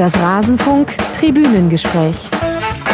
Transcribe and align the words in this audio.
Das 0.00 0.18
Rasenfunk 0.18 0.94
Tribünengespräch. 1.18 2.16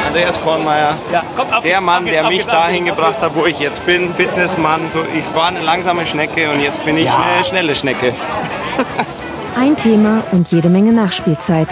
Andreas 0.09 0.41
Kornmeier, 0.41 0.99
Ja, 1.13 1.23
komm, 1.37 1.53
auf, 1.53 1.63
der 1.63 1.81
Mann, 1.81 2.03
auf, 2.03 2.11
der 2.11 2.27
mich 2.27 2.45
dahin 2.45 2.85
gebracht 2.85 3.21
hat, 3.21 3.33
wo 3.37 3.47
ich 3.47 3.61
jetzt 3.61 3.87
bin. 3.87 4.13
Fitnessmann, 4.13 4.91
so, 4.91 5.05
ich 5.15 5.37
war 5.37 5.47
eine 5.47 5.63
langsame 5.63 6.05
Schnecke 6.05 6.51
und 6.51 6.61
jetzt 6.61 6.85
bin 6.85 6.97
ich 6.97 7.09
eine 7.09 7.45
schnelle 7.45 7.77
Schnecke. 7.77 8.13
Ein 9.57 9.77
Thema 9.77 10.25
und 10.33 10.51
jede 10.51 10.69
Menge 10.69 10.93
Nachspielzeit. 10.93 11.69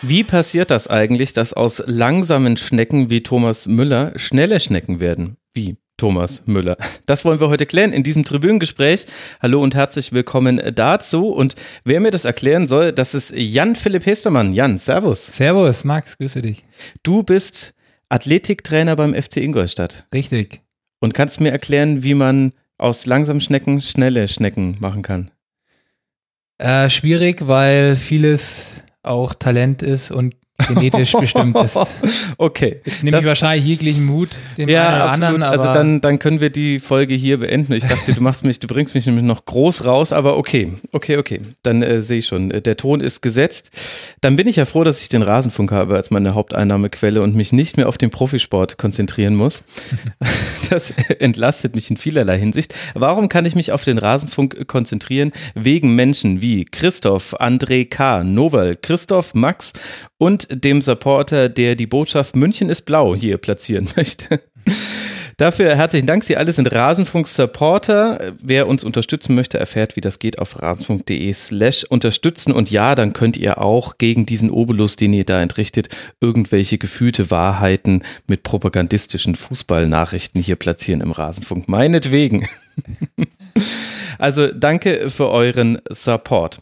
Wie 0.00 0.22
passiert 0.22 0.70
das 0.70 0.86
eigentlich, 0.86 1.32
dass 1.32 1.52
aus 1.52 1.82
langsamen 1.86 2.56
Schnecken 2.56 3.10
wie 3.10 3.24
Thomas 3.24 3.66
Müller 3.66 4.12
schnelle 4.14 4.60
Schnecken 4.60 5.00
werden? 5.00 5.38
Wie 5.54 5.76
Thomas 6.02 6.42
Müller? 6.46 6.76
Das 7.06 7.24
wollen 7.24 7.38
wir 7.38 7.48
heute 7.48 7.64
klären 7.64 7.92
in 7.92 8.02
diesem 8.02 8.24
Tribünengespräch. 8.24 9.06
Hallo 9.40 9.62
und 9.62 9.76
herzlich 9.76 10.12
willkommen 10.12 10.60
dazu. 10.74 11.28
Und 11.28 11.54
wer 11.84 12.00
mir 12.00 12.10
das 12.10 12.24
erklären 12.24 12.66
soll, 12.66 12.90
das 12.90 13.14
ist 13.14 13.32
Jan 13.36 13.76
Philipp 13.76 14.04
Hestermann. 14.04 14.52
Jan, 14.52 14.78
Servus. 14.78 15.24
Servus, 15.24 15.84
Max, 15.84 16.18
grüße 16.18 16.42
dich. 16.42 16.64
Du 17.04 17.22
bist 17.22 17.74
Athletiktrainer 18.08 18.96
beim 18.96 19.14
FC 19.14 19.36
Ingolstadt 19.36 20.04
Richtig. 20.12 20.62
und 20.98 21.14
kannst 21.14 21.40
mir 21.40 21.52
erklären, 21.52 22.02
wie 22.02 22.14
man 22.14 22.52
aus 22.78 23.06
langsamen 23.06 23.40
Schnecken 23.40 23.80
schnelle 23.80 24.26
Schnecken 24.26 24.78
machen 24.80 25.02
kann. 25.02 25.30
Äh, 26.58 26.90
schwierig, 26.90 27.46
weil 27.46 27.94
vieles 27.94 28.64
auch 29.04 29.34
Talent 29.34 29.84
ist 29.84 30.10
und 30.10 30.34
genetisch 30.68 31.12
bestimmt 31.12 31.56
ist. 31.58 31.78
Okay. 32.38 32.80
Jetzt 32.84 33.04
nehme 33.04 33.18
ich 33.20 33.24
wahrscheinlich 33.24 33.66
jeglichen 33.66 34.04
Mut 34.04 34.30
dem 34.56 34.68
einen 34.68 34.78
oder 34.78 35.10
anderen, 35.10 35.42
aber 35.42 35.60
also 35.60 35.72
dann, 35.72 36.00
dann 36.00 36.18
können 36.18 36.40
wir 36.40 36.50
die 36.50 36.80
Folge 36.80 37.14
hier 37.14 37.38
beenden. 37.38 37.72
Ich 37.72 37.84
dachte, 37.84 38.12
du 38.12 38.20
machst 38.20 38.44
mich, 38.44 38.58
du 38.58 38.66
bringst 38.66 38.94
mich 38.94 39.06
nämlich 39.06 39.24
noch 39.24 39.44
groß 39.44 39.84
raus, 39.84 40.12
aber 40.12 40.36
okay, 40.36 40.72
okay, 40.92 41.18
okay. 41.18 41.40
Dann 41.62 41.82
äh, 41.82 42.00
sehe 42.00 42.18
ich 42.18 42.26
schon, 42.26 42.48
der 42.48 42.76
Ton 42.76 43.00
ist 43.00 43.22
gesetzt. 43.22 43.70
Dann 44.20 44.36
bin 44.36 44.46
ich 44.48 44.56
ja 44.56 44.64
froh, 44.64 44.84
dass 44.84 45.00
ich 45.02 45.08
den 45.08 45.22
Rasenfunk 45.22 45.72
habe 45.72 45.94
als 45.94 46.10
meine 46.10 46.34
Haupteinnahmequelle 46.34 47.22
und 47.22 47.34
mich 47.34 47.52
nicht 47.52 47.76
mehr 47.76 47.88
auf 47.88 47.98
den 47.98 48.10
Profisport 48.10 48.78
konzentrieren 48.78 49.34
muss. 49.34 49.62
Das 50.70 50.90
entlastet 51.18 51.74
mich 51.74 51.90
in 51.90 51.98
vielerlei 51.98 52.38
Hinsicht. 52.38 52.74
Warum 52.94 53.28
kann 53.28 53.44
ich 53.44 53.54
mich 53.54 53.72
auf 53.72 53.84
den 53.84 53.98
Rasenfunk 53.98 54.66
konzentrieren? 54.68 55.32
Wegen 55.54 55.94
Menschen 55.94 56.40
wie 56.40 56.64
Christoph, 56.64 57.38
André 57.38 57.84
K., 57.86 58.24
Noval, 58.24 58.76
Christoph, 58.80 59.34
Max 59.34 59.74
und 60.22 60.46
dem 60.64 60.82
Supporter, 60.82 61.48
der 61.48 61.74
die 61.74 61.88
Botschaft 61.88 62.36
München 62.36 62.70
ist 62.70 62.82
blau 62.82 63.12
hier 63.16 63.38
platzieren 63.38 63.88
möchte. 63.96 64.40
Dafür 65.36 65.74
herzlichen 65.74 66.06
Dank. 66.06 66.22
Sie 66.22 66.36
alle 66.36 66.52
sind 66.52 66.70
Rasenfunk-Supporter. 66.70 68.34
Wer 68.40 68.68
uns 68.68 68.84
unterstützen 68.84 69.34
möchte, 69.34 69.58
erfährt, 69.58 69.96
wie 69.96 70.00
das 70.00 70.20
geht 70.20 70.38
auf 70.38 70.62
rasenfunk.de 70.62 71.32
slash 71.32 71.82
unterstützen. 71.82 72.52
Und 72.52 72.70
ja, 72.70 72.94
dann 72.94 73.14
könnt 73.14 73.36
ihr 73.36 73.60
auch 73.60 73.98
gegen 73.98 74.24
diesen 74.24 74.52
Obolus, 74.52 74.94
den 74.94 75.12
ihr 75.12 75.24
da 75.24 75.42
entrichtet, 75.42 75.88
irgendwelche 76.20 76.78
gefühlte 76.78 77.32
Wahrheiten 77.32 78.04
mit 78.28 78.44
propagandistischen 78.44 79.34
Fußballnachrichten 79.34 80.40
hier 80.40 80.54
platzieren 80.54 81.00
im 81.00 81.10
Rasenfunk. 81.10 81.68
Meinetwegen. 81.68 82.46
Also 84.18 84.52
danke 84.52 85.10
für 85.10 85.30
euren 85.30 85.78
Support. 85.90 86.60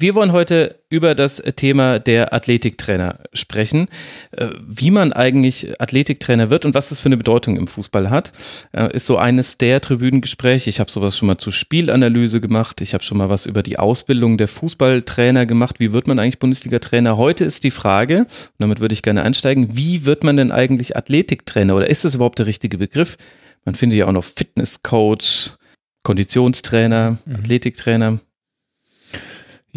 Wir 0.00 0.14
wollen 0.14 0.30
heute 0.30 0.76
über 0.90 1.16
das 1.16 1.42
Thema 1.56 1.98
der 1.98 2.32
Athletiktrainer 2.32 3.18
sprechen, 3.32 3.88
äh, 4.30 4.50
wie 4.64 4.92
man 4.92 5.12
eigentlich 5.12 5.80
Athletiktrainer 5.80 6.50
wird 6.50 6.64
und 6.64 6.74
was 6.74 6.90
das 6.90 7.00
für 7.00 7.06
eine 7.06 7.16
Bedeutung 7.16 7.56
im 7.56 7.66
Fußball 7.66 8.08
hat. 8.08 8.30
Äh, 8.72 8.94
Ist 8.94 9.06
so 9.06 9.16
eines 9.16 9.58
der 9.58 9.80
Tribünengespräche. 9.80 10.70
Ich 10.70 10.78
habe 10.78 10.88
sowas 10.88 11.18
schon 11.18 11.26
mal 11.26 11.38
zur 11.38 11.52
Spielanalyse 11.52 12.40
gemacht. 12.40 12.80
Ich 12.80 12.94
habe 12.94 13.02
schon 13.02 13.18
mal 13.18 13.28
was 13.28 13.46
über 13.46 13.64
die 13.64 13.80
Ausbildung 13.80 14.38
der 14.38 14.46
Fußballtrainer 14.46 15.46
gemacht. 15.46 15.80
Wie 15.80 15.92
wird 15.92 16.06
man 16.06 16.20
eigentlich 16.20 16.38
Bundesliga-Trainer? 16.38 17.16
Heute 17.16 17.44
ist 17.44 17.64
die 17.64 17.72
Frage, 17.72 18.20
und 18.20 18.28
damit 18.58 18.78
würde 18.78 18.92
ich 18.92 19.02
gerne 19.02 19.24
einsteigen, 19.24 19.76
wie 19.76 20.04
wird 20.04 20.22
man 20.22 20.36
denn 20.36 20.52
eigentlich 20.52 20.96
Athletiktrainer 20.96 21.74
oder 21.74 21.90
ist 21.90 22.04
das 22.04 22.14
überhaupt 22.14 22.38
der 22.38 22.46
richtige 22.46 22.78
Begriff? 22.78 23.16
Man 23.64 23.74
findet 23.74 23.98
ja 23.98 24.06
auch 24.06 24.12
noch 24.12 24.24
Fitnesscoach, 24.24 25.56
Konditionstrainer, 26.04 27.18
Athletiktrainer. 27.28 28.20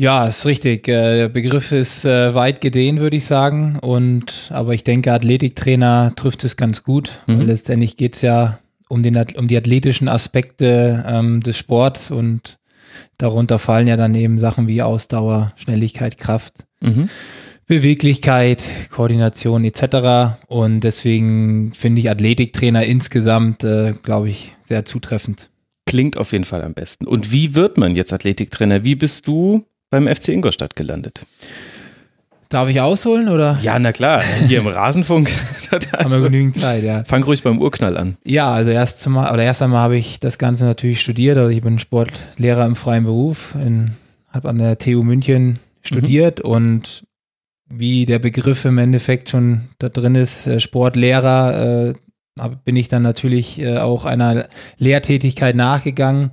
Ja, 0.01 0.25
ist 0.25 0.47
richtig. 0.47 0.87
Äh, 0.87 1.17
Der 1.17 1.29
Begriff 1.29 1.71
ist 1.71 2.05
äh, 2.05 2.33
weit 2.33 2.59
gedehnt, 2.59 2.99
würde 2.99 3.17
ich 3.17 3.25
sagen. 3.25 3.77
Und 3.79 4.49
aber 4.51 4.73
ich 4.73 4.83
denke, 4.83 5.13
Athletiktrainer 5.13 6.13
trifft 6.15 6.43
es 6.43 6.57
ganz 6.57 6.83
gut. 6.83 7.19
Mhm. 7.27 7.37
Weil 7.37 7.45
letztendlich 7.45 7.97
geht 7.97 8.15
es 8.15 8.23
ja 8.23 8.57
um, 8.89 9.03
den, 9.03 9.15
um 9.37 9.47
die 9.47 9.55
athletischen 9.55 10.09
Aspekte 10.09 11.05
ähm, 11.07 11.41
des 11.41 11.59
Sports 11.59 12.09
und 12.09 12.57
darunter 13.19 13.59
fallen 13.59 13.87
ja 13.87 13.95
dann 13.95 14.15
eben 14.15 14.39
Sachen 14.39 14.67
wie 14.67 14.81
Ausdauer, 14.81 15.53
Schnelligkeit, 15.55 16.17
Kraft. 16.17 16.65
Mhm. 16.79 17.07
Beweglichkeit, 17.67 18.63
Koordination 18.89 19.63
etc. 19.65 20.39
Und 20.47 20.79
deswegen 20.79 21.73
finde 21.75 22.01
ich 22.01 22.09
Athletiktrainer 22.09 22.83
insgesamt, 22.85 23.63
äh, 23.63 23.93
glaube 24.01 24.29
ich, 24.29 24.55
sehr 24.67 24.83
zutreffend. 24.83 25.51
Klingt 25.85 26.17
auf 26.17 26.31
jeden 26.31 26.45
Fall 26.45 26.63
am 26.63 26.73
besten. 26.73 27.05
Und 27.05 27.31
wie 27.31 27.53
wird 27.53 27.77
man 27.77 27.95
jetzt 27.95 28.11
Athletiktrainer? 28.11 28.83
Wie 28.83 28.95
bist 28.95 29.27
du 29.27 29.63
beim 29.91 30.07
FC 30.07 30.29
Ingolstadt 30.29 30.75
gelandet? 30.75 31.27
Darf 32.49 32.67
ich 32.67 32.81
ausholen 32.81 33.29
oder 33.29 33.59
Ja, 33.61 33.77
na 33.77 33.91
klar, 33.91 34.23
hier 34.47 34.59
im 34.59 34.67
Rasenfunk. 34.79 35.29
haben 35.71 35.85
wir 35.91 35.99
also, 35.99 36.21
genügend 36.23 36.59
Zeit? 36.59 36.83
Ja, 36.83 37.03
fang 37.03 37.23
ruhig 37.23 37.43
beim 37.43 37.61
Urknall 37.61 37.95
an. 37.95 38.17
ja 38.25 38.51
also 38.51 38.71
erst, 38.71 38.99
zum, 38.99 39.17
oder 39.17 39.43
erst 39.43 39.61
einmal 39.61 39.81
habe 39.81 39.97
ich 39.97 40.19
das 40.19 40.37
Ganze 40.37 40.65
natürlich 40.65 40.99
studiert. 40.99 41.37
Also 41.37 41.49
ich 41.49 41.61
bin 41.61 41.77
Sportlehrer 41.77 42.65
im 42.65 42.75
freien 42.75 43.03
Beruf, 43.03 43.55
habe 44.33 44.49
an 44.49 44.57
der 44.57 44.77
TU 44.79 45.03
München 45.03 45.59
studiert 45.83 46.41
und 46.41 47.03
wie 47.73 48.05
der 48.05 48.19
Begriff 48.19 48.65
im 48.65 48.77
Endeffekt 48.77 49.29
schon 49.29 49.69
da 49.79 49.89
drin 49.89 50.15
ist, 50.15 50.45
äh, 50.47 50.59
Sportlehrer, 50.59 51.89
äh, 51.89 51.93
bin 52.65 52.75
ich 52.75 52.87
dann 52.87 53.01
natürlich 53.01 53.61
äh, 53.61 53.77
auch 53.77 54.05
einer 54.05 54.47
Lehrtätigkeit 54.77 55.55
nachgegangen. 55.55 56.31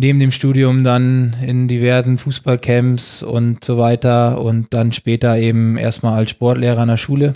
Neben 0.00 0.20
dem 0.20 0.30
Studium 0.30 0.84
dann 0.84 1.34
in 1.44 1.66
diversen 1.66 2.18
Fußballcamps 2.18 3.24
und 3.24 3.64
so 3.64 3.78
weiter 3.78 4.40
und 4.40 4.68
dann 4.72 4.92
später 4.92 5.36
eben 5.38 5.76
erstmal 5.76 6.16
als 6.16 6.30
Sportlehrer 6.30 6.82
an 6.82 6.88
der 6.88 6.96
Schule. 6.98 7.32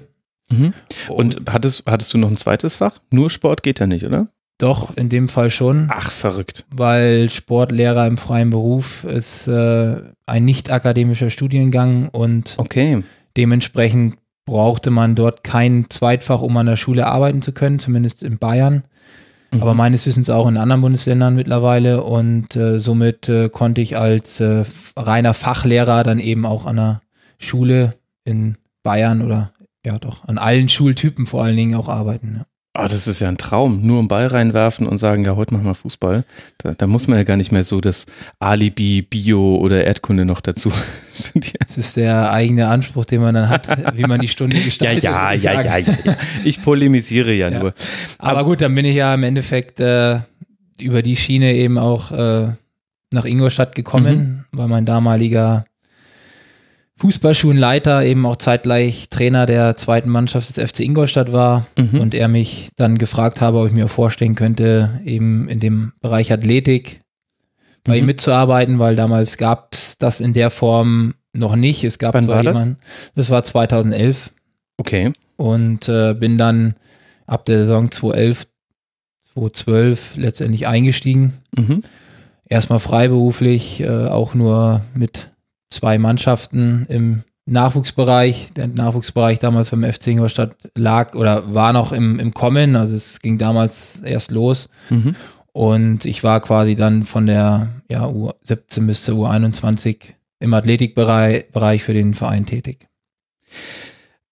Mhm. 0.48 0.72
Und 1.08 1.40
hattest, 1.50 1.84
hattest 1.90 2.14
du 2.14 2.18
noch 2.18 2.30
ein 2.30 2.36
zweites 2.36 2.76
Fach? 2.76 3.00
Nur 3.10 3.30
Sport 3.30 3.64
geht 3.64 3.80
ja 3.80 3.88
nicht, 3.88 4.04
oder? 4.04 4.28
Doch, 4.58 4.96
in 4.96 5.08
dem 5.08 5.28
Fall 5.28 5.50
schon, 5.50 5.88
Ach, 5.90 6.12
verrückt. 6.12 6.64
weil 6.70 7.28
Sportlehrer 7.30 8.06
im 8.06 8.16
freien 8.16 8.50
Beruf 8.50 9.02
ist 9.02 9.48
äh, 9.48 9.96
ein 10.26 10.44
nicht 10.44 10.70
akademischer 10.70 11.30
Studiengang 11.30 12.10
und 12.10 12.54
Okay. 12.58 13.02
dementsprechend 13.36 14.18
brauchte 14.44 14.90
man 14.90 15.16
dort 15.16 15.42
kein 15.42 15.86
Zweitfach, 15.90 16.42
um 16.42 16.56
an 16.56 16.66
der 16.66 16.76
Schule 16.76 17.06
arbeiten 17.08 17.42
zu 17.42 17.50
können, 17.50 17.80
zumindest 17.80 18.22
in 18.22 18.38
Bayern. 18.38 18.84
Mhm. 19.52 19.62
aber 19.62 19.74
meines 19.74 20.06
Wissens 20.06 20.30
auch 20.30 20.48
in 20.48 20.56
anderen 20.56 20.80
Bundesländern 20.80 21.34
mittlerweile 21.34 22.02
und 22.02 22.56
äh, 22.56 22.80
somit 22.80 23.28
äh, 23.28 23.48
konnte 23.48 23.80
ich 23.80 23.98
als 23.98 24.40
äh, 24.40 24.64
reiner 24.96 25.34
Fachlehrer 25.34 26.02
dann 26.02 26.18
eben 26.18 26.46
auch 26.46 26.66
an 26.66 26.76
der 26.76 27.02
Schule 27.38 27.94
in 28.24 28.56
Bayern 28.82 29.22
oder 29.22 29.52
ja 29.84 29.98
doch 29.98 30.24
an 30.24 30.38
allen 30.38 30.68
Schultypen 30.68 31.26
vor 31.26 31.44
allen 31.44 31.56
Dingen 31.56 31.74
auch 31.74 31.88
arbeiten. 31.88 32.36
Ja. 32.38 32.46
Oh, 32.74 32.86
das 32.88 33.06
ist 33.06 33.20
ja 33.20 33.28
ein 33.28 33.36
Traum. 33.36 33.82
Nur 33.86 33.98
einen 33.98 34.08
Ball 34.08 34.28
reinwerfen 34.28 34.86
und 34.86 34.96
sagen, 34.96 35.26
ja, 35.26 35.36
heute 35.36 35.52
machen 35.52 35.66
wir 35.66 35.74
Fußball. 35.74 36.24
Da, 36.56 36.72
da 36.72 36.86
muss 36.86 37.06
man 37.06 37.18
ja 37.18 37.24
gar 37.24 37.36
nicht 37.36 37.52
mehr 37.52 37.64
so 37.64 37.82
das 37.82 38.06
Alibi, 38.38 39.02
Bio 39.02 39.56
oder 39.56 39.84
Erdkunde 39.84 40.24
noch 40.24 40.40
dazu 40.40 40.72
studieren. 41.12 41.56
Das 41.66 41.76
ist 41.76 41.96
der 41.98 42.32
eigene 42.32 42.68
Anspruch, 42.68 43.04
den 43.04 43.20
man 43.20 43.34
dann 43.34 43.50
hat, 43.50 43.68
wie 43.98 44.04
man 44.04 44.20
die 44.20 44.28
Stunde 44.28 44.56
gestaltet. 44.64 45.02
ja, 45.04 45.32
ja, 45.34 45.60
ja, 45.60 45.76
ja, 45.78 45.94
ja. 46.04 46.16
Ich 46.44 46.62
polemisiere 46.62 47.34
ja, 47.34 47.50
Ja. 47.50 47.58
nur. 47.58 47.74
Aber 48.18 48.42
gut, 48.44 48.62
dann 48.62 48.74
bin 48.74 48.86
ich 48.86 48.96
ja 48.96 49.12
im 49.12 49.22
Endeffekt 49.24 49.78
äh, 49.78 50.20
über 50.80 51.02
die 51.02 51.16
Schiene 51.16 51.52
eben 51.52 51.76
auch 51.76 52.10
äh, 52.10 52.48
nach 53.12 53.26
Ingolstadt 53.26 53.74
gekommen, 53.74 54.46
weil 54.52 54.68
mein 54.68 54.86
damaliger 54.86 55.66
Fußballschulenleiter 57.02 58.04
eben 58.04 58.24
auch 58.26 58.36
zeitgleich 58.36 59.08
Trainer 59.08 59.44
der 59.44 59.74
zweiten 59.74 60.08
Mannschaft 60.08 60.56
des 60.56 60.70
FC 60.70 60.80
Ingolstadt 60.84 61.32
war 61.32 61.66
Mhm. 61.76 61.98
und 62.00 62.14
er 62.14 62.28
mich 62.28 62.68
dann 62.76 62.96
gefragt 62.96 63.40
habe, 63.40 63.58
ob 63.58 63.66
ich 63.66 63.72
mir 63.72 63.88
vorstellen 63.88 64.36
könnte, 64.36 65.00
eben 65.04 65.48
in 65.48 65.58
dem 65.58 65.94
Bereich 66.00 66.32
Athletik 66.32 67.00
bei 67.82 67.96
ihm 67.96 68.02
Mhm. 68.02 68.06
mitzuarbeiten, 68.06 68.78
weil 68.78 68.94
damals 68.94 69.36
gab 69.36 69.74
es 69.74 69.98
das 69.98 70.20
in 70.20 70.32
der 70.32 70.50
Form 70.50 71.14
noch 71.32 71.56
nicht. 71.56 71.82
Es 71.82 71.98
gab 71.98 72.14
Wann 72.14 72.22
zwar 72.26 72.36
war 72.36 72.42
das? 72.44 72.54
jemanden, 72.56 72.76
das 73.16 73.30
war 73.30 73.42
2011 73.42 74.30
Okay. 74.78 75.12
und 75.36 75.88
äh, 75.88 76.14
bin 76.14 76.38
dann 76.38 76.76
ab 77.26 77.44
der 77.46 77.58
Saison 77.62 77.90
2011, 77.90 78.46
2012 79.34 80.16
letztendlich 80.18 80.68
eingestiegen. 80.68 81.32
Mhm. 81.56 81.82
Erstmal 82.48 82.78
freiberuflich, 82.78 83.80
äh, 83.80 84.04
auch 84.06 84.34
nur 84.34 84.82
mit 84.94 85.31
zwei 85.72 85.98
Mannschaften 85.98 86.86
im 86.88 87.22
Nachwuchsbereich. 87.46 88.52
Der 88.54 88.68
Nachwuchsbereich 88.68 89.38
damals 89.38 89.70
beim 89.70 89.90
FC 89.90 90.08
Ingolstadt 90.08 90.56
lag 90.74 91.14
oder 91.14 91.54
war 91.54 91.72
noch 91.72 91.92
im, 91.92 92.18
im 92.18 92.34
Kommen, 92.34 92.76
also 92.76 92.94
es 92.94 93.20
ging 93.20 93.38
damals 93.38 94.00
erst 94.00 94.30
los. 94.30 94.68
Mhm. 94.90 95.16
Und 95.52 96.04
ich 96.04 96.24
war 96.24 96.40
quasi 96.40 96.76
dann 96.76 97.04
von 97.04 97.26
der 97.26 97.68
ja, 97.88 98.06
U17 98.06 98.86
bis 98.86 99.04
zur 99.04 99.28
U21 99.28 99.98
im 100.40 100.54
Athletikbereich 100.54 101.50
Bereich 101.52 101.82
für 101.82 101.92
den 101.92 102.14
Verein 102.14 102.46
tätig. 102.46 102.88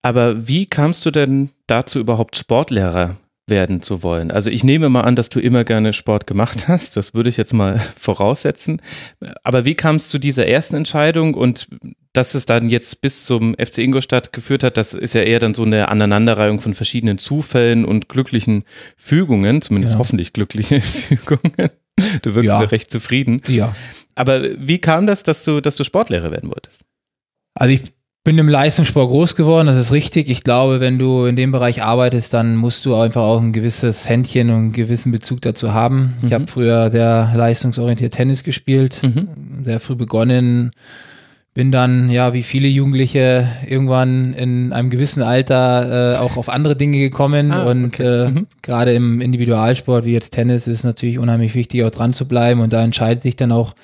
Aber 0.02 0.48
wie 0.48 0.64
kamst 0.66 1.04
du 1.04 1.10
denn 1.10 1.50
dazu 1.66 1.98
überhaupt 1.98 2.36
Sportlehrer 2.36 3.16
werden 3.50 3.82
zu 3.82 4.02
wollen? 4.02 4.30
Also 4.30 4.50
ich 4.50 4.64
nehme 4.64 4.88
mal 4.88 5.02
an, 5.02 5.16
dass 5.16 5.28
du 5.28 5.40
immer 5.40 5.64
gerne 5.64 5.92
Sport 5.92 6.26
gemacht 6.26 6.68
hast. 6.68 6.96
Das 6.96 7.14
würde 7.14 7.28
ich 7.28 7.36
jetzt 7.36 7.52
mal 7.52 7.78
voraussetzen. 7.98 8.80
Aber 9.42 9.64
wie 9.64 9.74
kam 9.74 9.96
es 9.96 10.08
zu 10.08 10.18
dieser 10.18 10.46
ersten 10.46 10.76
Entscheidung 10.76 11.34
und 11.34 11.68
dass 12.12 12.34
es 12.34 12.46
dann 12.46 12.70
jetzt 12.70 13.02
bis 13.02 13.24
zum 13.24 13.54
FC 13.54 13.78
Ingolstadt 13.78 14.32
geführt 14.32 14.64
hat, 14.64 14.76
das 14.76 14.94
ist 14.94 15.14
ja 15.14 15.22
eher 15.22 15.38
dann 15.38 15.54
so 15.54 15.62
eine 15.62 15.88
Aneinanderreihung 15.88 16.60
von 16.60 16.74
verschiedenen 16.74 17.18
Zufällen 17.18 17.84
und 17.84 18.08
glücklichen 18.08 18.64
Fügungen, 18.96 19.62
zumindest 19.62 19.94
ja. 19.94 19.98
hoffentlich 19.98 20.32
glückliche 20.32 20.80
Fügungen. 20.80 21.70
Du 22.22 22.34
wirkst 22.34 22.50
ja. 22.50 22.58
recht 22.60 22.90
zufrieden. 22.90 23.42
Ja. 23.46 23.74
Aber 24.14 24.42
wie 24.58 24.78
kam 24.78 25.06
das, 25.06 25.22
dass 25.22 25.44
du, 25.44 25.60
dass 25.60 25.76
du 25.76 25.84
Sportlehrer 25.84 26.30
werden 26.30 26.50
wolltest? 26.50 26.82
Also 27.54 27.74
ich 27.74 27.82
bin 28.22 28.36
im 28.36 28.48
Leistungssport 28.48 29.08
groß 29.08 29.34
geworden, 29.34 29.66
das 29.66 29.76
ist 29.76 29.92
richtig. 29.92 30.28
Ich 30.28 30.44
glaube, 30.44 30.80
wenn 30.80 30.98
du 30.98 31.24
in 31.24 31.36
dem 31.36 31.52
Bereich 31.52 31.82
arbeitest, 31.82 32.34
dann 32.34 32.56
musst 32.56 32.84
du 32.84 32.94
einfach 32.94 33.22
auch 33.22 33.40
ein 33.40 33.52
gewisses 33.52 34.08
Händchen 34.08 34.50
und 34.50 34.56
einen 34.56 34.72
gewissen 34.72 35.10
Bezug 35.10 35.40
dazu 35.40 35.72
haben. 35.72 36.14
Mhm. 36.20 36.26
Ich 36.26 36.32
habe 36.34 36.46
früher 36.46 36.90
sehr 36.90 37.32
leistungsorientiert 37.34 38.14
Tennis 38.14 38.44
gespielt, 38.44 38.98
mhm. 39.02 39.64
sehr 39.64 39.80
früh 39.80 39.94
begonnen, 39.94 40.72
bin 41.54 41.72
dann, 41.72 42.10
ja, 42.10 42.32
wie 42.32 42.42
viele 42.42 42.68
Jugendliche 42.68 43.48
irgendwann 43.66 44.34
in 44.34 44.72
einem 44.72 44.90
gewissen 44.90 45.22
Alter 45.22 46.14
äh, 46.14 46.16
auch 46.18 46.36
auf 46.36 46.48
andere 46.48 46.76
Dinge 46.76 46.98
gekommen. 46.98 47.50
Ah, 47.50 47.64
und 47.64 47.86
okay. 47.86 48.26
äh, 48.26 48.28
mhm. 48.28 48.46
gerade 48.62 48.92
im 48.92 49.20
Individualsport 49.20 50.04
wie 50.04 50.12
jetzt 50.12 50.30
Tennis 50.30 50.66
ist 50.68 50.84
natürlich 50.84 51.18
unheimlich 51.18 51.54
wichtig, 51.54 51.84
auch 51.84 51.90
dran 51.90 52.12
zu 52.12 52.28
bleiben. 52.28 52.60
Und 52.60 52.72
da 52.72 52.84
entscheidet 52.84 53.22
sich 53.22 53.34
dann 53.34 53.50
auch 53.50 53.74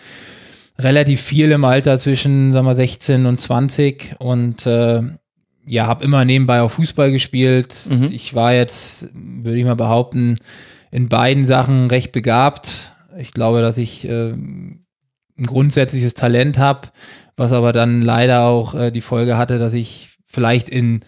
relativ 0.78 1.20
viel 1.20 1.50
im 1.52 1.64
Alter 1.64 1.99
zwischen, 1.99 2.52
sagen 2.52 2.67
wir, 2.67 2.76
16 2.76 3.26
und 3.26 3.40
20 3.40 4.17
und 4.19 4.67
äh, 4.67 5.02
ja, 5.67 5.87
habe 5.87 6.05
immer 6.05 6.25
nebenbei 6.25 6.61
auch 6.61 6.70
Fußball 6.70 7.11
gespielt. 7.11 7.75
Mhm. 7.88 8.11
Ich 8.12 8.34
war 8.34 8.55
jetzt, 8.55 9.08
würde 9.14 9.58
ich 9.58 9.64
mal 9.64 9.75
behaupten, 9.75 10.37
in 10.90 11.08
beiden 11.08 11.46
Sachen 11.46 11.88
recht 11.88 12.12
begabt. 12.12 12.94
Ich 13.19 13.32
glaube, 13.32 13.61
dass 13.61 13.76
ich 13.76 14.08
äh, 14.08 14.31
ein 14.32 14.87
grundsätzliches 15.44 16.14
Talent 16.14 16.58
habe, 16.58 16.88
was 17.37 17.52
aber 17.52 17.73
dann 17.73 18.02
leider 18.02 18.44
auch 18.44 18.75
äh, 18.75 18.90
die 18.90 19.00
Folge 19.00 19.37
hatte, 19.37 19.58
dass 19.58 19.73
ich 19.73 20.11
vielleicht 20.26 20.69
in 20.69 21.00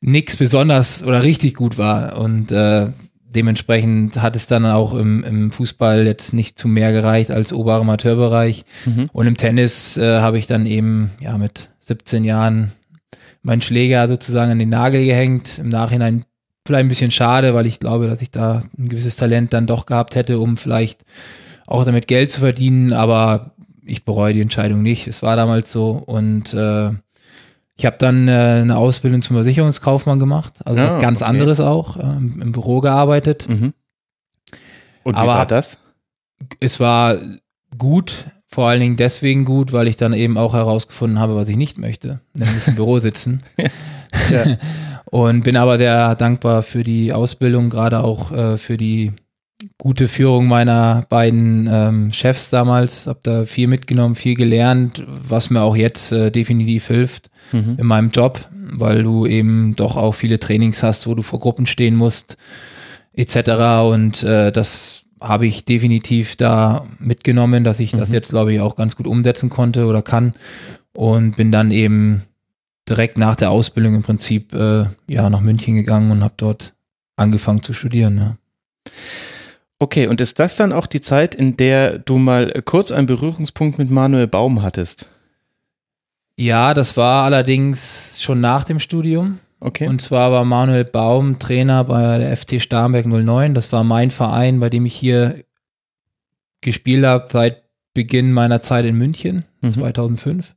nichts 0.00 0.36
besonders 0.36 1.04
oder 1.04 1.22
richtig 1.22 1.54
gut 1.54 1.78
war. 1.78 2.18
Und 2.18 2.52
äh, 2.52 2.88
dementsprechend 3.34 4.20
hat 4.20 4.36
es 4.36 4.46
dann 4.46 4.66
auch 4.66 4.94
im, 4.94 5.24
im 5.24 5.50
Fußball 5.50 6.06
jetzt 6.06 6.32
nicht 6.32 6.58
zu 6.58 6.68
mehr 6.68 6.92
gereicht 6.92 7.30
als 7.30 7.52
oberer 7.52 7.80
Amateurbereich. 7.80 8.64
Mhm. 8.84 9.08
Und 9.12 9.26
im 9.26 9.36
Tennis 9.36 9.96
äh, 9.96 10.20
habe 10.20 10.38
ich 10.38 10.46
dann 10.46 10.66
eben 10.66 11.10
ja 11.20 11.38
mit 11.38 11.70
17 11.80 12.24
Jahren 12.24 12.72
meinen 13.42 13.62
Schläger 13.62 14.08
sozusagen 14.08 14.52
an 14.52 14.58
den 14.58 14.68
Nagel 14.68 15.04
gehängt. 15.04 15.58
Im 15.58 15.68
Nachhinein 15.68 16.24
vielleicht 16.64 16.84
ein 16.84 16.88
bisschen 16.88 17.10
schade, 17.10 17.54
weil 17.54 17.66
ich 17.66 17.80
glaube, 17.80 18.06
dass 18.06 18.22
ich 18.22 18.30
da 18.30 18.62
ein 18.78 18.88
gewisses 18.88 19.16
Talent 19.16 19.52
dann 19.52 19.66
doch 19.66 19.86
gehabt 19.86 20.14
hätte, 20.14 20.38
um 20.38 20.56
vielleicht 20.56 21.04
auch 21.66 21.84
damit 21.84 22.06
Geld 22.06 22.30
zu 22.30 22.40
verdienen. 22.40 22.92
Aber 22.92 23.52
ich 23.84 24.04
bereue 24.04 24.32
die 24.32 24.40
Entscheidung 24.40 24.82
nicht. 24.82 25.06
Es 25.08 25.22
war 25.22 25.36
damals 25.36 25.72
so 25.72 25.90
und 25.90 26.54
äh, 26.54 26.90
ich 27.76 27.86
habe 27.86 27.96
dann 27.98 28.28
äh, 28.28 28.60
eine 28.62 28.76
Ausbildung 28.76 29.22
zum 29.22 29.36
Versicherungskaufmann 29.36 30.18
gemacht, 30.18 30.54
also 30.64 30.80
ah, 30.80 30.98
ganz 30.98 31.22
okay. 31.22 31.30
anderes 31.30 31.60
auch, 31.60 31.96
äh, 31.96 32.02
im 32.02 32.52
Büro 32.52 32.80
gearbeitet. 32.80 33.48
Mhm. 33.48 33.72
Und 35.02 35.14
wie 35.14 35.18
Aber 35.18 35.34
war 35.34 35.46
das? 35.46 35.78
Es 36.60 36.80
war 36.80 37.16
gut, 37.76 38.26
vor 38.46 38.68
allen 38.68 38.80
Dingen 38.80 38.96
deswegen 38.96 39.44
gut, 39.44 39.72
weil 39.72 39.88
ich 39.88 39.96
dann 39.96 40.12
eben 40.12 40.36
auch 40.36 40.54
herausgefunden 40.54 41.18
habe, 41.18 41.34
was 41.34 41.48
ich 41.48 41.56
nicht 41.56 41.78
möchte, 41.78 42.20
nämlich 42.34 42.68
im 42.68 42.74
Büro 42.74 42.98
sitzen. 42.98 43.42
ja. 44.30 44.56
Und 45.06 45.42
bin 45.42 45.56
aber 45.56 45.76
sehr 45.76 46.14
dankbar 46.14 46.62
für 46.62 46.82
die 46.82 47.12
Ausbildung, 47.12 47.70
gerade 47.70 48.02
auch 48.04 48.32
äh, 48.32 48.56
für 48.58 48.76
die 48.76 49.12
gute 49.78 50.08
Führung 50.08 50.46
meiner 50.46 51.04
beiden 51.08 51.68
ähm, 51.70 52.12
Chefs 52.12 52.50
damals. 52.50 53.06
Hab 53.06 53.22
da 53.22 53.44
viel 53.44 53.66
mitgenommen, 53.66 54.14
viel 54.14 54.34
gelernt, 54.34 55.04
was 55.06 55.50
mir 55.50 55.62
auch 55.62 55.76
jetzt 55.76 56.12
äh, 56.12 56.30
definitiv 56.30 56.86
hilft 56.86 57.30
mhm. 57.52 57.76
in 57.78 57.86
meinem 57.86 58.10
Job, 58.10 58.48
weil 58.72 59.02
du 59.02 59.26
eben 59.26 59.74
doch 59.76 59.96
auch 59.96 60.12
viele 60.12 60.38
Trainings 60.38 60.82
hast, 60.82 61.06
wo 61.06 61.14
du 61.14 61.22
vor 61.22 61.40
Gruppen 61.40 61.66
stehen 61.66 61.96
musst, 61.96 62.36
etc. 63.12 63.36
Und 63.90 64.22
äh, 64.22 64.52
das 64.52 65.04
habe 65.20 65.46
ich 65.46 65.64
definitiv 65.64 66.36
da 66.36 66.86
mitgenommen, 66.98 67.64
dass 67.64 67.80
ich 67.80 67.92
mhm. 67.92 67.98
das 67.98 68.10
jetzt, 68.10 68.30
glaube 68.30 68.52
ich, 68.52 68.60
auch 68.60 68.76
ganz 68.76 68.96
gut 68.96 69.06
umsetzen 69.06 69.50
konnte 69.50 69.86
oder 69.86 70.02
kann. 70.02 70.34
Und 70.94 71.36
bin 71.36 71.52
dann 71.52 71.70
eben 71.70 72.22
direkt 72.88 73.16
nach 73.16 73.36
der 73.36 73.50
Ausbildung 73.50 73.94
im 73.94 74.02
Prinzip 74.02 74.52
äh, 74.52 74.86
ja 75.06 75.30
nach 75.30 75.40
München 75.40 75.74
gegangen 75.74 76.10
und 76.10 76.22
habe 76.22 76.34
dort 76.36 76.74
angefangen 77.16 77.62
zu 77.62 77.72
studieren. 77.72 78.18
Ja. 78.18 78.36
Okay, 79.82 80.06
und 80.06 80.20
ist 80.20 80.38
das 80.38 80.54
dann 80.54 80.72
auch 80.72 80.86
die 80.86 81.00
Zeit, 81.00 81.34
in 81.34 81.56
der 81.56 81.98
du 81.98 82.16
mal 82.16 82.52
kurz 82.64 82.92
einen 82.92 83.08
Berührungspunkt 83.08 83.80
mit 83.80 83.90
Manuel 83.90 84.28
Baum 84.28 84.62
hattest? 84.62 85.08
Ja, 86.36 86.72
das 86.72 86.96
war 86.96 87.24
allerdings 87.24 88.22
schon 88.22 88.40
nach 88.40 88.62
dem 88.62 88.78
Studium. 88.78 89.40
Okay. 89.58 89.88
Und 89.88 90.00
zwar 90.00 90.30
war 90.30 90.44
Manuel 90.44 90.84
Baum 90.84 91.40
Trainer 91.40 91.82
bei 91.82 92.16
der 92.18 92.36
FT 92.36 92.62
Starnberg 92.62 93.06
09. 93.06 93.54
Das 93.54 93.72
war 93.72 93.82
mein 93.82 94.12
Verein, 94.12 94.60
bei 94.60 94.70
dem 94.70 94.86
ich 94.86 94.94
hier 94.94 95.42
gespielt 96.60 97.04
habe 97.04 97.26
seit 97.28 97.64
Beginn 97.92 98.30
meiner 98.30 98.62
Zeit 98.62 98.84
in 98.84 98.96
München, 98.96 99.46
mhm. 99.62 99.72
2005. 99.72 100.54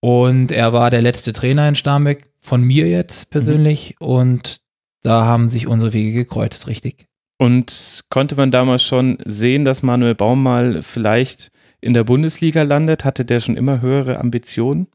Und 0.00 0.52
er 0.52 0.74
war 0.74 0.90
der 0.90 1.00
letzte 1.00 1.32
Trainer 1.32 1.66
in 1.66 1.76
Starnberg, 1.76 2.28
von 2.40 2.62
mir 2.62 2.90
jetzt 2.90 3.30
persönlich. 3.30 3.96
Mhm. 3.98 4.06
Und 4.06 4.60
da 5.00 5.24
haben 5.24 5.48
sich 5.48 5.66
unsere 5.66 5.94
Wege 5.94 6.12
gekreuzt, 6.12 6.66
richtig. 6.66 7.08
Und 7.38 8.04
konnte 8.10 8.34
man 8.34 8.50
damals 8.50 8.82
schon 8.82 9.18
sehen, 9.24 9.64
dass 9.64 9.82
Manuel 9.82 10.16
Baum 10.16 10.42
mal 10.42 10.82
vielleicht 10.82 11.50
in 11.80 11.94
der 11.94 12.04
Bundesliga 12.04 12.62
landet? 12.62 13.04
Hatte 13.04 13.24
der 13.24 13.40
schon 13.40 13.56
immer 13.56 13.80
höhere 13.80 14.18
Ambitionen? 14.18 14.88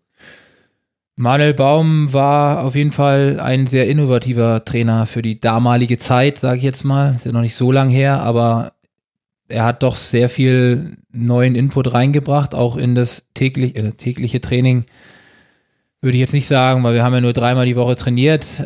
Manuel 1.15 1.53
Baum 1.53 2.11
war 2.11 2.63
auf 2.63 2.75
jeden 2.75 2.91
Fall 2.91 3.39
ein 3.39 3.65
sehr 3.67 3.87
innovativer 3.87 4.65
Trainer 4.65 5.05
für 5.05 5.21
die 5.21 5.39
damalige 5.39 5.97
Zeit, 5.97 6.39
sage 6.39 6.57
ich 6.57 6.63
jetzt 6.63 6.83
mal. 6.83 7.15
Ist 7.15 7.25
ja 7.25 7.31
noch 7.31 7.41
nicht 7.41 7.55
so 7.55 7.71
lang 7.71 7.89
her, 7.89 8.19
aber 8.21 8.73
er 9.47 9.63
hat 9.63 9.83
doch 9.83 9.95
sehr 9.95 10.27
viel 10.27 10.97
neuen 11.11 11.55
Input 11.55 11.93
reingebracht, 11.93 12.55
auch 12.55 12.75
in 12.75 12.95
das 12.95 13.29
täglich, 13.35 13.75
äh, 13.75 13.91
tägliche 13.91 14.41
Training. 14.41 14.85
Würde 16.03 16.17
ich 16.17 16.21
jetzt 16.21 16.33
nicht 16.33 16.47
sagen, 16.47 16.83
weil 16.83 16.95
wir 16.95 17.03
haben 17.05 17.13
ja 17.13 17.21
nur 17.21 17.31
dreimal 17.31 17.65
die 17.65 17.77
Woche 17.77 17.95
trainiert. 17.95 18.45
Äh, 18.59 18.65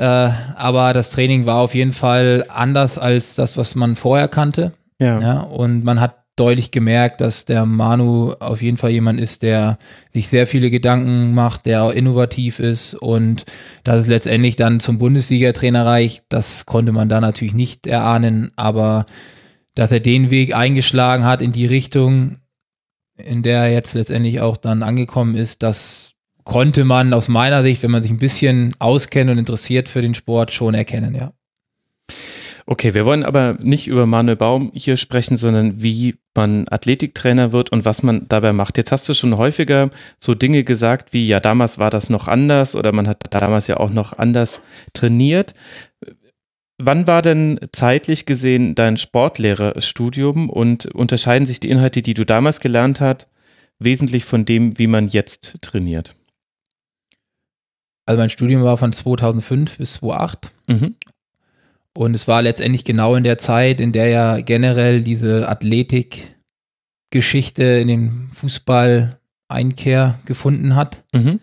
aber 0.56 0.92
das 0.94 1.12
Training 1.12 1.46
war 1.46 1.60
auf 1.60 1.76
jeden 1.76 1.94
Fall 1.94 2.44
anders 2.50 2.98
als 2.98 3.36
das, 3.36 3.58
was 3.58 3.76
man 3.76 3.96
vorher 3.96 4.28
kannte. 4.28 4.72
Ja. 5.00 5.22
ja 5.22 5.42
und 5.42 5.84
man 5.84 6.02
hat 6.02 6.16
deutlich 6.36 6.72
gemerkt, 6.72 7.22
dass 7.22 7.46
der 7.46 7.68
Manu 7.68 8.34
auf 8.40 8.64
jeden 8.64 8.78
Fall 8.78 8.90
jemand 8.90 9.20
ist, 9.20 9.44
der 9.44 9.78
sich 10.16 10.30
sehr 10.30 10.48
viele 10.48 10.72
Gedanken 10.72 11.36
macht, 11.36 11.68
der 11.68 11.84
auch 11.84 11.92
innovativ 11.92 12.60
ist 12.60 12.96
und 12.96 13.46
dass 13.84 14.02
es 14.02 14.08
letztendlich 14.08 14.56
dann 14.56 14.80
zum 14.80 14.98
Bundesliga-Trainer 14.98 15.86
reicht, 15.86 16.24
das 16.30 16.66
konnte 16.66 16.92
man 16.92 17.08
da 17.08 17.22
natürlich 17.22 17.54
nicht 17.54 17.86
erahnen, 17.86 18.52
aber 18.56 19.06
dass 19.76 19.92
er 19.92 20.00
den 20.00 20.32
Weg 20.32 20.56
eingeschlagen 20.56 21.24
hat 21.24 21.44
in 21.44 21.52
die 21.52 21.68
Richtung, 21.68 22.38
in 23.16 23.44
der 23.44 23.60
er 23.60 23.72
jetzt 23.74 23.94
letztendlich 23.94 24.42
auch 24.42 24.58
dann 24.58 24.82
angekommen 24.82 25.36
ist, 25.36 25.62
das 25.62 26.17
konnte 26.48 26.86
man 26.86 27.14
aus 27.14 27.28
meiner 27.28 27.62
Sicht, 27.62 27.84
wenn 27.84 27.92
man 27.92 28.02
sich 28.02 28.12
ein 28.12 28.20
bisschen 28.20 28.74
auskennt 28.80 29.30
und 29.30 29.38
interessiert 29.38 29.90
für 29.90 30.02
den 30.02 30.16
Sport, 30.16 30.52
schon 30.52 30.74
erkennen, 30.74 31.14
ja. 31.14 31.34
Okay, 32.66 32.94
wir 32.94 33.06
wollen 33.06 33.24
aber 33.24 33.58
nicht 33.60 33.88
über 33.88 34.06
Manuel 34.06 34.38
Baum 34.38 34.72
hier 34.74 34.98
sprechen, 34.98 35.36
sondern 35.36 35.82
wie 35.82 36.16
man 36.36 36.66
Athletiktrainer 36.70 37.52
wird 37.52 37.72
und 37.72 37.86
was 37.86 38.02
man 38.02 38.28
dabei 38.30 38.54
macht. 38.54 38.78
Jetzt 38.78 38.92
hast 38.92 39.08
du 39.08 39.14
schon 39.14 39.38
häufiger 39.38 39.90
so 40.18 40.36
Dinge 40.36 40.64
gesagt 40.64 41.14
wie, 41.14 41.28
ja, 41.28 41.40
damals 41.40 41.80
war 41.80 41.90
das 41.90 42.10
noch 42.10 42.28
anders 42.28 42.76
oder 42.76 42.94
man 42.94 43.08
hat 43.08 43.24
damals 43.30 43.68
ja 43.68 43.78
auch 43.78 43.90
noch 43.90 44.18
anders 44.18 44.62
trainiert. 44.94 45.54
Wann 46.78 47.08
war 47.08 47.22
denn 47.22 47.60
zeitlich 47.72 48.26
gesehen 48.26 48.76
dein 48.76 48.98
Sportlehrerstudium 48.98 50.50
und 50.50 50.86
unterscheiden 50.88 51.46
sich 51.46 51.60
die 51.60 51.70
Inhalte, 51.70 52.02
die 52.02 52.14
du 52.14 52.26
damals 52.26 52.60
gelernt 52.60 53.02
hast, 53.02 53.28
wesentlich 53.80 54.26
von 54.26 54.46
dem, 54.46 54.78
wie 54.78 54.88
man 54.88 55.08
jetzt 55.08 55.62
trainiert? 55.62 56.17
Also 58.08 58.20
mein 58.20 58.30
Studium 58.30 58.64
war 58.64 58.78
von 58.78 58.94
2005 58.94 59.78
bis 59.78 59.94
2008 59.94 60.52
mhm. 60.68 60.96
Und 61.94 62.14
es 62.14 62.28
war 62.28 62.44
letztendlich 62.44 62.84
genau 62.84 63.16
in 63.16 63.24
der 63.24 63.40
Zeit, 63.40 63.82
in 63.82 63.92
der 63.92 64.08
ja 64.10 64.40
generell 64.40 65.02
diese 65.02 65.50
Athletik-Geschichte 65.50 67.64
in 67.64 67.88
den 67.88 68.28
Fußball 68.34 69.18
Einkehr 69.48 70.20
gefunden 70.26 70.76
hat. 70.76 71.04
Mhm. 71.14 71.40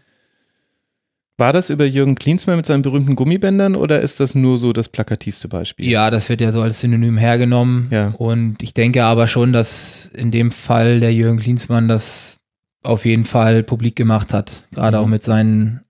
War 1.39 1.53
das 1.53 1.71
über 1.71 1.85
Jürgen 1.85 2.15
Klinsmann 2.15 2.57
mit 2.57 2.67
seinen 2.67 2.83
berühmten 2.83 3.17
Gummibändern 3.17 3.75
oder 3.75 4.01
ist 4.01 4.21
das 4.21 4.37
nur 4.37 4.57
so 4.57 4.73
das 4.73 4.89
plakativste 4.89 5.49
Beispiel? 5.49 5.91
Ja, 5.91 6.13
das 6.13 6.29
wird 6.29 6.41
ja 6.41 6.53
so 6.53 6.63
als 6.63 6.79
Synonym 6.79 7.17
hergenommen. 7.17 7.89
Ja. 7.91 8.15
Und 8.17 8.63
ich 8.63 8.75
denke 8.75 9.03
aber 9.03 9.27
schon, 9.27 9.53
dass 9.53 10.07
in 10.15 10.31
dem 10.31 10.53
Fall 10.53 11.01
der 11.01 11.13
Jürgen 11.13 11.41
Klinsmann 11.41 11.89
das 11.89 12.37
auf 12.85 13.05
jeden 13.05 13.25
Fall 13.25 13.65
publik 13.65 13.97
gemacht 13.97 14.33
hat. 14.33 14.69
Gerade 14.73 14.99
Mhm. 14.99 15.03
auch 15.03 15.09
mit 15.09 15.25
seinen 15.25 15.81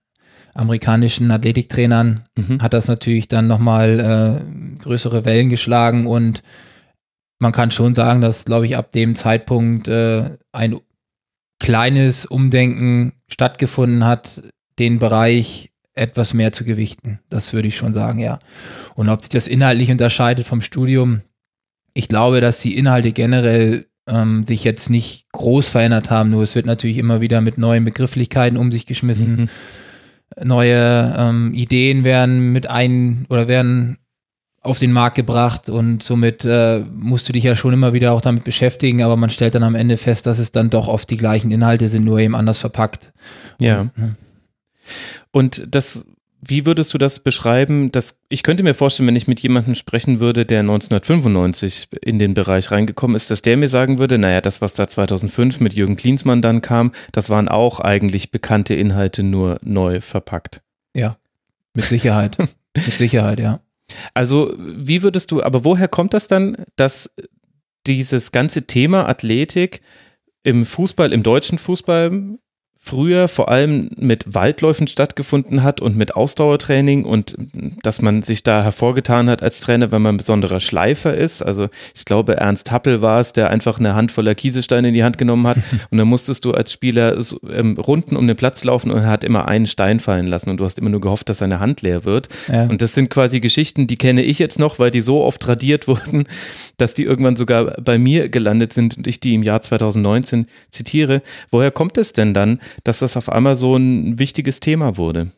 amerikanischen 0.55 1.31
Athletiktrainern 1.31 2.25
Mhm. 2.39 2.63
hat 2.63 2.73
das 2.73 2.89
natürlich 2.89 3.29
dann 3.29 3.47
nochmal 3.47 4.41
äh, 4.41 4.79
größere 4.83 5.25
Wellen 5.25 5.51
geschlagen 5.51 6.07
und 6.07 6.43
man 7.41 7.53
kann 7.53 7.71
schon 7.71 7.95
sagen, 7.95 8.21
dass, 8.21 8.45
glaube 8.45 8.67
ich, 8.67 8.77
ab 8.77 8.93
dem 8.93 9.15
Zeitpunkt 9.17 9.89
äh, 9.89 10.31
ein 10.53 10.77
kleines 11.61 12.25
Umdenken 12.27 13.13
stattgefunden 13.29 14.05
hat, 14.05 14.43
den 14.79 14.99
Bereich 14.99 15.71
etwas 15.95 16.35
mehr 16.35 16.53
zu 16.53 16.65
gewichten. 16.65 17.21
Das 17.31 17.53
würde 17.53 17.69
ich 17.69 17.77
schon 17.77 17.93
sagen, 17.93 18.19
ja. 18.19 18.39
Und 18.95 19.09
ob 19.09 19.21
sich 19.21 19.29
das 19.31 19.47
inhaltlich 19.49 19.91
unterscheidet 19.91 20.47
vom 20.47 20.61
Studium, 20.61 21.23
ich 21.93 22.09
glaube, 22.09 22.41
dass 22.41 22.59
die 22.61 22.77
Inhalte 22.77 23.13
generell 23.13 23.87
ähm, 24.09 24.45
sich 24.47 24.65
jetzt 24.65 24.91
nicht 24.91 25.27
groß 25.33 25.69
verändert 25.69 26.11
haben, 26.11 26.31
nur 26.31 26.43
es 26.43 26.55
wird 26.55 26.67
natürlich 26.67 26.99
immer 26.99 27.21
wieder 27.21 27.41
mit 27.41 27.59
neuen 27.59 27.85
Begrifflichkeiten 27.85 28.59
um 28.59 28.73
sich 28.73 28.87
geschmissen 28.87 29.37
Mhm. 29.43 29.49
Neue 30.43 31.15
ähm, 31.17 31.55
Ideen 31.55 32.05
werden 32.05 32.53
mit 32.53 32.69
ein 32.69 33.27
oder 33.29 33.49
werden 33.49 33.99
auf 34.65 34.79
den 34.79 34.93
Markt 34.93 35.17
gebracht 35.17 35.69
und 35.69 36.03
somit 36.03 36.45
äh, 36.45 36.81
musst 36.91 37.29
du 37.29 37.35
dich 37.35 37.45
ja 37.45 37.55
schon 37.55 37.75
immer 37.75 37.93
wieder 37.93 38.13
auch 38.13 38.23
damit 38.23 38.45
beschäftigen, 38.45 39.03
aber 39.03 39.17
man 39.17 39.29
stellt 39.29 39.55
dann 39.55 39.63
am 39.63 39.75
Ende 39.75 39.99
fest, 39.99 40.25
dass 40.25 40.39
es 40.39 40.53
dann 40.53 40.71
doch 40.71 40.89
oft 40.89 41.11
die 41.11 41.19
gleichen 41.19 41.51
Inhalte 41.51 41.89
sind, 41.89 42.05
nur 42.05 42.19
eben 42.19 42.35
anders 42.35 42.59
verpackt. 42.59 43.13
Ja. 43.59 43.85
Mhm. 43.95 44.17
Und 45.33 45.67
das, 45.71 46.07
wie 46.49 46.67
würdest 46.67 46.93
du 46.95 46.99
das 46.99 47.21
beschreiben? 47.21 47.91
Das, 47.93 48.23
ich 48.29 48.43
könnte 48.43 48.63
mir 48.63 48.75
vorstellen, 48.75 49.07
wenn 49.07 49.17
ich 49.17 49.29
mit 49.29 49.41
jemandem 49.41 49.75
sprechen 49.75 50.21
würde, 50.21 50.45
der 50.45 50.61
1995 50.61 51.89
in 52.03 52.19
den 52.19 52.35
Bereich 52.35 52.71
reingekommen 52.71 53.17
ist, 53.17 53.31
dass 53.31 53.43
der 53.43 53.57
mir 53.57 53.69
sagen 53.69 53.99
würde, 53.99 54.19
naja, 54.19 54.41
das, 54.41 54.61
was 54.61 54.75
da 54.75 54.87
2005 54.87 55.61
mit 55.61 55.75
Jürgen 55.75 55.97
Klinsmann 55.97 56.43
dann 56.43 56.61
kam, 56.61 56.93
das 57.13 57.31
waren 57.31 57.49
auch 57.49 57.81
eigentlich 57.81 58.31
bekannte 58.31 58.75
Inhalte, 58.75 59.23
nur 59.23 59.59
neu 59.63 60.01
verpackt. 60.01 60.63
Ja, 60.95 61.17
mit 61.73 61.85
Sicherheit. 61.85 62.39
mit 62.75 62.99
Sicherheit, 62.99 63.39
ja. 63.39 63.61
Also, 64.13 64.55
wie 64.59 65.03
würdest 65.03 65.31
du, 65.31 65.43
aber 65.43 65.65
woher 65.65 65.89
kommt 65.89 66.15
das 66.15 66.27
dann, 66.27 66.57
dass 66.77 67.15
dieses 67.87 68.33
ganze 68.33 68.67
Thema 68.67 69.09
Athletik 69.09 69.83
im 70.43 70.65
Fußball, 70.65 71.13
im 71.13 71.23
deutschen 71.23 71.59
Fußball 71.59 72.39
früher 72.85 73.29
vor 73.29 73.49
allem 73.49 73.89
mit 73.97 74.35
Waldläufen 74.35 74.87
stattgefunden 74.87 75.63
hat 75.63 75.81
und 75.81 75.97
mit 75.97 76.17
Ausdauertraining 76.17 77.05
und 77.07 77.35
dass 77.83 78.03
man 78.03 78.23
sich 78.23 78.43
da 78.43 78.63
hervorgetan 78.63 79.31
hat 79.31 79.43
als 79.43 79.61
Trainer, 79.61 79.91
wenn 79.91 80.03
man 80.03 80.17
ein 80.17 80.19
besonderer 80.19 80.61
Schleifer 80.61 81.15
ist. 81.15 81.41
Also 81.41 81.71
ich 81.95 82.05
glaube, 82.05 82.37
Ernst 82.37 82.71
Happel 82.71 83.01
war 83.01 83.21
es, 83.21 83.33
der 83.33 83.49
einfach 83.49 83.79
eine 83.79 83.95
Handvoller 83.95 84.35
Kieselsteine 84.35 84.89
in 84.89 84.95
die 84.95 85.03
Hand 85.03 85.17
genommen 85.17 85.47
hat 85.47 85.57
und 85.91 85.97
dann 85.97 86.07
musstest 86.07 86.45
du 86.45 86.53
als 86.53 86.73
Spieler 86.73 87.23
so, 87.23 87.41
ähm, 87.51 87.79
Runden 87.79 88.17
um 88.17 88.27
den 88.27 88.37
Platz 88.37 88.63
laufen 88.65 88.91
und 88.91 88.99
er 88.99 89.09
hat 89.09 89.25
immer 89.25 89.49
einen 89.49 89.67
Stein 89.67 89.99
fallen 89.99 90.27
lassen 90.27 90.51
und 90.51 90.59
du 90.59 90.65
hast 90.67 90.79
immer 90.79 90.91
nur 90.91 91.01
gehofft, 91.01 91.31
dass 91.31 91.39
seine 91.39 91.61
Hand 91.61 91.81
leer 91.81 92.05
wird. 92.05 92.29
ja. 92.49 92.65
Und 92.65 92.83
das 92.83 92.93
sind 92.93 93.09
quasi 93.09 93.41
Geschichten, 93.41 93.87
die 93.87 93.97
kenne 93.97 94.23
ich 94.23 94.39
jetzt 94.39 94.59
noch, 94.59 94.79
weil 94.79 94.91
die 94.91 95.01
so 95.01 95.23
oft 95.25 95.49
radiert 95.49 95.89
wurden, 95.89 96.25
dass 96.77 96.93
die 96.93 97.05
irgendwann 97.05 97.37
sogar 97.37 97.65
bei 97.81 97.97
mir 97.97 98.29
gelandet 98.29 98.75
sind 98.75 98.99
und 98.99 99.07
ich 99.07 99.21
die 99.21 99.35
im 99.35 99.43
Jahr 99.43 99.63
2019 99.63 100.49
zitiere. 100.69 101.23
Woher 101.51 101.71
kommt 101.71 101.97
es 101.97 102.13
denn 102.13 102.35
dann, 102.35 102.61
dass 102.83 102.99
das 102.99 103.17
auf 103.17 103.31
einmal 103.31 103.55
so 103.57 103.77
ein 103.77 104.19
wichtiges 104.19 104.61
Thema 104.61 104.97
wurde? 104.97 105.31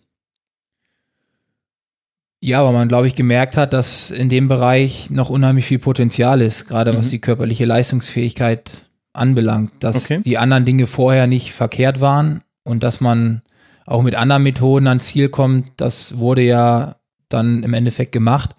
Ja, 2.41 2.65
weil 2.65 2.73
man, 2.73 2.89
glaube 2.89 3.07
ich, 3.07 3.15
gemerkt 3.15 3.57
hat, 3.57 3.73
dass 3.73 4.11
in 4.11 4.29
dem 4.29 4.47
Bereich 4.49 5.11
noch 5.11 5.31
unheimlich 5.31 5.67
viel 5.67 5.79
Potenzial 5.79 6.41
ist, 6.43 6.67
gerade 6.69 6.97
was 6.97 7.07
Mhm. 7.07 7.11
die 7.11 7.19
körperliche 7.21 7.65
Leistungsfähigkeit 7.65 8.71
anbelangt, 9.13 9.73
dass 9.81 10.05
Okay. 10.05 10.21
die 10.25 10.39
anderen 10.39 10.65
Dinge 10.65 10.87
vorher 10.87 11.27
nicht 11.27 11.53
verkehrt 11.53 12.01
waren 12.01 12.43
und 12.65 12.83
dass 12.83 13.01
man 13.01 13.43
auch 13.87 14.03
mit 14.03 14.15
anderen 14.15 14.43
Methoden 14.43 14.87
ans 14.87 15.07
Ziel 15.07 15.29
kommt, 15.29 15.73
das 15.81 16.19
wurde 16.19 16.43
ja 16.43 16.97
dann 17.29 17.63
im 17.63 17.73
Endeffekt 17.73 18.13
gemacht. 18.13 18.51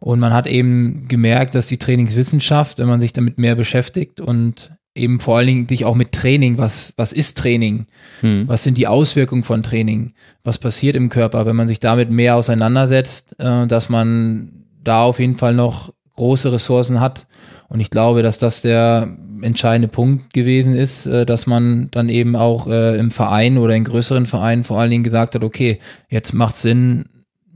Und 0.00 0.18
man 0.18 0.32
hat 0.32 0.46
eben 0.46 1.06
gemerkt, 1.08 1.54
dass 1.54 1.66
die 1.66 1.76
Trainingswissenschaft, 1.78 2.78
wenn 2.78 2.88
man 2.88 3.00
sich 3.00 3.12
damit 3.12 3.38
mehr 3.38 3.54
beschäftigt 3.54 4.20
und 4.20 4.72
eben 4.94 5.20
vor 5.20 5.38
allen 5.38 5.46
Dingen 5.46 5.68
sich 5.68 5.84
auch 5.84 5.94
mit 5.94 6.12
Training, 6.12 6.58
was, 6.58 6.94
was 6.96 7.12
ist 7.12 7.38
Training? 7.38 7.86
Hm. 8.20 8.48
Was 8.48 8.64
sind 8.64 8.76
die 8.76 8.86
Auswirkungen 8.86 9.44
von 9.44 9.62
Training? 9.62 10.12
Was 10.42 10.58
passiert 10.58 10.96
im 10.96 11.08
Körper, 11.08 11.46
wenn 11.46 11.56
man 11.56 11.68
sich 11.68 11.80
damit 11.80 12.10
mehr 12.10 12.36
auseinandersetzt, 12.36 13.36
äh, 13.38 13.66
dass 13.66 13.88
man 13.88 14.64
da 14.82 15.02
auf 15.02 15.20
jeden 15.20 15.38
Fall 15.38 15.54
noch 15.54 15.92
große 16.16 16.52
Ressourcen 16.52 17.00
hat. 17.00 17.26
Und 17.68 17.80
ich 17.80 17.90
glaube, 17.90 18.22
dass 18.22 18.38
das 18.38 18.62
der 18.62 19.08
entscheidende 19.42 19.88
Punkt 19.88 20.34
gewesen 20.34 20.74
ist, 20.74 21.06
äh, 21.06 21.24
dass 21.24 21.46
man 21.46 21.88
dann 21.90 22.08
eben 22.08 22.36
auch 22.36 22.66
äh, 22.66 22.98
im 22.98 23.10
Verein 23.10 23.58
oder 23.58 23.74
in 23.74 23.84
größeren 23.84 24.26
Vereinen 24.26 24.64
vor 24.64 24.78
allen 24.78 24.90
Dingen 24.90 25.04
gesagt 25.04 25.34
hat, 25.34 25.44
okay, 25.44 25.78
jetzt 26.08 26.34
macht 26.34 26.56
Sinn, 26.56 27.06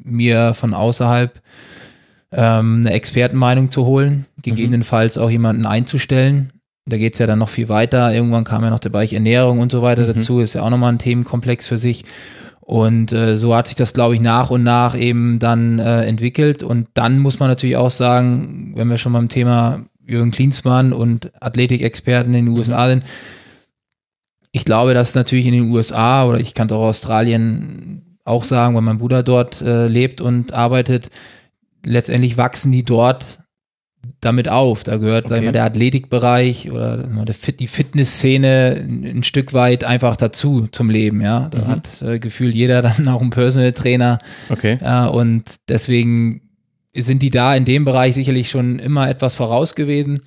mir 0.02 0.54
von 0.54 0.72
außerhalb 0.72 1.40
ähm, 2.32 2.82
eine 2.84 2.94
Expertenmeinung 2.94 3.70
zu 3.70 3.84
holen, 3.84 4.26
gegebenenfalls 4.42 5.18
auch 5.18 5.30
jemanden 5.30 5.66
einzustellen. 5.66 6.52
Da 6.86 6.98
geht 6.98 7.14
es 7.14 7.18
ja 7.18 7.26
dann 7.26 7.38
noch 7.38 7.48
viel 7.48 7.68
weiter. 7.68 8.12
Irgendwann 8.12 8.44
kam 8.44 8.62
ja 8.62 8.70
noch 8.70 8.80
der 8.80 8.90
Bereich 8.90 9.12
Ernährung 9.14 9.58
und 9.60 9.72
so 9.72 9.80
weiter 9.82 10.02
Mhm. 10.02 10.14
dazu. 10.14 10.40
Ist 10.40 10.54
ja 10.54 10.62
auch 10.62 10.70
nochmal 10.70 10.92
ein 10.92 10.98
Themenkomplex 10.98 11.66
für 11.66 11.78
sich. 11.78 12.04
Und 12.60 13.12
äh, 13.12 13.36
so 13.36 13.54
hat 13.54 13.68
sich 13.68 13.76
das, 13.76 13.92
glaube 13.94 14.14
ich, 14.14 14.20
nach 14.20 14.50
und 14.50 14.62
nach 14.62 14.96
eben 14.96 15.38
dann 15.38 15.78
äh, 15.78 16.04
entwickelt. 16.04 16.62
Und 16.62 16.88
dann 16.94 17.18
muss 17.18 17.38
man 17.38 17.48
natürlich 17.48 17.76
auch 17.76 17.90
sagen, 17.90 18.72
wenn 18.76 18.88
wir 18.88 18.98
schon 18.98 19.12
beim 19.12 19.28
Thema 19.28 19.80
Jürgen 20.06 20.30
Klinsmann 20.30 20.92
und 20.92 21.30
Athletikexperten 21.42 22.34
in 22.34 22.46
den 22.46 22.54
USA 22.54 22.88
sind, 22.88 23.04
ich 24.52 24.64
glaube, 24.64 24.94
dass 24.94 25.14
natürlich 25.14 25.46
in 25.46 25.52
den 25.54 25.70
USA 25.70 26.24
oder 26.26 26.38
ich 26.38 26.54
kann 26.54 26.68
es 26.68 26.72
auch 26.72 26.84
Australien 26.84 28.18
auch 28.24 28.44
sagen, 28.44 28.74
weil 28.74 28.82
mein 28.82 28.98
Bruder 28.98 29.22
dort 29.22 29.60
äh, 29.60 29.88
lebt 29.88 30.20
und 30.20 30.52
arbeitet, 30.52 31.08
letztendlich 31.84 32.36
wachsen 32.36 32.70
die 32.72 32.84
dort 32.84 33.40
damit 34.20 34.48
auf. 34.48 34.82
Da 34.84 34.96
gehört 34.96 35.28
sag 35.28 35.36
ich 35.36 35.38
Okay. 35.38 35.46
mal, 35.46 35.52
der 35.52 35.64
Athletikbereich 35.64 36.70
oder 36.70 37.06
Fit, 37.32 37.60
die 37.60 37.66
Fitnessszene 37.66 38.84
ein, 38.88 39.22
Stück 39.24 39.52
weit 39.52 39.84
einfach 39.84 40.16
dazu 40.16 40.66
zum 40.70 40.90
Leben. 40.90 41.20
Ja, 41.20 41.48
da 41.50 41.58
Mhm. 41.58 41.66
hat 41.68 42.02
äh, 42.02 42.18
gefühlt 42.18 42.54
jeder 42.54 42.82
dann 42.82 43.08
auch 43.08 43.20
einen 43.20 43.30
Personal 43.30 43.72
Trainer 43.72 44.18
Okay. 44.50 44.78
ja, 44.82 45.06
und 45.06 45.44
deswegen 45.68 46.40
sind 46.96 47.22
die 47.22 47.30
da 47.30 47.54
in 47.56 47.64
dem 47.64 47.84
Bereich 47.84 48.14
sicherlich 48.14 48.50
schon 48.50 48.78
immer 48.78 49.08
etwas 49.08 49.34
voraus 49.34 49.74
gewesen. 49.74 50.22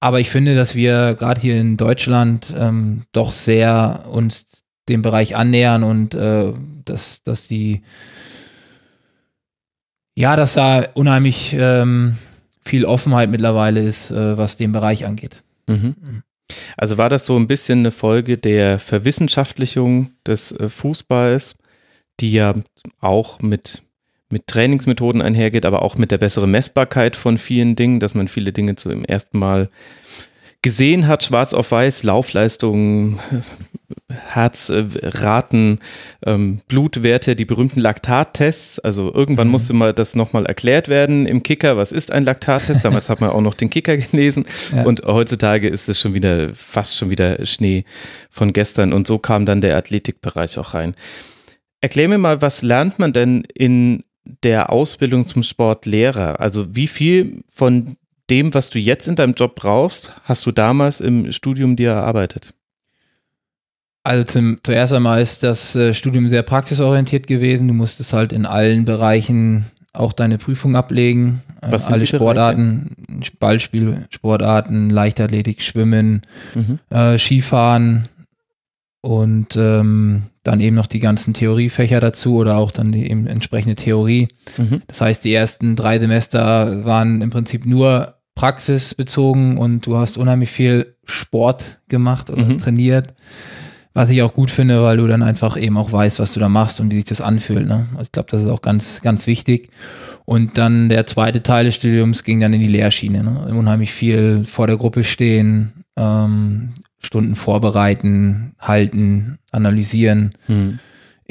Aber 0.00 0.18
ich 0.20 0.30
finde, 0.30 0.54
dass 0.54 0.74
wir 0.74 1.14
gerade 1.14 1.40
hier 1.40 1.60
in 1.60 1.76
Deutschland 1.76 2.52
ähm, 2.58 3.02
doch 3.12 3.30
sehr 3.30 4.04
uns 4.10 4.62
dem 4.88 5.02
Bereich 5.02 5.36
annähern 5.36 5.84
und 5.84 6.14
äh, 6.14 6.52
dass, 6.84 7.22
dass 7.24 7.46
die 7.46 7.82
ja, 10.14 10.36
dass 10.36 10.54
da 10.54 10.84
unheimlich 10.94 11.54
ähm, 11.58 12.16
viel 12.62 12.84
Offenheit 12.84 13.30
mittlerweile 13.30 13.80
ist, 13.80 14.10
äh, 14.10 14.38
was 14.38 14.56
den 14.56 14.72
Bereich 14.72 15.06
angeht. 15.06 15.42
Mhm. 15.66 16.22
Also 16.76 16.98
war 16.98 17.08
das 17.08 17.26
so 17.26 17.36
ein 17.36 17.46
bisschen 17.46 17.80
eine 17.80 17.90
Folge 17.90 18.38
der 18.38 18.78
Verwissenschaftlichung 18.78 20.12
des 20.26 20.52
äh, 20.52 20.68
Fußballs, 20.68 21.56
die 22.20 22.32
ja 22.32 22.54
auch 23.00 23.40
mit, 23.40 23.82
mit 24.28 24.46
Trainingsmethoden 24.46 25.22
einhergeht, 25.22 25.66
aber 25.66 25.82
auch 25.82 25.96
mit 25.96 26.10
der 26.10 26.18
besseren 26.18 26.50
Messbarkeit 26.50 27.16
von 27.16 27.38
vielen 27.38 27.76
Dingen, 27.76 28.00
dass 28.00 28.14
man 28.14 28.28
viele 28.28 28.52
Dinge 28.52 28.76
zum 28.76 29.04
ersten 29.04 29.38
Mal 29.38 29.70
gesehen 30.62 31.08
hat, 31.08 31.24
schwarz 31.24 31.54
auf 31.54 31.72
weiß, 31.72 32.04
Laufleistungen, 32.04 33.18
Herzraten, 34.32 35.80
ähm, 36.24 36.60
Blutwerte, 36.68 37.34
die 37.36 37.44
berühmten 37.44 37.80
Laktattests. 37.80 38.78
Also 38.78 39.12
irgendwann 39.12 39.48
Mhm. 39.48 39.52
musste 39.52 39.72
mal 39.72 39.92
das 39.92 40.14
nochmal 40.14 40.46
erklärt 40.46 40.88
werden 40.88 41.26
im 41.26 41.42
Kicker. 41.42 41.76
Was 41.76 41.92
ist 41.92 42.10
ein 42.12 42.24
Laktattest? 42.24 42.84
Damals 42.84 43.08
hat 43.08 43.20
man 43.20 43.30
auch 43.30 43.40
noch 43.40 43.54
den 43.54 43.70
Kicker 43.70 43.96
gelesen. 43.96 44.44
Ja. 44.74 44.84
Und 44.84 45.02
heutzutage 45.04 45.68
ist 45.68 45.88
es 45.88 46.00
schon 46.00 46.14
wieder, 46.14 46.50
fast 46.54 46.96
schon 46.96 47.10
wieder 47.10 47.44
Schnee 47.46 47.84
von 48.30 48.52
gestern. 48.52 48.92
Und 48.92 49.06
so 49.06 49.18
kam 49.18 49.46
dann 49.46 49.60
der 49.60 49.76
Athletikbereich 49.76 50.58
auch 50.58 50.74
rein. 50.74 50.94
Erklär 51.80 52.08
mir 52.08 52.18
mal, 52.18 52.40
was 52.42 52.62
lernt 52.62 52.98
man 52.98 53.12
denn 53.12 53.44
in 53.54 54.04
der 54.44 54.70
Ausbildung 54.70 55.26
zum 55.26 55.42
Sportlehrer? 55.42 56.38
Also 56.40 56.76
wie 56.76 56.86
viel 56.86 57.42
von 57.52 57.96
dem, 58.32 58.54
was 58.54 58.70
du 58.70 58.78
jetzt 58.78 59.08
in 59.08 59.14
deinem 59.16 59.34
Job 59.34 59.54
brauchst, 59.56 60.14
hast 60.24 60.46
du 60.46 60.52
damals 60.52 61.00
im 61.00 61.30
Studium 61.32 61.76
dir 61.76 61.90
erarbeitet? 61.90 62.54
Also 64.04 64.24
zum, 64.24 64.58
zuerst 64.62 64.92
einmal 64.94 65.20
ist 65.20 65.42
das 65.42 65.76
äh, 65.76 65.92
Studium 65.94 66.28
sehr 66.28 66.42
praxisorientiert 66.42 67.26
gewesen. 67.26 67.68
Du 67.68 67.74
musstest 67.74 68.12
halt 68.14 68.32
in 68.32 68.46
allen 68.46 68.84
Bereichen 68.84 69.66
auch 69.92 70.12
deine 70.14 70.38
Prüfung 70.38 70.74
ablegen. 70.76 71.42
Äh, 71.60 71.70
Was 71.70 71.84
sind 71.84 71.92
alle 71.92 72.04
die 72.04 72.10
Bereiche? 72.10 72.16
Sportarten, 72.16 72.96
Ballspiel, 73.38 74.06
Sportarten, 74.10 74.90
Leichtathletik, 74.90 75.60
Schwimmen, 75.62 76.22
Mhm. 76.54 76.78
äh, 76.90 77.18
Skifahren 77.18 78.08
und 79.02 79.54
ähm, 79.56 80.22
dann 80.42 80.60
eben 80.60 80.74
noch 80.74 80.86
die 80.88 80.98
ganzen 81.00 81.34
Theoriefächer 81.34 82.00
dazu 82.00 82.36
oder 82.36 82.56
auch 82.56 82.72
dann 82.72 82.90
die 82.90 83.08
eben 83.08 83.26
entsprechende 83.28 83.76
Theorie. 83.76 84.26
Mhm. 84.58 84.82
Das 84.88 85.00
heißt, 85.00 85.24
die 85.24 85.32
ersten 85.34 85.76
drei 85.76 86.00
Semester 86.00 86.84
waren 86.84 87.20
im 87.22 87.30
Prinzip 87.30 87.66
nur 87.66 88.14
praxisbezogen 88.34 89.58
und 89.58 89.86
du 89.86 89.96
hast 89.98 90.16
unheimlich 90.18 90.50
viel 90.50 90.94
Sport 91.04 91.80
gemacht 91.88 92.30
oder 92.30 92.44
Mhm. 92.44 92.58
trainiert 92.58 93.14
Was 93.94 94.08
ich 94.08 94.22
auch 94.22 94.32
gut 94.32 94.50
finde, 94.50 94.82
weil 94.82 94.96
du 94.96 95.06
dann 95.06 95.22
einfach 95.22 95.54
eben 95.58 95.76
auch 95.76 95.92
weißt, 95.92 96.18
was 96.18 96.32
du 96.32 96.40
da 96.40 96.48
machst 96.48 96.80
und 96.80 96.90
wie 96.90 96.96
sich 96.96 97.04
das 97.04 97.20
anfühlt. 97.20 97.66
Ne? 97.68 97.84
Also 97.92 98.04
ich 98.04 98.12
glaube, 98.12 98.28
das 98.30 98.40
ist 98.40 98.48
auch 98.48 98.62
ganz, 98.62 99.02
ganz 99.02 99.26
wichtig. 99.26 99.68
Und 100.24 100.56
dann 100.56 100.88
der 100.88 101.06
zweite 101.06 101.42
Teil 101.42 101.66
des 101.66 101.74
Studiums 101.74 102.24
ging 102.24 102.40
dann 102.40 102.54
in 102.54 102.62
die 102.62 102.68
Lehrschiene. 102.68 103.22
Ne? 103.22 103.54
Unheimlich 103.54 103.92
viel 103.92 104.44
vor 104.46 104.66
der 104.66 104.78
Gruppe 104.78 105.04
stehen, 105.04 105.84
ähm, 105.98 106.70
Stunden 107.00 107.34
vorbereiten, 107.34 108.52
halten, 108.58 109.36
analysieren. 109.50 110.32
Hm. 110.46 110.78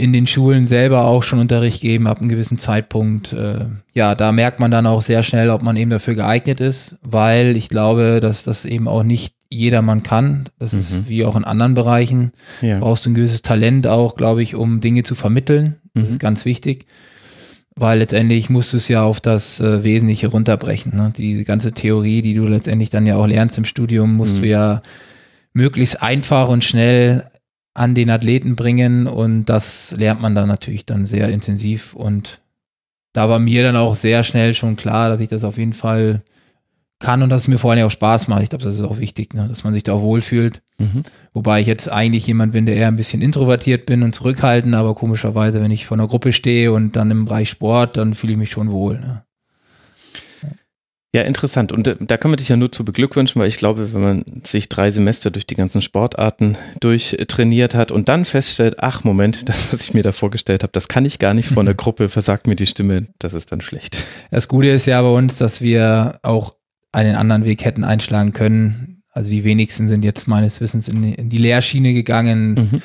In 0.02 0.14
den 0.14 0.26
Schulen 0.26 0.66
selber 0.66 1.06
auch 1.06 1.22
schon 1.22 1.38
Unterricht 1.38 1.80
geben 1.80 2.08
ab 2.08 2.20
einem 2.20 2.30
gewissen 2.30 2.58
Zeitpunkt. 2.58 3.34
Äh, 3.34 3.66
ja, 3.94 4.16
da 4.16 4.32
merkt 4.32 4.60
man 4.60 4.72
dann 4.72 4.88
auch 4.88 5.04
sehr 5.04 5.22
schnell, 5.22 5.52
ob 5.52 5.62
man 5.62 5.78
eben 5.78 5.92
dafür 5.92 6.16
geeignet 6.16 6.60
ist, 6.60 6.98
weil 7.04 7.56
ich 7.56 7.70
glaube, 7.70 8.20
dass 8.20 8.44
das 8.44 8.66
eben 8.66 8.88
auch 8.88 9.04
nicht 9.04 9.36
jedermann 9.52 10.02
kann. 10.02 10.46
Das 10.58 10.74
mhm. 10.74 10.80
ist 10.80 11.08
wie 11.10 11.24
auch 11.24 11.36
in 11.36 11.44
anderen 11.44 11.76
Bereichen. 11.76 12.32
Ja. 12.62 12.80
Brauchst 12.80 13.06
du 13.06 13.12
ein 13.12 13.14
gewisses 13.14 13.44
Talent 13.44 13.86
auch, 13.86 14.16
glaube 14.16 14.42
ich, 14.42 14.56
um 14.56 14.82
Dinge 14.82 15.04
zu 15.04 15.14
vermitteln. 15.14 15.76
Das 15.94 16.08
mhm. 16.08 16.14
ist 16.14 16.20
ganz 16.20 16.46
wichtig. 16.46 16.88
Weil 17.76 18.00
letztendlich 18.00 18.50
musst 18.50 18.74
du 18.74 18.78
es 18.78 18.88
ja 18.88 19.04
auf 19.04 19.22
das 19.22 19.60
äh, 19.60 19.84
Wesentliche 19.84 20.30
runterbrechen. 20.30 20.96
Ne? 20.96 21.14
Die 21.16 21.44
ganze 21.44 21.74
Theorie, 21.74 22.24
die 22.24 22.34
du 22.34 22.48
letztendlich 22.48 22.90
dann 22.90 23.06
ja 23.06 23.18
auch 23.18 23.28
lernst 23.28 23.60
im 23.60 23.66
Studium, 23.66 24.16
musst 24.16 24.38
mhm. 24.38 24.42
du 24.42 24.48
ja 24.48 24.82
möglichst 25.54 26.02
einfach 26.02 26.48
und 26.50 26.64
schnell 26.64 27.28
an 27.74 27.96
den 27.96 28.10
Athleten 28.10 28.56
bringen 28.56 29.08
und 29.08 29.46
das 29.46 29.96
lernt 29.98 30.22
man 30.22 30.36
dann 30.36 30.48
natürlich 30.48 30.86
dann 30.86 31.06
sehr 31.06 31.30
intensiv 31.30 31.94
und 31.94 32.42
da 33.14 33.30
war 33.30 33.40
mir 33.40 33.64
dann 33.64 33.76
auch 33.76 33.96
sehr 33.96 34.24
schnell 34.24 34.54
schon 34.54 34.76
klar, 34.76 35.10
dass 35.10 35.22
ich 35.22 35.30
das 35.30 35.44
auf 35.44 35.58
jeden 35.58 35.74
Fall 35.74 36.22
kann 37.00 37.24
und 37.24 37.30
dass 37.30 37.44
es 37.44 37.48
mir 37.48 37.58
vor 37.58 37.72
allem 37.72 37.86
auch 37.86 37.92
Spaß 37.92 38.28
macht. 38.28 38.44
Ich 38.44 38.50
glaube, 38.50 38.64
das 38.64 38.76
ist 38.76 38.84
auch 38.84 39.00
wichtig, 39.00 39.34
ne? 39.34 39.48
dass 39.48 39.64
man 39.64 39.74
sich 39.74 39.84
da 39.84 39.94
auch 39.94 40.02
wohlfühlt. 40.02 40.62
Mhm. 40.78 41.04
Wobei 41.34 41.60
ich 41.60 41.68
jetzt 41.68 41.92
eigentlich 41.92 42.28
jemand 42.28 42.54
bin, 42.54 42.66
der 42.66 42.76
eher 42.76 42.88
ein 42.88 42.96
bisschen 42.96 43.22
introvertiert 43.22 43.86
bin 43.86 44.04
und 44.04 44.14
zurückhaltend, 44.14 44.76
aber 44.76 44.94
komischerweise, 44.94 45.62
wenn 45.62 45.72
ich 45.72 45.86
vor 45.86 45.98
einer 45.98 46.08
Gruppe 46.08 46.32
stehe 46.32 46.72
und 46.72 46.96
dann 46.96 47.12
im 47.12 47.26
Bereich 47.26 47.50
Sport, 47.50 47.98
dann 47.98 48.14
fühle 48.14 48.34
ich 48.34 48.40
mich 48.40 48.52
schon 48.52 48.72
wohl. 48.72 49.00
Ne? 49.00 49.24
Ja, 51.14 51.24
interessant. 51.24 51.74
Und 51.74 51.88
äh, 51.88 51.98
da 52.00 52.16
kann 52.16 52.32
man 52.32 52.38
dich 52.38 52.48
ja 52.48 52.56
nur 52.56 52.72
zu 52.72 52.86
beglückwünschen, 52.86 53.42
weil 53.42 53.50
ich 53.50 53.58
glaube, 53.58 53.94
wenn 53.94 54.02
man 54.02 54.24
sich 54.46 54.70
drei 54.70 54.90
Semester 54.92 55.30
durch 55.30 55.46
die 55.46 55.56
ganzen 55.56 55.82
Sportarten 55.82 56.58
durchtrainiert 56.80 57.76
hat 57.76 57.92
und 57.92 58.08
dann 58.08 58.24
feststellt, 58.24 58.76
ach 58.80 59.04
Moment, 59.04 59.50
das, 59.50 59.74
was 59.74 59.82
ich 59.82 59.94
mir 59.94 60.04
da 60.04 60.14
vorgestellt 60.14 60.64
habe, 60.64 60.72
das 60.72 60.88
kann 60.88 61.04
ich 61.04 61.20
gar 61.20 61.34
nicht 61.34 61.50
vor 61.50 61.64
einer 61.64 61.74
Gruppe, 61.82 62.08
versagt 62.08 62.48
mir 62.48 62.56
die 62.56 62.66
Stimme, 62.66 63.08
das 63.20 63.34
ist 63.34 63.52
dann 63.52 63.60
schlecht. 63.60 63.98
Das 64.32 64.48
Gute 64.48 64.70
ist 64.70 64.86
ja 64.86 65.02
bei 65.02 65.10
uns, 65.10 65.38
dass 65.38 65.62
wir 65.62 66.20
auch 66.22 66.56
einen 66.94 67.16
anderen 67.16 67.44
Weg 67.44 67.66
hätten 67.66 67.84
einschlagen 67.84 68.32
können. 68.32 69.04
Also 69.12 69.30
die 69.30 69.44
wenigsten 69.44 69.90
sind 69.90 70.06
jetzt 70.06 70.30
meines 70.30 70.62
Wissens 70.62 70.88
in 70.88 71.02
die, 71.02 71.14
in 71.14 71.30
die 71.30 71.38
Lehrschiene 71.38 71.94
gegangen. 71.94 72.54
Mhm. 72.54 72.82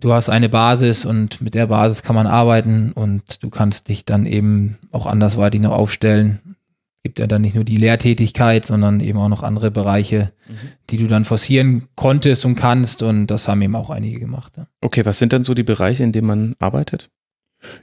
Du 0.00 0.14
hast 0.14 0.30
eine 0.30 0.48
Basis 0.48 1.04
und 1.04 1.42
mit 1.42 1.54
der 1.54 1.66
Basis 1.66 2.02
kann 2.02 2.16
man 2.16 2.26
arbeiten 2.26 2.92
und 2.92 3.42
du 3.42 3.50
kannst 3.50 3.88
dich 3.88 4.06
dann 4.06 4.24
eben 4.24 4.78
auch 4.90 5.06
andersweitig 5.06 5.60
noch 5.60 5.72
aufstellen 5.72 6.56
gibt 7.02 7.18
ja 7.18 7.26
dann 7.26 7.42
nicht 7.42 7.54
nur 7.54 7.64
die 7.64 7.76
Lehrtätigkeit, 7.76 8.66
sondern 8.66 9.00
eben 9.00 9.18
auch 9.18 9.28
noch 9.28 9.42
andere 9.42 9.70
Bereiche, 9.70 10.32
mhm. 10.48 10.54
die 10.90 10.98
du 10.98 11.06
dann 11.06 11.24
forcieren 11.24 11.84
konntest 11.94 12.44
und 12.44 12.56
kannst. 12.56 13.02
Und 13.02 13.28
das 13.28 13.48
haben 13.48 13.62
eben 13.62 13.76
auch 13.76 13.90
einige 13.90 14.18
gemacht. 14.18 14.54
Ja. 14.56 14.66
Okay, 14.80 15.04
was 15.06 15.18
sind 15.18 15.32
dann 15.32 15.44
so 15.44 15.54
die 15.54 15.62
Bereiche, 15.62 16.02
in 16.02 16.12
denen 16.12 16.26
man 16.26 16.54
arbeitet? 16.58 17.10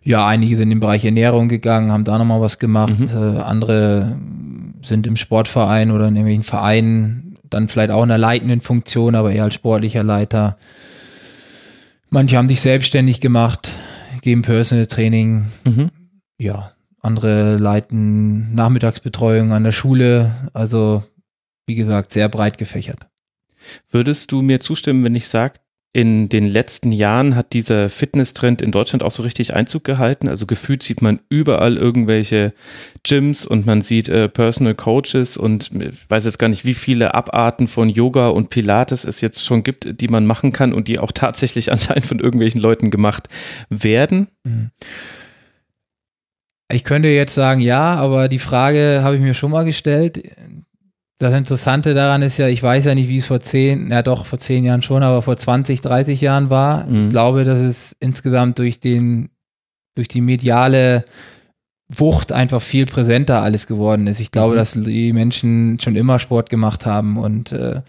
Ja, 0.03 0.25
einige 0.25 0.55
sind 0.57 0.71
im 0.71 0.79
Bereich 0.79 1.03
Ernährung 1.03 1.49
gegangen, 1.49 1.91
haben 1.91 2.05
da 2.05 2.17
nochmal 2.17 2.41
was 2.41 2.59
gemacht. 2.59 2.99
Mhm. 2.99 3.09
Äh, 3.09 3.39
andere 3.41 4.17
sind 4.81 5.07
im 5.07 5.15
Sportverein 5.15 5.91
oder 5.91 6.07
in 6.07 6.15
irgendwelchen 6.15 6.43
Vereinen, 6.43 7.37
dann 7.49 7.67
vielleicht 7.67 7.91
auch 7.91 8.03
in 8.03 8.11
einer 8.11 8.17
leitenden 8.17 8.61
Funktion, 8.61 9.15
aber 9.15 9.31
eher 9.31 9.43
als 9.43 9.55
sportlicher 9.55 10.03
Leiter. 10.03 10.57
Manche 12.09 12.37
haben 12.37 12.47
sich 12.47 12.61
selbstständig 12.61 13.19
gemacht, 13.19 13.71
geben 14.21 14.43
Personal 14.43 14.85
Training. 14.85 15.45
Mhm. 15.65 15.89
Ja, 16.37 16.71
andere 17.05 17.57
leiten 17.57 18.53
Nachmittagsbetreuung 18.53 19.51
an 19.51 19.63
der 19.63 19.71
Schule. 19.71 20.31
Also, 20.53 21.03
wie 21.67 21.75
gesagt, 21.75 22.11
sehr 22.11 22.29
breit 22.29 22.57
gefächert. 22.57 23.07
Würdest 23.89 24.31
du 24.31 24.41
mir 24.41 24.59
zustimmen, 24.59 25.03
wenn 25.03 25.15
ich 25.15 25.27
sage, 25.27 25.59
in 25.95 26.27
den 26.27 26.43
letzten 26.43 26.91
Jahren 26.91 27.37
hat 27.37 27.53
dieser 27.53 27.87
Fitnesstrend 27.87 28.61
in 28.61 28.73
Deutschland 28.73 29.01
auch 29.01 29.11
so 29.11 29.23
richtig 29.23 29.53
Einzug 29.53 29.85
gehalten. 29.85 30.27
Also 30.27 30.45
gefühlt 30.45 30.83
sieht 30.83 31.01
man 31.01 31.21
überall 31.29 31.77
irgendwelche 31.77 32.53
Gyms 33.03 33.45
und 33.45 33.65
man 33.65 33.81
sieht 33.81 34.09
äh, 34.09 34.27
Personal 34.27 34.75
Coaches 34.75 35.37
und 35.37 35.71
ich 35.73 36.09
weiß 36.09 36.25
jetzt 36.25 36.37
gar 36.37 36.49
nicht, 36.49 36.65
wie 36.65 36.73
viele 36.73 37.13
Abarten 37.13 37.69
von 37.69 37.87
Yoga 37.87 38.27
und 38.27 38.49
Pilates 38.49 39.05
es 39.05 39.21
jetzt 39.21 39.45
schon 39.45 39.63
gibt, 39.63 40.01
die 40.01 40.09
man 40.09 40.25
machen 40.25 40.51
kann 40.51 40.73
und 40.73 40.89
die 40.89 40.99
auch 40.99 41.13
tatsächlich 41.13 41.71
anscheinend 41.71 42.05
von 42.05 42.19
irgendwelchen 42.19 42.59
Leuten 42.59 42.91
gemacht 42.91 43.29
werden. 43.69 44.27
Mhm. 44.43 44.71
Ich 46.71 46.83
könnte 46.83 47.09
jetzt 47.09 47.35
sagen, 47.35 47.61
ja, 47.61 47.95
aber 47.95 48.27
die 48.27 48.39
Frage 48.39 49.01
habe 49.03 49.15
ich 49.15 49.21
mir 49.21 49.33
schon 49.33 49.51
mal 49.51 49.65
gestellt. 49.65 50.21
Das 51.19 51.33
Interessante 51.33 51.93
daran 51.93 52.21
ist 52.21 52.37
ja, 52.37 52.47
ich 52.47 52.61
weiß 52.61 52.85
ja 52.85 52.95
nicht, 52.95 53.07
wie 53.07 53.17
es 53.17 53.27
vor 53.27 53.39
zehn, 53.39 53.91
ja 53.91 54.01
doch, 54.01 54.25
vor 54.25 54.39
zehn 54.39 54.65
Jahren 54.65 54.81
schon, 54.81 55.03
aber 55.03 55.21
vor 55.21 55.37
20, 55.37 55.81
30 55.81 56.19
Jahren 56.21 56.49
war. 56.49 56.85
Mhm. 56.85 57.03
Ich 57.03 57.09
glaube, 57.09 57.43
dass 57.43 57.59
es 57.59 57.95
insgesamt 57.99 58.59
durch 58.59 58.79
den, 58.79 59.29
durch 59.95 60.07
die 60.07 60.21
mediale 60.21 61.05
Wucht 61.87 62.31
einfach 62.31 62.61
viel 62.61 62.85
präsenter 62.87 63.43
alles 63.43 63.67
geworden 63.67 64.07
ist. 64.07 64.19
Ich 64.19 64.31
glaube, 64.31 64.53
mhm. 64.55 64.57
dass 64.57 64.73
die 64.73 65.13
Menschen 65.13 65.79
schon 65.79 65.95
immer 65.95 66.19
Sport 66.19 66.49
gemacht 66.49 66.85
haben 66.85 67.17
und 67.17 67.51
äh, 67.51 67.81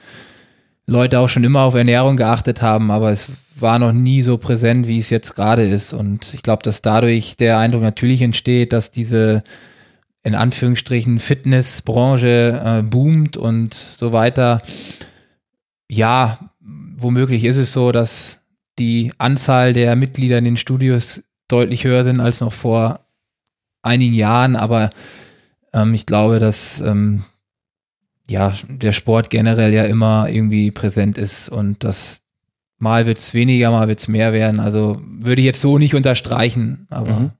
Leute 0.86 1.18
auch 1.18 1.28
schon 1.28 1.44
immer 1.44 1.62
auf 1.62 1.74
Ernährung 1.74 2.16
geachtet 2.16 2.62
haben, 2.62 2.90
aber 2.90 3.10
es 3.10 3.32
war 3.58 3.78
noch 3.78 3.92
nie 3.92 4.22
so 4.22 4.38
präsent, 4.38 4.86
wie 4.86 4.98
es 4.98 5.10
jetzt 5.10 5.34
gerade 5.34 5.66
ist. 5.66 5.92
Und 5.92 6.32
ich 6.34 6.42
glaube, 6.42 6.62
dass 6.62 6.82
dadurch 6.82 7.36
der 7.36 7.58
Eindruck 7.58 7.82
natürlich 7.82 8.22
entsteht, 8.22 8.72
dass 8.72 8.90
diese 8.90 9.42
in 10.22 10.34
Anführungsstrichen 10.34 11.18
Fitnessbranche 11.18 12.60
äh, 12.64 12.82
boomt 12.82 13.36
und 13.36 13.74
so 13.74 14.12
weiter. 14.12 14.60
Ja, 15.88 16.50
womöglich 16.60 17.44
ist 17.44 17.58
es 17.58 17.72
so, 17.72 17.92
dass 17.92 18.40
die 18.78 19.12
Anzahl 19.18 19.72
der 19.72 19.94
Mitglieder 19.96 20.38
in 20.38 20.44
den 20.44 20.56
Studios 20.56 21.24
deutlich 21.48 21.84
höher 21.84 22.04
sind 22.04 22.20
als 22.20 22.40
noch 22.40 22.52
vor 22.52 23.06
einigen 23.82 24.14
Jahren, 24.14 24.56
aber 24.56 24.90
ähm, 25.72 25.94
ich 25.94 26.06
glaube, 26.06 26.40
dass 26.40 26.80
ähm, 26.80 27.24
ja, 28.28 28.54
der 28.68 28.92
Sport 28.92 29.30
generell 29.30 29.72
ja 29.72 29.84
immer 29.84 30.28
irgendwie 30.28 30.70
präsent 30.70 31.18
ist 31.18 31.48
und 31.48 31.84
das 31.84 32.22
mal 32.78 33.06
wird 33.06 33.18
es 33.18 33.34
weniger, 33.34 33.70
mal 33.70 33.88
wird 33.88 34.00
es 34.00 34.08
mehr 34.08 34.32
werden. 34.32 34.60
Also 34.60 35.00
würde 35.00 35.40
ich 35.40 35.46
jetzt 35.46 35.60
so 35.60 35.78
nicht 35.78 35.94
unterstreichen, 35.94 36.86
aber. 36.90 37.20
Mhm. 37.20 37.30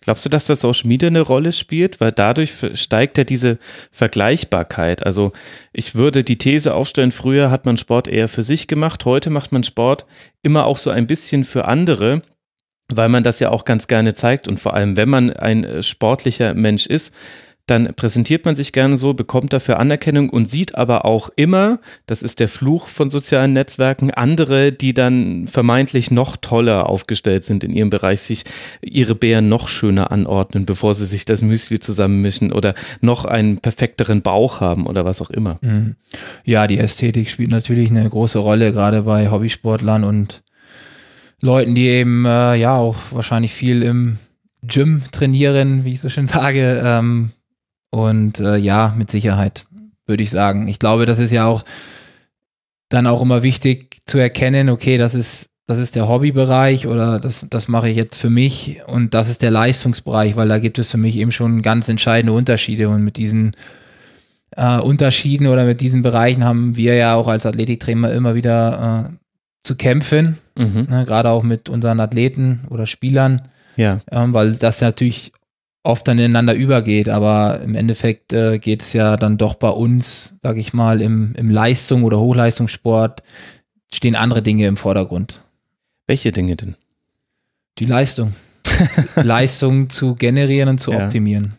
Glaubst 0.00 0.24
du, 0.24 0.28
dass 0.28 0.46
das 0.46 0.60
Social 0.60 0.88
Media 0.88 1.08
eine 1.08 1.20
Rolle 1.20 1.52
spielt? 1.52 2.00
Weil 2.00 2.10
dadurch 2.10 2.54
steigt 2.74 3.18
ja 3.18 3.24
diese 3.24 3.58
Vergleichbarkeit. 3.92 5.06
Also 5.06 5.32
ich 5.72 5.94
würde 5.94 6.24
die 6.24 6.38
These 6.38 6.74
aufstellen, 6.74 7.12
früher 7.12 7.52
hat 7.52 7.66
man 7.66 7.76
Sport 7.76 8.08
eher 8.08 8.28
für 8.28 8.42
sich 8.42 8.66
gemacht, 8.66 9.04
heute 9.04 9.30
macht 9.30 9.52
man 9.52 9.62
Sport 9.62 10.06
immer 10.42 10.66
auch 10.66 10.78
so 10.78 10.90
ein 10.90 11.06
bisschen 11.06 11.44
für 11.44 11.66
andere, 11.66 12.22
weil 12.88 13.08
man 13.08 13.22
das 13.22 13.38
ja 13.40 13.50
auch 13.50 13.64
ganz 13.64 13.86
gerne 13.86 14.14
zeigt. 14.14 14.48
Und 14.48 14.58
vor 14.60 14.74
allem, 14.74 14.96
wenn 14.96 15.08
man 15.08 15.30
ein 15.30 15.64
äh, 15.64 15.82
sportlicher 15.82 16.54
Mensch 16.54 16.86
ist, 16.86 17.14
dann 17.66 17.94
präsentiert 17.96 18.44
man 18.44 18.54
sich 18.54 18.72
gerne 18.72 18.96
so, 18.96 19.12
bekommt 19.12 19.52
dafür 19.52 19.80
Anerkennung 19.80 20.30
und 20.30 20.48
sieht 20.48 20.76
aber 20.76 21.04
auch 21.04 21.30
immer, 21.34 21.80
das 22.06 22.22
ist 22.22 22.38
der 22.38 22.48
Fluch 22.48 22.86
von 22.86 23.10
sozialen 23.10 23.52
Netzwerken, 23.54 24.12
andere, 24.12 24.70
die 24.70 24.94
dann 24.94 25.48
vermeintlich 25.48 26.12
noch 26.12 26.36
toller 26.36 26.88
aufgestellt 26.88 27.44
sind 27.44 27.64
in 27.64 27.72
ihrem 27.72 27.90
Bereich, 27.90 28.20
sich 28.20 28.44
ihre 28.82 29.16
Bären 29.16 29.48
noch 29.48 29.68
schöner 29.68 30.12
anordnen, 30.12 30.64
bevor 30.64 30.94
sie 30.94 31.06
sich 31.06 31.24
das 31.24 31.42
Müsli 31.42 31.80
zusammenmischen 31.80 32.52
oder 32.52 32.74
noch 33.00 33.24
einen 33.24 33.58
perfekteren 33.58 34.22
Bauch 34.22 34.60
haben 34.60 34.86
oder 34.86 35.04
was 35.04 35.20
auch 35.20 35.30
immer. 35.30 35.58
Mhm. 35.60 35.96
Ja, 36.44 36.68
die 36.68 36.78
Ästhetik 36.78 37.28
spielt 37.28 37.50
natürlich 37.50 37.90
eine 37.90 38.08
große 38.08 38.38
Rolle, 38.38 38.72
gerade 38.72 39.02
bei 39.02 39.28
Hobbysportlern 39.28 40.04
und 40.04 40.44
Leuten, 41.40 41.74
die 41.74 41.88
eben 41.88 42.24
äh, 42.26 42.54
ja 42.54 42.76
auch 42.76 42.96
wahrscheinlich 43.10 43.52
viel 43.52 43.82
im 43.82 44.18
Gym 44.62 45.02
trainieren, 45.10 45.84
wie 45.84 45.92
ich 45.92 46.00
so 46.00 46.08
schön 46.08 46.28
sage, 46.28 46.80
ähm, 46.84 47.32
und 47.96 48.40
äh, 48.40 48.56
ja, 48.56 48.94
mit 48.96 49.10
Sicherheit, 49.10 49.64
würde 50.06 50.22
ich 50.22 50.30
sagen. 50.30 50.68
Ich 50.68 50.78
glaube, 50.78 51.06
das 51.06 51.18
ist 51.18 51.32
ja 51.32 51.46
auch 51.46 51.64
dann 52.90 53.06
auch 53.06 53.22
immer 53.22 53.42
wichtig 53.42 54.02
zu 54.04 54.18
erkennen, 54.18 54.68
okay, 54.68 54.98
das 54.98 55.14
ist, 55.14 55.48
das 55.66 55.78
ist 55.78 55.96
der 55.96 56.06
Hobbybereich 56.06 56.86
oder 56.86 57.18
das, 57.18 57.46
das 57.48 57.68
mache 57.68 57.88
ich 57.88 57.96
jetzt 57.96 58.18
für 58.18 58.28
mich 58.28 58.82
und 58.86 59.14
das 59.14 59.30
ist 59.30 59.40
der 59.40 59.50
Leistungsbereich, 59.50 60.36
weil 60.36 60.48
da 60.48 60.58
gibt 60.58 60.78
es 60.78 60.90
für 60.90 60.98
mich 60.98 61.16
eben 61.16 61.32
schon 61.32 61.62
ganz 61.62 61.88
entscheidende 61.88 62.34
Unterschiede 62.34 62.90
und 62.90 63.02
mit 63.02 63.16
diesen 63.16 63.56
äh, 64.50 64.78
Unterschieden 64.78 65.46
oder 65.46 65.64
mit 65.64 65.80
diesen 65.80 66.02
Bereichen 66.02 66.44
haben 66.44 66.76
wir 66.76 66.94
ja 66.96 67.14
auch 67.14 67.28
als 67.28 67.46
Athletiktrainer 67.46 68.12
immer 68.12 68.34
wieder 68.34 69.10
äh, 69.10 69.16
zu 69.64 69.74
kämpfen, 69.74 70.36
mhm. 70.56 70.86
ne, 70.90 71.04
gerade 71.06 71.30
auch 71.30 71.42
mit 71.42 71.70
unseren 71.70 71.98
Athleten 72.00 72.60
oder 72.68 72.84
Spielern, 72.84 73.48
ja. 73.76 74.00
ähm, 74.12 74.34
weil 74.34 74.52
das 74.54 74.82
natürlich 74.82 75.32
oft 75.86 76.06
dann 76.08 76.18
ineinander 76.18 76.54
übergeht, 76.54 77.08
aber 77.08 77.60
im 77.62 77.74
Endeffekt 77.74 78.32
äh, 78.32 78.58
geht 78.58 78.82
es 78.82 78.92
ja 78.92 79.16
dann 79.16 79.38
doch 79.38 79.54
bei 79.54 79.68
uns, 79.68 80.38
sag 80.42 80.56
ich 80.56 80.72
mal, 80.72 81.00
im, 81.00 81.34
im 81.36 81.50
Leistung 81.50 82.02
oder 82.04 82.18
Hochleistungssport 82.20 83.22
stehen 83.92 84.16
andere 84.16 84.42
Dinge 84.42 84.66
im 84.66 84.76
Vordergrund. 84.76 85.42
Welche 86.06 86.32
Dinge 86.32 86.56
denn? 86.56 86.76
Die 87.78 87.86
Leistung. 87.86 88.34
Leistung 89.16 89.88
zu 89.88 90.16
generieren 90.16 90.68
und 90.68 90.78
zu 90.80 90.92
Ja. 90.92 91.04
optimieren. 91.04 91.54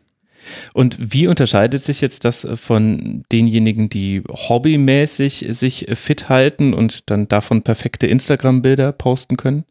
Und 0.74 0.96
wie 1.14 1.28
unterscheidet 1.28 1.84
sich 1.84 2.00
jetzt 2.02 2.24
das 2.24 2.48
von 2.56 3.24
denjenigen, 3.32 3.90
die 3.90 4.24
hobbymäßig 4.30 5.46
sich 5.50 5.88
fit 5.94 6.30
halten 6.30 6.74
und 6.74 7.10
dann 7.10 7.28
davon 7.28 7.64
perfekte 7.64 8.08
Instagram-Bilder 8.08 8.94
posten 8.94 9.36
können? 9.36 9.66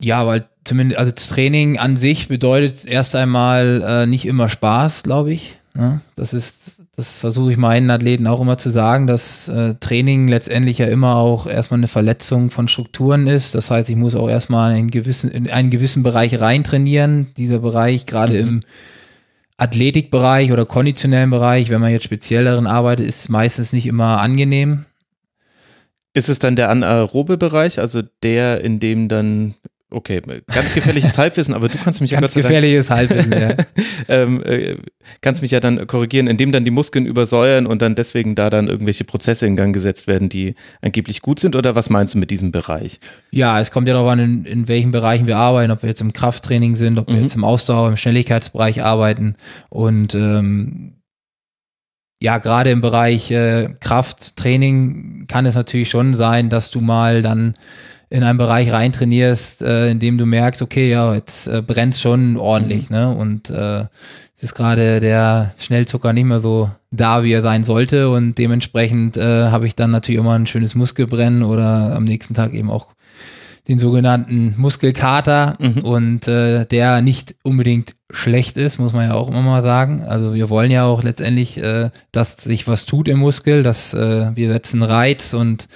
Ja, 0.00 0.26
weil 0.26 0.48
zumindest, 0.66 0.98
also 0.98 1.12
das 1.12 1.28
Training 1.28 1.78
an 1.78 1.96
sich 1.96 2.28
bedeutet 2.28 2.84
erst 2.86 3.16
einmal 3.16 3.82
äh, 3.86 4.06
nicht 4.06 4.26
immer 4.26 4.48
Spaß, 4.48 5.02
glaube 5.02 5.32
ich. 5.32 5.54
Ne? 5.74 6.00
Das 6.16 6.32
ist, 6.34 6.82
das 6.96 7.18
versuche 7.18 7.52
ich 7.52 7.56
meinen 7.58 7.90
Athleten 7.90 8.26
auch 8.26 8.40
immer 8.40 8.58
zu 8.58 8.70
sagen, 8.70 9.06
dass 9.06 9.48
äh, 9.48 9.74
Training 9.80 10.28
letztendlich 10.28 10.78
ja 10.78 10.86
immer 10.86 11.16
auch 11.16 11.46
erstmal 11.46 11.78
eine 11.78 11.88
Verletzung 11.88 12.50
von 12.50 12.68
Strukturen 12.68 13.26
ist. 13.26 13.54
Das 13.54 13.70
heißt, 13.70 13.88
ich 13.90 13.96
muss 13.96 14.14
auch 14.14 14.28
erstmal 14.28 14.72
in 14.72 14.76
einen 14.78 14.90
gewissen, 14.90 15.30
in 15.30 15.50
einen 15.50 15.70
gewissen 15.70 16.02
Bereich 16.02 16.40
reintrainieren. 16.40 17.28
Dieser 17.36 17.58
Bereich, 17.58 18.06
gerade 18.06 18.42
Mhm. 18.42 18.48
im 18.48 18.60
Athletikbereich 19.58 20.52
oder 20.52 20.66
konditionellen 20.66 21.30
Bereich, 21.30 21.70
wenn 21.70 21.80
man 21.80 21.90
jetzt 21.92 22.04
speziell 22.04 22.44
darin 22.44 22.66
arbeitet, 22.66 23.06
ist 23.06 23.28
meistens 23.28 23.72
nicht 23.72 23.86
immer 23.86 24.20
angenehm. 24.20 24.84
Ist 26.12 26.28
es 26.28 26.38
dann 26.38 26.56
der 26.56 26.70
anaerobe 26.70 27.36
Bereich, 27.36 27.78
also 27.78 28.02
der, 28.22 28.62
in 28.62 28.80
dem 28.80 29.08
dann, 29.08 29.54
okay, 29.90 30.20
ganz 30.46 30.74
gefährliches 30.74 31.16
Halbwissen, 31.18 31.54
aber 31.54 31.68
du 31.68 31.78
kannst 31.78 32.00
mich 32.00 32.10
ja 32.10 32.20
Ganz 32.20 32.34
Gott 32.34 32.42
sei 32.42 32.48
Dank 32.48 32.62
gefährliches 32.62 32.90
Halbwissen, 32.90 33.32
ja. 33.32 33.56
ähm, 34.08 34.42
äh, 34.42 34.76
kannst 35.20 35.42
mich 35.42 35.50
ja 35.52 35.60
dann 35.60 35.86
korrigieren, 35.86 36.26
indem 36.26 36.52
dann 36.52 36.64
die 36.64 36.70
Muskeln 36.70 37.06
übersäuern 37.06 37.66
und 37.66 37.82
dann 37.82 37.94
deswegen 37.94 38.34
da 38.34 38.50
dann 38.50 38.68
irgendwelche 38.68 39.04
Prozesse 39.04 39.46
in 39.46 39.56
Gang 39.56 39.72
gesetzt 39.72 40.06
werden, 40.08 40.28
die 40.28 40.54
angeblich 40.82 41.22
gut 41.22 41.38
sind? 41.40 41.54
Oder 41.56 41.74
was 41.74 41.88
meinst 41.90 42.14
du 42.14 42.18
mit 42.18 42.30
diesem 42.30 42.52
Bereich? 42.52 42.98
Ja, 43.30 43.60
es 43.60 43.70
kommt 43.70 43.86
ja 43.86 43.94
darauf 43.94 44.10
an, 44.10 44.18
in, 44.18 44.44
in 44.44 44.68
welchen 44.68 44.90
Bereichen 44.90 45.26
wir 45.26 45.36
arbeiten, 45.36 45.70
ob 45.70 45.82
wir 45.82 45.88
jetzt 45.88 46.00
im 46.00 46.12
Krafttraining 46.12 46.76
sind, 46.76 46.98
ob 46.98 47.08
wir 47.08 47.16
Mhm. 47.16 47.22
jetzt 47.22 47.36
im 47.36 47.44
Ausdauer, 47.44 47.88
im 47.88 47.96
Schnelligkeitsbereich 47.96 48.82
arbeiten. 48.82 49.36
Und 49.68 50.14
ähm, 50.14 50.92
ja, 52.20 52.38
gerade 52.38 52.70
im 52.70 52.80
Bereich 52.80 53.30
äh, 53.30 53.68
Krafttraining 53.78 55.26
kann 55.28 55.46
es 55.46 55.54
natürlich 55.54 55.90
schon 55.90 56.14
sein, 56.14 56.48
dass 56.48 56.70
du 56.70 56.80
mal 56.80 57.22
dann 57.22 57.54
in 58.08 58.22
einen 58.22 58.38
Bereich 58.38 58.72
reintrainierst, 58.72 59.62
äh, 59.62 59.90
in 59.90 59.98
dem 59.98 60.18
du 60.18 60.26
merkst, 60.26 60.62
okay, 60.62 60.90
ja, 60.90 61.14
jetzt 61.14 61.48
äh, 61.48 61.62
brennt 61.62 61.96
schon 61.96 62.36
ordentlich, 62.36 62.88
ne? 62.90 63.08
Und 63.10 63.50
äh, 63.50 63.84
es 64.36 64.42
ist 64.42 64.54
gerade 64.54 65.00
der 65.00 65.54
Schnellzucker 65.58 66.12
nicht 66.12 66.26
mehr 66.26 66.40
so 66.40 66.70
da, 66.90 67.24
wie 67.24 67.32
er 67.32 67.42
sein 67.42 67.64
sollte. 67.64 68.10
Und 68.10 68.36
dementsprechend 68.36 69.16
äh, 69.16 69.48
habe 69.48 69.66
ich 69.66 69.74
dann 69.74 69.90
natürlich 69.90 70.20
immer 70.20 70.34
ein 70.34 70.46
schönes 70.46 70.74
Muskelbrennen 70.74 71.42
oder 71.42 71.94
am 71.96 72.04
nächsten 72.04 72.34
Tag 72.34 72.52
eben 72.52 72.70
auch 72.70 72.86
den 73.66 73.78
sogenannten 73.80 74.54
Muskelkater 74.56 75.56
Mhm. 75.58 75.78
und 75.78 76.28
äh, 76.28 76.66
der 76.66 77.00
nicht 77.00 77.34
unbedingt 77.42 77.94
schlecht 78.12 78.56
ist, 78.56 78.78
muss 78.78 78.92
man 78.92 79.08
ja 79.08 79.14
auch 79.14 79.28
immer 79.28 79.42
mal 79.42 79.62
sagen. 79.62 80.04
Also 80.04 80.34
wir 80.34 80.48
wollen 80.50 80.70
ja 80.70 80.84
auch 80.84 81.02
letztendlich, 81.02 81.58
äh, 81.60 81.90
dass 82.12 82.36
sich 82.36 82.68
was 82.68 82.86
tut 82.86 83.08
im 83.08 83.18
Muskel, 83.18 83.64
dass 83.64 83.92
äh, 83.92 84.30
wir 84.36 84.52
setzen 84.52 84.82
Reiz 84.84 85.34
und 85.34 85.66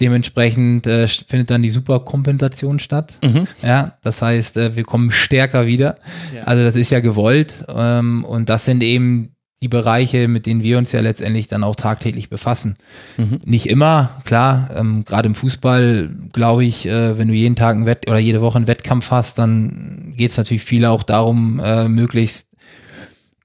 dementsprechend 0.00 0.86
äh, 0.86 1.06
findet 1.06 1.50
dann 1.50 1.62
die 1.62 1.70
Superkompensation 1.70 2.78
statt. 2.78 3.14
Mhm. 3.22 3.46
Ja, 3.62 3.98
das 4.02 4.22
heißt, 4.22 4.56
äh, 4.56 4.76
wir 4.76 4.84
kommen 4.84 5.12
stärker 5.12 5.66
wieder. 5.66 5.98
Ja. 6.34 6.44
Also 6.44 6.64
das 6.64 6.76
ist 6.76 6.90
ja 6.90 7.00
gewollt 7.00 7.64
ähm, 7.68 8.24
und 8.24 8.48
das 8.48 8.64
sind 8.64 8.82
eben 8.82 9.32
die 9.62 9.68
Bereiche, 9.68 10.26
mit 10.26 10.46
denen 10.46 10.62
wir 10.62 10.76
uns 10.76 10.90
ja 10.90 11.00
letztendlich 11.00 11.46
dann 11.46 11.62
auch 11.62 11.76
tagtäglich 11.76 12.28
befassen. 12.28 12.76
Mhm. 13.16 13.40
Nicht 13.44 13.68
immer, 13.68 14.10
klar, 14.24 14.70
ähm, 14.74 15.04
gerade 15.04 15.28
im 15.28 15.36
Fußball, 15.36 16.10
glaube 16.32 16.64
ich, 16.64 16.86
äh, 16.86 17.16
wenn 17.16 17.28
du 17.28 17.34
jeden 17.34 17.54
Tag 17.54 17.76
ein 17.76 17.86
Wett 17.86 18.08
oder 18.08 18.18
jede 18.18 18.40
Woche 18.40 18.56
einen 18.56 18.66
Wettkampf 18.66 19.12
hast, 19.12 19.38
dann 19.38 20.14
geht 20.16 20.32
es 20.32 20.36
natürlich 20.36 20.64
viel 20.64 20.84
auch 20.84 21.04
darum, 21.04 21.60
äh, 21.60 21.86
möglichst 21.86 22.48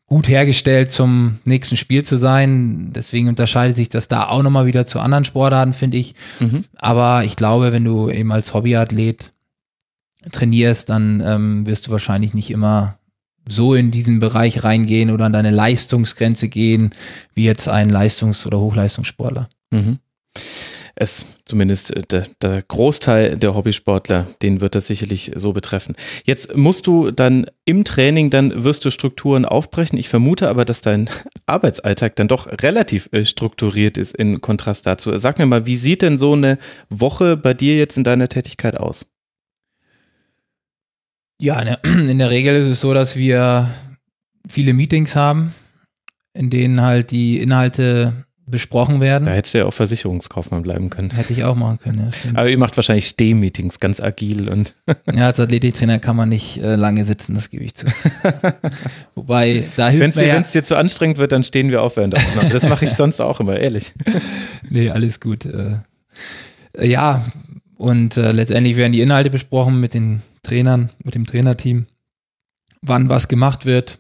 gut 0.08 0.28
hergestellt 0.30 0.92
zum 0.92 1.40
nächsten 1.44 1.78
Spiel 1.78 2.04
zu 2.04 2.16
sein. 2.16 2.92
Deswegen 2.94 3.28
unterscheidet 3.28 3.76
sich 3.76 3.90
das 3.90 4.08
da 4.08 4.28
auch 4.28 4.42
nochmal 4.42 4.66
wieder 4.66 4.86
zu 4.86 5.00
anderen 5.00 5.26
Sportarten, 5.26 5.74
finde 5.74 5.98
ich. 5.98 6.16
Mhm. 6.40 6.64
Aber 6.78 7.24
ich 7.26 7.36
glaube, 7.36 7.74
wenn 7.74 7.84
du 7.84 8.10
eben 8.10 8.32
als 8.32 8.54
Hobbyathlet 8.54 9.34
trainierst, 10.32 10.90
dann 10.90 11.22
ähm, 11.26 11.66
wirst 11.68 11.88
du 11.88 11.92
wahrscheinlich 11.92 12.34
nicht 12.34 12.52
immer 12.52 12.98
so 13.48 13.76
in 13.76 13.92
diesen 13.92 14.20
Bereich 14.20 14.64
reingehen 14.64 15.12
oder 15.12 15.26
an 15.26 15.34
deine 15.34 15.52
Leistungsgrenze 15.52 16.48
gehen, 16.48 16.92
wie 17.34 17.46
jetzt 17.46 17.68
ein 17.68 17.90
Leistungs- 17.90 18.46
oder 18.46 18.60
Hochleistungssportler. 18.60 19.50
Mhm. 19.72 20.00
Es, 21.00 21.38
zumindest 21.46 21.96
äh, 21.96 22.02
der, 22.02 22.26
der 22.42 22.64
Großteil 22.64 23.38
der 23.38 23.54
Hobbysportler, 23.54 24.26
den 24.42 24.62
wird 24.62 24.74
das 24.74 24.88
sicherlich 24.88 25.32
so 25.36 25.54
betreffen. 25.54 25.96
Jetzt 26.26 26.58
musst 26.58 26.88
du 26.88 27.12
dann 27.12 27.46
im 27.66 27.84
Training, 27.84 28.32
dann 28.32 28.64
wirst 28.64 28.84
du 28.84 28.90
Strukturen 28.90 29.46
aufbrechen. 29.46 30.00
Ich 30.00 30.10
vermute 30.10 30.50
aber, 30.50 30.66
dass 30.66 30.82
dein 30.82 31.08
Arbeitsalltag 31.46 32.16
dann 32.16 32.28
doch 32.28 32.48
relativ 32.64 33.10
äh, 33.12 33.26
strukturiert 33.26 33.96
ist 33.98 34.16
in 34.16 34.42
Kontrast 34.42 34.88
dazu. 34.88 35.16
Sag 35.20 35.38
mir 35.38 35.46
mal, 35.46 35.68
wie 35.68 35.76
sieht 35.76 36.02
denn 36.02 36.18
so 36.18 36.34
eine 36.34 36.58
Woche 36.90 37.38
bei 37.38 37.54
dir 37.54 37.78
jetzt 37.78 37.98
in 37.98 38.04
deiner 38.04 38.28
Tätigkeit 38.28 38.76
aus? 38.76 39.06
Ja, 41.40 41.60
in 41.60 41.68
der, 41.68 41.86
in 42.10 42.18
der 42.18 42.32
Regel 42.32 42.56
ist 42.56 42.66
es 42.66 42.82
so, 42.82 42.96
dass 42.96 43.16
wir 43.16 43.70
viele 44.48 44.74
Meetings 44.74 45.16
haben, 45.16 45.54
in 46.34 46.50
denen 46.50 46.82
halt 46.82 47.12
die 47.12 47.38
Inhalte 47.40 48.26
besprochen 48.50 49.02
werden. 49.02 49.26
Da 49.26 49.32
hättest 49.32 49.54
du 49.54 49.58
ja 49.60 49.66
auch 49.66 49.74
Versicherungskaufmann 49.74 50.64
bleiben 50.64 50.90
können. 50.90 51.12
Hätte 51.12 51.34
ich 51.34 51.44
auch 51.44 51.56
machen 51.56 51.80
können. 51.80 52.10
Ja. 52.24 52.32
Aber 52.34 52.50
ihr 52.50 52.58
macht 52.58 52.78
wahrscheinlich 52.78 53.08
Stehmeetings, 53.08 53.80
ganz 53.82 54.00
agil 54.00 54.50
und 54.50 54.74
ja 55.14 55.28
als 55.28 55.40
Athletiktrainer 55.40 56.00
kann 56.00 56.16
man 56.16 56.30
nicht 56.30 56.58
äh, 56.64 56.76
lange 56.76 57.04
sitzen, 57.06 57.36
das 57.36 57.50
gebe 57.50 57.66
ich 57.66 57.76
zu. 57.76 57.88
Wobei, 59.16 59.66
da 59.76 59.88
wenn 59.88 60.00
hilft 60.00 60.10
es 60.10 60.16
mir 60.16 60.22
dir, 60.22 60.28
ja, 60.30 60.36
wenn's 60.36 60.52
dir 60.52 60.64
zu 60.64 60.78
anstrengend 60.78 61.18
wird, 61.18 61.34
dann 61.34 61.44
stehen 61.44 61.72
wir 61.72 61.82
auf 61.82 61.98
während 61.98 62.14
der 62.14 62.22
Aufnahme. 62.22 62.50
Das 62.50 62.64
mache 62.64 62.86
ich 62.86 62.92
sonst 62.96 63.20
auch 63.20 63.42
immer, 63.42 63.60
ehrlich. 63.60 63.94
Nee, 64.70 64.90
alles 64.90 65.20
gut. 65.20 65.46
Äh, 65.46 65.80
äh, 66.78 66.88
ja, 66.88 67.26
und 67.76 68.16
äh, 68.16 68.32
letztendlich 68.32 68.78
werden 68.78 68.94
die 68.94 69.02
Inhalte 69.02 69.30
besprochen 69.30 69.82
mit 69.82 69.94
den 69.94 70.22
Trainern, 70.44 70.90
mit 71.04 71.16
dem 71.16 71.26
Trainerteam, 71.26 71.88
wann 72.82 73.10
was 73.10 73.28
gemacht 73.28 73.66
wird, 73.66 74.00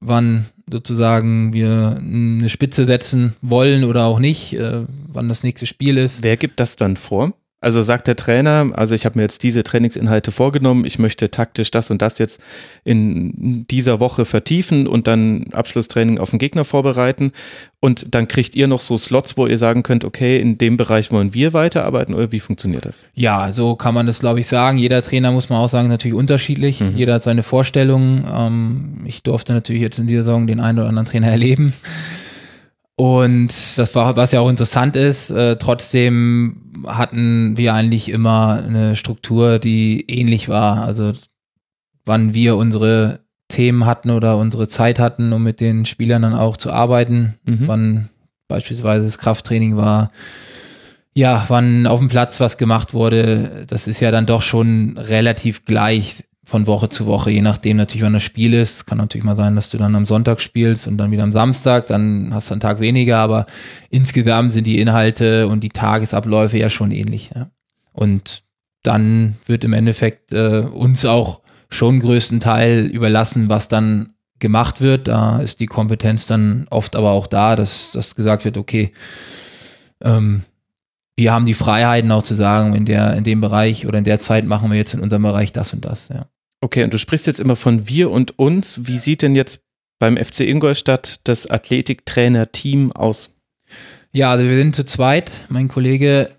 wann 0.00 0.46
sozusagen 0.70 1.52
wir 1.52 1.98
eine 1.98 2.48
Spitze 2.48 2.86
setzen 2.86 3.34
wollen 3.42 3.84
oder 3.84 4.04
auch 4.04 4.18
nicht, 4.18 4.54
äh, 4.54 4.84
wann 5.08 5.28
das 5.28 5.42
nächste 5.42 5.66
Spiel 5.66 5.98
ist. 5.98 6.22
Wer 6.22 6.36
gibt 6.36 6.60
das 6.60 6.76
dann 6.76 6.96
vor? 6.96 7.32
Also 7.62 7.82
sagt 7.82 8.06
der 8.06 8.16
Trainer, 8.16 8.70
also 8.72 8.94
ich 8.94 9.04
habe 9.04 9.18
mir 9.18 9.22
jetzt 9.22 9.42
diese 9.42 9.62
Trainingsinhalte 9.62 10.32
vorgenommen, 10.32 10.86
ich 10.86 10.98
möchte 10.98 11.30
taktisch 11.30 11.70
das 11.70 11.90
und 11.90 12.00
das 12.00 12.18
jetzt 12.18 12.40
in 12.84 13.66
dieser 13.70 14.00
Woche 14.00 14.24
vertiefen 14.24 14.86
und 14.86 15.06
dann 15.06 15.44
Abschlusstraining 15.52 16.18
auf 16.18 16.30
den 16.30 16.38
Gegner 16.38 16.64
vorbereiten 16.64 17.32
und 17.78 18.14
dann 18.14 18.28
kriegt 18.28 18.56
ihr 18.56 18.66
noch 18.66 18.80
so 18.80 18.96
Slots, 18.96 19.36
wo 19.36 19.46
ihr 19.46 19.58
sagen 19.58 19.82
könnt, 19.82 20.06
okay, 20.06 20.40
in 20.40 20.56
dem 20.56 20.78
Bereich 20.78 21.12
wollen 21.12 21.34
wir 21.34 21.52
weiterarbeiten 21.52 22.14
oder 22.14 22.32
wie 22.32 22.40
funktioniert 22.40 22.86
das? 22.86 23.06
Ja, 23.14 23.52
so 23.52 23.74
kann 23.76 23.92
man 23.92 24.06
das, 24.06 24.20
glaube 24.20 24.40
ich, 24.40 24.46
sagen. 24.46 24.78
Jeder 24.78 25.02
Trainer, 25.02 25.30
muss 25.30 25.50
man 25.50 25.58
auch 25.58 25.68
sagen, 25.68 25.88
natürlich 25.88 26.16
unterschiedlich. 26.16 26.80
Mhm. 26.80 26.96
Jeder 26.96 27.14
hat 27.14 27.22
seine 27.22 27.42
Vorstellungen. 27.42 28.26
Ähm, 28.34 29.02
ich 29.04 29.22
durfte 29.22 29.52
natürlich 29.52 29.82
jetzt 29.82 29.98
in 29.98 30.06
dieser 30.06 30.24
Saison 30.24 30.46
den 30.46 30.60
einen 30.60 30.78
oder 30.78 30.88
anderen 30.88 31.06
Trainer 31.06 31.28
erleben. 31.28 31.74
Und 32.96 33.48
das 33.78 33.94
war, 33.94 34.14
was 34.16 34.32
ja 34.32 34.40
auch 34.40 34.50
interessant 34.50 34.94
ist, 34.94 35.30
äh, 35.30 35.56
trotzdem 35.56 36.69
hatten 36.86 37.56
wir 37.56 37.74
eigentlich 37.74 38.08
immer 38.10 38.62
eine 38.66 38.96
Struktur, 38.96 39.58
die 39.58 40.04
ähnlich 40.08 40.48
war. 40.48 40.82
Also 40.82 41.12
wann 42.04 42.34
wir 42.34 42.56
unsere 42.56 43.20
Themen 43.48 43.84
hatten 43.86 44.10
oder 44.10 44.36
unsere 44.36 44.68
Zeit 44.68 44.98
hatten, 44.98 45.32
um 45.32 45.42
mit 45.42 45.60
den 45.60 45.86
Spielern 45.86 46.22
dann 46.22 46.34
auch 46.34 46.56
zu 46.56 46.70
arbeiten, 46.72 47.34
Mhm. 47.44 47.62
wann 47.66 48.08
beispielsweise 48.48 49.04
das 49.04 49.18
Krafttraining 49.18 49.76
war, 49.76 50.10
ja, 51.12 51.44
wann 51.48 51.86
auf 51.86 51.98
dem 51.98 52.08
Platz 52.08 52.40
was 52.40 52.56
gemacht 52.58 52.94
wurde, 52.94 53.64
das 53.66 53.88
ist 53.88 54.00
ja 54.00 54.10
dann 54.10 54.26
doch 54.26 54.42
schon 54.42 54.96
relativ 54.96 55.64
gleich 55.64 56.24
von 56.50 56.66
Woche 56.66 56.88
zu 56.88 57.06
Woche, 57.06 57.30
je 57.30 57.42
nachdem 57.42 57.76
natürlich, 57.76 58.02
wann 58.02 58.12
das 58.12 58.24
Spiel 58.24 58.54
ist. 58.54 58.84
Kann 58.84 58.98
natürlich 58.98 59.24
mal 59.24 59.36
sein, 59.36 59.54
dass 59.54 59.70
du 59.70 59.78
dann 59.78 59.94
am 59.94 60.04
Sonntag 60.04 60.40
spielst 60.40 60.88
und 60.88 60.98
dann 60.98 61.12
wieder 61.12 61.22
am 61.22 61.30
Samstag, 61.30 61.86
dann 61.86 62.34
hast 62.34 62.50
du 62.50 62.54
einen 62.54 62.60
Tag 62.60 62.80
weniger, 62.80 63.18
aber 63.18 63.46
insgesamt 63.88 64.50
sind 64.50 64.66
die 64.66 64.80
Inhalte 64.80 65.46
und 65.46 65.60
die 65.62 65.68
Tagesabläufe 65.68 66.58
ja 66.58 66.68
schon 66.68 66.90
ähnlich. 66.90 67.30
Ja. 67.36 67.50
Und 67.92 68.42
dann 68.82 69.36
wird 69.46 69.62
im 69.62 69.72
Endeffekt 69.72 70.32
äh, 70.32 70.62
uns 70.62 71.04
auch 71.04 71.40
schon 71.68 72.00
größten 72.00 72.40
Teil 72.40 72.86
überlassen, 72.86 73.48
was 73.48 73.68
dann 73.68 74.14
gemacht 74.40 74.80
wird. 74.80 75.06
Da 75.06 75.38
ist 75.38 75.60
die 75.60 75.66
Kompetenz 75.66 76.26
dann 76.26 76.66
oft 76.70 76.96
aber 76.96 77.12
auch 77.12 77.28
da, 77.28 77.54
dass, 77.54 77.92
dass 77.92 78.16
gesagt 78.16 78.44
wird, 78.44 78.58
okay, 78.58 78.90
ähm, 80.02 80.42
wir 81.14 81.32
haben 81.32 81.46
die 81.46 81.54
Freiheiten 81.54 82.10
auch 82.10 82.24
zu 82.24 82.34
sagen, 82.34 82.74
in 82.74 82.86
der, 82.86 83.14
in 83.14 83.22
dem 83.22 83.40
Bereich 83.40 83.86
oder 83.86 83.98
in 83.98 84.04
der 84.04 84.18
Zeit 84.18 84.46
machen 84.46 84.68
wir 84.68 84.78
jetzt 84.78 84.94
in 84.94 85.00
unserem 85.00 85.22
Bereich 85.22 85.52
das 85.52 85.72
und 85.72 85.84
das, 85.84 86.08
ja. 86.08 86.26
Okay, 86.60 86.84
und 86.84 86.92
du 86.92 86.98
sprichst 86.98 87.26
jetzt 87.26 87.40
immer 87.40 87.56
von 87.56 87.88
wir 87.88 88.10
und 88.10 88.38
uns. 88.38 88.86
Wie 88.86 88.98
sieht 88.98 89.22
denn 89.22 89.34
jetzt 89.34 89.62
beim 89.98 90.16
FC 90.16 90.40
Ingolstadt 90.40 91.20
das 91.24 91.48
Athletiktrainer-Team 91.50 92.92
aus? 92.92 93.36
Ja, 94.12 94.32
also 94.32 94.44
wir 94.44 94.56
sind 94.56 94.74
zu 94.74 94.84
zweit. 94.84 95.30
Mein 95.48 95.68
Kollege, 95.68 96.30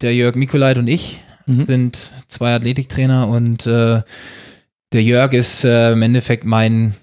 der 0.00 0.14
Jörg 0.14 0.34
Mikolait 0.34 0.78
und 0.78 0.88
ich 0.88 1.20
Mhm. 1.46 1.66
sind 1.66 2.10
zwei 2.28 2.54
Athletiktrainer 2.54 3.28
und 3.28 3.66
äh, 3.66 4.00
der 4.92 5.02
Jörg 5.02 5.34
ist 5.34 5.62
äh, 5.64 5.92
im 5.92 6.00
Endeffekt 6.00 6.44
mein, 6.46 6.94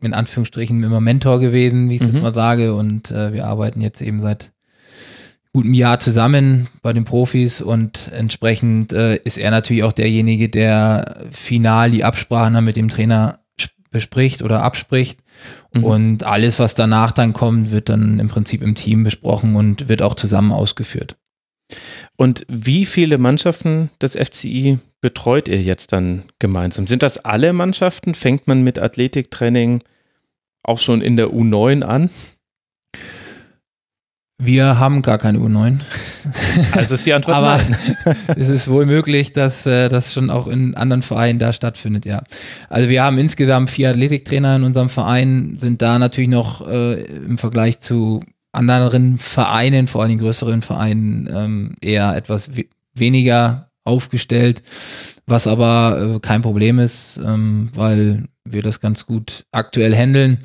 in 0.00 0.14
Anführungsstrichen, 0.14 0.82
immer 0.82 1.02
Mentor 1.02 1.38
gewesen, 1.38 1.90
wie 1.90 1.96
ich 1.96 2.00
es 2.00 2.08
Mhm. 2.08 2.14
jetzt 2.14 2.22
mal 2.22 2.32
sage. 2.34 2.74
Und 2.74 3.10
äh, 3.10 3.34
wir 3.34 3.44
arbeiten 3.46 3.82
jetzt 3.82 4.00
eben 4.00 4.20
seit 4.22 4.52
gutem 5.52 5.74
Jahr 5.74 5.98
zusammen 5.98 6.68
bei 6.82 6.92
den 6.92 7.04
Profis 7.04 7.60
und 7.62 8.10
entsprechend 8.12 8.92
äh, 8.92 9.16
ist 9.16 9.38
er 9.38 9.50
natürlich 9.50 9.82
auch 9.82 9.92
derjenige, 9.92 10.48
der 10.48 11.26
final 11.30 11.90
die 11.90 12.04
Absprachen 12.04 12.54
dann 12.54 12.64
mit 12.64 12.76
dem 12.76 12.88
Trainer 12.88 13.40
sp- 13.58 13.72
bespricht 13.90 14.42
oder 14.42 14.62
abspricht. 14.62 15.20
Mhm. 15.72 15.84
Und 15.84 16.24
alles, 16.24 16.58
was 16.58 16.74
danach 16.74 17.12
dann 17.12 17.32
kommt, 17.32 17.70
wird 17.70 17.88
dann 17.88 18.18
im 18.18 18.28
Prinzip 18.28 18.62
im 18.62 18.74
Team 18.74 19.04
besprochen 19.04 19.56
und 19.56 19.88
wird 19.88 20.02
auch 20.02 20.14
zusammen 20.14 20.52
ausgeführt. 20.52 21.16
Und 22.16 22.44
wie 22.48 22.86
viele 22.86 23.18
Mannschaften 23.18 23.90
des 24.00 24.16
FCI 24.16 24.78
betreut 25.00 25.48
ihr 25.48 25.60
jetzt 25.60 25.92
dann 25.92 26.24
gemeinsam? 26.38 26.86
Sind 26.86 27.02
das 27.02 27.24
alle 27.24 27.52
Mannschaften? 27.52 28.14
Fängt 28.14 28.46
man 28.46 28.62
mit 28.62 28.78
Athletiktraining 28.78 29.82
auch 30.62 30.78
schon 30.78 31.00
in 31.00 31.16
der 31.16 31.28
U9 31.28 31.82
an? 31.82 32.10
Wir 34.40 34.78
haben 34.78 35.02
gar 35.02 35.18
keine 35.18 35.38
U9. 35.38 35.78
Also 36.72 36.94
ist 36.94 37.06
die 37.06 37.14
Antwort 37.14 37.36
Aber 37.36 37.60
es 38.36 38.48
ist 38.48 38.68
wohl 38.68 38.86
möglich, 38.86 39.32
dass 39.32 39.64
äh, 39.66 39.88
das 39.88 40.12
schon 40.12 40.30
auch 40.30 40.46
in 40.46 40.74
anderen 40.74 41.02
Vereinen 41.02 41.38
da 41.38 41.52
stattfindet, 41.52 42.04
ja. 42.04 42.22
Also 42.68 42.88
wir 42.88 43.02
haben 43.02 43.18
insgesamt 43.18 43.70
vier 43.70 43.90
Athletiktrainer 43.90 44.56
in 44.56 44.64
unserem 44.64 44.90
Verein, 44.90 45.56
sind 45.58 45.80
da 45.80 45.98
natürlich 45.98 46.30
noch 46.30 46.68
äh, 46.68 47.02
im 47.02 47.38
Vergleich 47.38 47.80
zu 47.80 48.20
anderen 48.52 49.18
Vereinen, 49.18 49.86
vor 49.86 50.02
allem 50.02 50.18
größeren 50.18 50.62
Vereinen, 50.62 51.28
ähm, 51.32 51.76
eher 51.80 52.14
etwas 52.16 52.56
we 52.56 52.66
weniger 52.94 53.70
aufgestellt, 53.84 54.62
was 55.26 55.46
aber 55.46 56.16
äh, 56.16 56.20
kein 56.20 56.42
Problem 56.42 56.78
ist, 56.78 57.20
ähm, 57.24 57.70
weil 57.74 58.24
wir 58.44 58.62
das 58.62 58.80
ganz 58.80 59.06
gut 59.06 59.44
aktuell 59.52 59.94
handeln. 59.94 60.38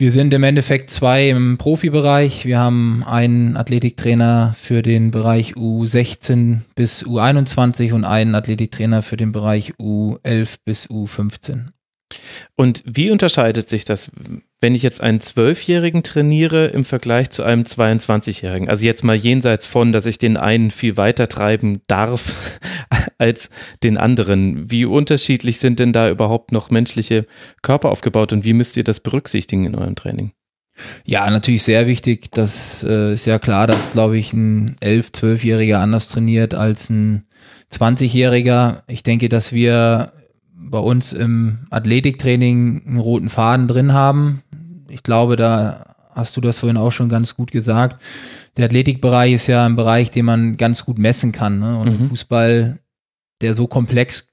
Wir 0.00 0.12
sind 0.12 0.32
im 0.32 0.44
Endeffekt 0.44 0.88
zwei 0.88 1.28
im 1.28 1.58
Profibereich. 1.58 2.46
Wir 2.46 2.58
haben 2.58 3.04
einen 3.04 3.58
Athletiktrainer 3.58 4.56
für 4.58 4.80
den 4.80 5.10
Bereich 5.10 5.56
U16 5.56 6.60
bis 6.74 7.04
U21 7.04 7.92
und 7.92 8.06
einen 8.06 8.34
Athletiktrainer 8.34 9.02
für 9.02 9.18
den 9.18 9.30
Bereich 9.30 9.74
U11 9.74 10.56
bis 10.64 10.88
U15. 10.88 11.66
Und 12.56 12.82
wie 12.86 13.10
unterscheidet 13.10 13.68
sich 13.68 13.84
das, 13.84 14.10
wenn 14.60 14.74
ich 14.74 14.82
jetzt 14.82 15.00
einen 15.00 15.20
Zwölfjährigen 15.20 16.02
trainiere 16.02 16.66
im 16.66 16.84
Vergleich 16.84 17.30
zu 17.30 17.42
einem 17.42 17.62
22-Jährigen? 17.62 18.68
Also 18.68 18.84
jetzt 18.84 19.02
mal 19.02 19.16
jenseits 19.16 19.64
von, 19.66 19.92
dass 19.92 20.06
ich 20.06 20.18
den 20.18 20.36
einen 20.36 20.70
viel 20.70 20.96
weiter 20.96 21.28
treiben 21.28 21.80
darf 21.86 22.60
als 23.18 23.48
den 23.82 23.96
anderen. 23.96 24.70
Wie 24.70 24.84
unterschiedlich 24.84 25.58
sind 25.58 25.78
denn 25.78 25.92
da 25.92 26.10
überhaupt 26.10 26.52
noch 26.52 26.70
menschliche 26.70 27.26
Körper 27.62 27.90
aufgebaut 27.90 28.32
und 28.32 28.44
wie 28.44 28.52
müsst 28.52 28.76
ihr 28.76 28.84
das 28.84 29.00
berücksichtigen 29.00 29.64
in 29.64 29.74
eurem 29.74 29.96
Training? 29.96 30.32
Ja, 31.04 31.28
natürlich 31.30 31.62
sehr 31.62 31.86
wichtig. 31.86 32.30
Das 32.30 32.84
äh, 32.84 33.12
ist 33.12 33.26
ja 33.26 33.38
klar, 33.38 33.66
dass, 33.66 33.92
glaube 33.92 34.18
ich, 34.18 34.32
ein 34.32 34.76
11-, 34.82 35.12
12-Jähriger 35.12 35.76
anders 35.76 36.08
trainiert 36.08 36.54
als 36.54 36.90
ein 36.90 37.26
20-Jähriger. 37.72 38.82
Ich 38.86 39.02
denke, 39.02 39.28
dass 39.28 39.52
wir 39.52 40.12
bei 40.62 40.78
uns 40.78 41.12
im 41.12 41.60
Athletiktraining 41.70 42.82
einen 42.86 42.96
roten 42.98 43.28
Faden 43.28 43.66
drin 43.68 43.92
haben. 43.92 44.42
Ich 44.88 45.02
glaube, 45.02 45.36
da 45.36 45.94
hast 46.14 46.36
du 46.36 46.40
das 46.40 46.58
vorhin 46.58 46.76
auch 46.76 46.90
schon 46.90 47.08
ganz 47.08 47.34
gut 47.36 47.50
gesagt. 47.50 48.00
Der 48.56 48.66
Athletikbereich 48.66 49.32
ist 49.34 49.46
ja 49.46 49.64
ein 49.64 49.76
Bereich, 49.76 50.10
den 50.10 50.24
man 50.26 50.56
ganz 50.56 50.84
gut 50.84 50.98
messen 50.98 51.32
kann. 51.32 51.60
Ne? 51.60 51.78
Und 51.78 52.00
Mhm. 52.00 52.08
Fußball, 52.10 52.78
der 53.40 53.54
so 53.54 53.66
komplex 53.66 54.28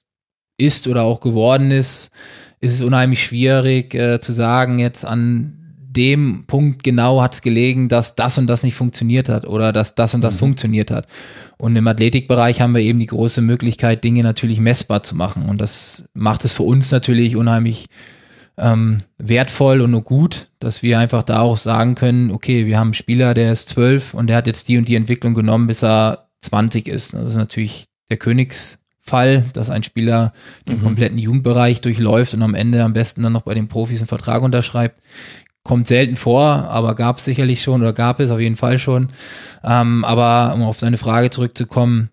ist 0.58 0.88
oder 0.88 1.04
auch 1.04 1.22
geworden 1.22 1.72
ist, 1.72 2.12
ist 2.60 2.74
es 2.74 2.82
unheimlich 2.82 3.24
schwierig 3.24 3.94
äh, 3.94 4.20
zu 4.20 4.32
sagen, 4.34 4.80
jetzt 4.80 5.06
an 5.06 5.57
dem 5.98 6.46
Punkt 6.48 6.84
genau 6.84 7.22
hat 7.22 7.34
es 7.34 7.42
gelegen, 7.42 7.90
dass 7.90 8.16
das 8.16 8.38
und 8.38 8.48
das 8.48 8.64
nicht 8.64 8.76
funktioniert 8.76 9.28
hat 9.28 9.46
oder 9.46 9.74
dass 9.74 9.96
das 9.96 10.14
und 10.16 10.22
das 10.22 10.36
Mhm. 10.36 10.40
funktioniert 10.40 10.92
hat. 10.92 11.08
Und 11.58 11.76
im 11.76 11.88
Athletikbereich 11.88 12.62
haben 12.62 12.74
wir 12.74 12.82
eben 12.82 13.00
die 13.00 13.08
große 13.08 13.42
Möglichkeit, 13.42 14.04
Dinge 14.06 14.24
natürlich 14.24 14.60
messbar 14.62 15.04
zu 15.04 15.16
machen. 15.16 15.44
Und 15.50 15.60
das 15.60 16.08
macht 16.14 16.46
es 16.46 16.54
für 16.54 16.64
uns 16.64 16.92
natürlich 16.92 17.36
unheimlich 17.36 17.88
ähm, 18.60 19.02
wertvoll 19.18 19.82
und 19.82 19.92
nur 19.92 20.04
gut, 20.04 20.50
dass 20.60 20.82
wir 20.82 20.98
einfach 20.98 21.22
da 21.24 21.42
auch 21.42 21.58
sagen 21.58 21.94
können, 21.96 22.32
okay, 22.32 22.66
wir 22.66 22.80
haben 22.80 22.88
einen 22.88 22.94
Spieler, 22.96 23.34
der 23.36 23.52
ist 23.52 23.70
zwölf 23.70 24.14
und 24.16 24.28
der 24.28 24.38
hat 24.38 24.48
jetzt 24.48 24.68
die 24.70 24.78
und 24.78 24.88
die 24.88 24.96
Entwicklung 24.96 25.34
genommen, 25.36 25.68
bis 25.68 25.84
er 25.84 26.30
20 26.42 26.88
ist. 26.88 27.14
Das 27.14 27.30
ist 27.30 27.36
natürlich 27.36 27.86
der 28.10 28.18
Königsfall, 28.18 29.46
dass 29.54 29.70
ein 29.70 29.84
Spieler 29.84 30.34
den 30.68 30.78
Mhm. 30.78 30.84
kompletten 30.84 31.18
Jugendbereich 31.20 31.82
durchläuft 31.82 32.34
und 32.34 32.42
am 32.42 32.56
Ende 32.56 32.84
am 32.84 32.94
besten 32.94 33.22
dann 33.22 33.34
noch 33.34 33.44
bei 33.44 33.54
den 33.54 33.68
Profis 33.68 34.00
einen 34.00 34.08
Vertrag 34.08 34.42
unterschreibt. 34.42 35.00
Kommt 35.68 35.86
selten 35.88 36.16
vor, 36.16 36.46
aber 36.70 36.96
gab 36.96 37.18
es 37.18 37.26
sicherlich 37.26 37.62
schon 37.62 37.82
oder 37.82 37.92
gab 37.92 38.22
es 38.22 38.32
auf 38.32 38.40
jeden 38.40 38.56
Fall 38.56 38.80
schon. 38.80 39.10
Ähm, 39.66 40.06
aber 40.06 40.54
um 40.56 40.64
auf 40.64 40.80
deine 40.80 40.98
Frage 40.98 41.30
zurückzukommen, 41.30 42.10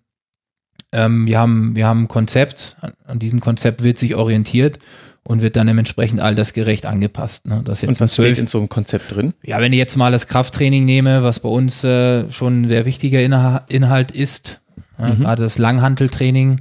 ähm, 0.91 1.25
wir, 1.25 1.39
haben, 1.39 1.73
wir 1.73 1.87
haben 1.87 2.03
ein 2.03 2.07
Konzept, 2.09 2.75
an, 3.07 3.17
diesem 3.17 3.39
Konzept 3.39 3.81
wird 3.81 3.97
sich 3.97 4.15
orientiert 4.15 4.77
und 5.23 5.41
wird 5.41 5.55
dann 5.55 5.67
dementsprechend 5.67 6.19
altersgerecht 6.19 6.85
angepasst. 6.85 7.47
Ne? 7.47 7.61
Das 7.63 7.79
jetzt 7.79 7.87
Und 7.89 7.99
was 8.01 8.13
steht 8.13 8.37
in 8.37 8.47
so 8.47 8.57
einem 8.57 8.67
Konzept 8.67 9.15
drin? 9.15 9.33
ja, 9.41 9.61
wenn 9.61 9.71
ich 9.71 9.79
jetzt 9.79 9.95
mal 9.95 10.11
das 10.11 10.27
Krafttraining 10.27 10.83
nehme, 10.83 11.23
was 11.23 11.39
bei 11.39 11.49
uns 11.49 11.81
äh, 11.85 12.29
schon 12.29 12.63
ein 12.63 12.67
sehr 12.67 12.85
wichtiger 12.85 13.21
Inha 13.21 13.63
Inhalt 13.69 14.11
ist, 14.11 14.59
äh, 14.99 15.11
Mhm. 15.13 15.19
gerade 15.21 15.43
das 15.43 15.57
Langhanteltraining, 15.57 16.59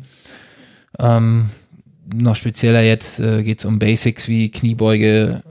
ähm, 1.00 1.46
noch 2.14 2.36
spezieller 2.36 2.82
jetzt 2.82 3.18
äh, 3.18 3.42
geht 3.42 3.58
es 3.58 3.64
um 3.64 3.78
Basics 3.80 4.28
wie 4.28 4.50
Kniebeuge 4.50 5.42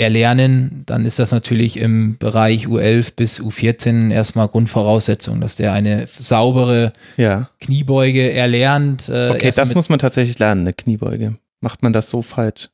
erlernen, 0.00 0.82
dann 0.86 1.04
ist 1.04 1.18
das 1.18 1.30
natürlich 1.30 1.76
im 1.78 2.16
Bereich 2.18 2.66
U11 2.66 3.12
bis 3.14 3.40
U14 3.40 4.10
erstmal 4.10 4.48
Grundvoraussetzung, 4.48 5.40
dass 5.40 5.56
der 5.56 5.72
eine 5.72 6.06
saubere 6.08 6.92
Ja. 7.16 7.50
Kniebeuge 7.60 8.32
erlernt. 8.32 9.08
Äh, 9.08 9.30
Okay, 9.30 9.52
das 9.54 9.74
muss 9.74 9.88
man 9.88 9.98
tatsächlich 9.98 10.38
lernen, 10.38 10.62
eine 10.62 10.72
Kniebeuge. 10.72 11.38
Macht 11.60 11.82
man 11.82 11.92
das 11.92 12.10
so 12.10 12.22
falsch? 12.22 12.70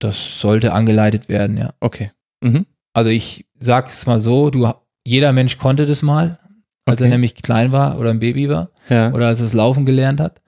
das 0.00 0.40
sollte 0.40 0.72
angeleitet 0.74 1.28
werden, 1.28 1.56
ja. 1.58 1.70
Okay. 1.80 2.12
Mhm. 2.40 2.66
Also 2.94 3.10
ich 3.10 3.46
sag's 3.58 4.06
mal 4.06 4.20
so, 4.20 4.48
du, 4.50 4.70
jeder 5.04 5.32
Mensch 5.32 5.58
konnte 5.58 5.86
das 5.86 6.02
mal, 6.02 6.38
als 6.86 7.00
er 7.00 7.06
Okay. 7.06 7.08
nämlich 7.14 7.34
klein 7.34 7.72
war 7.72 7.98
oder 7.98 8.10
ein 8.10 8.20
Baby 8.20 8.48
war 8.48 8.70
Ja. 8.88 9.12
oder 9.12 9.26
als 9.26 9.40
er 9.40 9.46
das 9.46 9.54
Laufen 9.54 9.84
gelernt 9.86 10.20
hat. 10.20 10.40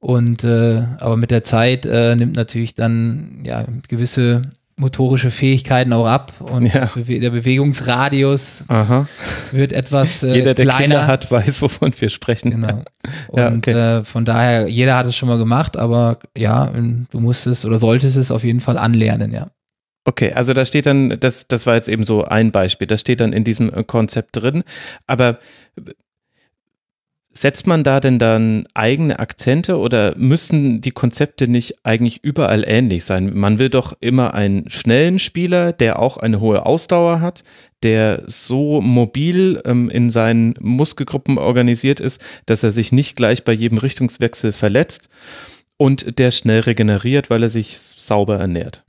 Und 0.00 0.44
äh, 0.44 0.82
aber 1.00 1.16
mit 1.16 1.30
der 1.30 1.42
Zeit 1.42 1.86
äh, 1.86 2.14
nimmt 2.14 2.36
natürlich 2.36 2.74
dann 2.74 3.40
ja 3.44 3.64
gewisse 3.88 4.42
motorische 4.78 5.30
Fähigkeiten 5.30 5.92
auch 5.92 6.06
ab 6.06 6.32
und 6.40 6.66
Ja. 6.72 6.86
Bewe 6.94 7.20
der 7.20 7.30
Bewegungsradius 7.30 8.64
Aha. 8.68 9.06
wird 9.52 9.72
etwas 9.72 10.22
äh, 10.22 10.34
Jeder, 10.34 10.54
der 10.54 10.64
kleiner. 10.64 10.80
Kinder 10.80 11.06
hat, 11.06 11.30
weiß, 11.30 11.60
wovon 11.62 11.92
wir 11.98 12.08
sprechen. 12.10 12.50
Genau. 12.52 12.82
Ja, 13.34 13.48
Und 13.48 13.68
okay. 13.68 13.98
äh, 13.98 14.04
von 14.04 14.24
daher, 14.24 14.68
jeder 14.68 14.96
hat 14.96 15.06
es 15.06 15.16
schon 15.16 15.28
mal 15.28 15.38
gemacht, 15.38 15.76
aber 15.76 16.18
ja, 16.36 16.66
du 17.10 17.20
musstest 17.20 17.64
oder 17.64 17.78
solltest 17.78 18.16
es 18.16 18.30
auf 18.30 18.44
jeden 18.44 18.60
Fall 18.60 18.78
anlernen, 18.78 19.32
ja. 19.32 19.48
Okay, 20.04 20.32
also 20.32 20.54
da 20.54 20.64
steht 20.64 20.86
dann, 20.86 21.20
das, 21.20 21.48
das 21.48 21.66
war 21.66 21.74
jetzt 21.74 21.88
eben 21.88 22.04
so 22.04 22.24
ein 22.24 22.50
Beispiel, 22.50 22.86
das 22.86 23.00
steht 23.02 23.20
dann 23.20 23.34
in 23.34 23.44
diesem 23.44 23.72
äh, 23.74 23.84
Konzept 23.84 24.36
drin. 24.36 24.62
Aber 25.06 25.38
setzt 27.40 27.66
man 27.66 27.84
da 27.84 28.00
denn 28.00 28.18
dann 28.18 28.66
eigene 28.74 29.18
Akzente 29.18 29.78
oder 29.78 30.14
müssen 30.16 30.80
die 30.80 30.90
Konzepte 30.90 31.46
nicht 31.46 31.84
eigentlich 31.84 32.24
überall 32.24 32.64
ähnlich 32.66 33.04
sein? 33.04 33.36
Man 33.36 33.58
will 33.58 33.68
doch 33.68 33.96
immer 34.00 34.34
einen 34.34 34.68
schnellen 34.70 35.18
Spieler, 35.18 35.72
der 35.72 35.98
auch 35.98 36.16
eine 36.16 36.40
hohe 36.40 36.66
Ausdauer 36.66 37.20
hat, 37.20 37.44
der 37.82 38.24
so 38.26 38.80
mobil 38.80 39.62
ähm, 39.64 39.88
in 39.88 40.10
seinen 40.10 40.54
Muskelgruppen 40.60 41.38
organisiert 41.38 42.00
ist, 42.00 42.20
dass 42.46 42.64
er 42.64 42.72
sich 42.72 42.90
nicht 42.90 43.16
gleich 43.16 43.44
bei 43.44 43.52
jedem 43.52 43.78
Richtungswechsel 43.78 44.52
verletzt 44.52 45.08
und 45.76 46.18
der 46.18 46.32
schnell 46.32 46.60
regeneriert, 46.60 47.30
weil 47.30 47.44
er 47.44 47.48
sich 47.48 47.78
sauber 47.78 48.38
ernährt. 48.38 48.82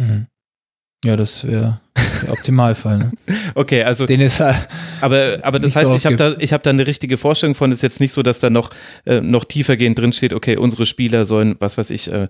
Ja, 1.06 1.16
das 1.16 1.46
wäre 1.46 1.80
der 2.22 2.32
Optimalfall. 2.32 2.98
Ne? 2.98 3.12
Okay, 3.56 3.84
also 3.84 4.06
Den 4.06 4.22
ist 4.22 4.40
äh, 4.40 4.54
Aber, 5.02 5.40
aber 5.42 5.60
das 5.60 5.76
heißt, 5.76 5.92
ich 5.94 6.06
habe 6.06 6.16
da, 6.16 6.36
ich 6.40 6.54
hab 6.54 6.64
da 6.64 6.70
eine 6.70 6.86
richtige 6.88 7.18
Vorstellung 7.18 7.56
von. 7.56 7.72
Es 7.72 7.78
ist 7.78 7.84
jetzt 7.84 8.00
nicht 8.00 8.14
so, 8.14 8.24
dass 8.24 8.40
da 8.40 8.50
noch, 8.50 8.70
äh, 9.06 9.22
noch 9.22 9.46
tiefergehend 9.46 9.98
drin 9.98 10.14
steht, 10.14 10.34
okay, 10.34 10.58
unsere 10.58 10.86
Spieler 10.86 11.26
sollen, 11.26 11.56
was 11.60 11.78
weiß 11.78 11.90
ich, 11.92 12.12
äh, 12.12 12.28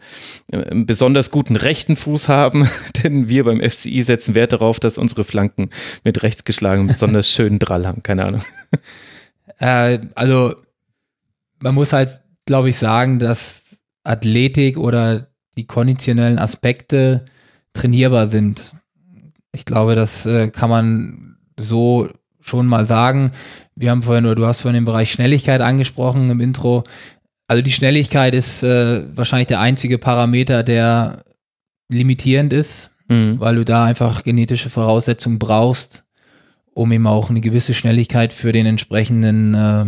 einen 0.51 0.85
besonders 0.85 1.31
guten 1.31 1.55
rechten 1.55 1.95
Fuß 1.95 2.29
haben, 2.29 2.69
denn 3.03 3.29
wir 3.29 3.43
beim 3.43 3.61
FCI 3.61 4.01
setzen 4.03 4.35
Wert 4.35 4.53
darauf, 4.53 4.79
dass 4.79 4.97
unsere 4.97 5.23
Flanken 5.23 5.69
mit 6.03 6.23
rechts 6.23 6.43
geschlagen 6.43 6.87
besonders 6.87 7.29
schönen 7.31 7.59
Drall 7.59 7.87
haben. 7.87 8.03
Keine 8.03 8.25
Ahnung. 8.25 8.41
Äh, 9.57 9.99
also 10.15 10.55
man 11.59 11.75
muss 11.75 11.93
halt, 11.93 12.21
glaube 12.45 12.69
ich, 12.69 12.77
sagen, 12.77 13.19
dass 13.19 13.61
Athletik 14.03 14.77
oder 14.77 15.27
die 15.57 15.67
konditionellen 15.67 16.39
trainierbar 17.73 18.27
sind. 18.27 18.73
Ich 19.53 19.65
glaube, 19.65 19.95
das 19.95 20.25
äh, 20.25 20.49
kann 20.49 20.69
man 20.69 21.37
so 21.59 22.09
schon 22.41 22.65
mal 22.67 22.85
sagen. 22.85 23.31
Wir 23.75 23.91
haben 23.91 24.03
vorhin, 24.03 24.25
oder 24.25 24.35
du 24.35 24.45
hast 24.45 24.61
vorhin 24.61 24.81
den 24.81 24.85
Bereich 24.85 25.11
Schnelligkeit 25.11 25.61
angesprochen 25.61 26.29
im 26.29 26.39
Intro. 26.39 26.83
Also 27.47 27.63
die 27.63 27.71
Schnelligkeit 27.71 28.35
ist 28.35 28.63
äh, 28.63 29.03
wahrscheinlich 29.15 29.47
der 29.47 29.59
einzige 29.59 29.97
Parameter, 29.97 30.63
der 30.63 31.23
limitierend 31.91 32.53
ist, 32.53 32.91
Mhm. 33.09 33.39
weil 33.39 33.55
du 33.55 33.65
da 33.65 33.85
einfach 33.85 34.21
genetische 34.23 34.69
Voraussetzungen 34.69 35.39
brauchst, 35.39 36.03
um 36.75 36.91
eben 36.91 37.07
auch 37.07 37.31
eine 37.31 37.41
gewisse 37.41 37.73
Schnelligkeit 37.73 38.33
für 38.33 38.51
den 38.51 38.67
entsprechenden 38.67 39.55
äh, 39.55 39.85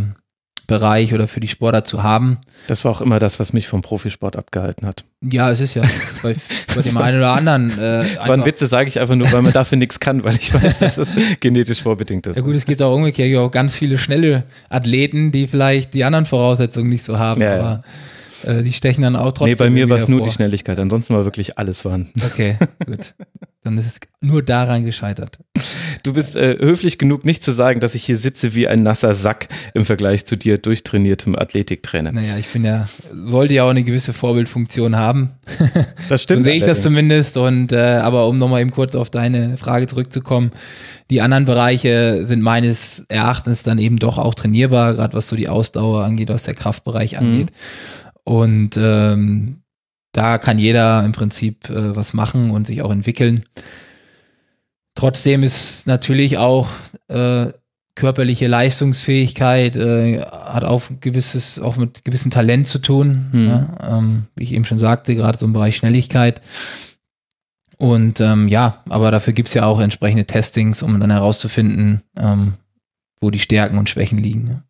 Bereich 0.68 1.14
oder 1.14 1.28
für 1.28 1.40
die 1.40 1.48
Sportler 1.48 1.84
zu 1.84 2.04
haben. 2.04 2.38
Das 2.68 2.86
war 2.86 2.92
auch 2.92 3.02
immer 3.02 3.20
das, 3.20 3.40
was 3.40 3.52
mich 3.54 3.68
vom 3.68 3.82
Profisport 3.82 4.36
abgehalten 4.38 4.88
hat. 4.88 5.04
Ja, 5.22 5.52
es 5.52 5.60
ist 5.60 5.74
ja 5.76 5.84
bei, 6.24 6.36
bei 6.76 6.82
dem 6.82 6.98
einen 6.98 7.18
oder 7.18 7.34
anderen. 7.34 7.70
Äh, 7.72 8.06
Das 8.16 8.28
waren 8.28 8.46
Witze, 8.46 8.68
sage 8.68 8.88
ich 8.88 9.00
einfach 9.00 9.16
nur, 9.16 9.32
weil 9.32 9.42
man 9.42 9.54
dafür 9.54 9.78
nichts 9.78 10.00
kann, 10.00 10.24
weil 10.24 10.36
ich 10.36 10.54
weiß, 10.54 10.80
dass 10.80 10.96
das 10.96 11.10
genetisch 11.40 11.82
vorbedingt 11.84 12.28
ist. 12.28 12.36
Ja 12.38 12.42
gut, 12.42 12.56
es 12.56 12.66
gibt 12.66 12.82
auch 12.82 12.96
umgekehrt 12.96 13.38
auch 13.38 13.52
ganz 13.52 13.76
viele 13.76 13.98
schnelle 13.98 14.44
Athleten, 14.70 15.32
die 15.32 15.48
vielleicht 15.48 15.94
die 15.94 16.04
anderen 16.04 16.26
Voraussetzungen 16.26 16.90
nicht 16.90 17.06
so 17.06 17.20
haben, 17.20 17.42
Ja, 17.42 17.56
ja. 17.58 17.84
Äh, 18.46 18.64
die 18.64 18.74
stechen 18.74 19.02
dann 19.04 19.16
auch 19.16 19.32
trotzdem. 19.32 19.48
Nee, 19.50 19.56
bei 19.56 19.70
mir 19.70 19.90
war 19.90 19.98
es 19.98 20.08
nur 20.08 20.22
die. 20.22 20.32
Schnelligkeit, 20.32 20.80
ansonsten 20.80 21.14
war 21.14 21.24
wirklich 21.26 21.58
alles 21.58 21.82
vorhanden. 21.82 22.22
Okay, 22.26 22.58
gut. 22.86 23.14
Dann 23.64 23.78
ist 23.78 23.86
es 23.86 23.94
nur 24.22 24.42
daran 24.42 24.86
gescheitert. 24.86 25.38
Du 26.02 26.14
bist 26.14 26.36
äh, 26.36 26.58
höflich 26.58 26.98
genug, 26.98 27.26
nicht 27.26 27.44
zu 27.44 27.52
sagen, 27.52 27.80
dass 27.80 27.94
ich 27.94 28.04
hier 28.04 28.18
sitze 28.18 28.56
wie 28.56 28.68
ein 28.68 28.82
nasser 28.82 29.14
Sack 29.14 29.50
im 29.76 29.86
Vergleich 29.86 30.26
zu 30.26 30.36
dir 30.36 30.58
durchtrainiertem 30.58 31.36
Athletiktrainer. 31.38 32.12
Naja, 32.12 32.38
ich 32.40 32.48
bin 32.48 32.66
ja, 32.66 32.88
sollte 33.14 33.54
ja 33.54 33.64
auch 33.66 33.70
eine 33.70 33.84
gewisse 33.84 34.14
Vorbildfunktion 34.14 34.96
haben. 34.96 35.34
Das 36.10 36.24
So 36.24 36.24
stimmt. 36.24 36.46
sehe 36.48 36.56
ich 36.56 36.64
das 36.64 36.82
zumindest. 36.82 37.38
Und 37.38 37.72
äh, 37.72 37.78
aber 37.78 38.28
um 38.28 38.38
nochmal 38.40 38.62
eben 38.62 38.72
kurz 38.72 38.96
auf 38.96 39.12
deine 39.12 39.56
Frage 39.58 39.86
zurückzukommen, 39.86 40.52
die 41.12 41.22
anderen 41.22 41.46
Bereiche 41.46 42.26
sind 42.28 42.42
meines 42.42 43.06
Erachtens 43.10 43.62
dann 43.64 43.78
eben 43.78 43.98
doch 43.98 44.18
auch 44.18 44.34
trainierbar, 44.34 44.96
gerade 44.96 45.14
was 45.16 45.30
so 45.30 45.36
die 45.36 45.50
Ausdauer 45.50 46.04
angeht, 46.04 46.30
was 46.30 46.44
der 46.44 46.56
Kraftbereich 46.56 47.18
angeht. 47.20 47.50
Und 48.24 48.78
ähm, 48.78 49.62
da 50.12 50.38
kann 50.38 50.60
jeder 50.60 51.04
im 51.04 51.12
Prinzip 51.12 51.70
äh, 51.70 51.96
was 51.96 52.14
machen 52.14 52.52
und 52.52 52.68
sich 52.68 52.82
auch 52.82 52.92
entwickeln. 52.92 53.44
Trotzdem 54.96 55.44
ist 55.44 55.88
natürlich 55.88 56.38
auch 56.38 56.70
äh, 57.08 57.48
körperliche 57.96 58.48
Leistungsfähigkeit 58.48 59.76
äh, 59.76 60.22
hat 60.22 60.64
auch 60.64 60.84
gewisses, 61.00 61.60
auch 61.60 61.78
mit 61.78 62.04
gewissem 62.06 62.32
Talent 62.32 62.68
zu 62.68 62.80
tun. 62.80 63.30
Mhm. 63.32 63.48
Ja, 63.48 63.98
ähm, 63.98 64.28
wie 64.36 64.44
ich 64.44 64.54
eben 64.54 64.66
schon 64.66 64.78
sagte, 64.78 65.16
gerade 65.16 65.38
so 65.38 65.46
im 65.46 65.54
Bereich 65.54 65.78
Schnelligkeit. 65.78 66.42
Und 67.78 68.22
ähm, 68.22 68.48
ja, 68.48 68.84
aber 68.90 69.12
dafür 69.12 69.34
gibt's 69.34 69.54
ja 69.54 69.66
auch 69.66 69.80
entsprechende 69.80 70.26
Testings, 70.26 70.84
um 70.84 71.00
dann 71.00 71.10
herauszufinden, 71.10 72.02
ähm, 72.18 72.54
wo 73.20 73.32
die 73.32 73.40
Stärken 73.40 73.78
und 73.78 73.90
Schwächen 73.90 74.20
liegen. 74.20 74.44
ne? 74.44 74.64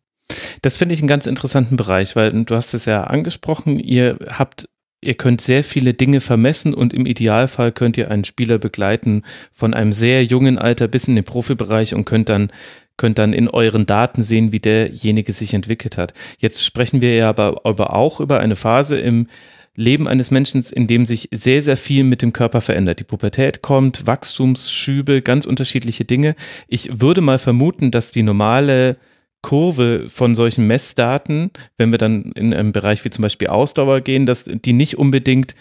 Das 0.62 0.76
finde 0.76 0.94
ich 0.94 1.00
einen 1.00 1.08
ganz 1.08 1.26
interessanten 1.26 1.76
Bereich, 1.76 2.16
weil 2.16 2.44
du 2.44 2.54
hast 2.54 2.74
es 2.74 2.84
ja 2.84 3.04
angesprochen, 3.04 3.78
ihr 3.78 4.18
habt, 4.32 4.68
ihr 5.00 5.14
könnt 5.14 5.40
sehr 5.40 5.64
viele 5.64 5.94
Dinge 5.94 6.20
vermessen 6.20 6.74
und 6.74 6.92
im 6.92 7.06
Idealfall 7.06 7.72
könnt 7.72 7.96
ihr 7.96 8.10
einen 8.10 8.24
Spieler 8.24 8.58
begleiten 8.58 9.22
von 9.52 9.74
einem 9.74 9.92
sehr 9.92 10.24
jungen 10.24 10.58
Alter 10.58 10.88
bis 10.88 11.08
in 11.08 11.16
den 11.16 11.24
Profibereich 11.24 11.94
und 11.94 12.04
könnt 12.04 12.28
dann 12.28 12.50
könnt 12.98 13.18
dann 13.18 13.32
in 13.32 13.48
euren 13.48 13.86
Daten 13.86 14.22
sehen, 14.22 14.52
wie 14.52 14.60
derjenige 14.60 15.32
sich 15.32 15.54
entwickelt 15.54 15.96
hat. 15.96 16.12
Jetzt 16.38 16.64
sprechen 16.64 17.00
wir 17.00 17.16
ja 17.16 17.28
aber, 17.30 17.62
aber 17.64 17.94
auch 17.94 18.20
über 18.20 18.38
eine 18.40 18.54
Phase 18.54 18.98
im 18.98 19.28
Leben 19.74 20.06
eines 20.06 20.30
Menschen, 20.30 20.62
in 20.72 20.86
dem 20.86 21.06
sich 21.06 21.28
sehr, 21.32 21.62
sehr 21.62 21.76
viel 21.76 22.04
mit 22.04 22.20
dem 22.20 22.32
Körper 22.32 22.60
verändert. 22.60 23.00
Die 23.00 23.04
Pubertät 23.04 23.62
kommt, 23.62 24.06
Wachstumsschübe, 24.06 25.22
ganz 25.22 25.46
unterschiedliche 25.46 26.04
Dinge. 26.04 26.36
Ich 26.68 27.00
würde 27.00 27.22
mal 27.22 27.38
vermuten, 27.38 27.90
dass 27.90 28.10
die 28.10 28.22
normale 28.22 28.96
Kurve 29.42 30.06
von 30.08 30.34
solchen 30.34 30.66
Messdaten, 30.66 31.50
wenn 31.76 31.90
wir 31.90 31.98
dann 31.98 32.32
in 32.36 32.54
einem 32.54 32.72
Bereich 32.72 33.04
wie 33.04 33.10
zum 33.10 33.22
Beispiel 33.22 33.48
Ausdauer 33.48 34.00
gehen, 34.00 34.24
dass 34.26 34.44
die 34.44 34.72
nicht 34.72 34.98
unbedingt 34.98 35.54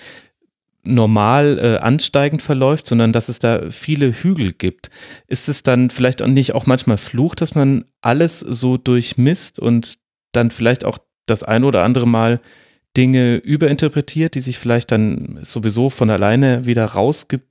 normal 0.83 1.59
äh, 1.59 1.77
ansteigend 1.77 2.41
verläuft, 2.41 2.87
sondern 2.87 3.13
dass 3.13 3.29
es 3.29 3.39
da 3.39 3.69
viele 3.69 4.11
Hügel 4.13 4.51
gibt. 4.51 4.89
Ist 5.27 5.47
es 5.49 5.63
dann 5.63 5.89
vielleicht 5.89 6.21
auch 6.21 6.27
nicht 6.27 6.53
auch 6.55 6.65
manchmal 6.65 6.97
Fluch, 6.97 7.35
dass 7.35 7.53
man 7.55 7.85
alles 8.01 8.39
so 8.39 8.77
durchmisst 8.77 9.59
und 9.59 9.99
dann 10.31 10.49
vielleicht 10.49 10.85
auch 10.85 10.97
das 11.27 11.43
ein 11.43 11.63
oder 11.63 11.83
andere 11.83 12.07
Mal 12.07 12.39
Dinge 12.97 13.35
überinterpretiert, 13.35 14.35
die 14.35 14.39
sich 14.41 14.57
vielleicht 14.57 14.91
dann 14.91 15.39
sowieso 15.43 15.89
von 15.89 16.09
alleine 16.09 16.65
wieder 16.65 16.85
rausgebildet 16.85 17.45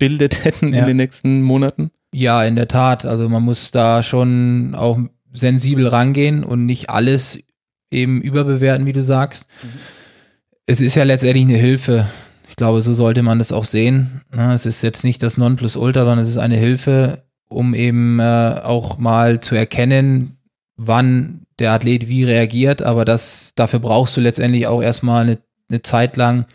hätten 0.44 0.72
Ja. 0.72 0.80
in 0.80 0.86
den 0.86 0.96
nächsten 0.96 1.42
Monaten? 1.42 1.90
Ja, 2.14 2.44
in 2.44 2.54
der 2.54 2.68
Tat. 2.68 3.04
Also 3.04 3.28
man 3.28 3.42
muss 3.42 3.72
da 3.72 4.02
schon 4.04 4.74
auch 4.76 4.98
sensibel 5.34 5.86
rangehen 5.88 6.44
und 6.44 6.64
nicht 6.64 6.88
alles 6.88 7.40
eben 7.90 8.22
überbewerten, 8.22 8.86
wie 8.86 8.92
du 8.92 9.02
sagst. 9.02 9.46
Es 10.66 10.80
ist 10.80 10.94
ja 10.94 11.04
letztendlich 11.04 11.44
eine 11.44 11.56
Hilfe. 11.56 12.06
Ich 12.48 12.56
glaube, 12.56 12.80
so 12.82 12.94
sollte 12.94 13.22
man 13.22 13.38
das 13.38 13.52
auch 13.52 13.64
sehen. 13.64 14.22
Ja, 14.34 14.54
Es 14.54 14.64
ist 14.64 14.82
jetzt 14.82 15.04
nicht 15.04 15.22
das 15.22 15.36
Nonplusultra, 15.36 16.04
sondern 16.04 16.20
es 16.20 16.30
ist 16.30 16.38
eine 16.38 16.56
Hilfe, 16.56 17.24
um 17.48 17.74
eben 17.74 18.20
äh, 18.20 18.60
auch 18.62 18.98
mal 18.98 19.40
zu 19.40 19.54
erkennen, 19.54 20.38
wann 20.76 21.42
der 21.58 21.72
Athlet 21.72 22.08
wie 22.08 22.24
reagiert. 22.24 22.82
Aber 22.82 23.04
das, 23.04 23.52
dafür 23.54 23.80
brauchst 23.80 24.16
du 24.16 24.20
letztendlich 24.20 24.66
auch 24.66 24.82
erstmal 24.82 25.24
eine, 25.24 25.38
eine 25.68 25.82
Zeit 25.82 26.16
lang 26.16 26.46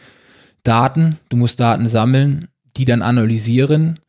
Daten. 0.63 1.17
Du 1.29 1.37
musst 1.37 1.59
Daten 1.59 1.87
sammeln, 1.87 2.47
die 2.77 2.85
dann 2.85 3.01
analysieren 3.01 3.99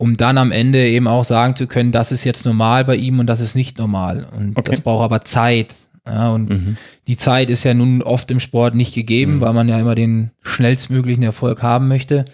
um 0.00 0.16
dann 0.16 0.38
am 0.38 0.50
Ende 0.50 0.88
eben 0.88 1.06
auch 1.06 1.24
sagen 1.24 1.56
zu 1.56 1.66
können, 1.66 1.92
das 1.92 2.10
ist 2.10 2.24
jetzt 2.24 2.46
normal 2.46 2.86
bei 2.86 2.96
ihm 2.96 3.18
und 3.18 3.26
das 3.26 3.40
ist 3.40 3.54
nicht 3.54 3.76
normal. 3.76 4.26
Und 4.34 4.56
Okay. 4.56 4.70
das 4.70 4.80
braucht 4.80 5.04
aber 5.04 5.20
Zeit. 5.26 5.74
Ja, 6.06 6.30
und 6.30 6.48
Mhm. 6.48 6.76
die 7.06 7.18
Zeit 7.18 7.50
ist 7.50 7.64
ja 7.64 7.74
nun 7.74 8.02
oft 8.02 8.30
im 8.30 8.40
Sport 8.40 8.74
nicht 8.74 8.94
gegeben, 8.94 9.36
Mhm. 9.36 9.40
weil 9.42 9.52
man 9.52 9.68
ja 9.68 9.78
immer 9.78 9.94
den 9.94 10.30
schnellstmöglichen 10.42 11.22
Erfolg 11.22 11.62
haben 11.62 11.86
möchte. 11.88 12.24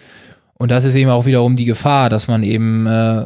Und 0.53 0.71
das 0.71 0.85
ist 0.85 0.95
eben 0.95 1.11
auch 1.11 1.25
wiederum 1.25 1.57
die 1.57 1.65
Gefahr, 1.65 2.09
dass 2.09 2.29
man 2.29 2.41
eben, 2.43 2.87
äh, 2.87 3.25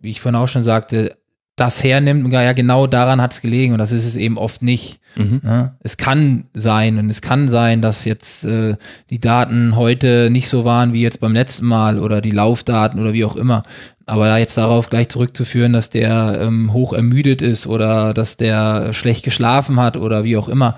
wie 0.00 0.10
ich 0.10 0.20
vorhin 0.22 0.40
auch 0.40 0.48
schon 0.48 0.62
sagte, 0.62 1.14
das 1.56 1.84
hernimmt 1.84 2.24
und 2.24 2.32
ja, 2.32 2.52
genau 2.54 2.86
daran 2.86 3.20
hat 3.20 3.32
es 3.32 3.42
gelegen 3.42 3.72
und 3.72 3.78
das 3.78 3.92
ist 3.92 4.06
es 4.06 4.16
eben 4.16 4.38
oft 4.38 4.62
nicht. 4.62 5.00
Mhm. 5.16 5.42
Ja, 5.44 5.76
es 5.80 5.98
kann 5.98 6.44
sein 6.54 6.98
und 6.98 7.10
es 7.10 7.20
kann 7.20 7.48
sein, 7.48 7.82
dass 7.82 8.06
jetzt 8.06 8.44
äh, 8.44 8.76
die 9.10 9.20
Daten 9.20 9.76
heute 9.76 10.30
nicht 10.30 10.48
so 10.48 10.64
waren 10.64 10.94
wie 10.94 11.02
jetzt 11.02 11.20
beim 11.20 11.34
letzten 11.34 11.66
Mal 11.66 11.98
oder 11.98 12.22
die 12.22 12.30
Laufdaten 12.30 12.98
oder 12.98 13.12
wie 13.12 13.24
auch 13.24 13.36
immer. 13.36 13.64
Aber 14.06 14.26
da 14.26 14.38
jetzt 14.38 14.56
darauf 14.56 14.88
gleich 14.88 15.10
zurückzuführen, 15.10 15.74
dass 15.74 15.90
der 15.90 16.38
ähm, 16.40 16.72
hoch 16.72 16.94
ermüdet 16.94 17.42
ist 17.42 17.66
oder 17.66 18.14
dass 18.14 18.38
der 18.38 18.94
schlecht 18.94 19.22
geschlafen 19.22 19.78
hat 19.78 19.98
oder 19.98 20.24
wie 20.24 20.38
auch 20.38 20.48
immer, 20.48 20.74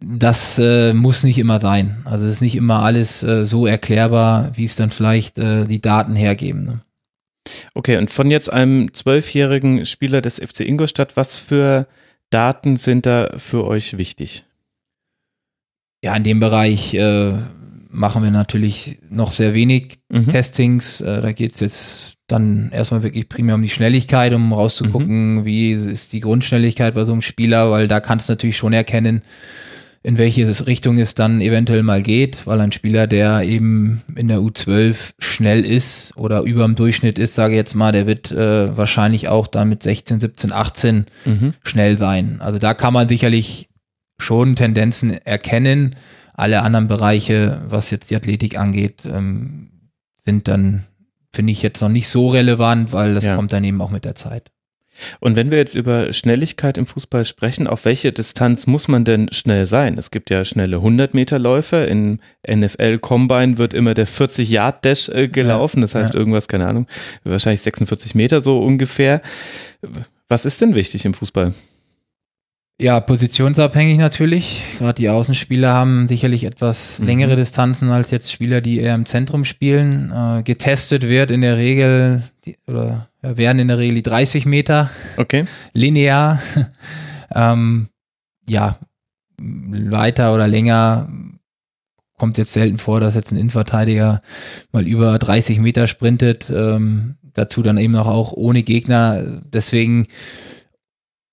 das 0.00 0.58
äh, 0.58 0.92
muss 0.92 1.24
nicht 1.24 1.38
immer 1.38 1.60
sein. 1.60 2.02
Also 2.04 2.26
es 2.26 2.34
ist 2.34 2.40
nicht 2.40 2.54
immer 2.54 2.82
alles 2.82 3.22
äh, 3.24 3.44
so 3.44 3.66
erklärbar, 3.66 4.50
wie 4.54 4.64
es 4.64 4.76
dann 4.76 4.90
vielleicht 4.90 5.38
äh, 5.38 5.64
die 5.64 5.80
Daten 5.80 6.14
hergeben. 6.14 6.64
Ne? 6.64 6.80
Okay, 7.76 7.98
und 7.98 8.10
von 8.10 8.30
jetzt 8.30 8.50
einem 8.50 8.94
zwölfjährigen 8.94 9.84
Spieler 9.84 10.22
des 10.22 10.38
FC 10.38 10.60
Ingolstadt, 10.60 11.14
was 11.14 11.36
für 11.36 11.86
Daten 12.30 12.76
sind 12.76 13.04
da 13.04 13.34
für 13.36 13.66
euch 13.66 13.98
wichtig? 13.98 14.44
Ja, 16.02 16.16
in 16.16 16.22
dem 16.22 16.40
Bereich 16.40 16.94
äh, 16.94 17.34
machen 17.90 18.22
wir 18.22 18.30
natürlich 18.30 18.96
noch 19.10 19.30
sehr 19.30 19.52
wenig 19.52 19.98
Mhm. 20.08 20.28
Testings. 20.28 21.02
Äh, 21.02 21.20
da 21.20 21.32
geht 21.32 21.52
es 21.52 21.60
jetzt 21.60 22.14
dann 22.28 22.70
erstmal 22.72 23.02
wirklich 23.02 23.28
primär 23.28 23.54
um 23.54 23.62
die 23.62 23.68
Schnelligkeit, 23.68 24.32
um 24.32 24.54
rauszugucken, 24.54 25.44
wie 25.44 25.72
ist 25.72 26.14
die 26.14 26.20
Grundschnelligkeit 26.20 26.94
bei 26.94 27.04
so 27.04 27.12
einem 27.12 27.20
Spieler, 27.20 27.70
weil 27.70 27.88
da 27.88 28.00
kannst 28.00 28.28
du 28.28 28.32
natürlich 28.32 28.56
schon 28.56 28.72
erkennen, 28.72 29.20
in 30.06 30.18
welche 30.18 30.46
Richtung 30.68 30.98
es 30.98 31.16
dann 31.16 31.40
eventuell 31.40 31.82
mal 31.82 32.00
geht, 32.00 32.46
weil 32.46 32.60
ein 32.60 32.70
Spieler, 32.70 33.08
der 33.08 33.42
eben 33.42 34.02
in 34.14 34.28
der 34.28 34.38
U12 34.38 35.14
schnell 35.18 35.64
ist 35.64 36.16
oder 36.16 36.42
über 36.42 36.62
dem 36.64 36.76
Durchschnitt 36.76 37.18
ist, 37.18 37.34
sage 37.34 37.54
ich 37.54 37.56
jetzt 37.56 37.74
mal, 37.74 37.90
der 37.90 38.06
wird 38.06 38.30
äh, 38.30 38.76
wahrscheinlich 38.76 39.26
auch 39.28 39.48
dann 39.48 39.68
mit 39.68 39.82
16, 39.82 40.20
17, 40.20 40.52
18 40.52 41.06
Mhm. 41.24 41.54
schnell 41.64 41.96
sein. 41.96 42.36
Also 42.40 42.60
da 42.60 42.72
kann 42.72 42.92
man 42.92 43.08
sicherlich 43.08 43.68
schon 44.18 44.54
Tendenzen 44.54 45.10
erkennen. 45.10 45.96
Alle 46.34 46.62
anderen 46.62 46.86
Bereiche, 46.86 47.62
was 47.68 47.90
jetzt 47.90 48.10
die 48.10 48.16
Athletik 48.16 48.56
angeht, 48.58 49.02
ähm, 49.12 49.70
sind 50.24 50.46
dann, 50.46 50.84
finde 51.32 51.50
ich, 51.50 51.62
jetzt 51.62 51.80
noch 51.80 51.88
nicht 51.88 52.08
so 52.08 52.28
relevant, 52.28 52.92
weil 52.92 53.14
das 53.14 53.24
Ja. 53.24 53.34
kommt 53.34 53.52
dann 53.52 53.64
eben 53.64 53.80
auch 53.82 53.90
mit 53.90 54.04
der 54.04 54.14
Zeit. 54.14 54.52
Und 55.20 55.36
wenn 55.36 55.50
wir 55.50 55.58
jetzt 55.58 55.74
über 55.74 56.12
Schnelligkeit 56.12 56.78
im 56.78 56.86
Fußball 56.86 57.24
sprechen, 57.24 57.66
auf 57.66 57.84
welche 57.84 58.12
Distanz 58.12 58.66
muss 58.66 58.88
man 58.88 59.04
denn 59.04 59.28
schnell 59.32 59.66
sein? 59.66 59.98
Es 59.98 60.10
gibt 60.10 60.30
ja 60.30 60.44
schnelle 60.44 60.76
100 60.76 61.14
Meter 61.14 61.38
Läufer. 61.38 61.88
In 61.88 62.20
NFL 62.48 62.98
Combine 62.98 63.58
wird 63.58 63.74
immer 63.74 63.94
der 63.94 64.06
40 64.06 64.48
Yard 64.48 64.84
Dash 64.84 65.08
äh, 65.08 65.28
gelaufen. 65.28 65.80
Das 65.80 65.94
heißt 65.94 66.14
ja. 66.14 66.20
irgendwas, 66.20 66.48
keine 66.48 66.66
Ahnung, 66.66 66.86
wahrscheinlich 67.24 67.62
46 67.62 68.14
Meter 68.14 68.40
so 68.40 68.60
ungefähr. 68.60 69.20
Was 70.28 70.44
ist 70.44 70.60
denn 70.60 70.74
wichtig 70.74 71.04
im 71.04 71.14
Fußball? 71.14 71.52
Ja, 72.78 73.00
positionsabhängig 73.00 73.96
natürlich. 73.96 74.62
Gerade 74.78 74.94
die 75.00 75.08
Außenspieler 75.08 75.72
haben 75.72 76.08
sicherlich 76.08 76.44
etwas 76.44 76.98
Mhm. 76.98 77.06
längere 77.06 77.36
Distanzen 77.36 77.88
als 77.88 78.10
jetzt 78.10 78.30
Spieler, 78.30 78.60
die 78.60 78.80
eher 78.80 78.94
im 78.94 79.06
Zentrum 79.06 79.44
spielen. 79.44 80.12
Äh, 80.14 80.42
getestet 80.42 81.08
wird 81.08 81.30
in 81.30 81.40
der 81.40 81.56
Regel, 81.56 82.22
die, 82.44 82.58
oder 82.66 83.08
werden 83.34 83.58
in 83.58 83.68
der 83.68 83.78
Regel 83.78 83.96
die 83.96 84.02
30 84.02 84.46
Meter 84.46 84.90
Okay. 85.16 85.44
linear. 85.72 86.40
ähm, 87.34 87.88
ja, 88.48 88.78
weiter 89.38 90.34
oder 90.34 90.46
länger 90.48 91.08
kommt 92.18 92.38
jetzt 92.38 92.52
selten 92.52 92.78
vor, 92.78 93.00
dass 93.00 93.14
jetzt 93.14 93.32
ein 93.32 93.38
Innenverteidiger 93.38 94.22
mal 94.72 94.86
über 94.86 95.18
30 95.18 95.58
Meter 95.58 95.86
sprintet. 95.86 96.50
Ähm, 96.50 97.16
dazu 97.34 97.62
dann 97.62 97.78
eben 97.78 97.92
noch 97.92 98.06
auch 98.06 98.32
ohne 98.32 98.62
Gegner. 98.62 99.40
Deswegen, 99.52 100.06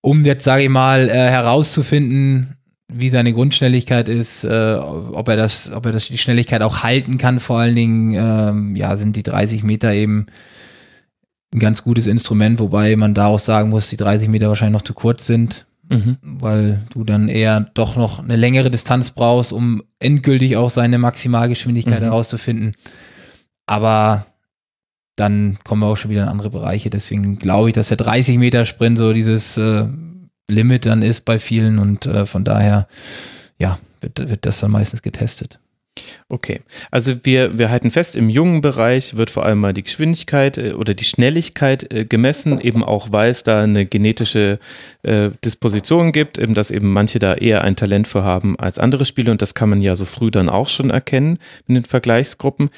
um 0.02 0.26
jetzt, 0.26 0.44
sage 0.44 0.64
ich 0.64 0.70
mal, 0.70 1.10
äh, 1.10 1.14
herauszufinden, 1.14 2.58
wie 2.91 3.10
seine 3.10 3.34
Grundschnelligkeit 3.34 4.10
ist, 4.10 4.44
äh, 4.44 4.76
ob 4.76 5.28
er 5.30 5.38
das, 5.38 5.72
ob 5.72 5.86
er 5.86 5.94
das 5.94 6.08
die 6.08 6.18
Schnelligkeit 6.18 6.62
auch 6.62 6.84
halten 6.84 7.18
kann, 7.18 7.39
vor 7.39 7.60
allen 7.60 7.76
Dingen, 7.76 8.14
ähm, 8.16 8.76
ja, 8.76 8.98
sind 8.98 9.16
die 9.16 9.24
30 9.24 9.64
Meter 9.64 9.94
eben 9.94 10.28
ein 11.54 11.60
ganz 11.60 11.84
gutes 11.84 12.08
Instrument, 12.08 12.60
wobei 12.60 12.95
man 12.95 13.14
da 13.14 13.28
auch 13.28 13.39
sagen 13.39 13.70
muss, 13.70 13.89
die 13.89 13.97
30 13.97 14.28
Meter 14.30 14.47
wahrscheinlich 14.49 14.74
noch 14.74 14.82
zu 14.88 14.93
kurz 14.93 15.26
sind, 15.28 15.66
Mhm. 15.89 16.18
weil 16.22 16.80
du 16.93 17.04
dann 17.04 17.28
eher 17.28 17.60
doch 17.74 17.95
noch 17.95 18.20
eine 18.20 18.38
längere 18.38 18.72
Distanz 18.72 19.12
brauchst, 19.12 19.51
um 19.54 19.84
endgültig 19.99 20.56
auch 20.58 20.70
seine 20.70 20.97
Maximalgeschwindigkeit 20.97 21.99
Mhm. 21.99 22.06
herauszufinden. 22.06 22.74
Aber 23.68 24.26
dann 25.16 25.58
kommen 25.64 25.82
wir 25.82 25.88
auch 25.88 25.97
schon 25.97 26.10
wieder 26.12 26.24
in 26.24 26.30
andere 26.30 26.49
Bereiche. 26.49 26.89
Deswegen 26.89 27.38
glaube 27.38 27.70
ich, 27.70 27.76
dass 27.76 27.89
der 27.89 27.97
30 27.97 28.38
Meter 28.38 28.66
Sprint 28.66 28.97
so 28.97 29.14
dieses 29.14 29.58
äh, 29.58 29.86
Limit 30.49 30.86
dann 30.86 31.01
ist 31.01 31.22
bei 31.26 31.38
vielen 31.39 31.80
und 31.80 32.06
äh, 32.06 32.26
von 32.26 32.43
daher, 32.43 32.88
ja, 33.60 33.78
wird, 34.01 34.30
wird 34.30 34.45
das 34.45 34.60
dann 34.60 34.72
meistens 34.72 35.01
getestet. 35.01 35.60
Okay, 36.28 36.62
also 36.89 37.24
wir, 37.24 37.60
wir 37.60 37.70
halten 37.70 37.91
fest, 37.91 38.16
im 38.16 38.28
jungen 38.28 38.62
Bereich 38.62 39.16
wird 39.16 39.30
vor 39.30 39.46
allem 39.46 39.60
mal 39.60 39.74
die 39.74 39.84
Geschwindigkeit 39.84 40.58
äh, 40.58 40.74
oder 40.74 40.96
die 40.96 41.04
Schnelligkeit 41.04 41.94
äh, 41.94 42.06
gemessen, 42.06 42.60
eben 42.60 42.84
auch 42.84 43.12
weil 43.12 43.30
es 43.30 43.44
da 43.44 43.62
eine 43.62 43.86
genetische 43.86 44.58
äh, 45.04 45.30
Disposition 45.46 46.12
gibt, 46.12 46.39
eben 46.39 46.56
dass 46.56 46.72
eben 46.72 46.91
manche 46.91 47.20
da 47.20 47.36
eher 47.36 47.64
ein 47.64 47.76
Talent 47.76 48.08
für 48.08 48.24
haben 48.24 48.58
als 48.58 48.80
andere 48.80 49.06
Spieler 49.06 49.32
und 49.32 49.44
das 49.44 49.54
kann 49.54 49.70
man 49.70 49.82
ja 49.82 49.96
so 49.96 50.06
früh 50.06 50.32
dann 50.32 50.50
auch 50.50 50.68
schon 50.68 50.89
erkennen 50.89 51.38
in 51.68 51.76
den 51.76 51.86
Vergleichsgruppen. 51.86 52.72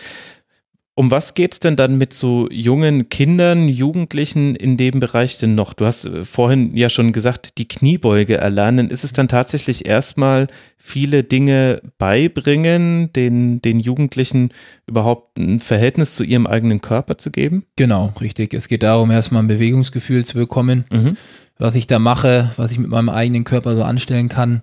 Um 0.97 1.11
was 1.11 1.33
geht's 1.33 1.59
denn 1.59 1.75
dann 1.75 1.97
mit 1.97 2.13
so 2.13 2.47
jungen 2.49 3.09
Kindern, 3.09 3.67
Jugendlichen 3.67 4.55
in 4.55 4.77
dem 4.77 5.01
Bereich 5.01 5.37
denn 5.37 5.53
noch? 5.53 5.73
Du 5.73 5.85
hast 5.85 6.05
äh, 6.05 6.23
vorhin 6.23 6.73
ja 6.77 6.87
schon 6.87 7.11
gesagt, 7.11 7.57
die 7.57 7.67
Kniebeuge 7.67 8.37
erlernen. 8.37 8.89
Ist 8.89 9.03
es 9.03 9.11
dann 9.11 9.27
tatsächlich 9.27 9.85
erstmal 9.85 10.47
viele 10.77 11.25
Dinge 11.25 11.81
beibringen, 11.97 13.11
den, 13.11 13.61
den 13.61 13.81
Jugendlichen 13.81 14.51
überhaupt 14.87 15.37
ein 15.37 15.59
Verhältnis 15.59 16.15
zu 16.15 16.23
ihrem 16.23 16.47
eigenen 16.47 16.79
Körper 16.79 17.17
zu 17.17 17.29
geben? 17.29 17.65
Genau, 17.75 18.13
richtig. 18.21 18.53
Es 18.53 18.69
geht 18.69 18.83
darum, 18.83 19.11
erstmal 19.11 19.43
ein 19.43 19.49
Bewegungsgefühl 19.49 20.23
zu 20.23 20.35
bekommen. 20.35 20.85
Mhm. 20.91 21.17
was 21.57 21.75
ich 21.75 21.87
da 21.87 21.99
mache, 21.99 22.51
was 22.55 22.71
ich 22.71 22.79
mit 22.79 22.89
meinem 22.89 23.09
eigenen 23.09 23.43
Körper 23.43 23.75
so 23.75 23.83
anstellen 23.83 24.29
kann. 24.29 24.61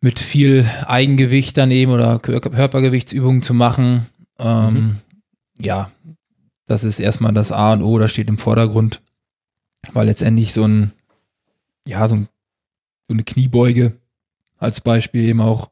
Mit 0.00 0.18
viel 0.18 0.64
Eigengewicht 0.86 1.58
dann 1.58 1.70
eben 1.70 1.92
oder 1.92 2.16
Kör- 2.16 2.40
Körpergewichtsübungen 2.40 3.42
zu 3.42 3.52
machen. 3.52 4.06
Ähm, 4.40 4.74
Mhm. 4.74 4.96
Ja, 5.62 5.90
das 6.66 6.84
ist 6.84 6.98
erstmal 6.98 7.34
das 7.34 7.52
A 7.52 7.72
und 7.72 7.82
O, 7.82 7.98
das 7.98 8.12
steht 8.12 8.28
im 8.28 8.38
Vordergrund. 8.38 9.02
Weil 9.92 10.06
letztendlich 10.06 10.52
so 10.52 10.64
ein, 10.64 10.92
ja, 11.86 12.08
so, 12.08 12.16
ein, 12.16 12.28
so 13.08 13.14
eine 13.14 13.24
Kniebeuge 13.24 13.96
als 14.58 14.80
Beispiel 14.80 15.22
eben 15.24 15.40
auch 15.40 15.70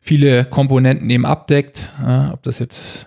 viele 0.00 0.44
Komponenten 0.44 1.08
eben 1.10 1.26
abdeckt. 1.26 1.80
Ja, 2.00 2.32
ob 2.34 2.42
das 2.42 2.58
jetzt 2.58 3.06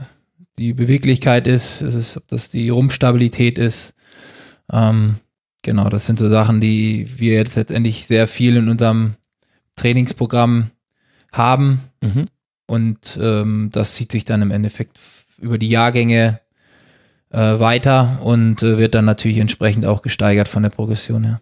die 0.57 0.73
Beweglichkeit 0.73 1.47
ist, 1.47 1.81
es 1.81 1.93
ist, 1.93 2.17
ob 2.17 2.27
das 2.27 2.49
die 2.49 2.69
Rumpfstabilität 2.69 3.59
ist. 3.59 3.93
Ähm, 4.71 5.17
genau, 5.61 5.89
das 5.89 6.07
sind 6.07 6.17
so 6.17 6.27
Sachen, 6.27 6.61
die 6.61 7.07
wir 7.19 7.33
jetzt 7.33 7.55
letztendlich 7.55 8.07
sehr 8.07 8.27
viel 8.27 8.57
in 8.57 8.67
unserem 8.67 9.15
Trainingsprogramm 9.75 10.71
haben. 11.31 11.81
Mhm. 12.01 12.27
Und 12.67 13.17
ähm, 13.19 13.69
das 13.71 13.95
zieht 13.95 14.11
sich 14.11 14.25
dann 14.25 14.41
im 14.41 14.51
Endeffekt 14.51 14.99
über 15.39 15.57
die 15.57 15.69
Jahrgänge 15.69 16.39
äh, 17.31 17.37
weiter 17.37 18.19
und 18.23 18.61
äh, 18.61 18.77
wird 18.77 18.95
dann 18.95 19.05
natürlich 19.05 19.37
entsprechend 19.37 19.85
auch 19.85 20.01
gesteigert 20.01 20.47
von 20.47 20.63
der 20.63 20.69
Progression 20.69 21.23
her. 21.23 21.41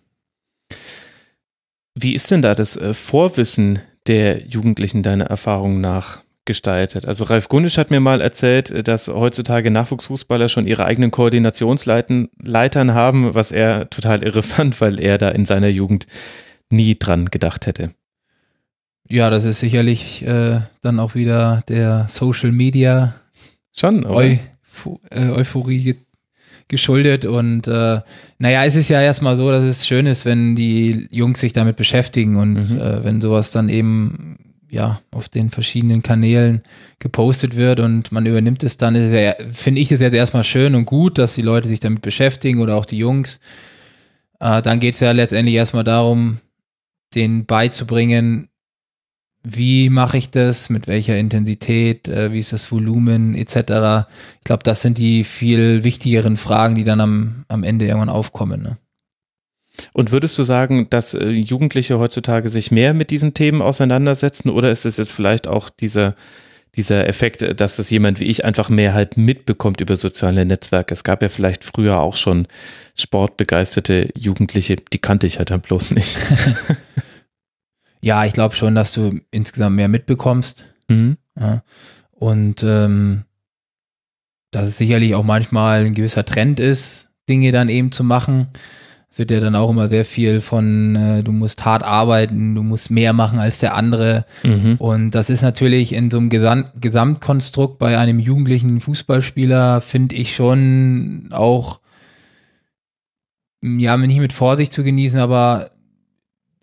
Wie 1.95 2.13
ist 2.13 2.29
denn 2.31 2.41
da 2.41 2.55
das 2.55 2.77
äh, 2.77 2.93
Vorwissen 2.93 3.79
der 4.07 4.45
Jugendlichen 4.45 5.01
deiner 5.01 5.25
Erfahrung 5.25 5.81
nach 5.81 6.19
gestaltet? 6.43 7.05
Also 7.05 7.23
Ralf 7.23 7.49
Gundisch 7.49 7.77
hat 7.77 7.89
mir 7.89 7.99
mal 7.99 8.21
erzählt, 8.21 8.69
äh, 8.69 8.83
dass 8.83 9.07
heutzutage 9.07 9.71
Nachwuchsfußballer 9.71 10.49
schon 10.49 10.67
ihre 10.67 10.85
eigenen 10.85 11.11
Koordinationsleitern 11.11 12.93
haben, 12.93 13.33
was 13.33 13.51
er 13.51 13.89
total 13.89 14.23
irre 14.23 14.43
fand, 14.43 14.79
weil 14.81 14.99
er 14.99 15.17
da 15.17 15.29
in 15.29 15.45
seiner 15.45 15.69
Jugend 15.69 16.05
nie 16.69 16.97
dran 16.99 17.25
gedacht 17.25 17.65
hätte. 17.65 17.91
Ja, 19.09 19.29
das 19.29 19.45
ist 19.45 19.59
sicherlich 19.59 20.25
äh, 20.25 20.61
dann 20.81 20.99
auch 20.99 21.15
wieder 21.15 21.63
der 21.67 22.07
Social 22.09 22.51
Media 22.51 23.13
Schon? 23.77 24.05
Eupho 24.05 24.99
äh, 25.11 25.29
Euphorie 25.29 25.83
ge 25.83 25.95
geschuldet. 26.67 27.25
Und 27.25 27.67
äh, 27.67 28.01
naja, 28.39 28.65
es 28.65 28.75
ist 28.75 28.89
ja 28.89 28.99
erstmal 28.99 29.37
so, 29.37 29.51
dass 29.51 29.63
es 29.63 29.85
schön 29.85 30.07
ist, 30.07 30.25
wenn 30.25 30.55
die 30.55 31.07
Jungs 31.11 31.39
sich 31.39 31.53
damit 31.53 31.75
beschäftigen 31.75 32.37
und 32.37 32.53
Mhm. 32.71 32.79
äh, 32.79 33.03
wenn 33.03 33.21
sowas 33.21 33.51
dann 33.51 33.69
eben 33.69 34.37
ja 34.71 34.99
auf 35.11 35.29
den 35.29 35.51
verschiedenen 35.51 36.01
Kanälen 36.01 36.63
gepostet 36.97 37.55
wird 37.55 37.79
und 37.79 38.11
man 38.11 38.25
übernimmt 38.25 38.63
es 38.63 38.77
dann, 38.77 38.95
ja, 38.95 39.35
finde 39.51 39.79
ich 39.79 39.91
es 39.91 40.01
jetzt 40.01 40.15
erstmal 40.15 40.43
schön 40.43 40.73
und 40.73 40.85
gut, 40.85 41.19
dass 41.19 41.35
die 41.35 41.43
Leute 41.43 41.69
sich 41.69 41.79
damit 41.81 42.01
beschäftigen 42.01 42.59
oder 42.59 42.75
auch 42.77 42.85
die 42.85 42.97
Jungs. 42.97 43.41
Äh, 44.39 44.63
dann 44.63 44.79
geht 44.79 44.95
es 44.95 45.01
ja 45.01 45.11
letztendlich 45.11 45.55
erstmal 45.55 45.83
darum, 45.83 46.39
denen 47.13 47.45
beizubringen, 47.45 48.49
wie 49.45 49.89
mache 49.89 50.17
ich 50.17 50.31
das, 50.31 50.69
mit 50.69 50.87
welcher 50.87 51.17
Intensität, 51.17 52.07
äh, 52.07 52.31
wie 52.31 52.39
ist 52.39 52.53
das 52.53 52.71
Volumen 52.71 53.35
etc. 53.35 53.55
Ich 54.37 54.43
glaube, 54.43 54.63
das 54.63 54.81
sind 54.81 54.97
die 54.97 55.23
viel 55.23 55.83
wichtigeren 55.83 56.35
Fragen, 56.35 56.75
die 56.75 56.83
dann 56.83 56.99
am, 56.99 57.45
am 57.47 57.63
Ende 57.63 57.85
irgendwann 57.85 58.09
aufkommen. 58.09 58.63
Ne? 58.63 58.77
Und 59.93 60.11
würdest 60.11 60.37
du 60.37 60.43
sagen, 60.43 60.89
dass 60.89 61.13
äh, 61.13 61.29
Jugendliche 61.29 61.99
heutzutage 61.99 62.49
sich 62.49 62.71
mehr 62.71 62.93
mit 62.93 63.11
diesen 63.11 63.33
Themen 63.33 63.61
auseinandersetzen 63.61 64.49
oder 64.49 64.71
ist 64.71 64.85
es 64.85 64.97
jetzt 64.97 65.11
vielleicht 65.11 65.47
auch 65.47 65.69
dieser, 65.69 66.15
dieser 66.75 67.07
Effekt, 67.07 67.41
äh, 67.41 67.55
dass 67.55 67.79
es 67.79 67.89
jemand 67.89 68.19
wie 68.19 68.25
ich 68.25 68.45
einfach 68.45 68.69
mehr 68.69 68.93
halt 68.93 69.17
mitbekommt 69.17 69.81
über 69.81 69.95
soziale 69.95 70.45
Netzwerke? 70.45 70.93
Es 70.93 71.03
gab 71.03 71.21
ja 71.21 71.29
vielleicht 71.29 71.63
früher 71.63 71.99
auch 71.99 72.15
schon 72.15 72.47
sportbegeisterte 72.97 74.09
Jugendliche, 74.17 74.77
die 74.77 74.99
kannte 74.99 75.27
ich 75.27 75.37
halt 75.37 75.51
dann 75.51 75.61
bloß 75.61 75.91
nicht. 75.91 76.17
Ja, 78.05 78.23
ich 78.23 78.33
glaube 78.33 78.53
schon, 78.53 78.75
dass 78.75 78.93
du 78.93 79.19
insgesamt 79.31 79.75
mehr 79.75 79.87
mitbekommst. 79.87 80.63
Mhm. 80.89 81.17
Ja. 81.39 81.63
Und 82.11 82.61
ähm, 82.61 83.23
dass 84.51 84.67
es 84.67 84.77
sicherlich 84.77 85.15
auch 85.15 85.23
manchmal 85.23 85.83
ein 85.83 85.95
gewisser 85.95 86.23
Trend 86.23 86.59
ist, 86.59 87.09
Dinge 87.27 87.51
dann 87.51 87.67
eben 87.67 87.91
zu 87.91 88.03
machen. 88.03 88.49
Es 89.09 89.17
wird 89.17 89.31
ja 89.31 89.39
dann 89.39 89.55
auch 89.55 89.71
immer 89.71 89.89
sehr 89.89 90.05
viel 90.05 90.39
von, 90.39 90.95
äh, 90.95 91.23
du 91.23 91.31
musst 91.31 91.65
hart 91.65 91.81
arbeiten, 91.81 92.53
du 92.53 92.61
musst 92.61 92.91
mehr 92.91 93.11
machen 93.11 93.39
als 93.39 93.57
der 93.57 93.73
andere. 93.73 94.25
Mhm. 94.43 94.75
Und 94.75 95.11
das 95.11 95.31
ist 95.31 95.41
natürlich 95.41 95.91
in 95.91 96.11
so 96.11 96.19
einem 96.19 96.29
Gesam 96.29 96.65
Gesamtkonstrukt 96.79 97.79
bei 97.79 97.97
einem 97.97 98.19
jugendlichen 98.19 98.81
Fußballspieler, 98.81 99.81
finde 99.81 100.13
ich 100.13 100.35
schon 100.35 101.29
auch, 101.31 101.79
ja, 103.63 103.97
nicht 103.97 104.19
mit 104.19 104.31
Vorsicht 104.31 104.73
zu 104.73 104.83
genießen, 104.83 105.19
aber 105.19 105.71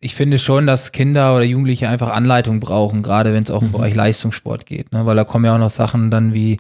ich 0.05 0.15
finde 0.15 0.39
schon, 0.39 0.67
dass 0.67 0.93
Kinder 0.93 1.35
oder 1.35 1.45
Jugendliche 1.45 1.89
einfach 1.89 2.11
Anleitung 2.11 2.59
brauchen, 2.61 3.03
gerade 3.03 3.33
wenn 3.33 3.45
es 3.45 3.51
auch 3.51 3.63
im 3.63 3.69
Mhm. 3.69 3.73
Bereich 3.73 3.95
Leistungssport 3.95 4.67
geht, 4.67 4.93
ne? 4.93 5.07
weil 5.07 5.17
da 5.17 5.25
kommen 5.25 5.45
ja 5.45 5.55
auch 5.55 5.59
noch 5.59 5.71
Sachen 5.71 6.11
dann 6.11 6.35
wie 6.35 6.59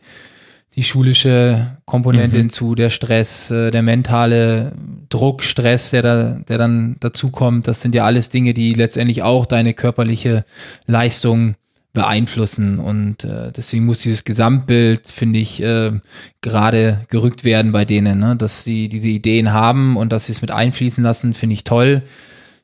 die 0.77 0.85
schulische 0.85 1.77
Komponente 1.85 2.37
Mhm. 2.37 2.41
hinzu, 2.43 2.75
der 2.75 2.89
Stress, 2.89 3.51
äh, 3.51 3.71
der 3.71 3.83
mentale 3.83 4.73
Druck, 5.11 5.43
Stress, 5.43 5.91
der 5.91 6.03
da, 6.03 6.41
der 6.49 6.57
dann 6.57 6.97
dazukommt. 7.01 7.69
Das 7.69 7.83
sind 7.83 7.95
ja 7.95 8.05
alles 8.07 8.31
Dinge, 8.31 8.55
die 8.55 8.73
letztendlich 8.73 9.23
auch 9.23 9.45
deine 9.45 9.75
körperliche 9.75 10.45
Leistung 10.87 11.57
beeinflussen. 11.93 12.79
Und 12.79 13.25
äh, 13.25 13.53
deswegen 13.53 13.85
muss 13.85 13.99
dieses 13.99 14.25
Gesamtbild, 14.25 15.03
finde 15.09 15.41
ich, 15.41 15.63
äh, 15.63 15.93
gerade 16.41 17.03
gerückt 17.11 17.45
werden 17.45 17.73
bei 17.73 17.85
denen, 17.85 18.19
ne? 18.21 18.37
dass 18.37 18.65
sie 18.65 18.89
diese 18.89 19.09
Ideen 19.09 19.53
haben 19.53 19.97
und 19.99 20.11
dass 20.11 20.27
sie 20.27 20.33
es 20.33 20.41
mit 20.43 20.53
einfließen 20.53 21.05
lassen, 21.05 21.35
finde 21.35 21.53
ich 21.55 21.65
toll. 21.65 22.03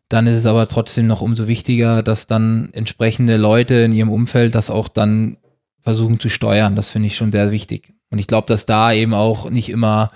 Dann 0.08 0.26
ist 0.26 0.38
es 0.38 0.46
aber 0.46 0.68
trotzdem 0.68 1.06
noch 1.06 1.20
umso 1.20 1.48
wichtiger, 1.48 2.02
dass 2.02 2.26
dann 2.26 2.70
entsprechende 2.72 3.36
Leute 3.36 3.74
in 3.74 3.92
ihrem 3.92 4.10
Umfeld 4.10 4.54
das 4.54 4.70
auch 4.70 4.88
dann 4.88 5.36
versuchen 5.80 6.18
zu 6.18 6.28
steuern. 6.28 6.76
Das 6.76 6.88
finde 6.88 7.08
ich 7.08 7.16
schon 7.16 7.32
sehr 7.32 7.50
wichtig. 7.50 7.92
Und 8.10 8.18
ich 8.18 8.26
glaube, 8.26 8.46
dass 8.46 8.66
da 8.66 8.92
eben 8.92 9.12
auch 9.12 9.50
nicht 9.50 9.68
immer 9.68 10.10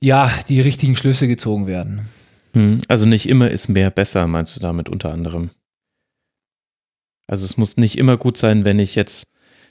ja 0.00 0.30
die 0.48 0.60
richtigen 0.60 0.96
Schlüsse 0.96 1.26
gezogen 1.26 1.66
werden. 1.66 2.08
Mhm. 2.52 2.78
Also 2.88 3.06
nicht 3.06 3.28
immer 3.28 3.50
ist 3.50 3.68
mehr 3.68 3.90
besser, 3.90 4.26
meinst 4.26 4.54
du 4.56 4.60
damit 4.60 4.88
unter 4.88 5.12
anderem? 5.12 5.50
Also 7.26 7.46
es 7.46 7.56
muss 7.56 7.78
nicht 7.78 7.96
immer 7.96 8.18
gut 8.18 8.36
sein, 8.36 8.66
wenn 8.66 8.78
ich 8.78 8.94
jetzt 8.94 9.28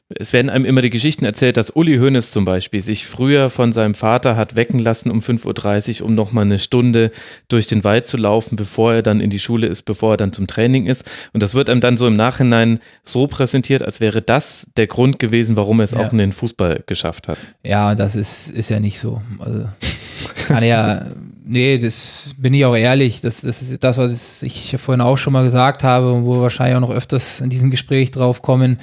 es 0.09 0.33
werden 0.33 0.49
einem 0.49 0.65
immer 0.65 0.81
die 0.81 0.89
Geschichten 0.89 1.25
erzählt, 1.25 1.57
dass 1.57 1.71
Uli 1.71 1.97
Hoeneß 1.97 2.31
zum 2.31 2.45
Beispiel 2.45 2.81
sich 2.81 3.07
früher 3.07 3.49
von 3.49 3.71
seinem 3.71 3.93
Vater 3.93 4.35
hat 4.35 4.55
wecken 4.55 4.79
lassen 4.79 5.09
um 5.09 5.19
5.30 5.19 6.01
Uhr, 6.01 6.07
um 6.07 6.15
nochmal 6.15 6.45
eine 6.45 6.59
Stunde 6.59 7.11
durch 7.47 7.67
den 7.67 7.83
Wald 7.83 8.05
zu 8.05 8.17
laufen, 8.17 8.55
bevor 8.55 8.93
er 8.93 9.01
dann 9.01 9.21
in 9.21 9.29
die 9.29 9.39
Schule 9.39 9.67
ist, 9.67 9.83
bevor 9.83 10.13
er 10.13 10.17
dann 10.17 10.33
zum 10.33 10.47
Training 10.47 10.85
ist. 10.85 11.09
Und 11.31 11.41
das 11.41 11.55
wird 11.55 11.69
einem 11.69 11.81
dann 11.81 11.97
so 11.97 12.07
im 12.07 12.15
Nachhinein 12.15 12.79
so 13.03 13.27
präsentiert, 13.27 13.81
als 13.81 14.01
wäre 14.01 14.21
das 14.21 14.69
der 14.77 14.87
Grund 14.87 15.19
gewesen, 15.19 15.55
warum 15.55 15.79
er 15.79 15.85
es 15.85 15.91
ja. 15.91 15.99
auch 15.99 16.11
in 16.11 16.17
den 16.17 16.33
Fußball 16.33 16.83
geschafft 16.85 17.27
hat. 17.27 17.37
Ja, 17.63 17.95
das 17.95 18.15
ist, 18.15 18.49
ist 18.49 18.69
ja 18.69 18.79
nicht 18.79 18.99
so. 18.99 19.21
Also 19.39 19.65
kann 20.47 20.63
ja, 20.63 21.05
nee, 21.45 21.77
das 21.77 22.33
bin 22.37 22.53
ich 22.53 22.65
auch 22.65 22.75
ehrlich. 22.75 23.21
Das, 23.21 23.41
das 23.41 23.61
ist 23.61 23.83
das, 23.83 23.97
was 23.97 24.43
ich 24.43 24.75
vorhin 24.77 25.01
auch 25.01 25.17
schon 25.17 25.33
mal 25.33 25.43
gesagt 25.43 25.83
habe 25.83 26.13
und 26.13 26.25
wo 26.25 26.35
wir 26.35 26.41
wahrscheinlich 26.41 26.75
auch 26.75 26.81
noch 26.81 26.95
öfters 26.95 27.41
in 27.41 27.49
diesem 27.49 27.69
Gespräch 27.69 28.11
drauf 28.11 28.41
kommen. 28.41 28.77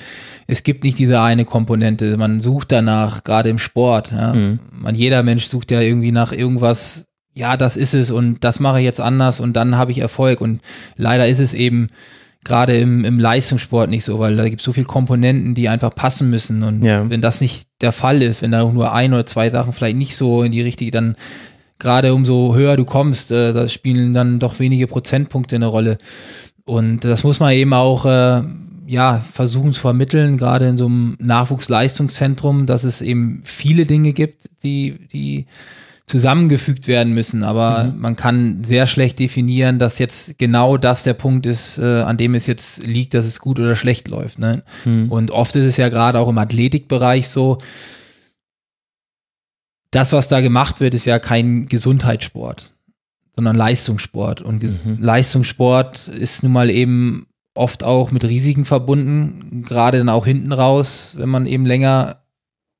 Es 0.46 0.62
gibt 0.62 0.84
nicht 0.84 0.98
diese 0.98 1.20
eine 1.20 1.44
Komponente. 1.44 2.16
Man 2.16 2.40
sucht 2.40 2.72
danach, 2.72 3.24
gerade 3.24 3.48
im 3.48 3.58
Sport. 3.58 4.12
Ja. 4.12 4.34
Mhm. 4.34 4.60
Man, 4.72 4.94
jeder 4.94 5.22
Mensch 5.22 5.46
sucht 5.46 5.70
ja 5.70 5.80
irgendwie 5.80 6.12
nach 6.12 6.32
irgendwas, 6.32 7.08
ja, 7.34 7.56
das 7.56 7.76
ist 7.76 7.94
es 7.94 8.10
und 8.10 8.44
das 8.44 8.60
mache 8.60 8.78
ich 8.78 8.84
jetzt 8.84 9.00
anders 9.00 9.40
und 9.40 9.54
dann 9.54 9.76
habe 9.76 9.92
ich 9.92 9.98
Erfolg. 9.98 10.40
Und 10.40 10.60
leider 10.96 11.28
ist 11.28 11.40
es 11.40 11.54
eben 11.54 11.88
gerade 12.44 12.78
im, 12.78 13.04
im 13.04 13.18
Leistungssport 13.18 13.90
nicht 13.90 14.04
so, 14.04 14.18
weil 14.18 14.36
da 14.36 14.48
gibt 14.48 14.60
es 14.60 14.64
so 14.64 14.72
viele 14.72 14.86
Komponenten, 14.86 15.54
die 15.54 15.68
einfach 15.68 15.94
passen 15.94 16.30
müssen. 16.30 16.62
Und 16.62 16.82
ja. 16.84 17.08
wenn 17.08 17.20
das 17.20 17.40
nicht 17.40 17.68
der 17.80 17.92
Fall 17.92 18.22
ist, 18.22 18.42
wenn 18.42 18.52
da 18.52 18.64
nur 18.64 18.92
ein 18.92 19.12
oder 19.12 19.26
zwei 19.26 19.50
Sachen 19.50 19.72
vielleicht 19.72 19.96
nicht 19.96 20.16
so 20.16 20.42
in 20.42 20.52
die 20.52 20.62
richtige, 20.62 20.90
dann 20.90 21.16
gerade 21.80 22.14
umso 22.14 22.54
höher 22.54 22.76
du 22.76 22.84
kommst, 22.84 23.32
äh, 23.32 23.52
da 23.52 23.66
spielen 23.66 24.12
dann 24.12 24.38
doch 24.38 24.60
wenige 24.60 24.86
Prozentpunkte 24.86 25.56
eine 25.56 25.66
Rolle. 25.66 25.98
Und 26.64 27.00
das 27.00 27.24
muss 27.24 27.40
man 27.40 27.52
eben 27.52 27.72
auch 27.72 28.06
äh, 28.06 28.42
ja, 28.86 29.20
versuchen 29.20 29.72
zu 29.72 29.80
vermitteln, 29.80 30.36
gerade 30.36 30.68
in 30.68 30.76
so 30.76 30.86
einem 30.86 31.16
Nachwuchsleistungszentrum, 31.18 32.66
dass 32.66 32.84
es 32.84 33.00
eben 33.02 33.40
viele 33.44 33.86
Dinge 33.86 34.12
gibt, 34.12 34.46
die, 34.62 34.98
die 35.12 35.46
zusammengefügt 36.06 36.88
werden 36.88 37.14
müssen. 37.14 37.44
Aber 37.44 37.84
mhm. 37.84 38.00
man 38.00 38.16
kann 38.16 38.64
sehr 38.64 38.86
schlecht 38.88 39.20
definieren, 39.20 39.78
dass 39.78 40.00
jetzt 40.00 40.38
genau 40.38 40.76
das 40.76 41.04
der 41.04 41.14
Punkt 41.14 41.46
ist, 41.46 41.78
äh, 41.78 42.02
an 42.02 42.16
dem 42.16 42.34
es 42.34 42.48
jetzt 42.48 42.84
liegt, 42.84 43.14
dass 43.14 43.26
es 43.26 43.38
gut 43.38 43.60
oder 43.60 43.76
schlecht 43.76 44.08
läuft. 44.08 44.40
Ne? 44.40 44.64
Mhm. 44.84 45.10
Und 45.10 45.30
oft 45.30 45.54
ist 45.54 45.66
es 45.66 45.76
ja 45.76 45.88
gerade 45.88 46.18
auch 46.18 46.28
im 46.28 46.38
Athletikbereich 46.38 47.28
so, 47.28 47.58
das, 49.90 50.12
was 50.12 50.28
da 50.28 50.40
gemacht 50.40 50.80
wird, 50.80 50.94
ist 50.94 51.04
ja 51.04 51.18
kein 51.18 51.66
Gesundheitssport, 51.66 52.74
sondern 53.34 53.56
Leistungssport. 53.56 54.40
Und 54.42 54.62
mhm. 54.62 54.98
Leistungssport 55.00 56.08
ist 56.08 56.42
nun 56.42 56.52
mal 56.52 56.70
eben 56.70 57.26
oft 57.54 57.82
auch 57.82 58.10
mit 58.10 58.24
Risiken 58.24 58.64
verbunden, 58.64 59.64
gerade 59.66 59.98
dann 59.98 60.08
auch 60.08 60.26
hinten 60.26 60.52
raus, 60.52 61.14
wenn 61.16 61.28
man 61.28 61.46
eben 61.46 61.66
länger 61.66 62.22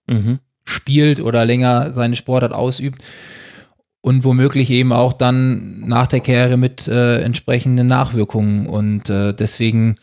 mhm. 0.07 0.39
spielt 0.65 1.21
oder 1.21 1.45
länger 1.45 1.93
seine 1.93 2.17
Sportart 2.17 2.53
ausübt 2.53 3.03
und 4.01 4.25
womöglich 4.25 4.71
eben 4.71 4.93
auch 4.93 5.13
dann 5.13 5.81
nach 5.81 6.07
der 6.07 6.21
Karriere 6.21 6.57
mit 6.57 6.89
äh, 6.89 7.21
entsprechenden 7.21 7.87
Nachwirkungen. 7.87 8.67
Und 8.67 9.11
äh, 9.11 9.35
deswegen 9.35 9.97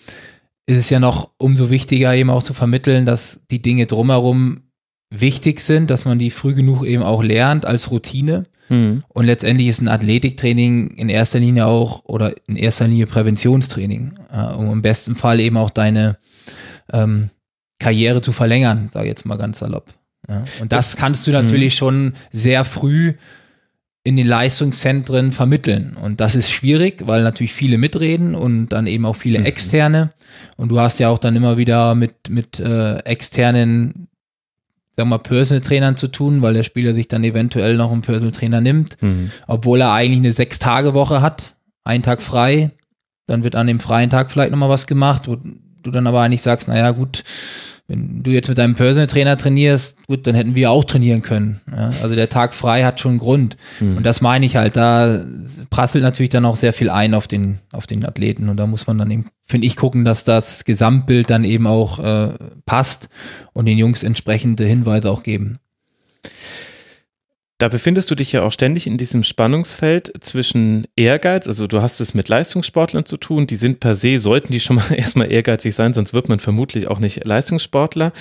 ist 0.65 0.77
es 0.77 0.89
ja 0.89 0.99
noch 0.99 1.31
umso 1.37 1.69
wichtiger, 1.69 2.13
eben 2.13 2.29
auch 2.29 2.43
zu 2.43 2.53
vermitteln, 2.53 3.05
dass 3.05 3.41
die 3.49 3.61
Dinge 3.61 3.85
drumherum 3.85 4.66
wichtig 5.09 5.59
sind, 5.61 5.89
dass 5.89 6.05
man 6.05 6.19
die 6.19 6.31
früh 6.31 6.53
genug 6.53 6.85
eben 6.85 7.03
auch 7.03 7.23
lernt 7.23 7.65
als 7.65 7.91
Routine. 7.91 8.45
Mhm. 8.69 9.03
Und 9.07 9.25
letztendlich 9.25 9.67
ist 9.67 9.81
ein 9.81 9.87
Athletiktraining 9.87 10.91
in 10.91 11.09
erster 11.09 11.39
Linie 11.39 11.65
auch 11.65 12.03
oder 12.05 12.33
in 12.47 12.57
erster 12.57 12.87
Linie 12.87 13.07
Präventionstraining, 13.07 14.13
äh, 14.31 14.53
um 14.53 14.71
im 14.71 14.81
besten 14.81 15.15
Fall 15.15 15.39
eben 15.39 15.57
auch 15.57 15.69
deine 15.69 16.17
ähm, 16.91 17.29
Karriere 17.79 18.21
zu 18.21 18.31
verlängern, 18.31 18.89
sage 18.91 19.05
ich 19.05 19.11
jetzt 19.11 19.25
mal 19.25 19.37
ganz 19.37 19.59
salopp. 19.59 19.93
Ja. 20.27 20.43
Und 20.59 20.71
das 20.71 20.97
kannst 20.97 21.25
du 21.27 21.31
natürlich 21.31 21.75
mhm. 21.75 21.77
schon 21.77 22.13
sehr 22.31 22.65
früh 22.65 23.13
in 24.03 24.15
den 24.15 24.27
Leistungszentren 24.27 25.31
vermitteln. 25.33 25.97
Und 26.01 26.21
das 26.21 26.35
ist 26.35 26.49
schwierig, 26.49 27.05
weil 27.07 27.23
natürlich 27.23 27.53
viele 27.53 27.77
mitreden 27.77 28.35
und 28.35 28.69
dann 28.69 28.87
eben 28.87 29.05
auch 29.05 29.15
viele 29.15 29.39
mhm. 29.39 29.45
externe. 29.45 30.13
Und 30.55 30.69
du 30.69 30.79
hast 30.79 30.99
ja 30.99 31.09
auch 31.09 31.17
dann 31.17 31.35
immer 31.35 31.57
wieder 31.57 31.93
mit, 31.93 32.29
mit 32.29 32.59
äh, 32.59 32.99
externen 32.99 34.07
sagen 34.97 35.09
wir 35.09 35.17
mal, 35.17 35.23
Personal 35.23 35.61
Trainern 35.61 35.95
zu 35.95 36.07
tun, 36.07 36.41
weil 36.41 36.55
der 36.55 36.63
Spieler 36.63 36.93
sich 36.93 37.07
dann 37.07 37.23
eventuell 37.23 37.77
noch 37.77 37.91
einen 37.91 38.01
Personal 38.01 38.31
Trainer 38.31 38.61
nimmt, 38.61 39.01
mhm. 39.01 39.31
obwohl 39.45 39.79
er 39.81 39.91
eigentlich 39.91 40.19
eine 40.19 40.31
Sechs-Tage-Woche 40.31 41.21
hat, 41.21 41.55
einen 41.83 42.01
Tag 42.01 42.21
frei, 42.21 42.71
dann 43.27 43.43
wird 43.43 43.55
an 43.55 43.67
dem 43.67 43.79
freien 43.79 44.09
Tag 44.09 44.31
vielleicht 44.31 44.51
nochmal 44.51 44.69
was 44.69 44.87
gemacht, 44.87 45.27
wo 45.27 45.35
du 45.35 45.91
dann 45.91 46.07
aber 46.07 46.21
eigentlich 46.21 46.41
sagst, 46.41 46.67
naja 46.67 46.91
gut, 46.91 47.23
wenn 47.87 48.21
du 48.21 48.31
jetzt 48.31 48.49
mit 48.49 48.57
deinem 48.57 48.75
Personal 48.75 49.07
Trainer 49.07 49.37
trainierst, 49.37 49.97
gut, 50.07 50.27
dann 50.27 50.35
hätten 50.35 50.55
wir 50.55 50.71
auch 50.71 50.83
trainieren 50.83 51.21
können. 51.21 51.61
Ja? 51.71 51.85
Also 52.01 52.15
der 52.15 52.27
Tag 52.27 52.53
frei 52.53 52.83
hat 52.83 52.99
schon 52.99 53.11
einen 53.11 53.19
Grund. 53.19 53.55
Mhm. 53.79 53.97
Und 53.97 54.05
das 54.05 54.19
meine 54.19 54.45
ich 54.45 54.57
halt, 54.57 54.75
da 54.75 55.23
prasselt 55.69 56.03
natürlich 56.03 56.29
dann 56.29 56.45
auch 56.45 56.57
sehr 56.57 56.73
viel 56.73 56.89
ein 56.89 57.13
auf 57.13 57.27
den, 57.29 57.59
auf 57.71 57.87
den 57.87 58.05
Athleten. 58.05 58.49
Und 58.49 58.57
da 58.57 58.67
muss 58.67 58.87
man 58.87 58.97
dann 58.97 59.09
eben, 59.09 59.27
finde 59.45 59.67
ich, 59.67 59.77
gucken, 59.77 60.03
dass 60.03 60.25
das 60.25 60.65
Gesamtbild 60.65 61.29
dann 61.29 61.45
eben 61.45 61.65
auch 61.65 61.99
äh, 61.99 62.33
passt 62.65 63.09
und 63.53 63.65
den 63.65 63.77
Jungs 63.77 64.03
entsprechende 64.03 64.65
Hinweise 64.65 65.09
auch 65.09 65.23
geben. 65.23 65.57
Da 67.59 67.69
befindest 67.69 68.11
du 68.11 68.15
dich 68.15 68.31
ja 68.31 68.43
auch 68.43 68.51
ständig 68.51 68.85
in 68.85 68.99
diesem 68.99 69.23
Spannungsfeld 69.23 70.13
zwischen 70.23 70.85
Ehrgeiz, 70.95 71.47
also 71.47 71.65
du 71.65 71.81
hast 71.81 71.99
es 72.01 72.13
mit 72.13 72.29
Leistungssportlern 72.29 73.05
zu 73.05 73.17
tun, 73.17 73.47
die 73.47 73.55
sind 73.55 73.79
per 73.79 73.95
se, 73.95 74.19
sollten 74.19 74.51
die 74.51 74.59
schon 74.59 74.75
mal 74.75 74.91
erstmal 74.95 75.31
ehrgeizig 75.31 75.73
sein, 75.73 75.91
sonst 75.91 76.13
wird 76.13 76.29
man 76.29 76.37
vermutlich 76.37 76.87
auch 76.87 76.99
nicht 76.99 77.25
Leistungssportler 77.25 78.13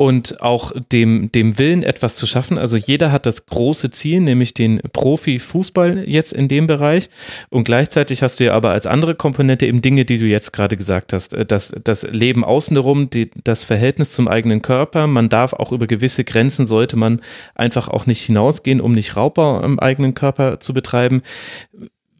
und 0.00 0.42
auch 0.42 0.72
dem, 0.92 1.30
dem 1.32 1.58
Willen, 1.58 1.82
etwas 1.82 2.14
zu 2.14 2.24
schaffen. 2.24 2.56
Also 2.56 2.76
jeder 2.76 3.10
hat 3.10 3.26
das 3.26 3.46
große 3.46 3.90
Ziel, 3.90 4.20
nämlich 4.20 4.54
den 4.54 4.80
Profifußball 4.92 6.04
jetzt 6.08 6.32
in 6.32 6.46
dem 6.46 6.68
Bereich. 6.68 7.10
Und 7.50 7.64
gleichzeitig 7.64 8.22
hast 8.22 8.38
du 8.38 8.44
ja 8.44 8.54
aber 8.54 8.70
als 8.70 8.86
andere 8.86 9.16
Komponente 9.16 9.66
eben 9.66 9.82
Dinge, 9.82 10.04
die 10.04 10.18
du 10.18 10.26
jetzt 10.26 10.52
gerade 10.52 10.76
gesagt 10.76 11.12
hast. 11.12 11.34
Äh, 11.34 11.44
das, 11.44 11.74
das 11.82 12.04
Leben 12.04 12.44
außenrum, 12.44 13.10
die, 13.10 13.32
das 13.42 13.64
Verhältnis 13.64 14.10
zum 14.10 14.28
eigenen 14.28 14.62
Körper. 14.62 15.08
Man 15.08 15.28
darf 15.28 15.52
auch 15.52 15.72
über 15.72 15.88
gewisse 15.88 16.22
Grenzen, 16.22 16.64
sollte 16.64 16.96
man 16.96 17.20
einfach 17.56 17.88
auch 17.88 18.06
nicht 18.06 18.22
hinausgehen, 18.22 18.80
um 18.80 18.92
nicht 18.92 19.16
Raubbau 19.16 19.60
am 19.60 19.80
eigenen 19.80 20.14
Körper 20.14 20.60
zu 20.60 20.72
betreiben. 20.74 21.22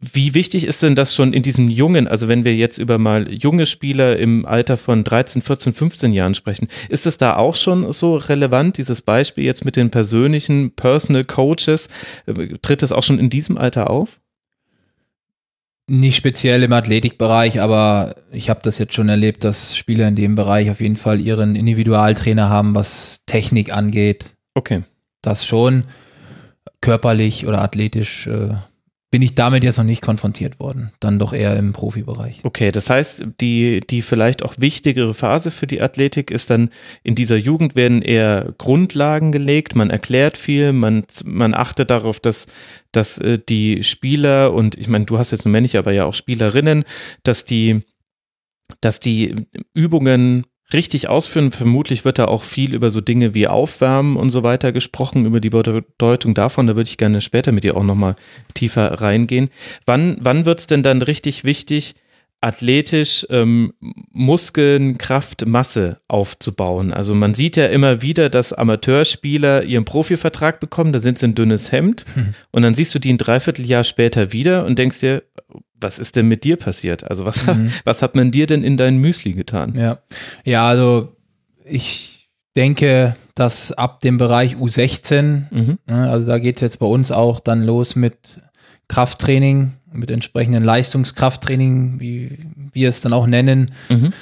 Wie 0.01 0.33
wichtig 0.33 0.63
ist 0.63 0.81
denn 0.81 0.95
das 0.95 1.13
schon 1.13 1.33
in 1.33 1.43
diesem 1.43 1.67
jungen, 1.67 2.07
also 2.07 2.29
wenn 2.29 2.45
wir 2.45 2.55
jetzt 2.55 2.77
über 2.77 2.97
mal 2.97 3.29
junge 3.33 3.65
Spieler 3.65 4.15
im 4.15 4.45
Alter 4.45 4.77
von 4.77 5.03
13, 5.03 5.41
14, 5.41 5.73
15 5.73 6.13
Jahren 6.13 6.35
sprechen, 6.35 6.69
ist 6.87 7.05
es 7.05 7.17
da 7.17 7.35
auch 7.35 7.55
schon 7.55 7.91
so 7.91 8.15
relevant, 8.15 8.77
dieses 8.77 9.01
Beispiel 9.01 9.43
jetzt 9.43 9.65
mit 9.65 9.75
den 9.75 9.89
persönlichen 9.89 10.71
Personal 10.71 11.25
Coaches, 11.25 11.89
tritt 12.61 12.81
es 12.81 12.93
auch 12.93 13.03
schon 13.03 13.19
in 13.19 13.29
diesem 13.29 13.57
Alter 13.57 13.89
auf? 13.89 14.21
Nicht 15.87 16.15
speziell 16.15 16.63
im 16.63 16.71
Athletikbereich, 16.71 17.59
aber 17.59 18.15
ich 18.31 18.49
habe 18.49 18.61
das 18.63 18.77
jetzt 18.77 18.93
schon 18.93 19.09
erlebt, 19.09 19.43
dass 19.43 19.75
Spieler 19.75 20.07
in 20.07 20.15
dem 20.15 20.35
Bereich 20.35 20.69
auf 20.69 20.79
jeden 20.79 20.95
Fall 20.95 21.19
ihren 21.19 21.57
Individualtrainer 21.57 22.47
haben, 22.47 22.73
was 22.73 23.23
Technik 23.25 23.73
angeht. 23.73 24.25
Okay. 24.53 24.83
Das 25.21 25.45
schon 25.45 25.83
körperlich 26.79 27.45
oder 27.47 27.61
athletisch 27.61 28.27
äh, 28.27 28.51
bin 29.11 29.23
ich 29.23 29.33
damit 29.33 29.63
jetzt 29.63 29.77
noch 29.77 29.85
nicht 29.85 30.03
konfrontiert 30.03 30.59
worden. 30.59 30.91
Dann 30.99 31.17
doch 31.17 31.33
eher 31.33 31.57
im 31.57 31.73
Profibereich. 31.73 32.41
Okay, 32.43 32.71
das 32.71 32.89
heißt, 32.89 33.25
die, 33.41 33.79
die 33.81 34.03
vielleicht 34.03 34.43
auch 34.43 34.53
wichtigere 34.59 35.15
Phase 35.15 35.49
für 35.49 35.65
die 35.65 35.81
Athletik 35.81 36.29
ist 36.29 36.51
dann, 36.51 36.69
in 37.01 37.15
dieser 37.15 37.37
Jugend 37.37 37.75
werden 37.75 38.03
eher 38.03 38.53
Grundlagen 38.59 39.31
gelegt, 39.31 39.75
man 39.75 39.89
erklärt 39.89 40.37
viel, 40.37 40.73
man, 40.73 41.05
man 41.25 41.55
achtet 41.55 41.89
darauf, 41.89 42.19
dass, 42.19 42.47
dass 42.91 43.17
äh, 43.17 43.39
die 43.39 43.83
Spieler 43.83 44.53
und 44.53 44.75
ich 44.75 44.87
meine, 44.87 45.05
du 45.05 45.17
hast 45.17 45.31
jetzt 45.31 45.45
nur 45.45 45.53
männliche, 45.53 45.79
aber 45.79 45.91
ja 45.91 46.05
auch 46.05 46.13
Spielerinnen, 46.13 46.83
dass 47.23 47.45
die, 47.45 47.81
dass 48.79 48.99
die 48.99 49.47
Übungen 49.73 50.45
richtig 50.73 51.09
ausführen. 51.09 51.51
Vermutlich 51.51 52.05
wird 52.05 52.19
da 52.19 52.25
auch 52.25 52.43
viel 52.43 52.73
über 52.73 52.89
so 52.89 53.01
Dinge 53.01 53.33
wie 53.33 53.47
Aufwärmen 53.47 54.17
und 54.17 54.29
so 54.29 54.43
weiter 54.43 54.71
gesprochen, 54.71 55.25
über 55.25 55.39
die 55.39 55.49
Bedeutung 55.49 56.33
davon. 56.33 56.67
Da 56.67 56.75
würde 56.75 56.89
ich 56.89 56.97
gerne 56.97 57.21
später 57.21 57.51
mit 57.51 57.63
dir 57.63 57.75
auch 57.75 57.83
nochmal 57.83 58.15
tiefer 58.53 59.01
reingehen. 59.01 59.49
Wann, 59.85 60.17
wann 60.21 60.45
wird 60.45 60.59
es 60.59 60.67
denn 60.67 60.83
dann 60.83 61.01
richtig 61.01 61.43
wichtig, 61.43 61.95
athletisch 62.41 63.27
ähm, 63.29 63.73
Muskeln, 64.11 64.97
Kraft, 64.97 65.45
Masse 65.45 65.97
aufzubauen. 66.07 66.93
Also 66.93 67.13
man 67.13 67.33
sieht 67.33 67.57
ja 67.57 67.65
immer 67.67 68.01
wieder, 68.01 68.29
dass 68.29 68.53
Amateurspieler 68.53 69.63
ihren 69.63 69.83
Profivertrag 69.83 70.59
bekommen, 70.59 70.93
da 70.93 70.99
sind 70.99 71.19
sie 71.19 71.27
ein 71.27 71.35
dünnes 71.35 71.71
Hemd 71.71 72.05
hm. 72.13 72.33
und 72.51 72.61
dann 72.61 72.73
siehst 72.73 72.95
du 72.95 72.99
die 72.99 73.11
ein 73.11 73.17
Dreivierteljahr 73.17 73.83
später 73.83 74.31
wieder 74.31 74.65
und 74.65 74.79
denkst 74.79 74.99
dir, 75.01 75.23
was 75.81 75.99
ist 75.99 76.15
denn 76.15 76.27
mit 76.27 76.43
dir 76.43 76.57
passiert? 76.57 77.09
Also 77.09 77.25
was, 77.25 77.45
mhm. 77.45 77.71
was 77.83 78.01
hat 78.01 78.15
man 78.15 78.31
dir 78.31 78.47
denn 78.47 78.63
in 78.63 78.77
dein 78.77 78.97
Müsli 78.97 79.33
getan? 79.33 79.75
Ja, 79.75 79.99
ja 80.43 80.67
also 80.67 81.15
ich 81.63 82.29
denke, 82.55 83.15
dass 83.35 83.71
ab 83.71 84.01
dem 84.01 84.17
Bereich 84.17 84.55
U16, 84.55 85.43
mhm. 85.51 85.77
Ne, 85.87 86.09
also 86.09 86.27
da 86.27 86.39
geht 86.39 86.57
es 86.57 86.61
jetzt 86.61 86.79
bei 86.79 86.85
uns 86.85 87.11
auch 87.11 87.39
dann 87.39 87.63
los 87.63 87.95
mit 87.95 88.17
Krafttraining, 88.87 89.73
mit 89.91 90.11
entsprechenden 90.11 90.63
Leistungskrafttraining, 90.63 91.99
wie 91.99 92.39
wir 92.73 92.89
es 92.89 93.01
dann 93.01 93.13
auch 93.13 93.27
nennen, 93.27 93.71
mhm. 93.89 94.13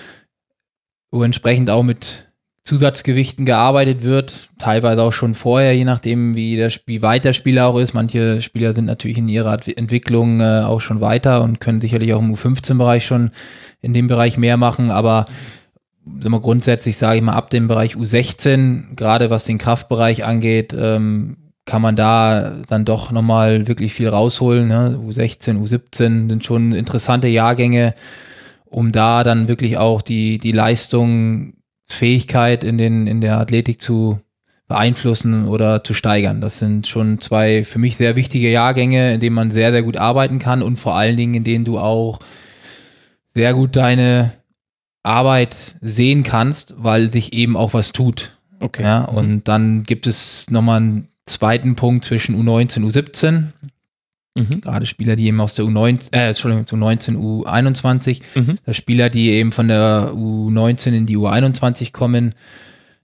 wo 1.10 1.24
entsprechend 1.24 1.70
auch 1.70 1.84
mit 1.84 2.27
Zusatzgewichten 2.68 3.46
gearbeitet 3.46 4.04
wird, 4.04 4.50
teilweise 4.60 5.02
auch 5.02 5.14
schon 5.14 5.36
vorher, 5.36 5.74
je 5.74 5.86
nachdem, 5.86 6.36
wie, 6.36 6.58
der, 6.58 6.70
wie 6.86 7.02
weit 7.02 7.24
der 7.24 7.32
Spieler 7.32 7.66
auch 7.66 7.78
ist. 7.78 7.94
Manche 7.94 8.42
Spieler 8.42 8.74
sind 8.74 8.84
natürlich 8.84 9.18
in 9.18 9.30
ihrer 9.30 9.58
Entwicklung 9.78 10.42
äh, 10.42 10.64
auch 10.66 10.82
schon 10.82 11.00
weiter 11.00 11.44
und 11.44 11.62
können 11.62 11.80
sicherlich 11.80 12.14
auch 12.14 12.20
im 12.20 12.36
U15-Bereich 12.36 13.06
schon 13.06 13.30
in 13.80 13.94
dem 13.94 14.08
Bereich 14.08 14.38
mehr 14.38 14.58
machen, 14.58 14.92
aber 14.92 15.28
sagen 16.20 16.34
wir, 16.34 16.42
grundsätzlich 16.42 16.98
sage 16.98 17.16
ich 17.16 17.24
mal, 17.24 17.36
ab 17.36 17.52
dem 17.52 17.70
Bereich 17.70 17.96
U16, 17.96 18.96
gerade 18.98 19.30
was 19.30 19.46
den 19.46 19.60
Kraftbereich 19.60 20.26
angeht, 20.26 20.76
ähm, 20.78 21.38
kann 21.64 21.82
man 21.82 21.96
da 21.96 22.64
dann 22.68 22.84
doch 22.84 23.12
nochmal 23.12 23.70
wirklich 23.70 23.94
viel 23.94 24.10
rausholen. 24.10 24.68
Ne? 24.68 25.00
U16, 25.08 25.58
U17 25.58 26.30
sind 26.30 26.46
schon 26.46 26.74
interessante 26.74 27.30
Jahrgänge, 27.30 27.94
um 28.66 28.92
da 28.92 29.24
dann 29.24 29.48
wirklich 29.48 29.78
auch 29.78 30.02
die, 30.02 30.38
die 30.38 30.52
Leistung, 30.52 31.54
Fähigkeit 31.88 32.64
in, 32.64 32.78
den, 32.78 33.08
in 33.08 33.22
der 33.22 33.40
Athletik 33.40 33.82
zu 33.82 34.20
beeinflussen 34.68 35.48
oder 35.48 35.84
zu 35.84 35.94
steigern. 35.94 36.42
Das 36.42 36.60
sind 36.60 36.88
schon 36.88 37.22
zwei 37.22 37.64
für 37.64 37.80
mich 37.80 37.96
sehr 37.96 38.16
wichtige 38.16 38.52
Jahrgänge, 38.52 39.14
in 39.14 39.20
denen 39.20 39.36
man 39.36 39.52
sehr, 39.52 39.72
sehr 39.72 39.84
gut 39.84 39.98
arbeiten 39.98 40.40
kann 40.40 40.62
und 40.62 40.78
vor 40.78 40.96
allen 40.96 41.16
Dingen, 41.16 41.36
in 41.36 41.44
denen 41.44 41.66
du 41.66 41.80
auch 41.80 42.20
sehr 43.34 43.54
gut 43.54 43.76
deine 43.76 44.34
Arbeit 45.04 45.56
sehen 45.80 46.24
kannst, 46.24 46.76
weil 46.78 47.12
sich 47.12 47.32
eben 47.32 47.56
auch 47.56 47.74
was 47.74 47.94
tut. 47.94 48.38
Okay. 48.60 48.84
Ja, 48.84 49.06
und 49.06 49.48
dann 49.48 49.84
gibt 49.84 50.06
es 50.08 50.50
nochmal 50.50 50.82
einen 50.82 51.08
zweiten 51.26 51.76
Punkt 51.76 52.04
zwischen 52.04 52.36
U19 52.36 52.84
und 52.84 52.92
U17. 52.92 53.44
Mhm. 54.38 54.62
Gerade 54.62 54.86
Spieler, 54.86 55.16
die 55.16 55.28
eben 55.28 55.42
aus 55.42 55.56
der 55.56 55.66
U19, 55.66 56.14
äh, 56.14 56.28
Entschuldigung, 56.28 56.66
U19, 56.66 57.18
U21, 57.18 58.22
Mhm. 58.36 58.58
dass 58.66 58.76
Spieler, 58.76 59.10
die 59.10 59.32
eben 59.32 59.52
von 59.52 59.68
der 59.68 60.12
U19 60.14 60.94
in 60.94 61.06
die 61.06 61.18
U21 61.18 61.92
kommen, 61.92 62.36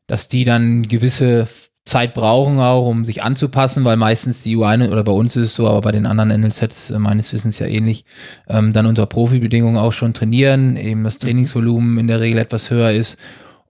dass 0.08 0.28
die 0.28 0.46
dann 0.46 0.84
gewisse 0.88 1.48
Zeit 1.86 2.14
brauchen 2.14 2.60
auch, 2.60 2.88
um 2.88 3.04
sich 3.04 3.24
anzupassen, 3.24 3.84
weil 3.84 3.98
meistens 3.98 4.42
die 4.42 4.56
U1 4.56 4.90
oder 4.90 5.04
bei 5.04 5.12
uns 5.12 5.36
ist 5.36 5.50
es 5.50 5.56
so, 5.56 5.68
aber 5.68 5.82
bei 5.82 5.92
den 5.92 6.06
anderen 6.06 6.30
NLZs 6.30 6.92
äh, 6.92 7.00
meines 7.00 7.34
Wissens 7.34 7.60
ja 7.60 7.68
ähnlich, 7.68 8.06
ähm, 8.48 8.72
dann 8.72 8.86
unter 8.86 9.06
Profibedingungen 9.06 9.78
auch 9.78 9.92
schon 9.92 10.14
trainieren, 10.14 10.78
eben 10.78 11.04
das 11.04 11.20
Trainingsvolumen 11.20 11.98
in 11.98 12.08
der 12.08 12.22
Regel 12.22 12.40
etwas 12.40 12.72
höher 12.72 12.92
ist 12.92 13.18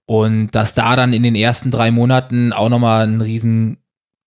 und 0.05 0.51
dass 0.51 0.75
da 0.75 0.95
dann 0.95 1.13
in 1.13 1.23
den 1.23 1.33
ersten 1.33 1.71
drei 1.71 1.89
Monaten 1.89 2.53
auch 2.53 2.69
nochmal 2.69 3.07
ein 3.07 3.21
riesen 3.21 3.77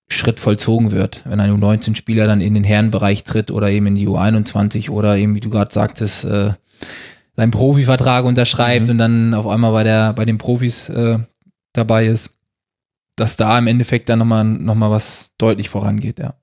Schritt 0.09 0.39
vollzogen 0.41 0.93
wird, 0.93 1.23
wenn 1.25 1.41
ein 1.41 1.51
U19-Spieler 1.61 2.27
dann 2.27 2.41
in 2.41 2.55
den 2.55 2.65
Herrenbereich 2.65 3.25
tritt 3.25 3.51
oder 3.51 3.71
eben 3.71 3.87
in 3.89 3.97
die 3.97 4.09
U21 4.09 4.91
oder 4.91 5.17
eben, 5.17 5.35
wie 5.35 5.41
du 5.41 5.51
gerade 5.51 5.73
sagtest, 5.73 6.25
äh, 6.25 6.53
seinen 7.35 7.51
Profivertrag 7.51 8.25
unterschreibt 8.25 8.87
Mhm. 8.87 8.91
und 8.93 8.99
dann 8.99 9.35
auf 9.35 9.47
einmal 9.47 9.73
bei 9.73 9.83
der 9.85 10.13
bei 10.13 10.25
den 10.25 10.39
Profis 10.39 10.89
äh, 10.89 11.19
dabei 11.73 12.07
ist, 12.07 12.31
dass 13.17 13.37
da 13.37 13.59
im 13.59 13.67
Endeffekt 13.67 14.09
dann 14.09 14.21
nochmal 14.21 14.45
noch 14.45 14.75
mal 14.75 14.91
was 14.91 15.33
deutlich 15.39 15.69
vorangeht, 15.69 16.19
ja. 16.19 16.35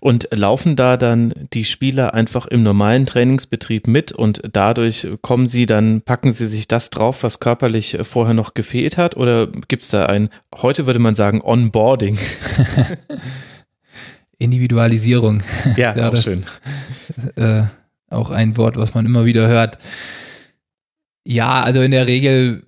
Und 0.00 0.28
laufen 0.30 0.76
da 0.76 0.98
dann 0.98 1.32
die 1.54 1.64
Spieler 1.64 2.12
einfach 2.12 2.44
im 2.46 2.62
normalen 2.62 3.06
Trainingsbetrieb 3.06 3.86
mit 3.86 4.12
und 4.12 4.42
dadurch 4.52 5.08
kommen 5.22 5.48
sie 5.48 5.64
dann, 5.64 6.02
packen 6.02 6.32
sie 6.32 6.44
sich 6.44 6.68
das 6.68 6.90
drauf, 6.90 7.22
was 7.22 7.40
körperlich 7.40 7.96
vorher 8.02 8.34
noch 8.34 8.52
gefehlt 8.52 8.98
hat? 8.98 9.16
Oder 9.16 9.46
gibt 9.46 9.82
es 9.84 9.88
da 9.88 10.04
ein, 10.06 10.28
heute 10.54 10.84
würde 10.86 10.98
man 10.98 11.14
sagen, 11.14 11.40
Onboarding? 11.42 12.18
Individualisierung, 14.38 15.42
Ja, 15.76 15.96
Ja, 15.96 16.06
auch 16.08 16.10
das- 16.10 16.24
schön. 16.24 16.44
äh, 17.36 17.62
auch 18.10 18.30
ein 18.30 18.56
Wort, 18.56 18.76
was 18.76 18.94
man 18.94 19.06
immer 19.06 19.24
wieder 19.24 19.48
hört. 19.48 19.78
Ja, 21.26 21.62
also 21.62 21.80
in 21.82 21.90
der 21.90 22.06
Regel 22.06 22.64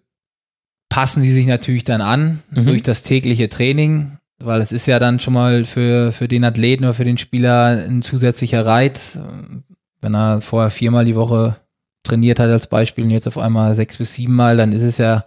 passen 0.88 1.22
sie 1.22 1.32
sich 1.32 1.46
natürlich 1.46 1.84
dann 1.84 2.00
an 2.00 2.42
Mhm. 2.50 2.64
durch 2.66 2.82
das 2.82 3.02
tägliche 3.02 3.48
Training, 3.48 4.15
weil 4.38 4.60
es 4.60 4.72
ist 4.72 4.86
ja 4.86 4.98
dann 4.98 5.20
schon 5.20 5.34
mal 5.34 5.64
für, 5.64 6.12
für 6.12 6.28
den 6.28 6.44
Athleten 6.44 6.84
oder 6.84 6.94
für 6.94 7.04
den 7.04 7.18
Spieler 7.18 7.84
ein 7.86 8.02
zusätzlicher 8.02 8.64
Reiz. 8.64 9.18
Wenn 10.00 10.14
er 10.14 10.40
vorher 10.40 10.70
viermal 10.70 11.04
die 11.04 11.16
Woche 11.16 11.56
trainiert 12.02 12.38
hat 12.38 12.50
als 12.50 12.66
Beispiel 12.66 13.04
und 13.04 13.10
jetzt 13.10 13.26
auf 13.26 13.38
einmal 13.38 13.74
sechs 13.74 13.96
bis 13.96 14.14
sieben 14.14 14.34
Mal, 14.34 14.56
dann 14.56 14.72
ist 14.72 14.82
es 14.82 14.98
ja 14.98 15.24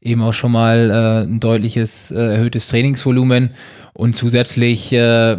eben 0.00 0.22
auch 0.22 0.32
schon 0.32 0.52
mal 0.52 0.90
äh, 0.90 1.22
ein 1.26 1.40
deutliches 1.40 2.10
äh, 2.10 2.34
erhöhtes 2.34 2.68
Trainingsvolumen 2.68 3.50
und 3.94 4.16
zusätzlich 4.16 4.92
äh, 4.92 5.36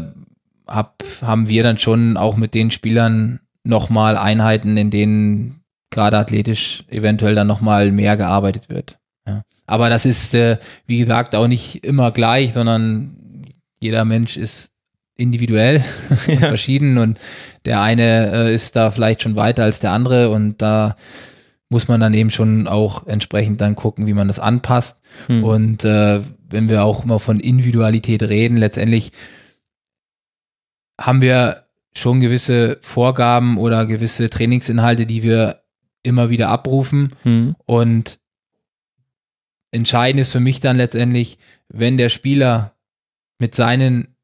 hab, 0.68 1.04
haben 1.22 1.50
wir 1.50 1.64
dann 1.64 1.78
schon 1.78 2.18
auch 2.18 2.38
mit 2.38 2.54
den 2.54 2.72
Spielern 2.72 3.40
nochmal 3.64 4.18
Einheiten, 4.18 4.78
in 4.78 4.90
denen 4.90 5.62
gerade 5.92 6.18
athletisch 6.18 6.86
eventuell 6.90 7.36
dann 7.36 7.48
nochmal 7.48 7.92
mehr 7.92 8.18
gearbeitet 8.18 8.70
wird. 8.70 8.98
Ja. 9.28 9.44
Aber 9.66 9.90
das 9.90 10.06
ist, 10.06 10.34
äh, 10.34 10.58
wie 10.86 11.00
gesagt, 11.00 11.36
auch 11.36 11.48
nicht 11.48 11.84
immer 11.84 12.12
gleich, 12.12 12.54
sondern 12.54 13.16
jeder 13.80 14.06
Mensch 14.06 14.38
ist 14.38 14.74
individuell 15.16 15.84
und 16.28 16.40
verschieden 16.40 16.98
und 16.98 17.18
der 17.66 17.82
eine 17.82 18.32
äh, 18.32 18.54
ist 18.54 18.76
da 18.76 18.92
vielleicht 18.92 19.22
schon 19.24 19.36
weiter 19.36 19.64
als 19.64 19.80
der 19.80 19.92
andere 19.92 20.30
und 20.30 20.62
da 20.62 20.96
muss 21.70 21.88
man 21.88 22.00
dann 22.00 22.14
eben 22.14 22.30
schon 22.30 22.68
auch 22.68 23.08
entsprechend 23.08 23.60
dann 23.60 23.76
gucken, 23.76 24.06
wie 24.06 24.14
man 24.14 24.28
das 24.28 24.40
anpasst. 24.40 25.02
Hm. 25.28 25.44
Und 25.44 25.84
äh, 25.84 26.22
wenn 26.48 26.70
wir 26.70 26.84
auch 26.84 27.04
immer 27.04 27.20
von 27.20 27.40
Individualität 27.40 28.22
reden, 28.24 28.58
letztendlich 28.58 29.12
haben 31.02 31.22
wir 31.22 31.64
schon 31.96 32.20
gewisse 32.20 32.78
Vorgaben 32.82 33.58
oder 33.58 33.88
gewisse 33.88 34.30
Trainingsinhalte, 34.30 35.08
die 35.08 35.24
wir 35.24 35.64
immer 36.04 36.30
wieder 36.30 36.50
abrufen. 36.50 37.14
Hm. 37.24 37.56
Und 37.66 38.20
entscheidend 39.74 40.22
ist 40.22 40.32
für 40.32 40.40
mich 40.40 40.60
dann 40.60 40.78
letztendlich, 40.78 41.38
wenn 41.70 41.98
der 41.98 42.10
Spieler 42.10 42.74
mit 43.40 43.56
seinen, 43.56 44.16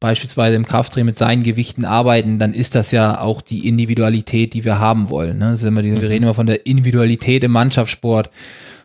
beispielsweise 0.00 0.56
im 0.56 0.64
Krafttraining, 0.64 1.06
mit 1.06 1.18
seinen 1.18 1.42
Gewichten 1.42 1.84
arbeiten, 1.84 2.38
dann 2.38 2.54
ist 2.54 2.74
das 2.74 2.90
ja 2.92 3.20
auch 3.20 3.40
die 3.40 3.66
Individualität, 3.66 4.54
die 4.54 4.64
wir 4.64 4.78
haben 4.78 5.10
wollen. 5.10 5.38
Ne? 5.38 5.56
Die, 5.56 6.00
wir 6.00 6.08
reden 6.08 6.24
immer 6.24 6.34
von 6.34 6.46
der 6.46 6.66
Individualität 6.66 7.42
im 7.44 7.52
Mannschaftssport. 7.52 8.30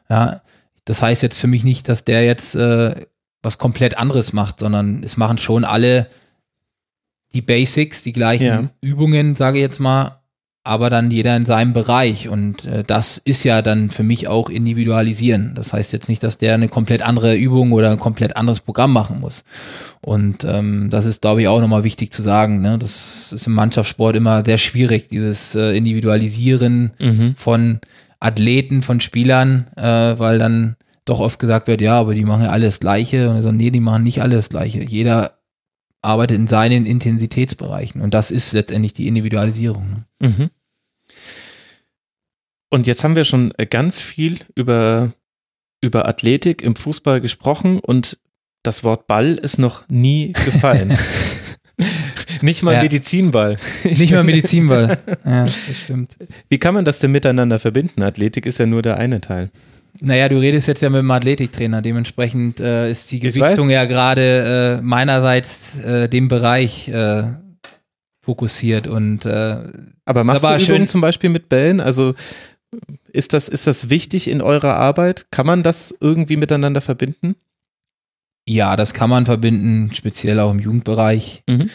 Ja, 0.10 0.42
das 0.86 1.02
heißt 1.02 1.22
jetzt 1.24 1.40
für 1.40 1.48
mich 1.48 1.64
nicht, 1.64 1.88
dass 1.88 2.04
der 2.04 2.26
jetzt 2.26 2.56
äh, 2.56 3.06
was 3.44 3.58
komplett 3.58 3.98
anderes 3.98 4.34
macht, 4.34 4.60
sondern 4.60 5.04
es 5.04 5.18
machen 5.18 5.38
schon 5.38 5.64
alle 5.64 6.08
die 7.34 7.42
Basics, 7.42 8.02
die 8.02 8.14
gleichen 8.14 8.46
Ja. 8.46 8.70
Übungen, 8.82 9.36
sage 9.36 9.60
ich 9.60 9.62
jetzt 9.62 9.80
mal, 9.80 10.19
aber 10.70 10.92
dann 10.92 11.10
jeder 11.10 11.36
in 11.36 11.46
seinem 11.46 11.74
Bereich. 11.74 12.30
Und 12.30 12.66
äh, 12.66 12.84
das 12.86 13.18
ist 13.18 13.44
ja 13.44 13.64
dann 13.64 13.90
für 13.90 14.04
mich 14.04 14.28
auch 14.28 14.50
individualisieren. 14.52 15.54
Das 15.56 15.74
heißt 15.74 15.92
jetzt 15.94 16.10
nicht, 16.10 16.22
dass 16.22 16.38
der 16.38 16.54
eine 16.54 16.70
komplett 16.70 17.02
andere 17.02 17.36
Übung 17.36 17.72
oder 17.72 17.90
ein 17.90 17.98
komplett 17.98 18.38
anderes 18.38 18.60
Programm 18.60 18.94
machen 18.94 19.20
muss. 19.20 19.44
Und 20.02 20.44
ähm, 20.44 20.90
das 20.92 21.08
ist, 21.08 21.22
glaube 21.24 21.42
ich, 21.42 21.48
auch 21.48 21.60
nochmal 21.60 21.84
wichtig 21.84 22.14
zu 22.14 22.22
sagen. 22.22 22.62
Ne? 22.62 22.78
Das 22.78 23.34
ist 23.34 23.48
im 23.48 23.54
Mannschaftssport 23.54 24.16
immer 24.16 24.46
sehr 24.46 24.60
schwierig, 24.60 25.08
dieses 25.08 25.56
äh, 25.56 25.76
Individualisieren 25.76 26.92
Mhm. 27.00 27.34
von 27.36 27.80
Athleten, 28.20 28.84
von 28.84 29.02
Spielern, 29.02 29.66
äh, 29.76 29.82
weil 30.20 30.38
dann 30.38 30.76
doch 31.06 31.20
oft 31.20 31.40
gesagt 31.40 31.68
wird, 31.68 31.82
ja, 31.82 32.00
aber 32.00 32.14
die 32.14 32.26
machen 32.26 32.44
ja 32.44 32.50
alles 32.52 32.80
Gleiche. 32.80 33.32
Und 33.32 33.42
so, 33.42 33.52
nee, 33.52 33.72
die 33.72 33.80
machen 33.80 34.04
nicht 34.04 34.22
alles 34.22 34.50
Gleiche. 34.50 34.84
Jeder 34.84 35.40
arbeitet 36.04 36.38
in 36.38 36.48
seinen 36.48 36.86
Intensitätsbereichen. 36.86 38.02
Und 38.02 38.14
das 38.14 38.30
ist 38.30 38.54
letztendlich 38.54 38.94
die 38.94 39.08
Individualisierung. 39.08 40.06
Ne? 40.22 40.30
Mhm. 40.30 40.50
Und 42.70 42.88
jetzt 42.88 43.04
haben 43.04 43.16
wir 43.16 43.26
schon 43.26 43.54
äh, 43.58 43.66
ganz 43.66 44.00
viel 44.00 44.40
über, 44.56 45.12
über 45.82 46.08
Athletik 46.08 46.62
im 46.62 46.76
Fußball 46.76 47.20
gesprochen 47.22 47.80
und 47.80 48.20
das 48.64 48.84
Wort 48.84 49.08
Ball 49.08 49.36
ist 49.36 49.58
noch 49.58 49.88
nie 49.90 50.34
gefallen. 50.34 50.98
Nicht 52.42 52.62
mal 52.64 52.74
Ja. 52.76 52.82
Medizinball. 52.84 53.58
Nicht 53.84 54.12
mal 54.12 54.24
Medizinball. 54.24 54.98
ja, 55.26 55.44
das 55.44 55.58
stimmt. 55.84 56.12
Wie 56.50 56.58
kann 56.58 56.74
man 56.74 56.86
das 56.86 57.00
denn 57.00 57.12
miteinander 57.12 57.60
verbinden? 57.60 58.02
Athletik 58.04 58.46
ist 58.46 58.60
ja 58.60 58.66
nur 58.66 58.82
der 58.82 58.98
eine 58.98 59.22
Teil. 59.22 59.50
Naja, 60.02 60.30
du 60.30 60.38
redest 60.38 60.68
jetzt 60.68 60.82
ja 60.82 60.90
mit 60.90 61.00
dem 61.00 61.10
Athletiktrainer. 61.12 61.82
Dementsprechend 61.82 62.60
äh, 62.60 62.92
ist 62.92 63.10
die 63.12 63.16
Ich 63.16 63.22
Gewichtung 63.34 63.70
ja 63.70 63.86
gerade 63.86 64.78
äh, 64.80 64.82
meinerseits 64.82 65.50
äh, 65.84 66.08
dem 66.08 66.28
Bereich 66.28 66.88
äh, 66.90 67.24
fokussiert. 68.22 68.88
Und 68.88 69.26
äh, 69.26 69.58
Aber 70.06 70.24
machst 70.24 70.46
Aber 70.46 70.58
du 70.58 70.64
schön- 70.64 70.76
Übungen 70.76 70.88
zum 70.88 71.02
Beispiel 71.02 71.30
mit 71.30 71.50
Bällen? 71.50 71.80
Also 71.82 72.14
ist 73.12 73.34
das, 73.34 73.50
ist 73.50 73.68
das 73.68 73.90
wichtig 73.90 74.28
in 74.28 74.42
eurer 74.42 74.76
Arbeit? 74.76 75.28
Kann 75.32 75.46
man 75.48 75.64
das 75.64 75.96
irgendwie 76.00 76.38
miteinander 76.38 76.82
verbinden? 76.82 77.36
ja, 78.48 78.76
das 78.76 78.96
kann 78.96 79.12
man 79.12 79.28
verbinden, 79.28 79.92
speziell 79.94 80.40
auch 80.40 80.50
im 80.50 80.58
Jugendbereich. 80.58 81.44
Mhm. 81.48 81.70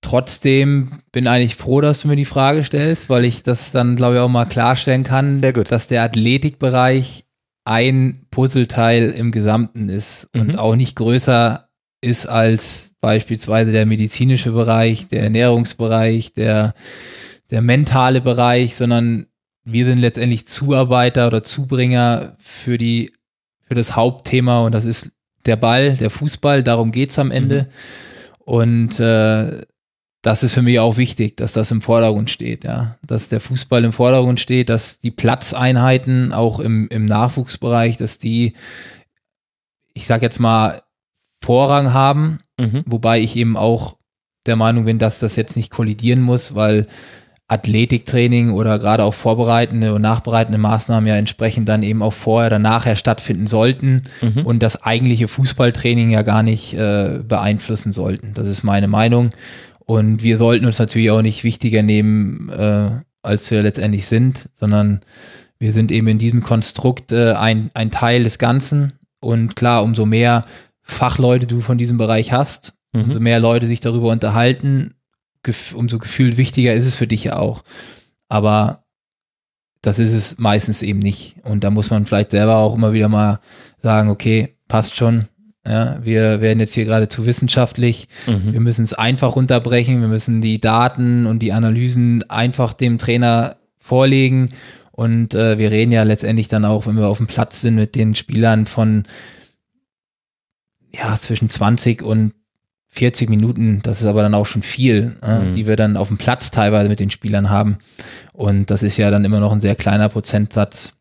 Trotzdem 0.00 1.00
bin 1.12 1.26
eigentlich 1.26 1.56
froh, 1.56 1.80
dass 1.80 2.00
du 2.00 2.08
mir 2.08 2.16
die 2.16 2.24
Frage 2.24 2.62
stellst, 2.64 3.10
weil 3.10 3.24
ich 3.24 3.42
das 3.42 3.72
dann, 3.72 3.96
glaube 3.96 4.14
ich, 4.16 4.20
auch 4.20 4.28
mal 4.28 4.44
klarstellen 4.46 5.02
kann, 5.02 5.38
Sehr 5.38 5.52
gut. 5.52 5.70
dass 5.70 5.86
der 5.88 6.02
Athletikbereich 6.04 7.24
ein 7.64 8.16
Puzzleteil 8.30 9.10
im 9.10 9.32
Gesamten 9.32 9.88
ist 9.88 10.28
Mhm. 10.34 10.40
und 10.40 10.58
auch 10.58 10.76
nicht 10.76 10.96
größer 10.96 11.68
ist 12.00 12.26
als 12.26 12.92
beispielsweise 13.00 13.72
der 13.72 13.84
medizinische 13.84 14.52
Bereich, 14.52 15.08
der 15.08 15.24
Ernährungsbereich, 15.24 16.34
der, 16.34 16.74
der 17.50 17.62
mentale 17.62 18.20
Bereich, 18.20 18.76
sondern 18.76 19.26
wir 19.66 19.84
sind 19.84 19.98
letztendlich 19.98 20.46
Zuarbeiter 20.46 21.26
oder 21.26 21.42
Zubringer 21.42 22.36
für 22.38 22.78
die 22.78 23.12
für 23.68 23.74
das 23.74 23.96
Hauptthema 23.96 24.60
und 24.60 24.72
das 24.72 24.84
ist 24.84 25.12
der 25.44 25.56
Ball, 25.56 25.96
der 25.96 26.08
Fußball, 26.08 26.62
darum 26.62 26.92
geht's 26.92 27.18
am 27.18 27.32
Ende. 27.32 27.62
Mhm. 27.62 27.66
Und 28.44 29.00
äh, 29.00 29.62
das 30.22 30.42
ist 30.44 30.54
für 30.54 30.62
mich 30.62 30.78
auch 30.78 30.96
wichtig, 30.96 31.36
dass 31.36 31.52
das 31.52 31.70
im 31.72 31.82
Vordergrund 31.82 32.30
steht, 32.30 32.64
ja. 32.64 32.96
Dass 33.02 33.28
der 33.28 33.40
Fußball 33.40 33.84
im 33.84 33.92
Vordergrund 33.92 34.38
steht, 34.40 34.68
dass 34.68 35.00
die 35.00 35.10
Platzeinheiten 35.10 36.32
auch 36.32 36.60
im, 36.60 36.88
im 36.88 37.04
Nachwuchsbereich, 37.04 37.96
dass 37.96 38.18
die, 38.18 38.54
ich 39.94 40.06
sag 40.06 40.22
jetzt 40.22 40.38
mal, 40.38 40.82
Vorrang 41.40 41.92
haben, 41.92 42.38
mhm. 42.58 42.82
wobei 42.86 43.20
ich 43.20 43.36
eben 43.36 43.56
auch 43.56 43.98
der 44.46 44.56
Meinung 44.56 44.84
bin, 44.84 44.98
dass 44.98 45.18
das 45.18 45.36
jetzt 45.36 45.56
nicht 45.56 45.70
kollidieren 45.70 46.22
muss, 46.22 46.54
weil 46.54 46.86
Athletiktraining 47.48 48.50
oder 48.50 48.78
gerade 48.78 49.04
auch 49.04 49.14
vorbereitende 49.14 49.94
und 49.94 50.02
nachbereitende 50.02 50.58
Maßnahmen 50.58 51.08
ja 51.08 51.14
entsprechend 51.14 51.68
dann 51.68 51.84
eben 51.84 52.02
auch 52.02 52.12
vorher 52.12 52.48
oder 52.48 52.58
nachher 52.58 52.96
stattfinden 52.96 53.46
sollten 53.46 54.02
mhm. 54.20 54.44
und 54.44 54.62
das 54.62 54.82
eigentliche 54.82 55.28
Fußballtraining 55.28 56.10
ja 56.10 56.22
gar 56.22 56.42
nicht 56.42 56.74
äh, 56.74 57.20
beeinflussen 57.26 57.92
sollten. 57.92 58.34
Das 58.34 58.48
ist 58.48 58.64
meine 58.64 58.88
Meinung. 58.88 59.30
Und 59.78 60.24
wir 60.24 60.38
sollten 60.38 60.66
uns 60.66 60.80
natürlich 60.80 61.12
auch 61.12 61.22
nicht 61.22 61.44
wichtiger 61.44 61.82
nehmen, 61.82 62.48
äh, 62.50 62.90
als 63.22 63.48
wir 63.52 63.62
letztendlich 63.62 64.06
sind, 64.06 64.48
sondern 64.52 65.00
wir 65.60 65.72
sind 65.72 65.92
eben 65.92 66.08
in 66.08 66.18
diesem 66.18 66.42
Konstrukt 66.42 67.12
äh, 67.12 67.32
ein, 67.34 67.70
ein 67.74 67.92
Teil 67.92 68.24
des 68.24 68.38
Ganzen. 68.38 68.94
Und 69.20 69.54
klar, 69.54 69.84
umso 69.84 70.04
mehr 70.04 70.44
Fachleute 70.82 71.46
du 71.46 71.60
von 71.60 71.78
diesem 71.78 71.96
Bereich 71.96 72.32
hast, 72.32 72.74
mhm. 72.92 73.04
umso 73.04 73.20
mehr 73.20 73.38
Leute 73.38 73.68
sich 73.68 73.80
darüber 73.80 74.10
unterhalten, 74.10 74.94
umso 75.74 75.98
gefühlt 75.98 76.36
wichtiger 76.36 76.74
ist 76.74 76.86
es 76.86 76.94
für 76.94 77.06
dich 77.06 77.24
ja 77.24 77.38
auch. 77.38 77.62
Aber 78.28 78.84
das 79.82 79.98
ist 79.98 80.12
es 80.12 80.38
meistens 80.38 80.82
eben 80.82 80.98
nicht. 80.98 81.36
Und 81.44 81.62
da 81.62 81.70
muss 81.70 81.90
man 81.90 82.06
vielleicht 82.06 82.32
selber 82.32 82.56
auch 82.56 82.74
immer 82.74 82.92
wieder 82.92 83.08
mal 83.08 83.40
sagen, 83.82 84.08
okay, 84.08 84.56
passt 84.68 84.96
schon. 84.96 85.26
Ja, 85.66 85.98
wir 86.04 86.40
werden 86.40 86.60
jetzt 86.60 86.74
hier 86.74 86.84
gerade 86.84 87.08
zu 87.08 87.26
wissenschaftlich. 87.26 88.08
Mhm. 88.26 88.52
Wir 88.52 88.60
müssen 88.60 88.84
es 88.84 88.94
einfach 88.94 89.36
runterbrechen. 89.36 90.00
Wir 90.00 90.08
müssen 90.08 90.40
die 90.40 90.60
Daten 90.60 91.26
und 91.26 91.40
die 91.40 91.52
Analysen 91.52 92.28
einfach 92.30 92.72
dem 92.72 92.98
Trainer 92.98 93.56
vorlegen. 93.78 94.50
Und 94.92 95.34
äh, 95.34 95.58
wir 95.58 95.70
reden 95.70 95.92
ja 95.92 96.04
letztendlich 96.04 96.48
dann 96.48 96.64
auch, 96.64 96.86
wenn 96.86 96.96
wir 96.96 97.08
auf 97.08 97.18
dem 97.18 97.26
Platz 97.26 97.60
sind, 97.60 97.74
mit 97.74 97.94
den 97.94 98.14
Spielern 98.14 98.66
von 98.66 99.04
ja, 100.94 101.16
zwischen 101.20 101.50
20 101.50 102.02
und 102.02 102.32
40 102.96 103.28
Minuten, 103.28 103.80
das 103.82 104.00
ist 104.00 104.06
aber 104.06 104.22
dann 104.22 104.34
auch 104.34 104.46
schon 104.46 104.62
viel, 104.62 105.16
äh, 105.22 105.38
mhm. 105.38 105.54
die 105.54 105.66
wir 105.66 105.76
dann 105.76 105.96
auf 105.96 106.08
dem 106.08 106.16
Platz 106.16 106.50
teilweise 106.50 106.88
mit 106.88 106.98
den 106.98 107.10
Spielern 107.10 107.50
haben. 107.50 107.78
Und 108.32 108.70
das 108.70 108.82
ist 108.82 108.96
ja 108.96 109.10
dann 109.10 109.24
immer 109.24 109.40
noch 109.40 109.52
ein 109.52 109.60
sehr 109.60 109.74
kleiner 109.74 110.08
Prozentsatz 110.08 110.94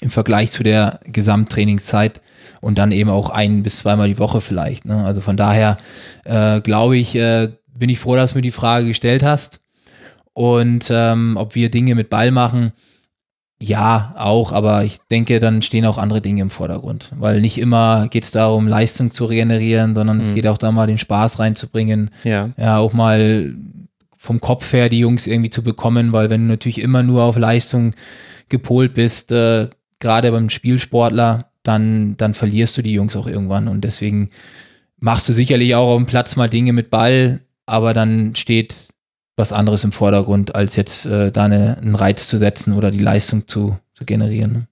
im 0.00 0.10
Vergleich 0.10 0.50
zu 0.50 0.62
der 0.62 1.00
Gesamttrainingszeit 1.04 2.20
und 2.60 2.78
dann 2.78 2.92
eben 2.92 3.10
auch 3.10 3.30
ein 3.30 3.62
bis 3.62 3.78
zweimal 3.78 4.08
die 4.08 4.18
Woche 4.18 4.40
vielleicht. 4.40 4.84
Ne? 4.84 5.04
Also 5.04 5.20
von 5.20 5.36
daher 5.36 5.76
äh, 6.24 6.60
glaube 6.60 6.96
ich, 6.96 7.14
äh, 7.16 7.50
bin 7.76 7.90
ich 7.90 7.98
froh, 7.98 8.14
dass 8.14 8.32
du 8.32 8.38
mir 8.38 8.42
die 8.42 8.50
Frage 8.50 8.86
gestellt 8.86 9.22
hast. 9.22 9.60
Und 10.32 10.88
ähm, 10.90 11.36
ob 11.36 11.54
wir 11.54 11.70
Dinge 11.70 11.94
mit 11.94 12.10
Ball 12.10 12.30
machen, 12.30 12.72
ja, 13.68 14.10
auch, 14.16 14.52
aber 14.52 14.84
ich 14.84 14.98
denke, 15.10 15.40
dann 15.40 15.62
stehen 15.62 15.86
auch 15.86 15.98
andere 15.98 16.20
Dinge 16.20 16.42
im 16.42 16.50
Vordergrund, 16.50 17.10
weil 17.16 17.40
nicht 17.40 17.58
immer 17.58 18.08
geht 18.08 18.24
es 18.24 18.30
darum, 18.30 18.68
Leistung 18.68 19.10
zu 19.10 19.24
regenerieren, 19.24 19.94
sondern 19.94 20.18
mhm. 20.18 20.22
es 20.22 20.34
geht 20.34 20.46
auch 20.46 20.58
da 20.58 20.70
mal 20.72 20.86
den 20.86 20.98
Spaß 20.98 21.38
reinzubringen. 21.38 22.10
Ja. 22.24 22.50
Ja, 22.56 22.78
auch 22.78 22.92
mal 22.92 23.54
vom 24.16 24.40
Kopf 24.40 24.72
her 24.72 24.88
die 24.88 24.98
Jungs 24.98 25.26
irgendwie 25.26 25.50
zu 25.50 25.62
bekommen, 25.62 26.12
weil 26.12 26.30
wenn 26.30 26.42
du 26.42 26.48
natürlich 26.48 26.80
immer 26.80 27.02
nur 27.02 27.22
auf 27.22 27.36
Leistung 27.36 27.94
gepolt 28.48 28.94
bist, 28.94 29.32
äh, 29.32 29.68
gerade 29.98 30.30
beim 30.30 30.50
Spielsportler, 30.50 31.50
dann, 31.62 32.16
dann 32.16 32.34
verlierst 32.34 32.76
du 32.76 32.82
die 32.82 32.92
Jungs 32.92 33.16
auch 33.16 33.26
irgendwann 33.26 33.68
und 33.68 33.82
deswegen 33.82 34.30
machst 34.98 35.28
du 35.28 35.32
sicherlich 35.32 35.74
auch 35.74 35.88
auf 35.88 35.96
dem 35.96 36.06
Platz 36.06 36.36
mal 36.36 36.48
Dinge 36.48 36.72
mit 36.72 36.90
Ball, 36.90 37.40
aber 37.66 37.94
dann 37.94 38.34
steht 38.34 38.74
was 39.36 39.52
anderes 39.52 39.84
im 39.84 39.92
Vordergrund, 39.92 40.54
als 40.54 40.76
jetzt 40.76 41.06
äh, 41.06 41.32
da 41.32 41.44
eine, 41.44 41.78
einen 41.78 41.94
Reiz 41.94 42.28
zu 42.28 42.38
setzen 42.38 42.74
oder 42.74 42.90
die 42.90 43.00
Leistung 43.00 43.48
zu, 43.48 43.78
zu 43.94 44.04
generieren. 44.04 44.52
Ne? 44.52 44.66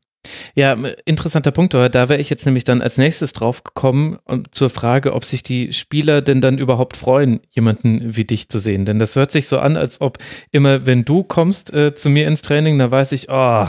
Ja, 0.55 0.77
interessanter 1.05 1.51
Punkt, 1.51 1.75
da 1.75 1.93
wäre 1.93 2.19
ich 2.19 2.31
jetzt 2.31 2.47
nämlich 2.47 2.65
dann 2.65 2.81
als 2.81 2.97
nächstes 2.97 3.33
drauf 3.33 3.65
gekommen 3.65 4.19
um, 4.25 4.45
zur 4.53 4.71
Frage, 4.71 5.15
ob 5.15 5.25
sich 5.25 5.43
die 5.43 5.73
Spieler 5.73 6.23
denn 6.23 6.41
dann 6.41 6.59
überhaupt 6.59 6.97
freuen, 6.97 7.41
jemanden 7.51 8.17
wie 8.17 8.25
dich 8.25 8.49
zu 8.49 8.59
sehen. 8.59 8.85
Denn 8.85 8.99
das 8.99 9.17
hört 9.17 9.33
sich 9.33 9.49
so 9.49 9.59
an, 9.59 9.77
als 9.77 10.01
ob 10.01 10.19
immer, 10.53 10.87
wenn 10.87 11.05
du 11.05 11.25
kommst 11.25 11.73
äh, 11.75 11.95
zu 11.95 12.09
mir 12.09 12.29
ins 12.29 12.43
Training, 12.43 12.79
dann 12.79 12.91
weiß 12.91 13.13
ich, 13.13 13.29
oh, 13.31 13.67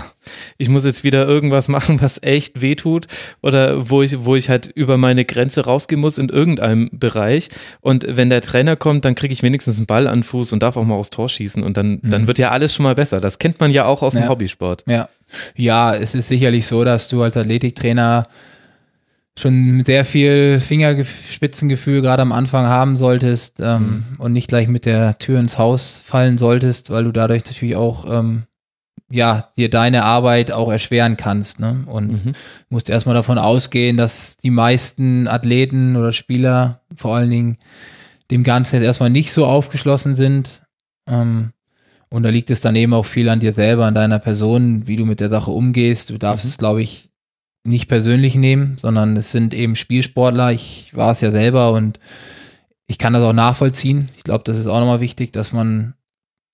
ich 0.58 0.70
muss 0.70 0.86
jetzt 0.86 1.04
wieder 1.04 1.28
irgendwas 1.28 1.68
machen, 1.68 2.02
was 2.02 2.22
echt 2.22 2.62
wehtut 2.62 3.08
oder 3.42 3.90
wo 3.90 4.02
ich, 4.02 4.26
wo 4.26 4.36
ich 4.36 4.50
halt 4.50 4.68
über 4.68 4.98
meine 4.98 5.26
Grenze 5.26 5.66
rausgehen 5.66 6.02
muss 6.02 6.18
in 6.18 6.30
irgendeinem 6.30 6.90
Bereich. 6.92 7.50
Und 7.82 8.06
wenn 8.10 8.30
der 8.30 8.42
Trainer 8.42 8.76
kommt, 8.76 9.06
dann 9.06 9.16
kriege 9.16 9.34
ich 9.34 9.44
wenigstens 9.44 9.78
einen 9.78 9.86
Ball 9.86 10.08
an 10.08 10.24
Fuß 10.24 10.54
und 10.54 10.64
darf 10.64 10.78
auch 10.78 10.84
mal 10.84 10.96
aufs 10.96 11.10
Tor 11.10 11.30
schießen 11.30 11.64
und 11.64 11.78
dann, 11.78 12.00
mhm. 12.02 12.10
dann 12.10 12.28
wird 12.28 12.40
ja 12.40 12.52
alles 12.52 12.74
schon 12.74 12.84
mal 12.84 12.96
besser. 12.96 13.20
Das 13.22 13.40
kennt 13.40 13.60
man 13.60 13.72
ja 13.72 13.86
auch 13.86 14.02
aus 14.02 14.14
dem 14.14 14.30
Hobbysport. 14.30 14.84
Ja, 14.88 15.10
ja, 15.56 15.96
es 15.96 16.16
ist 16.16 16.28
sicherlich 16.28 16.68
so, 16.68 16.84
dass 16.84 17.08
du 17.08 17.24
als 17.24 17.38
Athletiktrainer 17.38 18.28
schon 19.38 19.84
sehr 19.84 20.06
viel 20.06 20.60
Fingerspitzengefühl 20.60 22.02
gerade 22.02 22.22
am 22.22 22.32
Anfang 22.32 22.68
haben 22.68 22.96
solltest 22.96 23.60
ähm, 23.62 24.06
mhm. 24.12 24.20
und 24.20 24.34
nicht 24.34 24.48
gleich 24.48 24.68
mit 24.68 24.86
der 24.86 25.18
Tür 25.18 25.40
ins 25.40 25.58
Haus 25.58 25.98
fallen 26.04 26.38
solltest, 26.38 26.92
weil 26.92 27.06
du 27.06 27.12
dadurch 27.12 27.44
natürlich 27.46 27.76
auch 27.76 28.06
ähm, 28.10 28.44
ja 29.10 29.50
dir 29.58 29.70
deine 29.70 30.04
Arbeit 30.04 30.52
auch 30.52 30.72
erschweren 30.72 31.18
kannst. 31.18 31.60
Ne? 31.60 31.84
Und 31.86 32.26
mhm. 32.26 32.34
musst 32.70 32.90
erstmal 32.90 33.16
davon 33.16 33.38
ausgehen, 33.38 33.98
dass 33.98 34.38
die 34.38 34.50
meisten 34.50 35.28
Athleten 35.28 35.96
oder 35.96 36.14
Spieler 36.14 36.82
vor 36.96 37.16
allen 37.16 37.30
Dingen 37.30 37.58
dem 38.32 38.44
Ganzen 38.44 38.78
jetzt 38.78 38.86
erstmal 38.86 39.10
nicht 39.10 39.32
so 39.32 39.46
aufgeschlossen 39.46 40.16
sind. 40.16 40.64
Ähm, 41.08 41.52
und 42.10 42.24
da 42.24 42.30
liegt 42.30 42.50
es 42.50 42.62
dann 42.62 42.76
eben 42.76 42.94
auch 42.94 43.06
viel 43.06 43.30
an 43.30 43.40
dir 43.40 43.54
selber, 43.54 43.86
an 43.86 43.96
deiner 43.96 44.20
Person, 44.20 44.88
wie 44.88 44.96
du 44.96 45.06
mit 45.06 45.20
der 45.20 45.30
Sache 45.30 45.52
umgehst. 45.52 46.10
Du 46.10 46.18
darfst 46.18 46.46
mhm. 46.46 46.50
es, 46.50 46.58
glaube 46.58 46.82
ich, 46.82 47.10
nicht 47.66 47.88
persönlich 47.88 48.36
nehmen, 48.36 48.78
sondern 48.78 49.16
es 49.16 49.32
sind 49.32 49.54
eben 49.54 49.76
Spielsportler. 49.76 50.52
Ich 50.52 50.92
war 50.94 51.12
es 51.12 51.22
ja 51.22 51.32
selber 51.32 51.72
und 51.72 52.00
ich 52.88 52.98
kann 52.98 53.14
das 53.14 53.24
auch 53.24 53.34
nachvollziehen. 53.34 54.10
Ich 54.18 54.24
glaube, 54.24 54.44
das 54.44 54.58
ist 54.58 54.68
auch 54.68 54.80
nochmal 54.80 55.00
wichtig, 55.00 55.32
dass 55.32 55.54
man 55.54 55.94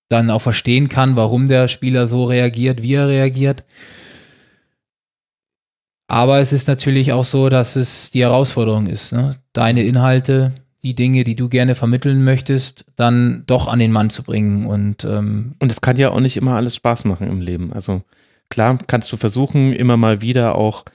dann 0.09 0.29
auch 0.29 0.41
verstehen 0.41 0.89
kann, 0.89 1.15
warum 1.15 1.47
der 1.47 1.67
Spieler 1.67 2.07
so 2.07 2.25
reagiert, 2.25 2.81
wie 2.81 2.95
er 2.95 3.07
reagiert. 3.07 3.63
Aber 6.07 6.39
es 6.39 6.51
ist 6.51 6.67
natürlich 6.67 7.13
auch 7.13 7.23
so, 7.23 7.49
dass 7.49 7.75
es 7.75 8.09
die 8.09 8.23
Herausforderung 8.23 8.87
ist, 8.87 9.13
ne? 9.13 9.35
deine 9.53 9.83
Inhalte 9.83 10.53
die 10.81 10.95
Dinge, 10.95 11.23
die 11.23 11.35
du 11.35 11.49
gerne 11.49 11.75
vermitteln 11.75 12.23
möchtest, 12.23 12.85
dann 12.95 13.43
doch 13.47 13.67
an 13.67 13.79
den 13.79 13.91
Mann 13.91 14.09
zu 14.09 14.23
bringen. 14.23 14.65
Und, 14.65 15.03
ähm 15.03 15.55
und 15.59 15.71
es 15.71 15.81
kann 15.81 15.97
ja 15.97 16.11
auch 16.11 16.21
nicht 16.21 16.37
immer 16.37 16.55
alles 16.55 16.75
Spaß 16.75 17.05
machen 17.05 17.27
im 17.27 17.41
Leben. 17.41 17.73
Also 17.73 18.01
klar 18.49 18.77
kannst 18.87 19.11
du 19.11 19.17
versuchen, 19.17 19.73
immer 19.73 19.97
mal 19.97 20.21
wieder 20.21 20.55
auch 20.55 20.85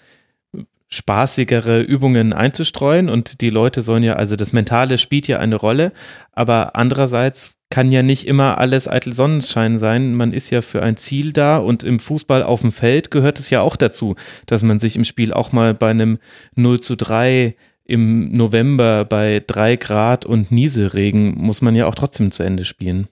spaßigere 0.95 1.81
Übungen 1.81 2.33
einzustreuen 2.33 3.09
und 3.09 3.41
die 3.41 3.51
Leute 3.51 3.83
sollen 3.83 4.05
ja, 4.05 4.15
also 4.15 4.37
das 4.37 4.53
Mentale 4.53 4.97
spielt 4.97 5.27
ja 5.27 5.41
eine 5.41 5.57
Rolle, 5.57 5.93
aber 6.33 6.77
andererseits 6.77 7.57
kann 7.69 7.91
ja 7.91 8.03
nicht 8.03 8.29
immer 8.29 8.59
alles 8.59 8.87
eitel 8.87 9.13
Sonnenschein 9.13 9.79
sein. 9.79 10.15
Man 10.15 10.33
ist 10.33 10.51
ja 10.51 10.63
für 10.63 10.83
ein 10.83 10.97
Ziel 10.97 11.33
da 11.33 11.57
und 11.57 11.83
im 11.83 11.99
Fußball 11.99 12.45
auf 12.45 12.61
dem 12.61 12.71
Feld 12.71 13.11
gehört 13.11 13.41
es 13.41 13.51
ja 13.51 13.61
auch 13.63 13.75
dazu, 13.75 14.15
dass 14.47 14.63
man 14.63 14.79
sich 14.79 14.95
im 14.95 15.05
Spiel 15.05 15.33
auch 15.33 15.51
mal 15.51 15.75
bei 15.75 15.91
einem 15.91 16.19
0 16.55 16.79
zu 16.79 16.97
3 16.97 17.57
im 17.85 18.33
November 18.33 19.05
bei 19.05 19.43
drei 19.45 19.77
Grad 19.77 20.25
und 20.25 20.53
Nieselregen 20.53 21.37
muss 21.37 21.61
man 21.61 21.75
ja 21.75 21.87
auch 21.87 21.97
trotzdem 21.97 22.31
zu 22.31 22.45
Ende 22.45 22.65
spielen. 22.65 23.09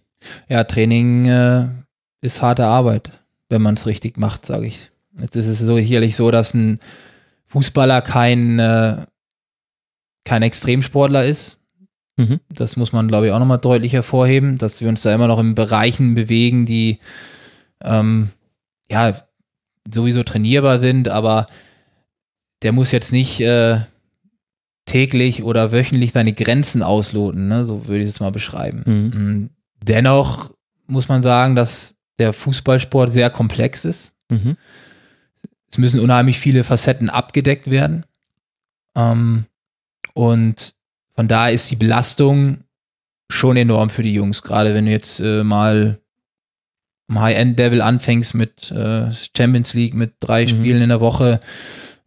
Ja, 0.48 0.62
Training 0.64 1.26
äh, 1.26 1.68
ist 2.20 2.40
harte 2.40 2.64
Arbeit, 2.64 3.10
wenn 3.48 3.60
man 3.60 3.74
es 3.74 3.86
richtig 3.86 4.16
macht, 4.16 4.46
sage 4.46 4.66
ich. 4.66 4.92
Jetzt 5.20 5.36
ist 5.36 5.48
es 5.48 5.58
so 5.58 5.76
sicherlich 5.76 6.16
so, 6.16 6.30
dass 6.30 6.54
ein 6.54 6.78
Fußballer 7.52 8.00
kein, 8.00 8.58
äh, 8.58 9.04
kein 10.24 10.42
Extremsportler 10.42 11.24
ist. 11.24 11.58
Mhm. 12.16 12.40
Das 12.48 12.76
muss 12.76 12.92
man, 12.92 13.08
glaube 13.08 13.26
ich, 13.26 13.32
auch 13.32 13.38
nochmal 13.38 13.58
deutlich 13.58 13.92
hervorheben, 13.92 14.58
dass 14.58 14.80
wir 14.80 14.88
uns 14.88 15.02
da 15.02 15.14
immer 15.14 15.26
noch 15.26 15.38
in 15.38 15.54
Bereichen 15.54 16.14
bewegen, 16.14 16.64
die 16.64 16.98
ähm, 17.82 18.30
ja 18.90 19.12
sowieso 19.90 20.22
trainierbar 20.22 20.78
sind, 20.78 21.08
aber 21.08 21.46
der 22.62 22.72
muss 22.72 22.90
jetzt 22.90 23.12
nicht 23.12 23.40
äh, 23.40 23.80
täglich 24.86 25.42
oder 25.42 25.72
wöchentlich 25.72 26.12
deine 26.12 26.32
Grenzen 26.32 26.82
ausloten, 26.82 27.48
ne? 27.48 27.64
so 27.64 27.86
würde 27.86 28.02
ich 28.04 28.08
es 28.08 28.20
mal 28.20 28.32
beschreiben. 28.32 28.82
Mhm. 28.86 29.34
Mm, 29.34 29.50
dennoch 29.82 30.54
muss 30.86 31.08
man 31.08 31.22
sagen, 31.22 31.54
dass 31.54 31.96
der 32.18 32.32
Fußballsport 32.32 33.12
sehr 33.12 33.30
komplex 33.30 33.84
ist. 33.84 34.14
Mhm. 34.30 34.56
Es 35.72 35.78
müssen 35.78 36.00
unheimlich 36.00 36.38
viele 36.38 36.64
Facetten 36.64 37.08
abgedeckt 37.08 37.70
werden. 37.70 38.04
Ähm, 38.94 39.46
und 40.12 40.74
von 41.14 41.28
daher 41.28 41.54
ist 41.54 41.70
die 41.70 41.76
Belastung 41.76 42.64
schon 43.30 43.56
enorm 43.56 43.88
für 43.88 44.02
die 44.02 44.12
Jungs, 44.12 44.42
gerade 44.42 44.74
wenn 44.74 44.84
du 44.84 44.90
jetzt 44.90 45.20
äh, 45.20 45.42
mal 45.42 45.98
im 47.08 47.20
High-End-Level 47.20 47.80
anfängst 47.80 48.34
mit 48.34 48.70
äh, 48.70 49.10
Champions 49.34 49.72
League, 49.72 49.94
mit 49.94 50.14
drei 50.20 50.44
mhm. 50.44 50.48
Spielen 50.48 50.82
in 50.82 50.90
der 50.90 51.00
Woche 51.00 51.40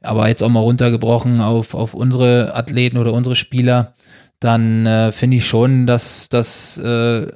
Aber 0.02 0.28
jetzt 0.28 0.44
auch 0.44 0.50
mal 0.50 0.60
runtergebrochen 0.60 1.42
auf, 1.42 1.74
auf 1.74 1.96
unsere 1.96 2.54
Athleten 2.56 2.98
oder 2.98 3.14
unsere 3.14 3.36
Spieler, 3.36 3.96
dann 4.40 4.86
äh, 4.86 5.12
finde 5.12 5.38
ich 5.38 5.48
schon, 5.48 5.88
dass 5.88 6.30
das 6.30 6.78
äh, 6.78 7.32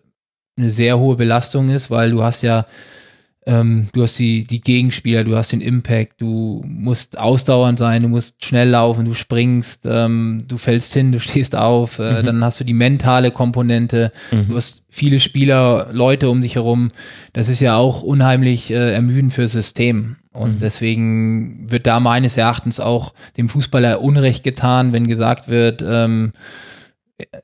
eine 0.58 0.70
sehr 0.70 1.00
hohe 1.00 1.16
Belastung 1.16 1.70
ist, 1.70 1.90
weil 1.90 2.12
du 2.12 2.24
hast 2.24 2.44
ja 2.44 2.68
ähm, 3.50 3.90
du 3.94 4.04
hast 4.04 4.20
die, 4.20 4.46
die 4.46 4.62
Gegenspieler, 4.62 5.24
du 5.24 5.36
hast 5.36 5.52
den 5.52 5.62
Impact, 5.62 6.22
du 6.22 6.62
musst 6.68 7.18
ausdauernd 7.18 7.80
sein, 7.80 8.04
du 8.04 8.08
musst 8.08 8.46
schnell 8.46 8.70
laufen, 8.70 9.06
du 9.06 9.16
springst, 9.16 9.88
ähm, 9.90 10.44
du 10.48 10.58
fällst 10.58 10.94
hin, 10.94 11.12
du 11.12 11.20
stehst 11.20 11.56
auf, 11.56 11.98
äh, 11.98 12.22
mhm. 12.22 12.26
dann 12.28 12.44
hast 12.44 12.60
du 12.60 12.64
die 12.64 12.76
mentale 12.76 13.32
Komponente, 13.32 14.12
mhm. 14.32 14.50
du 14.50 14.56
hast 14.56 14.84
viele 14.90 15.20
Spieler, 15.20 15.88
Leute 15.92 16.30
um 16.30 16.42
dich 16.42 16.56
herum. 16.56 16.92
Das 17.34 17.50
ist 17.50 17.60
ja 17.60 17.76
auch 17.76 18.04
unheimlich 18.04 18.70
äh, 18.70 18.94
ermüdend 18.94 19.34
fürs 19.34 19.54
System. 19.54 20.18
Und 20.32 20.56
mhm. 20.56 20.60
deswegen 20.60 21.72
wird 21.72 21.88
da 21.88 22.00
meines 22.00 22.38
Erachtens 22.38 22.80
auch 22.80 23.16
dem 23.36 23.50
Fußballer 23.50 24.02
Unrecht 24.02 24.44
getan, 24.44 24.94
wenn 24.94 25.08
gesagt 25.08 25.48
wird, 25.50 25.84
ähm, 25.86 26.34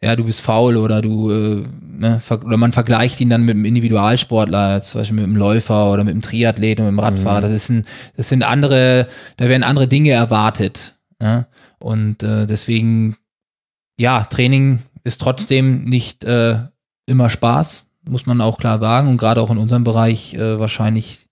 ja, 0.02 0.16
du 0.16 0.24
bist 0.24 0.42
faul 0.42 0.78
oder 0.78 1.02
du, 1.02 1.32
äh, 1.32 1.64
ne, 1.82 2.22
oder 2.30 2.58
man 2.58 2.72
vergleicht 2.72 3.20
ihn 3.20 3.30
dann 3.30 3.44
mit 3.44 3.56
einem 3.56 3.66
Individualsportler, 3.66 4.82
zum 4.82 5.02
Beispiel 5.02 5.16
mit 5.16 5.26
einem 5.26 5.36
Läufer 5.36 5.92
oder 5.92 6.04
mit 6.04 6.12
einem 6.12 6.22
Triathleten 6.22 6.86
oder 6.86 6.92
mit 6.92 7.04
einem 7.04 7.16
Radfahrer. 7.16 7.40
Mhm. 7.40 7.52
Das 7.52 7.52
ist 7.52 7.70
ein, 7.70 7.86
das 8.16 8.30
sind 8.30 8.44
andere, 8.44 9.08
da 9.38 9.50
werden 9.50 9.64
andere 9.64 9.88
Dinge 9.88 10.12
erwartet. 10.12 10.96
Ja? 11.22 11.48
Und 11.80 12.24
äh, 12.24 12.46
deswegen, 12.46 13.18
ja, 14.00 14.24
Training 14.24 14.80
ist 15.04 15.22
trotzdem 15.22 15.84
nicht 15.86 16.24
äh, 16.24 16.58
immer 17.06 17.30
Spaß, 17.30 17.86
muss 18.08 18.26
man 18.26 18.42
auch 18.42 18.58
klar 18.58 18.80
sagen. 18.80 19.10
Und 19.10 19.18
gerade 19.18 19.42
auch 19.42 19.52
in 19.52 19.58
unserem 19.58 19.84
Bereich 19.84 20.34
äh, 20.36 20.60
wahrscheinlich 20.60 21.28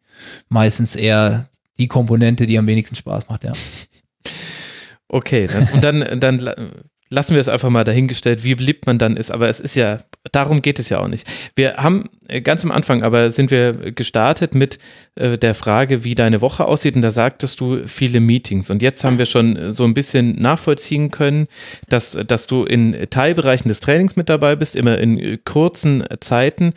meistens 0.50 0.96
eher 0.96 1.48
die 1.80 1.88
Komponente, 1.88 2.46
die 2.46 2.58
am 2.58 2.68
wenigsten 2.68 2.96
Spaß 2.96 3.30
macht, 3.30 3.44
ja. 3.44 3.54
Okay, 5.10 5.46
dann, 5.46 5.68
und 5.68 5.84
dann, 5.84 6.20
dann 6.20 6.56
lassen 7.14 7.36
wir 7.36 7.41
es 7.41 7.47
einfach 7.47 7.70
mal 7.70 7.84
dahingestellt, 7.84 8.43
wie 8.43 8.55
beliebt 8.55 8.88
man 8.88 8.97
dann 8.97 9.16
ist. 9.16 9.32
Aber 9.32 9.47
es 9.47 9.59
ist 9.59 9.76
ja, 9.76 9.99
darum 10.32 10.61
geht 10.61 10.80
es 10.80 10.89
ja 10.89 10.99
auch 10.99 11.07
nicht. 11.07 11.28
Wir 11.55 11.76
haben 11.78 12.09
äh, 12.28 12.41
ganz 12.41 12.64
am 12.64 12.72
Anfang, 12.72 13.03
aber 13.03 13.30
sind 13.30 13.51
wir 13.51 13.74
gestartet 13.91 14.55
mit 14.55 14.80
äh, 15.16 15.38
der 15.38 15.53
Frage, 15.53 16.03
wie 16.03 16.16
deine 16.16 16.41
Woche 16.41 16.66
aussieht. 16.66 16.95
Und 16.95 17.03
da 17.03 17.11
sagtest 17.11 17.59
du 17.59 17.88
viele 17.88 18.20
Meetings. 18.20 18.70
Und 18.70 18.82
jetzt 18.82 19.03
haben 19.03 19.20
wir 19.20 19.28
schon 19.28 19.72
so 19.72 19.84
ein 19.84 19.93
bisschen 19.93 20.41
nachvollziehen 20.41 21.11
können, 21.11 21.47
dass, 21.88 22.18
dass 22.28 22.47
du 22.47 22.66
in 22.66 23.07
Teilbereichen 23.09 23.70
des 23.70 23.80
Trainings 23.80 24.16
mit 24.16 24.30
dabei 24.30 24.55
bist, 24.55 24.76
immer 24.76 24.97
in 24.97 25.39
kurzen 25.45 26.03
Zeiten. 26.20 26.74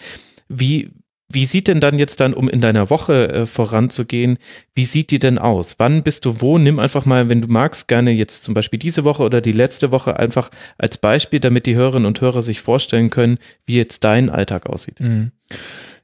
Wie, 0.49 0.91
wie 1.29 1.45
sieht 1.45 1.67
denn 1.69 1.81
dann 1.81 1.99
jetzt 1.99 2.21
dann, 2.21 2.35
um 2.35 2.49
in 2.49 2.61
deiner 2.61 2.89
Woche 2.89 3.29
äh, 3.29 3.47
voranzugehen, 3.47 4.39
wie 4.75 4.85
sieht 4.85 5.11
die 5.11 5.19
denn 5.19 5.39
aus? 5.39 5.75
Wann 5.79 6.03
bist 6.03 6.25
du 6.25 6.41
wo? 6.41 6.59
Nimm 6.59 6.79
einfach 6.79 7.05
mal, 7.05 7.29
wenn 7.29 7.41
du 7.41 7.49
magst, 7.49 7.89
gerne 7.89 8.13
jetzt 8.13 8.45
zum 8.45 8.55
Beispiel 8.55 8.79
diese 8.79 9.05
Woche 9.05 9.25
oder 9.25 9.41
die 9.41 9.53
letzte 9.53 9.91
Woche 9.91 10.19
einfach 10.19 10.51
als 10.79 10.99
Beispiel, 10.99 11.41
damit 11.41 11.67
die 11.67 11.75
Hörerinnen 11.75 12.07
und 12.07 12.21
Hörer 12.21 12.43
sich 12.43 12.61
vorstellen 12.61 13.11
können, 13.11 13.39
wie 13.65 13.77
jetzt 13.77 14.05
dein 14.05 14.31
Alltag 14.31 14.67
aussieht. 14.67 15.01
Mhm. 15.01 15.33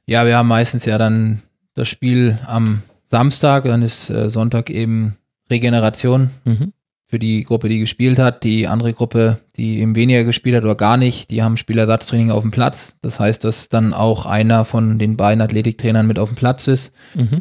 Ja, 0.05 0.25
wir 0.25 0.37
haben 0.37 0.49
meistens 0.49 0.85
ja 0.85 0.97
dann 0.97 1.41
das 1.73 1.87
Spiel 1.87 2.37
am 2.45 2.83
Samstag, 3.05 3.63
dann 3.63 3.81
ist 3.81 4.09
äh, 4.09 4.29
Sonntag 4.29 4.69
eben 4.69 5.17
Regeneration. 5.49 6.31
Mhm 6.43 6.73
für 7.13 7.19
die 7.19 7.43
Gruppe, 7.43 7.69
die 7.69 7.77
gespielt 7.77 8.17
hat. 8.17 8.43
Die 8.43 8.67
andere 8.67 8.91
Gruppe, 8.91 9.37
die 9.55 9.81
eben 9.81 9.95
weniger 9.95 10.23
gespielt 10.23 10.55
hat 10.55 10.63
oder 10.63 10.73
gar 10.73 10.97
nicht, 10.97 11.29
die 11.29 11.43
haben 11.43 11.57
Spielersatztraining 11.57 12.31
auf 12.31 12.41
dem 12.41 12.49
Platz. 12.49 12.95
Das 13.03 13.19
heißt, 13.19 13.43
dass 13.43 13.69
dann 13.69 13.93
auch 13.93 14.25
einer 14.25 14.65
von 14.65 14.97
den 14.97 15.15
beiden 15.15 15.39
Athletiktrainern 15.39 16.07
mit 16.07 16.17
auf 16.17 16.29
dem 16.29 16.35
Platz 16.35 16.67
ist. 16.67 16.91
Mhm. 17.13 17.37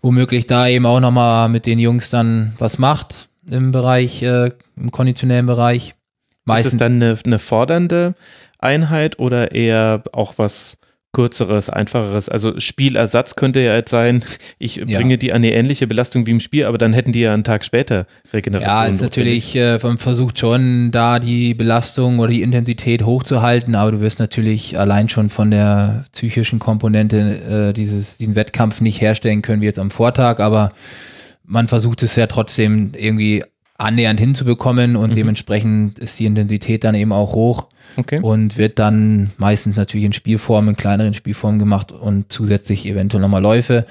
Womöglich 0.00 0.46
da 0.46 0.68
eben 0.68 0.86
auch 0.86 1.00
nochmal 1.00 1.48
mit 1.48 1.66
den 1.66 1.80
Jungs 1.80 2.10
dann 2.10 2.52
was 2.60 2.78
macht 2.78 3.28
im 3.50 3.72
Bereich, 3.72 4.22
äh, 4.22 4.52
im 4.76 4.92
konditionellen 4.92 5.46
Bereich. 5.46 5.96
Meistens 6.44 6.66
ist 6.66 6.72
es 6.74 6.78
dann 6.78 7.02
eine, 7.02 7.18
eine 7.24 7.40
fordernde 7.40 8.14
Einheit 8.60 9.18
oder 9.18 9.50
eher 9.50 10.04
auch 10.12 10.34
was 10.36 10.77
kürzeres, 11.12 11.70
einfacheres. 11.70 12.28
Also 12.28 12.60
Spielersatz 12.60 13.34
könnte 13.34 13.60
ja 13.60 13.74
jetzt 13.74 13.90
sein, 13.90 14.22
ich 14.58 14.76
ja. 14.76 14.98
bringe 14.98 15.18
die 15.18 15.32
an 15.32 15.36
eine 15.36 15.52
ähnliche 15.52 15.86
Belastung 15.86 16.26
wie 16.26 16.32
im 16.32 16.40
Spiel, 16.40 16.66
aber 16.66 16.78
dann 16.78 16.92
hätten 16.92 17.12
die 17.12 17.20
ja 17.20 17.32
einen 17.32 17.44
Tag 17.44 17.64
später 17.64 18.06
Regeneration. 18.32 18.86
Ja, 18.86 18.86
ist 18.86 19.00
natürlich, 19.00 19.56
äh, 19.56 19.78
man 19.82 19.96
versucht 19.96 20.38
schon 20.38 20.90
da 20.90 21.18
die 21.18 21.54
Belastung 21.54 22.18
oder 22.18 22.30
die 22.30 22.42
Intensität 22.42 23.04
hochzuhalten, 23.04 23.74
aber 23.74 23.92
du 23.92 24.00
wirst 24.00 24.18
natürlich 24.18 24.78
allein 24.78 25.08
schon 25.08 25.28
von 25.28 25.50
der 25.50 26.04
psychischen 26.12 26.58
Komponente 26.58 27.70
äh, 27.70 27.72
dieses, 27.72 28.16
diesen 28.18 28.34
Wettkampf 28.34 28.80
nicht 28.80 29.00
herstellen 29.00 29.42
können 29.42 29.62
wie 29.62 29.66
jetzt 29.66 29.78
am 29.78 29.90
Vortag, 29.90 30.40
aber 30.40 30.72
man 31.44 31.68
versucht 31.68 32.02
es 32.02 32.14
ja 32.16 32.26
trotzdem 32.26 32.92
irgendwie 32.94 33.42
annähernd 33.78 34.20
hinzubekommen 34.20 34.96
und 34.96 35.10
mhm. 35.10 35.14
dementsprechend 35.14 35.98
ist 35.98 36.18
die 36.18 36.26
Intensität 36.26 36.84
dann 36.84 36.94
eben 36.94 37.12
auch 37.12 37.32
hoch 37.32 37.66
okay. 37.96 38.20
und 38.20 38.58
wird 38.58 38.78
dann 38.78 39.30
meistens 39.38 39.76
natürlich 39.76 40.04
in 40.04 40.12
Spielform, 40.12 40.68
in 40.68 40.76
kleineren 40.76 41.14
Spielformen 41.14 41.58
gemacht 41.58 41.92
und 41.92 42.30
zusätzlich 42.30 42.86
eventuell 42.86 43.22
nochmal 43.22 43.42
Läufe. 43.42 43.86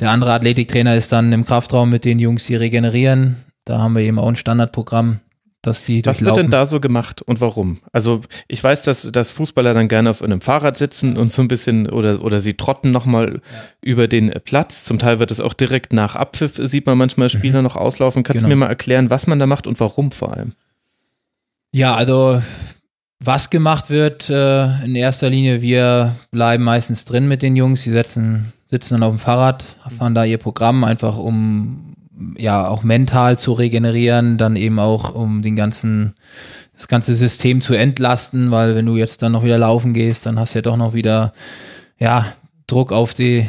Der 0.00 0.10
andere 0.10 0.32
Athletiktrainer 0.32 0.96
ist 0.96 1.12
dann 1.12 1.32
im 1.32 1.46
Kraftraum 1.46 1.90
mit 1.90 2.04
den 2.04 2.18
Jungs, 2.18 2.46
die 2.46 2.56
regenerieren. 2.56 3.36
Da 3.64 3.78
haben 3.78 3.94
wir 3.94 4.02
eben 4.02 4.18
auch 4.18 4.28
ein 4.28 4.36
Standardprogramm, 4.36 5.20
dass 5.62 5.84
die 5.84 6.04
Was 6.06 6.24
wird 6.24 6.36
denn 6.38 6.50
da 6.50 6.64
so 6.64 6.80
gemacht 6.80 7.20
und 7.20 7.40
warum? 7.40 7.78
Also 7.92 8.22
ich 8.48 8.64
weiß, 8.64 8.82
dass, 8.82 9.12
dass 9.12 9.30
Fußballer 9.30 9.74
dann 9.74 9.88
gerne 9.88 10.10
auf 10.10 10.22
einem 10.22 10.40
Fahrrad 10.40 10.76
sitzen 10.76 11.18
und 11.18 11.30
so 11.30 11.42
ein 11.42 11.48
bisschen 11.48 11.90
oder, 11.90 12.24
oder 12.24 12.40
sie 12.40 12.54
trotten 12.54 12.90
nochmal 12.90 13.34
ja. 13.34 13.62
über 13.82 14.08
den 14.08 14.32
Platz. 14.44 14.84
Zum 14.84 14.98
Teil 14.98 15.18
wird 15.18 15.30
es 15.30 15.40
auch 15.40 15.52
direkt 15.52 15.92
nach 15.92 16.16
Abpfiff, 16.16 16.54
sieht 16.56 16.86
man 16.86 16.96
manchmal 16.96 17.28
Spieler 17.28 17.58
mhm. 17.58 17.64
noch 17.64 17.76
auslaufen. 17.76 18.22
Kannst 18.22 18.40
genau. 18.40 18.48
du 18.48 18.56
mir 18.56 18.64
mal 18.64 18.70
erklären, 18.70 19.10
was 19.10 19.26
man 19.26 19.38
da 19.38 19.46
macht 19.46 19.66
und 19.66 19.78
warum 19.80 20.12
vor 20.12 20.32
allem? 20.32 20.54
Ja, 21.72 21.94
also 21.94 22.40
was 23.22 23.50
gemacht 23.50 23.90
wird 23.90 24.30
äh, 24.30 24.82
in 24.82 24.96
erster 24.96 25.28
Linie, 25.28 25.60
wir 25.60 26.16
bleiben 26.30 26.64
meistens 26.64 27.04
drin 27.04 27.28
mit 27.28 27.42
den 27.42 27.54
Jungs, 27.54 27.82
die 27.82 27.90
setzen, 27.90 28.54
sitzen 28.68 28.94
dann 28.94 29.02
auf 29.02 29.14
dem 29.14 29.18
Fahrrad, 29.18 29.64
fahren 29.98 30.14
da 30.14 30.24
ihr 30.24 30.38
Programm, 30.38 30.84
einfach 30.84 31.18
um 31.18 31.89
ja 32.36 32.68
auch 32.68 32.82
mental 32.82 33.38
zu 33.38 33.52
regenerieren, 33.52 34.36
dann 34.36 34.56
eben 34.56 34.78
auch 34.78 35.14
um 35.14 35.42
den 35.42 35.56
ganzen, 35.56 36.14
das 36.76 36.88
ganze 36.88 37.14
System 37.14 37.60
zu 37.60 37.74
entlasten, 37.74 38.50
weil 38.50 38.74
wenn 38.74 38.86
du 38.86 38.96
jetzt 38.96 39.22
dann 39.22 39.32
noch 39.32 39.44
wieder 39.44 39.58
laufen 39.58 39.92
gehst, 39.92 40.26
dann 40.26 40.38
hast 40.38 40.54
du 40.54 40.58
ja 40.58 40.62
doch 40.62 40.76
noch 40.76 40.94
wieder 40.94 41.32
ja 41.98 42.26
Druck 42.66 42.92
auf 42.92 43.14
die 43.14 43.46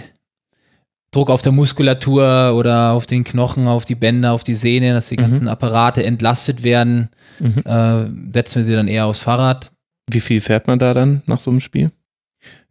Druck 1.11 1.29
auf 1.29 1.41
der 1.41 1.51
Muskulatur 1.51 2.53
oder 2.55 2.91
auf 2.91 3.05
den 3.05 3.25
Knochen, 3.25 3.67
auf 3.67 3.83
die 3.83 3.95
Bänder, 3.95 4.31
auf 4.31 4.45
die 4.45 4.55
Sehne, 4.55 4.93
dass 4.93 5.09
die 5.09 5.17
mhm. 5.17 5.23
ganzen 5.23 5.47
Apparate 5.49 6.03
entlastet 6.03 6.63
werden, 6.63 7.09
mhm. 7.39 7.63
äh, 7.65 8.33
setzen 8.33 8.59
wir 8.59 8.65
sie 8.65 8.75
dann 8.75 8.87
eher 8.87 9.05
aufs 9.05 9.19
Fahrrad. 9.19 9.71
Wie 10.09 10.21
viel 10.21 10.39
fährt 10.39 10.67
man 10.67 10.79
da 10.79 10.93
dann 10.93 11.21
nach 11.25 11.41
so 11.41 11.51
einem 11.51 11.59
Spiel? 11.59 11.91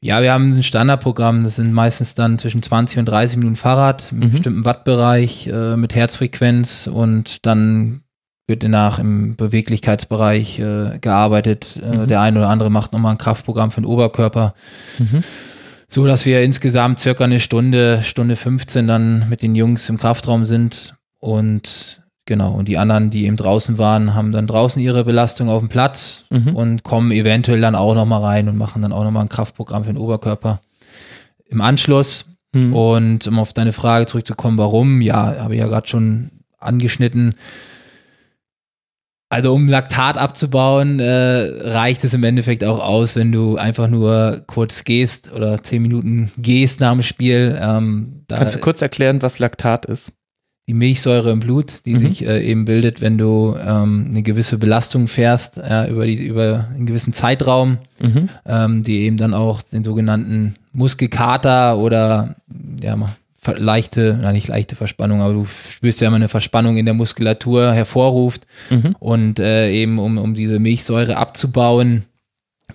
Ja, 0.03 0.23
wir 0.23 0.33
haben 0.33 0.57
ein 0.57 0.63
Standardprogramm, 0.63 1.45
das 1.45 1.57
sind 1.57 1.73
meistens 1.73 2.15
dann 2.15 2.39
zwischen 2.39 2.63
20 2.63 3.01
und 3.01 3.05
30 3.07 3.37
Minuten 3.37 3.57
Fahrrad 3.57 4.13
im 4.13 4.19
mhm. 4.19 4.31
bestimmten 4.31 4.65
Wattbereich 4.65 5.47
äh, 5.49 5.77
mit 5.77 5.95
Herzfrequenz 5.95 6.87
und 6.87 7.45
dann 7.45 8.03
wird 8.47 8.63
danach 8.63 8.99
im 8.99 9.37
Beweglichkeitsbereich 9.37 10.59
äh, 10.59 10.99
gearbeitet. 11.01 11.79
Äh, 11.83 11.99
mhm. 11.99 12.09
Der 12.09 12.21
eine 12.23 12.39
oder 12.39 12.49
andere 12.49 12.71
macht 12.71 12.93
nochmal 12.93 13.13
ein 13.13 13.19
Kraftprogramm 13.19 13.71
für 13.71 13.83
den 13.83 13.87
Oberkörper. 13.87 14.55
Mhm 14.99 15.23
so 15.91 16.07
dass 16.07 16.25
wir 16.25 16.43
insgesamt 16.43 17.01
circa 17.01 17.25
eine 17.25 17.41
Stunde, 17.41 18.03
Stunde 18.05 18.37
15 18.37 18.87
dann 18.87 19.29
mit 19.29 19.43
den 19.43 19.57
Jungs 19.57 19.89
im 19.89 19.99
Kraftraum 19.99 20.45
sind 20.45 20.95
und 21.19 22.00
genau, 22.27 22.53
und 22.53 22.69
die 22.69 22.79
anderen, 22.79 23.11
die 23.11 23.27
eben 23.27 23.37
draußen 23.37 23.79
waren, 23.79 24.15
haben 24.15 24.33
dann 24.33 24.47
draußen 24.47 24.81
ihre 24.81 25.05
Belastung 25.05 25.49
auf 25.49 25.61
dem 25.61 25.69
Platz 25.69 26.25
mhm. 26.31 26.55
und 26.55 26.83
kommen 26.85 27.11
eventuell 27.13 27.61
dann 27.61 27.75
auch 27.75 27.95
nochmal 27.95 28.23
rein 28.23 28.49
und 28.49 28.57
machen 28.57 28.83
dann 28.83 28.93
auch 28.93 29.05
nochmal 29.05 29.25
ein 29.25 29.29
Kraftprogramm 29.29 29.85
für 29.85 29.93
den 29.93 29.99
Oberkörper 29.99 30.61
im 31.49 31.61
Anschluss. 31.61 32.27
Mhm. 32.53 32.75
Und 32.75 33.27
um 33.27 33.39
auf 33.39 33.53
deine 33.53 33.73
Frage 33.73 34.07
zurückzukommen, 34.07 34.59
warum, 34.59 35.01
ja, 35.01 35.37
habe 35.39 35.55
ich 35.55 35.61
ja 35.61 35.69
gerade 35.69 35.89
schon 35.89 36.31
angeschnitten, 36.59 37.35
also 39.33 39.55
um 39.55 39.69
Laktat 39.69 40.19
abzubauen, 40.19 40.99
äh, 40.99 41.69
reicht 41.69 42.03
es 42.03 42.13
im 42.13 42.25
Endeffekt 42.25 42.65
auch 42.65 42.81
aus, 42.81 43.15
wenn 43.15 43.31
du 43.31 43.57
einfach 43.57 43.87
nur 43.87 44.43
kurz 44.49 44.83
gehst 44.83 45.33
oder 45.33 45.63
zehn 45.63 45.83
Minuten 45.83 46.33
gehst 46.37 46.81
nach 46.81 46.91
dem 46.93 47.03
Spiel. 47.03 47.57
Ähm, 47.63 48.25
Kannst 48.29 48.57
du 48.57 48.61
kurz 48.61 48.83
erklären, 48.83 49.23
was 49.23 49.39
Laktat 49.39 49.87
ist? 49.87 50.13
Die 50.71 50.75
Milchsäure 50.75 51.33
im 51.33 51.41
Blut, 51.41 51.85
die 51.85 51.97
mhm. 51.97 52.01
sich 52.01 52.25
äh, 52.25 52.49
eben 52.49 52.65
bildet, 52.65 53.01
wenn 53.01 53.19
du 53.19 53.57
ähm, 53.61 54.07
eine 54.09 54.23
gewisse 54.23 54.57
Belastung 54.57 55.09
fährst 55.09 55.59
äh, 55.59 55.91
über, 55.91 56.07
die, 56.07 56.25
über 56.25 56.69
einen 56.73 56.87
gewissen 56.87 57.13
Zeitraum, 57.13 57.79
mhm. 57.99 58.29
ähm, 58.47 58.85
die 58.85 59.01
eben 59.01 59.17
dann 59.17 59.35
auch 59.35 59.63
den 59.63 59.83
sogenannten 59.83 60.55
Muskelkater 60.73 61.77
oder 61.77 62.37
ja, 62.81 62.97
leichte, 63.57 64.17
na 64.23 64.31
nicht 64.31 64.47
leichte 64.47 64.77
Verspannung, 64.77 65.23
aber 65.23 65.33
du 65.33 65.45
spürst 65.45 66.01
ja 66.01 66.07
immer 66.07 66.19
eine 66.19 66.29
Verspannung 66.29 66.77
in 66.77 66.85
der 66.85 66.95
Muskulatur 66.95 67.73
hervorruft. 67.73 68.47
Mhm. 68.71 68.95
Und 69.01 69.41
äh, 69.41 69.73
eben 69.73 69.99
um, 69.99 70.19
um 70.19 70.35
diese 70.35 70.61
Milchsäure 70.61 71.17
abzubauen, 71.17 72.05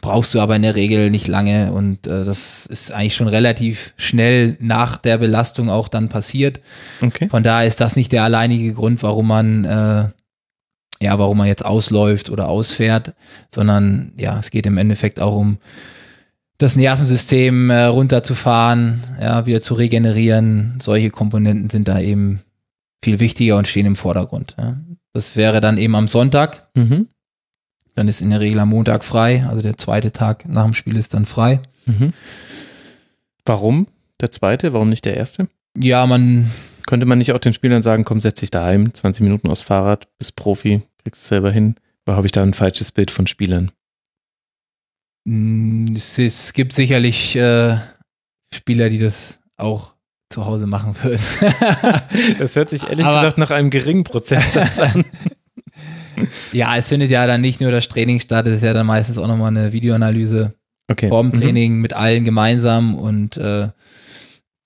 brauchst 0.01 0.33
du 0.33 0.39
aber 0.39 0.55
in 0.55 0.61
der 0.61 0.75
Regel 0.75 1.09
nicht 1.09 1.27
lange 1.27 1.71
und 1.71 2.07
äh, 2.07 2.23
das 2.23 2.65
ist 2.65 2.91
eigentlich 2.91 3.15
schon 3.15 3.27
relativ 3.27 3.93
schnell 3.97 4.57
nach 4.59 4.97
der 4.97 5.17
Belastung 5.17 5.69
auch 5.69 5.87
dann 5.87 6.09
passiert. 6.09 6.59
Okay. 7.01 7.29
Von 7.29 7.43
daher 7.43 7.67
ist 7.67 7.81
das 7.81 7.95
nicht 7.95 8.11
der 8.11 8.23
alleinige 8.23 8.73
Grund, 8.73 9.03
warum 9.03 9.27
man 9.27 9.65
äh, 9.65 10.09
ja, 11.01 11.19
warum 11.19 11.37
man 11.37 11.47
jetzt 11.47 11.65
ausläuft 11.65 12.29
oder 12.29 12.47
ausfährt, 12.47 13.13
sondern 13.49 14.13
ja, 14.17 14.39
es 14.39 14.49
geht 14.49 14.65
im 14.65 14.77
Endeffekt 14.77 15.19
auch 15.19 15.35
um 15.35 15.57
das 16.57 16.75
Nervensystem 16.75 17.69
äh, 17.69 17.83
runterzufahren, 17.83 19.03
ja, 19.19 19.45
wieder 19.45 19.59
zu 19.59 19.73
regenerieren. 19.73 20.79
Solche 20.81 21.09
Komponenten 21.09 21.69
sind 21.69 21.87
da 21.87 21.99
eben 21.99 22.41
viel 23.03 23.19
wichtiger 23.19 23.57
und 23.57 23.67
stehen 23.67 23.85
im 23.85 23.95
Vordergrund. 23.95 24.55
Ja. 24.57 24.77
Das 25.13 25.35
wäre 25.35 25.59
dann 25.59 25.77
eben 25.77 25.95
am 25.95 26.07
Sonntag. 26.07 26.67
Mhm. 26.75 27.07
Dann 27.95 28.07
ist 28.07 28.21
in 28.21 28.29
der 28.29 28.39
Regel 28.41 28.59
am 28.59 28.69
Montag 28.69 29.03
frei, 29.05 29.45
also 29.47 29.61
der 29.61 29.77
zweite 29.77 30.11
Tag 30.11 30.47
nach 30.47 30.63
dem 30.65 30.73
Spiel 30.73 30.97
ist 30.97 31.13
dann 31.13 31.25
frei. 31.25 31.61
Mhm. 31.85 32.13
Warum 33.45 33.87
der 34.21 34.31
zweite? 34.31 34.73
Warum 34.73 34.89
nicht 34.89 35.05
der 35.05 35.15
erste? 35.17 35.47
Ja, 35.77 36.05
man, 36.05 36.51
Könnte 36.87 37.05
man 37.05 37.17
nicht 37.17 37.31
auch 37.31 37.39
den 37.39 37.53
Spielern 37.53 37.81
sagen, 37.81 38.03
komm, 38.05 38.21
setz 38.21 38.39
dich 38.41 38.51
daheim, 38.51 38.93
20 38.93 39.23
Minuten 39.23 39.49
aufs 39.49 39.61
Fahrrad, 39.61 40.07
bist 40.19 40.35
Profi, 40.35 40.81
kriegst 41.03 41.21
es 41.23 41.27
selber 41.27 41.51
hin? 41.51 41.75
Oder 42.05 42.17
habe 42.17 42.27
ich 42.27 42.31
da 42.31 42.43
ein 42.43 42.53
falsches 42.53 42.91
Bild 42.91 43.11
von 43.11 43.27
Spielern? 43.27 43.71
mh, 45.25 45.95
es, 45.97 46.17
es 46.19 46.53
gibt 46.53 46.73
sicherlich 46.73 47.35
äh, 47.35 47.77
Spieler, 48.53 48.89
die 48.89 48.99
das 48.99 49.39
auch 49.57 49.93
zu 50.29 50.45
Hause 50.45 50.67
machen 50.67 50.95
würden. 51.01 51.21
Das 52.39 52.55
hört 52.55 52.69
sich 52.69 52.83
ehrlich 52.83 53.05
Aber- 53.05 53.21
gesagt 53.21 53.37
nach 53.37 53.51
einem 53.51 53.69
geringen 53.69 54.03
Prozentsatz 54.03 54.79
an. 54.79 55.05
ja, 56.53 56.75
es 56.77 56.89
findet 56.89 57.11
ja 57.11 57.25
dann 57.27 57.41
nicht 57.41 57.61
nur 57.61 57.71
das 57.71 57.87
Training 57.87 58.19
statt, 58.19 58.47
es 58.47 58.57
ist 58.57 58.63
ja 58.63 58.73
dann 58.73 58.87
meistens 58.87 59.17
auch 59.17 59.27
nochmal 59.27 59.49
eine 59.49 59.71
Videoanalyse 59.73 60.53
Okay. 60.87 61.07
vorm 61.09 61.27
Mhm. 61.29 61.33
Training 61.41 61.77
mit 61.79 61.93
allen 61.93 62.23
gemeinsam 62.25 62.95
und 62.95 63.37
äh, 63.37 63.69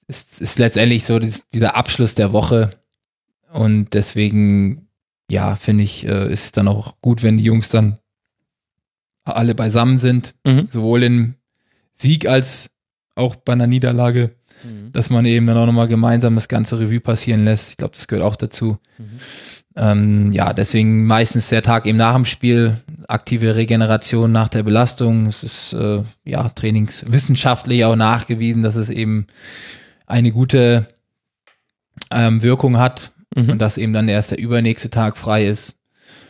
es 0.08 0.42
ist 0.42 0.60
letztendlich 0.60 1.06
so 1.06 1.18
dies, 1.20 1.46
dieser 1.54 1.76
Abschluss 1.76 2.14
der 2.16 2.34
Woche 2.34 2.72
und 3.54 3.94
deswegen, 3.94 4.88
ja, 5.32 5.56
finde 5.56 5.84
ich, 5.86 6.06
äh, 6.06 6.32
ist 6.32 6.44
es 6.46 6.52
dann 6.52 6.68
auch 6.68 6.96
gut, 7.02 7.24
wenn 7.24 7.38
die 7.38 7.44
Jungs 7.46 7.70
dann 7.70 8.00
alle 9.24 9.56
beisammen 9.56 9.98
sind, 10.00 10.34
Mhm. 10.46 10.68
sowohl 10.68 11.04
im 11.04 11.36
Sieg 11.94 12.28
als 12.28 12.72
auch 13.16 13.36
bei 13.36 13.54
einer 13.54 13.68
Niederlage, 13.68 14.32
Mhm. 14.64 14.92
dass 14.92 15.10
man 15.10 15.26
eben 15.26 15.46
dann 15.48 15.58
auch 15.58 15.66
nochmal 15.68 15.88
gemeinsam 15.88 16.36
das 16.36 16.48
ganze 16.48 16.80
Revue 16.80 17.00
passieren 17.00 17.46
lässt. 17.46 17.70
Ich 17.72 17.78
glaube, 17.78 17.96
das 17.96 18.08
gehört 18.08 18.26
auch 18.26 18.36
dazu. 18.36 18.78
Mhm. 18.98 19.20
Ähm, 19.80 20.32
ja, 20.34 20.54
deswegen 20.54 21.06
meistens 21.06 21.50
der 21.50 21.62
Tag 21.62 21.86
eben 21.86 21.98
nach 21.98 22.14
dem 22.14 22.26
Spiel, 22.26 22.78
aktive 23.08 23.56
Regeneration 23.56 24.32
nach 24.32 24.50
der 24.50 24.64
Belastung. 24.64 25.26
Es 25.28 25.44
ist 25.44 25.74
äh, 25.74 26.02
ja 26.26 26.50
trainingswissenschaftlich 26.50 27.86
auch 27.86 27.96
nachgewiesen, 27.96 28.62
dass 28.62 28.76
es 28.76 28.90
eben 28.90 29.28
eine 30.06 30.32
gute 30.32 30.88
ähm, 32.12 32.42
Wirkung 32.42 32.78
hat 32.78 33.12
Mhm. 33.36 33.52
und 33.52 33.58
dass 33.60 33.78
eben 33.78 33.94
dann 33.94 34.10
erst 34.10 34.32
der 34.32 34.40
übernächste 34.40 34.90
Tag 34.90 35.18
frei 35.18 35.46
ist. 35.46 35.80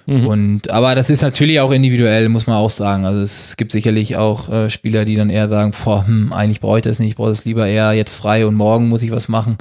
Mhm. 0.05 0.25
Und 0.25 0.69
aber 0.69 0.95
das 0.95 1.09
ist 1.09 1.21
natürlich 1.21 1.59
auch 1.59 1.71
individuell, 1.71 2.29
muss 2.29 2.47
man 2.47 2.57
auch 2.57 2.69
sagen. 2.69 3.05
Also 3.05 3.21
es 3.21 3.57
gibt 3.57 3.71
sicherlich 3.71 4.17
auch 4.17 4.49
äh, 4.49 4.69
Spieler, 4.69 5.05
die 5.05 5.15
dann 5.15 5.29
eher 5.29 5.49
sagen, 5.49 5.73
boah, 5.83 6.05
hm, 6.05 6.33
eigentlich 6.33 6.59
brauche 6.59 6.79
ich 6.79 6.83
das 6.83 6.99
nicht, 6.99 7.09
ich 7.09 7.15
brauche 7.15 7.29
das 7.29 7.45
lieber 7.45 7.67
eher 7.67 7.93
jetzt 7.93 8.15
frei 8.15 8.45
und 8.45 8.55
morgen 8.55 8.89
muss 8.89 9.03
ich 9.03 9.11
was 9.11 9.29
machen. 9.29 9.57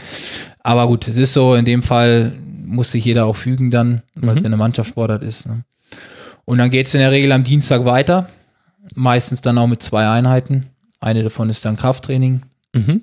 Aber 0.63 0.87
gut, 0.87 1.07
es 1.07 1.19
ist 1.19 1.33
so, 1.33 1.55
in 1.55 1.65
dem 1.65 1.83
Fall 1.83 2.33
muss 2.69 2.93
sich 2.93 3.05
jeder 3.05 3.27
auch 3.27 3.37
fügen 3.37 3.71
dann, 3.71 4.03
weil 4.15 4.33
Mhm. 4.35 4.39
es 4.39 4.45
eine 4.45 4.57
Mannschaftssportart 4.57 5.23
ist. 5.23 5.47
Ne? 5.47 5.65
Und 6.45 6.59
dann 6.59 6.71
geht 6.71 6.87
es 6.87 6.95
in 6.95 7.01
der 7.01 7.11
Regel 7.13 7.33
am 7.33 7.45
Dienstag 7.45 7.85
weiter, 7.85 8.29
meistens 8.95 9.41
dann 9.41 9.59
auch 9.59 9.67
mit 9.67 9.83
zwei 9.83 10.09
Einheiten. 10.09 10.67
Eine 11.01 11.23
davon 11.23 11.51
ist 11.51 11.65
dann 11.65 11.77
Krafttraining. 11.77 12.43
Mhm. 12.75 13.03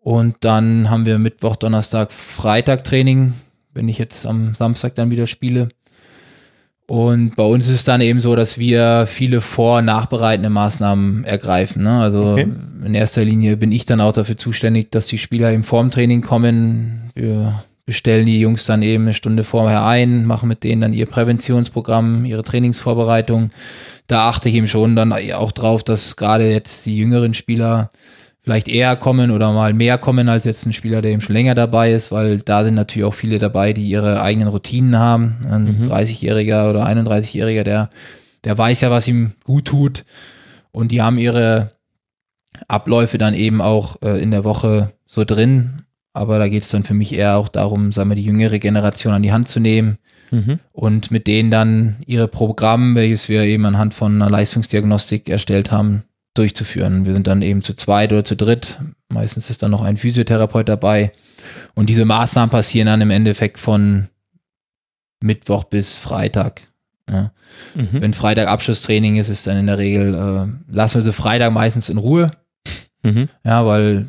Und 0.00 0.36
dann 0.40 0.90
haben 0.90 1.06
wir 1.06 1.18
Mittwoch, 1.18 1.56
Donnerstag, 1.56 2.12
Freitag 2.12 2.84
Training, 2.84 3.32
wenn 3.72 3.88
ich 3.88 3.98
jetzt 3.98 4.26
am 4.26 4.54
Samstag 4.54 4.94
dann 4.94 5.10
wieder 5.10 5.26
spiele. 5.26 5.68
Und 6.86 7.34
bei 7.36 7.42
uns 7.44 7.66
ist 7.66 7.74
es 7.76 7.84
dann 7.84 8.02
eben 8.02 8.20
so, 8.20 8.36
dass 8.36 8.58
wir 8.58 9.06
viele 9.06 9.40
vor- 9.40 9.78
und 9.78 9.86
nachbereitende 9.86 10.50
Maßnahmen 10.50 11.24
ergreifen. 11.24 11.82
Ne? 11.82 12.00
Also 12.02 12.32
Okay. 12.32 12.46
in 12.84 12.94
erster 12.94 13.24
Linie 13.24 13.56
bin 13.56 13.72
ich 13.72 13.86
dann 13.86 14.02
auch 14.02 14.12
dafür 14.12 14.36
zuständig, 14.36 14.90
dass 14.90 15.06
die 15.06 15.16
Spieler 15.16 15.50
im 15.52 15.62
Formtraining 15.64 16.20
kommen. 16.20 17.10
Wir 17.14 17.64
bestellen 17.86 18.26
die 18.26 18.40
Jungs 18.40 18.64
dann 18.64 18.82
eben 18.82 19.04
eine 19.04 19.12
Stunde 19.12 19.44
vorher 19.44 19.84
ein, 19.84 20.24
machen 20.24 20.48
mit 20.48 20.64
denen 20.64 20.80
dann 20.80 20.92
ihr 20.92 21.06
Präventionsprogramm, 21.06 22.24
ihre 22.24 22.42
Trainingsvorbereitung. 22.42 23.50
Da 24.06 24.28
achte 24.28 24.48
ich 24.48 24.54
eben 24.54 24.68
schon 24.68 24.96
dann 24.96 25.12
auch 25.12 25.52
drauf, 25.52 25.82
dass 25.82 26.16
gerade 26.16 26.50
jetzt 26.50 26.86
die 26.86 26.96
jüngeren 26.96 27.34
Spieler 27.34 27.90
vielleicht 28.42 28.68
eher 28.68 28.96
kommen 28.96 29.30
oder 29.30 29.52
mal 29.52 29.72
mehr 29.72 29.96
kommen 29.96 30.28
als 30.28 30.44
jetzt 30.44 30.66
ein 30.66 30.72
Spieler, 30.72 31.00
der 31.00 31.12
eben 31.12 31.22
schon 31.22 31.34
länger 31.34 31.54
dabei 31.54 31.92
ist, 31.92 32.12
weil 32.12 32.38
da 32.38 32.62
sind 32.62 32.74
natürlich 32.74 33.06
auch 33.06 33.14
viele 33.14 33.38
dabei, 33.38 33.72
die 33.72 33.88
ihre 33.88 34.20
eigenen 34.20 34.48
Routinen 34.48 34.98
haben. 34.98 35.46
Ein 35.50 35.90
30-Jähriger 35.90 36.68
oder 36.68 36.86
31-Jähriger, 36.86 37.62
der, 37.62 37.90
der 38.44 38.56
weiß 38.56 38.82
ja, 38.82 38.90
was 38.90 39.08
ihm 39.08 39.32
gut 39.44 39.64
tut 39.66 40.04
und 40.72 40.92
die 40.92 41.00
haben 41.00 41.16
ihre 41.16 41.72
Abläufe 42.68 43.16
dann 43.16 43.34
eben 43.34 43.60
auch 43.62 44.02
äh, 44.02 44.20
in 44.22 44.30
der 44.30 44.44
Woche 44.44 44.92
so 45.06 45.24
drin. 45.24 45.83
Aber 46.14 46.38
da 46.38 46.48
geht 46.48 46.62
es 46.62 46.68
dann 46.70 46.84
für 46.84 46.94
mich 46.94 47.12
eher 47.14 47.36
auch 47.36 47.48
darum, 47.48 47.92
sagen 47.92 48.08
wir, 48.10 48.14
die 48.16 48.24
jüngere 48.24 48.58
Generation 48.58 49.12
an 49.12 49.22
die 49.22 49.32
Hand 49.32 49.48
zu 49.48 49.60
nehmen 49.60 49.98
Mhm. 50.30 50.58
und 50.72 51.10
mit 51.10 51.26
denen 51.26 51.50
dann 51.50 51.96
ihre 52.06 52.26
Programm, 52.28 52.94
welches 52.96 53.28
wir 53.28 53.42
eben 53.42 53.66
anhand 53.66 53.94
von 53.94 54.14
einer 54.20 54.30
Leistungsdiagnostik 54.30 55.28
erstellt 55.28 55.70
haben, 55.70 56.04
durchzuführen. 56.34 57.04
Wir 57.04 57.12
sind 57.12 57.26
dann 57.26 57.42
eben 57.42 57.62
zu 57.62 57.74
zweit 57.74 58.12
oder 58.12 58.24
zu 58.24 58.34
dritt. 58.34 58.80
Meistens 59.12 59.50
ist 59.50 59.62
dann 59.62 59.70
noch 59.70 59.82
ein 59.82 59.96
Physiotherapeut 59.96 60.68
dabei. 60.68 61.12
Und 61.74 61.88
diese 61.88 62.04
Maßnahmen 62.04 62.50
passieren 62.50 62.86
dann 62.86 63.00
im 63.02 63.10
Endeffekt 63.10 63.58
von 63.58 64.08
Mittwoch 65.20 65.64
bis 65.64 65.98
Freitag. 65.98 66.62
Ja. 67.08 67.32
Mhm. 67.74 68.00
Wenn 68.00 68.14
Freitag 68.14 68.48
Abschlusstraining 68.48 69.16
ist, 69.16 69.28
ist 69.28 69.46
dann 69.46 69.56
in 69.58 69.66
der 69.66 69.78
Regel, 69.78 70.14
äh, 70.14 70.72
lassen 70.72 70.94
wir 70.96 71.02
sie 71.02 71.12
Freitag 71.12 71.52
meistens 71.52 71.88
in 71.90 71.98
Ruhe. 71.98 72.30
Mhm. 73.02 73.28
Ja, 73.44 73.64
weil 73.66 74.06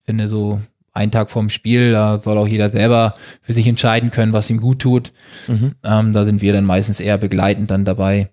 ich 0.00 0.06
finde 0.06 0.26
so 0.26 0.60
ein 1.00 1.10
Tag 1.10 1.30
vorm 1.30 1.48
Spiel, 1.50 1.92
da 1.92 2.20
soll 2.20 2.38
auch 2.38 2.46
jeder 2.46 2.70
selber 2.70 3.14
für 3.42 3.52
sich 3.52 3.66
entscheiden 3.66 4.10
können, 4.10 4.32
was 4.32 4.50
ihm 4.50 4.60
gut 4.60 4.80
tut. 4.80 5.12
Mhm. 5.48 5.74
Ähm, 5.82 6.12
da 6.12 6.24
sind 6.24 6.42
wir 6.42 6.52
dann 6.52 6.64
meistens 6.64 7.00
eher 7.00 7.18
begleitend 7.18 7.70
dann 7.70 7.84
dabei. 7.84 8.30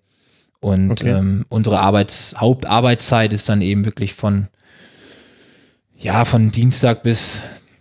Und 0.59 0.91
Okay. 0.91 1.11
ähm, 1.11 1.45
unsere 1.49 1.79
Arbeits 1.79 2.35
Hauptarbeitszeit 2.37 3.31
ist 3.33 3.47
dann 3.47 3.61
eben 3.61 3.85
wirklich 3.85 4.13
von, 4.13 4.47
ja, 5.95 6.25
von 6.25 6.51
Dienstag 6.51 7.03
bis 7.03 7.39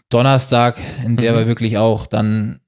Donnerstag, 0.09 0.77
in 1.05 1.17
der 1.17 1.33
Mhm. 1.33 1.37
wir 1.39 1.47
wirklich 1.47 1.79
auch 1.79 2.07
dann 2.07 2.61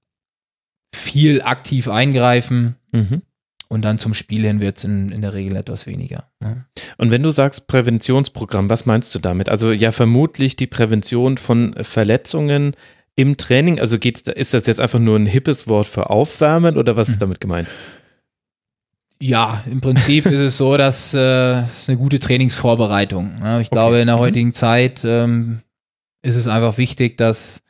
viel 0.95 1.43
aktiv 1.43 1.89
eingreifen. 1.89 2.75
Mhm. 2.93 3.23
Und 3.71 3.83
dann 3.83 3.99
zum 3.99 4.15
Spiel 4.15 4.45
hin 4.47 4.61
wird 4.63 4.79
es 4.79 4.85
in, 4.85 5.13
in 5.13 5.21
der 5.21 5.35
Regel 5.35 5.55
etwas 5.57 5.87
weniger. 5.87 6.31
Ne? 6.41 6.65
Und 6.97 7.11
wenn 7.11 7.23
du 7.23 7.31
sagst 7.31 7.67
Präventionsprogramm, 7.69 8.71
was 8.71 8.87
meinst 8.87 9.15
du 9.15 9.19
damit? 9.19 9.51
Also 9.51 9.73
ja, 9.73 9.93
vermutlich 9.93 10.57
die 10.57 10.67
Prävention 10.67 11.37
von 11.37 11.75
Verletzungen 11.83 12.75
im 13.15 13.37
Training. 13.37 13.79
Also 13.79 13.99
geht's, 13.99 14.23
da- 14.23 14.33
ist 14.33 14.55
das 14.55 14.67
jetzt 14.67 14.81
einfach 14.81 14.99
nur 15.01 15.19
ein 15.19 15.27
hippes 15.27 15.69
Wort 15.69 15.87
für 15.87 16.09
Aufwärmen 16.09 16.79
oder 16.79 16.97
was 16.97 17.11
ist 17.11 17.21
damit 17.21 17.41
gemeint? 17.43 17.69
Ja, 19.21 19.65
im 19.71 19.81
Prinzip 19.81 20.27
ist 20.27 20.39
es 20.39 20.57
so, 20.57 20.77
dass 20.77 21.13
äh, 21.13 21.63
es 21.63 21.89
eine 21.89 21.99
gute 21.99 22.21
Trainingsvorbereitung. 22.21 23.41
Ne? 23.41 23.61
Ich 23.61 23.67
Okay. 23.67 23.75
glaube, 23.75 23.99
in 23.99 24.07
der 24.07 24.17
Mhm. 24.17 24.21
heutigen 24.21 24.55
Zeit 24.55 25.01
ähm, 25.05 25.61
ist 26.23 26.37
es 26.37 26.47
einfach 26.47 26.79
wichtig, 26.79 27.19
dass 27.19 27.63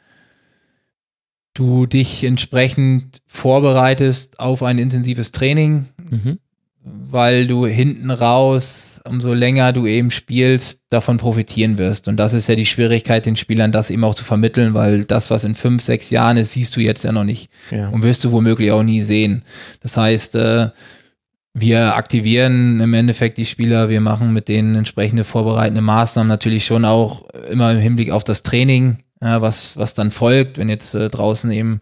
du 1.59 1.87
dich 1.87 2.25
entsprechend 2.25 3.21
vorbereitest 3.27 4.39
auf 4.41 4.63
ein 4.63 4.79
intensives 4.79 5.33
Training, 5.33 5.87
Mhm. 6.11 6.39
weil 6.85 7.47
du 7.47 7.67
hinten 7.67 8.11
raus, 8.11 9.01
umso 9.09 9.33
länger 9.35 9.73
du 9.73 9.87
eben 9.87 10.11
spielst, 10.11 10.83
davon 10.91 11.17
profitieren 11.17 11.79
wirst. 11.79 12.09
Und 12.09 12.17
das 12.19 12.35
ist 12.35 12.47
ja 12.49 12.55
die 12.55 12.67
Schwierigkeit, 12.67 13.27
den 13.27 13.37
Spielern 13.37 13.73
das 13.73 13.91
eben 13.91 14.05
auch 14.05 14.15
zu 14.15 14.25
vermitteln, 14.25 14.75
weil 14.75 15.05
das, 15.05 15.31
was 15.31 15.45
in 15.45 15.55
fünf, 15.55 15.83
sechs 15.83 16.11
Jahren 16.11 16.37
ist, 16.37 16.53
siehst 16.53 16.77
du 16.77 16.81
jetzt 16.81 17.05
ja 17.05 17.13
noch 17.13 17.25
nicht 17.25 17.51
Ja. 17.71 17.89
und 17.89 18.03
wirst 18.03 18.25
du 18.25 18.33
womöglich 18.33 18.71
auch 18.71 18.83
nie 18.83 19.03
sehen. 19.03 19.43
Das 19.81 19.97
heißt, 19.97 20.35
äh, 20.37 20.69
wir 21.55 21.97
aktivieren 21.97 22.81
im 22.81 22.95
Endeffekt 22.95 23.37
die 23.39 23.47
Spieler, 23.47 23.89
wir 23.89 24.01
machen 24.01 24.33
mit 24.33 24.49
denen 24.49 24.77
entsprechende 24.77 25.25
vorbereitende 25.25 25.81
Maßnahmen 25.81 26.29
natürlich 26.29 26.65
schon 26.67 26.85
auch 26.85 27.29
immer 27.51 27.73
im 27.73 27.79
Hinblick 27.79 28.11
auf 28.13 28.23
das 28.25 28.43
Training, 28.45 28.99
ja, 29.23 29.41
was, 29.43 29.77
was 29.77 29.95
dann 29.95 30.11
folgt. 30.11 30.59
Wenn 30.59 30.69
jetzt 30.69 30.95
äh, 30.95 31.09
draußen 31.11 31.51
eben 31.51 31.81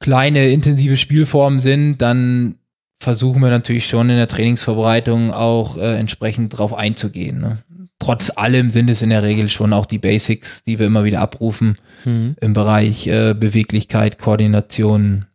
kleine 0.00 0.48
intensive 0.50 0.96
Spielformen 0.96 1.58
sind, 1.60 1.98
dann 2.02 2.56
versuchen 3.00 3.40
wir 3.42 3.50
natürlich 3.50 3.86
schon 3.88 4.10
in 4.10 4.16
der 4.16 4.28
Trainingsvorbereitung 4.28 5.32
auch 5.32 5.76
äh, 5.76 5.96
entsprechend 5.98 6.56
drauf 6.58 6.74
einzugehen. 6.74 7.40
Ne? 7.40 7.58
Trotz 8.00 8.30
allem 8.36 8.70
sind 8.70 8.88
es 8.90 9.02
in 9.02 9.10
der 9.10 9.22
Regel 9.22 9.48
schon 9.48 9.72
auch 9.72 9.86
die 9.86 9.98
Basics, 9.98 10.62
die 10.64 10.78
wir 10.78 10.86
immer 10.86 11.04
wieder 11.04 11.20
abrufen 11.20 11.78
Mhm. 12.04 12.36
im 12.40 12.52
Bereich 12.52 13.08
äh, 13.08 13.34
Beweglichkeit, 13.34 14.18
Koordination, 14.18 15.26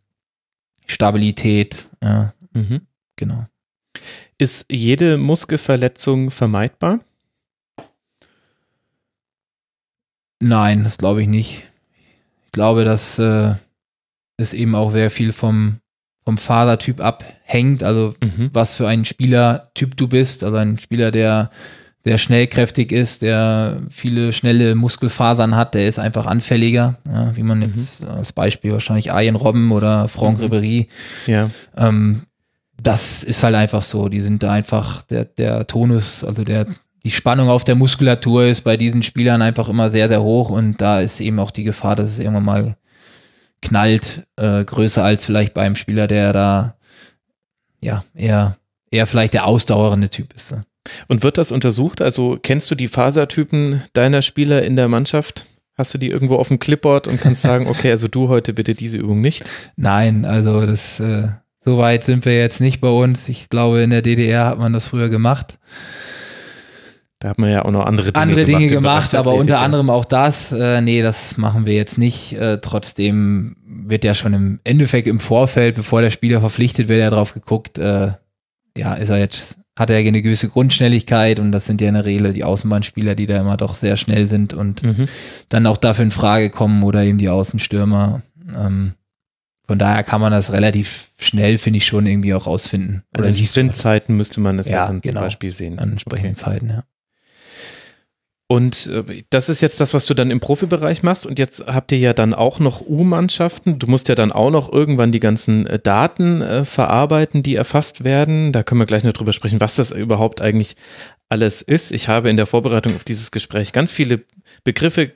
Stabilität. 0.86 1.88
Ja, 2.02 2.32
Mhm. 2.54 2.82
genau. 3.16 3.46
Ist 4.38 4.66
jede 4.70 5.18
Muskelverletzung 5.18 6.30
vermeidbar? 6.30 7.00
Nein, 10.40 10.84
das 10.84 10.98
glaube 10.98 11.22
ich 11.22 11.28
nicht. 11.28 11.64
Ich 12.46 12.52
glaube, 12.52 12.84
dass 12.84 13.18
äh, 13.18 13.54
es 14.36 14.52
eben 14.52 14.74
auch 14.74 14.90
sehr 14.92 15.10
viel 15.10 15.32
vom, 15.32 15.76
vom 16.24 16.36
Fasertyp 16.36 17.00
abhängt. 17.00 17.82
Also 17.82 18.14
Mhm. 18.22 18.50
was 18.52 18.74
für 18.74 18.86
ein 18.88 19.04
Spielertyp 19.04 19.96
du 19.96 20.08
bist. 20.08 20.44
Also 20.44 20.56
ein 20.56 20.76
Spieler, 20.76 21.10
der 21.10 21.50
sehr 22.04 22.18
schnellkräftig 22.18 22.92
ist, 22.92 23.22
der 23.22 23.78
viele 23.88 24.32
schnelle 24.32 24.74
Muskelfasern 24.74 25.56
hat, 25.56 25.72
der 25.74 25.88
ist 25.88 25.98
einfach 25.98 26.26
anfälliger. 26.26 26.98
Ja, 27.10 27.34
wie 27.34 27.42
man 27.42 27.62
jetzt 27.62 28.04
als 28.04 28.32
Beispiel 28.32 28.72
wahrscheinlich 28.72 29.10
Arjen 29.10 29.36
Robben 29.36 29.72
oder 29.72 30.06
Franck 30.08 30.38
Mhm. 30.38 30.44
Ribéry. 30.44 30.88
Ja. 31.26 31.50
Ähm, 31.76 32.24
das 32.82 33.22
ist 33.24 33.42
halt 33.42 33.54
einfach 33.54 33.82
so. 33.82 34.08
Die 34.10 34.20
sind 34.20 34.42
da 34.42 34.52
einfach, 34.52 35.02
der, 35.04 35.24
der 35.24 35.66
Tonus, 35.66 36.22
also 36.24 36.44
der, 36.44 36.66
die 37.04 37.10
Spannung 37.10 37.48
auf 37.48 37.64
der 37.64 37.74
Muskulatur 37.74 38.46
ist 38.46 38.62
bei 38.62 38.76
diesen 38.76 39.02
Spielern 39.02 39.42
einfach 39.42 39.68
immer 39.68 39.90
sehr, 39.90 40.08
sehr 40.08 40.22
hoch 40.22 40.50
und 40.50 40.80
da 40.80 41.00
ist 41.00 41.20
eben 41.20 41.38
auch 41.38 41.50
die 41.50 41.64
Gefahr, 41.64 41.96
dass 41.96 42.10
es 42.10 42.18
irgendwann 42.18 42.44
mal 42.44 42.76
knallt, 43.60 44.22
äh, 44.36 44.64
größer 44.64 45.04
als 45.04 45.24
vielleicht 45.24 45.54
beim 45.54 45.76
Spieler, 45.76 46.06
der 46.06 46.32
da 46.32 46.76
ja 47.82 48.04
eher, 48.14 48.56
eher 48.90 49.06
vielleicht 49.06 49.34
der 49.34 49.46
ausdauernde 49.46 50.08
Typ 50.08 50.32
ist. 50.34 50.52
ne? 50.52 50.64
Und 51.08 51.22
wird 51.22 51.38
das 51.38 51.52
untersucht? 51.52 52.00
Also 52.00 52.38
kennst 52.42 52.70
du 52.70 52.74
die 52.74 52.88
Fasertypen 52.88 53.82
deiner 53.92 54.22
Spieler 54.22 54.62
in 54.62 54.76
der 54.76 54.88
Mannschaft? 54.88 55.46
Hast 55.76 55.92
du 55.92 55.98
die 55.98 56.10
irgendwo 56.10 56.36
auf 56.36 56.48
dem 56.48 56.58
Clipboard 56.58 57.08
und 57.08 57.20
kannst 57.20 57.42
sagen, 57.42 57.66
okay, 57.66 57.90
also 57.90 58.06
du 58.06 58.28
heute 58.28 58.52
bitte 58.52 58.74
diese 58.74 58.96
Übung 58.96 59.20
nicht? 59.20 59.44
Nein, 59.76 60.24
also 60.24 60.64
das, 60.64 61.00
äh, 61.00 61.28
so 61.60 61.78
weit 61.78 62.04
sind 62.04 62.24
wir 62.24 62.38
jetzt 62.38 62.60
nicht 62.60 62.80
bei 62.80 62.88
uns. 62.88 63.28
Ich 63.28 63.48
glaube, 63.48 63.82
in 63.82 63.90
der 63.90 64.02
DDR 64.02 64.46
hat 64.46 64.58
man 64.58 64.72
das 64.72 64.86
früher 64.86 65.08
gemacht. 65.08 65.58
Da 67.24 67.30
hat 67.30 67.38
man 67.38 67.48
ja 67.50 67.64
auch 67.64 67.70
noch 67.70 67.86
andere 67.86 68.12
Dinge 68.12 68.22
andere 68.22 68.44
gemacht. 68.44 68.60
Dinge 68.60 68.70
gemacht, 68.74 69.14
aber 69.14 69.32
unter 69.32 69.54
ja. 69.54 69.60
anderem 69.62 69.88
auch 69.88 70.04
das. 70.04 70.52
Äh, 70.52 70.82
nee, 70.82 71.00
das 71.00 71.38
machen 71.38 71.64
wir 71.64 71.72
jetzt 71.72 71.96
nicht. 71.96 72.34
Äh, 72.34 72.58
trotzdem 72.60 73.56
wird 73.66 74.04
ja 74.04 74.12
schon 74.12 74.34
im 74.34 74.60
Endeffekt 74.62 75.08
im 75.08 75.18
Vorfeld, 75.18 75.74
bevor 75.74 76.02
der 76.02 76.10
Spieler 76.10 76.40
verpflichtet 76.40 76.88
wird, 76.88 77.00
ja 77.00 77.08
drauf 77.08 77.32
geguckt, 77.32 77.78
äh, 77.78 78.08
ja, 78.76 78.92
ist 78.92 79.08
er 79.08 79.16
jetzt, 79.16 79.56
hat 79.78 79.88
er 79.88 79.96
eine 79.96 80.20
gewisse 80.20 80.50
Grundschnelligkeit 80.50 81.40
und 81.40 81.50
das 81.50 81.64
sind 81.64 81.80
ja 81.80 81.88
in 81.88 81.94
der 81.94 82.04
Regel 82.04 82.34
die 82.34 82.44
Außenbahnspieler, 82.44 83.14
die 83.14 83.24
da 83.24 83.40
immer 83.40 83.56
doch 83.56 83.74
sehr 83.74 83.96
schnell 83.96 84.26
sind 84.26 84.52
und 84.52 84.82
Mhm. 84.82 85.08
dann 85.48 85.66
auch 85.66 85.78
dafür 85.78 86.04
in 86.04 86.10
Frage 86.10 86.50
kommen 86.50 86.82
oder 86.82 87.04
eben 87.04 87.16
die 87.16 87.30
Außenstürmer. 87.30 88.20
Ähm, 88.54 88.92
von 89.66 89.78
daher 89.78 90.02
kann 90.02 90.20
man 90.20 90.30
das 90.30 90.52
relativ 90.52 91.08
schnell, 91.18 91.56
finde 91.56 91.78
ich, 91.78 91.86
schon 91.86 92.04
irgendwie 92.04 92.34
auch 92.34 92.46
rausfinden. 92.46 93.02
Oder 93.16 93.32
siehst 93.32 93.56
du 93.56 93.60
Sprintzeiten 93.60 94.14
müsste 94.14 94.42
man 94.42 94.58
es 94.58 94.68
ja, 94.68 94.76
Ja, 94.80 94.86
dann 94.88 95.00
genau. 95.00 95.20
zum 95.20 95.24
Beispiel 95.24 95.52
sehen. 95.52 95.78
an 95.78 95.92
entsprechenden 95.92 96.34
Zeiten, 96.34 96.68
ja. 96.68 96.84
Und 98.46 98.88
äh, 98.88 99.24
das 99.30 99.48
ist 99.48 99.62
jetzt 99.62 99.80
das, 99.80 99.94
was 99.94 100.04
du 100.06 100.12
dann 100.14 100.30
im 100.30 100.38
Profibereich 100.38 101.02
machst. 101.02 101.24
Und 101.24 101.38
jetzt 101.38 101.66
habt 101.66 101.90
ihr 101.92 101.98
ja 101.98 102.12
dann 102.12 102.34
auch 102.34 102.58
noch 102.60 102.82
U-Mannschaften. 102.86 103.78
Du 103.78 103.86
musst 103.86 104.08
ja 104.08 104.14
dann 104.14 104.32
auch 104.32 104.50
noch 104.50 104.70
irgendwann 104.70 105.12
die 105.12 105.20
ganzen 105.20 105.66
äh, 105.66 105.78
Daten 105.78 106.42
äh, 106.42 106.64
verarbeiten, 106.66 107.42
die 107.42 107.54
erfasst 107.54 108.04
werden. 108.04 108.52
Da 108.52 108.62
können 108.62 108.80
wir 108.80 108.86
gleich 108.86 109.02
noch 109.04 109.14
drüber 109.14 109.32
sprechen, 109.32 109.60
was 109.60 109.76
das 109.76 109.92
überhaupt 109.92 110.42
eigentlich 110.42 110.76
alles 111.30 111.62
ist. 111.62 111.90
Ich 111.90 112.08
habe 112.08 112.28
in 112.28 112.36
der 112.36 112.44
Vorbereitung 112.46 112.94
auf 112.94 113.02
dieses 113.04 113.30
Gespräch 113.30 113.72
ganz 113.72 113.90
viele 113.90 114.20
Begriffe 114.62 115.12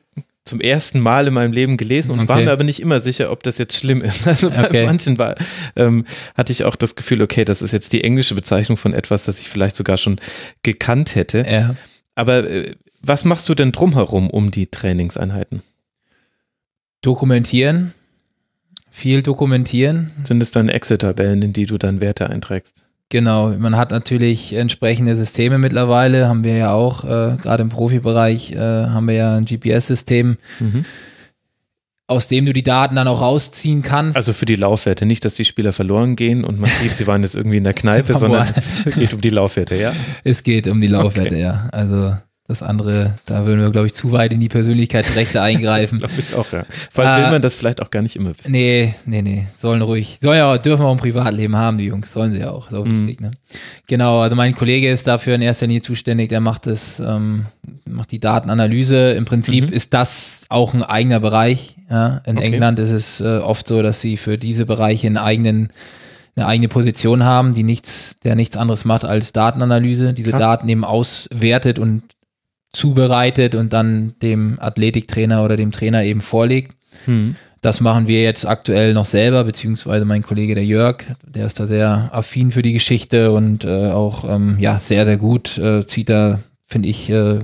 zum 0.47 0.63
ersten 0.63 0.99
Mal 0.99 1.27
in 1.27 1.35
meinem 1.35 1.53
Leben 1.53 1.77
gelesen 1.77 2.13
und 2.13 2.21
Okay. 2.21 2.29
war 2.31 2.37
mir 2.41 2.51
aber 2.51 2.65
nicht 2.65 2.81
immer 2.81 3.01
sicher, 3.01 3.31
ob 3.31 3.43
das 3.43 3.59
jetzt 3.59 3.77
schlimm 3.77 4.01
ist. 4.01 4.27
Also 4.27 4.49
bei 4.49 4.65
Okay. 4.67 4.87
manchen 4.87 5.19
war, 5.19 5.35
ähm, 5.77 6.07
hatte 6.35 6.51
ich 6.53 6.65
auch 6.65 6.77
das 6.77 6.97
Gefühl, 6.97 7.21
okay, 7.21 7.45
das 7.45 7.61
ist 7.61 7.73
jetzt 7.73 7.93
die 7.93 8.03
englische 8.03 8.35
Bezeichnung 8.35 8.79
von 8.79 8.95
etwas, 8.95 9.25
das 9.25 9.39
ich 9.41 9.51
vielleicht 9.51 9.77
sogar 9.77 9.99
schon 9.99 10.19
gekannt 10.63 11.15
hätte. 11.15 11.45
ja. 11.49 11.77
Aber 12.15 12.49
äh, 12.51 12.75
was 13.03 13.25
machst 13.25 13.49
du 13.49 13.55
denn 13.55 13.73
drumherum 13.73 14.29
um 14.31 14.51
die 14.51 14.67
Trainingseinheiten? 14.67 15.63
Dokumentieren, 17.03 17.95
viel 18.91 19.23
dokumentieren. 19.23 20.11
Sind 20.25 20.41
es 20.43 20.51
dann 20.51 20.69
Excel-Tabellen, 20.69 21.43
in 21.43 21.53
die 21.53 21.67
du 21.67 21.79
dann 21.79 22.01
Werte 22.01 22.29
einträgst? 22.29 22.85
Genau, 23.11 23.51
man 23.51 23.77
hat 23.77 23.91
natürlich 23.91 24.53
entsprechende 24.53 25.17
Systeme 25.17 25.59
mittlerweile, 25.59 26.29
haben 26.29 26.45
wir 26.45 26.57
ja 26.57 26.73
auch, 26.73 27.05
äh, 27.05 27.37
gerade 27.41 27.63
im 27.63 27.71
Profibereich 27.71 28.53
äh, 28.53 28.59
haben 28.59 29.07
wir 29.07 29.15
ja 29.15 29.37
ein 29.37 29.47
GPS-System, 29.47 30.37
Mhm. 30.61 30.85
aus 32.07 32.29
dem 32.29 32.45
du 32.45 32.53
die 32.53 32.63
Daten 32.63 32.97
dann 32.97 33.09
auch 33.09 33.23
rausziehen 33.23 33.81
kannst. 33.83 34.15
Also 34.17 34.33
für 34.35 34.45
die 34.45 34.57
Laufwerte, 34.57 35.07
nicht, 35.07 35.25
dass 35.25 35.37
die 35.37 35.47
Spieler 35.47 35.73
verloren 35.73 36.17
gehen 36.17 36.45
und 36.45 36.61
man 36.61 36.69
sieht, 36.69 36.97
sie 36.97 37.07
waren 37.07 37.23
jetzt 37.23 37.35
irgendwie 37.37 37.57
in 37.59 37.65
der 37.65 37.75
Kneipe, 37.75 38.13
sondern 38.19 38.47
es 38.85 38.95
geht 38.97 39.15
um 39.15 39.21
die 39.23 39.31
Laufwerte, 39.31 39.77
ja? 39.77 39.95
es 40.25 40.43
geht 40.43 40.67
um 40.69 40.81
die 40.81 40.87
Laufwerte, 40.89 41.35
Okay. 41.37 41.41
ja. 41.43 41.69
Also 41.73 42.15
das 42.49 42.63
andere, 42.63 43.15
da 43.27 43.45
würden 43.45 43.61
wir, 43.61 43.71
glaube 43.71 43.87
ich, 43.89 43.95
zu 43.95 44.11
weit 44.11 44.33
in 44.33 44.41
die 44.41 44.49
Persönlichkeitsrechte 44.49 45.41
eingreifen. 45.43 45.99
Glaube 45.99 46.15
ich 46.19 46.35
auch, 46.35 46.51
ja. 46.51 46.65
Vor 46.91 47.05
allem 47.05 47.21
will 47.23 47.29
Äh, 47.29 47.33
man 47.33 47.43
das 47.43 47.55
vielleicht 47.55 47.83
auch 47.83 47.91
gar 47.91 48.03
nicht 48.03 48.17
immer 48.17 48.31
wissen. 48.31 48.51
Nee, 48.51 48.95
nee, 49.05 49.21
nee. 49.21 49.47
Sollen 49.61 49.83
ruhig. 49.83 50.19
Sollen 50.23 50.39
ja, 50.39 50.57
dürfen 50.57 50.85
auch 50.87 50.93
ein 50.93 50.97
Privatleben 50.99 51.55
haben, 51.57 51.77
die 51.79 51.85
Jungs. 51.85 52.11
Sollen 52.13 52.33
sie 52.33 52.39
ja 52.39 52.51
auch. 52.51 52.71
So 52.71 52.85
Mhm. 52.87 53.03
wichtig, 53.07 53.21
ne? 53.21 53.33
Genau, 53.87 54.21
also 54.23 54.35
mein 54.35 54.55
Kollege 54.55 54.91
ist 54.91 55.07
dafür 55.07 55.35
in 55.35 55.43
erster 55.43 55.67
Linie 55.67 55.83
zuständig. 55.83 56.31
Der 56.31 56.41
macht 56.41 56.67
das, 56.67 57.01
ähm, 57.01 57.45
macht 57.87 58.11
die 58.13 58.19
Datenanalyse. 58.21 59.11
Im 59.13 59.27
Prinzip 59.27 59.67
Mhm. 59.69 59.73
ist 59.73 59.93
das 59.93 60.47
auch 60.49 60.73
ein 60.73 60.83
eigener 60.83 61.21
Bereich. 61.21 61.77
Ja? 61.91 62.23
In 62.25 62.39
Okay. 62.39 62.47
England 62.47 62.79
ist 62.79 62.91
es 62.93 63.21
äh, 63.21 63.39
oft 63.39 63.69
so, 63.69 63.83
dass 63.83 64.01
sie 64.01 64.17
für 64.17 64.39
diese 64.39 64.65
Bereiche 64.67 65.07
einen 65.07 65.19
eigenen 65.19 65.69
eine 66.37 66.47
eigene 66.47 66.69
Position 66.69 67.25
haben, 67.25 67.53
die 67.53 67.65
nichts, 67.65 68.21
der 68.21 68.37
nichts 68.37 68.57
anderes 68.57 68.85
macht 68.85 69.05
als 69.05 69.33
Datenanalyse, 69.33 70.13
diese 70.15 70.31
Krass. 70.31 70.39
Daten 70.41 70.69
eben 70.69 70.85
auswertet 70.85 71.81
und 71.81 72.05
zubereitet 72.73 73.55
und 73.55 73.73
dann 73.73 74.15
dem 74.23 74.59
Athletiktrainer 74.61 75.45
oder 75.45 75.57
dem 75.57 75.73
Trainer 75.73 76.05
eben 76.05 76.21
vorlegt. 76.21 76.77
Hm. 77.05 77.37
Das 77.61 77.81
machen 77.81 78.07
wir 78.07 78.23
jetzt 78.23 78.47
aktuell 78.47 78.95
noch 78.95 79.07
selber, 79.07 79.43
beziehungsweise 79.43 80.05
mein 80.05 80.23
Kollege 80.23 80.55
der 80.55 80.65
Jörg, 80.65 80.99
der 81.25 81.47
ist 81.47 81.59
da 81.59 81.67
sehr 81.67 82.11
affin 82.13 82.53
für 82.53 82.63
die 82.63 82.73
Geschichte 82.73 83.33
und 83.33 83.65
äh, 83.65 83.91
auch 83.91 84.29
ähm, 84.29 84.57
ja 84.61 84.79
sehr, 84.79 85.05
sehr 85.05 85.17
gut, 85.17 85.59
äh, 85.59 85.85
zieht 85.85 86.09
da, 86.09 86.39
finde 86.65 86.89
ich, 86.89 87.11
äh, 87.11 87.41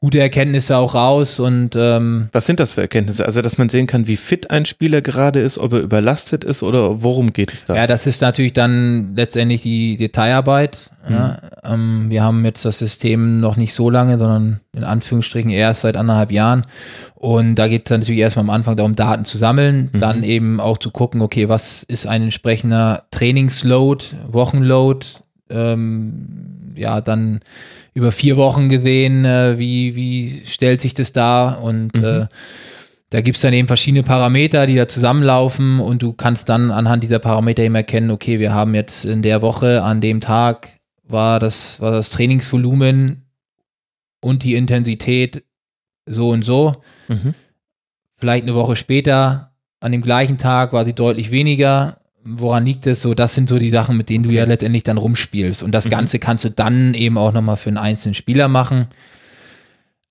gute 0.00 0.20
Erkenntnisse 0.20 0.76
auch 0.76 0.94
raus 0.94 1.40
und 1.40 1.74
ähm, 1.74 2.28
Was 2.32 2.46
sind 2.46 2.60
das 2.60 2.72
für 2.72 2.82
Erkenntnisse? 2.82 3.24
Also, 3.26 3.42
dass 3.42 3.58
man 3.58 3.68
sehen 3.68 3.86
kann, 3.86 4.06
wie 4.06 4.16
fit 4.16 4.50
ein 4.50 4.64
Spieler 4.64 5.00
gerade 5.00 5.40
ist, 5.40 5.58
ob 5.58 5.72
er 5.72 5.80
überlastet 5.80 6.44
ist 6.44 6.62
oder 6.62 7.02
worum 7.02 7.32
geht 7.32 7.52
es 7.52 7.64
da? 7.64 7.74
ja, 7.74 7.86
das 7.86 8.06
ist 8.06 8.22
natürlich 8.22 8.52
dann 8.52 9.16
letztendlich 9.16 9.62
die 9.62 9.96
Detailarbeit. 9.96 10.90
Ja. 11.08 11.40
Ähm, 11.64 12.06
wir 12.10 12.22
haben 12.22 12.44
jetzt 12.44 12.64
das 12.64 12.78
System 12.78 13.40
noch 13.40 13.56
nicht 13.56 13.74
so 13.74 13.90
lange, 13.90 14.18
sondern 14.18 14.60
in 14.72 14.84
Anführungsstrichen 14.84 15.50
erst 15.50 15.80
seit 15.80 15.96
anderthalb 15.96 16.30
Jahren. 16.30 16.66
Und 17.14 17.56
da 17.56 17.66
geht 17.66 17.86
es 17.86 17.88
dann 17.88 18.00
natürlich 18.00 18.20
erstmal 18.20 18.44
am 18.44 18.50
Anfang 18.50 18.76
darum, 18.76 18.94
Daten 18.94 19.24
zu 19.24 19.38
sammeln, 19.38 19.90
dann 19.94 20.22
eben 20.22 20.60
auch 20.60 20.78
zu 20.78 20.90
gucken, 20.90 21.22
okay, 21.22 21.48
was 21.48 21.82
ist 21.82 22.06
ein 22.06 22.22
entsprechender 22.22 23.04
Trainingsload, 23.10 24.04
Wochenload, 24.28 25.06
ähm, 25.50 26.57
ja, 26.78 27.00
dann 27.00 27.40
über 27.94 28.12
vier 28.12 28.36
Wochen 28.36 28.68
gesehen, 28.68 29.24
äh, 29.24 29.58
wie, 29.58 29.96
wie 29.96 30.42
stellt 30.46 30.80
sich 30.80 30.94
das 30.94 31.12
dar 31.12 31.62
und 31.62 31.96
äh, 31.96 32.26
da 33.10 33.20
gibt's 33.22 33.40
dann 33.40 33.54
eben 33.54 33.68
verschiedene 33.68 34.02
Parameter, 34.02 34.66
die 34.66 34.76
da 34.76 34.86
zusammenlaufen 34.86 35.80
und 35.80 36.02
du 36.02 36.12
kannst 36.12 36.48
dann 36.48 36.70
anhand 36.70 37.02
dieser 37.02 37.18
Parameter 37.18 37.62
eben 37.62 37.74
erkennen, 37.74 38.10
okay, 38.10 38.38
wir 38.38 38.52
haben 38.52 38.74
jetzt 38.74 39.04
in 39.04 39.22
der 39.22 39.40
Woche 39.40 39.82
an 39.82 40.00
dem 40.00 40.20
Tag 40.20 40.78
war 41.04 41.40
das, 41.40 41.80
war 41.80 41.92
das 41.92 42.10
Trainingsvolumen 42.10 43.24
und 44.20 44.44
die 44.44 44.54
Intensität 44.54 45.42
so 46.06 46.30
und 46.30 46.44
so. 46.44 46.82
Mhm. 47.08 47.34
Vielleicht 48.16 48.42
eine 48.42 48.54
Woche 48.54 48.76
später, 48.76 49.52
an 49.80 49.92
dem 49.92 50.02
gleichen 50.02 50.38
Tag 50.38 50.72
war 50.72 50.84
sie 50.84 50.92
deutlich 50.92 51.30
weniger. 51.30 51.97
Woran 52.24 52.66
liegt 52.66 52.86
es 52.86 53.02
so? 53.02 53.14
Das 53.14 53.34
sind 53.34 53.48
so 53.48 53.58
die 53.58 53.70
Sachen, 53.70 53.96
mit 53.96 54.08
denen 54.10 54.24
du 54.24 54.30
ja 54.30 54.44
letztendlich 54.44 54.82
dann 54.82 54.98
rumspielst. 54.98 55.62
Und 55.62 55.72
das 55.72 55.86
Mhm. 55.86 55.90
Ganze 55.90 56.18
kannst 56.18 56.44
du 56.44 56.50
dann 56.50 56.94
eben 56.94 57.16
auch 57.16 57.32
nochmal 57.32 57.56
für 57.56 57.70
einen 57.70 57.78
einzelnen 57.78 58.14
Spieler 58.14 58.48
machen. 58.48 58.88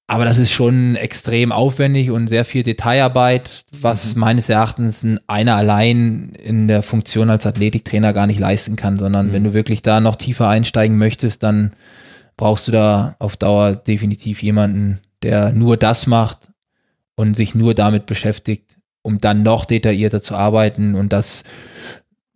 Aber 0.10 0.24
das 0.24 0.38
ist 0.38 0.54
schon 0.54 0.96
extrem 0.96 1.52
aufwendig 1.52 2.12
und 2.12 2.30
sehr 2.30 2.46
viel 2.46 2.64
Detailarbeit, 2.64 3.66
was 3.82 4.16
meines 4.16 4.48
Erachtens 4.48 5.04
ein 5.04 5.20
einer 5.28 5.58
allein 5.58 6.32
in 6.42 6.70
der 6.70 6.82
Funktion 6.82 7.30
als 7.30 7.46
Athletiktrainer 7.46 8.14
gar 8.14 8.26
nicht 8.26 8.40
leisten 8.40 8.78
kann, 8.78 8.98
sondern 8.98 9.34
wenn 9.34 9.44
du 9.44 9.54
wirklich 9.54 9.82
da 9.82 10.00
noch 10.00 10.16
tiefer 10.16 10.48
einsteigen 10.48 10.98
möchtest, 10.98 11.44
dann 11.44 11.74
brauchst 12.38 12.70
du 12.70 12.72
da 12.72 13.18
auf 13.20 13.36
Dauer 13.36 13.76
definitiv 13.76 14.42
jemanden, 14.42 15.00
der 15.24 15.52
nur 15.52 15.76
das 15.76 16.08
macht 16.08 16.52
und 17.16 17.36
sich 17.36 17.54
nur 17.54 17.74
damit 17.74 18.06
beschäftigt, 18.06 18.67
um 19.08 19.20
dann 19.22 19.42
noch 19.42 19.64
detaillierter 19.66 20.22
zu 20.22 20.36
arbeiten. 20.36 20.94
Und 20.96 21.14
das, 21.14 21.46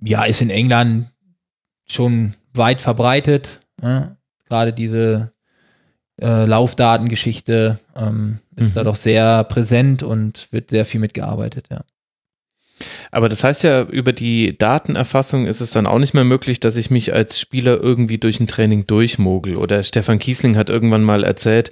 ja, 0.02 0.24
ist 0.24 0.42
in 0.42 0.50
England 0.50 1.06
schon 1.86 2.34
weit 2.54 2.80
verbreitet. 2.80 3.60
Ja? 3.82 4.16
Gerade 4.48 4.72
diese 4.72 5.32
äh, 6.22 6.46
Laufdatengeschichte 6.46 7.78
ähm, 7.96 8.40
ist 8.56 8.70
Mhm. 8.70 8.74
da 8.76 8.84
doch 8.86 8.96
sehr 8.96 9.44
präsent 9.44 10.02
und 10.02 10.48
wird 10.52 10.70
sehr 10.70 10.86
viel 10.86 11.02
mitgearbeitet, 11.02 11.68
ja. 11.70 11.82
Aber 13.12 13.30
das 13.30 13.44
heißt 13.44 13.64
ja, 13.64 13.84
über 13.84 14.14
die 14.14 14.58
Datenerfassung 14.58 15.48
ist 15.48 15.62
es 15.62 15.72
dann 15.72 15.88
auch 15.88 16.00
nicht 16.00 16.14
mehr 16.14 16.24
möglich, 16.24 16.60
dass 16.60 16.78
ich 16.78 16.90
mich 16.90 17.14
als 17.14 17.40
Spieler 17.40 17.80
irgendwie 17.82 18.18
durch 18.18 18.40
ein 18.40 18.48
Training 18.48 18.88
durchmogel. 18.88 19.58
Oder 19.58 19.84
Stefan 19.84 20.20
Kiesling 20.20 20.58
hat 20.58 20.70
irgendwann 20.70 21.04
mal 21.04 21.24
erzählt, 21.24 21.72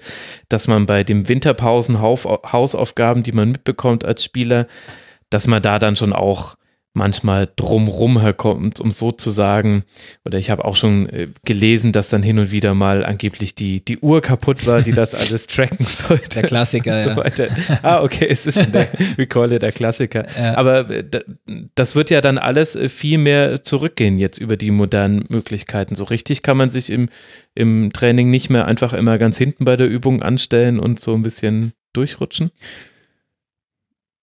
dass 0.49 0.68
man 0.68 0.86
bei 0.86 1.03
den 1.03 1.27
Winterpausen-Hausaufgaben, 1.27 3.23
die 3.23 3.31
man 3.31 3.52
mitbekommt 3.52 4.06
als 4.06 4.23
Spieler, 4.23 4.68
dass 5.30 5.48
man 5.48 5.61
da 5.61 5.80
dann 5.80 5.95
schon 5.95 6.14
auch 6.14 6.56
manchmal 6.94 7.48
drumrum 7.56 8.20
herkommt, 8.20 8.80
um 8.80 8.91
so 8.91 9.11
zu 9.11 9.30
sagen, 9.30 9.84
oder 10.26 10.40
ich 10.40 10.49
habe 10.49 10.66
auch 10.66 10.76
schon 10.76 11.07
äh, 11.10 11.28
gelesen, 11.45 11.91
dass 11.91 12.10
dann 12.10 12.24
hin 12.24 12.40
und 12.40 12.52
wieder 12.52 12.74
mal 12.74 13.06
angeblich 13.06 13.53
die, 13.53 13.84
die 13.84 13.99
Uhr 13.99 14.22
kaputt 14.22 14.66
war, 14.66 14.82
die 14.82 14.91
das 14.91 15.14
alles 15.14 15.48
tracken 15.48 15.86
sollte. 15.86 16.41
Der 16.41 16.44
Klassiker, 16.44 17.03
so 17.03 17.44
ja. 17.44 17.49
Ah, 17.84 18.02
okay, 18.02 18.28
es 18.28 18.45
ist 18.45 18.56
schon 18.56 18.72
der, 18.72 18.88
we 19.18 19.28
call 19.28 19.52
it 19.52 19.61
der 19.61 19.72
Klassiker. 19.72 20.26
Ja. 20.38 20.57
Aber 20.57 20.90
äh, 20.90 21.03
das 21.76 21.95
wird 21.95 22.10
ja 22.10 22.22
dann 22.22 22.40
alles 22.40 22.76
äh, 22.76 22.90
viel 22.90 23.20
mehr 23.20 23.61
zurückgehen 23.61 24.18
jetzt 24.18 24.40
über 24.40 24.57
die 24.57 24.72
modernen 24.72 25.26
Möglichkeiten. 25.30 25.95
So 25.95 26.06
richtig 26.06 26.41
kann 26.41 26.57
man 26.57 26.72
sich 26.72 26.90
im, 26.90 27.10
im 27.53 27.94
Training 27.94 28.32
nicht 28.32 28.49
mehr 28.49 28.66
einfach 28.66 28.94
immer 28.94 29.20
ganz 29.20 29.38
hinten 29.38 29.64
bei 29.64 29.78
der 29.78 29.88
Übung 29.88 30.24
anstellen 30.24 30.80
und 30.80 30.99
so 30.99 31.14
ein 31.14 31.22
bisschen 31.22 31.74
durchrutschen. 31.94 32.52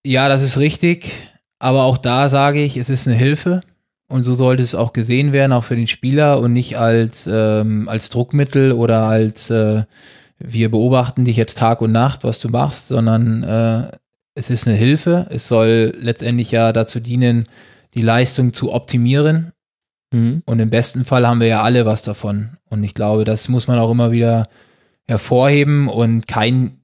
Ja, 0.05 0.29
das 0.29 0.43
ist 0.43 0.57
richtig. 0.57 1.11
Aber 1.59 1.83
auch 1.83 1.97
da 1.97 2.29
sage 2.29 2.63
ich, 2.63 2.77
es 2.77 2.89
ist 2.89 3.07
eine 3.07 3.15
Hilfe 3.15 3.61
und 4.09 4.23
so 4.23 4.33
sollte 4.33 4.63
es 4.63 4.75
auch 4.75 4.93
gesehen 4.93 5.33
werden, 5.33 5.51
auch 5.51 5.63
für 5.63 5.75
den 5.75 5.87
Spieler 5.87 6.39
und 6.39 6.53
nicht 6.53 6.77
als, 6.77 7.27
ähm, 7.31 7.89
als 7.89 8.09
Druckmittel 8.09 8.71
oder 8.71 9.03
als 9.03 9.49
äh, 9.49 9.83
wir 10.39 10.69
beobachten 10.69 11.25
dich 11.25 11.35
jetzt 11.35 11.57
Tag 11.57 11.81
und 11.81 11.91
Nacht, 11.91 12.23
was 12.23 12.39
du 12.39 12.49
machst, 12.49 12.89
sondern 12.89 13.43
äh, 13.43 13.91
es 14.35 14.49
ist 14.49 14.67
eine 14.67 14.77
Hilfe. 14.77 15.25
Es 15.29 15.47
soll 15.47 15.93
letztendlich 15.99 16.51
ja 16.51 16.71
dazu 16.71 16.99
dienen, 16.99 17.47
die 17.95 18.01
Leistung 18.01 18.53
zu 18.53 18.71
optimieren. 18.71 19.51
Mhm. 20.13 20.43
Und 20.45 20.59
im 20.59 20.69
besten 20.69 21.05
Fall 21.05 21.27
haben 21.27 21.39
wir 21.39 21.47
ja 21.47 21.63
alle 21.63 21.85
was 21.85 22.03
davon. 22.03 22.57
Und 22.69 22.83
ich 22.83 22.93
glaube, 22.93 23.23
das 23.23 23.49
muss 23.49 23.67
man 23.67 23.79
auch 23.79 23.89
immer 23.89 24.11
wieder 24.11 24.47
hervorheben 25.07 25.87
und 25.87 26.27
kein 26.27 26.81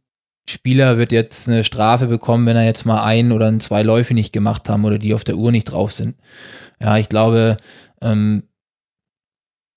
Spieler 0.50 0.98
wird 0.98 1.12
jetzt 1.12 1.48
eine 1.48 1.64
Strafe 1.64 2.08
bekommen, 2.08 2.46
wenn 2.46 2.58
er 2.58 2.66
jetzt 2.66 2.86
mal 2.86 3.04
ein 3.04 3.32
oder 3.32 3.58
zwei 3.60 3.82
Läufe 3.82 4.14
nicht 4.14 4.34
gemacht 4.34 4.68
haben 4.70 4.86
oder 4.86 5.00
die 5.00 5.14
auf 5.14 5.24
der 5.24 5.38
Uhr 5.38 5.52
nicht 5.52 5.66
drauf 5.66 5.92
sind. 5.92 6.16
Ja, 6.82 6.98
ich 6.98 7.08
glaube, 7.08 7.58
ähm, 8.02 8.44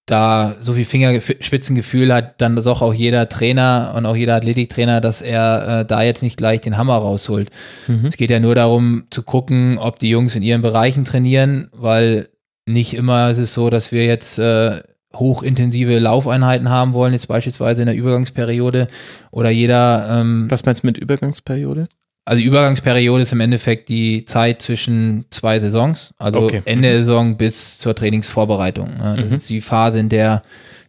da 0.06 0.56
so 0.60 0.72
viel 0.72 0.84
Fingerspitzengefühl 0.84 2.14
hat 2.14 2.40
dann 2.40 2.56
doch 2.56 2.80
auch 2.80 2.94
jeder 2.94 3.28
Trainer 3.28 3.92
und 3.96 4.06
auch 4.06 4.14
jeder 4.14 4.36
Athletiktrainer, 4.36 5.00
dass 5.00 5.20
er 5.20 5.80
äh, 5.80 5.84
da 5.84 6.02
jetzt 6.02 6.22
nicht 6.22 6.36
gleich 6.36 6.60
den 6.60 6.76
Hammer 6.76 6.96
rausholt. 6.96 7.50
Mhm. 7.88 8.06
Es 8.06 8.16
geht 8.16 8.30
ja 8.30 8.38
nur 8.38 8.54
darum 8.54 9.06
zu 9.10 9.24
gucken, 9.24 9.78
ob 9.78 9.98
die 9.98 10.08
Jungs 10.08 10.36
in 10.36 10.42
ihren 10.42 10.62
Bereichen 10.62 11.04
trainieren, 11.04 11.68
weil 11.72 12.28
nicht 12.66 12.94
immer 12.94 13.30
ist 13.30 13.38
es 13.38 13.52
so, 13.52 13.68
dass 13.68 13.90
wir 13.90 14.06
jetzt 14.06 14.38
äh, 14.38 14.80
hochintensive 15.18 15.98
Laufeinheiten 15.98 16.68
haben 16.68 16.92
wollen, 16.92 17.12
jetzt 17.12 17.28
beispielsweise 17.28 17.82
in 17.82 17.86
der 17.86 17.96
Übergangsperiode 17.96 18.88
oder 19.30 19.50
jeder. 19.50 20.06
Ähm, 20.10 20.46
Was 20.50 20.64
meinst 20.64 20.82
du 20.82 20.86
mit 20.86 20.98
Übergangsperiode? 20.98 21.88
Also 22.24 22.42
Übergangsperiode 22.42 23.22
ist 23.22 23.32
im 23.32 23.40
Endeffekt 23.40 23.88
die 23.88 24.24
Zeit 24.24 24.60
zwischen 24.60 25.26
zwei 25.30 25.60
Saisons, 25.60 26.12
also 26.18 26.40
okay. 26.40 26.60
Ende 26.64 26.90
der 26.90 26.98
Saison 27.00 27.36
bis 27.36 27.78
zur 27.78 27.94
Trainingsvorbereitung. 27.94 28.90
Das 28.98 29.26
mhm. 29.26 29.32
ist 29.32 29.48
die 29.48 29.60
Phase, 29.60 30.00
in 30.00 30.08
der 30.08 30.42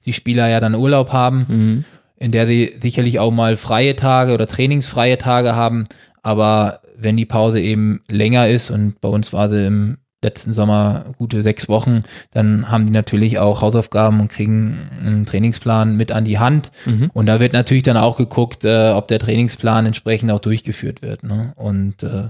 die 0.08 0.14
Spieler 0.14 0.48
ja 0.48 0.60
dann 0.60 0.74
Urlaub 0.74 1.14
haben, 1.14 1.46
mhm. 1.48 1.86
in 2.16 2.32
der 2.32 2.48
sie 2.48 2.74
sicherlich 2.82 3.20
auch 3.20 3.30
mal 3.30 3.56
freie 3.56 3.96
Tage 3.96 4.34
oder 4.34 4.48
trainingsfreie 4.48 5.20
Tage 5.20 5.56
haben, 5.56 5.88
aber 6.24 6.82
wenn 6.98 7.18
die 7.18 7.26
Pause 7.26 7.62
eben 7.62 8.02
länger 8.10 8.48
ist 8.48 8.72
und 8.72 9.00
bei 9.00 9.10
uns 9.10 9.32
war 9.32 9.50
sie 9.50 9.68
im 9.68 9.98
letzten 10.24 10.54
Sommer 10.54 11.14
gute 11.18 11.44
sechs 11.44 11.70
Wochen, 11.70 12.02
dann 12.32 12.72
haben 12.72 12.86
die 12.86 12.92
natürlich 12.92 13.38
auch 13.40 13.62
Hausaufgaben 13.62 14.20
und 14.20 14.30
kriegen 14.30 14.90
einen 15.00 15.26
Trainingsplan 15.26 15.96
mit 15.96 16.12
an 16.12 16.26
die 16.26 16.40
Hand. 16.40 16.72
Mhm. 16.86 17.12
Und 17.14 17.28
da 17.28 17.40
wird 17.40 17.54
natürlich 17.54 17.84
dann 17.84 17.98
auch 17.98 18.18
geguckt, 18.18 18.66
äh, 18.66 18.92
ob 18.92 19.08
der 19.08 19.20
Trainingsplan 19.20 19.86
entsprechend 19.86 20.32
auch 20.32 20.40
durchgeführt 20.40 21.02
wird. 21.02 21.24
Ne? 21.24 21.52
Und 21.56 22.02
äh, 22.04 22.30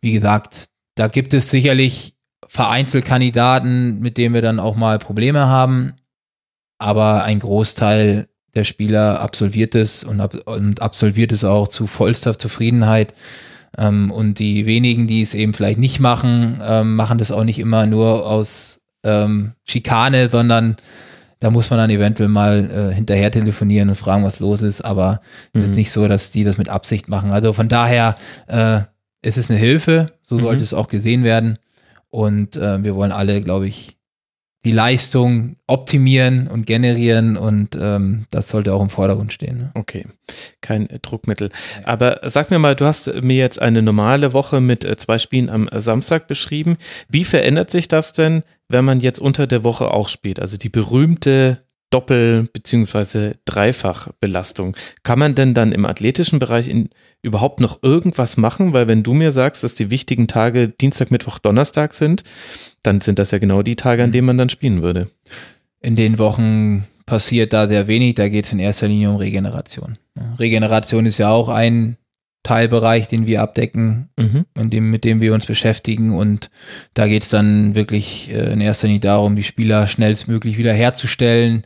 wie 0.00 0.12
gesagt, 0.12 0.66
da 0.94 1.08
gibt 1.08 1.32
es 1.32 1.50
sicherlich 1.50 2.14
vereinzelt 2.46 3.04
Kandidaten, 3.04 4.00
mit 4.00 4.18
denen 4.18 4.34
wir 4.34 4.42
dann 4.42 4.60
auch 4.60 4.76
mal 4.76 4.98
Probleme 4.98 5.46
haben. 5.46 5.94
Aber 6.78 7.24
ein 7.24 7.40
Großteil 7.40 8.28
der 8.54 8.64
Spieler 8.64 9.20
absolviert 9.20 9.74
es 9.74 10.04
und, 10.04 10.20
ab 10.20 10.34
und 10.46 10.82
absolviert 10.82 11.32
es 11.32 11.44
auch 11.44 11.68
zu 11.68 11.86
vollster 11.86 12.38
Zufriedenheit. 12.38 13.14
Ähm, 13.76 14.10
und 14.10 14.38
die 14.38 14.66
wenigen, 14.66 15.06
die 15.06 15.22
es 15.22 15.34
eben 15.34 15.54
vielleicht 15.54 15.78
nicht 15.78 16.00
machen, 16.00 16.60
ähm, 16.66 16.96
machen 16.96 17.18
das 17.18 17.32
auch 17.32 17.44
nicht 17.44 17.58
immer 17.58 17.86
nur 17.86 18.26
aus 18.26 18.80
ähm, 19.04 19.52
Schikane, 19.64 20.28
sondern 20.28 20.76
da 21.40 21.50
muss 21.50 21.70
man 21.70 21.78
dann 21.78 21.90
eventuell 21.90 22.28
mal 22.28 22.90
äh, 22.90 22.94
hinterher 22.94 23.30
telefonieren 23.30 23.88
und 23.88 23.94
fragen, 23.94 24.24
was 24.24 24.40
los 24.40 24.62
ist. 24.62 24.80
Aber 24.80 25.20
es 25.52 25.60
mhm. 25.60 25.70
ist 25.70 25.76
nicht 25.76 25.92
so, 25.92 26.08
dass 26.08 26.30
die 26.30 26.44
das 26.44 26.58
mit 26.58 26.68
Absicht 26.68 27.08
machen. 27.08 27.30
Also 27.30 27.52
von 27.52 27.68
daher 27.68 28.16
äh, 28.48 28.80
ist 29.22 29.38
es 29.38 29.50
eine 29.50 29.58
Hilfe, 29.58 30.06
so 30.22 30.36
mhm. 30.36 30.40
sollte 30.40 30.62
es 30.62 30.74
auch 30.74 30.88
gesehen 30.88 31.24
werden. 31.24 31.58
Und 32.10 32.56
äh, 32.56 32.82
wir 32.82 32.96
wollen 32.96 33.12
alle, 33.12 33.42
glaube 33.42 33.68
ich, 33.68 33.97
die 34.64 34.72
Leistung 34.72 35.56
optimieren 35.66 36.48
und 36.48 36.66
generieren 36.66 37.36
und 37.36 37.78
ähm, 37.80 38.26
das 38.30 38.48
sollte 38.48 38.74
auch 38.74 38.82
im 38.82 38.90
Vordergrund 38.90 39.32
stehen. 39.32 39.58
Ne? 39.58 39.70
Okay, 39.74 40.04
kein 40.60 40.88
Druckmittel. 41.00 41.50
Aber 41.84 42.20
sag 42.24 42.50
mir 42.50 42.58
mal, 42.58 42.74
du 42.74 42.84
hast 42.84 43.22
mir 43.22 43.36
jetzt 43.36 43.62
eine 43.62 43.82
normale 43.82 44.32
Woche 44.32 44.60
mit 44.60 44.84
äh, 44.84 44.96
zwei 44.96 45.18
Spielen 45.18 45.48
am 45.48 45.68
Samstag 45.72 46.26
beschrieben. 46.26 46.76
Wie 47.08 47.24
verändert 47.24 47.70
sich 47.70 47.86
das 47.86 48.12
denn, 48.12 48.42
wenn 48.68 48.84
man 48.84 49.00
jetzt 49.00 49.20
unter 49.20 49.46
der 49.46 49.62
Woche 49.62 49.92
auch 49.92 50.08
spielt? 50.08 50.40
Also 50.40 50.56
die 50.56 50.70
berühmte 50.70 51.62
Doppel- 51.90 52.48
bzw. 52.52 53.34
Dreifachbelastung. 53.44 54.76
Kann 55.02 55.18
man 55.18 55.34
denn 55.34 55.54
dann 55.54 55.72
im 55.72 55.86
athletischen 55.86 56.38
Bereich 56.38 56.68
in, 56.68 56.90
überhaupt 57.22 57.60
noch 57.60 57.82
irgendwas 57.82 58.36
machen? 58.36 58.72
Weil 58.72 58.88
wenn 58.88 59.02
du 59.02 59.14
mir 59.14 59.32
sagst, 59.32 59.64
dass 59.64 59.74
die 59.74 59.90
wichtigen 59.90 60.28
Tage 60.28 60.68
Dienstag, 60.68 61.10
Mittwoch, 61.10 61.38
Donnerstag 61.38 61.94
sind, 61.94 62.24
dann 62.82 63.00
sind 63.00 63.18
das 63.18 63.30
ja 63.30 63.38
genau 63.38 63.62
die 63.62 63.76
Tage, 63.76 64.04
an 64.04 64.12
denen 64.12 64.26
man 64.26 64.38
dann 64.38 64.50
spielen 64.50 64.82
würde. 64.82 65.08
In 65.80 65.96
den 65.96 66.18
Wochen 66.18 66.86
passiert 67.06 67.52
da 67.52 67.66
sehr 67.66 67.86
wenig, 67.86 68.16
da 68.16 68.28
geht 68.28 68.44
es 68.44 68.52
in 68.52 68.58
erster 68.58 68.88
Linie 68.88 69.10
um 69.10 69.16
Regeneration. 69.16 69.96
Regeneration 70.38 71.06
ist 71.06 71.18
ja 71.18 71.30
auch 71.30 71.48
ein 71.48 71.96
Teilbereich, 72.48 73.08
den 73.08 73.26
wir 73.26 73.42
abdecken, 73.42 74.08
mhm. 74.16 74.46
und 74.56 74.72
dem, 74.72 74.90
mit 74.90 75.04
dem 75.04 75.20
wir 75.20 75.34
uns 75.34 75.44
beschäftigen. 75.44 76.16
Und 76.16 76.48
da 76.94 77.06
geht 77.06 77.24
es 77.24 77.28
dann 77.28 77.74
wirklich 77.74 78.30
äh, 78.32 78.54
in 78.54 78.62
erster 78.62 78.86
Linie 78.86 79.00
darum, 79.00 79.36
die 79.36 79.42
Spieler 79.42 79.86
schnellstmöglich 79.86 80.56
wiederherzustellen. 80.56 81.64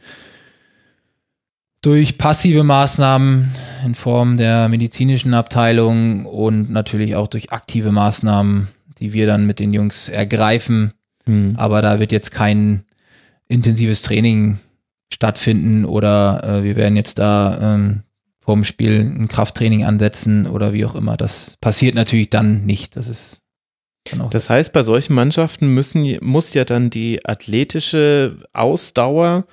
Durch 1.83 2.19
passive 2.19 2.65
Maßnahmen 2.65 3.55
in 3.87 3.95
Form 3.95 4.39
der 4.39 4.69
medizinischen 4.69 5.35
Abteilung 5.35 6.27
und 6.27 6.69
natürlich 6.69 7.15
auch 7.15 7.29
durch 7.29 7.53
aktive 7.53 7.93
Maßnahmen, 7.93 8.67
die 8.99 9.13
wir 9.13 9.29
dann 9.29 9.47
mit 9.47 9.61
den 9.61 9.73
Jungs 9.73 10.09
ergreifen. 10.09 10.95
Mhm. 11.27 11.55
Aber 11.59 11.81
da 11.81 12.01
wird 12.01 12.11
jetzt 12.11 12.33
kein 12.33 12.83
intensives 13.47 14.03
Training 14.03 14.59
stattfinden 15.13 15.85
oder 15.85 16.43
äh, 16.43 16.65
wir 16.65 16.75
werden 16.75 16.97
jetzt 16.97 17.21
da 17.21 17.75
ähm, 17.75 18.03
vorm 18.45 18.65
Spiel 18.65 19.01
ein 19.01 19.29
Krafttraining 19.29 19.85
ansetzen 19.85 20.47
oder 20.47 20.73
wie 20.73 20.85
auch 20.85 20.95
immer. 20.95 21.17
Das 21.17 21.57
passiert 21.61 21.95
natürlich 21.95 22.31
dann 22.31 22.67
nicht. 22.67 22.97
Das 22.97 23.09
ist 23.09 23.39
das 24.31 24.51
heißt, 24.51 24.73
bei 24.73 24.83
solchen 24.83 25.15
Mannschaften 25.15 25.69
müssen, 25.69 26.19
muss 26.21 26.53
ja 26.55 26.65
dann 26.65 26.91
die 26.91 27.25
athletische 27.25 28.37
Ausdauer, 28.53 29.47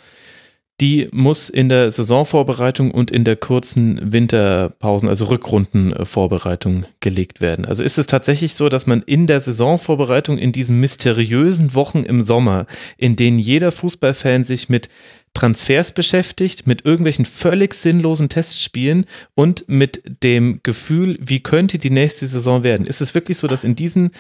die 0.82 1.10
muss 1.11 1.49
in 1.49 1.68
der 1.68 1.91
Saisonvorbereitung 1.91 2.91
und 2.91 3.11
in 3.11 3.26
der 3.26 3.36
kurzen 3.36 4.14
Winterpausen, 4.14 5.10
also 5.10 5.26
Rückrundenvorbereitung 5.26 6.86
gelegt 7.02 7.41
werden. 7.41 7.66
Also 7.66 7.84
ist 7.84 7.98
es 7.98 8.07
tatsächlich 8.07 8.56
so, 8.56 8.70
dass 8.70 8.88
man 8.88 9.02
in 9.02 9.28
der 9.28 9.41
Saisonvorbereitung 9.41 10.38
in 10.38 10.52
diesen 10.52 10.80
mysteriösen 10.80 11.74
Wochen 11.74 12.03
im 12.03 12.22
Sommer, 12.22 12.66
in 12.98 13.18
denen 13.18 13.40
jeder 13.40 13.72
Fußballfan 13.72 14.45
sich 14.45 14.70
mit 14.70 14.90
Transfers 15.34 15.94
beschäftigt, 15.94 16.68
mit 16.68 16.86
irgendwelchen 16.86 17.26
völlig 17.26 17.74
sinnlosen 17.74 18.30
Testspielen 18.30 19.06
und 19.36 19.70
mit 19.70 20.24
dem 20.24 20.60
Gefühl, 20.64 21.18
wie 21.22 21.42
könnte 21.42 21.80
die 21.80 21.92
nächste 21.92 22.28
Saison 22.28 22.64
werden. 22.64 22.86
Ist 22.86 23.02
es 23.02 23.16
wirklich 23.16 23.38
so, 23.38 23.48
dass 23.48 23.64
in 23.64 23.76
diesen 23.76 24.12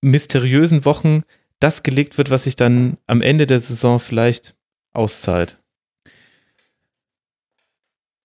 mysteriösen 0.00 0.84
Wochen 0.84 1.22
das 1.60 1.82
gelegt 1.82 2.18
wird, 2.18 2.30
was 2.30 2.44
sich 2.44 2.56
dann 2.56 2.98
am 3.06 3.22
Ende 3.22 3.46
der 3.46 3.60
Saison 3.60 4.00
vielleicht 4.00 4.54
auszahlt? 4.92 5.58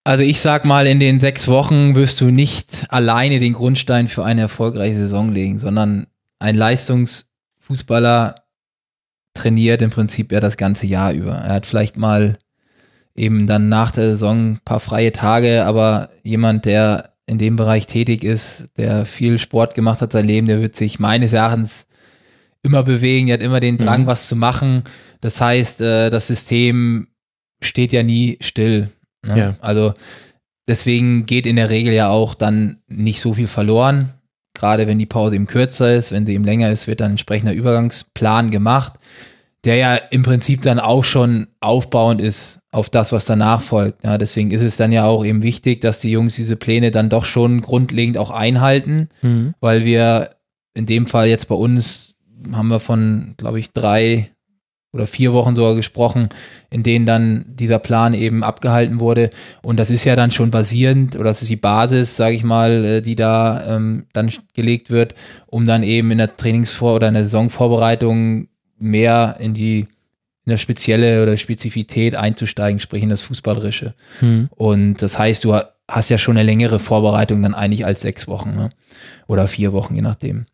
Also 0.04 0.24
ich 0.24 0.40
sag 0.40 0.64
mal, 0.64 0.86
in 0.86 1.00
den 1.00 1.20
sechs 1.20 1.48
Wochen 1.48 1.94
wirst 1.94 2.20
du 2.20 2.30
nicht 2.30 2.86
alleine 2.88 3.40
den 3.40 3.52
Grundstein 3.52 4.08
für 4.08 4.24
eine 4.24 4.40
erfolgreiche 4.40 4.96
Saison 4.96 5.32
legen, 5.32 5.58
sondern 5.58 6.06
ein 6.38 6.54
Leistungsfußballer 6.54 8.47
trainiert 9.38 9.80
im 9.82 9.90
Prinzip 9.90 10.32
ja 10.32 10.40
das 10.40 10.56
ganze 10.56 10.86
Jahr 10.86 11.12
über. 11.12 11.32
Er 11.32 11.54
hat 11.54 11.66
vielleicht 11.66 11.96
mal 11.96 12.38
eben 13.14 13.46
dann 13.46 13.68
nach 13.68 13.90
der 13.90 14.10
Saison 14.10 14.52
ein 14.52 14.58
paar 14.64 14.80
freie 14.80 15.12
Tage, 15.12 15.64
aber 15.64 16.10
jemand, 16.22 16.64
der 16.66 17.10
in 17.26 17.38
dem 17.38 17.56
Bereich 17.56 17.86
tätig 17.86 18.24
ist, 18.24 18.64
der 18.76 19.04
viel 19.04 19.38
Sport 19.38 19.74
gemacht 19.74 20.00
hat 20.00 20.12
sein 20.12 20.26
Leben, 20.26 20.46
der 20.46 20.60
wird 20.60 20.76
sich 20.76 20.98
meines 20.98 21.32
Erachtens 21.32 21.86
immer 22.62 22.82
bewegen, 22.82 23.26
die 23.26 23.32
hat 23.32 23.42
immer 23.42 23.60
den 23.60 23.76
Drang, 23.76 24.02
Mhm. 24.02 24.06
was 24.06 24.28
zu 24.28 24.36
machen. 24.36 24.82
Das 25.20 25.40
heißt, 25.40 25.80
äh, 25.80 26.10
das 26.10 26.26
System 26.26 27.08
steht 27.62 27.92
ja 27.92 28.02
nie 28.02 28.38
still. 28.40 28.88
Ne? 29.26 29.38
Ja. 29.38 29.52
Also 29.60 29.94
deswegen 30.66 31.26
geht 31.26 31.46
in 31.46 31.56
der 31.56 31.70
Regel 31.70 31.92
ja 31.92 32.08
auch 32.08 32.34
dann 32.34 32.78
nicht 32.88 33.20
so 33.20 33.34
viel 33.34 33.46
verloren. 33.48 34.12
Gerade 34.58 34.86
wenn 34.86 34.98
die 34.98 35.06
Pause 35.06 35.36
eben 35.36 35.46
kürzer 35.46 35.94
ist, 35.94 36.12
wenn 36.12 36.26
sie 36.26 36.34
eben 36.34 36.44
länger 36.44 36.70
ist, 36.70 36.86
wird 36.86 37.00
dann 37.00 37.08
ein 37.08 37.12
entsprechender 37.12 37.52
Übergangsplan 37.52 38.50
gemacht, 38.50 38.94
der 39.64 39.76
ja 39.76 39.94
im 39.96 40.22
Prinzip 40.22 40.62
dann 40.62 40.78
auch 40.78 41.04
schon 41.04 41.46
aufbauend 41.60 42.20
ist 42.20 42.60
auf 42.70 42.90
das, 42.90 43.12
was 43.12 43.24
danach 43.24 43.60
folgt. 43.60 44.04
Ja, 44.04 44.18
deswegen 44.18 44.50
ist 44.50 44.62
es 44.62 44.76
dann 44.76 44.92
ja 44.92 45.04
auch 45.04 45.24
eben 45.24 45.42
wichtig, 45.42 45.80
dass 45.80 45.98
die 45.98 46.10
Jungs 46.10 46.36
diese 46.36 46.56
Pläne 46.56 46.90
dann 46.90 47.08
doch 47.08 47.24
schon 47.24 47.60
grundlegend 47.60 48.18
auch 48.18 48.30
einhalten 48.30 49.08
Mhm. 49.22 49.54
weil 49.60 49.84
wir 49.84 50.36
in 50.74 50.86
dem 50.86 51.06
Fall 51.06 51.28
jetzt 51.28 51.48
bei 51.48 51.56
uns 51.56 52.14
haben 52.52 52.68
wir 52.68 52.78
von, 52.78 53.34
glaube 53.36 53.58
ich, 53.58 53.72
drei 53.72 54.30
oder 54.98 55.06
vier 55.06 55.32
Wochen 55.32 55.54
sogar 55.54 55.74
gesprochen, 55.74 56.28
in 56.70 56.82
denen 56.82 57.06
dann 57.06 57.44
dieser 57.48 57.78
Plan 57.78 58.14
eben 58.14 58.42
abgehalten 58.42 59.00
wurde. 59.00 59.30
Und 59.62 59.78
das 59.78 59.90
ist 59.90 60.04
ja 60.04 60.16
dann 60.16 60.30
schon 60.30 60.50
basierend 60.50 61.14
oder 61.14 61.24
das 61.24 61.42
ist 61.42 61.50
die 61.50 61.56
Basis, 61.56 62.16
sage 62.16 62.34
ich 62.34 62.44
mal, 62.44 62.84
äh, 62.84 63.02
die 63.02 63.14
da 63.14 63.76
ähm, 63.76 64.06
dann 64.12 64.30
gelegt 64.54 64.90
wird, 64.90 65.14
um 65.46 65.64
dann 65.64 65.82
eben 65.82 66.10
in 66.10 66.18
der 66.18 66.36
Trainingsvor- 66.36 66.96
oder 66.96 67.08
in 67.08 67.14
der 67.14 67.24
Saisonvorbereitung 67.24 68.48
mehr 68.78 69.36
in 69.40 69.54
die 69.54 69.86
in 70.44 70.50
der 70.50 70.56
spezielle 70.56 71.22
oder 71.22 71.36
Spezifität 71.36 72.14
einzusteigen, 72.14 72.80
sprich 72.80 73.02
in 73.02 73.10
das 73.10 73.20
Fußballerische. 73.20 73.92
Mhm. 74.22 74.48
Und 74.56 75.02
das 75.02 75.18
heißt, 75.18 75.44
du 75.44 75.58
hast 75.86 76.08
ja 76.08 76.16
schon 76.16 76.38
eine 76.38 76.46
längere 76.46 76.78
Vorbereitung 76.78 77.42
dann 77.42 77.54
eigentlich 77.54 77.84
als 77.84 78.00
sechs 78.00 78.28
Wochen 78.28 78.54
ne? 78.54 78.70
oder 79.26 79.46
vier 79.46 79.72
Wochen, 79.72 79.94
je 79.94 80.00
nachdem. 80.00 80.46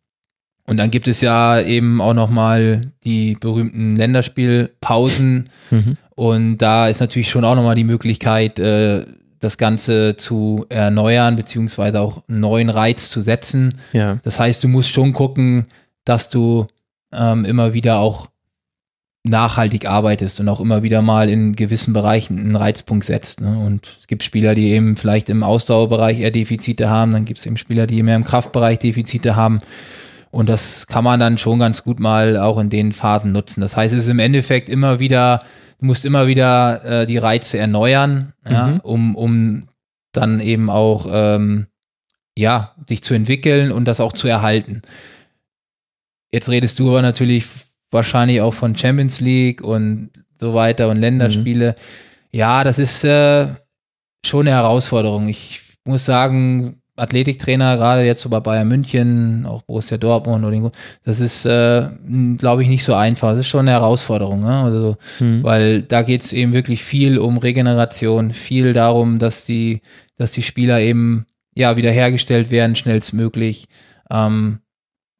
Und 0.66 0.78
dann 0.78 0.90
gibt 0.90 1.08
es 1.08 1.20
ja 1.20 1.60
eben 1.60 2.00
auch 2.00 2.14
nochmal 2.14 2.80
die 3.04 3.36
berühmten 3.38 3.96
Länderspielpausen. 3.96 5.50
Mhm. 5.70 5.96
Und 6.14 6.58
da 6.58 6.88
ist 6.88 7.00
natürlich 7.00 7.30
schon 7.30 7.44
auch 7.44 7.54
nochmal 7.54 7.74
die 7.74 7.84
Möglichkeit, 7.84 8.58
äh, 8.58 9.04
das 9.40 9.58
Ganze 9.58 10.16
zu 10.16 10.64
erneuern, 10.70 11.36
beziehungsweise 11.36 12.00
auch 12.00 12.22
einen 12.28 12.40
neuen 12.40 12.70
Reiz 12.70 13.10
zu 13.10 13.20
setzen. 13.20 13.74
Ja. 13.92 14.18
Das 14.22 14.40
heißt, 14.40 14.64
du 14.64 14.68
musst 14.68 14.88
schon 14.88 15.12
gucken, 15.12 15.66
dass 16.04 16.30
du 16.30 16.66
ähm, 17.12 17.44
immer 17.44 17.74
wieder 17.74 17.98
auch 17.98 18.28
nachhaltig 19.24 19.86
arbeitest 19.88 20.40
und 20.40 20.48
auch 20.48 20.60
immer 20.60 20.82
wieder 20.82 21.00
mal 21.00 21.30
in 21.30 21.56
gewissen 21.56 21.94
Bereichen 21.94 22.38
einen 22.38 22.56
Reizpunkt 22.56 23.04
setzt. 23.04 23.40
Ne? 23.40 23.58
Und 23.58 23.96
es 24.00 24.06
gibt 24.06 24.22
Spieler, 24.22 24.54
die 24.54 24.68
eben 24.68 24.96
vielleicht 24.96 25.30
im 25.30 25.42
Ausdauerbereich 25.42 26.20
eher 26.20 26.30
Defizite 26.30 26.90
haben, 26.90 27.12
dann 27.12 27.24
gibt 27.24 27.38
es 27.38 27.46
eben 27.46 27.56
Spieler, 27.56 27.86
die 27.86 28.02
mehr 28.02 28.16
im 28.16 28.24
Kraftbereich 28.24 28.78
Defizite 28.78 29.34
haben. 29.34 29.60
Und 30.34 30.48
das 30.48 30.88
kann 30.88 31.04
man 31.04 31.20
dann 31.20 31.38
schon 31.38 31.60
ganz 31.60 31.84
gut 31.84 32.00
mal 32.00 32.36
auch 32.36 32.58
in 32.58 32.68
den 32.68 32.90
Phasen 32.90 33.30
nutzen. 33.30 33.60
Das 33.60 33.76
heißt, 33.76 33.94
es 33.94 34.02
ist 34.04 34.10
im 34.10 34.18
Endeffekt 34.18 34.68
immer 34.68 34.98
wieder, 34.98 35.44
du 35.78 35.86
musst 35.86 36.04
immer 36.04 36.26
wieder 36.26 36.84
äh, 37.02 37.06
die 37.06 37.18
Reize 37.18 37.56
erneuern, 37.58 38.32
ja, 38.48 38.66
Mhm. 38.66 38.80
um, 38.80 39.14
um 39.14 39.68
dann 40.10 40.40
eben 40.40 40.70
auch 40.70 41.06
ähm, 41.08 41.68
ja, 42.36 42.74
dich 42.90 43.04
zu 43.04 43.14
entwickeln 43.14 43.70
und 43.70 43.84
das 43.84 44.00
auch 44.00 44.12
zu 44.12 44.26
erhalten. 44.26 44.82
Jetzt 46.32 46.48
redest 46.48 46.80
du 46.80 46.88
aber 46.88 47.02
natürlich 47.02 47.46
wahrscheinlich 47.92 48.40
auch 48.40 48.54
von 48.54 48.76
Champions 48.76 49.20
League 49.20 49.62
und 49.62 50.10
so 50.40 50.52
weiter 50.52 50.88
und 50.88 51.00
Länderspiele. 51.00 51.76
Ja, 52.32 52.64
das 52.64 52.80
ist 52.80 53.04
äh, 53.04 53.46
schon 54.26 54.48
eine 54.48 54.56
Herausforderung. 54.56 55.28
Ich 55.28 55.62
muss 55.84 56.04
sagen, 56.04 56.82
Athletiktrainer, 56.96 57.76
gerade 57.76 58.04
jetzt 58.04 58.22
so 58.22 58.28
bei 58.28 58.40
Bayern 58.40 58.68
München, 58.68 59.46
auch 59.46 59.62
Borussia 59.62 59.96
Dortmund 59.96 60.44
oder 60.44 60.70
das 61.04 61.18
ist, 61.20 61.44
äh, 61.44 61.88
glaube 62.38 62.62
ich, 62.62 62.68
nicht 62.68 62.84
so 62.84 62.94
einfach. 62.94 63.30
Das 63.30 63.40
ist 63.40 63.48
schon 63.48 63.60
eine 63.60 63.72
Herausforderung. 63.72 64.42
Ne? 64.42 64.62
Also, 64.62 64.96
Mhm. 65.20 65.42
weil 65.42 65.82
da 65.82 66.02
geht 66.02 66.22
es 66.22 66.32
eben 66.32 66.52
wirklich 66.52 66.82
viel 66.84 67.18
um 67.18 67.38
Regeneration, 67.38 68.30
viel 68.30 68.72
darum, 68.72 69.18
dass 69.18 69.44
die, 69.44 69.80
dass 70.16 70.30
die 70.30 70.42
Spieler 70.42 70.80
eben 70.80 71.26
ja 71.56 71.76
wiederhergestellt 71.76 72.50
werden, 72.50 72.76
schnellstmöglich. 72.76 73.66
Ähm, 74.10 74.60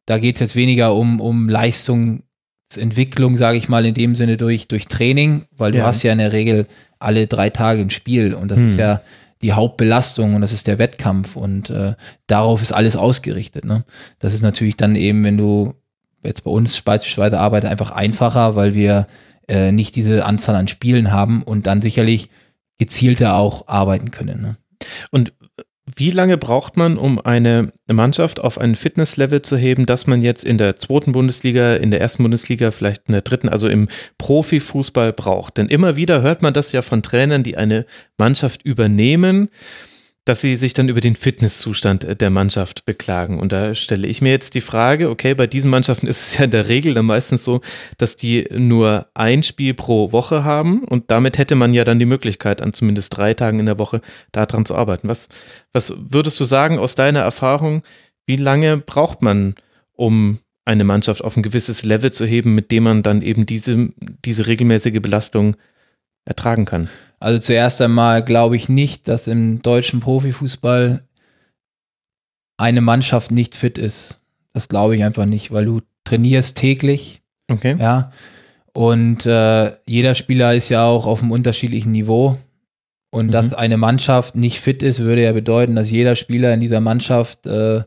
da 0.06 0.18
geht 0.18 0.36
es 0.36 0.40
jetzt 0.40 0.56
weniger 0.56 0.94
um, 0.94 1.20
um 1.20 1.48
Leistungsentwicklung, 1.48 3.36
sage 3.36 3.56
ich 3.56 3.68
mal, 3.68 3.84
in 3.86 3.94
dem 3.94 4.14
Sinne 4.14 4.36
durch, 4.36 4.68
durch 4.68 4.86
Training, 4.86 5.42
weil 5.56 5.72
du 5.72 5.78
Ja. 5.78 5.86
hast 5.86 6.02
ja 6.02 6.12
in 6.12 6.18
der 6.18 6.32
Regel 6.32 6.66
alle 6.98 7.26
drei 7.26 7.50
Tage 7.50 7.80
ein 7.80 7.90
Spiel 7.90 8.34
und 8.34 8.50
das 8.50 8.58
ist 8.58 8.72
Hm. 8.74 8.80
ja 8.80 9.00
die 9.44 9.52
Hauptbelastung 9.52 10.34
und 10.34 10.40
das 10.40 10.54
ist 10.54 10.66
der 10.66 10.78
Wettkampf 10.78 11.36
und 11.36 11.68
äh, 11.68 11.96
darauf 12.26 12.62
ist 12.62 12.72
alles 12.72 12.96
ausgerichtet. 12.96 13.66
Ne? 13.66 13.84
Das 14.18 14.32
ist 14.32 14.40
natürlich 14.40 14.76
dann 14.78 14.96
eben, 14.96 15.22
wenn 15.22 15.36
du 15.36 15.74
jetzt 16.22 16.44
bei 16.44 16.50
uns 16.50 16.80
beispielsweise 16.80 17.38
arbeitet, 17.38 17.70
einfach 17.70 17.90
einfacher, 17.90 18.56
weil 18.56 18.72
wir 18.72 19.06
äh, 19.46 19.70
nicht 19.70 19.96
diese 19.96 20.24
Anzahl 20.24 20.56
an 20.56 20.66
Spielen 20.66 21.12
haben 21.12 21.42
und 21.42 21.66
dann 21.66 21.82
sicherlich 21.82 22.30
gezielter 22.78 23.36
auch 23.36 23.68
arbeiten 23.68 24.10
können. 24.10 24.40
Ne? 24.40 24.56
Und 25.10 25.34
wie 25.96 26.10
lange 26.10 26.38
braucht 26.38 26.76
man, 26.76 26.96
um 26.96 27.20
eine 27.20 27.72
Mannschaft 27.92 28.40
auf 28.40 28.58
ein 28.58 28.74
Fitnesslevel 28.74 29.42
zu 29.42 29.56
heben, 29.56 29.84
dass 29.84 30.06
man 30.06 30.22
jetzt 30.22 30.42
in 30.42 30.56
der 30.56 30.76
zweiten 30.76 31.12
Bundesliga, 31.12 31.74
in 31.74 31.90
der 31.90 32.00
ersten 32.00 32.22
Bundesliga, 32.22 32.70
vielleicht 32.70 33.02
in 33.06 33.12
der 33.12 33.20
dritten, 33.20 33.48
also 33.50 33.68
im 33.68 33.88
Profifußball 34.16 35.12
braucht? 35.12 35.58
Denn 35.58 35.68
immer 35.68 35.96
wieder 35.96 36.22
hört 36.22 36.40
man 36.40 36.54
das 36.54 36.72
ja 36.72 36.80
von 36.80 37.02
Trainern, 37.02 37.42
die 37.42 37.58
eine 37.58 37.84
Mannschaft 38.16 38.62
übernehmen, 38.62 39.50
dass 40.24 40.40
sie 40.40 40.56
sich 40.56 40.72
dann 40.72 40.88
über 40.88 41.02
den 41.02 41.16
Fitnesszustand 41.16 42.20
der 42.20 42.30
Mannschaft 42.30 42.86
beklagen. 42.86 43.38
Und 43.38 43.52
da 43.52 43.74
stelle 43.74 44.06
ich 44.06 44.22
mir 44.22 44.30
jetzt 44.30 44.54
die 44.54 44.62
Frage, 44.62 45.10
okay, 45.10 45.34
bei 45.34 45.46
diesen 45.46 45.70
Mannschaften 45.70 46.06
ist 46.06 46.28
es 46.28 46.38
ja 46.38 46.44
in 46.44 46.50
der 46.50 46.68
Regel 46.68 46.94
dann 46.94 47.04
meistens 47.04 47.44
so, 47.44 47.60
dass 47.98 48.16
die 48.16 48.48
nur 48.50 49.06
ein 49.12 49.42
Spiel 49.42 49.74
pro 49.74 50.12
Woche 50.12 50.42
haben 50.42 50.84
und 50.84 51.10
damit 51.10 51.36
hätte 51.36 51.56
man 51.56 51.74
ja 51.74 51.84
dann 51.84 51.98
die 51.98 52.06
Möglichkeit, 52.06 52.62
an 52.62 52.72
zumindest 52.72 53.16
drei 53.16 53.34
Tagen 53.34 53.60
in 53.60 53.66
der 53.66 53.78
Woche 53.78 54.00
daran 54.32 54.64
zu 54.64 54.74
arbeiten. 54.74 55.08
Was, 55.08 55.28
was 55.72 55.92
würdest 55.96 56.40
du 56.40 56.44
sagen 56.44 56.78
aus 56.78 56.94
deiner 56.94 57.20
Erfahrung, 57.20 57.82
wie 58.26 58.36
lange 58.36 58.78
braucht 58.78 59.20
man, 59.20 59.54
um 59.92 60.38
eine 60.64 60.84
Mannschaft 60.84 61.22
auf 61.22 61.36
ein 61.36 61.42
gewisses 61.42 61.84
Level 61.84 62.10
zu 62.10 62.24
heben, 62.24 62.54
mit 62.54 62.70
dem 62.70 62.84
man 62.84 63.02
dann 63.02 63.20
eben 63.20 63.44
diese, 63.44 63.90
diese 64.24 64.46
regelmäßige 64.46 65.02
Belastung 65.02 65.56
ertragen 66.24 66.64
kann? 66.64 66.88
Also 67.24 67.38
zuerst 67.38 67.80
einmal 67.80 68.22
glaube 68.22 68.54
ich 68.56 68.68
nicht, 68.68 69.08
dass 69.08 69.28
im 69.28 69.62
deutschen 69.62 70.00
Profifußball 70.00 71.02
eine 72.58 72.80
Mannschaft 72.82 73.30
nicht 73.30 73.54
fit 73.54 73.78
ist. 73.78 74.20
Das 74.52 74.68
glaube 74.68 74.94
ich 74.94 75.02
einfach 75.02 75.24
nicht, 75.24 75.50
weil 75.50 75.64
du 75.64 75.80
trainierst 76.04 76.56
täglich, 76.58 77.22
Okay. 77.50 77.76
ja. 77.78 78.12
Und 78.74 79.24
äh, 79.24 79.72
jeder 79.86 80.14
Spieler 80.14 80.54
ist 80.54 80.68
ja 80.68 80.84
auch 80.84 81.06
auf 81.06 81.22
einem 81.22 81.30
unterschiedlichen 81.32 81.92
Niveau. 81.92 82.36
Und 83.10 83.26
Mhm. 83.28 83.30
dass 83.30 83.54
eine 83.54 83.76
Mannschaft 83.78 84.34
nicht 84.34 84.60
fit 84.60 84.82
ist, 84.82 85.00
würde 85.00 85.22
ja 85.22 85.32
bedeuten, 85.32 85.76
dass 85.76 85.90
jeder 85.90 86.16
Spieler 86.16 86.52
in 86.52 86.60
dieser 86.60 86.80
Mannschaft 86.80 87.46
äh, 87.46 87.84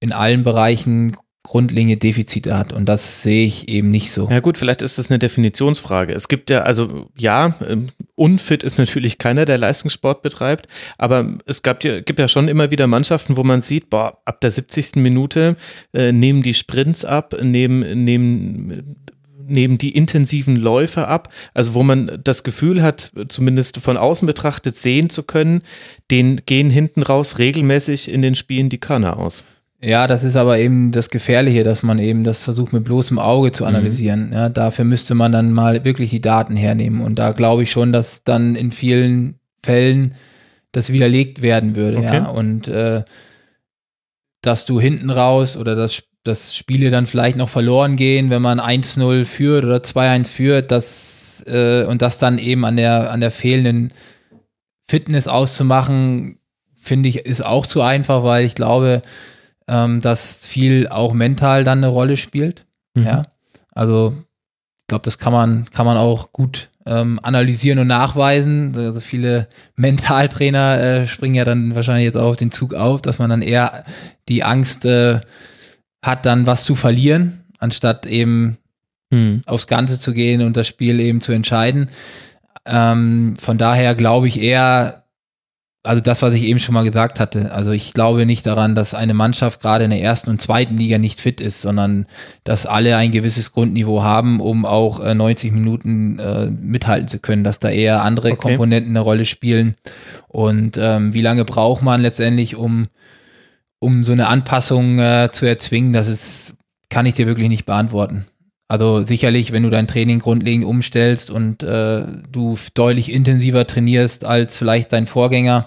in 0.00 0.12
allen 0.12 0.42
Bereichen 0.42 1.16
grundlegende 1.42 1.96
Defizite 1.96 2.56
hat. 2.56 2.72
Und 2.72 2.86
das 2.86 3.22
sehe 3.22 3.46
ich 3.46 3.68
eben 3.68 3.90
nicht 3.90 4.12
so. 4.12 4.28
Ja 4.30 4.40
gut, 4.40 4.58
vielleicht 4.58 4.82
ist 4.82 4.98
das 4.98 5.10
eine 5.10 5.18
Definitionsfrage. 5.18 6.12
Es 6.12 6.28
gibt 6.28 6.50
ja, 6.50 6.60
also 6.60 7.08
ja, 7.16 7.54
ähm, 7.66 7.86
unfit 8.14 8.62
ist 8.62 8.78
natürlich 8.78 9.18
keiner, 9.18 9.46
der 9.46 9.58
Leistungssport 9.58 10.22
betreibt, 10.22 10.68
aber 10.98 11.38
es 11.46 11.62
gab 11.62 11.80
gibt 11.80 12.18
ja 12.18 12.28
schon 12.28 12.48
immer 12.48 12.70
wieder 12.70 12.86
Mannschaften, 12.86 13.36
wo 13.36 13.42
man 13.42 13.62
sieht, 13.62 13.88
boah, 13.88 14.18
ab 14.26 14.40
der 14.42 14.50
70. 14.50 14.96
Minute 14.96 15.56
äh, 15.94 16.12
nehmen 16.12 16.42
die 16.42 16.54
Sprints 16.54 17.06
ab, 17.06 17.34
nehmen, 17.42 18.04
nehmen, 18.04 18.96
nehmen 19.38 19.78
die 19.78 19.96
intensiven 19.96 20.56
Läufe 20.56 21.08
ab, 21.08 21.32
also 21.54 21.72
wo 21.72 21.82
man 21.82 22.20
das 22.22 22.44
Gefühl 22.44 22.82
hat, 22.82 23.12
zumindest 23.28 23.78
von 23.78 23.96
außen 23.96 24.26
betrachtet 24.26 24.76
sehen 24.76 25.08
zu 25.08 25.22
können, 25.22 25.62
den 26.10 26.42
gehen 26.44 26.68
hinten 26.68 27.02
raus 27.02 27.38
regelmäßig 27.38 28.12
in 28.12 28.20
den 28.20 28.34
Spielen 28.34 28.68
die 28.68 28.78
Körner 28.78 29.16
aus. 29.16 29.44
Ja, 29.82 30.06
das 30.06 30.24
ist 30.24 30.36
aber 30.36 30.58
eben 30.58 30.92
das 30.92 31.08
Gefährliche, 31.08 31.64
dass 31.64 31.82
man 31.82 31.98
eben 31.98 32.22
das 32.22 32.42
versucht 32.42 32.72
mit 32.72 32.84
bloßem 32.84 33.18
Auge 33.18 33.50
zu 33.50 33.64
analysieren. 33.64 34.30
Ja, 34.32 34.50
dafür 34.50 34.84
müsste 34.84 35.14
man 35.14 35.32
dann 35.32 35.52
mal 35.52 35.84
wirklich 35.84 36.10
die 36.10 36.20
Daten 36.20 36.54
hernehmen. 36.54 37.00
Und 37.00 37.18
da 37.18 37.32
glaube 37.32 37.62
ich 37.62 37.70
schon, 37.70 37.92
dass 37.92 38.22
dann 38.22 38.56
in 38.56 38.72
vielen 38.72 39.38
Fällen 39.64 40.14
das 40.72 40.92
widerlegt 40.92 41.40
werden 41.40 41.76
würde. 41.76 41.98
Okay. 41.98 42.16
Ja, 42.16 42.26
und 42.26 42.68
äh, 42.68 43.04
dass 44.42 44.66
du 44.66 44.80
hinten 44.80 45.08
raus 45.08 45.56
oder 45.56 45.74
dass, 45.74 46.02
dass 46.24 46.54
Spiele 46.54 46.90
dann 46.90 47.06
vielleicht 47.06 47.38
noch 47.38 47.48
verloren 47.48 47.96
gehen, 47.96 48.28
wenn 48.28 48.42
man 48.42 48.60
1-0 48.60 49.24
führt 49.24 49.64
oder 49.64 49.78
2-1 49.78 50.30
führt, 50.30 50.70
das, 50.70 51.42
äh, 51.46 51.84
und 51.84 52.02
das 52.02 52.18
dann 52.18 52.38
eben 52.38 52.66
an 52.66 52.76
der, 52.76 53.10
an 53.10 53.20
der 53.20 53.30
fehlenden 53.30 53.92
Fitness 54.88 55.26
auszumachen, 55.26 56.38
finde 56.74 57.08
ich, 57.08 57.24
ist 57.24 57.44
auch 57.44 57.66
zu 57.66 57.80
einfach, 57.80 58.24
weil 58.24 58.44
ich 58.44 58.54
glaube, 58.54 59.02
ähm, 59.70 60.00
dass 60.00 60.44
viel 60.44 60.88
auch 60.88 61.14
mental 61.14 61.64
dann 61.64 61.78
eine 61.78 61.88
Rolle 61.88 62.16
spielt. 62.16 62.66
Mhm. 62.94 63.04
Ja. 63.04 63.22
Also 63.72 64.14
ich 64.80 64.86
glaube, 64.88 65.04
das 65.04 65.18
kann 65.18 65.32
man, 65.32 65.70
kann 65.70 65.86
man 65.86 65.96
auch 65.96 66.32
gut 66.32 66.68
ähm, 66.84 67.20
analysieren 67.22 67.78
und 67.78 67.86
nachweisen. 67.86 68.76
Also 68.76 69.00
viele 69.00 69.48
Mentaltrainer 69.76 70.80
äh, 70.80 71.06
springen 71.06 71.36
ja 71.36 71.44
dann 71.44 71.74
wahrscheinlich 71.74 72.04
jetzt 72.04 72.16
auch 72.16 72.30
auf 72.30 72.36
den 72.36 72.50
Zug 72.50 72.74
auf, 72.74 73.00
dass 73.00 73.18
man 73.18 73.30
dann 73.30 73.42
eher 73.42 73.84
die 74.28 74.42
Angst 74.42 74.84
äh, 74.84 75.20
hat, 76.04 76.26
dann 76.26 76.46
was 76.46 76.64
zu 76.64 76.74
verlieren. 76.74 77.44
anstatt 77.58 78.06
eben 78.06 78.58
Hm. 79.12 79.42
aufs 79.46 79.66
Ganze 79.66 79.98
zu 79.98 80.12
gehen 80.14 80.40
und 80.40 80.56
das 80.56 80.68
Spiel 80.68 81.00
eben 81.00 81.20
zu 81.20 81.32
entscheiden. 81.32 81.90
Ähm, 82.64 83.34
von 83.38 83.58
daher 83.58 83.96
glaube 83.96 84.28
ich 84.28 84.40
eher, 84.40 84.99
also 85.82 86.02
das, 86.02 86.20
was 86.20 86.34
ich 86.34 86.42
eben 86.42 86.58
schon 86.58 86.74
mal 86.74 86.84
gesagt 86.84 87.20
hatte, 87.20 87.52
also 87.52 87.70
ich 87.72 87.94
glaube 87.94 88.26
nicht 88.26 88.44
daran, 88.44 88.74
dass 88.74 88.92
eine 88.92 89.14
Mannschaft 89.14 89.60
gerade 89.60 89.84
in 89.84 89.90
der 89.90 90.02
ersten 90.02 90.28
und 90.28 90.40
zweiten 90.40 90.76
Liga 90.76 90.98
nicht 90.98 91.18
fit 91.20 91.40
ist, 91.40 91.62
sondern 91.62 92.06
dass 92.44 92.66
alle 92.66 92.96
ein 92.96 93.12
gewisses 93.12 93.52
Grundniveau 93.52 94.02
haben, 94.02 94.40
um 94.40 94.66
auch 94.66 95.00
äh, 95.00 95.14
90 95.14 95.52
Minuten 95.52 96.18
äh, 96.18 96.46
mithalten 96.50 97.08
zu 97.08 97.18
können, 97.18 97.44
dass 97.44 97.60
da 97.60 97.70
eher 97.70 98.02
andere 98.02 98.32
Okay. 98.32 98.36
Komponenten 98.36 98.90
eine 98.90 99.00
Rolle 99.00 99.24
spielen. 99.24 99.74
Und 100.28 100.76
ähm, 100.78 101.14
wie 101.14 101.22
lange 101.22 101.46
braucht 101.46 101.82
man 101.82 102.02
letztendlich, 102.02 102.56
um, 102.56 102.88
um 103.78 104.04
so 104.04 104.12
eine 104.12 104.28
Anpassung 104.28 104.98
äh, 104.98 105.30
zu 105.32 105.46
erzwingen, 105.46 105.94
das 105.94 106.08
ist, 106.08 106.56
kann 106.90 107.06
ich 107.06 107.14
dir 107.14 107.26
wirklich 107.26 107.48
nicht 107.48 107.64
beantworten. 107.64 108.26
Also 108.70 109.04
sicherlich, 109.04 109.50
wenn 109.50 109.64
du 109.64 109.70
dein 109.70 109.88
Training 109.88 110.20
grundlegend 110.20 110.64
umstellst 110.64 111.28
und 111.28 111.64
äh, 111.64 112.04
du 112.30 112.56
deutlich 112.74 113.10
intensiver 113.10 113.66
trainierst 113.66 114.24
als 114.24 114.56
vielleicht 114.56 114.92
dein 114.92 115.08
Vorgänger, 115.08 115.64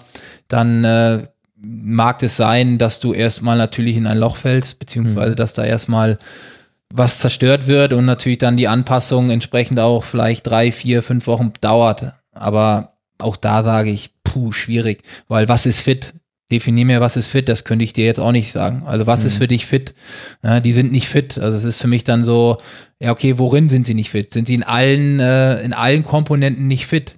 dann 0.48 0.84
äh, 0.84 1.26
mag 1.54 2.22
es 2.22 2.38
sein, 2.38 2.78
dass 2.78 3.00
du 3.00 3.12
erstmal 3.12 3.58
natürlich 3.58 3.98
in 3.98 4.06
ein 4.06 4.16
Loch 4.16 4.36
fällst, 4.36 4.78
beziehungsweise 4.78 5.34
dass 5.34 5.52
da 5.52 5.66
erstmal 5.66 6.16
was 6.94 7.18
zerstört 7.18 7.66
wird 7.66 7.92
und 7.92 8.06
natürlich 8.06 8.38
dann 8.38 8.56
die 8.56 8.68
Anpassung 8.68 9.28
entsprechend 9.28 9.80
auch 9.80 10.02
vielleicht 10.02 10.46
drei, 10.46 10.72
vier, 10.72 11.02
fünf 11.02 11.26
Wochen 11.26 11.52
dauert. 11.60 12.14
Aber 12.32 12.94
auch 13.18 13.36
da 13.36 13.62
sage 13.64 13.90
ich, 13.90 14.12
puh, 14.24 14.52
schwierig, 14.52 15.02
weil 15.28 15.46
was 15.50 15.66
ist 15.66 15.82
fit? 15.82 16.14
Definier 16.54 16.84
mir, 16.84 17.00
was 17.00 17.16
ist 17.16 17.26
fit, 17.26 17.48
das 17.48 17.64
könnte 17.64 17.84
ich 17.84 17.92
dir 17.92 18.04
jetzt 18.04 18.20
auch 18.20 18.32
nicht 18.32 18.52
sagen. 18.52 18.82
Also 18.86 19.06
was 19.06 19.24
ist 19.24 19.36
für 19.36 19.48
dich 19.48 19.66
fit? 19.66 19.94
Ja, 20.42 20.60
die 20.60 20.72
sind 20.72 20.92
nicht 20.92 21.08
fit. 21.08 21.38
Also 21.38 21.56
es 21.56 21.64
ist 21.64 21.80
für 21.80 21.88
mich 21.88 22.04
dann 22.04 22.24
so, 22.24 22.58
ja, 23.00 23.10
okay, 23.10 23.38
worin 23.38 23.68
sind 23.68 23.86
sie 23.86 23.94
nicht 23.94 24.10
fit? 24.10 24.32
Sind 24.32 24.46
sie 24.46 24.54
in 24.54 24.62
allen, 24.62 25.20
äh, 25.20 25.60
in 25.62 25.72
allen 25.72 26.04
Komponenten 26.04 26.66
nicht 26.66 26.86
fit? 26.86 27.16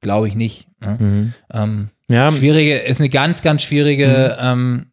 Glaube 0.00 0.28
ich 0.28 0.34
nicht. 0.34 0.66
Ne? 0.80 0.96
Mhm. 0.98 1.34
Ähm, 1.52 1.88
Ja, 2.08 2.32
schwierige, 2.32 2.76
ist 2.78 3.00
eine 3.00 3.08
ganz, 3.10 3.42
ganz 3.42 3.62
schwierige 3.62 4.36
ähm, 4.40 4.86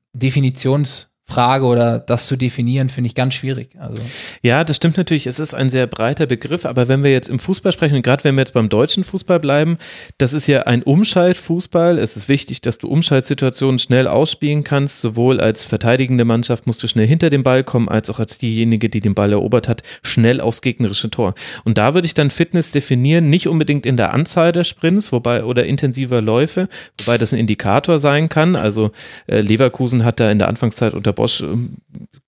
Definitionsfrage 1.31 1.65
oder 1.65 1.99
das 1.99 2.27
zu 2.27 2.35
definieren, 2.35 2.89
finde 2.89 3.07
ich 3.07 3.15
ganz 3.15 3.33
schwierig. 3.33 3.69
Also 3.79 3.97
Ja, 4.41 4.63
das 4.63 4.77
stimmt 4.77 4.97
natürlich. 4.97 5.27
Es 5.27 5.39
ist 5.39 5.53
ein 5.53 5.69
sehr 5.69 5.87
breiter 5.87 6.25
Begriff, 6.25 6.65
aber 6.65 6.87
wenn 6.87 7.03
wir 7.03 7.11
jetzt 7.11 7.29
im 7.29 7.39
Fußball 7.39 7.71
sprechen 7.71 7.95
und 7.95 8.01
gerade 8.03 8.23
wenn 8.23 8.35
wir 8.35 8.41
jetzt 8.41 8.53
beim 8.53 8.69
deutschen 8.69 9.03
Fußball 9.03 9.39
bleiben, 9.39 9.77
das 10.17 10.33
ist 10.33 10.47
ja 10.47 10.63
ein 10.63 10.83
Umschaltfußball. 10.83 11.97
Es 11.97 12.17
ist 12.17 12.29
wichtig, 12.29 12.61
dass 12.61 12.77
du 12.77 12.87
Umschaltsituationen 12.87 13.79
schnell 13.79 14.07
ausspielen 14.07 14.63
kannst. 14.63 15.01
Sowohl 15.01 15.39
als 15.39 15.63
verteidigende 15.63 16.25
Mannschaft 16.25 16.67
musst 16.67 16.83
du 16.83 16.87
schnell 16.87 17.07
hinter 17.07 17.29
den 17.29 17.43
Ball 17.43 17.63
kommen, 17.63 17.89
als 17.89 18.09
auch 18.09 18.19
als 18.19 18.37
diejenige, 18.37 18.89
die 18.89 19.01
den 19.01 19.15
Ball 19.15 19.31
erobert 19.31 19.67
hat, 19.67 19.83
schnell 20.03 20.41
aufs 20.41 20.61
gegnerische 20.61 21.09
Tor. 21.09 21.33
Und 21.63 21.77
da 21.77 21.93
würde 21.93 22.05
ich 22.05 22.13
dann 22.13 22.29
Fitness 22.29 22.71
definieren, 22.71 23.29
nicht 23.29 23.47
unbedingt 23.47 23.85
in 23.85 23.97
der 23.97 24.13
Anzahl 24.13 24.51
der 24.51 24.63
Sprints, 24.63 25.11
wobei 25.11 25.43
oder 25.43 25.65
intensiver 25.65 26.21
Läufe, 26.21 26.67
wobei 26.99 27.17
das 27.17 27.33
ein 27.33 27.39
Indikator 27.39 27.97
sein 27.97 28.29
kann. 28.29 28.55
Also 28.55 28.91
äh, 29.27 29.41
Leverkusen 29.41 30.03
hat 30.05 30.19
da 30.19 30.31
in 30.31 30.39
der 30.39 30.47
Anfangszeit 30.47 30.93
unter 30.93 31.13
Bosch 31.21 31.41
ähm, 31.41 31.77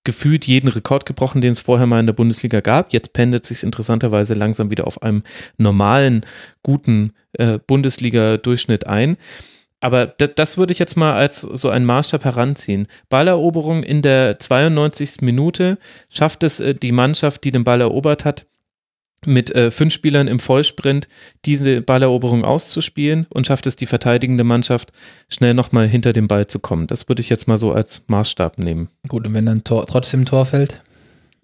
gefühlt 0.04 0.46
jeden 0.46 0.68
Rekord 0.68 1.08
gebrochen, 1.08 1.42
den 1.42 1.54
es 1.54 1.60
vorher 1.60 1.88
mal 1.88 2.00
in 2.00 2.06
der 2.06 2.14
Bundesliga 2.14 2.60
gab. 2.60 2.94
Jetzt 2.94 3.12
pendelt 3.14 3.44
sich 3.44 3.64
interessanterweise 3.64 4.36
langsam 4.36 4.70
wieder 4.70 4.86
auf 4.86 5.02
einem 5.02 5.24
normalen, 5.58 6.24
guten 6.62 7.14
äh, 7.34 7.58
Bundesliga-Durchschnitt 7.58 8.86
ein. 8.86 9.18
Aber 9.80 10.06
das, 10.06 10.60
würde 10.60 10.74
ich 10.74 10.80
jetzt 10.80 10.96
mal 10.96 11.14
als 11.14 11.42
so 11.42 11.70
einen 11.70 11.88
Maßstab 11.88 12.24
heranziehen. 12.24 12.88
Balleroberung 13.10 13.82
in 13.82 14.04
der 14.04 14.40
92. 14.40 15.22
Minute 15.22 15.80
schafft 16.08 16.44
es 16.44 16.60
äh, 16.60 16.76
die 16.76 16.92
Mannschaft, 16.92 17.44
die 17.44 17.52
den 17.52 17.64
Ball 17.64 17.82
erobert 17.82 18.26
hat, 18.26 18.46
mit 19.28 19.54
äh, 19.54 19.72
fünf 19.72 19.94
Spielern 19.94 20.28
im 20.28 20.40
Vollsprint 20.40 21.08
diese 21.46 21.82
Balleroberung 21.82 22.44
auszuspielen 22.44 23.28
und 23.30 23.48
schafft 23.48 23.68
es 23.68 23.76
die 23.76 23.86
verteidigende 23.86 24.44
Mannschaft 24.44 24.92
schnell 25.30 25.54
nochmal 25.54 25.88
hinter 25.88 26.14
dem 26.14 26.28
Ball 26.28 26.48
zu 26.48 26.60
kommen. 26.60 26.88
Das 26.88 27.08
würde 27.10 27.22
ich 27.22 27.30
jetzt 27.30 27.48
mal 27.48 27.58
so 27.58 27.72
als 27.74 28.06
Maßstab 28.08 28.58
nehmen. 28.58 28.90
gut, 29.08 29.28
und 29.28 29.34
wenn 29.34 29.46
dann 29.46 29.64
Tor, 29.64 29.86
trotzdem 29.86 30.22
ein 30.22 30.26
Tor 30.26 30.46
fällt? 30.46 30.82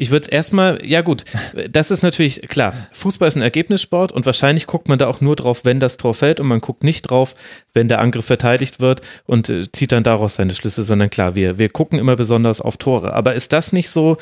Ich 0.02 0.12
würde 0.12 0.24
es 0.24 0.30
erstmal, 0.30 0.80
ja 0.86 1.02
gut, 1.02 1.26
das 1.70 1.92
ist 1.92 2.04
natürlich 2.04 2.44
klar. 2.44 2.74
Fußball 2.94 3.28
ist 3.28 3.36
ein 3.36 3.42
Ergebnissport 3.42 4.14
und 4.14 4.26
wahrscheinlich 4.26 4.66
guckt 4.66 4.88
man 4.88 4.98
da 4.98 5.08
auch 5.08 5.20
nur 5.20 5.36
drauf, 5.36 5.66
wenn 5.66 5.82
das 5.82 5.98
Tor 5.98 6.14
fällt 6.14 6.40
und 6.40 6.48
man 6.48 6.62
guckt 6.62 6.86
nicht 6.86 7.02
drauf, 7.02 7.36
wenn 7.74 7.90
der 7.90 8.00
Angriff 8.00 8.26
verteidigt 8.26 8.80
wird 8.80 9.02
und 9.26 9.50
äh, 9.50 9.70
zieht 9.74 9.92
dann 9.92 10.04
daraus 10.04 10.36
seine 10.36 10.56
Schlüsse, 10.56 10.84
sondern 10.84 11.10
klar, 11.10 11.36
wir, 11.36 11.60
wir 11.60 11.68
gucken 11.68 12.00
immer 12.00 12.16
besonders 12.16 12.62
auf 12.62 12.78
Tore. 12.78 13.14
Aber 13.14 13.36
ist 13.36 13.52
das 13.52 13.74
nicht 13.74 13.90
so 13.90 14.16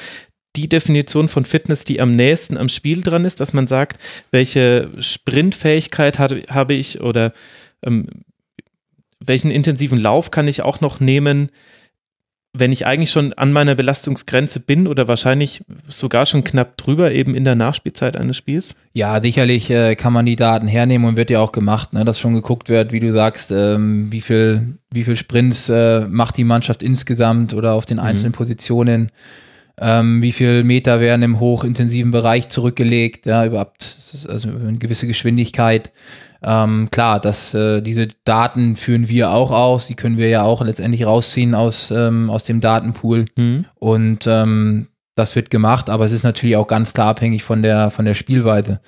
die 0.58 0.68
Definition 0.68 1.30
von 1.30 1.46
Fitness, 1.46 1.86
die 1.86 2.02
am 2.02 2.12
nächsten 2.12 2.58
am 2.58 2.68
Spiel 2.68 3.02
dran 3.04 3.26
ist, 3.26 3.40
dass 3.40 3.54
man 3.54 3.68
sagt, 3.68 4.02
welche 4.32 4.90
Sprintfähigkeit 5.00 6.20
hatte, 6.20 6.44
habe 6.50 6.74
ich 6.74 7.00
oder 7.00 7.32
ähm, 7.84 8.08
welchen 9.20 9.52
intensiven 9.52 10.00
Lauf 10.00 10.32
kann 10.32 10.48
ich 10.48 10.64
auch 10.64 10.82
noch 10.82 11.00
nehmen, 11.00 11.50
wenn 12.54 12.72
ich 12.72 12.88
eigentlich 12.88 13.12
schon 13.12 13.34
an 13.34 13.52
meiner 13.54 13.76
Belastungsgrenze 13.76 14.62
bin 14.62 14.88
oder 14.88 15.08
wahrscheinlich 15.08 15.64
sogar 15.88 16.26
schon 16.26 16.44
knapp 16.44 16.76
drüber, 16.78 17.12
eben 17.12 17.36
in 17.36 17.44
der 17.44 17.56
Nachspielzeit 17.56 18.18
eines 18.18 18.38
Spiels? 18.38 18.74
Ja, 18.94 19.22
sicherlich 19.22 19.70
äh, 19.70 19.96
kann 19.96 20.14
man 20.14 20.26
die 20.26 20.36
Daten 20.36 20.68
hernehmen 20.68 21.08
und 21.08 21.18
wird 21.18 21.30
ja 21.30 21.40
auch 21.40 21.52
gemacht, 21.52 21.94
ne, 21.94 22.04
dass 22.04 22.20
schon 22.20 22.34
geguckt 22.34 22.70
wird, 22.70 22.92
wie 22.92 23.00
du 23.00 23.12
sagst, 23.12 23.52
ähm, 23.52 24.12
wie 24.12 24.22
viel, 24.22 24.78
wie 24.92 25.04
viel 25.04 25.16
Sprints 25.16 25.70
äh, 25.70 26.08
macht 26.08 26.38
die 26.38 26.46
Mannschaft 26.46 26.82
insgesamt 26.82 27.54
oder 27.54 27.74
auf 27.74 27.86
den 27.86 28.00
einzelnen 28.00 28.34
Positionen, 28.34 29.12
ähm, 29.80 30.22
wie 30.22 30.32
viel 30.32 30.64
Meter 30.64 31.00
werden 31.00 31.22
im 31.22 31.40
hochintensiven 31.40 32.12
Bereich 32.12 32.50
zurückgelegt, 32.50 33.26
ja, 33.26 33.46
überhaupt, 33.46 33.96
also 34.28 34.50
eine 34.50 34.78
gewisse 34.78 35.08
Geschwindigkeit. 35.08 35.92
Ähm, 36.44 36.90
klar, 36.92 37.20
dass 37.20 37.54
äh, 37.54 37.82
diese 37.82 38.08
Daten 38.24 38.76
führen 38.76 39.10
wir 39.10 39.32
auch 39.32 39.52
aus, 39.52 39.88
die 39.88 39.96
können 39.96 40.18
wir 40.18 40.30
ja 40.30 40.44
auch 40.44 40.64
letztendlich 40.64 41.06
rausziehen 41.06 41.56
aus, 41.56 41.92
ähm, 41.92 42.30
aus 42.30 42.44
dem 42.44 42.62
Datenpool. 42.62 43.26
Und 43.76 44.28
ähm, 44.28 44.88
das 45.18 45.36
wird 45.36 45.50
gemacht, 45.50 45.90
aber 45.90 46.06
es 46.06 46.12
ist 46.12 46.24
natürlich 46.24 46.56
auch 46.56 46.68
ganz 46.68 46.94
klar 46.94 47.08
abhängig 47.08 47.44
von 47.44 47.64
der, 47.64 47.92
von 47.92 48.06
der 48.06 48.14
Spielweise. 48.14 48.80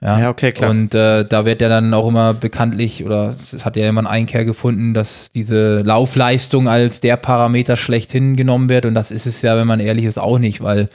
Ja, 0.00 0.20
Ja, 0.20 0.30
okay, 0.30 0.52
klar. 0.52 0.70
Und 0.70 0.94
äh, 0.94 1.24
da 1.24 1.44
wird 1.44 1.60
ja 1.60 1.68
dann 1.68 1.92
auch 1.92 2.06
immer 2.06 2.32
bekanntlich, 2.34 3.04
oder 3.04 3.30
es 3.30 3.64
hat 3.64 3.76
ja 3.76 3.88
immer 3.88 4.00
einen 4.00 4.06
Einkehr 4.06 4.44
gefunden, 4.44 4.94
dass 4.94 5.32
diese 5.32 5.80
Laufleistung 5.80 6.68
als 6.68 7.00
der 7.00 7.16
Parameter 7.16 7.76
schlechthin 7.76 8.36
genommen 8.36 8.68
wird. 8.68 8.86
Und 8.86 8.94
das 8.94 9.10
ist 9.10 9.26
es 9.26 9.42
ja, 9.42 9.56
wenn 9.56 9.66
man 9.66 9.80
ehrlich 9.80 10.04
ist, 10.04 10.18
auch 10.18 10.38
nicht, 10.38 10.62
weil, 10.62 10.88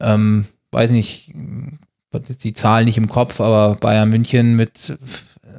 ähm, 0.00 0.46
weiß 0.72 0.90
nicht, 0.90 1.34
die 2.42 2.52
Zahlen 2.54 2.86
nicht 2.86 2.98
im 2.98 3.08
Kopf, 3.08 3.40
aber 3.40 3.74
Bayern 3.74 4.08
München 4.08 4.56
mit 4.56 4.96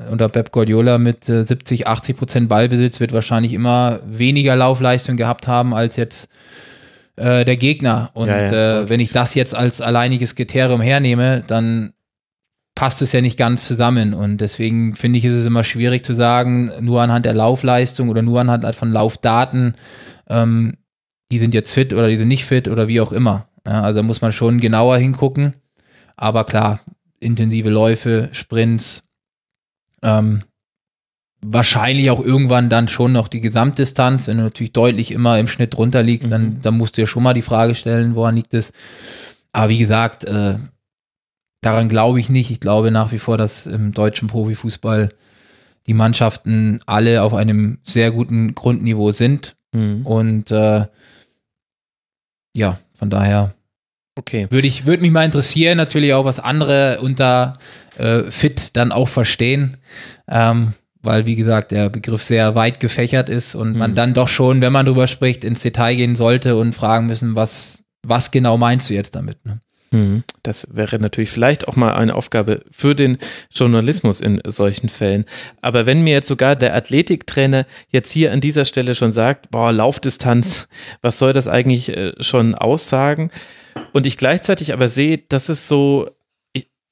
unter 0.09 0.29
Pep 0.29 0.51
Guardiola 0.51 0.97
mit 0.97 1.29
äh, 1.29 1.45
70, 1.45 1.87
80 1.87 2.17
Prozent 2.17 2.49
Ballbesitz 2.49 2.99
wird 2.99 3.13
wahrscheinlich 3.13 3.53
immer 3.53 3.99
weniger 4.05 4.55
Laufleistung 4.55 5.17
gehabt 5.17 5.47
haben 5.47 5.73
als 5.73 5.95
jetzt 5.95 6.29
äh, 7.21 7.45
der 7.45 7.55
Gegner. 7.55 8.09
Und 8.13 8.27
Ja, 8.27 8.51
ja, 8.51 8.81
äh, 8.81 8.89
wenn 8.89 8.99
ich 8.99 9.11
das 9.11 9.35
jetzt 9.35 9.55
als 9.55 9.79
alleiniges 9.79 10.35
Kriterium 10.35 10.81
hernehme, 10.81 11.43
dann 11.47 11.93
passt 12.75 13.01
es 13.01 13.11
ja 13.11 13.21
nicht 13.21 13.37
ganz 13.37 13.67
zusammen. 13.67 14.13
Und 14.13 14.41
deswegen 14.41 14.95
finde 14.95 15.19
ich, 15.19 15.25
ist 15.25 15.35
es 15.35 15.45
immer 15.45 15.63
schwierig 15.63 16.03
zu 16.03 16.13
sagen, 16.13 16.71
nur 16.79 17.01
anhand 17.01 17.25
der 17.25 17.33
Laufleistung 17.33 18.09
oder 18.09 18.21
nur 18.21 18.41
anhand 18.41 18.65
von 18.75 18.91
Laufdaten, 18.91 19.75
ähm, 20.29 20.77
die 21.31 21.39
sind 21.39 21.53
jetzt 21.53 21.71
fit 21.71 21.93
oder 21.93 22.07
die 22.07 22.17
sind 22.17 22.27
nicht 22.27 22.45
fit 22.45 22.67
oder 22.67 22.87
wie 22.87 23.01
auch 23.01 23.11
immer. 23.11 23.47
Ja, 23.65 23.83
also 23.83 23.97
da 23.97 24.03
muss 24.03 24.21
man 24.21 24.31
schon 24.31 24.59
genauer 24.59 24.97
hingucken. 24.97 25.53
Aber 26.17 26.43
klar, 26.43 26.79
intensive 27.19 27.69
Läufe, 27.69 28.29
Sprints, 28.31 29.03
ähm, 30.03 30.43
wahrscheinlich 31.41 32.09
auch 32.11 32.23
irgendwann 32.23 32.69
dann 32.69 32.87
schon 32.87 33.11
noch 33.11 33.27
die 33.27 33.41
Gesamtdistanz. 33.41 34.27
Wenn 34.27 34.37
du 34.37 34.43
natürlich 34.43 34.73
deutlich 34.73 35.11
immer 35.11 35.39
im 35.39 35.47
Schnitt 35.47 35.75
drunter 35.75 36.03
liegst, 36.03 36.31
dann, 36.31 36.61
dann 36.61 36.77
musst 36.77 36.97
du 36.97 37.01
ja 37.01 37.07
schon 37.07 37.23
mal 37.23 37.33
die 37.33 37.41
Frage 37.41 37.75
stellen, 37.75 38.15
woran 38.15 38.35
liegt 38.35 38.53
es. 38.53 38.71
Aber 39.51 39.69
wie 39.69 39.79
gesagt, 39.79 40.23
äh, 40.23 40.55
daran 41.61 41.89
glaube 41.89 42.19
ich 42.19 42.29
nicht. 42.29 42.51
Ich 42.51 42.59
glaube 42.59 42.91
nach 42.91 43.11
wie 43.11 43.17
vor, 43.17 43.37
dass 43.37 43.65
im 43.65 43.93
deutschen 43.93 44.27
Profifußball 44.27 45.09
die 45.87 45.93
Mannschaften 45.93 46.79
alle 46.85 47.23
auf 47.23 47.33
einem 47.33 47.79
sehr 47.83 48.11
guten 48.11 48.53
Grundniveau 48.53 49.11
sind. 49.11 49.55
Mhm. 49.73 50.05
Und 50.05 50.51
äh, 50.51 50.85
ja, 52.55 52.77
von 52.93 53.09
daher 53.09 53.53
Okay. 54.19 54.47
würde 54.49 54.67
ich 54.67 54.85
würde 54.85 55.01
mich 55.01 55.11
mal 55.11 55.23
interessieren, 55.23 55.77
natürlich 55.77 56.13
auch, 56.13 56.25
was 56.25 56.39
andere 56.39 56.99
unter 57.01 57.57
äh, 57.97 58.23
fit 58.29 58.75
dann 58.75 58.91
auch 58.91 59.07
verstehen. 59.07 59.77
Ähm, 60.27 60.73
weil, 61.01 61.25
wie 61.25 61.35
gesagt, 61.35 61.71
der 61.71 61.89
Begriff 61.89 62.23
sehr 62.23 62.55
weit 62.55 62.79
gefächert 62.79 63.29
ist 63.29 63.55
und 63.55 63.75
man 63.75 63.95
dann 63.95 64.13
doch 64.13 64.27
schon, 64.27 64.61
wenn 64.61 64.73
man 64.73 64.85
drüber 64.85 65.07
spricht, 65.07 65.43
ins 65.43 65.61
Detail 65.61 65.95
gehen 65.95 66.15
sollte 66.15 66.55
und 66.55 66.73
fragen 66.73 67.07
müssen, 67.07 67.35
was, 67.35 67.85
was 68.03 68.31
genau 68.31 68.57
meinst 68.57 68.89
du 68.89 68.93
jetzt 68.93 69.15
damit? 69.15 69.45
Ne? 69.45 69.59
Mhm. 69.91 70.23
Das 70.43 70.67
wäre 70.71 70.99
natürlich 70.99 71.29
vielleicht 71.29 71.67
auch 71.67 71.75
mal 71.75 71.95
eine 71.95 72.15
Aufgabe 72.15 72.63
für 72.71 72.95
den 72.95 73.17
Journalismus 73.51 74.21
in 74.21 74.41
solchen 74.45 74.89
Fällen. 74.89 75.25
Aber 75.61 75.85
wenn 75.85 76.03
mir 76.03 76.13
jetzt 76.13 76.27
sogar 76.27 76.55
der 76.55 76.75
Athletiktrainer 76.75 77.65
jetzt 77.89 78.11
hier 78.11 78.31
an 78.31 78.39
dieser 78.39 78.65
Stelle 78.65 78.95
schon 78.95 79.11
sagt, 79.11 79.51
boah, 79.51 79.71
Laufdistanz, 79.71 80.67
was 81.01 81.19
soll 81.19 81.33
das 81.33 81.47
eigentlich 81.47 81.89
äh, 81.89 82.13
schon 82.19 82.55
aussagen? 82.55 83.31
und 83.93 84.05
ich 84.05 84.17
gleichzeitig 84.17 84.73
aber 84.73 84.87
sehe, 84.87 85.17
dass 85.17 85.49
es 85.49 85.67
so 85.67 86.09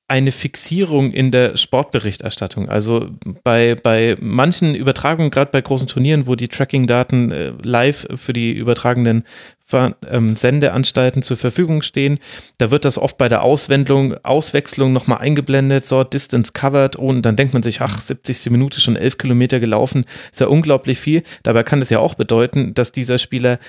eine 0.10 0.32
Fixierung 0.32 1.12
in 1.12 1.30
der 1.30 1.56
Sportberichterstattung. 1.56 2.68
Also 2.68 3.10
bei, 3.44 3.76
bei 3.76 4.18
manchen 4.20 4.74
Übertragungen, 4.74 5.30
gerade 5.30 5.52
bei 5.52 5.62
großen 5.62 5.88
Turnieren, 5.88 6.26
wo 6.26 6.36
die 6.36 6.48
Tracking-Daten 6.48 7.32
äh, 7.32 7.54
live 7.62 8.08
für 8.16 8.34
die 8.34 8.52
übertragenen 8.52 9.24
Ver 9.64 9.96
ähm, 10.10 10.36
Sendeanstalten 10.36 11.22
zur 11.22 11.38
Verfügung 11.38 11.84
stehen, 11.84 12.18
da 12.58 12.72
wird 12.72 12.86
das 12.86 12.98
oft 12.98 13.20
bei 13.20 13.30
der 13.30 13.44
Auswendung, 13.44 14.16
Auswechslung 14.24 14.94
nochmal 14.94 15.20
eingeblendet, 15.20 15.86
so 15.86 16.04
Distance 16.04 16.54
covered 16.54 16.96
und 16.96 17.22
dann 17.22 17.36
denkt 17.36 17.54
man 17.54 17.62
sich, 17.62 17.80
ach, 17.82 18.02
70. 18.02 18.50
Minute 18.50 18.82
schon 18.82 18.96
elf 18.96 19.20
Kilometer 19.20 19.60
gelaufen, 19.60 20.06
ist 20.32 20.40
ja 20.40 20.48
unglaublich 20.48 21.00
viel. 21.00 21.22
Dabei 21.44 21.62
kann 21.62 21.84
es 21.84 21.92
ja 21.92 22.00
auch 22.00 22.16
bedeuten, 22.16 22.74
dass 22.74 22.92
dieser 22.92 23.20
Spieler 23.20 23.60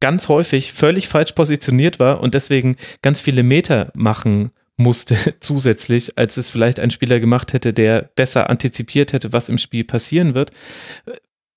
ganz 0.00 0.26
häufig 0.26 0.72
völlig 0.72 1.06
falsch 1.06 1.30
positioniert 1.30 2.00
war 2.00 2.20
und 2.20 2.34
deswegen 2.34 2.74
ganz 3.00 3.20
viele 3.20 3.44
Meter 3.44 3.92
machen 3.94 4.50
musste 4.76 5.16
zusätzlich, 5.40 6.18
als 6.18 6.36
es 6.36 6.50
vielleicht 6.50 6.80
ein 6.80 6.90
Spieler 6.90 7.20
gemacht 7.20 7.52
hätte, 7.52 7.72
der 7.72 8.10
besser 8.14 8.50
antizipiert 8.50 9.12
hätte, 9.12 9.32
was 9.32 9.48
im 9.48 9.58
Spiel 9.58 9.84
passieren 9.84 10.34
wird. 10.34 10.50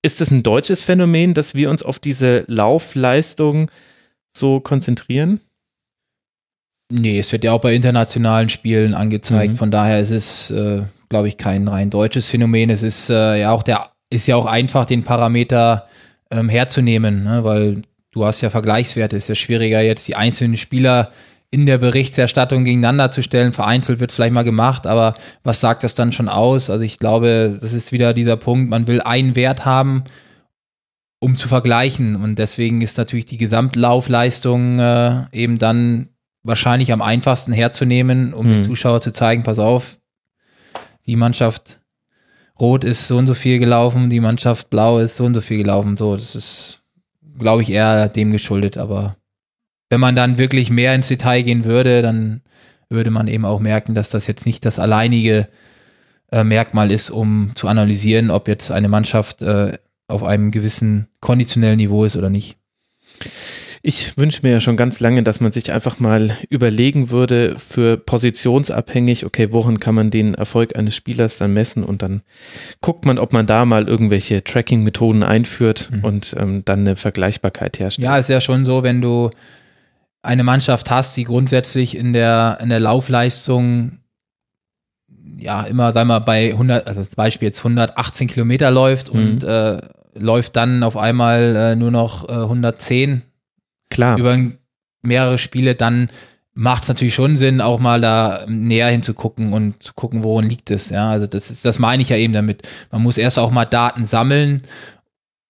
Ist 0.02 0.20
es 0.20 0.30
ein 0.30 0.42
deutsches 0.42 0.82
Phänomen, 0.82 1.34
dass 1.34 1.54
wir 1.54 1.70
uns 1.70 1.82
auf 1.82 1.98
diese 1.98 2.44
Laufleistung 2.46 3.70
so 4.28 4.60
konzentrieren? 4.60 5.40
Nee, 6.92 7.18
es 7.18 7.32
wird 7.32 7.42
ja 7.42 7.52
auch 7.52 7.60
bei 7.60 7.74
internationalen 7.74 8.48
Spielen 8.48 8.94
angezeigt. 8.94 9.54
Mhm. 9.54 9.56
Von 9.56 9.70
daher 9.70 9.98
ist 9.98 10.12
es, 10.12 10.50
äh, 10.52 10.82
glaube 11.08 11.28
ich, 11.28 11.36
kein 11.36 11.66
rein 11.66 11.90
deutsches 11.90 12.28
Phänomen. 12.28 12.70
Es 12.70 12.84
ist 12.84 13.10
äh, 13.10 13.40
ja 13.40 13.50
auch 13.50 13.64
der, 13.64 13.90
ist 14.10 14.28
ja 14.28 14.36
auch 14.36 14.46
einfach, 14.46 14.86
den 14.86 15.02
Parameter 15.02 15.88
ähm, 16.30 16.48
herzunehmen, 16.48 17.24
ne? 17.24 17.42
weil 17.42 17.82
du 18.12 18.24
hast 18.24 18.40
ja 18.40 18.50
Vergleichswerte. 18.50 19.16
Es 19.16 19.24
ist 19.24 19.28
ja 19.28 19.34
schwieriger, 19.34 19.80
jetzt 19.80 20.06
die 20.06 20.14
einzelnen 20.14 20.56
Spieler 20.56 21.10
in 21.50 21.66
der 21.66 21.78
Berichterstattung 21.78 22.64
gegeneinander 22.64 23.10
zu 23.10 23.22
stellen. 23.22 23.52
Vereinzelt 23.52 24.00
wird 24.00 24.10
es 24.10 24.16
vielleicht 24.16 24.34
mal 24.34 24.42
gemacht, 24.42 24.86
aber 24.86 25.14
was 25.42 25.60
sagt 25.60 25.84
das 25.84 25.94
dann 25.94 26.12
schon 26.12 26.28
aus? 26.28 26.70
Also 26.70 26.82
ich 26.82 26.98
glaube, 26.98 27.58
das 27.60 27.72
ist 27.72 27.92
wieder 27.92 28.14
dieser 28.14 28.36
Punkt, 28.36 28.68
man 28.68 28.86
will 28.86 29.00
einen 29.00 29.36
Wert 29.36 29.64
haben, 29.64 30.04
um 31.18 31.36
zu 31.36 31.48
vergleichen. 31.48 32.16
Und 32.16 32.38
deswegen 32.38 32.82
ist 32.82 32.98
natürlich 32.98 33.26
die 33.26 33.38
Gesamtlaufleistung 33.38 34.78
äh, 34.78 35.24
eben 35.32 35.58
dann 35.58 36.08
wahrscheinlich 36.42 36.92
am 36.92 37.02
einfachsten 37.02 37.52
herzunehmen, 37.52 38.32
um 38.32 38.46
mhm. 38.46 38.50
den 38.50 38.64
Zuschauer 38.64 39.00
zu 39.00 39.12
zeigen, 39.12 39.42
pass 39.42 39.58
auf, 39.58 39.98
die 41.06 41.16
Mannschaft 41.16 41.80
Rot 42.58 42.84
ist 42.84 43.06
so 43.06 43.18
und 43.18 43.26
so 43.26 43.34
viel 43.34 43.58
gelaufen, 43.58 44.08
die 44.08 44.20
Mannschaft 44.20 44.70
Blau 44.70 44.98
ist 44.98 45.16
so 45.16 45.24
und 45.24 45.34
so 45.34 45.40
viel 45.40 45.58
gelaufen. 45.58 45.96
So, 45.96 46.16
das 46.16 46.34
ist, 46.34 46.80
glaube 47.38 47.62
ich, 47.62 47.70
eher 47.70 48.08
dem 48.08 48.30
geschuldet, 48.30 48.78
aber 48.78 49.16
wenn 49.90 50.00
man 50.00 50.16
dann 50.16 50.38
wirklich 50.38 50.70
mehr 50.70 50.94
ins 50.94 51.08
Detail 51.08 51.42
gehen 51.42 51.64
würde, 51.64 52.02
dann 52.02 52.42
würde 52.88 53.10
man 53.10 53.28
eben 53.28 53.44
auch 53.44 53.60
merken, 53.60 53.94
dass 53.94 54.10
das 54.10 54.26
jetzt 54.26 54.46
nicht 54.46 54.64
das 54.64 54.78
alleinige 54.78 55.48
äh, 56.32 56.44
Merkmal 56.44 56.90
ist, 56.90 57.10
um 57.10 57.52
zu 57.54 57.68
analysieren, 57.68 58.30
ob 58.30 58.48
jetzt 58.48 58.70
eine 58.70 58.88
Mannschaft 58.88 59.42
äh, 59.42 59.78
auf 60.08 60.22
einem 60.22 60.50
gewissen 60.50 61.08
konditionellen 61.20 61.78
Niveau 61.78 62.04
ist 62.04 62.16
oder 62.16 62.30
nicht. 62.30 62.56
Ich 63.82 64.18
wünsche 64.18 64.40
mir 64.42 64.50
ja 64.50 64.60
schon 64.60 64.76
ganz 64.76 64.98
lange, 64.98 65.22
dass 65.22 65.40
man 65.40 65.52
sich 65.52 65.72
einfach 65.72 66.00
mal 66.00 66.36
überlegen 66.50 67.10
würde, 67.10 67.56
für 67.56 67.96
positionsabhängig, 67.96 69.24
okay, 69.24 69.52
woran 69.52 69.78
kann 69.78 69.94
man 69.94 70.10
den 70.10 70.34
Erfolg 70.34 70.76
eines 70.76 70.96
Spielers 70.96 71.38
dann 71.38 71.54
messen 71.54 71.84
und 71.84 72.02
dann 72.02 72.22
guckt 72.80 73.04
man, 73.04 73.18
ob 73.18 73.32
man 73.32 73.46
da 73.46 73.64
mal 73.64 73.86
irgendwelche 73.86 74.42
Tracking-Methoden 74.42 75.22
einführt 75.22 75.90
mhm. 75.92 76.04
und 76.04 76.36
ähm, 76.36 76.64
dann 76.64 76.80
eine 76.80 76.96
Vergleichbarkeit 76.96 77.78
herstellt. 77.78 78.06
Ja, 78.06 78.18
ist 78.18 78.28
ja 78.28 78.40
schon 78.40 78.64
so, 78.64 78.82
wenn 78.82 79.00
du 79.00 79.30
eine 80.26 80.44
Mannschaft 80.44 80.90
hast, 80.90 81.16
die 81.16 81.24
grundsätzlich 81.24 81.96
in 81.96 82.12
der, 82.12 82.58
in 82.60 82.68
der 82.68 82.80
Laufleistung 82.80 83.98
ja 85.38 85.62
immer, 85.62 85.92
sagen 85.92 86.08
wir 86.08 86.14
mal, 86.14 86.24
bei 86.24 86.50
100, 86.50 86.86
also 86.86 87.02
zum 87.02 87.16
Beispiel 87.16 87.46
jetzt 87.46 87.60
118 87.60 88.28
Kilometer 88.28 88.70
läuft 88.70 89.12
mhm. 89.12 89.20
und 89.20 89.44
äh, 89.44 89.80
läuft 90.14 90.56
dann 90.56 90.82
auf 90.82 90.96
einmal 90.96 91.56
äh, 91.56 91.76
nur 91.76 91.90
noch 91.90 92.28
äh, 92.28 92.32
110 92.32 93.22
Klar. 93.90 94.18
über 94.18 94.38
mehrere 95.02 95.38
Spiele, 95.38 95.74
dann 95.74 96.08
macht 96.54 96.84
es 96.84 96.88
natürlich 96.88 97.14
schon 97.14 97.36
Sinn, 97.36 97.60
auch 97.60 97.78
mal 97.78 98.00
da 98.00 98.46
näher 98.48 98.88
hinzugucken 98.88 99.52
und 99.52 99.82
zu 99.82 99.92
gucken, 99.92 100.24
worin 100.24 100.48
liegt 100.48 100.70
es. 100.70 100.88
Ja, 100.88 101.10
also 101.10 101.26
das 101.26 101.50
ist, 101.50 101.66
das 101.66 101.78
meine 101.78 102.02
ich 102.02 102.08
ja 102.08 102.16
eben 102.16 102.32
damit. 102.32 102.66
Man 102.90 103.02
muss 103.02 103.18
erst 103.18 103.38
auch 103.38 103.50
mal 103.50 103.66
Daten 103.66 104.06
sammeln 104.06 104.62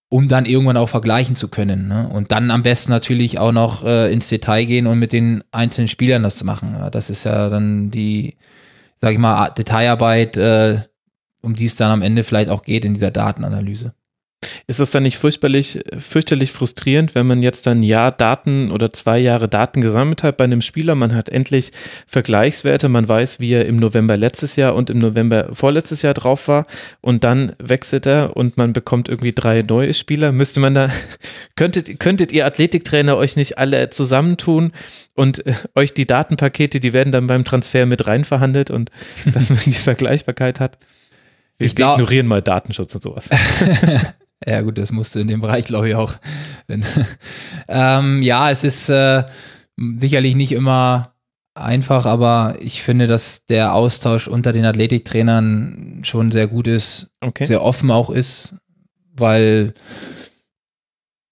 um 0.09 0.28
dann 0.28 0.47
irgendwann 0.47 0.77
auch 0.77 0.89
vergleichen 0.89 1.35
zu 1.35 1.49
können. 1.49 1.89
Ne? 1.89 2.09
Und 2.09 2.31
dann 2.31 2.51
am 2.51 2.62
besten 2.62 2.93
natürlich 2.93 3.39
auch 3.39 3.53
noch 3.53 3.85
äh, 3.85 4.12
ins 4.12 4.28
Detail 4.28 4.65
gehen 4.65 4.87
und 4.87 4.99
mit 4.99 5.12
den 5.12 5.43
einzelnen 5.51 5.89
Spielern 5.89 6.23
das 6.23 6.37
zu 6.37 6.45
machen. 6.45 6.77
Das 6.93 7.11
ist 7.11 7.24
ja 7.24 7.49
dann 7.49 7.91
die, 7.91 8.37
sag 9.01 9.12
ich 9.12 9.19
mal, 9.19 9.51
Detailarbeit, 9.51 10.37
äh, 10.37 10.81
um 11.43 11.55
die 11.55 11.66
es 11.66 11.77
dann 11.77 11.91
am 11.91 12.03
Ende 12.03 12.23
vielleicht 12.23 12.51
auch 12.51 12.62
geht 12.62 12.85
in 12.85 12.95
dieser 12.95 13.11
Datenanalyse. 13.11 13.95
Ist 14.66 14.81
es 14.81 14.90
dann 14.90 15.02
nicht 15.02 15.18
fürchterlich, 15.18 15.81
fürchterlich 15.98 16.52
frustrierend, 16.52 17.14
wenn 17.14 17.27
man 17.27 17.43
jetzt 17.43 17.66
dann 17.66 17.81
ein 17.81 17.82
Jahr 17.82 18.12
Daten 18.12 18.70
oder 18.70 18.93
zwei 18.93 19.18
Jahre 19.18 19.48
Daten 19.48 19.81
gesammelt 19.81 20.23
hat 20.23 20.36
bei 20.36 20.44
einem 20.44 20.62
Spieler? 20.62 20.94
Man 20.94 21.14
hat 21.14 21.28
endlich 21.28 21.73
Vergleichswerte, 22.06 22.89
man 22.89 23.09
weiß, 23.09 23.40
wie 23.40 23.52
er 23.52 23.66
im 23.66 23.77
November 23.77 24.16
letztes 24.16 24.56
Jahr 24.56 24.74
und 24.74 24.90
im 24.90 24.98
November 24.98 25.48
vorletztes 25.52 26.02
Jahr 26.02 26.14
drauf 26.14 26.48
war 26.48 26.66
und 27.01 27.24
dann 27.24 27.52
wechselt 27.59 28.06
er 28.06 28.36
und 28.36 28.56
man 28.56 28.73
bekommt 28.73 29.09
irgendwie 29.09 29.32
drei 29.32 29.62
neue 29.62 29.94
Spieler. 29.94 30.32
Müsste 30.32 30.60
man 30.60 30.74
da, 30.74 30.90
könntet, 31.56 32.01
könntet 32.01 32.32
ihr 32.32 32.47
Athletiktrainer 32.47 33.16
euch 33.16 33.36
nicht 33.36 33.59
alle 33.59 33.90
zusammentun 33.90 34.73
und 35.14 35.47
äh, 35.47 35.55
euch 35.74 35.94
die 35.94 36.06
Datenpakete, 36.06 36.81
die 36.81 36.93
werden 36.93 37.12
dann 37.12 37.27
beim 37.27 37.44
Transfer 37.44 37.86
mit 37.86 38.06
rein 38.06 38.24
verhandelt 38.24 38.70
und 38.70 38.90
dass 39.32 39.51
man 39.51 39.60
die 39.64 39.73
Vergleichbarkeit 39.73 40.60
hat? 40.60 40.78
Wir 41.59 41.68
glaub, 41.68 41.98
ignorieren 41.98 42.27
mal 42.27 42.43
Datenschutz 42.43 42.94
und 42.94 43.02
sowas. 43.02 43.31
Ja, 44.44 44.60
gut, 44.60 44.78
das 44.78 44.92
musst 44.92 45.14
du 45.14 45.20
in 45.20 45.28
dem 45.28 45.40
Bereich, 45.40 45.64
glaube 45.64 45.88
ich, 45.88 45.94
auch. 45.94 46.12
ähm, 47.68 48.22
ja, 48.22 48.50
es 48.50 48.64
ist 48.64 48.88
äh, 48.88 49.24
sicherlich 49.76 50.34
nicht 50.34 50.52
immer 50.52 51.14
einfach, 51.54 52.04
aber 52.04 52.56
ich 52.60 52.82
finde, 52.82 53.06
dass 53.06 53.46
der 53.46 53.74
Austausch 53.74 54.28
unter 54.28 54.52
den 54.52 54.64
Athletiktrainern 54.64 56.02
schon 56.04 56.30
sehr 56.32 56.48
gut 56.48 56.66
ist, 56.66 57.14
okay. 57.20 57.46
sehr 57.46 57.62
offen 57.62 57.90
auch 57.90 58.10
ist, 58.10 58.56
weil 59.14 59.74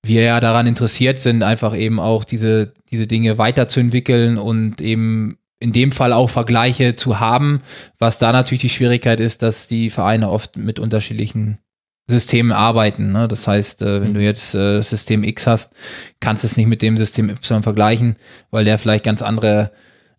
wir 0.03 0.23
ja 0.23 0.41
daran 0.41 0.67
interessiert 0.67 1.19
sind, 1.19 1.43
einfach 1.43 1.77
eben 1.77 2.01
auch 2.01 2.25
diese, 2.25 2.73
diese 2.91 3.07
Dinge 3.07 3.39
weiterzuentwickeln 3.39 4.39
und 4.39 4.81
eben 4.81 5.39
in 5.61 5.73
dem 5.73 5.93
Fall 5.93 6.13
auch 6.13 6.29
Vergleiche 6.29 6.95
zu 6.95 7.21
haben, 7.21 7.63
was 7.99 8.19
da 8.19 8.33
natürlich 8.33 8.63
die 8.63 8.69
Schwierigkeit 8.69 9.21
ist, 9.21 9.43
dass 9.43 9.67
die 9.67 9.89
Vereine 9.91 10.31
oft 10.31 10.57
mit 10.57 10.79
unterschiedlichen 10.79 11.59
Systemen 12.07 12.53
arbeiten. 12.53 13.13
Ne? 13.13 13.29
Das 13.29 13.49
heißt, 13.49 13.83
äh, 13.83 14.03
wenn 14.03 14.13
du 14.15 14.21
mhm. 14.21 14.27
jetzt 14.27 14.55
äh, 14.55 14.77
das 14.77 14.91
System 14.91 15.25
X 15.25 15.47
hast, 15.47 15.73
kannst 16.21 16.43
du 16.43 16.47
es 16.47 16.57
nicht 16.57 16.67
mit 16.67 16.83
dem 16.83 16.97
System 16.97 17.31
Y 17.31 17.63
vergleichen, 17.63 18.17
weil 18.51 18.65
der 18.65 18.79
vielleicht 18.79 19.05
ganz 19.05 19.23
andere 19.23 19.71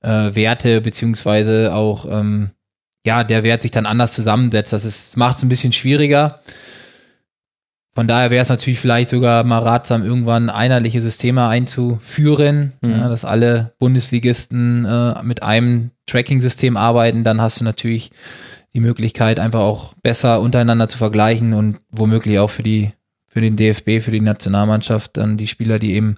äh, 0.01 0.33
Werte 0.33 0.81
beziehungsweise 0.81 1.73
auch 1.75 2.05
ähm, 2.09 2.51
ja 3.05 3.23
der 3.23 3.43
Wert 3.43 3.61
sich 3.61 3.71
dann 3.71 3.85
anders 3.85 4.13
zusammensetzt. 4.13 4.73
Das 4.73 5.15
macht 5.15 5.37
es 5.37 5.43
ein 5.43 5.49
bisschen 5.49 5.73
schwieriger. 5.73 6.41
Von 7.93 8.09
daher 8.09 8.29
wäre 8.29 8.41
es 8.41 8.49
natürlich 8.49 8.79
vielleicht 8.79 9.09
sogar 9.09 9.45
mal 9.45 9.59
ratsam, 9.59 10.03
irgendwann 10.03 10.49
einheitliche 10.49 10.99
Systeme 10.99 11.47
einzuführen, 11.47 12.73
mhm. 12.81 12.91
ja, 12.91 13.07
dass 13.07 13.23
alle 13.23 13.73
Bundesligisten 13.79 14.83
äh, 14.83 15.23
mit 15.23 15.43
einem 15.43 15.91
Tracking-System 16.07 16.75
arbeiten. 16.75 17.23
Dann 17.23 17.39
hast 17.39 17.61
du 17.61 17.63
natürlich 17.63 18.11
die 18.75 18.81
Möglichkeit, 18.81 19.39
einfach 19.39 19.61
auch 19.61 19.93
besser 20.03 20.41
untereinander 20.41 20.89
zu 20.89 20.97
vergleichen 20.97 21.53
und 21.53 21.77
womöglich 21.89 22.39
auch 22.39 22.49
für 22.49 22.61
die, 22.61 22.91
für 23.27 23.39
den 23.39 23.55
DFB, 23.55 24.01
für 24.01 24.11
die 24.11 24.21
Nationalmannschaft, 24.21 25.15
dann 25.17 25.37
die 25.37 25.47
Spieler, 25.47 25.79
die 25.79 25.93
eben 25.93 26.17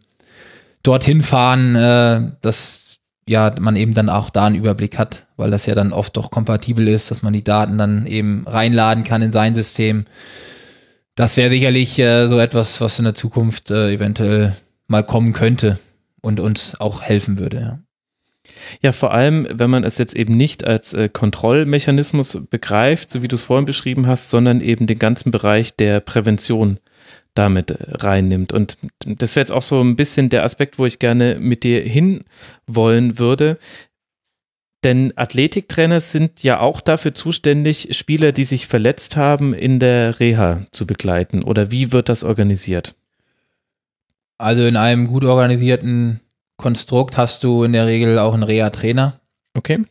dorthin 0.82 1.22
fahren, 1.22 1.76
äh, 1.76 2.32
dass 2.42 2.98
ja 3.30 3.54
man 3.60 3.76
eben 3.76 3.94
dann 3.94 4.10
auch 4.10 4.32
da 4.32 4.48
einen 4.48 4.56
Überblick 4.56 4.98
hat, 4.98 5.28
weil 5.38 5.52
das 5.52 5.68
ja 5.68 5.76
dann 5.76 5.94
oft 5.94 6.18
doch 6.18 6.32
kompatibel 6.32 6.88
ist, 6.88 7.12
dass 7.12 7.22
man 7.22 7.34
die 7.34 7.44
Daten 7.44 7.78
dann 7.78 8.08
eben 8.08 8.44
reinladen 8.48 9.04
kann 9.04 9.22
in 9.22 9.32
sein 9.32 9.54
System. 9.54 10.06
Das 11.14 11.38
wäre 11.38 11.52
sicherlich 11.52 12.00
äh, 12.00 12.28
so 12.28 12.40
etwas, 12.40 12.82
was 12.82 12.98
in 12.98 13.06
der 13.06 13.16
Zukunft 13.16 13.70
äh, 13.70 13.92
eventuell 13.92 14.56
mal 14.88 15.04
kommen 15.04 15.34
könnte 15.34 15.78
und 16.22 16.40
uns 16.40 16.80
auch 16.80 17.04
helfen 17.04 17.38
würde. 17.38 17.60
Ja. 17.60 17.80
Ja, 18.82 18.92
vor 18.92 19.14
allem, 19.14 19.48
wenn 19.52 19.70
man 19.70 19.84
es 19.84 19.98
jetzt 19.98 20.16
eben 20.16 20.36
nicht 20.36 20.66
als 20.66 20.94
äh, 20.94 21.10
Kontrollmechanismus 21.10 22.48
begreift, 22.50 23.10
so 23.10 23.22
wie 23.22 23.28
du 23.28 23.36
es 23.36 23.42
vorhin 23.42 23.66
beschrieben 23.66 24.08
hast, 24.08 24.30
sondern 24.30 24.62
eben 24.62 24.88
den 24.88 25.00
ganzen 25.00 25.32
Bereich 25.32 25.76
der 25.76 26.00
Prävention 26.00 26.80
damit 27.34 27.72
äh, 27.72 27.78
reinnimmt. 27.90 28.54
Und 28.54 28.78
das 29.06 29.36
wäre 29.36 29.42
jetzt 29.42 29.52
auch 29.52 29.62
so 29.62 29.82
ein 29.82 29.96
bisschen 29.96 30.30
der 30.30 30.44
Aspekt, 30.44 30.80
wo 30.80 30.86
ich 30.86 31.00
gerne 31.00 31.38
mit 31.40 31.64
dir 31.64 31.82
hinwollen 31.82 33.20
würde. 33.20 33.58
Denn 34.84 35.12
Athletiktrainer 35.16 36.00
sind 36.00 36.44
ja 36.44 36.60
auch 36.60 36.82
dafür 36.82 37.14
zuständig, 37.14 37.90
Spieler, 37.98 38.32
die 38.32 38.44
sich 38.44 38.68
verletzt 38.68 39.16
haben, 39.16 39.54
in 39.54 39.80
der 39.80 40.20
Reha 40.20 40.62
zu 40.72 40.86
begleiten. 40.86 41.44
Oder 41.44 41.72
wie 41.72 41.92
wird 41.92 42.10
das 42.10 42.24
organisiert? 42.24 42.94
Also 44.38 44.64
in 44.66 44.78
einem 44.78 45.08
gut 45.08 45.24
organisierten 45.24 46.20
Konstrukt 46.58 47.18
hast 47.18 47.44
du 47.44 47.64
in 47.64 47.74
der 47.74 47.86
Regel 47.86 48.20
auch 48.20 48.34
einen 48.34 48.44
Reha-Trainer, 48.44 49.20
Okay. 49.56 49.84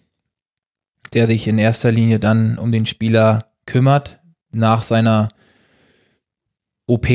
der 1.14 1.26
sich 1.26 1.46
in 1.48 1.58
erster 1.58 1.92
Linie 1.92 2.18
dann 2.18 2.58
um 2.58 2.72
den 2.72 2.86
Spieler 2.86 3.46
kümmert, 3.66 4.18
nach 4.50 4.82
seiner 4.82 5.28
OP, 6.86 7.08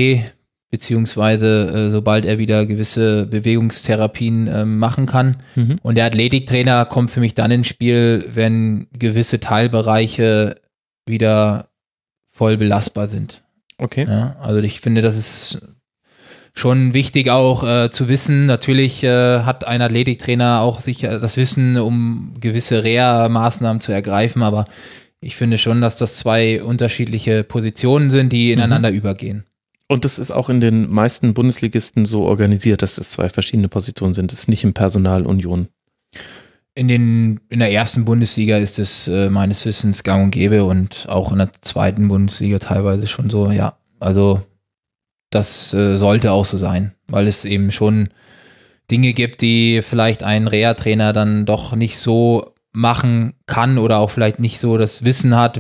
beziehungsweise 0.69 1.87
äh, 1.87 1.91
sobald 1.91 2.25
er 2.25 2.37
wieder 2.37 2.65
gewisse 2.65 3.25
Bewegungstherapien 3.25 4.47
ähm, 4.47 4.77
machen 4.79 5.05
kann. 5.05 5.37
Mhm. 5.55 5.79
Und 5.81 5.95
der 5.95 6.05
Athletiktrainer 6.05 6.85
kommt 6.85 7.11
für 7.11 7.19
mich 7.19 7.35
dann 7.35 7.51
ins 7.51 7.67
Spiel, 7.67 8.25
wenn 8.33 8.87
gewisse 8.97 9.39
Teilbereiche 9.39 10.61
wieder 11.05 11.67
voll 12.29 12.57
belastbar 12.57 13.07
sind. 13.07 13.43
Okay. 13.77 14.05
Ja, 14.07 14.37
also 14.41 14.59
ich 14.59 14.79
finde, 14.79 15.01
das 15.01 15.17
ist 15.17 15.61
schon 16.53 16.93
wichtig 16.93 17.29
auch 17.29 17.63
äh, 17.63 17.91
zu 17.91 18.09
wissen. 18.09 18.45
Natürlich 18.45 19.03
äh, 19.03 19.39
hat 19.41 19.65
ein 19.65 19.81
Athletiktrainer 19.81 20.61
auch 20.61 20.79
sicher 20.79 21.19
das 21.19 21.37
Wissen, 21.37 21.77
um 21.77 22.33
gewisse 22.39 22.83
Reha-Maßnahmen 22.83 23.81
zu 23.81 23.91
ergreifen, 23.91 24.43
aber 24.43 24.65
ich 25.21 25.35
finde 25.35 25.57
schon, 25.57 25.81
dass 25.81 25.97
das 25.97 26.17
zwei 26.17 26.63
unterschiedliche 26.63 27.43
Positionen 27.43 28.09
sind, 28.09 28.33
die 28.33 28.51
ineinander 28.51 28.91
übergehen. 28.91 29.45
Und 29.87 30.05
das 30.05 30.19
ist 30.19 30.31
auch 30.31 30.49
in 30.49 30.61
den 30.61 30.89
meisten 30.89 31.33
Bundesligisten 31.33 32.05
so 32.05 32.23
organisiert, 32.23 32.81
dass 32.81 32.97
es 32.97 33.11
zwei 33.11 33.29
verschiedene 33.29 33.67
Positionen 33.67 34.13
sind. 34.13 34.31
Das 34.31 34.39
ist 34.39 34.47
nicht 34.47 34.63
im 34.63 34.73
Personalunion. 34.73 35.67
In, 36.73 36.87
den, 36.87 37.41
in 37.49 37.59
der 37.59 37.73
ersten 37.73 38.05
Bundesliga 38.05 38.57
ist 38.57 38.79
es 38.79 39.09
äh, 39.09 39.29
meines 39.29 39.65
Wissens 39.65 40.03
gang 40.03 40.23
und 40.23 40.31
gäbe 40.31 40.63
und 40.63 41.07
auch 41.09 41.33
in 41.33 41.39
der 41.39 41.51
zweiten 41.59 42.07
Bundesliga 42.07 42.59
teilweise 42.59 43.05
schon 43.05 43.29
so, 43.29 43.51
ja. 43.51 43.75
Also 43.99 44.41
das 45.31 45.73
äh, 45.73 45.97
sollte 45.97 46.31
auch 46.31 46.45
so 46.45 46.57
sein, 46.57 46.91
weil 47.07 47.27
es 47.27 47.45
eben 47.45 47.71
schon 47.71 48.09
Dinge 48.91 49.13
gibt, 49.13 49.41
die 49.41 49.81
vielleicht 49.81 50.23
ein 50.23 50.47
Reha-Trainer 50.47 51.13
dann 51.13 51.45
doch 51.45 51.73
nicht 51.73 51.97
so 51.97 52.53
machen 52.73 53.33
kann 53.47 53.77
oder 53.77 53.97
auch 53.97 54.09
vielleicht 54.09 54.39
nicht 54.39 54.59
so 54.59 54.77
das 54.77 55.03
Wissen 55.03 55.35
hat 55.35 55.59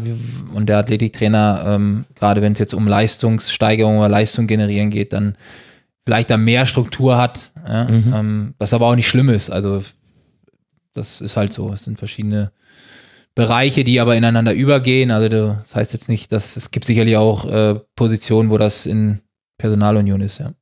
und 0.53 0.67
der 0.67 0.77
Athletiktrainer, 0.77 1.63
ähm, 1.65 2.05
gerade 2.15 2.41
wenn 2.41 2.53
es 2.53 2.59
jetzt 2.59 2.73
um 2.73 2.87
Leistungssteigerung 2.87 3.97
oder 3.97 4.09
Leistung 4.09 4.47
generieren 4.47 4.89
geht, 4.91 5.13
dann 5.13 5.35
vielleicht 6.05 6.29
da 6.29 6.37
mehr 6.37 6.65
Struktur 6.65 7.17
hat, 7.17 7.51
ja? 7.67 7.85
Mhm. 7.85 8.13
ähm, 8.13 8.53
was 8.59 8.73
aber 8.73 8.87
auch 8.87 8.95
nicht 8.95 9.07
schlimm 9.07 9.29
ist. 9.29 9.49
Also 9.49 9.83
das 10.93 11.21
ist 11.21 11.37
halt 11.37 11.53
so. 11.53 11.71
Es 11.71 11.83
sind 11.83 11.99
verschiedene 11.99 12.51
Bereiche, 13.35 13.83
die 13.83 13.99
aber 13.99 14.15
ineinander 14.15 14.53
übergehen. 14.53 15.11
Also 15.11 15.29
das 15.29 15.75
heißt 15.75 15.93
jetzt 15.93 16.09
nicht, 16.09 16.31
dass 16.31 16.57
es 16.57 16.71
gibt 16.71 16.85
sicherlich 16.85 17.17
auch 17.17 17.45
äh, 17.45 17.79
Positionen, 17.95 18.49
wo 18.49 18.57
das 18.57 18.85
in 18.85 19.21
Personalunion 19.61 20.21
ist, 20.21 20.39
ja. 20.39 20.53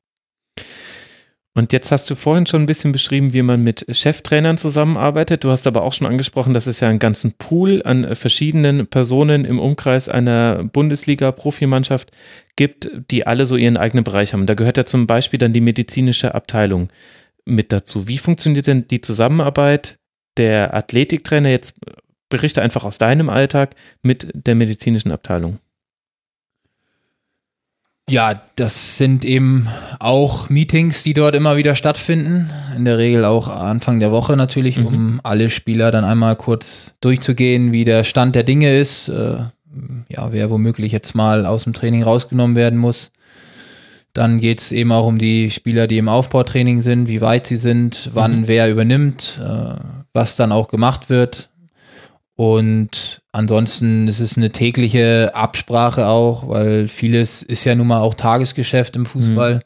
Und 1.55 1.73
jetzt 1.73 1.91
hast 1.91 2.09
du 2.09 2.15
vorhin 2.15 2.45
schon 2.45 2.61
ein 2.61 2.67
bisschen 2.67 2.91
beschrieben, 2.91 3.33
wie 3.33 3.41
man 3.41 3.63
mit 3.63 3.85
Cheftrainern 3.89 4.57
zusammenarbeitet. 4.57 5.43
Du 5.43 5.49
hast 5.49 5.67
aber 5.67 5.83
auch 5.83 5.93
schon 5.93 6.07
angesprochen, 6.07 6.53
dass 6.53 6.67
es 6.67 6.79
ja 6.79 6.87
einen 6.87 6.99
ganzen 6.99 7.33
Pool 7.33 7.81
an 7.83 8.15
verschiedenen 8.15 8.87
Personen 8.87 9.45
im 9.45 9.59
Umkreis 9.59 10.07
einer 10.07 10.63
Bundesliga-Profimannschaft 10.63 12.11
gibt, 12.55 12.89
die 13.09 13.25
alle 13.25 13.45
so 13.45 13.57
ihren 13.57 13.77
eigenen 13.77 14.03
Bereich 14.03 14.33
haben. 14.33 14.45
Da 14.45 14.53
gehört 14.53 14.77
ja 14.77 14.85
zum 14.85 15.07
Beispiel 15.07 15.39
dann 15.39 15.51
die 15.51 15.59
medizinische 15.59 16.35
Abteilung 16.35 16.89
mit 17.45 17.73
dazu. 17.73 18.07
Wie 18.07 18.19
funktioniert 18.19 18.67
denn 18.67 18.87
die 18.87 19.01
Zusammenarbeit 19.01 19.97
der 20.37 20.73
Athletiktrainer 20.73 21.49
jetzt? 21.49 21.73
Berichte 22.29 22.61
einfach 22.61 22.83
aus 22.83 22.99
deinem 22.99 23.27
Alltag 23.27 23.75
mit 24.03 24.29
der 24.33 24.55
medizinischen 24.55 25.11
Abteilung. 25.11 25.57
Ja, 28.09 28.41
das 28.55 28.97
sind 28.97 29.23
eben 29.23 29.67
auch 29.99 30.49
Meetings, 30.49 31.03
die 31.03 31.13
dort 31.13 31.35
immer 31.35 31.57
wieder 31.57 31.75
stattfinden. 31.75 32.49
In 32.75 32.85
der 32.85 32.97
Regel 32.97 33.23
auch 33.23 33.47
Anfang 33.47 33.99
der 33.99 34.11
Woche 34.11 34.35
natürlich, 34.35 34.79
um 34.79 35.19
alle 35.23 35.49
Spieler 35.49 35.91
dann 35.91 36.03
einmal 36.03 36.35
kurz 36.35 36.93
durchzugehen, 37.01 37.71
wie 37.71 37.85
der 37.85 38.03
Stand 38.03 38.35
der 38.35 38.43
Dinge 38.43 38.75
ist. 38.75 39.09
Äh, 39.09 39.43
ja, 40.09 40.31
wer 40.31 40.49
womöglich 40.49 40.91
jetzt 40.91 41.13
mal 41.13 41.45
aus 41.45 41.65
dem 41.65 41.73
Training 41.73 42.03
rausgenommen 42.03 42.55
werden 42.55 42.79
muss. 42.79 43.11
Dann 44.13 44.39
geht 44.39 44.59
es 44.59 44.71
eben 44.71 44.91
auch 44.91 45.05
um 45.05 45.19
die 45.19 45.51
Spieler, 45.51 45.85
die 45.85 45.99
im 45.99 46.09
Aufbautraining 46.09 46.81
sind, 46.81 47.07
wie 47.07 47.21
weit 47.21 47.45
sie 47.45 47.57
sind, 47.57 48.09
wann 48.13 48.47
wer 48.47 48.71
übernimmt, 48.71 49.39
äh, 49.43 49.75
was 50.13 50.35
dann 50.35 50.51
auch 50.51 50.67
gemacht 50.67 51.09
wird. 51.09 51.48
Und 52.39 53.21
ansonsten 53.33 54.07
ist 54.07 54.21
es 54.21 54.37
eine 54.37 54.49
tägliche 54.49 55.35
Absprache 55.35 56.07
auch, 56.07 56.47
weil 56.47 56.87
vieles 56.87 57.43
ist 57.43 57.65
ja 57.65 57.75
nun 57.75 57.87
mal 57.87 57.99
auch 57.99 58.13
Tagesgeschäft 58.13 58.95
im 58.95 59.05
Fußball. 59.05 59.61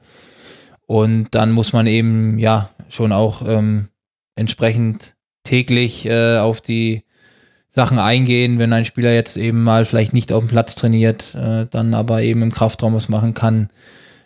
Und 0.87 1.27
dann 1.35 1.51
muss 1.51 1.71
man 1.71 1.85
eben 1.85 2.39
ja 2.39 2.71
schon 2.89 3.11
auch 3.11 3.47
ähm, 3.47 3.89
entsprechend 4.35 5.13
täglich 5.43 6.07
äh, 6.07 6.37
auf 6.39 6.61
die 6.61 7.03
Sachen 7.69 7.99
eingehen, 7.99 8.57
wenn 8.57 8.73
ein 8.73 8.85
Spieler 8.85 9.13
jetzt 9.13 9.37
eben 9.37 9.61
mal 9.61 9.85
vielleicht 9.85 10.13
nicht 10.13 10.31
auf 10.31 10.43
dem 10.43 10.49
Platz 10.49 10.73
trainiert, 10.73 11.35
äh, 11.35 11.67
dann 11.69 11.93
aber 11.93 12.23
eben 12.23 12.41
im 12.41 12.51
Kraftraum 12.51 12.95
was 12.95 13.07
machen 13.07 13.35
kann. 13.35 13.69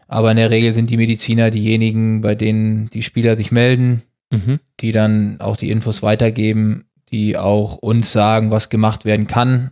Aber 0.08 0.32
in 0.32 0.38
der 0.38 0.52
Regel 0.52 0.74
sind 0.74 0.90
die 0.90 0.96
Mediziner 0.96 1.52
diejenigen, 1.52 2.22
bei 2.22 2.34
denen 2.34 2.90
die 2.92 3.04
Spieler 3.04 3.36
sich 3.36 3.52
melden, 3.52 4.04
Mhm. 4.32 4.60
die 4.80 4.94
dann 4.94 5.42
auch 5.42 5.58
die 5.58 5.70
Infos 5.70 6.02
weitergeben, 6.02 6.86
die 7.12 7.38
auch 7.38 7.76
uns 7.76 8.12
sagen, 8.12 8.52
was 8.52 8.70
gemacht 8.70 9.06
werden 9.06 9.28
kann. 9.28 9.72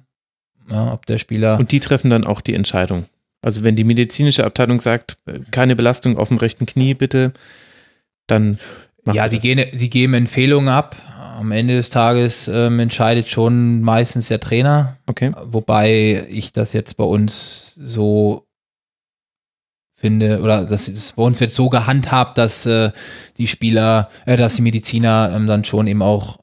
Ja, 0.70 0.94
ob 0.94 1.06
der 1.06 1.18
Spieler. 1.18 1.60
Und 1.60 1.72
die 1.72 1.80
treffen 1.80 2.10
dann 2.10 2.26
auch 2.26 2.42
die 2.42 2.54
Entscheidung. 2.54 3.06
Also 3.42 3.64
wenn 3.64 3.76
die 3.76 3.84
medizinische 3.84 4.44
Abteilung 4.44 4.80
sagt, 4.80 5.18
äh, 5.28 5.40
keine 5.52 5.76
Belastung 5.76 6.18
auf 6.18 6.30
dem 6.30 6.38
rechten 6.38 6.66
Knie 6.66 6.96
bitte, 6.96 7.34
dann 8.28 8.60
ja, 9.14 9.30
die, 9.30 9.38
gehen, 9.38 9.64
die 9.74 9.90
geben 9.90 10.16
Empfehlungen 10.16 10.70
ab. 10.70 10.96
Am 11.38 11.52
Ende 11.52 11.76
des 11.76 11.92
Tages 11.92 12.48
ähm, 12.48 12.80
entscheidet 12.80 13.28
schon 13.28 13.82
meistens 13.82 14.30
der 14.30 14.40
Trainer, 14.40 14.98
Okay. 15.06 15.32
wobei 15.44 16.26
ich 16.30 16.54
das 16.54 16.74
jetzt 16.74 16.98
bei 16.98 17.04
uns 17.04 17.76
so 17.76 18.48
finde, 19.96 20.42
oder 20.42 20.66
das 20.66 20.88
ist, 20.88 21.16
bei 21.16 21.24
uns 21.24 21.40
wird 21.40 21.52
so 21.52 21.70
gehandhabt, 21.70 22.38
dass 22.38 22.66
äh, 22.66 22.92
die 23.38 23.48
Spieler, 23.48 24.10
äh, 24.26 24.38
dass 24.38 24.56
die 24.56 24.62
Mediziner 24.62 25.32
ähm, 25.36 25.46
dann 25.46 25.66
schon 25.66 25.88
eben 25.88 26.02
auch 26.02 26.40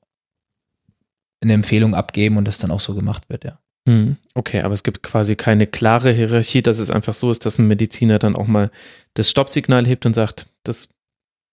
eine 1.42 1.52
Empfehlung 1.54 1.94
abgeben 1.94 2.36
und 2.36 2.46
das 2.46 2.58
dann 2.58 2.70
auch 2.70 2.80
so 2.80 2.94
gemacht 2.94 3.24
wird, 3.28 3.44
ja. 3.44 3.58
Hm, 3.88 4.16
Okay, 4.34 4.62
aber 4.62 4.72
es 4.74 4.84
gibt 4.84 5.02
quasi 5.02 5.34
keine 5.36 5.66
klare 5.66 6.12
Hierarchie, 6.12 6.62
dass 6.62 6.78
es 6.78 6.90
einfach 6.90 7.14
so 7.14 7.30
ist, 7.30 7.44
dass 7.46 7.58
ein 7.58 7.66
Mediziner 7.68 8.18
dann 8.18 8.36
auch 8.36 8.46
mal 8.46 8.70
das 9.14 9.28
Stoppsignal 9.28 9.86
hebt 9.86 10.06
und 10.06 10.14
sagt, 10.14 10.46
das 10.62 10.88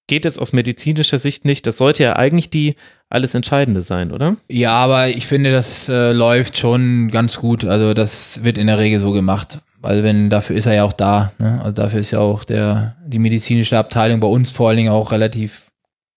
geht 0.07 0.25
jetzt 0.25 0.39
aus 0.39 0.53
medizinischer 0.53 1.17
Sicht 1.17 1.43
nicht. 1.45 1.65
Das 1.67 1.77
sollte 1.77 2.03
ja 2.03 2.15
eigentlich 2.15 2.49
die 2.49 2.75
alles 3.09 3.33
Entscheidende 3.35 3.81
sein, 3.81 4.11
oder? 4.11 4.37
Ja, 4.47 4.71
aber 4.75 5.09
ich 5.09 5.25
finde, 5.27 5.51
das 5.51 5.89
äh, 5.89 6.11
läuft 6.11 6.57
schon 6.57 7.09
ganz 7.11 7.37
gut. 7.37 7.65
Also 7.65 7.93
das 7.95 8.43
wird 8.43 8.57
in 8.57 8.67
der 8.67 8.79
Regel 8.79 8.99
so 8.99 9.11
gemacht. 9.11 9.59
Also 9.81 10.03
wenn, 10.03 10.29
dafür 10.29 10.55
ist 10.55 10.65
er 10.67 10.73
ja 10.73 10.83
auch 10.83 10.93
da. 10.93 11.31
Ne? 11.39 11.59
Also 11.61 11.71
dafür 11.73 11.99
ist 11.99 12.11
ja 12.11 12.19
auch 12.19 12.43
der, 12.43 12.95
die 13.05 13.19
medizinische 13.19 13.77
Abteilung 13.77 14.19
bei 14.19 14.27
uns 14.27 14.49
vor 14.51 14.69
allen 14.69 14.77
Dingen 14.77 14.91
auch 14.91 15.11
relativ 15.11 15.65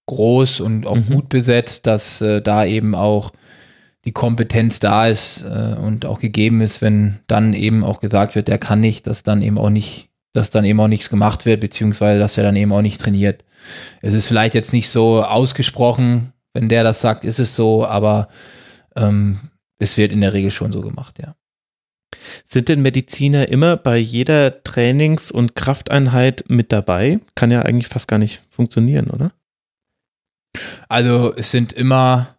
groß 0.07 0.61
und 0.61 0.87
auch 0.87 0.97
Mhm. 0.97 1.07
gut 1.09 1.29
besetzt, 1.29 1.87
dass 1.87 2.21
äh, 2.21 2.43
da 2.43 2.65
eben 2.65 2.95
auch 2.95 3.33
die 4.05 4.13
Kompetenz 4.13 4.81
da 4.81 5.07
ist 5.07 5.45
äh, 5.45 5.77
und 5.79 6.07
auch 6.07 6.19
gegeben 6.19 6.61
ist, 6.61 6.83
wenn 6.83 7.21
dann 7.27 7.55
eben 7.55 7.85
auch 7.85 8.01
gesagt 8.01 8.35
wird, 8.35 8.49
der 8.49 8.59
kann 8.59 8.81
nicht, 8.81 9.07
dass 9.07 9.23
dann 9.23 9.43
eben 9.43 9.59
auch 9.59 9.71
nicht, 9.71 10.11
dass 10.33 10.51
dann 10.51 10.65
eben 10.65 10.81
auch 10.81 10.89
nichts 10.89 11.09
gemacht 11.09 11.47
wird, 11.47 11.61
beziehungsweise 11.61 12.19
dass 12.19 12.37
er 12.37 12.45
dann 12.45 12.57
eben 12.57 12.73
auch 12.73 12.83
nicht 12.83 13.01
trainiert. 13.01 13.45
Es 14.01 14.15
ist 14.15 14.27
vielleicht 14.27 14.55
jetzt 14.55 14.73
nicht 14.73 14.89
so 14.89 15.23
ausgesprochen, 15.23 16.33
wenn 16.53 16.69
der 16.69 16.83
das 16.83 17.01
sagt, 17.01 17.25
ist 17.25 17.39
es 17.39 17.55
so, 17.55 17.87
aber 17.87 18.29
ähm, 18.97 19.39
es 19.79 19.97
wird 19.97 20.13
in 20.13 20.21
der 20.21 20.33
Regel 20.33 20.51
schon 20.51 20.73
so 20.73 20.81
gemacht, 20.81 21.19
ja. 21.21 21.35
Sind 22.45 22.69
denn 22.69 22.83
Mediziner 22.83 23.49
immer 23.49 23.77
bei 23.77 23.97
jeder 23.97 24.63
Trainings- 24.65 25.31
und 25.31 25.55
Krafteinheit 25.55 26.45
mit 26.49 26.71
dabei? 26.71 27.21
Kann 27.35 27.51
ja 27.51 27.63
eigentlich 27.63 27.89
fast 27.89 28.07
gar 28.07 28.19
nicht 28.19 28.43
funktionieren, 28.51 29.09
oder? 29.11 29.33
Also 30.89 31.35
es 31.35 31.51
sind 31.51 31.73
immer 31.73 32.37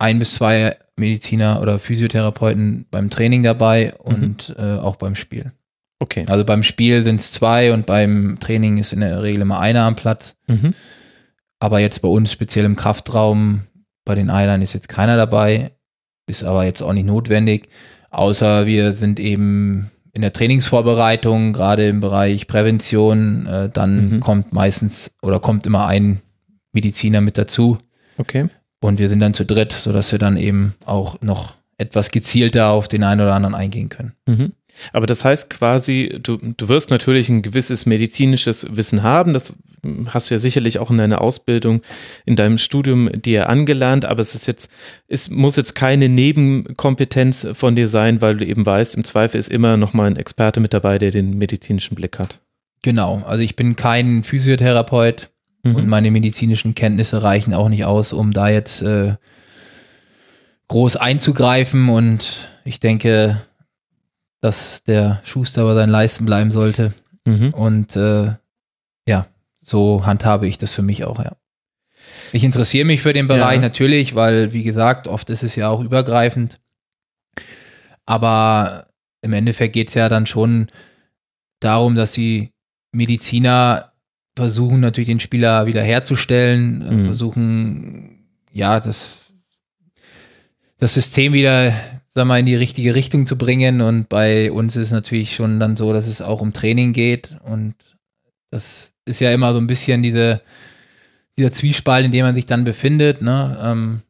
ein 0.00 0.18
bis 0.18 0.34
zwei 0.34 0.76
Mediziner 0.96 1.60
oder 1.62 1.78
Physiotherapeuten 1.78 2.86
beim 2.90 3.10
Training 3.10 3.42
dabei 3.42 3.94
und 3.94 4.54
äh, 4.58 4.74
auch 4.76 4.96
beim 4.96 5.14
Spiel. 5.14 5.52
Okay. 5.98 6.24
Also 6.28 6.44
beim 6.44 6.62
Spiel 6.62 7.02
sind 7.02 7.20
es 7.20 7.32
zwei 7.32 7.72
und 7.72 7.86
beim 7.86 8.38
Training 8.40 8.78
ist 8.78 8.92
in 8.92 9.00
der 9.00 9.22
Regel 9.22 9.42
immer 9.42 9.60
einer 9.60 9.82
am 9.82 9.96
Platz. 9.96 10.36
Mhm. 10.46 10.74
Aber 11.58 11.78
jetzt 11.80 12.00
bei 12.00 12.08
uns 12.08 12.32
speziell 12.32 12.64
im 12.64 12.76
Kraftraum, 12.76 13.62
bei 14.04 14.14
den 14.14 14.30
Eilern 14.30 14.62
ist 14.62 14.72
jetzt 14.72 14.88
keiner 14.88 15.16
dabei, 15.16 15.72
ist 16.26 16.42
aber 16.42 16.64
jetzt 16.64 16.82
auch 16.82 16.94
nicht 16.94 17.06
notwendig, 17.06 17.68
außer 18.10 18.64
wir 18.66 18.94
sind 18.94 19.20
eben 19.20 19.90
in 20.12 20.22
der 20.22 20.32
Trainingsvorbereitung, 20.32 21.52
gerade 21.52 21.86
im 21.88 22.00
Bereich 22.00 22.46
Prävention, 22.46 23.46
äh, 23.46 23.68
dann 23.70 24.10
Mhm. 24.16 24.20
kommt 24.20 24.52
meistens 24.52 25.16
oder 25.22 25.38
kommt 25.38 25.66
immer 25.66 25.86
ein 25.86 26.20
Mediziner 26.72 27.20
mit 27.20 27.36
dazu 27.38 27.78
Okay. 28.16 28.48
Und 28.80 28.98
wir 28.98 29.08
sind 29.08 29.20
dann 29.20 29.34
zu 29.34 29.44
dritt, 29.44 29.72
sodass 29.72 30.12
wir 30.12 30.18
dann 30.18 30.36
eben 30.36 30.74
auch 30.84 31.20
noch 31.20 31.54
etwas 31.78 32.10
gezielter 32.10 32.70
auf 32.70 32.88
den 32.88 33.02
einen 33.02 33.20
oder 33.20 33.34
anderen 33.34 33.54
eingehen 33.54 33.88
können. 33.88 34.12
Mhm. 34.26 34.52
Aber 34.92 35.06
das 35.06 35.24
heißt 35.24 35.50
quasi, 35.50 36.18
du, 36.22 36.38
du 36.38 36.68
wirst 36.68 36.90
natürlich 36.90 37.28
ein 37.28 37.42
gewisses 37.42 37.86
medizinisches 37.86 38.76
Wissen 38.76 39.02
haben. 39.02 39.32
Das 39.34 39.54
hast 40.06 40.30
du 40.30 40.34
ja 40.34 40.38
sicherlich 40.38 40.78
auch 40.78 40.90
in 40.90 40.98
deiner 40.98 41.20
Ausbildung, 41.20 41.82
in 42.24 42.36
deinem 42.36 42.58
Studium 42.58 43.10
dir 43.12 43.48
angelernt. 43.48 44.04
Aber 44.04 44.20
es 44.20 44.34
ist 44.34 44.46
jetzt, 44.46 44.70
es 45.08 45.30
muss 45.30 45.56
jetzt 45.56 45.74
keine 45.74 46.08
Nebenkompetenz 46.08 47.48
von 47.54 47.76
dir 47.76 47.88
sein, 47.88 48.22
weil 48.22 48.36
du 48.36 48.46
eben 48.46 48.64
weißt, 48.64 48.94
im 48.94 49.04
Zweifel 49.04 49.38
ist 49.38 49.48
immer 49.48 49.76
noch 49.76 49.92
mal 49.92 50.06
ein 50.06 50.16
Experte 50.16 50.60
mit 50.60 50.72
dabei, 50.72 50.98
der 50.98 51.10
den 51.10 51.36
medizinischen 51.38 51.94
Blick 51.94 52.18
hat. 52.18 52.40
Genau. 52.82 53.22
Also 53.26 53.42
ich 53.42 53.56
bin 53.56 53.76
kein 53.76 54.22
Physiotherapeut 54.22 55.30
mhm. 55.62 55.76
und 55.76 55.88
meine 55.88 56.10
medizinischen 56.10 56.74
Kenntnisse 56.74 57.22
reichen 57.22 57.54
auch 57.54 57.68
nicht 57.68 57.84
aus, 57.84 58.12
um 58.12 58.32
da 58.32 58.48
jetzt 58.48 58.82
äh, 58.82 59.16
groß 60.68 60.96
einzugreifen. 60.96 61.88
Und 61.88 62.48
ich 62.64 62.80
denke, 62.80 63.40
dass 64.40 64.84
der 64.84 65.20
Schuster 65.24 65.64
bei 65.64 65.74
seinen 65.74 65.90
Leisten 65.90 66.26
bleiben 66.26 66.50
sollte. 66.50 66.92
Mhm. 67.24 67.54
Und 67.54 67.96
äh, 67.96 68.34
ja, 69.06 69.26
so 69.56 70.06
handhabe 70.06 70.46
ich 70.46 70.58
das 70.58 70.72
für 70.72 70.82
mich 70.82 71.04
auch, 71.04 71.18
ja. 71.18 71.36
Ich 72.32 72.44
interessiere 72.44 72.86
mich 72.86 73.02
für 73.02 73.12
den 73.12 73.26
Bereich 73.26 73.56
ja. 73.56 73.62
natürlich, 73.62 74.14
weil, 74.14 74.52
wie 74.52 74.62
gesagt, 74.62 75.08
oft 75.08 75.30
ist 75.30 75.42
es 75.42 75.56
ja 75.56 75.68
auch 75.68 75.80
übergreifend. 75.80 76.60
Aber 78.06 78.86
im 79.20 79.32
Endeffekt 79.32 79.74
geht 79.74 79.88
es 79.88 79.94
ja 79.94 80.08
dann 80.08 80.26
schon 80.26 80.68
darum, 81.60 81.96
dass 81.96 82.12
die 82.12 82.52
Mediziner 82.92 83.89
versuchen 84.40 84.80
natürlich 84.80 85.08
den 85.08 85.20
Spieler 85.20 85.66
wiederherzustellen, 85.66 87.02
mhm. 87.02 87.04
versuchen 87.04 88.24
ja 88.52 88.80
das, 88.80 89.34
das 90.78 90.94
System 90.94 91.32
wieder 91.32 91.72
sag 92.12 92.26
mal, 92.26 92.40
in 92.40 92.46
die 92.46 92.56
richtige 92.56 92.94
Richtung 92.94 93.26
zu 93.26 93.38
bringen. 93.38 93.80
Und 93.80 94.08
bei 94.08 94.50
uns 94.50 94.76
ist 94.76 94.86
es 94.86 94.92
natürlich 94.92 95.34
schon 95.34 95.60
dann 95.60 95.76
so, 95.76 95.92
dass 95.92 96.08
es 96.08 96.22
auch 96.22 96.40
um 96.40 96.52
Training 96.52 96.92
geht. 96.92 97.36
Und 97.44 97.74
das 98.50 98.92
ist 99.04 99.20
ja 99.20 99.32
immer 99.32 99.52
so 99.52 99.60
ein 99.60 99.66
bisschen 99.66 100.02
diese, 100.02 100.42
dieser 101.38 101.52
Zwiespalt, 101.52 102.04
in 102.04 102.12
dem 102.12 102.24
man 102.24 102.34
sich 102.34 102.46
dann 102.46 102.64
befindet. 102.64 103.22
Ne? 103.22 103.58
Ähm, 103.62 104.02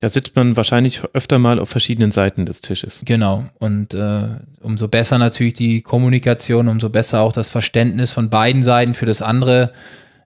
da 0.00 0.08
sitzt 0.08 0.36
man 0.36 0.56
wahrscheinlich 0.56 1.02
öfter 1.14 1.38
mal 1.38 1.58
auf 1.58 1.70
verschiedenen 1.70 2.12
Seiten 2.12 2.44
des 2.44 2.60
Tisches. 2.60 3.02
Genau. 3.04 3.46
Und 3.58 3.94
äh, 3.94 4.28
umso 4.60 4.88
besser 4.88 5.18
natürlich 5.18 5.54
die 5.54 5.80
Kommunikation, 5.80 6.68
umso 6.68 6.90
besser 6.90 7.22
auch 7.22 7.32
das 7.32 7.48
Verständnis 7.48 8.12
von 8.12 8.28
beiden 8.28 8.62
Seiten 8.62 8.94
für 8.94 9.06
das 9.06 9.22
andere, 9.22 9.72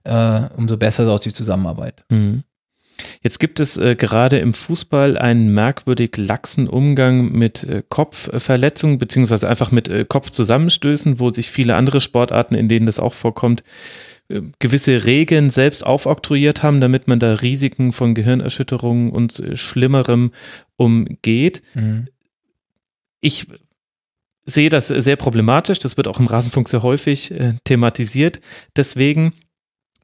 äh, 0.03 0.41
umso 0.57 0.77
besser 0.77 1.09
auch 1.09 1.19
die 1.19 1.33
Zusammenarbeit. 1.33 2.03
Mhm. 2.09 2.43
Jetzt 3.21 3.39
gibt 3.39 3.59
es 3.59 3.77
äh, 3.77 3.95
gerade 3.95 4.39
im 4.39 4.53
Fußball 4.53 5.17
einen 5.17 5.53
merkwürdig 5.53 6.17
laxen 6.17 6.67
Umgang 6.67 7.31
mit 7.31 7.63
äh, 7.63 7.83
Kopfverletzungen, 7.87 8.97
beziehungsweise 8.97 9.47
einfach 9.47 9.71
mit 9.71 9.87
äh, 9.87 10.05
Kopfzusammenstößen, 10.05 11.19
wo 11.19 11.29
sich 11.29 11.49
viele 11.49 11.75
andere 11.75 12.01
Sportarten, 12.01 12.55
in 12.55 12.69
denen 12.69 12.85
das 12.85 12.99
auch 12.99 13.13
vorkommt, 13.13 13.63
gewisse 14.59 15.05
Regeln 15.05 15.49
selbst 15.49 15.85
aufoktroyiert 15.85 16.63
haben, 16.63 16.81
damit 16.81 17.07
man 17.07 17.19
da 17.19 17.33
Risiken 17.35 17.91
von 17.91 18.15
Gehirnerschütterungen 18.15 19.11
und 19.11 19.39
äh, 19.39 19.57
Schlimmerem 19.57 20.31
umgeht. 20.77 21.61
Mhm. 21.73 22.07
Ich 23.19 23.47
sehe 24.45 24.69
das 24.69 24.87
sehr 24.87 25.15
problematisch. 25.15 25.79
Das 25.79 25.97
wird 25.97 26.07
auch 26.07 26.19
im 26.19 26.27
Rasenfunk 26.27 26.69
sehr 26.69 26.83
häufig 26.83 27.31
äh, 27.31 27.53
thematisiert. 27.63 28.41
Deswegen 28.75 29.33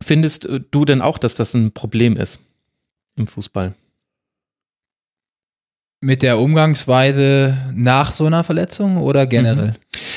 findest 0.02 0.48
du 0.72 0.86
denn 0.86 1.02
auch, 1.02 1.18
dass 1.18 1.36
das 1.36 1.54
ein 1.54 1.72
Problem 1.72 2.18
ist? 2.18 2.48
im 3.18 3.28
Fußball. 3.28 3.74
Mit 6.00 6.22
der 6.22 6.40
Umgangsweise 6.40 7.58
nach 7.74 8.14
so 8.14 8.26
einer 8.26 8.44
Verletzung 8.44 8.98
oder 8.98 9.26
generell? 9.26 9.70
Mhm. 9.70 9.76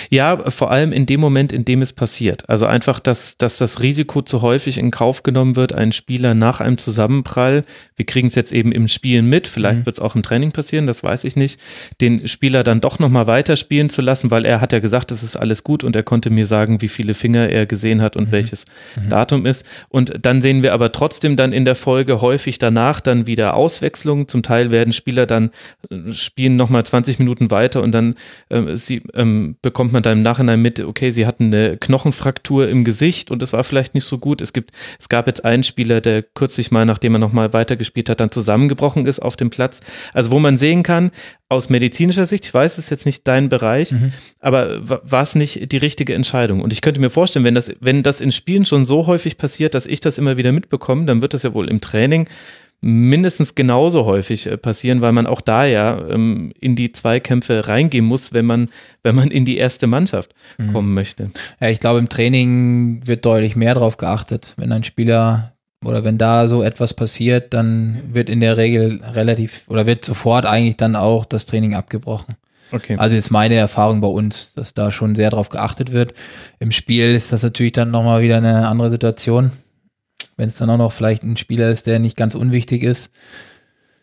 Ja, 0.09 0.51
vor 0.51 0.70
allem 0.70 0.93
in 0.93 1.06
dem 1.06 1.20
Moment, 1.20 1.52
in 1.52 1.64
dem 1.64 1.82
es 1.82 1.93
passiert. 1.93 2.48
Also 2.48 2.66
einfach, 2.66 3.01
dass, 3.01 3.36
dass 3.36 3.59
das 3.59 3.81
Risiko 3.81 4.22
zu 4.22 4.43
häufig 4.43 4.78
in 4.78 4.90
Kauf 4.90 5.22
genommen 5.22 5.56
wird, 5.56 5.72
einen 5.72 5.93
Spieler 5.93 6.35
nach 6.35 6.60
einem 6.60 6.78
Zusammenprall, 6.78 7.64
wir 7.97 8.06
kriegen 8.06 8.28
es 8.28 8.35
jetzt 8.35 8.52
eben 8.52 8.72
im 8.72 8.89
Spielen 8.89 9.28
mit, 9.28 9.47
vielleicht 9.47 9.81
mhm. 9.81 9.86
wird 9.86 9.97
es 9.97 10.02
auch 10.02 10.14
im 10.14 10.22
Training 10.22 10.52
passieren, 10.52 10.86
das 10.86 11.02
weiß 11.02 11.24
ich 11.24 11.36
nicht, 11.36 11.60
den 12.01 12.27
Spieler 12.28 12.62
dann 12.62 12.81
doch 12.81 12.98
nochmal 12.98 13.27
weiterspielen 13.27 13.90
zu 13.90 14.01
lassen, 14.02 14.31
weil 14.31 14.47
er 14.47 14.60
hat 14.60 14.72
ja 14.72 14.78
gesagt, 14.78 15.10
es 15.10 15.22
ist 15.22 15.36
alles 15.36 15.64
gut 15.64 15.85
und 15.85 15.94
er 15.97 16.02
konnte 16.02 16.31
mir 16.31 16.47
sagen, 16.47 16.81
wie 16.81 16.89
viele 16.89 17.14
Finger 17.14 17.48
er 17.48 17.66
gesehen 17.66 18.01
hat 18.01 18.16
und 18.16 18.28
mhm. 18.28 18.32
welches 18.32 18.64
mhm. 18.97 19.09
Datum 19.10 19.47
ist. 19.47 19.66
Und 19.89 20.14
dann 20.22 20.40
sehen 20.43 20.62
wir 20.62 20.72
aber 20.72 20.93
trotzdem 20.93 21.36
dann 21.36 21.52
in 21.52 21.64
der 21.64 21.74
Folge 21.74 22.20
häufig 22.20 22.59
danach 22.59 23.01
dann 23.01 23.27
wieder 23.27 23.55
Auswechslungen. 23.55 24.28
Zum 24.28 24.43
Teil 24.43 24.70
werden 24.70 24.93
Spieler 24.93 25.27
dann 25.27 25.51
äh, 25.90 26.12
spielen 26.12 26.56
nochmal 26.56 26.85
20 26.85 27.18
Minuten 27.18 27.51
weiter 27.51 27.82
und 27.82 27.93
dann 27.93 28.14
äh, 28.48 28.77
sie, 28.77 29.02
ähm, 29.14 29.56
bekommt 29.90 29.92
man 29.92 30.02
dann 30.02 30.18
im 30.18 30.22
Nachhinein 30.22 30.62
mit, 30.62 30.80
okay, 30.80 31.10
sie 31.10 31.26
hatten 31.26 31.46
eine 31.46 31.76
Knochenfraktur 31.76 32.68
im 32.68 32.84
Gesicht 32.84 33.30
und 33.30 33.42
das 33.42 33.52
war 33.52 33.64
vielleicht 33.64 33.94
nicht 33.94 34.04
so 34.04 34.18
gut. 34.18 34.40
Es 34.40 34.52
gibt, 34.52 34.70
es 34.98 35.08
gab 35.08 35.26
jetzt 35.26 35.44
einen 35.44 35.64
Spieler, 35.64 36.00
der 36.00 36.22
kürzlich 36.22 36.70
mal, 36.70 36.86
nachdem 36.86 37.14
er 37.14 37.18
nochmal 37.18 37.52
weitergespielt 37.52 38.08
hat, 38.08 38.20
dann 38.20 38.30
zusammengebrochen 38.30 39.04
ist 39.06 39.20
auf 39.20 39.36
dem 39.36 39.50
Platz. 39.50 39.80
Also 40.12 40.30
wo 40.30 40.38
man 40.38 40.56
sehen 40.56 40.82
kann, 40.82 41.10
aus 41.48 41.68
medizinischer 41.68 42.24
Sicht, 42.24 42.44
ich 42.44 42.54
weiß, 42.54 42.78
es 42.78 42.84
ist 42.84 42.90
jetzt 42.90 43.06
nicht 43.06 43.26
dein 43.26 43.48
Bereich, 43.48 43.90
mhm. 43.90 44.12
aber 44.38 44.80
war 44.86 45.22
es 45.22 45.34
nicht 45.34 45.72
die 45.72 45.78
richtige 45.78 46.14
Entscheidung? 46.14 46.60
Und 46.60 46.72
ich 46.72 46.80
könnte 46.80 47.00
mir 47.00 47.10
vorstellen, 47.10 47.44
wenn 47.44 47.56
das, 47.56 47.72
wenn 47.80 48.04
das 48.04 48.20
in 48.20 48.30
Spielen 48.30 48.64
schon 48.64 48.86
so 48.86 49.08
häufig 49.08 49.38
passiert, 49.38 49.74
dass 49.74 49.86
ich 49.86 49.98
das 49.98 50.18
immer 50.18 50.36
wieder 50.36 50.52
mitbekomme, 50.52 51.06
dann 51.06 51.20
wird 51.20 51.34
das 51.34 51.42
ja 51.42 51.52
wohl 51.52 51.68
im 51.68 51.80
Training 51.80 52.28
mindestens 52.81 53.55
genauso 53.55 54.07
häufig 54.07 54.47
äh, 54.47 54.57
passieren, 54.57 55.01
weil 55.01 55.12
man 55.12 55.27
auch 55.27 55.40
da 55.40 55.65
ja 55.65 56.09
ähm, 56.09 56.52
in 56.59 56.77
die 56.77 56.93
Zweikämpfe 56.93 57.69
reingehen 57.69 58.05
muss, 58.05 58.32
wenn 58.32 58.47
man, 58.47 58.69
wenn 59.02 59.15
man 59.15 59.31
in 59.31 59.44
die 59.44 59.59
erste 59.59 59.86
Mannschaft 59.86 60.35
mhm. 60.59 60.73
kommen 60.73 60.94
möchte. 60.94 61.31
Ja, 61.61 61.69
ich 61.69 61.81
glaube, 61.81 61.98
im 61.98 62.09
Training 62.09 63.07
wird 63.07 63.24
deutlich 63.27 63.57
mehr 63.57 63.74
darauf 63.74 63.97
geachtet. 63.97 64.55
Wenn 64.57 64.73
ein 64.73 64.85
Spieler 64.85 65.52
oder 65.85 66.05
wenn 66.05 66.19
da 66.19 66.47
so 66.47 66.62
etwas 66.62 66.94
passiert, 66.94 67.52
dann 67.55 68.02
wird 68.12 68.28
in 68.28 68.40
der 68.40 68.57
Regel 68.57 69.01
relativ 69.12 69.62
oder 69.69 69.86
wird 69.86 70.05
sofort 70.05 70.47
eigentlich 70.47 70.77
dann 70.77 70.97
auch 70.97 71.24
das 71.24 71.47
Training 71.47 71.74
abgebrochen. 71.74 72.36
Okay. 72.73 72.97
Also 72.98 73.16
ist 73.16 73.31
meine 73.31 73.57
Erfahrung 73.57 74.01
bei 74.01 74.09
uns, 74.09 74.55
dass 74.55 74.74
da 74.74 74.90
schon 74.90 75.16
sehr 75.16 75.31
darauf 75.31 75.48
geachtet 75.48 75.93
wird. 75.93 76.15
Im 76.61 76.70
Spiel 76.70 77.15
ist 77.15 77.32
das 77.32 77.43
natürlich 77.43 77.73
dann 77.73 77.90
nochmal 77.90 78.23
wieder 78.23 78.36
eine 78.36 78.69
andere 78.69 78.90
Situation 78.90 79.51
wenn 80.40 80.48
es 80.48 80.56
dann 80.56 80.70
auch 80.70 80.78
noch 80.78 80.92
vielleicht 80.92 81.22
ein 81.22 81.36
Spieler 81.36 81.70
ist, 81.70 81.86
der 81.86 81.98
nicht 81.98 82.16
ganz 82.16 82.34
unwichtig 82.34 82.82
ist. 82.82 83.12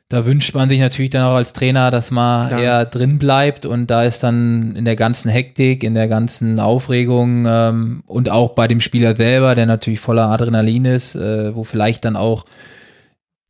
Da 0.08 0.26
wünscht 0.26 0.56
man 0.56 0.70
sich 0.70 0.80
natürlich 0.80 1.10
dann 1.10 1.24
auch 1.24 1.36
als 1.36 1.52
Trainer, 1.52 1.92
dass 1.92 2.12
man 2.12 2.48
Klar. 2.48 2.62
eher 2.62 2.86
drin 2.86 3.18
bleibt 3.18 3.66
und 3.66 3.88
da 3.88 4.04
ist 4.04 4.24
dann 4.24 4.76
in 4.78 4.86
der 4.86 4.96
ganzen 4.96 5.30
Hektik, 5.30 5.84
in 5.84 5.96
der 5.96 6.08
ganzen 6.08 6.62
Aufregung 6.62 7.46
ähm, 7.46 8.04
und 8.08 8.30
auch 8.30 8.52
bei 8.52 8.70
dem 8.70 8.80
Spieler 8.80 9.18
selber, 9.18 9.54
der 9.54 9.66
natürlich 9.66 10.00
voller 10.00 10.30
Adrenalin 10.30 10.86
ist, 10.86 11.16
äh, 11.16 11.54
wo 11.54 11.66
vielleicht 11.66 12.06
dann 12.06 12.16
auch 12.16 12.46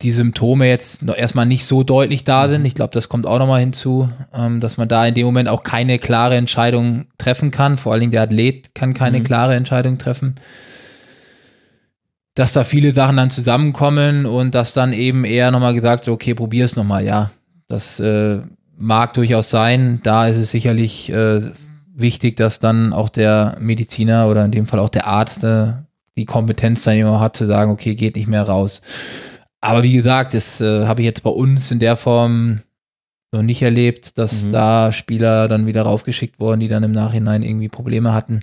die 0.02 0.10
Symptome 0.10 0.66
jetzt 0.68 1.02
noch 1.02 1.16
erstmal 1.16 1.46
nicht 1.46 1.64
so 1.64 1.84
deutlich 1.84 2.24
da 2.24 2.48
sind. 2.48 2.64
Ich 2.64 2.74
glaube, 2.74 2.94
das 2.94 3.08
kommt 3.08 3.26
auch 3.26 3.38
nochmal 3.38 3.60
hinzu, 3.60 4.08
ähm, 4.34 4.60
dass 4.60 4.78
man 4.78 4.88
da 4.88 5.06
in 5.06 5.14
dem 5.14 5.26
Moment 5.26 5.48
auch 5.48 5.62
keine 5.62 6.00
klare 6.00 6.36
Entscheidung 6.36 7.06
treffen 7.18 7.52
kann. 7.52 7.78
Vor 7.78 7.92
allen 7.92 8.00
Dingen 8.00 8.12
der 8.12 8.22
Athlet 8.22 8.74
kann 8.74 8.94
keine 8.94 9.20
mhm. 9.20 9.24
klare 9.24 9.54
Entscheidung 9.54 9.98
treffen 9.98 10.36
dass 12.38 12.52
da 12.52 12.62
viele 12.62 12.94
Sachen 12.94 13.16
dann 13.16 13.30
zusammenkommen 13.30 14.24
und 14.24 14.54
dass 14.54 14.72
dann 14.72 14.92
eben 14.92 15.24
eher 15.24 15.50
nochmal 15.50 15.74
gesagt 15.74 16.06
wird, 16.06 16.14
okay, 16.14 16.34
probier 16.34 16.66
es 16.66 16.76
nochmal, 16.76 17.04
ja. 17.04 17.32
Das 17.66 17.98
äh, 17.98 18.38
mag 18.76 19.12
durchaus 19.14 19.50
sein. 19.50 19.98
Da 20.04 20.28
ist 20.28 20.36
es 20.36 20.52
sicherlich 20.52 21.10
äh, 21.10 21.40
wichtig, 21.92 22.36
dass 22.36 22.60
dann 22.60 22.92
auch 22.92 23.08
der 23.08 23.56
Mediziner 23.58 24.28
oder 24.28 24.44
in 24.44 24.52
dem 24.52 24.66
Fall 24.66 24.78
auch 24.78 24.88
der 24.88 25.08
Arzt 25.08 25.42
äh, 25.42 25.72
die 26.16 26.26
Kompetenz 26.26 26.84
dann 26.84 26.96
immer 26.96 27.18
hat, 27.18 27.36
zu 27.36 27.44
sagen, 27.44 27.72
okay, 27.72 27.96
geht 27.96 28.14
nicht 28.14 28.28
mehr 28.28 28.44
raus. 28.44 28.82
Aber 29.60 29.82
wie 29.82 29.94
gesagt, 29.94 30.32
das 30.32 30.60
äh, 30.60 30.86
habe 30.86 31.02
ich 31.02 31.06
jetzt 31.06 31.24
bei 31.24 31.30
uns 31.30 31.72
in 31.72 31.80
der 31.80 31.96
Form 31.96 32.60
noch 33.32 33.42
nicht 33.42 33.62
erlebt, 33.62 34.16
dass 34.16 34.44
mhm. 34.44 34.52
da 34.52 34.92
Spieler 34.92 35.48
dann 35.48 35.66
wieder 35.66 35.82
raufgeschickt 35.82 36.38
wurden, 36.38 36.60
die 36.60 36.68
dann 36.68 36.84
im 36.84 36.92
Nachhinein 36.92 37.42
irgendwie 37.42 37.68
Probleme 37.68 38.14
hatten. 38.14 38.42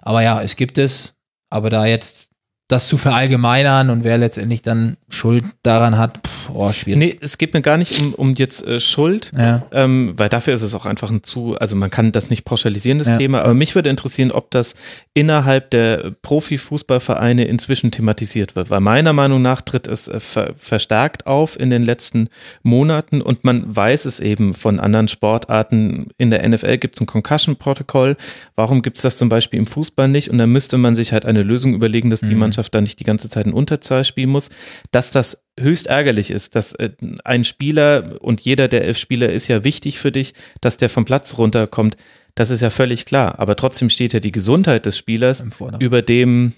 Aber 0.00 0.22
ja, 0.22 0.40
es 0.40 0.56
gibt 0.56 0.78
es. 0.78 1.14
Aber 1.50 1.68
da 1.68 1.84
jetzt 1.84 2.27
das 2.68 2.86
zu 2.86 2.98
verallgemeinern 2.98 3.88
und 3.88 4.04
wer 4.04 4.18
letztendlich 4.18 4.60
dann 4.60 4.98
Schuld 5.08 5.44
daran 5.62 5.96
hat, 5.96 6.20
pff, 6.26 6.50
oh, 6.52 6.70
schwierig. 6.70 6.98
Nee, 6.98 7.18
es 7.22 7.38
geht 7.38 7.54
mir 7.54 7.62
gar 7.62 7.78
nicht 7.78 7.98
um, 7.98 8.12
um 8.12 8.34
jetzt 8.34 8.66
äh, 8.66 8.78
Schuld, 8.78 9.32
ja. 9.36 9.66
ähm, 9.72 10.12
weil 10.18 10.28
dafür 10.28 10.52
ist 10.52 10.60
es 10.60 10.74
auch 10.74 10.84
einfach 10.84 11.10
ein 11.10 11.22
zu, 11.22 11.56
also 11.58 11.76
man 11.76 11.88
kann 11.88 12.12
das 12.12 12.28
nicht 12.28 12.44
pauschalisieren, 12.44 12.98
das 12.98 13.08
ja. 13.08 13.16
Thema, 13.16 13.40
aber 13.40 13.54
mich 13.54 13.74
würde 13.74 13.88
interessieren, 13.88 14.30
ob 14.30 14.50
das 14.50 14.74
innerhalb 15.14 15.70
der 15.70 16.12
Profifußballvereine 16.20 17.44
inzwischen 17.44 17.90
thematisiert 17.90 18.54
wird, 18.54 18.68
weil 18.68 18.80
meiner 18.80 19.14
Meinung 19.14 19.40
nach 19.40 19.62
tritt 19.62 19.86
es 19.86 20.06
äh, 20.08 20.20
ver 20.20 20.52
verstärkt 20.58 21.26
auf 21.26 21.58
in 21.58 21.70
den 21.70 21.82
letzten 21.82 22.28
Monaten 22.62 23.22
und 23.22 23.44
man 23.44 23.64
weiß 23.74 24.04
es 24.04 24.20
eben 24.20 24.52
von 24.52 24.78
anderen 24.78 25.08
Sportarten. 25.08 26.08
In 26.18 26.30
der 26.30 26.46
NFL 26.46 26.76
gibt 26.76 26.96
es 26.96 27.00
ein 27.00 27.06
Concussion-Protokoll. 27.06 28.16
Warum 28.56 28.82
gibt 28.82 28.98
es 28.98 29.02
das 29.02 29.16
zum 29.16 29.30
Beispiel 29.30 29.58
im 29.58 29.66
Fußball 29.66 30.08
nicht? 30.08 30.28
Und 30.28 30.36
dann 30.36 30.50
müsste 30.50 30.76
man 30.76 30.94
sich 30.94 31.12
halt 31.12 31.24
eine 31.24 31.42
Lösung 31.42 31.74
überlegen, 31.74 32.10
dass 32.10 32.20
die 32.20 32.34
mhm. 32.34 32.40
Mannschaft 32.40 32.57
Mannschaft 32.58 32.74
da 32.74 32.80
nicht 32.80 32.98
die 32.98 33.04
ganze 33.04 33.28
Zeit 33.28 33.46
in 33.46 33.52
Unterzahl 33.52 34.04
spielen 34.04 34.30
muss, 34.30 34.50
dass 34.90 35.12
das 35.12 35.44
höchst 35.58 35.86
ärgerlich 35.86 36.30
ist, 36.30 36.56
dass 36.56 36.74
äh, 36.74 36.90
ein 37.24 37.44
Spieler 37.44 38.16
und 38.20 38.40
jeder 38.40 38.68
der 38.68 38.84
elf 38.84 38.98
Spieler 38.98 39.32
ist 39.32 39.48
ja 39.48 39.62
wichtig 39.62 39.98
für 39.98 40.10
dich, 40.10 40.34
dass 40.60 40.76
der 40.76 40.88
vom 40.88 41.04
Platz 41.04 41.38
runterkommt, 41.38 41.96
das 42.34 42.50
ist 42.50 42.60
ja 42.60 42.70
völlig 42.70 43.06
klar. 43.06 43.38
Aber 43.38 43.54
trotzdem 43.54 43.90
steht 43.90 44.12
ja 44.12 44.20
die 44.20 44.32
Gesundheit 44.32 44.86
des 44.86 44.98
Spielers 44.98 45.44
über 45.78 46.02
dem, 46.02 46.52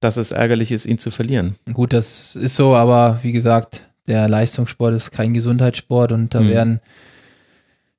dass 0.00 0.16
es 0.16 0.32
ärgerlich 0.32 0.72
ist, 0.72 0.86
ihn 0.86 0.98
zu 0.98 1.10
verlieren. 1.10 1.54
Gut, 1.72 1.92
das 1.92 2.36
ist 2.36 2.56
so, 2.56 2.74
aber 2.74 3.20
wie 3.22 3.32
gesagt, 3.32 3.82
der 4.06 4.28
Leistungssport 4.28 4.94
ist 4.94 5.10
kein 5.12 5.32
Gesundheitssport 5.32 6.12
und 6.12 6.34
da 6.34 6.40
mhm. 6.40 6.48
werden 6.48 6.80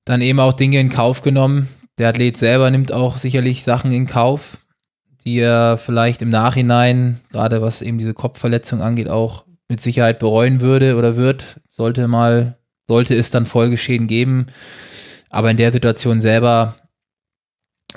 dann 0.06 0.22
eben 0.22 0.40
auch 0.40 0.54
Dinge 0.54 0.80
in 0.80 0.90
Kauf 0.90 1.22
genommen. 1.22 1.68
Der 1.98 2.10
Athlet 2.10 2.38
selber 2.38 2.70
nimmt 2.72 2.92
auch 2.92 3.18
sicherlich 3.18 3.64
Sachen 3.64 3.92
in 3.92 4.06
Kauf, 4.06 4.58
er 5.36 5.78
vielleicht 5.78 6.22
im 6.22 6.30
Nachhinein, 6.30 7.20
gerade 7.32 7.62
was 7.62 7.82
eben 7.82 7.98
diese 7.98 8.14
Kopfverletzung 8.14 8.82
angeht, 8.82 9.10
auch 9.10 9.44
mit 9.70 9.82
Sicherheit 9.82 10.20
bereuen 10.20 10.62
würde 10.62 10.96
oder 10.96 11.18
wird, 11.18 11.60
sollte 11.70 12.08
mal, 12.08 12.58
sollte 12.88 13.16
es 13.16 13.30
dann 13.30 13.46
Folgeschäden 13.46 14.08
geben. 14.08 14.48
Aber 15.30 15.52
in 15.52 15.58
der 15.58 15.72
Situation 15.72 16.22
selber 16.22 16.76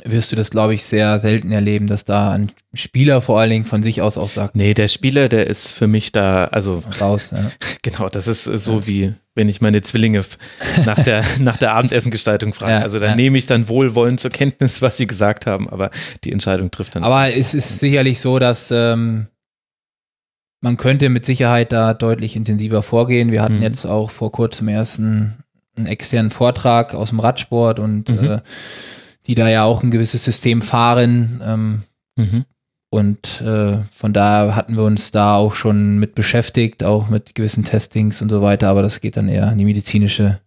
wirst 0.04 0.32
du 0.32 0.36
das, 0.36 0.50
glaube 0.50 0.74
ich, 0.74 0.84
sehr 0.84 1.18
selten 1.20 1.52
erleben, 1.52 1.86
dass 1.86 2.04
da 2.04 2.32
ein 2.32 2.52
Spieler 2.74 3.20
vor 3.20 3.40
allen 3.40 3.50
Dingen 3.50 3.64
von 3.64 3.82
sich 3.82 4.02
aus 4.02 4.16
auch 4.16 4.28
sagt. 4.28 4.54
Nee, 4.56 4.74
der 4.74 4.88
Spieler, 4.88 5.28
der 5.28 5.46
ist 5.46 5.68
für 5.68 5.88
mich 5.88 6.12
da, 6.12 6.44
also 6.44 6.82
raus. 7.00 7.32
Ja. 7.32 7.50
Genau, 7.82 8.10
das 8.10 8.28
ist 8.28 8.44
so 8.44 8.86
wie 8.86 9.14
wenn 9.34 9.48
ich 9.48 9.62
meine 9.62 9.80
Zwillinge 9.80 10.22
nach 10.84 11.02
der, 11.02 11.24
nach 11.40 11.56
der 11.56 11.72
Abendessengestaltung 11.72 12.52
frage. 12.52 12.72
Ja, 12.72 12.78
also 12.80 12.98
da 12.98 13.06
ja. 13.06 13.16
nehme 13.16 13.38
ich 13.38 13.46
dann 13.46 13.68
wohlwollend 13.68 14.20
zur 14.20 14.30
Kenntnis, 14.30 14.82
was 14.82 14.98
sie 14.98 15.06
gesagt 15.06 15.46
haben, 15.46 15.68
aber 15.70 15.90
die 16.24 16.32
Entscheidung 16.32 16.70
trifft 16.70 16.94
dann. 16.94 17.04
Aber 17.04 17.34
es 17.34 17.54
ist 17.54 17.78
sicherlich 17.78 18.20
so, 18.20 18.38
dass 18.38 18.70
ähm, 18.70 19.28
man 20.60 20.76
könnte 20.76 21.08
mit 21.08 21.24
Sicherheit 21.24 21.72
da 21.72 21.94
deutlich 21.94 22.36
intensiver 22.36 22.82
vorgehen. 22.82 23.32
Wir 23.32 23.40
hatten 23.40 23.58
mhm. 23.58 23.62
jetzt 23.62 23.86
auch 23.86 24.10
vor 24.10 24.30
kurzem 24.30 24.68
erst 24.68 24.98
einen, 24.98 25.42
einen 25.76 25.86
externen 25.86 26.30
Vortrag 26.30 26.94
aus 26.94 27.08
dem 27.08 27.20
Radsport 27.20 27.78
und 27.78 28.08
mhm. 28.08 28.30
äh, 28.30 28.38
die 29.30 29.36
da 29.36 29.48
ja 29.48 29.62
auch 29.62 29.84
ein 29.84 29.92
gewisses 29.92 30.24
System 30.24 30.60
fahren. 30.60 31.40
Ähm, 31.44 31.82
mhm. 32.16 32.44
Und 32.90 33.40
äh, 33.42 33.78
von 33.84 34.12
daher 34.12 34.56
hatten 34.56 34.76
wir 34.76 34.82
uns 34.82 35.12
da 35.12 35.36
auch 35.36 35.54
schon 35.54 35.98
mit 35.98 36.16
beschäftigt, 36.16 36.82
auch 36.82 37.08
mit 37.08 37.36
gewissen 37.36 37.64
Testings 37.64 38.20
und 38.22 38.28
so 38.28 38.42
weiter, 38.42 38.68
aber 38.68 38.82
das 38.82 39.00
geht 39.00 39.16
dann 39.16 39.28
eher 39.28 39.52
in 39.52 39.58
die 39.58 39.64
medizinische 39.64 40.40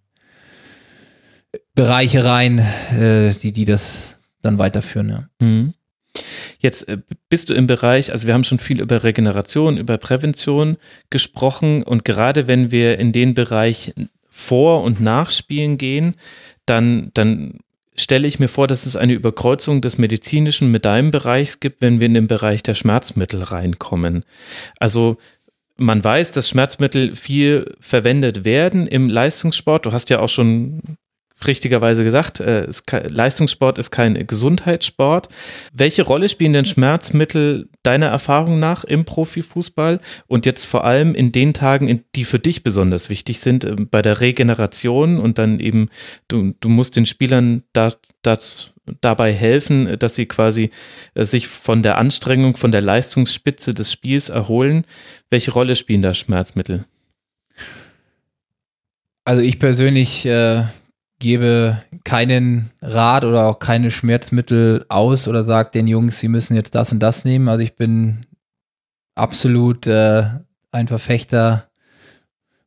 Bereiche 1.74 2.26
rein, 2.26 2.60
äh, 2.60 3.32
die, 3.42 3.54
die 3.54 3.64
das 3.64 4.18
dann 4.42 4.60
weiterführen. 4.60 5.08
Ja. 5.08 5.30
Mhm. 5.40 5.74
Jetzt 6.60 6.90
äh, 6.90 6.98
bist 7.30 7.50
du 7.50 7.54
im 7.54 7.66
Bereich, 7.66 8.12
also 8.12 8.28
wir 8.28 8.34
haben 8.34 8.44
schon 8.44 8.60
viel 8.60 8.82
über 8.82 9.06
Regeneration, 9.06 9.78
über 9.78 9.98
Prävention 9.98 10.76
gesprochen 11.10 11.84
und 11.84 12.04
gerade 12.04 12.48
wenn 12.48 12.70
wir 12.70 13.00
in 13.00 13.14
den 13.14 13.34
Bereich 13.34 13.94
vor- 14.30 14.84
und 14.84 15.00
nachspielen 15.00 15.78
gehen, 15.78 16.16
dann, 16.66 17.12
dann 17.14 17.60
stelle 17.96 18.28
ich 18.28 18.40
mir 18.40 18.48
vor, 18.48 18.68
dass 18.68 18.86
es 18.86 18.96
eine 18.96 19.14
Überkreuzung 19.14 19.82
des 19.82 19.98
medizinischen 19.98 20.72
mit 20.72 20.86
deinem 20.86 21.12
Bereichs 21.12 21.60
gibt, 21.60 21.82
wenn 21.82 22.00
wir 22.00 22.08
in 22.08 22.14
den 22.14 22.28
Bereich 22.28 22.64
der 22.64 22.74
Schmerzmittel 22.74 23.44
reinkommen. 23.44 24.26
Also 24.80 25.18
man 25.78 26.04
weiß, 26.04 26.32
dass 26.32 26.50
Schmerzmittel 26.50 27.16
viel 27.16 27.76
verwendet 27.80 28.46
werden 28.46 28.88
im 28.88 29.10
Leistungssport. 29.10 29.86
Du 29.86 29.92
hast 29.92 30.10
ja 30.10 30.20
auch 30.20 30.30
schon 30.30 30.82
richtigerweise 31.46 32.04
gesagt, 32.04 32.40
äh, 32.40 32.68
Leistungssport 33.08 33.78
ist 33.78 33.92
kein 33.92 34.28
Gesundheitssport. 34.28 35.30
Welche 35.74 36.04
Rolle 36.04 36.30
spielen 36.30 36.54
denn 36.54 36.66
Schmerzmittel 36.66 37.70
deiner 37.84 38.08
Erfahrung 38.08 38.60
nach 38.60 38.84
im 38.84 39.06
Profifußball 39.06 40.00
und 40.28 40.46
jetzt 40.46 40.66
vor 40.66 40.86
allem 40.86 41.16
in 41.16 41.32
den 41.32 41.54
Tagen, 41.54 42.04
die 42.16 42.26
für 42.26 42.40
dich 42.40 42.64
besonders 42.64 43.10
wichtig 43.10 43.40
sind, 43.40 43.64
äh, 43.64 43.76
bei 43.76 44.02
der 44.02 44.22
Regeneration 44.22 45.20
und 45.20 45.38
dann 45.38 45.60
eben, 45.60 45.90
du, 46.28 46.54
du 46.60 46.70
musst 46.70 46.96
den 46.96 47.06
Spielern 47.06 47.64
da, 47.74 47.90
das, 48.22 48.70
dabei 49.02 49.34
helfen, 49.34 49.98
dass 50.00 50.16
sie 50.16 50.26
quasi 50.26 50.72
äh, 51.14 51.26
sich 51.26 51.48
von 51.48 51.84
der 51.84 51.98
Anstrengung, 51.98 52.58
von 52.58 52.72
der 52.72 52.82
Leistungsspitze 52.82 53.74
des 53.74 53.92
Spiels 53.92 54.30
erholen. 54.30 54.86
Welche 55.30 55.52
Rolle 55.52 55.76
spielen 55.76 56.02
da 56.02 56.14
Schmerzmittel? 56.14 56.86
Also 59.26 59.42
ich 59.42 59.58
persönlich 59.58 60.26
äh, 60.26 60.64
gebe 61.24 61.78
keinen 62.04 62.70
Rat 62.82 63.24
oder 63.24 63.48
auch 63.48 63.58
keine 63.58 63.90
Schmerzmittel 63.90 64.86
aus 64.90 65.28
oder 65.28 65.46
sage 65.46 65.72
den 65.72 65.88
Jungs, 65.88 66.20
sie 66.20 66.28
müssen 66.28 66.56
jetzt 66.56 66.76
das 66.76 66.92
und 66.92 67.00
das 67.00 67.24
nehmen. 67.24 67.48
Also 67.48 67.64
ich 67.64 67.76
bin 67.76 68.26
absolut 69.16 69.88
äh, 69.88 70.26
ein 70.72 70.88
Verfechter 70.88 71.70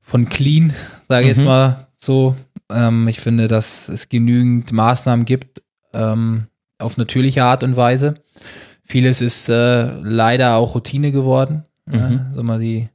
von 0.01 0.29
clean, 0.29 0.73
sage 1.07 1.29
ich 1.29 1.37
mhm. 1.37 1.41
jetzt 1.41 1.47
mal 1.47 1.87
so. 1.97 2.35
Ähm, 2.71 3.07
ich 3.09 3.21
finde, 3.21 3.47
dass 3.47 3.91
es 3.91 4.09
genügend 4.09 4.73
Maßnahmen 4.73 5.27
gibt 5.27 5.63
ähm, 5.93 6.47
auf 6.79 6.97
natürliche 6.97 7.45
Art 7.45 7.63
und 7.63 7.77
Weise. 7.77 8.15
Vieles 8.85 9.21
ist 9.21 9.51
äh, 9.51 9.93
leider 10.01 10.57
auch 10.57 10.75
Routine 10.75 11.13
geworden. 11.13 11.65
Mhm. 11.85 11.95
Ja, 11.95 12.31
so 12.33 12.43
mal 12.43 12.59
die 12.59 12.89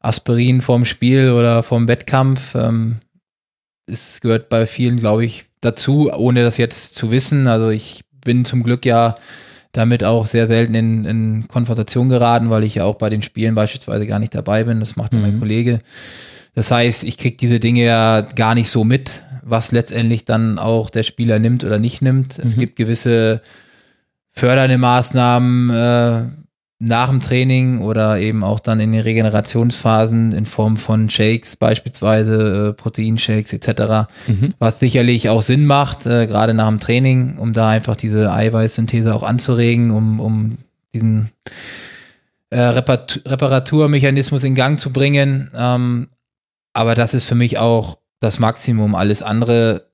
Aspirin 0.00 0.60
vorm 0.60 0.84
Spiel 0.84 1.30
oder 1.30 1.62
vorm 1.62 1.88
Wettkampf. 1.88 2.54
Ähm, 2.54 3.00
es 3.86 4.20
gehört 4.20 4.48
bei 4.48 4.66
vielen, 4.66 4.98
glaube 4.98 5.24
ich, 5.24 5.46
dazu, 5.60 6.10
ohne 6.12 6.42
das 6.42 6.56
jetzt 6.56 6.94
zu 6.94 7.10
wissen. 7.10 7.46
Also 7.46 7.70
ich 7.70 8.04
bin 8.24 8.44
zum 8.44 8.62
Glück 8.62 8.86
ja 8.86 9.16
damit 9.72 10.04
auch 10.04 10.26
sehr 10.26 10.46
selten 10.46 10.74
in, 10.74 11.04
in 11.04 11.48
Konfrontation 11.48 12.08
geraten, 12.08 12.48
weil 12.50 12.64
ich 12.64 12.76
ja 12.76 12.84
auch 12.84 12.94
bei 12.94 13.10
den 13.10 13.22
Spielen 13.22 13.54
beispielsweise 13.54 14.06
gar 14.06 14.18
nicht 14.18 14.34
dabei 14.34 14.64
bin. 14.64 14.80
Das 14.80 14.96
macht 14.96 15.12
mhm. 15.12 15.22
mein 15.22 15.38
Kollege. 15.40 15.80
Das 16.54 16.70
heißt, 16.70 17.04
ich 17.04 17.18
kriege 17.18 17.36
diese 17.36 17.58
Dinge 17.58 17.84
ja 17.84 18.20
gar 18.20 18.54
nicht 18.54 18.68
so 18.68 18.84
mit, 18.84 19.10
was 19.42 19.72
letztendlich 19.72 20.24
dann 20.24 20.58
auch 20.58 20.90
der 20.90 21.02
Spieler 21.02 21.38
nimmt 21.38 21.64
oder 21.64 21.78
nicht 21.78 22.02
nimmt. 22.02 22.38
Mhm. 22.38 22.44
Es 22.44 22.56
gibt 22.56 22.76
gewisse 22.76 23.42
fördernde 24.30 24.78
Maßnahmen, 24.78 25.70
äh, 25.70 26.22
nach 26.78 27.08
dem 27.08 27.20
Training 27.20 27.80
oder 27.80 28.18
eben 28.18 28.42
auch 28.42 28.60
dann 28.60 28.80
in 28.80 28.92
den 28.92 29.00
Regenerationsphasen 29.00 30.32
in 30.32 30.44
Form 30.44 30.76
von 30.76 31.08
Shakes 31.08 31.56
beispielsweise, 31.56 32.70
äh, 32.70 32.72
Proteinshakes 32.72 33.52
etc., 33.52 34.08
mhm. 34.26 34.54
was 34.58 34.80
sicherlich 34.80 35.28
auch 35.28 35.42
Sinn 35.42 35.66
macht, 35.66 36.04
äh, 36.06 36.26
gerade 36.26 36.52
nach 36.52 36.68
dem 36.68 36.80
Training, 36.80 37.38
um 37.38 37.52
da 37.52 37.68
einfach 37.68 37.96
diese 37.96 38.32
Eiweißsynthese 38.32 39.14
auch 39.14 39.22
anzuregen, 39.22 39.92
um, 39.92 40.20
um 40.20 40.58
diesen 40.92 41.30
äh, 42.50 42.60
Reparat 42.60 43.20
Reparaturmechanismus 43.24 44.44
in 44.44 44.54
Gang 44.54 44.78
zu 44.78 44.92
bringen. 44.92 45.50
Ähm, 45.54 46.08
aber 46.72 46.94
das 46.94 47.14
ist 47.14 47.24
für 47.24 47.36
mich 47.36 47.58
auch 47.58 47.98
das 48.20 48.38
Maximum. 48.40 48.94
Alles 48.94 49.22
andere 49.22 49.86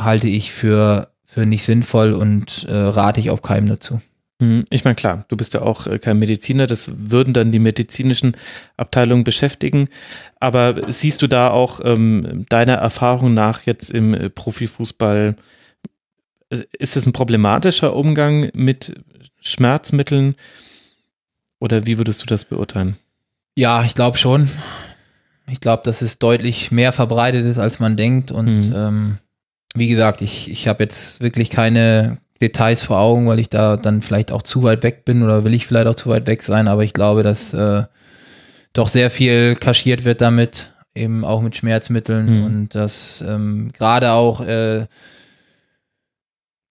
halte 0.00 0.28
ich 0.28 0.52
für, 0.52 1.08
für 1.24 1.46
nicht 1.46 1.64
sinnvoll 1.64 2.12
und 2.12 2.64
äh, 2.68 2.76
rate 2.76 3.20
ich 3.20 3.30
auch 3.30 3.42
keinem 3.42 3.68
dazu. 3.68 4.00
Hm, 4.42 4.64
ich 4.70 4.84
meine, 4.84 4.96
klar, 4.96 5.24
du 5.28 5.36
bist 5.36 5.54
ja 5.54 5.62
auch 5.62 5.86
äh, 5.86 6.00
kein 6.00 6.18
Mediziner, 6.18 6.66
das 6.66 6.90
würden 7.10 7.32
dann 7.32 7.52
die 7.52 7.60
medizinischen 7.60 8.36
Abteilungen 8.76 9.22
beschäftigen. 9.22 9.88
Aber 10.40 10.90
siehst 10.90 11.22
du 11.22 11.28
da 11.28 11.50
auch 11.50 11.80
ähm, 11.84 12.44
deiner 12.48 12.74
Erfahrung 12.74 13.34
nach 13.34 13.62
jetzt 13.66 13.90
im 13.90 14.14
äh, 14.14 14.30
Profifußball, 14.30 15.36
ist 16.50 16.96
es 16.96 17.06
ein 17.06 17.12
problematischer 17.12 17.94
Umgang 17.94 18.50
mit 18.52 19.00
Schmerzmitteln 19.40 20.34
oder 21.60 21.86
wie 21.86 21.98
würdest 21.98 22.22
du 22.22 22.26
das 22.26 22.44
beurteilen? 22.44 22.96
Ja, 23.54 23.84
ich 23.84 23.94
glaube 23.94 24.18
schon. 24.18 24.50
Ich 25.48 25.60
glaube, 25.60 25.84
dass 25.84 26.02
es 26.02 26.18
deutlich 26.18 26.72
mehr 26.72 26.92
verbreitet 26.92 27.46
ist, 27.46 27.58
als 27.58 27.78
man 27.78 27.96
denkt. 27.96 28.32
Und 28.32 28.70
mhm. 28.70 28.74
ähm, 28.74 29.18
wie 29.74 29.88
gesagt, 29.88 30.20
ich, 30.20 30.50
ich 30.50 30.66
habe 30.66 30.82
jetzt 30.82 31.20
wirklich 31.20 31.48
keine, 31.48 32.18
Details 32.42 32.82
vor 32.82 32.98
Augen, 32.98 33.26
weil 33.26 33.38
ich 33.38 33.48
da 33.48 33.76
dann 33.76 34.02
vielleicht 34.02 34.32
auch 34.32 34.42
zu 34.42 34.62
weit 34.62 34.82
weg 34.82 35.04
bin 35.04 35.22
oder 35.22 35.44
will 35.44 35.54
ich 35.54 35.66
vielleicht 35.66 35.86
auch 35.86 35.94
zu 35.94 36.10
weit 36.10 36.26
weg 36.26 36.42
sein, 36.42 36.68
aber 36.68 36.84
ich 36.84 36.92
glaube, 36.92 37.22
dass 37.22 37.54
äh, 37.54 37.84
doch 38.72 38.88
sehr 38.88 39.10
viel 39.10 39.54
kaschiert 39.54 40.04
wird 40.04 40.20
damit, 40.20 40.72
eben 40.94 41.24
auch 41.24 41.40
mit 41.40 41.56
Schmerzmitteln 41.56 42.40
mhm. 42.40 42.44
und 42.44 42.74
dass 42.74 43.24
ähm, 43.26 43.70
gerade 43.72 44.12
auch 44.12 44.40
äh, 44.40 44.86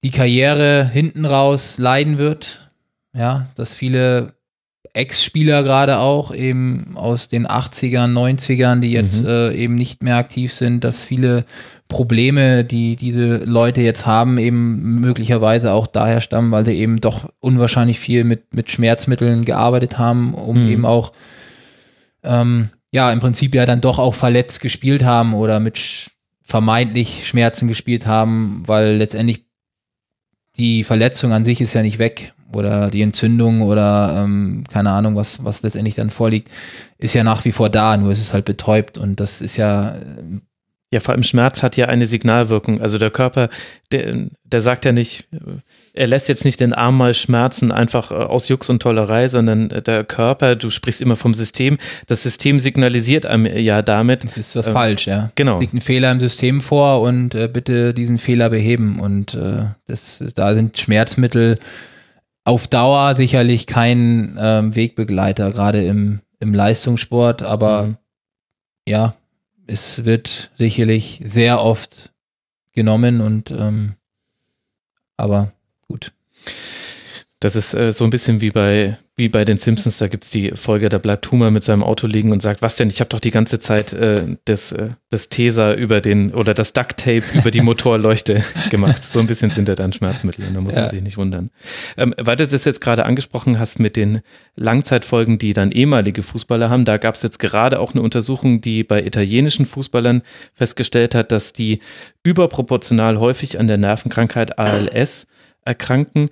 die 0.03 0.11
Karriere 0.11 0.89
hinten 0.91 1.26
raus 1.26 1.77
leiden 1.77 2.18
wird. 2.18 2.72
Ja, 3.14 3.49
dass 3.56 3.73
viele 3.73 4.34
Ex-Spieler 4.93 5.64
gerade 5.64 5.99
auch 5.99 6.34
eben 6.34 6.95
aus 6.95 7.27
den 7.27 7.48
80ern, 7.48 8.11
90ern, 8.14 8.80
die 8.80 8.91
jetzt 8.91 9.23
mhm. 9.23 9.30
äh, 9.30 9.53
eben 9.53 9.76
nicht 9.76 10.03
mehr 10.03 10.18
aktiv 10.18 10.53
sind, 10.53 10.84
dass 10.84 11.03
viele 11.03 11.45
Probleme, 11.91 12.63
die 12.63 12.95
diese 12.95 13.35
Leute 13.38 13.81
jetzt 13.81 14.05
haben, 14.05 14.38
eben 14.38 15.01
möglicherweise 15.01 15.73
auch 15.73 15.88
daher 15.88 16.22
stammen, 16.22 16.49
weil 16.49 16.63
sie 16.63 16.73
eben 16.73 17.01
doch 17.01 17.30
unwahrscheinlich 17.41 17.99
viel 17.99 18.23
mit, 18.23 18.55
mit 18.55 18.72
Schmerzmitteln 18.72 19.43
gearbeitet 19.43 19.99
haben, 19.99 20.34
um 20.34 20.63
mhm. 20.63 20.69
eben 20.69 20.85
auch, 20.85 21.11
ähm, 22.23 22.69
ja, 22.91 23.11
im 23.11 23.19
Prinzip 23.19 23.53
ja 23.53 23.65
dann 23.65 23.81
doch 23.81 23.99
auch 23.99 24.15
verletzt 24.15 24.61
gespielt 24.61 25.03
haben 25.03 25.34
oder 25.34 25.59
mit 25.59 26.09
vermeintlich 26.41 27.27
Schmerzen 27.27 27.68
gespielt 27.68 28.07
haben, 28.07 28.63
weil 28.65 28.95
letztendlich 28.95 29.45
die 30.57 30.85
Verletzung 30.85 31.34
an 31.34 31.43
sich 31.43 31.59
ist 31.59 31.73
ja 31.73 31.81
nicht 31.81 31.99
weg 31.99 32.34
oder 32.53 32.89
die 32.89 33.01
Entzündung 33.01 33.63
oder 33.63 34.23
ähm, 34.23 34.63
keine 34.72 34.91
Ahnung, 34.91 35.18
was, 35.18 35.43
was 35.43 35.61
letztendlich 35.61 35.95
dann 35.95 36.09
vorliegt, 36.09 36.49
ist 36.97 37.13
ja 37.13 37.23
nach 37.23 37.43
wie 37.43 37.51
vor 37.51 37.69
da, 37.69 37.97
nur 37.97 38.13
ist 38.13 38.19
es 38.19 38.31
halt 38.31 38.45
betäubt 38.45 38.97
und 38.97 39.19
das 39.19 39.41
ist 39.41 39.57
ja 39.57 39.97
ja, 40.93 40.99
vor 40.99 41.13
allem 41.13 41.23
Schmerz 41.23 41.63
hat 41.63 41.77
ja 41.77 41.88
eine 41.88 42.05
Signalwirkung. 42.05 42.81
Also 42.81 42.97
der 42.97 43.11
Körper, 43.11 43.49
der, 43.93 44.27
der 44.43 44.59
sagt 44.59 44.84
ja 44.84 44.91
nicht, 44.91 45.26
er 45.93 46.07
lässt 46.07 46.27
jetzt 46.27 46.43
nicht 46.43 46.59
den 46.59 46.73
Arm 46.73 46.97
mal 46.97 47.13
schmerzen, 47.13 47.72
einfach 47.72 48.11
äh, 48.11 48.15
aus 48.15 48.49
Jux 48.49 48.69
und 48.69 48.81
Tollerei, 48.81 49.30
sondern 49.30 49.69
der 49.69 50.03
Körper, 50.03 50.57
du 50.57 50.69
sprichst 50.69 51.01
immer 51.01 51.15
vom 51.15 51.34
System, 51.34 51.77
das 52.07 52.23
System 52.23 52.59
signalisiert 52.59 53.26
einem 53.26 53.45
ja 53.45 53.81
damit. 53.81 54.26
Das 54.26 54.35
ist 54.35 54.55
was 54.57 54.68
äh, 54.68 54.73
falsch, 54.73 55.07
ja. 55.07 55.31
Genau. 55.35 55.55
Es 55.55 55.61
liegt 55.61 55.73
ein 55.76 55.81
Fehler 55.81 56.11
im 56.11 56.19
System 56.19 56.59
vor 56.59 56.99
und 57.01 57.35
äh, 57.35 57.47
bitte 57.47 57.93
diesen 57.93 58.18
Fehler 58.18 58.49
beheben. 58.49 58.99
Und 58.99 59.34
äh, 59.34 59.68
das, 59.88 60.22
da 60.35 60.53
sind 60.53 60.77
Schmerzmittel 60.77 61.57
auf 62.43 62.68
Dauer 62.68 63.15
sicherlich 63.15 63.65
kein 63.65 64.38
ähm, 64.38 64.76
Wegbegleiter, 64.76 65.51
gerade 65.51 65.85
im, 65.85 66.19
im 66.41 66.53
Leistungssport, 66.53 67.43
aber 67.43 67.84
mhm. 67.84 67.97
ja, 68.88 69.15
es 69.72 70.03
wird 70.03 70.52
sicherlich 70.57 71.22
sehr 71.23 71.61
oft 71.61 72.11
genommen 72.73 73.22
und 73.22 73.52
ähm, 73.52 73.95
aber 75.15 75.53
gut. 75.88 76.11
Das 77.41 77.55
ist 77.55 77.73
äh, 77.73 77.91
so 77.91 78.03
ein 78.03 78.11
bisschen 78.11 78.39
wie 78.39 78.51
bei, 78.51 78.97
wie 79.18 79.27
bei 79.27 79.45
den 79.45 79.57
Simpsons, 79.57 79.97
da 79.97 80.07
gibt 80.07 80.26
es 80.26 80.30
die 80.30 80.51
Folge, 80.51 80.89
da 80.89 80.99
bleibt 80.99 81.31
Homer 81.31 81.49
mit 81.49 81.63
seinem 81.63 81.84
Auto 81.84 82.05
liegen 82.05 82.31
und 82.31 82.39
sagt, 82.39 82.61
was 82.61 82.76
denn, 82.76 82.91
ich 82.91 82.99
habe 82.99 83.09
doch 83.09 83.19
die 83.19 83.31
ganze 83.31 83.59
Zeit 83.59 83.93
äh, 83.93 84.38
das, 84.45 84.72
äh, 84.73 84.91
das 85.09 85.27
Tesa 85.30 85.73
über 85.73 86.01
den 86.01 86.35
oder 86.35 86.53
das 86.53 86.72
Duct 86.73 86.97
Tape 86.97 87.23
über 87.34 87.49
die 87.49 87.61
Motorleuchte 87.61 88.43
gemacht. 88.69 89.03
So 89.03 89.18
ein 89.18 89.26
bisschen 89.26 89.49
sind 89.49 89.68
da 89.68 89.73
dann 89.73 89.91
Schmerzmittel 89.91 90.45
und 90.45 90.53
da 90.53 90.61
muss 90.61 90.76
ja. 90.76 90.84
man 90.84 90.91
sich 90.91 91.01
nicht 91.01 91.18
wundern. 91.18 91.49
Ähm, 91.97 92.13
weil 92.19 92.35
du 92.35 92.45
das 92.45 92.63
jetzt 92.63 92.80
gerade 92.80 93.07
angesprochen 93.07 93.57
hast 93.57 93.80
mit 93.80 93.95
den 93.95 94.22
Langzeitfolgen, 94.55 95.39
die 95.39 95.53
dann 95.53 95.72
ehemalige 95.72 96.22
Fußballer 96.22 96.69
haben, 96.69 96.85
da 96.85 96.97
gab 96.97 97.15
es 97.15 97.23
jetzt 97.23 97.39
gerade 97.39 97.80
auch 97.80 97.93
eine 97.93 98.03
Untersuchung, 98.03 98.61
die 98.61 98.84
bei 98.84 99.03
italienischen 99.03 99.65
Fußballern 99.65 100.22
festgestellt 100.53 101.15
hat, 101.15 101.31
dass 101.31 101.53
die 101.53 101.80
überproportional 102.22 103.19
häufig 103.19 103.59
an 103.59 103.68
der 103.68 103.77
Nervenkrankheit 103.77 104.59
ALS 104.59 105.26
erkranken 105.65 106.30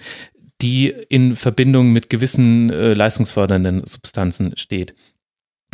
die 0.62 0.90
in 0.90 1.36
Verbindung 1.36 1.92
mit 1.92 2.10
gewissen 2.10 2.70
äh, 2.70 2.94
leistungsfördernden 2.94 3.86
Substanzen 3.86 4.58
steht. 4.58 4.94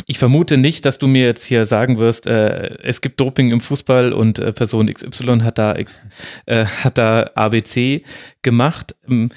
Ich 0.08 0.18
vermute 0.18 0.56
nicht, 0.56 0.84
dass 0.84 0.98
du 0.98 1.08
mir 1.08 1.24
jetzt 1.24 1.44
hier 1.44 1.64
sagen 1.64 1.98
wirst, 1.98 2.26
äh, 2.26 2.76
es 2.82 3.00
gibt 3.00 3.18
Doping 3.18 3.50
im 3.50 3.60
Fußball 3.60 4.12
und 4.12 4.38
äh, 4.38 4.52
Person 4.52 4.92
XY 4.92 5.40
hat 5.40 5.58
da, 5.58 5.76
X, 5.76 5.98
äh, 6.46 6.64
hat 6.64 6.98
da 6.98 7.30
ABC 7.34 8.04
gemacht. 8.42 8.94
Ähm, 9.08 9.30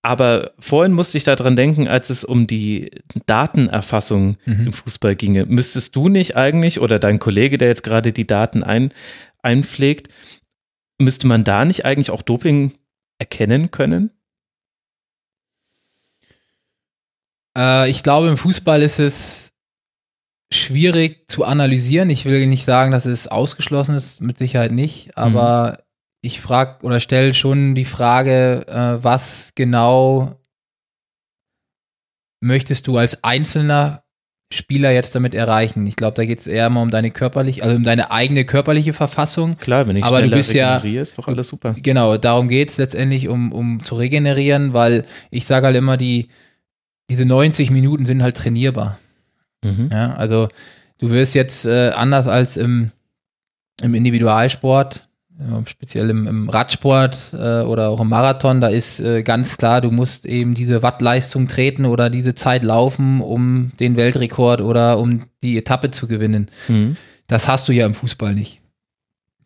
aber 0.00 0.52
vorhin 0.60 0.92
musste 0.92 1.18
ich 1.18 1.24
daran 1.24 1.56
denken, 1.56 1.88
als 1.88 2.10
es 2.10 2.24
um 2.24 2.46
die 2.46 2.92
Datenerfassung 3.26 4.36
mhm. 4.46 4.66
im 4.66 4.72
Fußball 4.72 5.16
ginge. 5.16 5.46
Müsstest 5.46 5.96
du 5.96 6.08
nicht 6.08 6.36
eigentlich 6.36 6.80
oder 6.80 7.00
dein 7.00 7.18
Kollege, 7.18 7.58
der 7.58 7.68
jetzt 7.68 7.82
gerade 7.82 8.12
die 8.12 8.26
Daten 8.26 8.62
ein, 8.62 8.94
einpflegt, 9.42 10.08
müsste 10.98 11.26
man 11.26 11.42
da 11.44 11.64
nicht 11.64 11.84
eigentlich 11.84 12.10
auch 12.10 12.22
Doping 12.22 12.72
erkennen 13.18 13.70
können? 13.70 14.12
Äh, 17.56 17.90
ich 17.90 18.02
glaube, 18.02 18.28
im 18.28 18.36
Fußball 18.36 18.82
ist 18.82 18.98
es 18.98 19.52
schwierig 20.52 21.28
zu 21.28 21.44
analysieren. 21.44 22.10
Ich 22.10 22.24
will 22.24 22.46
nicht 22.46 22.64
sagen, 22.64 22.92
dass 22.92 23.06
es 23.06 23.26
ausgeschlossen 23.26 23.96
ist, 23.96 24.20
mit 24.20 24.38
Sicherheit 24.38 24.72
nicht, 24.72 25.16
aber 25.16 25.70
mhm. 25.70 25.76
ich 26.22 26.40
frage 26.40 26.84
oder 26.84 27.00
stelle 27.00 27.34
schon 27.34 27.74
die 27.74 27.84
Frage, 27.84 28.66
äh, 28.68 29.02
was 29.02 29.52
genau 29.54 30.38
möchtest 32.40 32.86
du 32.86 32.96
als 32.98 33.24
einzelner 33.24 34.04
Spieler 34.52 34.92
jetzt 34.92 35.16
damit 35.16 35.34
erreichen? 35.34 35.84
Ich 35.88 35.96
glaube, 35.96 36.14
da 36.14 36.24
geht 36.24 36.38
es 36.38 36.46
eher 36.46 36.70
mal 36.70 36.82
um 36.82 36.92
deine 36.92 37.10
körperliche, 37.10 37.64
also 37.64 37.74
um 37.74 37.82
deine 37.82 38.12
eigene 38.12 38.44
körperliche 38.44 38.92
Verfassung. 38.92 39.58
Klar, 39.58 39.88
wenn 39.88 39.96
ich 39.96 40.04
aber 40.04 40.22
du 40.22 40.30
bist 40.30 40.52
ja, 40.52 40.76
ist 40.76 41.18
doch 41.18 41.26
alles 41.26 41.48
super. 41.48 41.74
Genau, 41.76 42.16
darum 42.18 42.48
geht 42.48 42.70
es 42.70 42.78
letztendlich, 42.78 43.26
um, 43.26 43.50
um 43.50 43.82
zu 43.82 43.96
regenerieren, 43.96 44.72
weil 44.72 45.04
ich 45.30 45.44
sage 45.46 45.66
halt 45.66 45.76
immer, 45.76 45.96
die, 45.96 46.28
diese 47.10 47.24
90 47.24 47.70
Minuten 47.70 48.06
sind 48.06 48.22
halt 48.22 48.36
trainierbar. 48.36 48.98
Mhm. 49.62 49.90
Ja, 49.92 50.14
also 50.14 50.48
du 50.98 51.10
wirst 51.10 51.34
jetzt 51.34 51.66
äh, 51.66 51.90
anders 51.90 52.26
als 52.26 52.56
im, 52.56 52.90
im 53.82 53.94
Individualsport, 53.94 55.08
ja, 55.38 55.62
speziell 55.66 56.08
im, 56.08 56.26
im 56.26 56.48
Radsport 56.48 57.34
äh, 57.34 57.60
oder 57.60 57.90
auch 57.90 58.00
im 58.00 58.08
Marathon, 58.08 58.60
da 58.60 58.68
ist 58.68 59.00
äh, 59.00 59.22
ganz 59.22 59.58
klar, 59.58 59.82
du 59.82 59.90
musst 59.90 60.24
eben 60.24 60.54
diese 60.54 60.82
Wattleistung 60.82 61.46
treten 61.46 61.84
oder 61.84 62.08
diese 62.08 62.34
Zeit 62.34 62.64
laufen, 62.64 63.20
um 63.20 63.72
den 63.78 63.96
Weltrekord 63.96 64.62
oder 64.62 64.98
um 64.98 65.24
die 65.42 65.58
Etappe 65.58 65.90
zu 65.90 66.06
gewinnen. 66.08 66.48
Mhm. 66.68 66.96
Das 67.26 67.48
hast 67.48 67.68
du 67.68 67.72
ja 67.72 67.84
im 67.84 67.94
Fußball 67.94 68.34
nicht. 68.34 68.62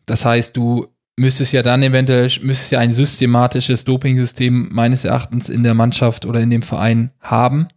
Das 0.05 0.23
heißt, 0.23 0.55
du 0.55 0.87
müsste 1.15 1.43
ja 1.55 1.61
dann 1.61 1.83
eventuell, 1.83 2.29
müsste 2.41 2.75
ja 2.75 2.81
ein 2.81 2.93
systematisches 2.93 3.83
Dopingsystem 3.85 4.69
meines 4.71 5.05
Erachtens 5.05 5.49
in 5.49 5.63
der 5.63 5.73
Mannschaft 5.73 6.25
oder 6.25 6.39
in 6.39 6.49
dem 6.49 6.61
Verein 6.61 7.11
haben, 7.19 7.67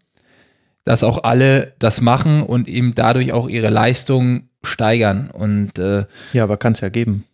dass 0.84 1.02
auch 1.02 1.24
alle 1.24 1.74
das 1.78 2.00
machen 2.00 2.42
und 2.42 2.68
eben 2.68 2.94
dadurch 2.94 3.32
auch 3.32 3.48
ihre 3.48 3.70
Leistung 3.70 4.48
steigern. 4.62 5.30
Und 5.30 5.78
äh, 5.78 6.06
ja, 6.32 6.44
aber 6.44 6.56
kann 6.56 6.72
es 6.72 6.80
ja 6.80 6.88
geben. 6.88 7.24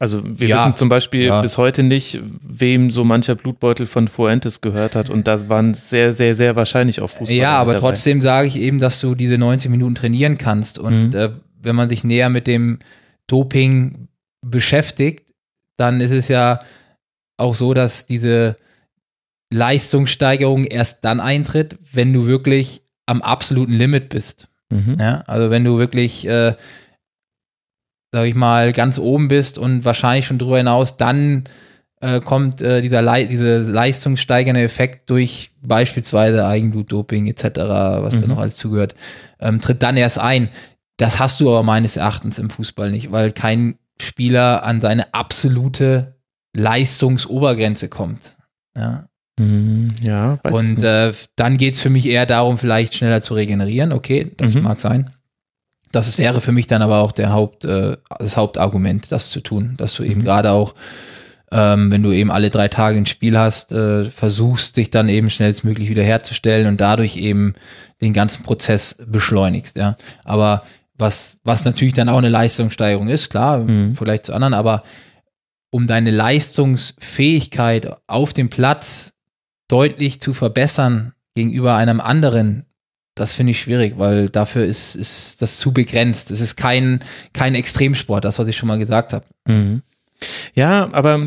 Also 0.00 0.22
wir 0.24 0.48
ja, 0.48 0.56
wissen 0.56 0.76
zum 0.76 0.88
Beispiel 0.88 1.26
ja. 1.26 1.42
bis 1.42 1.58
heute 1.58 1.82
nicht, 1.82 2.18
wem 2.42 2.88
so 2.88 3.04
mancher 3.04 3.34
Blutbeutel 3.34 3.84
von 3.84 4.08
Fuentes 4.08 4.62
gehört 4.62 4.96
hat 4.96 5.10
und 5.10 5.28
das 5.28 5.50
waren 5.50 5.74
sehr, 5.74 6.14
sehr, 6.14 6.34
sehr 6.34 6.56
wahrscheinlich 6.56 7.02
auch 7.02 7.10
Fußballer. 7.10 7.42
Ja, 7.42 7.58
aber 7.58 7.74
dabei. 7.74 7.88
trotzdem 7.90 8.22
sage 8.22 8.48
ich 8.48 8.56
eben, 8.56 8.78
dass 8.78 8.98
du 8.98 9.14
diese 9.14 9.36
90 9.36 9.70
Minuten 9.70 9.94
trainieren 9.94 10.38
kannst 10.38 10.78
und 10.78 11.10
mhm. 11.10 11.14
äh, 11.14 11.28
wenn 11.62 11.76
man 11.76 11.90
sich 11.90 12.02
näher 12.02 12.30
mit 12.30 12.46
dem 12.46 12.78
Doping 13.26 14.08
beschäftigt, 14.44 15.32
dann 15.76 16.00
ist 16.00 16.10
es 16.10 16.28
ja 16.28 16.60
auch 17.36 17.54
so, 17.54 17.74
dass 17.74 18.06
diese 18.06 18.56
Leistungssteigerung 19.52 20.64
erst 20.64 21.04
dann 21.04 21.20
eintritt, 21.20 21.78
wenn 21.92 22.12
du 22.12 22.26
wirklich 22.26 22.82
am 23.06 23.22
absoluten 23.22 23.72
Limit 23.72 24.08
bist. 24.08 24.48
Mhm. 24.70 24.96
Ja, 25.00 25.22
also 25.26 25.50
wenn 25.50 25.64
du 25.64 25.78
wirklich, 25.78 26.26
äh, 26.26 26.54
sag 28.12 28.26
ich 28.26 28.34
mal, 28.34 28.72
ganz 28.72 28.98
oben 28.98 29.28
bist 29.28 29.58
und 29.58 29.84
wahrscheinlich 29.84 30.26
schon 30.26 30.38
drüber 30.38 30.58
hinaus, 30.58 30.96
dann 30.96 31.44
äh, 32.00 32.20
kommt 32.20 32.62
äh, 32.62 32.80
dieser 32.80 33.02
Le 33.02 33.26
diese 33.26 33.58
leistungssteigernde 33.58 34.62
Effekt 34.62 35.10
durch 35.10 35.50
beispielsweise 35.60 36.46
Eigenblutdoping 36.46 37.26
etc., 37.26 37.44
was 37.44 38.14
mhm. 38.14 38.20
da 38.22 38.26
noch 38.28 38.38
alles 38.38 38.56
zugehört, 38.56 38.94
ähm, 39.40 39.60
tritt 39.60 39.82
dann 39.82 39.96
erst 39.96 40.18
ein. 40.18 40.48
Das 40.96 41.18
hast 41.18 41.40
du 41.40 41.48
aber 41.50 41.62
meines 41.62 41.96
Erachtens 41.96 42.38
im 42.38 42.50
Fußball 42.50 42.90
nicht, 42.90 43.10
weil 43.10 43.32
kein 43.32 43.78
Spieler 44.00 44.64
an 44.64 44.80
seine 44.80 45.14
absolute 45.14 46.16
Leistungsobergrenze 46.54 47.88
kommt. 47.88 48.36
Ja. 48.76 49.06
Mhm, 49.38 49.94
ja, 50.02 50.38
Und 50.42 50.82
äh, 50.84 51.12
dann 51.36 51.56
geht 51.56 51.74
es 51.74 51.80
für 51.80 51.90
mich 51.90 52.06
eher 52.06 52.26
darum, 52.26 52.58
vielleicht 52.58 52.94
schneller 52.94 53.22
zu 53.22 53.34
regenerieren. 53.34 53.92
Okay, 53.92 54.32
das 54.36 54.54
mhm. 54.54 54.62
mag 54.62 54.78
sein. 54.78 55.10
Das 55.92 56.18
wäre 56.18 56.40
für 56.40 56.52
mich 56.52 56.66
dann 56.66 56.82
aber 56.82 56.98
auch 56.98 57.12
der 57.12 57.32
Haupt, 57.32 57.64
äh, 57.64 57.96
das 58.18 58.36
Hauptargument, 58.36 59.10
das 59.10 59.30
zu 59.30 59.40
tun, 59.40 59.74
dass 59.76 59.94
du 59.94 60.04
eben 60.04 60.20
mhm. 60.20 60.24
gerade 60.24 60.50
auch, 60.52 60.74
ähm, 61.50 61.90
wenn 61.90 62.02
du 62.02 62.12
eben 62.12 62.30
alle 62.30 62.50
drei 62.50 62.68
Tage 62.68 62.98
ein 62.98 63.06
Spiel 63.06 63.38
hast, 63.38 63.72
äh, 63.72 64.04
versuchst, 64.04 64.76
dich 64.76 64.90
dann 64.90 65.08
eben 65.08 65.30
schnellstmöglich 65.30 65.88
wiederherzustellen 65.88 66.66
und 66.66 66.80
dadurch 66.80 67.16
eben 67.16 67.54
den 68.00 68.12
ganzen 68.12 68.44
Prozess 68.44 69.02
beschleunigst. 69.08 69.76
Ja, 69.76 69.96
aber 70.22 70.62
was, 71.00 71.38
was 71.44 71.64
natürlich 71.64 71.94
dann 71.94 72.08
auch 72.08 72.18
eine 72.18 72.28
Leistungssteigerung 72.28 73.08
ist, 73.08 73.30
klar, 73.30 73.58
mhm. 73.58 73.96
vielleicht 73.96 74.24
zu 74.24 74.32
anderen, 74.32 74.54
aber 74.54 74.82
um 75.70 75.86
deine 75.86 76.10
Leistungsfähigkeit 76.10 77.96
auf 78.06 78.32
dem 78.32 78.50
Platz 78.50 79.14
deutlich 79.68 80.20
zu 80.20 80.34
verbessern 80.34 81.12
gegenüber 81.34 81.76
einem 81.76 82.00
anderen, 82.00 82.66
das 83.14 83.32
finde 83.32 83.52
ich 83.52 83.60
schwierig, 83.60 83.94
weil 83.98 84.28
dafür 84.28 84.64
ist, 84.64 84.94
ist 84.94 85.42
das 85.42 85.58
zu 85.58 85.72
begrenzt. 85.72 86.30
Es 86.30 86.40
ist 86.40 86.56
kein, 86.56 87.00
kein 87.32 87.54
Extremsport, 87.54 88.24
das, 88.24 88.38
was 88.38 88.48
ich 88.48 88.56
schon 88.56 88.68
mal 88.68 88.78
gesagt 88.78 89.12
habe. 89.12 89.24
Mhm. 89.46 89.82
Ja, 90.54 90.88
aber 90.92 91.26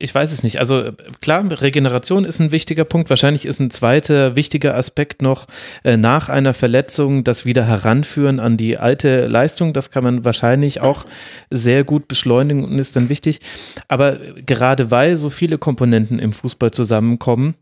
ich 0.00 0.14
weiß 0.14 0.32
es 0.32 0.42
nicht. 0.42 0.58
Also 0.58 0.92
klar, 1.20 1.44
Regeneration 1.60 2.24
ist 2.24 2.40
ein 2.40 2.52
wichtiger 2.52 2.84
Punkt. 2.84 3.10
Wahrscheinlich 3.10 3.44
ist 3.44 3.60
ein 3.60 3.70
zweiter 3.70 4.34
wichtiger 4.34 4.74
Aspekt 4.74 5.20
noch 5.20 5.46
äh, 5.84 5.98
nach 5.98 6.30
einer 6.30 6.54
Verletzung 6.54 7.22
das 7.22 7.44
wieder 7.44 7.66
heranführen 7.66 8.40
an 8.40 8.56
die 8.56 8.78
alte 8.78 9.26
Leistung. 9.26 9.74
Das 9.74 9.90
kann 9.90 10.02
man 10.02 10.24
wahrscheinlich 10.24 10.80
auch 10.80 11.04
sehr 11.50 11.84
gut 11.84 12.08
beschleunigen 12.08 12.64
und 12.64 12.78
ist 12.78 12.96
dann 12.96 13.10
wichtig. 13.10 13.40
Aber 13.88 14.16
gerade 14.46 14.90
weil 14.90 15.16
so 15.16 15.28
viele 15.28 15.58
Komponenten 15.58 16.18
im 16.18 16.32
Fußball 16.32 16.70
zusammenkommen, 16.70 17.54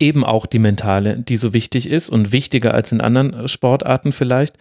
eben 0.00 0.24
auch 0.24 0.46
die 0.46 0.58
mentale, 0.58 1.18
die 1.18 1.36
so 1.36 1.52
wichtig 1.52 1.88
ist 1.88 2.08
und 2.08 2.32
wichtiger 2.32 2.74
als 2.74 2.90
in 2.90 3.00
anderen 3.00 3.46
Sportarten 3.46 4.12
vielleicht, 4.12 4.56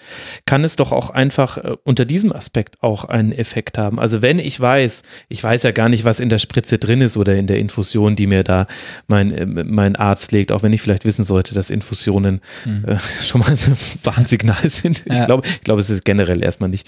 kann 0.46 0.64
es 0.64 0.76
doch 0.76 0.92
auch 0.92 1.10
einfach 1.10 1.58
äh, 1.58 1.78
unter 1.84 2.06
diesem 2.06 2.34
Aspekt 2.34 2.84
auch 2.84 3.06
einen 3.06 3.32
Effekt 3.32 3.78
haben. 3.78 4.00
Also 4.00 4.22
wenn 4.22 4.38
ich 4.38 4.60
weiß, 4.60 5.04
ich 5.30 5.44
weiß 5.44 5.64
ja 5.64 5.72
gar 5.72 5.90
nicht, 5.90 6.06
was 6.06 6.20
in 6.20 6.30
der 6.30 6.40
Spritze 6.40 6.78
drin 6.78 7.02
ist 7.02 7.18
oder 7.18 7.36
in 7.36 7.48
der 7.48 7.58
Infusion, 7.58 8.16
die 8.16 8.28
mir 8.28 8.44
da 8.44 8.68
mein, 9.08 9.32
äh, 9.32 9.46
mein 9.46 9.96
Arzt 9.96 10.32
legt, 10.32 10.52
auch 10.52 10.62
wenn 10.62 10.74
ich 10.74 10.82
vielleicht 10.82 11.06
wissen 11.06 11.24
sollte, 11.24 11.56
dass 11.56 11.70
Infusionen 11.70 12.42
mhm. 12.66 12.86
äh, 12.86 13.00
schon 13.24 13.42
mal 13.42 13.52
ein 13.52 13.78
Warnsignal 14.04 14.70
sind. 14.70 15.06
Ja. 15.06 15.16
Ich 15.16 15.26
glaube, 15.26 15.48
ich 15.48 15.62
glaube, 15.62 15.82
es 15.82 15.90
ist 15.90 16.04
generell 16.04 16.44
erstmal 16.44 16.70
nicht, 16.70 16.88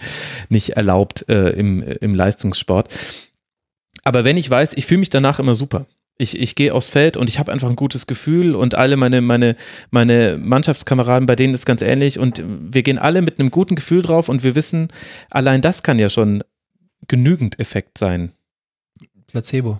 nicht 0.49 0.71
erlaubt 0.71 1.25
äh, 1.29 1.49
im, 1.51 1.81
im 1.81 2.13
Leistungssport. 2.13 2.89
Aber 4.03 4.23
wenn 4.23 4.37
ich 4.37 4.49
weiß, 4.49 4.73
ich 4.73 4.85
fühle 4.85 4.99
mich 4.99 5.09
danach 5.09 5.39
immer 5.39 5.55
super 5.55 5.85
ich, 6.17 6.39
ich 6.39 6.55
gehe 6.55 6.73
aufs 6.73 6.87
Feld 6.87 7.17
und 7.17 7.29
ich 7.29 7.39
habe 7.39 7.51
einfach 7.51 7.69
ein 7.69 7.75
gutes 7.75 8.05
Gefühl 8.05 8.55
und 8.55 8.75
alle 8.75 8.95
meine, 8.95 9.21
meine, 9.21 9.55
meine 9.89 10.37
Mannschaftskameraden, 10.39 11.25
bei 11.25 11.35
denen 11.35 11.53
ist 11.53 11.65
ganz 11.65 11.81
ähnlich 11.81 12.19
und 12.19 12.43
wir 12.45 12.83
gehen 12.83 12.99
alle 12.99 13.21
mit 13.21 13.39
einem 13.39 13.49
guten 13.49 13.75
Gefühl 13.75 14.03
drauf 14.03 14.29
und 14.29 14.43
wir 14.43 14.55
wissen, 14.55 14.89
allein 15.31 15.61
das 15.61 15.81
kann 15.83 15.97
ja 15.97 16.09
schon 16.09 16.43
genügend 17.07 17.59
Effekt 17.59 17.97
sein. 17.97 18.31
Placebo. 19.27 19.79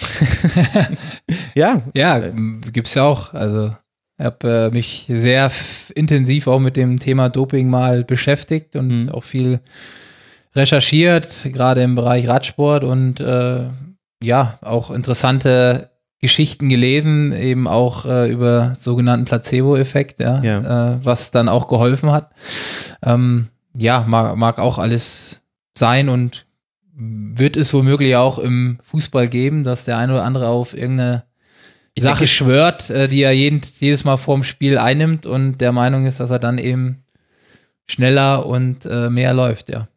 ja. 1.54 1.82
Ja, 1.94 2.22
gibt's 2.72 2.94
ja 2.94 3.04
auch. 3.04 3.34
Also 3.34 3.76
ich 4.18 4.24
habe 4.24 4.70
äh, 4.70 4.74
mich 4.74 5.06
sehr 5.08 5.50
intensiv 5.94 6.46
auch 6.46 6.60
mit 6.60 6.76
dem 6.76 6.98
Thema 6.98 7.28
Doping 7.28 7.68
mal 7.68 8.04
beschäftigt 8.04 8.76
und 8.76 9.04
mhm. 9.04 9.08
auch 9.08 9.24
viel 9.24 9.60
recherchiert, 10.54 11.28
gerade 11.44 11.82
im 11.82 11.94
Bereich 11.94 12.28
Radsport 12.28 12.84
und 12.84 13.20
äh, 13.20 13.68
ja, 14.22 14.58
auch 14.62 14.90
interessante 14.90 15.90
Geschichten 16.20 16.68
gelesen, 16.68 17.32
eben 17.32 17.66
auch 17.66 18.06
äh, 18.06 18.30
über 18.30 18.74
sogenannten 18.78 19.24
Placebo-Effekt, 19.24 20.20
ja, 20.20 20.40
ja. 20.42 20.92
Äh, 20.92 21.04
was 21.04 21.32
dann 21.32 21.48
auch 21.48 21.66
geholfen 21.66 22.12
hat. 22.12 22.30
Ähm, 23.02 23.48
ja, 23.74 24.04
mag, 24.06 24.36
mag 24.36 24.58
auch 24.58 24.78
alles 24.78 25.42
sein 25.76 26.08
und 26.08 26.46
wird 26.94 27.56
es 27.56 27.74
womöglich 27.74 28.14
auch 28.16 28.38
im 28.38 28.78
Fußball 28.84 29.26
geben, 29.26 29.64
dass 29.64 29.84
der 29.84 29.98
eine 29.98 30.12
oder 30.12 30.24
andere 30.24 30.48
auf 30.48 30.74
irgendeine 30.74 31.24
ich 31.94 32.04
Sache 32.04 32.20
denke, 32.20 32.28
schwört, 32.28 32.90
äh, 32.90 33.08
die 33.08 33.22
er 33.22 33.32
jeden, 33.32 33.60
jedes 33.80 34.04
Mal 34.04 34.16
vorm 34.16 34.44
Spiel 34.44 34.78
einnimmt 34.78 35.26
und 35.26 35.58
der 35.58 35.72
Meinung 35.72 36.06
ist, 36.06 36.20
dass 36.20 36.30
er 36.30 36.38
dann 36.38 36.58
eben 36.58 37.02
schneller 37.86 38.46
und 38.46 38.86
äh, 38.86 39.10
mehr 39.10 39.34
läuft, 39.34 39.68
ja. 39.68 39.88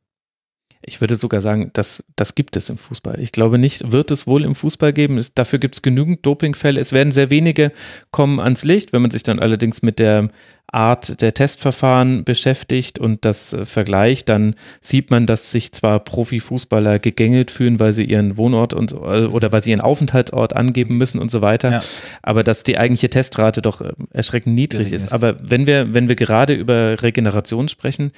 Ich 0.87 1.01
würde 1.01 1.15
sogar 1.15 1.41
sagen, 1.41 1.71
das, 1.73 2.03
das 2.15 2.35
gibt 2.35 2.55
es 2.55 2.69
im 2.69 2.77
Fußball. 2.77 3.19
Ich 3.19 3.31
glaube 3.31 3.57
nicht, 3.57 3.91
wird 3.91 4.11
es 4.11 4.27
wohl 4.27 4.43
im 4.43 4.55
Fußball 4.55 4.93
geben. 4.93 5.17
Es, 5.17 5.33
dafür 5.33 5.59
gibt 5.59 5.75
es 5.75 5.81
genügend 5.81 6.25
Dopingfälle. 6.25 6.79
Es 6.79 6.93
werden 6.93 7.11
sehr 7.11 7.29
wenige 7.29 7.71
kommen 8.11 8.39
ans 8.39 8.63
Licht. 8.63 8.93
Wenn 8.93 9.01
man 9.01 9.11
sich 9.11 9.23
dann 9.23 9.39
allerdings 9.39 9.81
mit 9.81 9.99
der 9.99 10.29
Art 10.67 11.21
der 11.21 11.33
Testverfahren 11.33 12.23
beschäftigt 12.23 12.99
und 12.99 13.23
das 13.23 13.53
äh, 13.53 13.65
vergleicht, 13.65 14.29
dann 14.29 14.55
sieht 14.81 15.11
man, 15.11 15.25
dass 15.25 15.51
sich 15.51 15.71
zwar 15.71 15.99
Profifußballer 15.99 16.99
gegängelt 16.99 17.51
fühlen, 17.51 17.79
weil 17.79 17.93
sie 17.93 18.03
ihren 18.03 18.37
Wohnort 18.37 18.73
und, 18.73 18.91
äh, 18.91 19.25
oder 19.25 19.51
weil 19.51 19.61
sie 19.61 19.71
ihren 19.71 19.81
Aufenthaltsort 19.81 20.55
angeben 20.55 20.97
müssen 20.97 21.19
und 21.19 21.31
so 21.31 21.41
weiter, 21.41 21.71
ja. 21.71 21.81
aber 22.23 22.43
dass 22.43 22.63
die 22.63 22.77
eigentliche 22.77 23.09
Testrate 23.09 23.61
doch 23.61 23.81
äh, 23.81 23.93
erschreckend 24.11 24.55
niedrig 24.55 24.91
ist. 24.91 25.13
Aber 25.13 25.37
wenn 25.41 25.67
wir, 25.67 25.93
wenn 25.93 26.09
wir 26.09 26.15
gerade 26.15 26.53
über 26.53 27.01
Regeneration 27.01 27.69
sprechen, 27.69 28.11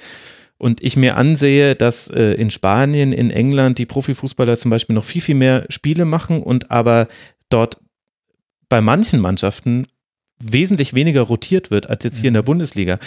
und 0.58 0.82
ich 0.82 0.96
mir 0.96 1.16
ansehe, 1.16 1.76
dass 1.76 2.08
äh, 2.08 2.32
in 2.34 2.50
Spanien, 2.50 3.12
in 3.12 3.30
England 3.30 3.78
die 3.78 3.86
Profifußballer 3.86 4.58
zum 4.58 4.70
Beispiel 4.70 4.94
noch 4.94 5.04
viel, 5.04 5.22
viel 5.22 5.36
mehr 5.36 5.64
Spiele 5.68 6.04
machen 6.04 6.42
und 6.42 6.70
aber 6.70 7.08
dort 7.48 7.80
bei 8.68 8.80
manchen 8.80 9.20
Mannschaften 9.20 9.86
wesentlich 10.40 10.94
weniger 10.94 11.22
rotiert 11.22 11.70
wird 11.70 11.90
als 11.90 12.04
jetzt 12.04 12.20
hier 12.20 12.28
in 12.28 12.34
der 12.34 12.42
mhm. 12.42 12.46
Bundesliga. 12.46 12.98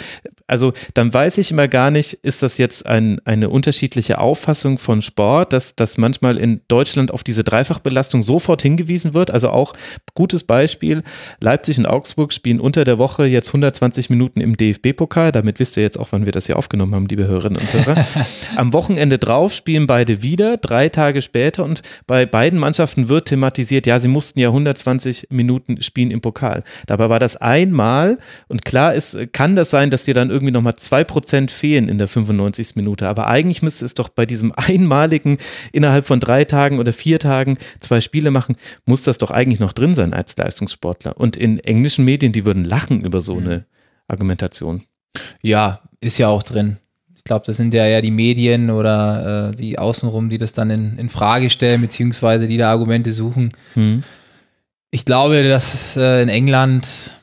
Also 0.46 0.72
dann 0.94 1.12
weiß 1.12 1.38
ich 1.38 1.50
immer 1.50 1.68
gar 1.68 1.90
nicht, 1.90 2.12
ist 2.12 2.42
das 2.42 2.58
jetzt 2.58 2.84
ein, 2.86 3.20
eine 3.24 3.48
unterschiedliche 3.48 4.18
Auffassung 4.18 4.78
von 4.78 5.00
Sport, 5.00 5.52
dass, 5.52 5.76
dass 5.76 5.96
manchmal 5.96 6.36
in 6.36 6.60
Deutschland 6.68 7.10
auf 7.10 7.24
diese 7.24 7.44
Dreifachbelastung 7.44 8.22
sofort 8.22 8.62
hingewiesen 8.62 9.14
wird. 9.14 9.30
Also 9.30 9.48
auch 9.48 9.72
gutes 10.14 10.44
Beispiel, 10.44 11.02
Leipzig 11.40 11.78
und 11.78 11.86
Augsburg 11.86 12.32
spielen 12.32 12.60
unter 12.60 12.84
der 12.84 12.98
Woche 12.98 13.24
jetzt 13.24 13.48
120 13.48 14.10
Minuten 14.10 14.40
im 14.40 14.56
DFB-Pokal. 14.56 15.32
Damit 15.32 15.58
wisst 15.58 15.76
ihr 15.76 15.82
jetzt 15.82 15.98
auch, 15.98 16.08
wann 16.10 16.26
wir 16.26 16.32
das 16.32 16.46
hier 16.46 16.58
aufgenommen 16.58 16.94
haben, 16.94 17.06
liebe 17.06 17.26
Hörerinnen 17.26 17.60
und 17.60 17.72
Hörer. 17.72 18.04
Am 18.56 18.72
Wochenende 18.72 19.18
drauf 19.18 19.54
spielen 19.54 19.86
beide 19.86 20.22
wieder, 20.22 20.58
drei 20.58 20.90
Tage 20.90 21.22
später 21.22 21.64
und 21.64 21.82
bei 22.06 22.26
beiden 22.26 22.58
Mannschaften 22.58 23.08
wird 23.08 23.28
thematisiert, 23.28 23.86
ja, 23.86 23.98
sie 23.98 24.08
mussten 24.08 24.38
ja 24.38 24.48
120 24.48 25.28
Minuten 25.30 25.80
spielen 25.80 26.10
im 26.10 26.20
Pokal. 26.20 26.62
Dabei 26.86 27.08
war 27.08 27.21
das 27.22 27.36
einmal 27.36 28.18
und 28.48 28.64
klar 28.64 28.92
ist, 28.94 29.32
kann 29.32 29.56
das 29.56 29.70
sein, 29.70 29.88
dass 29.88 30.04
dir 30.04 30.14
dann 30.14 30.30
irgendwie 30.30 30.52
nochmal 30.52 30.74
zwei 30.76 31.04
Prozent 31.04 31.50
fehlen 31.50 31.88
in 31.88 31.96
der 31.96 32.08
95. 32.08 32.76
Minute. 32.76 33.08
Aber 33.08 33.28
eigentlich 33.28 33.62
müsste 33.62 33.84
es 33.84 33.94
doch 33.94 34.08
bei 34.10 34.26
diesem 34.26 34.52
einmaligen 34.56 35.38
innerhalb 35.72 36.06
von 36.06 36.20
drei 36.20 36.44
Tagen 36.44 36.78
oder 36.78 36.92
vier 36.92 37.18
Tagen 37.18 37.56
zwei 37.80 38.00
Spiele 38.00 38.30
machen, 38.30 38.56
muss 38.84 39.02
das 39.02 39.18
doch 39.18 39.30
eigentlich 39.30 39.60
noch 39.60 39.72
drin 39.72 39.94
sein 39.94 40.12
als 40.12 40.36
Leistungssportler. 40.36 41.16
Und 41.16 41.36
in 41.36 41.58
englischen 41.60 42.04
Medien, 42.04 42.32
die 42.32 42.44
würden 42.44 42.64
lachen 42.64 43.04
über 43.04 43.20
so 43.20 43.38
eine 43.38 43.64
Argumentation. 44.08 44.82
Ja, 45.40 45.80
ist 46.00 46.18
ja 46.18 46.28
auch 46.28 46.42
drin. 46.42 46.76
Ich 47.16 47.24
glaube, 47.24 47.46
das 47.46 47.56
sind 47.56 47.72
ja 47.72 47.86
ja 47.86 48.00
die 48.00 48.10
Medien 48.10 48.70
oder 48.70 49.50
äh, 49.50 49.56
die 49.56 49.78
außenrum, 49.78 50.28
die 50.28 50.38
das 50.38 50.54
dann 50.54 50.70
in, 50.70 50.98
in 50.98 51.08
Frage 51.08 51.50
stellen, 51.50 51.80
beziehungsweise 51.80 52.48
die 52.48 52.56
da 52.56 52.72
Argumente 52.72 53.12
suchen. 53.12 53.52
Hm. 53.74 54.02
Ich 54.92 55.04
glaube, 55.04 55.42
dass 55.42 55.96
äh, 55.96 56.22
in 56.22 56.28
England 56.28 57.18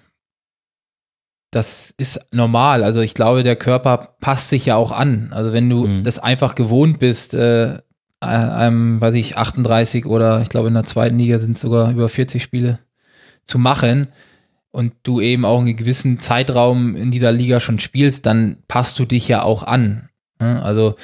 das 1.51 1.93
ist 1.97 2.27
normal. 2.31 2.83
Also 2.83 3.01
ich 3.01 3.13
glaube, 3.13 3.43
der 3.43 3.55
Körper 3.55 4.15
passt 4.19 4.49
sich 4.49 4.65
ja 4.67 4.75
auch 4.75 4.91
an. 4.91 5.29
Also 5.31 5.53
wenn 5.53 5.69
du 5.69 5.87
mhm. 5.87 6.03
das 6.03 6.19
einfach 6.19 6.55
gewohnt 6.55 6.99
bist, 6.99 7.33
äh, 7.33 7.79
einem, 8.19 8.99
weiß 8.99 9.15
ich, 9.15 9.37
38 9.37 10.05
oder 10.05 10.41
ich 10.41 10.49
glaube 10.49 10.67
in 10.67 10.73
der 10.73 10.83
zweiten 10.83 11.17
Liga 11.17 11.39
sind 11.39 11.57
sogar 11.57 11.89
über 11.91 12.09
40 12.09 12.43
Spiele 12.43 12.79
zu 13.45 13.57
machen 13.57 14.09
und 14.71 14.93
du 15.03 15.21
eben 15.21 15.45
auch 15.45 15.59
einen 15.59 15.75
gewissen 15.75 16.19
Zeitraum 16.19 16.95
in 16.95 17.11
dieser 17.11 17.31
Liga 17.31 17.59
schon 17.59 17.79
spielst, 17.79 18.25
dann 18.25 18.57
passt 18.67 18.99
du 18.99 19.05
dich 19.05 19.27
ja 19.27 19.41
auch 19.41 19.63
an. 19.63 20.09
Also 20.37 20.95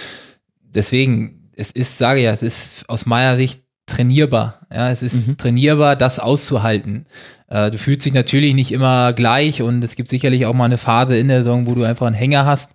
deswegen, 0.62 1.50
es 1.56 1.72
ist, 1.72 1.98
sage 1.98 2.22
ja, 2.22 2.32
es 2.32 2.44
ist 2.44 2.90
aus 2.90 3.06
meiner 3.06 3.38
Sicht 3.38 3.65
trainierbar. 3.86 4.62
Ja, 4.74 4.90
es 4.90 5.02
ist 5.02 5.28
mhm. 5.28 5.38
trainierbar, 5.38 5.96
das 5.96 6.20
auszuhalten. 6.20 7.06
Äh, 7.48 7.72
du 7.72 7.78
fühlst 7.78 8.06
dich 8.06 8.14
natürlich 8.14 8.56
nicht 8.56 8.72
immer 8.72 9.14
gleich 9.14 9.62
und 9.62 9.84
es 9.84 9.96
gibt 9.96 10.10
sicherlich 10.10 10.46
auch 10.46 10.54
mal 10.54 10.66
eine 10.66 10.78
Phase 10.78 11.18
in 11.18 11.28
der 11.28 11.40
Saison, 11.40 11.68
wo 11.68 11.76
du 11.76 11.84
einfach 11.84 12.08
einen 12.08 12.16
Hänger 12.16 12.46
hast 12.46 12.72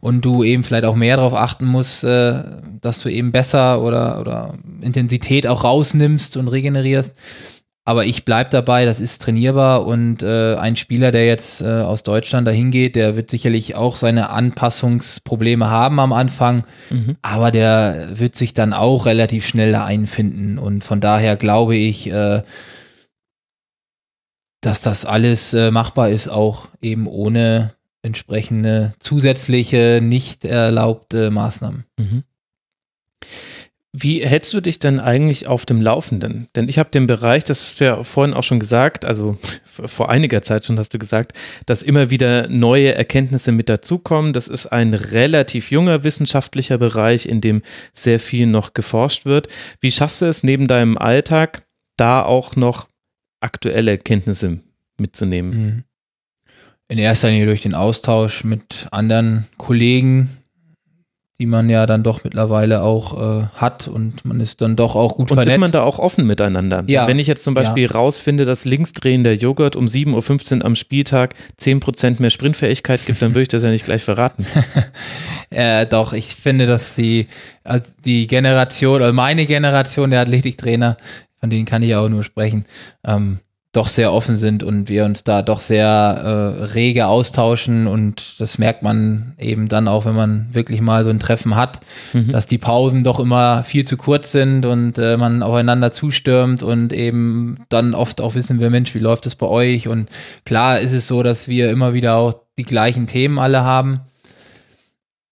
und 0.00 0.24
du 0.24 0.44
eben 0.44 0.64
vielleicht 0.64 0.84
auch 0.84 0.96
mehr 0.96 1.16
darauf 1.16 1.34
achten 1.34 1.64
musst, 1.64 2.04
äh, 2.04 2.42
dass 2.80 3.00
du 3.00 3.08
eben 3.08 3.32
besser 3.32 3.82
oder, 3.82 4.20
oder 4.20 4.54
Intensität 4.80 5.46
auch 5.46 5.64
rausnimmst 5.64 6.36
und 6.36 6.48
regenerierst. 6.48 7.12
Aber 7.84 8.04
ich 8.04 8.24
bleib 8.24 8.50
dabei, 8.50 8.84
das 8.84 9.00
ist 9.00 9.22
trainierbar 9.22 9.84
und 9.84 10.22
äh, 10.22 10.54
ein 10.54 10.76
Spieler, 10.76 11.10
der 11.10 11.26
jetzt 11.26 11.62
äh, 11.62 11.66
aus 11.66 12.04
Deutschland 12.04 12.46
dahin 12.46 12.70
geht, 12.70 12.94
der 12.94 13.16
wird 13.16 13.30
sicherlich 13.30 13.74
auch 13.74 13.96
seine 13.96 14.30
Anpassungsprobleme 14.30 15.68
haben 15.68 15.98
am 15.98 16.12
Anfang, 16.12 16.64
mhm. 16.90 17.16
aber 17.22 17.50
der 17.50 18.20
wird 18.20 18.36
sich 18.36 18.54
dann 18.54 18.72
auch 18.72 19.06
relativ 19.06 19.44
schnell 19.46 19.74
einfinden 19.74 20.58
und 20.58 20.84
von 20.84 21.00
daher 21.00 21.36
glaube 21.36 21.74
ich, 21.74 22.08
äh, 22.08 22.42
dass 24.60 24.80
das 24.80 25.04
alles 25.04 25.52
äh, 25.52 25.72
machbar 25.72 26.08
ist, 26.08 26.28
auch 26.28 26.68
eben 26.80 27.08
ohne 27.08 27.74
entsprechende 28.02 28.94
zusätzliche, 29.00 30.00
nicht 30.00 30.44
erlaubte 30.44 31.32
Maßnahmen. 31.32 31.84
Mhm. 31.98 32.22
Wie 33.94 34.24
hältst 34.24 34.54
du 34.54 34.62
dich 34.62 34.78
denn 34.78 35.00
eigentlich 35.00 35.46
auf 35.46 35.66
dem 35.66 35.82
Laufenden? 35.82 36.48
Denn 36.56 36.66
ich 36.66 36.78
habe 36.78 36.88
den 36.88 37.06
Bereich, 37.06 37.44
das 37.44 37.76
du 37.76 37.84
ja 37.84 38.02
vorhin 38.02 38.32
auch 38.32 38.42
schon 38.42 38.58
gesagt, 38.58 39.04
also 39.04 39.36
vor 39.64 40.08
einiger 40.08 40.40
Zeit 40.40 40.64
schon 40.64 40.78
hast 40.78 40.94
du 40.94 40.98
gesagt, 40.98 41.32
dass 41.66 41.82
immer 41.82 42.08
wieder 42.08 42.48
neue 42.48 42.94
Erkenntnisse 42.94 43.52
mit 43.52 43.68
dazukommen. 43.68 44.32
Das 44.32 44.48
ist 44.48 44.66
ein 44.66 44.94
relativ 44.94 45.70
junger 45.70 46.04
wissenschaftlicher 46.04 46.78
Bereich, 46.78 47.26
in 47.26 47.42
dem 47.42 47.60
sehr 47.92 48.18
viel 48.18 48.46
noch 48.46 48.72
geforscht 48.72 49.26
wird. 49.26 49.48
Wie 49.80 49.90
schaffst 49.90 50.22
du 50.22 50.24
es 50.24 50.42
neben 50.42 50.68
deinem 50.68 50.96
Alltag, 50.96 51.66
da 51.98 52.22
auch 52.22 52.56
noch 52.56 52.88
aktuelle 53.40 53.98
Kenntnisse 53.98 54.60
mitzunehmen? 54.96 55.50
Mhm. 55.50 55.84
In 56.88 56.96
erster 56.96 57.28
Linie 57.28 57.46
durch 57.46 57.62
den 57.62 57.74
Austausch 57.74 58.42
mit 58.42 58.88
anderen 58.90 59.46
Kollegen, 59.58 60.41
die 61.42 61.46
man 61.46 61.68
ja 61.68 61.86
dann 61.86 62.04
doch 62.04 62.22
mittlerweile 62.22 62.84
auch 62.84 63.40
äh, 63.40 63.46
hat 63.56 63.88
und 63.88 64.24
man 64.24 64.38
ist 64.38 64.62
dann 64.62 64.76
doch 64.76 64.94
auch 64.94 65.16
gut 65.16 65.32
und 65.32 65.38
vernetzt. 65.38 65.56
ist 65.56 65.60
man 65.60 65.72
da 65.72 65.82
auch 65.82 65.98
offen 65.98 66.24
miteinander? 66.24 66.84
Ja. 66.86 67.08
Wenn 67.08 67.18
ich 67.18 67.26
jetzt 67.26 67.42
zum 67.42 67.54
Beispiel 67.54 67.88
ja. 67.88 67.90
rausfinde, 67.90 68.44
dass 68.44 68.64
linksdrehender 68.64 69.32
Joghurt 69.32 69.74
um 69.74 69.86
7.15 69.86 70.58
Uhr 70.58 70.64
am 70.64 70.76
Spieltag 70.76 71.34
10% 71.60 72.22
mehr 72.22 72.30
Sprintfähigkeit 72.30 73.04
gibt, 73.06 73.20
dann 73.20 73.30
würde 73.30 73.42
ich 73.42 73.48
das 73.48 73.64
ja 73.64 73.70
nicht 73.70 73.84
gleich 73.84 74.04
verraten. 74.04 74.46
äh, 75.50 75.84
doch, 75.86 76.12
ich 76.12 76.28
finde, 76.28 76.66
dass 76.66 76.94
die, 76.94 77.26
also 77.64 77.88
die 78.04 78.28
Generation, 78.28 78.94
oder 78.94 79.12
meine 79.12 79.44
Generation 79.44 80.10
der 80.10 80.20
Athletiktrainer, 80.20 80.96
von 81.40 81.50
denen 81.50 81.64
kann 81.64 81.82
ich 81.82 81.96
auch 81.96 82.08
nur 82.08 82.22
sprechen, 82.22 82.66
ähm, 83.04 83.40
doch 83.72 83.88
sehr 83.88 84.12
offen 84.12 84.34
sind 84.34 84.62
und 84.62 84.90
wir 84.90 85.06
uns 85.06 85.24
da 85.24 85.40
doch 85.40 85.62
sehr 85.62 85.86
äh, 85.88 86.64
rege 86.64 87.06
austauschen 87.06 87.86
und 87.86 88.38
das 88.38 88.58
merkt 88.58 88.82
man 88.82 89.32
eben 89.38 89.70
dann 89.70 89.88
auch, 89.88 90.04
wenn 90.04 90.14
man 90.14 90.48
wirklich 90.52 90.82
mal 90.82 91.04
so 91.04 91.10
ein 91.10 91.18
Treffen 91.18 91.56
hat, 91.56 91.80
mhm. 92.12 92.30
dass 92.30 92.46
die 92.46 92.58
Pausen 92.58 93.02
doch 93.02 93.18
immer 93.18 93.64
viel 93.64 93.84
zu 93.86 93.96
kurz 93.96 94.30
sind 94.30 94.66
und 94.66 94.98
äh, 94.98 95.16
man 95.16 95.42
aufeinander 95.42 95.90
zustürmt 95.90 96.62
und 96.62 96.92
eben 96.92 97.64
dann 97.70 97.94
oft 97.94 98.20
auch 98.20 98.34
wissen 98.34 98.60
wir, 98.60 98.68
Mensch, 98.68 98.94
wie 98.94 98.98
läuft 98.98 99.24
es 99.24 99.36
bei 99.36 99.46
euch? 99.46 99.88
Und 99.88 100.10
klar 100.44 100.78
ist 100.78 100.92
es 100.92 101.08
so, 101.08 101.22
dass 101.22 101.48
wir 101.48 101.70
immer 101.70 101.94
wieder 101.94 102.16
auch 102.16 102.34
die 102.58 102.64
gleichen 102.64 103.06
Themen 103.06 103.38
alle 103.38 103.64
haben. 103.64 104.00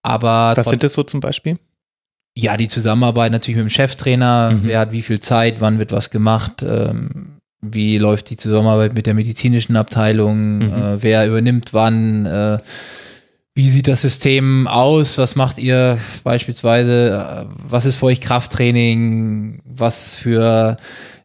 Aber 0.01 0.53
was 0.55 0.65
sind 0.65 0.81
das 0.81 0.93
so 0.93 1.03
zum 1.03 1.19
Beispiel? 1.19 1.59
Ja, 2.35 2.57
die 2.57 2.69
Zusammenarbeit 2.69 3.31
natürlich 3.31 3.57
mit 3.57 3.67
dem 3.67 3.69
Cheftrainer, 3.69 4.51
mhm. 4.51 4.63
wer 4.63 4.79
hat 4.79 4.91
wie 4.93 5.03
viel 5.03 5.19
Zeit, 5.19 5.61
wann 5.61 5.77
wird 5.77 5.91
was 5.91 6.09
gemacht, 6.09 6.63
ähm, 6.63 7.37
wie 7.61 7.97
läuft 7.97 8.29
die 8.29 8.37
Zusammenarbeit 8.37 8.93
mit 8.93 9.05
der 9.05 9.13
medizinischen 9.13 9.75
Abteilung, 9.75 10.57
mhm. 10.57 10.73
äh, 10.73 11.03
wer 11.03 11.27
übernimmt 11.27 11.73
wann, 11.73 12.25
äh, 12.25 12.57
wie 13.53 13.69
sieht 13.69 13.87
das 13.87 14.01
System 14.01 14.67
aus, 14.67 15.17
was 15.17 15.35
macht 15.35 15.59
ihr 15.59 15.97
beispielsweise, 16.23 17.45
äh, 17.45 17.45
was 17.67 17.85
ist 17.85 17.97
für 17.97 18.07
euch 18.07 18.21
Krafttraining, 18.21 19.61
was 19.65 20.15
für 20.15 20.77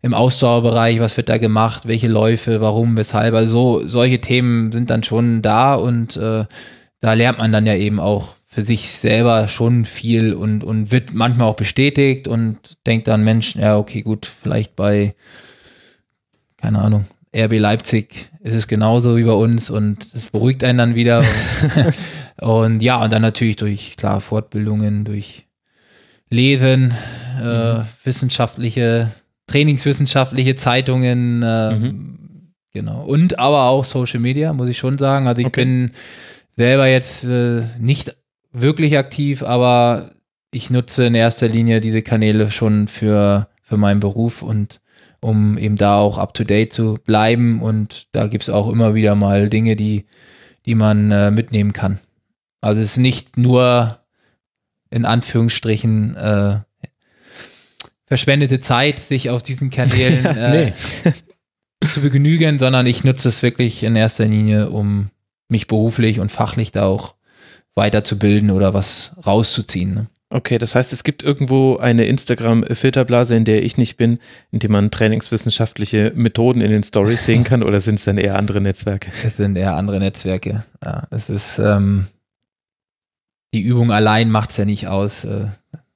im 0.02 0.14
Ausdauerbereich, 0.14 1.00
was 1.00 1.16
wird 1.16 1.28
da 1.28 1.38
gemacht, 1.38 1.86
welche 1.86 2.08
Läufe, 2.08 2.60
warum, 2.60 2.96
weshalb, 2.96 3.34
also 3.34 3.80
so, 3.80 3.88
solche 3.88 4.20
Themen 4.20 4.72
sind 4.72 4.90
dann 4.90 5.04
schon 5.04 5.42
da 5.42 5.74
und 5.74 6.16
äh, 6.16 6.44
da 7.00 7.12
lernt 7.12 7.38
man 7.38 7.52
dann 7.52 7.66
ja 7.66 7.74
eben 7.74 8.00
auch 8.00 8.34
für 8.46 8.62
sich 8.62 8.90
selber 8.90 9.48
schon 9.48 9.84
viel 9.84 10.32
und, 10.32 10.64
und 10.64 10.90
wird 10.90 11.12
manchmal 11.12 11.48
auch 11.48 11.56
bestätigt 11.56 12.26
und 12.28 12.58
denkt 12.86 13.08
dann, 13.08 13.24
Mensch, 13.24 13.54
ja, 13.54 13.76
okay, 13.76 14.02
gut, 14.02 14.30
vielleicht 14.42 14.76
bei 14.76 15.14
keine 16.56 16.80
Ahnung, 16.80 17.06
RB 17.36 17.58
Leipzig 17.58 18.30
ist 18.40 18.54
es 18.54 18.68
genauso 18.68 19.16
wie 19.16 19.24
bei 19.24 19.32
uns 19.32 19.70
und 19.70 20.06
es 20.14 20.30
beruhigt 20.30 20.64
einen 20.64 20.78
dann 20.78 20.94
wieder. 20.94 21.22
und, 22.40 22.48
und 22.48 22.82
ja, 22.82 23.02
und 23.02 23.12
dann 23.12 23.22
natürlich 23.22 23.56
durch, 23.56 23.96
klar, 23.96 24.20
Fortbildungen, 24.20 25.04
durch 25.04 25.46
Lesen, 26.30 26.94
äh, 27.40 27.74
mhm. 27.74 27.84
wissenschaftliche, 28.04 29.12
trainingswissenschaftliche 29.46 30.56
Zeitungen, 30.56 31.42
äh, 31.42 31.74
mhm. 31.74 32.52
genau. 32.72 33.04
Und 33.04 33.38
aber 33.38 33.64
auch 33.64 33.84
Social 33.84 34.20
Media, 34.20 34.52
muss 34.52 34.68
ich 34.68 34.78
schon 34.78 34.98
sagen. 34.98 35.28
Also 35.28 35.40
ich 35.40 35.48
okay. 35.48 35.64
bin 35.64 35.90
selber 36.56 36.86
jetzt 36.86 37.24
äh, 37.24 37.62
nicht 37.78 38.16
wirklich 38.52 38.96
aktiv, 38.96 39.42
aber 39.42 40.10
ich 40.52 40.70
nutze 40.70 41.06
in 41.06 41.14
erster 41.14 41.48
Linie 41.48 41.80
diese 41.80 42.02
Kanäle 42.02 42.50
schon 42.50 42.88
für, 42.88 43.48
für 43.62 43.76
meinen 43.76 44.00
Beruf 44.00 44.42
und 44.42 44.80
um 45.20 45.58
eben 45.58 45.76
da 45.76 45.98
auch 45.98 46.18
up 46.18 46.34
to 46.34 46.44
date 46.44 46.72
zu 46.72 46.98
bleiben. 47.04 47.62
Und 47.62 48.08
da 48.12 48.26
gibt 48.26 48.44
es 48.44 48.50
auch 48.50 48.68
immer 48.68 48.94
wieder 48.94 49.14
mal 49.14 49.48
Dinge, 49.48 49.76
die, 49.76 50.06
die 50.64 50.74
man 50.74 51.10
äh, 51.10 51.30
mitnehmen 51.30 51.72
kann. 51.72 52.00
Also 52.60 52.80
es 52.80 52.92
ist 52.92 52.96
nicht 52.98 53.36
nur 53.36 54.00
in 54.90 55.04
Anführungsstrichen 55.04 56.16
äh, 56.16 56.60
verschwendete 58.06 58.60
Zeit, 58.60 58.98
sich 58.98 59.30
auf 59.30 59.42
diesen 59.42 59.70
Kanälen 59.70 60.24
äh, 60.36 60.72
zu 61.84 62.00
begnügen, 62.00 62.58
sondern 62.58 62.86
ich 62.86 63.04
nutze 63.04 63.28
es 63.28 63.42
wirklich 63.42 63.82
in 63.82 63.96
erster 63.96 64.24
Linie, 64.24 64.70
um 64.70 65.10
mich 65.48 65.66
beruflich 65.66 66.20
und 66.20 66.32
fachlich 66.32 66.72
da 66.72 66.86
auch 66.86 67.14
weiterzubilden 67.74 68.50
oder 68.50 68.74
was 68.74 69.16
rauszuziehen. 69.26 69.94
Ne? 69.94 70.06
Okay, 70.28 70.58
das 70.58 70.74
heißt, 70.74 70.92
es 70.92 71.04
gibt 71.04 71.22
irgendwo 71.22 71.76
eine 71.76 72.06
Instagram-Filterblase, 72.06 73.36
in 73.36 73.44
der 73.44 73.62
ich 73.62 73.76
nicht 73.76 73.96
bin, 73.96 74.18
in 74.50 74.58
der 74.58 74.70
man 74.70 74.90
trainingswissenschaftliche 74.90 76.12
Methoden 76.16 76.60
in 76.60 76.72
den 76.72 76.82
Stories 76.82 77.24
sehen 77.24 77.44
kann, 77.44 77.62
oder 77.62 77.78
sind 77.78 77.96
es 77.96 78.04
dann 78.04 78.18
eher 78.18 78.36
andere 78.36 78.60
Netzwerke? 78.60 79.12
Es 79.24 79.36
sind 79.36 79.56
eher 79.56 79.76
andere 79.76 80.00
Netzwerke. 80.00 80.64
Ja, 80.84 81.06
es 81.10 81.28
ist 81.28 81.60
ähm, 81.60 82.08
die 83.54 83.62
Übung 83.62 83.90
allein 83.90 84.30
macht 84.30 84.50
es 84.50 84.56
ja 84.58 84.64
nicht 84.64 84.88
aus. 84.88 85.24
Äh, 85.24 85.46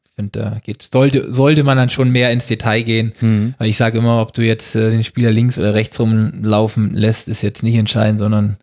ich 0.04 0.10
finde, 0.14 0.40
da 0.40 0.58
geht, 0.62 0.82
sollte, 0.82 1.32
sollte 1.32 1.64
man 1.64 1.76
dann 1.76 1.90
schon 1.90 2.10
mehr 2.10 2.30
ins 2.30 2.46
Detail 2.46 2.82
gehen. 2.82 3.12
Mhm. 3.20 3.54
Weil 3.58 3.68
ich 3.68 3.76
sage 3.76 3.98
immer, 3.98 4.20
ob 4.20 4.32
du 4.32 4.42
jetzt 4.42 4.74
äh, 4.74 4.90
den 4.90 5.04
Spieler 5.04 5.30
links 5.30 5.58
oder 5.58 5.74
rechts 5.74 6.00
rumlaufen 6.00 6.94
lässt, 6.94 7.28
ist 7.28 7.42
jetzt 7.42 7.62
nicht 7.62 7.74
entscheidend, 7.74 8.20
sondern 8.20 8.56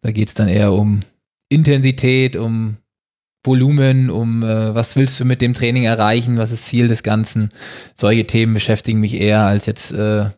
da 0.00 0.10
geht 0.10 0.28
es 0.28 0.34
dann 0.34 0.48
eher 0.48 0.72
um 0.72 1.00
Intensität, 1.48 2.34
um 2.36 2.78
Volumen, 3.44 4.10
um 4.10 4.42
äh, 4.42 4.74
was 4.74 4.96
willst 4.96 5.18
du 5.18 5.24
mit 5.24 5.40
dem 5.40 5.54
Training 5.54 5.84
erreichen, 5.84 6.36
was 6.36 6.52
ist 6.52 6.66
Ziel 6.66 6.88
des 6.88 7.02
Ganzen. 7.02 7.50
Solche 7.94 8.26
Themen 8.26 8.54
beschäftigen 8.54 9.00
mich 9.00 9.14
eher, 9.14 9.40
als 9.40 9.66
jetzt 9.66 9.92
äh, 9.92 10.30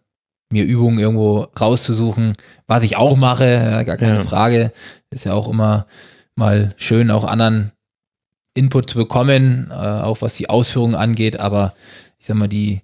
mir 0.51 0.65
Übungen 0.65 0.99
irgendwo 0.99 1.49
rauszusuchen, 1.59 2.37
was 2.67 2.83
ich 2.83 2.97
auch 2.97 3.17
mache, 3.17 3.45
äh, 3.45 3.85
gar 3.85 3.97
keine 3.97 4.17
ja. 4.17 4.25
Frage. 4.25 4.73
Ist 5.11 5.27
ja 5.27 5.35
auch 5.35 5.49
immer 5.49 5.87
mal 6.35 6.75
schön, 6.77 7.11
auch 7.11 7.25
anderen 7.25 7.73
Input 8.55 8.89
zu 8.89 8.99
bekommen, 8.99 9.69
äh, 9.71 9.75
auch 9.75 10.23
was 10.23 10.35
die 10.35 10.49
Ausführungen 10.49 10.95
angeht, 10.95 11.39
aber 11.39 11.75
ich 12.19 12.27
sag 12.27 12.37
mal, 12.37 12.49
die 12.49 12.83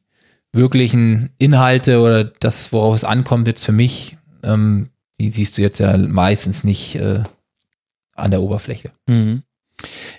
wirklichen 0.53 1.31
Inhalte 1.39 2.01
oder 2.01 2.25
das, 2.25 2.73
worauf 2.73 2.95
es 2.95 3.05
ankommt, 3.05 3.47
jetzt 3.47 3.65
für 3.65 3.73
mich, 3.73 4.19
ähm, 4.43 4.91
die 5.19 5.31
siehst 5.31 5.57
du 5.57 5.63
jetzt 5.63 5.79
ja 5.79 5.97
meistens 5.97 6.65
nicht 6.65 6.97
äh, 6.97 7.23
an 8.15 8.31
der 8.31 8.43
Oberfläche. 8.43 8.91
Mhm. 9.07 9.45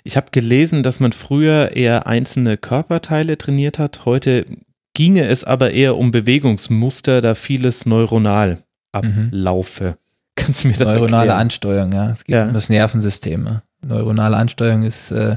Ich 0.04 0.16
habe 0.16 0.28
gelesen, 0.30 0.82
dass 0.82 1.00
man 1.00 1.12
früher 1.12 1.76
eher 1.76 2.06
einzelne 2.06 2.56
Körperteile 2.56 3.38
trainiert 3.38 3.78
hat. 3.78 4.04
Heute 4.04 4.46
ginge 4.94 5.26
es 5.26 5.44
aber 5.44 5.72
eher 5.72 5.96
um 5.96 6.10
Bewegungsmuster, 6.10 7.20
da 7.20 7.34
vieles 7.34 7.86
neuronal 7.86 8.58
ablaufe. 8.92 9.84
Mhm. 9.84 9.94
Kannst 10.34 10.64
du 10.64 10.68
mir 10.68 10.74
das 10.74 10.88
Neuronale 10.88 11.28
erklären? 11.28 11.40
Ansteuerung, 11.40 11.92
ja. 11.92 12.10
Es 12.12 12.24
geht 12.24 12.34
ja. 12.34 12.46
um 12.46 12.52
das 12.52 12.68
Nervensystem. 12.68 13.44
Ne? 13.44 13.62
Neuronale 13.86 14.36
Ansteuerung 14.36 14.82
ist 14.82 15.10
äh, 15.10 15.36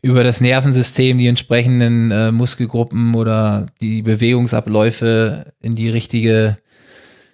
über 0.00 0.24
das 0.24 0.40
Nervensystem 0.40 1.18
die 1.18 1.26
entsprechenden 1.26 2.10
äh, 2.10 2.32
Muskelgruppen 2.32 3.14
oder 3.14 3.66
die 3.80 4.02
Bewegungsabläufe 4.02 5.52
in 5.60 5.74
die 5.74 5.90
richtige 5.90 6.56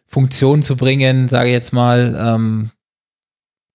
Funktion 0.07 0.63
zu 0.63 0.77
bringen, 0.77 1.29
sage 1.29 1.51
ich 1.51 1.55
jetzt 1.55 1.73
mal. 1.73 2.17
Ähm, 2.19 2.71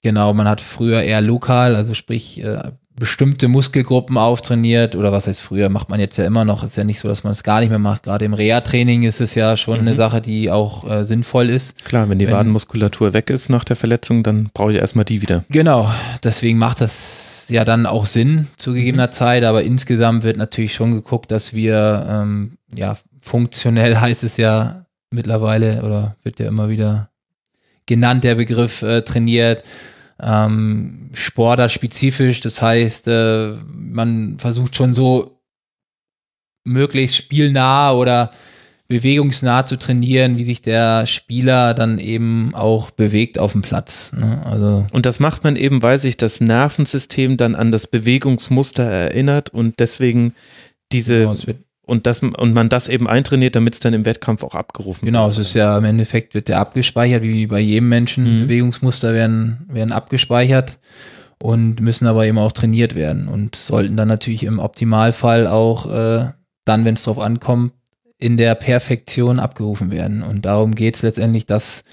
Genau, 0.06 0.36
man 0.36 0.48
hat 0.48 0.61
früher 0.61 1.02
eher 1.02 1.19
lokal, 1.19 1.76
also 1.76 1.95
sprich 1.95 2.44
äh, 2.44 2.60
bestimmte 2.95 3.48
Muskelgruppen 3.48 4.19
auftrainiert 4.19 4.95
oder 4.95 5.11
was 5.11 5.26
heißt 5.26 5.41
früher, 5.41 5.69
macht 5.69 5.90
man 5.90 5.99
jetzt 5.99 6.19
ja 6.19 6.26
immer 6.26 6.45
noch. 6.45 6.64
Ist 6.64 6.77
ja 6.77 6.84
nicht 6.84 6.99
so, 6.99 7.07
dass 7.07 7.23
man 7.23 7.32
es 7.32 7.41
gar 7.41 7.60
nicht 7.60 7.69
mehr 7.69 7.80
macht. 7.80 8.03
Gerade 8.03 8.23
im 8.23 8.36
Reha-Training 8.36 9.02
ist 9.02 9.19
es 9.19 9.34
ja 9.34 9.57
schon 9.57 9.82
mhm. 9.82 9.88
eine 9.88 9.95
Sache, 9.95 10.22
die 10.22 10.52
auch 10.52 10.88
äh, 10.88 11.06
sinnvoll 11.06 11.49
ist. 11.49 11.84
Klar, 11.86 12.07
wenn 12.07 12.19
die 12.19 12.27
wenn, 12.27 12.36
Wadenmuskulatur 12.36 13.15
weg 13.15 13.32
ist 13.32 13.49
nach 13.49 13.64
der 13.64 13.76
Verletzung, 13.76 14.22
dann 14.22 14.52
brauche 14.53 14.73
ich 14.73 14.77
erstmal 14.77 15.06
die 15.06 15.23
wieder. 15.23 15.44
Genau, 15.49 15.91
deswegen 16.23 16.60
macht 16.60 16.82
das 16.82 17.45
ja 17.49 17.65
dann 17.65 17.88
auch 17.88 18.06
Sinn 18.06 18.45
zu 18.57 18.73
gegebener 18.73 19.07
mhm. 19.07 19.11
Zeit, 19.11 19.44
aber 19.44 19.64
insgesamt 19.64 20.23
wird 20.23 20.38
natürlich 20.38 20.76
schon 20.76 20.94
geguckt, 20.94 21.32
dass 21.32 21.56
wir 21.56 22.45
ja 22.76 22.95
funktionell 23.19 23.98
heißt 23.99 24.23
es 24.23 24.38
ja 24.38 24.86
mittlerweile 25.10 25.82
oder 25.82 26.15
wird 26.22 26.38
ja 26.40 26.45
immer 26.45 26.69
wieder 26.69 27.10
genannt, 27.88 28.23
der 28.23 28.36
Begriff 28.36 28.84
äh, 28.84 29.02
trainiert 29.02 29.64
ähm, 30.21 31.09
sportartspezifisch. 31.13 32.41
Das 32.41 32.61
heißt, 32.61 33.07
äh, 33.07 33.53
man 33.67 34.37
versucht 34.39 34.75
schon 34.75 34.93
so 34.93 35.41
möglichst 36.63 37.17
spielnah 37.17 37.93
oder 37.93 38.31
bewegungsnah 38.87 39.65
zu 39.65 39.77
trainieren, 39.77 40.37
wie 40.37 40.45
sich 40.45 40.61
der 40.61 41.07
Spieler 41.07 41.73
dann 41.73 41.97
eben 41.97 42.53
auch 42.53 42.91
bewegt 42.91 43.39
auf 43.39 43.53
dem 43.53 43.63
Platz. 43.63 44.13
Ne? 44.13 44.41
Also 44.45 44.85
und 44.91 45.07
das 45.07 45.19
macht 45.19 45.43
man 45.43 45.55
eben, 45.55 45.81
weil 45.81 45.97
sich 45.97 46.17
das 46.17 46.39
Nervensystem 46.39 47.37
dann 47.37 47.55
an 47.55 47.71
das 47.71 47.87
Bewegungsmuster 47.87 48.83
erinnert 48.83 49.49
und 49.49 49.79
deswegen 49.79 50.35
diese 50.91 51.19
genau, 51.19 51.35
und, 51.86 52.07
das, 52.07 52.20
und 52.20 52.53
man 52.53 52.70
das 52.70 52.88
eben 52.88 53.07
eintrainiert, 53.07 53.56
damit 53.56 53.76
es 53.76 53.80
dann 53.80 53.94
im 53.94 54.06
Wettkampf 54.06 54.44
auch 54.44 54.56
abgerufen 54.56 55.06
genau, 55.06 55.26
wird. 55.26 55.34
Genau, 55.34 55.41
es 55.41 55.48
ist 55.48 55.53
ja 55.53 55.78
im 55.78 55.86
Endeffekt 55.86 56.34
wird 56.34 56.48
der 56.48 56.60
abgespeichert, 56.60 57.24
wie 57.24 57.48
bei 57.48 57.60
jedem 57.60 57.90
Menschen. 57.90 58.24
Mhm. 58.24 58.48
Bewegungsmuster 58.48 59.14
werden, 59.14 59.66
werden 59.70 59.91
abgespeichert 59.91 60.80
und 61.41 61.82
müssen 61.82 62.07
aber 62.07 62.26
eben 62.26 62.38
auch 62.38 62.52
trainiert 62.52 62.95
werden 62.95 63.28
und 63.28 63.56
sollten 63.56 63.98
dann 63.98 64.07
natürlich 64.07 64.44
im 64.44 64.60
Optimalfall 64.60 65.48
auch 65.48 65.91
äh, 65.91 66.30
dann, 66.66 66.86
wenn 66.86 66.95
es 66.95 67.03
drauf 67.03 67.20
ankommt, 67.20 67.74
in 68.18 68.38
der 68.38 68.56
Perfektion 68.56 69.40
abgerufen 69.40 69.91
werden. 69.91 70.24
Und 70.24 70.45
darum 70.45 70.74
geht 70.74 70.95
es 70.95 71.02
letztendlich, 71.02 71.45
das 71.45 71.84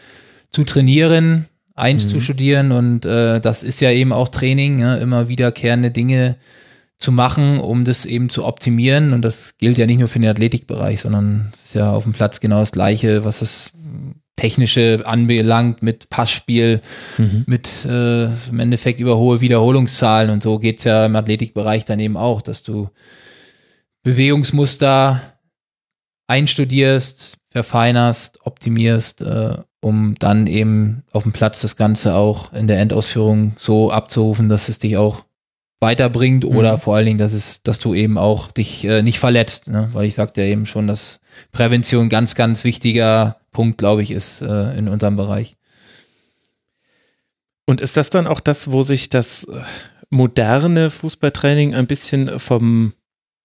zu 0.50 0.64
trainieren, 0.64 1.46
einzustudieren 1.74 2.68
mhm. 2.68 2.72
und 2.72 3.06
äh, 3.06 3.40
das 3.40 3.62
ist 3.62 3.80
ja 3.80 3.90
eben 3.90 4.12
auch 4.12 4.28
Training, 4.28 4.78
ja, 4.78 4.94
immer 4.96 5.28
wiederkehrende 5.28 5.90
Dinge 5.90 6.36
zu 7.02 7.12
machen, 7.12 7.58
um 7.58 7.84
das 7.84 8.06
eben 8.06 8.30
zu 8.30 8.44
optimieren. 8.44 9.12
Und 9.12 9.22
das 9.22 9.56
gilt 9.58 9.76
ja 9.76 9.86
nicht 9.86 9.98
nur 9.98 10.08
für 10.08 10.20
den 10.20 10.30
Athletikbereich, 10.30 11.00
sondern 11.00 11.50
es 11.52 11.66
ist 11.66 11.74
ja 11.74 11.92
auf 11.92 12.04
dem 12.04 12.12
Platz 12.12 12.40
genau 12.40 12.60
das 12.60 12.72
Gleiche, 12.72 13.24
was 13.24 13.40
das 13.40 13.72
Technische 14.36 15.02
anbelangt, 15.04 15.82
mit 15.82 16.08
Passspiel, 16.08 16.80
mhm. 17.18 17.44
mit 17.46 17.84
äh, 17.84 18.24
im 18.24 18.60
Endeffekt 18.60 19.00
über 19.00 19.18
hohe 19.18 19.40
Wiederholungszahlen. 19.40 20.30
Und 20.30 20.42
so 20.42 20.58
geht's 20.58 20.84
ja 20.84 21.06
im 21.06 21.16
Athletikbereich 21.16 21.84
dann 21.84 22.00
eben 22.00 22.16
auch, 22.16 22.40
dass 22.40 22.62
du 22.62 22.88
Bewegungsmuster 24.04 25.20
einstudierst, 26.28 27.36
verfeinerst, 27.50 28.46
optimierst, 28.46 29.22
äh, 29.22 29.56
um 29.80 30.14
dann 30.18 30.46
eben 30.46 31.02
auf 31.12 31.24
dem 31.24 31.32
Platz 31.32 31.60
das 31.60 31.76
Ganze 31.76 32.14
auch 32.14 32.52
in 32.52 32.68
der 32.68 32.78
Endausführung 32.78 33.54
so 33.58 33.90
abzurufen, 33.90 34.48
dass 34.48 34.68
es 34.68 34.78
dich 34.78 34.96
auch 34.96 35.24
weiterbringt 35.82 36.44
oder 36.44 36.74
mhm. 36.74 36.80
vor 36.80 36.96
allen 36.96 37.06
Dingen, 37.06 37.18
dass 37.18 37.32
es, 37.32 37.62
dass 37.62 37.80
du 37.80 37.92
eben 37.92 38.16
auch 38.16 38.52
dich 38.52 38.84
äh, 38.84 39.02
nicht 39.02 39.18
verletzt, 39.18 39.66
ne? 39.66 39.90
weil 39.92 40.06
ich 40.06 40.14
sagte 40.14 40.40
ja 40.40 40.46
eben 40.46 40.64
schon, 40.64 40.86
dass 40.86 41.20
Prävention 41.50 42.08
ganz, 42.08 42.36
ganz 42.36 42.62
wichtiger 42.64 43.36
Punkt, 43.50 43.78
glaube 43.78 44.02
ich, 44.02 44.12
ist 44.12 44.40
äh, 44.42 44.78
in 44.78 44.88
unserem 44.88 45.16
Bereich. 45.16 45.56
Und 47.66 47.80
ist 47.80 47.96
das 47.96 48.10
dann 48.10 48.28
auch 48.28 48.40
das, 48.40 48.70
wo 48.70 48.82
sich 48.82 49.10
das 49.10 49.44
äh, 49.44 49.60
moderne 50.08 50.88
Fußballtraining 50.88 51.74
ein 51.74 51.88
bisschen 51.88 52.38
vom 52.38 52.92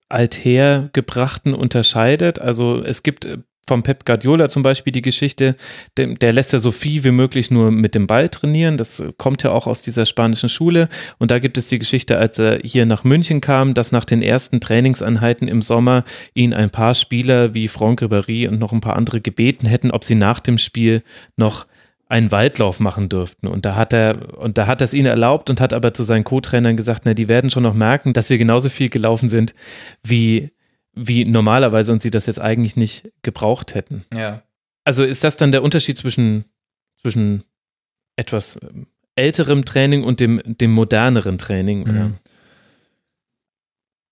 althergebrachten 0.07 1.55
unterscheidet? 1.55 2.39
Also 2.39 2.83
es 2.83 3.01
gibt 3.01 3.27
vom 3.67 3.83
Pep 3.83 4.05
Guardiola 4.05 4.49
zum 4.49 4.63
Beispiel 4.63 4.91
die 4.91 5.01
Geschichte, 5.01 5.55
der, 5.97 6.07
der, 6.07 6.33
lässt 6.33 6.53
ja 6.53 6.59
so 6.59 6.71
viel 6.71 7.03
wie 7.03 7.11
möglich 7.11 7.51
nur 7.51 7.71
mit 7.71 7.95
dem 7.95 8.07
Ball 8.07 8.29
trainieren. 8.29 8.77
Das 8.77 9.03
kommt 9.17 9.43
ja 9.43 9.51
auch 9.51 9.67
aus 9.67 9.81
dieser 9.81 10.05
spanischen 10.05 10.49
Schule. 10.49 10.89
Und 11.17 11.31
da 11.31 11.39
gibt 11.39 11.57
es 11.57 11.67
die 11.67 11.79
Geschichte, 11.79 12.17
als 12.17 12.39
er 12.39 12.59
hier 12.63 12.85
nach 12.85 13.03
München 13.03 13.41
kam, 13.41 13.73
dass 13.73 13.91
nach 13.91 14.05
den 14.05 14.21
ersten 14.21 14.61
Trainingseinheiten 14.61 15.47
im 15.47 15.61
Sommer 15.61 16.03
ihn 16.33 16.53
ein 16.53 16.69
paar 16.69 16.95
Spieler 16.95 17.53
wie 17.53 17.67
Franck 17.67 18.01
Ribéry 18.01 18.47
und 18.47 18.59
noch 18.59 18.71
ein 18.71 18.81
paar 18.81 18.95
andere 18.95 19.21
gebeten 19.21 19.67
hätten, 19.67 19.91
ob 19.91 20.03
sie 20.03 20.15
nach 20.15 20.39
dem 20.39 20.57
Spiel 20.57 21.03
noch 21.35 21.65
einen 22.09 22.31
Waldlauf 22.31 22.79
machen 22.79 23.09
dürften. 23.09 23.47
Und 23.47 23.65
da 23.65 23.75
hat 23.75 23.93
er, 23.93 24.37
und 24.37 24.57
da 24.57 24.67
hat 24.67 24.81
er 24.81 24.85
es 24.85 24.93
ihnen 24.93 25.07
erlaubt 25.07 25.49
und 25.49 25.59
hat 25.59 25.73
aber 25.73 25.93
zu 25.93 26.03
seinen 26.03 26.23
Co-Trainern 26.23 26.77
gesagt, 26.77 27.01
na, 27.03 27.13
die 27.13 27.27
werden 27.27 27.49
schon 27.49 27.63
noch 27.63 27.73
merken, 27.73 28.13
dass 28.13 28.29
wir 28.29 28.37
genauso 28.37 28.69
viel 28.69 28.89
gelaufen 28.89 29.27
sind, 29.29 29.53
wie 30.03 30.51
wie 30.97 31.25
normalerweise 31.25 31.91
und 31.91 32.01
sie 32.01 32.11
das 32.11 32.25
jetzt 32.25 32.39
eigentlich 32.39 32.75
nicht 32.75 33.11
gebraucht 33.21 33.75
hätten. 33.75 34.03
Ja. 34.13 34.41
Also 34.83 35.03
ist 35.03 35.23
das 35.23 35.35
dann 35.35 35.51
der 35.51 35.63
Unterschied 35.63 35.97
zwischen, 35.97 36.45
zwischen 36.99 37.43
etwas 38.15 38.59
ähm, 38.61 38.87
älterem 39.15 39.65
Training 39.65 40.03
und 40.03 40.19
dem, 40.19 40.41
dem 40.45 40.71
moderneren 40.71 41.37
Training? 41.37 41.83
Mhm. 41.83 42.13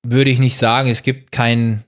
Würde 0.03 0.29
ich 0.29 0.39
nicht 0.39 0.57
sagen. 0.57 0.89
Es 0.89 1.03
gibt 1.03 1.31
kein 1.31 1.83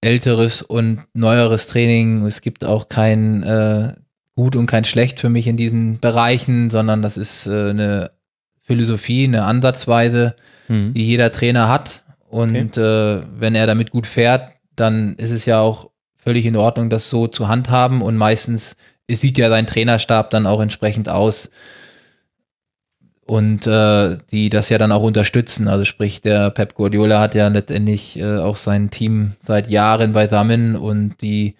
älteres 0.00 0.62
und 0.62 1.02
neueres 1.12 1.66
Training. 1.66 2.24
Es 2.24 2.40
gibt 2.40 2.64
auch 2.64 2.88
kein 2.88 3.42
äh, 3.42 3.92
gut 4.34 4.56
und 4.56 4.66
kein 4.66 4.84
schlecht 4.84 5.20
für 5.20 5.28
mich 5.28 5.46
in 5.46 5.56
diesen 5.56 5.98
Bereichen, 5.98 6.70
sondern 6.70 7.02
das 7.02 7.16
ist 7.16 7.46
äh, 7.46 7.70
eine 7.70 8.12
Philosophie, 8.62 9.24
eine 9.24 9.44
Ansatzweise, 9.44 10.36
mhm. 10.68 10.94
die 10.94 11.06
jeder 11.06 11.32
Trainer 11.32 11.68
hat 11.68 12.04
und 12.30 12.78
okay. 12.78 12.80
äh, 12.80 13.22
wenn 13.38 13.54
er 13.54 13.66
damit 13.66 13.90
gut 13.90 14.06
fährt, 14.06 14.52
dann 14.76 15.14
ist 15.16 15.30
es 15.30 15.44
ja 15.44 15.60
auch 15.60 15.90
völlig 16.16 16.44
in 16.46 16.56
Ordnung, 16.56 16.90
das 16.90 17.10
so 17.10 17.26
zu 17.26 17.48
handhaben. 17.48 18.02
Und 18.02 18.16
meistens 18.16 18.76
sieht 19.10 19.38
ja 19.38 19.48
sein 19.48 19.66
Trainerstab 19.66 20.30
dann 20.30 20.46
auch 20.46 20.60
entsprechend 20.60 21.08
aus. 21.08 21.50
Und 23.26 23.66
äh, 23.66 24.16
die 24.30 24.48
das 24.48 24.70
ja 24.70 24.78
dann 24.78 24.92
auch 24.92 25.02
unterstützen. 25.02 25.68
Also 25.68 25.84
sprich, 25.84 26.22
der 26.22 26.50
Pep 26.50 26.74
Guardiola 26.74 27.20
hat 27.20 27.34
ja 27.34 27.48
letztendlich 27.48 28.18
äh, 28.18 28.38
auch 28.38 28.56
sein 28.56 28.90
Team 28.90 29.32
seit 29.46 29.68
Jahren 29.68 30.12
beisammen 30.12 30.76
und 30.76 31.20
die 31.20 31.54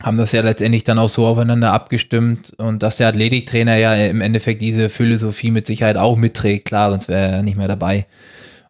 haben 0.00 0.16
das 0.16 0.32
ja 0.32 0.42
letztendlich 0.42 0.84
dann 0.84 0.98
auch 0.98 1.08
so 1.08 1.26
aufeinander 1.26 1.72
abgestimmt 1.72 2.54
und 2.56 2.82
dass 2.82 2.96
der 2.96 3.08
Athletiktrainer 3.08 3.76
ja 3.76 3.94
im 3.94 4.20
Endeffekt 4.20 4.62
diese 4.62 4.88
Philosophie 4.88 5.50
mit 5.50 5.66
Sicherheit 5.66 5.96
auch 5.96 6.16
mitträgt, 6.16 6.66
klar, 6.66 6.90
sonst 6.90 7.08
wäre 7.08 7.32
er 7.32 7.42
nicht 7.42 7.56
mehr 7.56 7.68
dabei. 7.68 8.06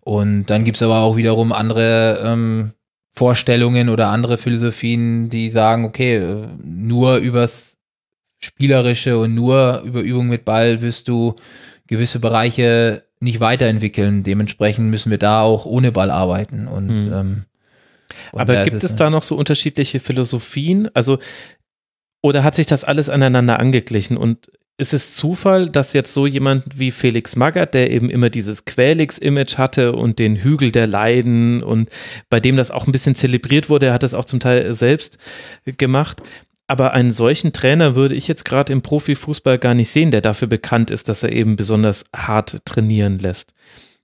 Und 0.01 0.47
dann 0.47 0.64
gibt 0.64 0.77
es 0.77 0.82
aber 0.82 1.01
auch 1.01 1.16
wiederum 1.16 1.52
andere 1.52 2.22
ähm, 2.24 2.72
Vorstellungen 3.10 3.89
oder 3.89 4.09
andere 4.09 4.39
Philosophien, 4.39 5.31
die 5.31 5.51
sagen, 5.51 5.85
okay, 5.85 6.44
nur 6.62 7.16
übers 7.16 7.77
Spielerische 8.39 9.18
und 9.18 9.35
nur 9.35 9.82
über 9.85 10.01
Übung 10.01 10.28
mit 10.28 10.44
Ball 10.44 10.81
wirst 10.81 11.09
du 11.09 11.36
gewisse 11.86 12.20
Bereiche 12.20 13.05
nicht 13.20 13.40
weiterentwickeln. 13.40 14.22
Dementsprechend 14.22 14.90
müssen 14.90 15.10
wir 15.10 15.18
da 15.18 15.43
auch 15.43 15.66
ohne 15.66 15.93
Ball 15.93 16.10
arbeiten. 16.10 16.66
Und, 16.66 16.89
hm. 16.89 17.12
ähm, 17.12 17.44
und 18.32 18.40
aber 18.40 18.64
gibt 18.64 18.82
es 18.82 18.97
da 18.97 19.10
noch 19.10 19.22
so 19.22 19.36
unterschiedliche 19.36 20.01
Philosophien? 20.01 20.89
Also 20.94 21.18
oder 22.22 22.44
hat 22.44 22.55
sich 22.55 22.66
das 22.66 22.85
alles 22.85 23.09
aneinander 23.09 23.59
angeglichen? 23.59 24.16
Und 24.16 24.51
ist 24.81 24.94
es 24.94 25.15
Zufall, 25.15 25.69
dass 25.69 25.93
jetzt 25.93 26.15
so 26.15 26.27
jemand 26.27 26.78
wie 26.78 26.90
Felix 26.90 27.36
Magath, 27.36 27.74
der 27.74 27.90
eben 27.90 28.09
immer 28.09 28.31
dieses 28.31 28.65
Quälix-Image 28.65 29.59
hatte 29.59 29.93
und 29.93 30.19
den 30.19 30.36
Hügel 30.36 30.73
der 30.73 30.86
Leiden 30.86 31.62
und 31.62 31.90
bei 32.31 32.40
dem 32.40 32.57
das 32.57 32.70
auch 32.70 32.86
ein 32.86 32.93
bisschen 32.93 33.15
zelebriert 33.15 33.69
wurde, 33.69 33.86
er 33.86 33.93
hat 33.93 34.02
das 34.02 34.15
auch 34.15 34.24
zum 34.24 34.40
Teil 34.40 34.73
selbst 34.73 35.19
gemacht. 35.77 36.23
Aber 36.66 36.93
einen 36.93 37.12
solchen 37.12 37.52
Trainer 37.52 37.94
würde 37.94 38.15
ich 38.15 38.27
jetzt 38.27 38.44
gerade 38.44 38.73
im 38.73 38.81
Profifußball 38.81 39.59
gar 39.59 39.74
nicht 39.74 39.90
sehen, 39.90 40.12
der 40.12 40.23
dafür 40.23 40.48
bekannt 40.48 40.90
ist, 40.90 41.09
dass 41.09 41.23
er 41.23 41.32
eben 41.32 41.57
besonders 41.57 42.05
hart 42.16 42.65
trainieren 42.65 43.19
lässt. 43.19 43.52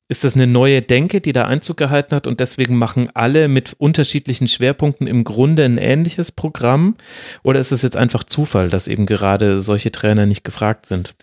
Ist 0.08 0.22
das 0.22 0.34
eine 0.34 0.46
neue 0.46 0.82
Denke, 0.82 1.20
die 1.20 1.32
da 1.32 1.46
Einzug 1.46 1.76
gehalten 1.76 2.14
hat 2.14 2.28
und 2.28 2.38
deswegen 2.38 2.76
machen 2.76 3.10
alle 3.14 3.48
mit 3.48 3.74
unterschiedlichen 3.78 4.46
Schwerpunkten 4.46 5.08
im 5.08 5.24
Grunde 5.24 5.64
ein 5.64 5.78
ähnliches 5.78 6.30
Programm? 6.30 6.96
Oder 7.42 7.58
ist 7.58 7.72
es 7.72 7.82
jetzt 7.82 7.96
einfach 7.96 8.22
Zufall, 8.22 8.70
dass 8.70 8.86
eben 8.86 9.06
gerade 9.06 9.58
solche 9.58 9.90
Trainer 9.90 10.26
nicht 10.26 10.44
gefragt 10.44 10.86
sind? 10.86 11.16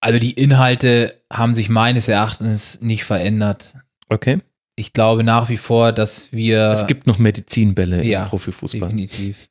Also 0.00 0.18
die 0.18 0.32
Inhalte 0.32 1.20
haben 1.30 1.54
sich 1.54 1.68
meines 1.68 2.08
Erachtens 2.08 2.80
nicht 2.80 3.04
verändert. 3.04 3.74
Okay. 4.08 4.38
Ich 4.76 4.92
glaube 4.92 5.24
nach 5.24 5.48
wie 5.48 5.56
vor, 5.56 5.92
dass 5.92 6.32
wir. 6.32 6.70
Es 6.70 6.86
gibt 6.86 7.06
noch 7.06 7.18
Medizinbälle 7.18 8.04
ja, 8.04 8.22
im 8.22 8.28
Profifußball. 8.28 8.88
Definitiv. 8.88 9.48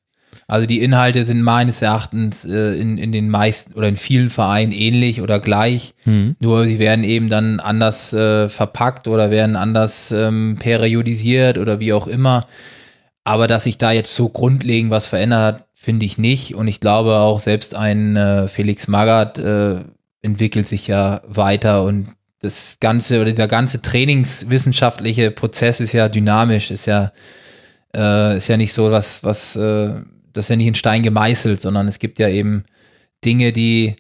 Also 0.48 0.68
die 0.68 0.82
Inhalte 0.82 1.26
sind 1.26 1.42
meines 1.42 1.82
Erachtens 1.82 2.46
äh, 2.46 2.80
in, 2.80 2.98
in 2.98 3.12
den 3.12 3.30
meisten 3.30 3.74
oder 3.74 3.88
in 3.88 3.98
vielen 3.98 4.30
Vereinen 4.30 4.72
ähnlich 4.72 5.22
oder 5.22 5.40
gleich. 5.40 5.96
Mhm. 6.06 6.36
Nur 6.40 6.66
sie 6.66 6.78
werden 6.78 7.04
eben 7.04 7.30
dann 7.30 7.60
anders 7.60 8.14
äh, 8.14 8.48
verpackt 8.48 9.08
oder 9.08 9.32
werden 9.32 9.56
anders 9.56 10.12
ähm, 10.12 10.58
periodisiert 10.60 11.58
oder 11.58 11.80
wie 11.80 11.94
auch 11.94 12.06
immer. 12.06 12.48
Aber 13.24 13.48
dass 13.48 13.64
sich 13.64 13.80
da 13.80 13.92
jetzt 13.92 14.14
so 14.14 14.30
grundlegend 14.30 14.92
was 14.92 15.08
verändert 15.08 15.42
hat, 15.42 15.68
finde 15.74 16.06
ich 16.06 16.20
nicht. 16.20 16.54
Und 16.54 16.68
ich 16.68 16.80
glaube 16.80 17.16
auch 17.16 17.40
selbst 17.40 17.74
ein 17.74 18.16
äh, 18.16 18.48
Felix 18.48 18.88
Magath 18.88 19.40
äh, 19.40 19.80
entwickelt 20.22 20.68
sich 20.68 20.88
ja 20.88 21.22
weiter 21.28 21.84
und 21.84 22.10
das 22.42 22.78
ganze 22.80 23.22
oder 23.22 23.34
der 23.34 23.48
ganze 23.48 23.82
trainingswissenschaftliche 23.82 25.32
Prozess 25.32 25.80
ist 25.80 25.94
ja 25.94 26.08
dynamisch, 26.10 26.70
ist 26.70 26.86
ja 26.86 27.12
äh, 27.96 28.38
ist 28.38 28.48
ja 28.48 28.58
nicht 28.58 28.74
so 28.74 28.92
was 28.92 29.24
was 29.24 29.56
äh, 29.56 29.94
das 30.36 30.46
ist 30.46 30.50
ja 30.50 30.56
nicht 30.58 30.68
in 30.68 30.76
Stein 30.76 31.02
gemeißelt, 31.02 31.62
sondern 31.62 31.88
es 31.88 32.00
gibt 32.00 32.20
ja 32.20 32.28
eben 32.28 32.66
Dinge, 33.24 33.52
die 33.52 33.96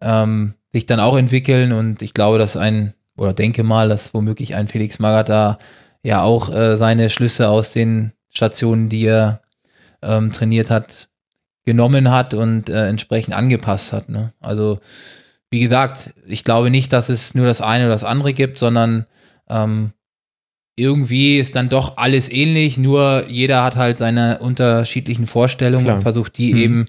ähm, 0.00 0.54
sich 0.72 0.86
dann 0.86 1.00
auch 1.00 1.16
entwickeln 1.16 1.72
und 1.72 2.02
ich 2.02 2.12
glaube, 2.12 2.38
dass 2.38 2.56
ein, 2.56 2.94
oder 3.16 3.32
denke 3.32 3.62
mal, 3.62 3.88
dass 3.88 4.12
womöglich 4.12 4.54
ein 4.54 4.68
Felix 4.68 4.98
Magath 4.98 5.28
da 5.28 5.58
ja 6.02 6.22
auch 6.22 6.52
äh, 6.52 6.76
seine 6.76 7.08
Schlüsse 7.08 7.48
aus 7.48 7.72
den 7.72 8.12
Stationen, 8.30 8.88
die 8.88 9.06
er 9.06 9.40
ähm, 10.02 10.30
trainiert 10.30 10.70
hat, 10.70 11.08
genommen 11.64 12.10
hat 12.10 12.34
und 12.34 12.68
äh, 12.68 12.88
entsprechend 12.88 13.34
angepasst 13.34 13.92
hat. 13.92 14.08
Ne? 14.08 14.32
Also 14.40 14.80
wie 15.50 15.60
gesagt, 15.60 16.14
ich 16.26 16.44
glaube 16.44 16.70
nicht, 16.70 16.92
dass 16.92 17.08
es 17.08 17.34
nur 17.34 17.46
das 17.46 17.60
eine 17.60 17.84
oder 17.84 17.94
das 17.94 18.04
andere 18.04 18.34
gibt, 18.34 18.58
sondern 18.58 19.06
ähm, 19.48 19.92
irgendwie 20.76 21.38
ist 21.38 21.56
dann 21.56 21.70
doch 21.70 21.96
alles 21.96 22.30
ähnlich, 22.30 22.76
nur 22.76 23.24
jeder 23.28 23.64
hat 23.64 23.76
halt 23.76 23.98
seine 23.98 24.38
unterschiedlichen 24.38 25.26
Vorstellungen 25.26 25.84
Klar. 25.84 25.96
und 25.96 26.02
versucht 26.02 26.36
die 26.36 26.52
mhm. 26.52 26.60
eben 26.60 26.86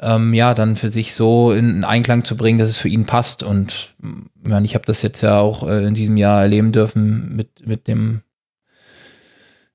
ähm, 0.00 0.34
ja 0.34 0.52
dann 0.52 0.76
für 0.76 0.90
sich 0.90 1.14
so 1.14 1.52
in 1.52 1.82
Einklang 1.84 2.24
zu 2.24 2.36
bringen, 2.36 2.58
dass 2.58 2.68
es 2.68 2.76
für 2.76 2.88
ihn 2.88 3.06
passt. 3.06 3.42
Und 3.42 3.94
ja, 4.46 4.60
ich 4.60 4.74
habe 4.74 4.84
das 4.84 5.00
jetzt 5.00 5.22
ja 5.22 5.40
auch 5.40 5.66
äh, 5.66 5.86
in 5.86 5.94
diesem 5.94 6.18
Jahr 6.18 6.42
erleben 6.42 6.72
dürfen 6.72 7.34
mit, 7.34 7.66
mit 7.66 7.88
dem 7.88 8.20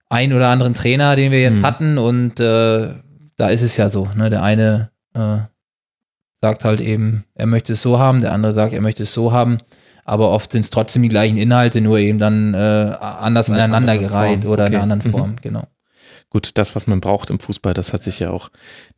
ein 0.09 0.31
oder 0.31 0.49
anderen 0.49 0.75
Trainer, 0.75 1.15
den 1.15 1.31
wir 1.31 1.41
jetzt 1.41 1.59
mhm. 1.59 1.65
hatten. 1.65 1.97
Und 1.97 2.39
äh, 2.39 2.93
da 3.35 3.49
ist 3.49 3.63
es 3.63 3.77
ja 3.77 3.89
so. 3.89 4.09
Ne? 4.15 4.29
Der 4.29 4.43
eine 4.43 4.91
äh, 5.15 5.37
sagt 6.39 6.63
halt 6.63 6.81
eben, 6.81 7.25
er 7.33 7.47
möchte 7.47 7.73
es 7.73 7.81
so 7.81 7.97
haben, 7.97 8.21
der 8.21 8.31
andere 8.31 8.53
sagt, 8.53 8.73
er 8.73 8.81
möchte 8.81 9.03
es 9.03 9.13
so 9.13 9.31
haben 9.31 9.57
aber 10.05 10.31
oft 10.31 10.51
sind 10.53 10.61
es 10.61 10.69
trotzdem 10.69 11.03
die 11.03 11.09
gleichen 11.09 11.35
Inhalte, 11.35 11.81
nur 11.81 11.97
eben 11.97 12.19
dann 12.19 12.53
äh, 12.53 12.57
anders 12.57 13.49
aneinandergereiht 13.49 14.45
oder 14.45 14.63
okay. 14.63 14.75
in 14.75 14.79
einer 14.79 14.93
anderen 14.93 15.11
Form, 15.11 15.31
mhm. 15.31 15.35
genau. 15.41 15.63
Gut, 16.29 16.51
das, 16.55 16.75
was 16.75 16.85
man 16.85 17.01
braucht 17.01 17.29
im 17.29 17.39
Fußball, 17.39 17.73
das 17.73 17.93
hat 17.93 18.03
sich 18.03 18.19
ja 18.19 18.29
auch 18.29 18.49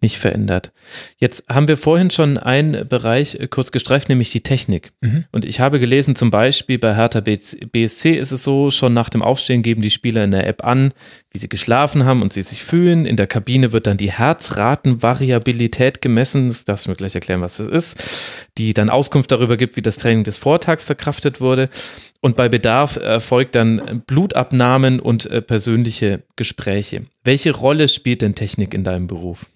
nicht 0.01 0.19
verändert. 0.19 0.71
Jetzt 1.17 1.49
haben 1.49 1.67
wir 1.67 1.75
vorhin 1.75 2.11
schon 2.11 2.37
einen 2.37 2.87
Bereich 2.87 3.35
äh, 3.35 3.47
kurz 3.47 3.71
gestreift, 3.71 4.09
nämlich 4.09 4.31
die 4.31 4.41
Technik. 4.41 4.91
Mhm. 5.01 5.25
Und 5.31 5.43
ich 5.43 5.59
habe 5.59 5.79
gelesen, 5.79 6.15
zum 6.15 6.29
Beispiel 6.29 6.77
bei 6.77 6.95
Hertha 6.95 7.19
BSC 7.21 8.11
ist 8.13 8.31
es 8.31 8.43
so, 8.43 8.69
schon 8.69 8.93
nach 8.93 9.09
dem 9.09 9.23
Aufstehen 9.23 9.63
geben 9.63 9.81
die 9.81 9.89
Spieler 9.89 10.23
in 10.23 10.31
der 10.31 10.45
App 10.45 10.63
an, 10.65 10.93
wie 11.31 11.39
sie 11.39 11.49
geschlafen 11.49 12.05
haben 12.05 12.21
und 12.21 12.31
sie 12.31 12.43
sich 12.43 12.63
fühlen. 12.63 13.07
In 13.07 13.15
der 13.15 13.25
Kabine 13.25 13.71
wird 13.71 13.87
dann 13.87 13.97
die 13.97 14.11
Herzratenvariabilität 14.11 16.01
gemessen. 16.01 16.49
Das 16.49 16.65
darfst 16.65 16.85
du 16.85 16.91
mir 16.91 16.95
gleich 16.95 17.15
erklären, 17.15 17.41
was 17.41 17.57
das 17.57 17.67
ist. 17.67 17.97
Die 18.59 18.75
dann 18.75 18.91
Auskunft 18.91 19.31
darüber 19.31 19.57
gibt, 19.57 19.77
wie 19.77 19.81
das 19.81 19.97
Training 19.97 20.23
des 20.23 20.37
Vortags 20.37 20.83
verkraftet 20.83 21.41
wurde. 21.41 21.69
Und 22.21 22.35
bei 22.35 22.49
Bedarf 22.49 22.97
erfolgt 22.97 23.55
dann 23.55 24.03
Blutabnahmen 24.05 24.99
und 24.99 25.25
äh, 25.25 25.41
persönliche 25.41 26.21
Gespräche. 26.35 27.05
Welche 27.23 27.51
Rolle 27.51 27.87
spielt 27.87 28.21
denn 28.21 28.35
Technik 28.35 28.75
in 28.75 28.83
deinem 28.83 29.07
Beruf? 29.07 29.47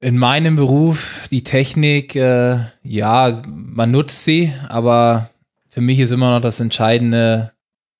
In 0.00 0.16
meinem 0.16 0.56
Beruf, 0.56 1.28
die 1.30 1.44
Technik, 1.44 2.16
äh, 2.16 2.58
ja, 2.82 3.42
man 3.46 3.90
nutzt 3.90 4.24
sie, 4.24 4.52
aber 4.68 5.28
für 5.68 5.82
mich 5.82 5.98
ist 5.98 6.10
immer 6.10 6.34
noch 6.34 6.40
das 6.40 6.58
Entscheidende, 6.58 7.52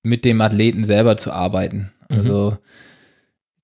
mit 0.03 0.25
dem 0.25 0.41
Athleten 0.41 0.83
selber 0.83 1.17
zu 1.17 1.31
arbeiten. 1.31 1.91
Mhm. 2.09 2.17
Also 2.17 2.57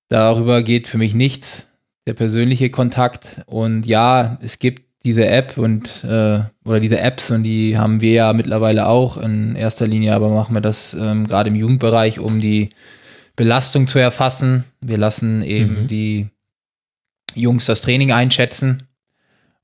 darüber 0.08 0.62
geht 0.62 0.88
für 0.88 0.98
mich 0.98 1.14
nichts, 1.14 1.66
der 2.06 2.14
persönliche 2.14 2.70
Kontakt. 2.70 3.42
Und 3.46 3.86
ja, 3.86 4.38
es 4.40 4.58
gibt 4.58 4.88
diese 5.04 5.26
App 5.26 5.58
und 5.58 6.04
äh, 6.04 6.40
oder 6.64 6.80
diese 6.80 7.00
Apps 7.00 7.30
und 7.30 7.42
die 7.42 7.78
haben 7.78 8.00
wir 8.00 8.12
ja 8.12 8.32
mittlerweile 8.32 8.88
auch 8.88 9.16
in 9.16 9.54
erster 9.54 9.86
Linie, 9.86 10.14
aber 10.14 10.28
machen 10.28 10.54
wir 10.54 10.60
das 10.60 10.94
ähm, 10.94 11.26
gerade 11.26 11.50
im 11.50 11.56
Jugendbereich, 11.56 12.18
um 12.18 12.40
die 12.40 12.70
Belastung 13.36 13.86
zu 13.86 13.98
erfassen. 13.98 14.64
Wir 14.80 14.98
lassen 14.98 15.42
eben 15.42 15.82
mhm. 15.82 15.88
die 15.88 16.26
Jungs 17.38 17.66
das 17.66 17.80
Training 17.80 18.12
einschätzen, 18.12 18.82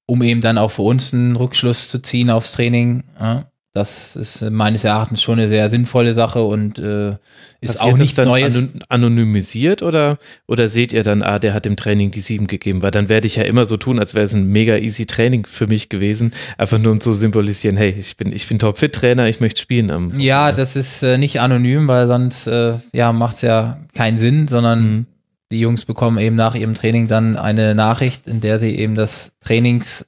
um 0.06 0.22
eben 0.22 0.40
dann 0.40 0.58
auch 0.58 0.70
für 0.70 0.82
uns 0.82 1.12
einen 1.12 1.36
Rückschluss 1.36 1.88
zu 1.88 2.00
ziehen 2.00 2.30
aufs 2.30 2.52
Training. 2.52 3.04
Ja, 3.20 3.46
das 3.74 4.14
ist 4.14 4.48
meines 4.52 4.84
Erachtens 4.84 5.20
schon 5.20 5.40
eine 5.40 5.48
sehr 5.48 5.68
sinnvolle 5.68 6.14
Sache 6.14 6.44
und 6.44 6.78
äh, 6.78 7.16
ist 7.60 7.82
auch 7.82 7.98
nichts 7.98 8.16
Neues. 8.16 8.72
Anonymisiert 8.88 9.82
oder, 9.82 10.18
oder 10.46 10.68
seht 10.68 10.92
ihr 10.92 11.02
dann, 11.02 11.24
ah, 11.24 11.40
der 11.40 11.54
hat 11.54 11.64
dem 11.64 11.74
Training 11.74 12.12
die 12.12 12.20
sieben 12.20 12.46
gegeben? 12.46 12.82
Weil 12.82 12.92
dann 12.92 13.08
werde 13.08 13.26
ich 13.26 13.34
ja 13.34 13.42
immer 13.42 13.64
so 13.64 13.76
tun, 13.76 13.98
als 13.98 14.14
wäre 14.14 14.26
es 14.26 14.32
ein 14.32 14.46
mega 14.46 14.76
easy 14.76 15.06
Training 15.06 15.44
für 15.44 15.66
mich 15.66 15.88
gewesen. 15.88 16.32
Einfach 16.56 16.78
nur 16.78 16.92
um 16.92 17.00
zu 17.00 17.12
symbolisieren, 17.12 17.76
hey, 17.76 17.90
ich 17.98 18.16
bin, 18.16 18.32
ich 18.32 18.46
bin 18.46 18.60
Top-Fit-Trainer, 18.60 19.26
ich 19.26 19.40
möchte 19.40 19.60
spielen. 19.60 19.90
Am, 19.90 20.20
ja, 20.20 20.52
das 20.52 20.76
ist 20.76 21.02
äh, 21.02 21.18
nicht 21.18 21.40
anonym, 21.40 21.88
weil 21.88 22.06
sonst 22.06 22.46
äh, 22.46 22.74
ja, 22.92 23.12
macht 23.12 23.36
es 23.36 23.42
ja 23.42 23.80
keinen 23.92 24.20
Sinn, 24.20 24.46
sondern 24.46 24.82
mhm 24.82 25.06
die 25.54 25.60
Jungs 25.60 25.84
bekommen 25.84 26.18
eben 26.18 26.36
nach 26.36 26.54
ihrem 26.54 26.74
Training 26.74 27.08
dann 27.08 27.36
eine 27.36 27.74
Nachricht, 27.74 28.26
in 28.26 28.40
der 28.40 28.60
sie 28.60 28.76
eben 28.76 28.94
das 28.94 29.32
Trainings 29.40 30.04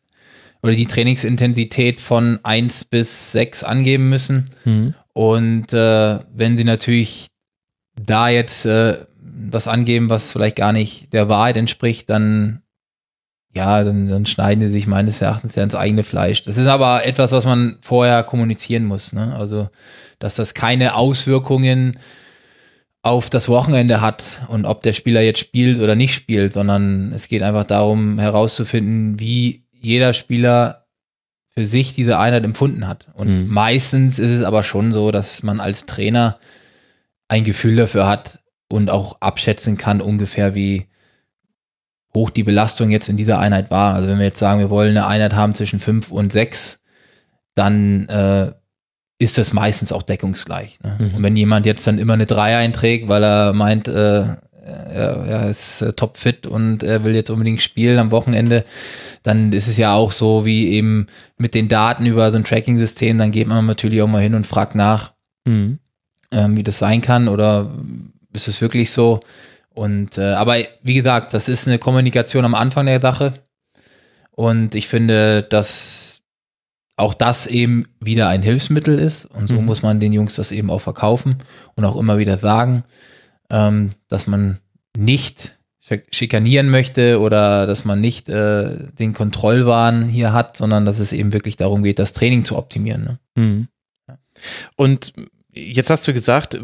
oder 0.63 0.73
die 0.73 0.87
Trainingsintensität 0.87 2.01
von 2.01 2.41
1 2.43 2.87
bis 2.87 3.33
6 3.33 3.63
angeben 3.65 4.11
müssen. 4.11 4.51
Mhm. 4.65 4.95
Und 5.13 5.73
äh, 5.73 6.19
wenn 6.35 6.59
sie 6.59 6.65
natürlich 6.65 7.29
da 7.95 8.29
jetzt 8.29 8.67
äh, 8.67 8.99
was 9.21 9.69
angeben, 9.69 10.11
was 10.11 10.33
vielleicht 10.33 10.57
gar 10.57 10.73
nicht 10.73 11.13
der 11.13 11.29
Wahrheit 11.29 11.57
entspricht, 11.57 12.11
dann 12.11 12.63
ja, 13.55 13.83
dann, 13.85 14.09
dann 14.09 14.27
schneiden 14.27 14.63
sie 14.63 14.71
sich 14.71 14.87
meines 14.87 15.23
Erachtens 15.23 15.55
ja 15.55 15.63
ins 15.63 15.75
eigene 15.75 16.05
Fleisch. 16.05 16.43
Das 16.43 16.59
ist 16.59 16.67
aber 16.67 17.07
etwas, 17.07 17.33
was 17.33 17.47
man 17.47 17.79
vorher 17.81 18.23
kommunizieren 18.23 18.85
muss. 18.85 19.15
Ne? 19.15 19.35
Also, 19.35 19.71
dass 20.19 20.35
das 20.35 20.53
keine 20.53 20.95
Auswirkungen 20.95 21.99
auf 23.07 23.31
das 23.31 23.49
Wochenende 23.49 24.01
hat 24.01 24.25
und 24.49 24.65
ob 24.67 24.83
der 24.83 24.93
Spieler 24.93 25.21
jetzt 25.21 25.39
spielt 25.39 25.81
oder 25.81 25.95
nicht 25.95 26.13
spielt, 26.13 26.55
sondern 26.55 27.13
es 27.15 27.29
geht 27.29 27.45
einfach 27.45 27.63
darum 27.63 28.19
herauszufinden, 28.19 29.21
wie 29.21 29.65
jeder 29.71 30.13
Spieler 30.13 30.87
für 31.51 31.65
sich 31.65 31.95
diese 31.95 32.19
Einheit 32.19 32.43
empfunden 32.43 32.89
hat. 32.89 33.07
Und 33.15 33.45
mhm. 33.45 33.49
meistens 33.49 34.19
ist 34.19 34.33
es 34.33 34.43
aber 34.43 34.65
schon 34.65 34.93
so, 34.93 35.13
dass 35.13 35.45
man 35.45 35.61
als 35.61 35.87
Trainer 35.87 36.41
ein 37.29 37.45
Gefühl 37.45 37.77
dafür 37.77 38.09
hat 38.09 38.41
und 38.69 38.91
auch 38.91 39.21
abschätzen 39.21 39.77
kann 39.79 40.01
ungefähr, 40.01 40.57
wie 40.57 40.89
hoch 42.13 42.31
die 42.31 42.43
Belastung 42.43 42.91
jetzt 42.91 43.09
in 43.09 43.17
dieser 43.17 43.39
Einheit 43.39 43.71
war. 43.71 43.95
Also 43.95 44.09
wenn 44.09 44.19
wir 44.19 44.27
jetzt 44.27 44.41
sagen, 44.41 44.59
wir 44.59 44.71
wollen 44.71 44.97
eine 44.97 45.07
Einheit 45.07 45.35
haben 45.35 45.55
zwischen 45.55 45.79
fünf 45.79 46.11
und 46.11 46.33
sechs, 46.33 46.83
dann 47.55 48.09
äh, 48.09 48.53
ist 49.19 49.39
das 49.39 49.53
meistens 49.53 49.93
auch 49.93 50.03
deckungsgleich. 50.03 50.79
Ne? 50.83 50.97
Mhm. 50.99 51.15
Und 51.15 51.23
wenn 51.23 51.37
jemand 51.37 51.67
jetzt 51.67 51.87
dann 51.87 51.99
immer 51.99 52.15
eine 52.15 52.27
3 52.27 52.59
einträgt, 52.59 53.09
weil 53.09 53.25
er 53.25 53.53
meint, 53.53 53.89
äh, 53.89 54.25
er, 54.67 55.27
er 55.27 55.51
ist 55.51 55.81
äh, 55.83 55.93
topfit 55.93 56.47
und 56.47 56.83
er 56.83 57.05
will 57.05 57.15
jetzt 57.15 57.31
unbedingt 57.31 57.63
spielen 57.63 57.99
am 57.99 58.11
Wochenende, 58.11 58.65
dann 59.23 59.53
ist 59.53 59.69
es 59.69 59.77
ja 59.77 59.95
auch 59.95 60.13
so 60.13 60.45
wie 60.45 60.69
eben 60.71 61.07
mit 61.39 61.55
den 61.55 61.69
Daten 61.69 62.05
über 62.05 62.31
so 62.31 62.37
ein 62.37 62.45
Tracking-System, 62.45 63.19
dann 63.19 63.31
geht 63.31 63.47
man 63.47 63.65
natürlich 63.67 64.03
auch 64.03 64.09
mal 64.09 64.23
hin 64.23 64.35
und 64.35 64.47
fragt 64.47 64.75
nach, 64.75 65.13
mhm. 65.47 65.79
ähm, 66.33 66.57
wie 66.57 66.63
das 66.63 66.79
sein 66.79 67.01
kann 67.01 67.29
oder 67.29 67.71
ist 68.33 68.49
es 68.49 68.61
wirklich 68.61 68.91
so? 68.91 69.21
Und 69.75 70.19
äh, 70.19 70.33
aber 70.33 70.57
wie 70.83 70.95
gesagt, 70.95 71.33
das 71.35 71.49
ist 71.49 71.69
eine 71.69 71.79
Kommunikation 71.79 72.45
am 72.45 72.55
Anfang 72.55 72.87
der 72.87 73.01
Sache. 73.01 73.35
Und 74.31 74.75
ich 74.75 74.89
finde, 74.89 75.43
dass 75.43 76.16
auch 76.97 77.15
das 77.15 77.47
eben 77.47 77.85
wieder 78.01 78.29
ein 78.29 78.43
Hilfsmittel 78.43 78.99
ist. 78.99 79.27
Und 79.27 79.49
so 79.49 79.57
mhm. 79.57 79.67
muss 79.67 79.83
man 79.83 80.01
den 80.01 80.13
Jungs 80.13 80.35
das 80.35 80.53
eben 80.53 80.71
auch 80.71 80.81
verkaufen 80.81 81.37
und 81.75 81.85
auch 81.85 81.97
immer 81.97 82.19
wieder 82.19 82.39
sagen, 82.39 82.85
ähm, 83.51 83.93
dass 84.09 84.27
man 84.27 84.59
nicht 84.97 85.53
schikanieren 86.11 86.69
möchte 86.69 87.21
oder 87.21 87.67
dass 87.67 87.85
man 87.85 88.01
nicht 88.01 88.29
äh, 88.29 88.89
den 88.99 89.13
Kontrollwahn 89.13 90.09
hier 90.09 90.33
hat, 90.33 90.57
sondern 90.57 90.85
dass 90.85 90.99
es 90.99 91.13
eben 91.13 91.33
wirklich 91.33 91.57
darum 91.57 91.85
geht, 91.85 92.01
das 92.01 92.13
Training 92.13 92.45
zu 92.45 92.57
optimieren. 92.57 93.05
Ne? 93.05 93.19
Mhm. 93.37 93.69
Und 94.75 95.13
jetzt 95.53 95.91
hast 95.91 96.09
du 96.09 96.13
gesagt, 96.13 96.59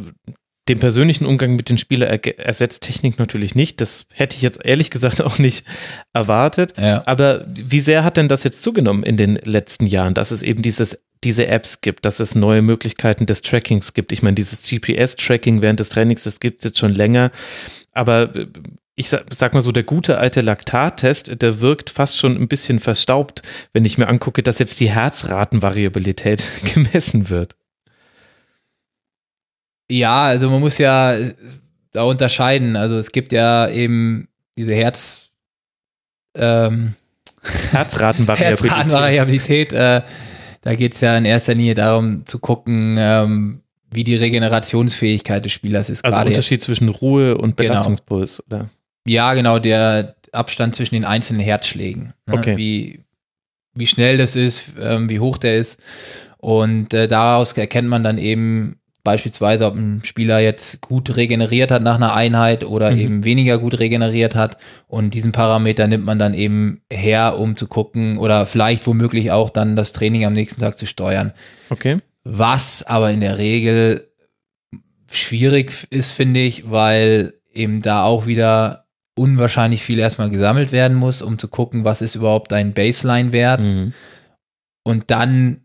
den 0.68 0.78
persönlichen 0.78 1.26
Umgang 1.26 1.56
mit 1.56 1.68
den 1.68 1.78
Spielern 1.78 2.09
ersetzt 2.09 2.84
Technik 2.84 3.18
natürlich 3.18 3.55
nicht. 3.56 3.80
Das 3.80 4.06
hätte 4.12 4.36
ich 4.36 4.43
jetzt 4.43 4.64
ehrlich 4.64 4.90
gesagt 4.90 5.20
auch 5.20 5.39
nicht 5.39 5.64
erwartet. 6.12 6.74
Ja. 6.78 7.02
Aber 7.06 7.44
wie 7.48 7.80
sehr 7.80 8.05
hat 8.05 8.16
denn 8.16 8.28
das 8.28 8.44
jetzt 8.44 8.62
zugenommen 8.62 9.02
in 9.02 9.16
den 9.16 9.36
letzten 9.43 9.86
Jahren, 9.86 10.14
dass 10.14 10.30
es 10.30 10.43
eben 10.43 10.62
dieses, 10.62 11.02
diese 11.24 11.48
Apps 11.48 11.80
gibt, 11.80 12.05
dass 12.05 12.20
es 12.20 12.36
neue 12.36 12.62
Möglichkeiten 12.62 13.26
des 13.26 13.43
Trackings 13.43 13.93
gibt? 13.93 14.12
Ich 14.12 14.22
meine, 14.22 14.36
dieses 14.36 14.62
GPS-Tracking 14.62 15.62
während 15.62 15.80
des 15.80 15.89
Trainings, 15.89 16.22
das 16.22 16.39
gibt 16.39 16.60
es 16.60 16.64
jetzt 16.64 16.78
schon 16.78 16.94
länger. 16.94 17.32
Aber 17.93 18.34
äh, 18.36 18.47
ich 18.94 19.09
sag, 19.09 19.24
sag, 19.34 19.55
mal 19.55 19.62
so, 19.62 19.72
der 19.72 19.82
gute 19.82 20.18
alte 20.18 20.43
Laktattest, 20.43 21.43
der 21.43 21.60
wirkt 21.60 21.90
fast 21.90 22.18
schon 22.18 22.36
ein 22.36 22.47
bisschen 22.47 22.78
verstaubt, 22.78 23.43
wenn 23.72 23.84
ich 23.84 23.98
mir 23.98 24.06
angucke, 24.06 24.44
dass 24.44 24.60
jetzt 24.60 24.78
die 24.78 24.90
Herzratenvariabilität 24.90 26.44
gemessen 26.74 27.30
wird. 27.30 27.56
Ja, 29.93 30.24
also 30.24 30.51
man 30.51 30.60
muss 30.60 30.78
ja 30.78 31.16
da 31.93 32.02
unterscheiden. 32.05 32.77
Also 32.77 32.97
es 32.97 33.12
gibt 33.12 33.32
ja 33.32 33.69
eben 33.69 34.28
diese 34.56 34.74
Herz 34.74 35.31
ähm, 36.35 36.94
Herzratenvariabilität. 37.70 38.70
Herzratenvariabilität 38.70 39.73
äh, 39.73 40.02
da 40.62 40.74
geht 40.77 40.94
es 40.94 41.01
ja 41.01 41.16
in 41.19 41.24
erster 41.24 41.55
Linie 41.55 41.74
darum 41.74 42.24
zu 42.24 42.39
gucken, 42.39 42.97
ähm, 42.98 43.62
wie 43.90 44.05
die 44.05 44.16
Regenerationsfähigkeit 44.16 45.44
des 45.44 45.52
Spielers 45.52 45.90
ist. 45.90 46.05
Also 46.05 46.20
Unterschied 46.20 46.52
jetzt. 46.52 46.64
zwischen 46.64 46.89
Ruhe 46.89 47.36
und 47.36 47.56
genau. 47.56 47.70
Belastungspuls, 47.70 48.43
genau. 48.48 48.62
oder? 48.62 48.70
Ja, 49.06 49.35
genau, 49.35 49.59
der 49.59 50.14
Abstand 50.31 50.74
zwischen 50.74 50.94
den 50.94 51.05
einzelnen 51.05 51.43
Herzschlägen. 51.43 52.14
Ne? 52.27 52.35
Okay. 52.35 52.56
Wie, 52.56 53.01
wie 53.74 53.86
schnell 53.86 54.16
das 54.16 54.36
ist, 54.36 54.74
ähm, 54.81 55.10
wie 55.10 55.20
hoch 55.20 55.36
der 55.36 55.56
ist. 55.56 55.81
Und 56.39 56.94
äh, 56.94 57.09
daraus 57.09 57.52
erkennt 57.52 57.89
man 57.89 58.05
dann 58.05 58.19
eben, 58.19 58.77
Beispielsweise, 59.05 59.66
ob 59.66 59.74
ein 59.74 60.03
Spieler 60.05 60.39
jetzt 60.39 60.81
gut 60.81 61.16
regeneriert 61.16 61.73
hat 61.73 61.83
nach 61.83 61.97
einer 61.97 62.15
Einheit 62.15 62.62
oder 62.65 62.93
mhm. 62.93 62.99
eben 62.99 63.24
weniger 63.24 63.59
gut 63.59 63.81
regeneriert 63.81 64.37
hat. 64.37 64.59
Und 64.87 65.15
diesen 65.15 65.33
Parameter 65.33 65.89
nimmt 65.89 66.05
man 66.05 66.20
dann 66.20 66.35
eben 66.35 66.83
her, 66.91 67.39
um 67.39 67.57
zu 67.57 67.66
gucken 67.66 68.19
oder 68.19 68.47
vielleicht 68.47 68.87
womöglich 68.87 69.33
auch 69.33 69.51
dann 69.51 69.74
das 69.74 69.93
Training 69.93 70.24
am 70.24 70.35
nächsten 70.35 70.61
Tag 70.61 70.79
zu 70.79 70.87
steuern. 70.87 71.33
Okay. 71.70 71.99
Was 72.23 72.85
aber 72.85 73.11
in 73.11 73.20
der 73.20 73.39
Regel 73.39 74.09
schwierig 75.11 75.73
ist, 75.91 76.12
finde 76.12 76.41
ich, 76.41 76.70
weil 76.70 77.35
eben 77.53 77.83
da 77.83 78.05
auch 78.05 78.27
wieder 78.27 78.87
unwahrscheinlich 79.15 79.83
viel 79.83 79.99
erstmal 79.99 80.31
gesammelt 80.31 80.73
werden 80.73 80.97
muss, 80.97 81.23
um 81.23 81.39
zu 81.39 81.49
gucken, 81.49 81.85
was 81.85 82.03
ist 82.03 82.15
überhaupt 82.15 82.53
ein 82.53 82.73
Baseline-Wert. 82.73 83.61
Mhm. 83.61 83.93
Und 84.85 85.11
dann 85.11 85.61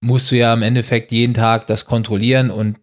musst 0.00 0.30
du 0.30 0.36
ja 0.36 0.52
im 0.54 0.62
Endeffekt 0.62 1.12
jeden 1.12 1.34
Tag 1.34 1.66
das 1.66 1.84
kontrollieren 1.84 2.50
und 2.50 2.78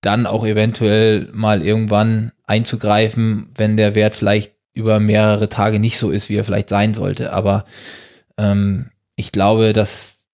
dann 0.00 0.26
auch 0.26 0.46
eventuell 0.46 1.28
mal 1.32 1.62
irgendwann 1.62 2.32
einzugreifen, 2.44 3.50
wenn 3.56 3.76
der 3.76 3.94
Wert 3.94 4.14
vielleicht 4.14 4.54
über 4.72 5.00
mehrere 5.00 5.48
Tage 5.48 5.80
nicht 5.80 5.98
so 5.98 6.10
ist, 6.10 6.28
wie 6.28 6.36
er 6.36 6.44
vielleicht 6.44 6.68
sein 6.68 6.94
sollte. 6.94 7.32
Aber 7.32 7.64
ähm, 8.36 8.90
ich 9.16 9.32
glaube, 9.32 9.72
das 9.72 10.26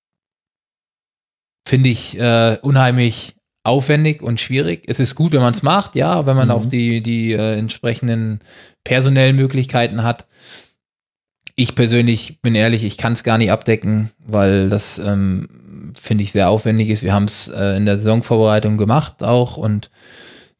finde 1.66 1.88
ich 1.88 2.18
äh, 2.18 2.58
unheimlich 2.60 3.36
aufwendig 3.64 4.22
und 4.22 4.40
schwierig. 4.40 4.84
Es 4.88 4.98
ist 4.98 5.14
gut, 5.14 5.32
wenn 5.32 5.40
man 5.40 5.54
es 5.54 5.62
macht, 5.62 5.94
ja, 5.94 6.26
wenn 6.26 6.36
man 6.36 6.48
mhm. 6.48 6.54
auch 6.54 6.66
die, 6.66 7.02
die 7.02 7.32
äh, 7.32 7.56
entsprechenden 7.56 8.40
personellen 8.84 9.36
Möglichkeiten 9.36 10.02
hat. 10.02 10.26
Ich 11.54 11.74
persönlich 11.74 12.40
bin 12.42 12.54
ehrlich, 12.54 12.82
ich 12.82 12.98
kann 12.98 13.12
es 13.12 13.22
gar 13.22 13.38
nicht 13.38 13.52
abdecken, 13.52 14.10
weil 14.18 14.68
das 14.68 14.98
ähm, 14.98 15.48
finde 15.94 16.24
ich, 16.24 16.32
sehr 16.32 16.48
aufwendig 16.50 16.88
ist. 16.88 17.02
Wir 17.02 17.12
haben 17.12 17.24
es 17.24 17.48
äh, 17.48 17.76
in 17.76 17.86
der 17.86 17.96
Saisonvorbereitung 17.96 18.78
gemacht 18.78 19.22
auch 19.22 19.56
und 19.56 19.90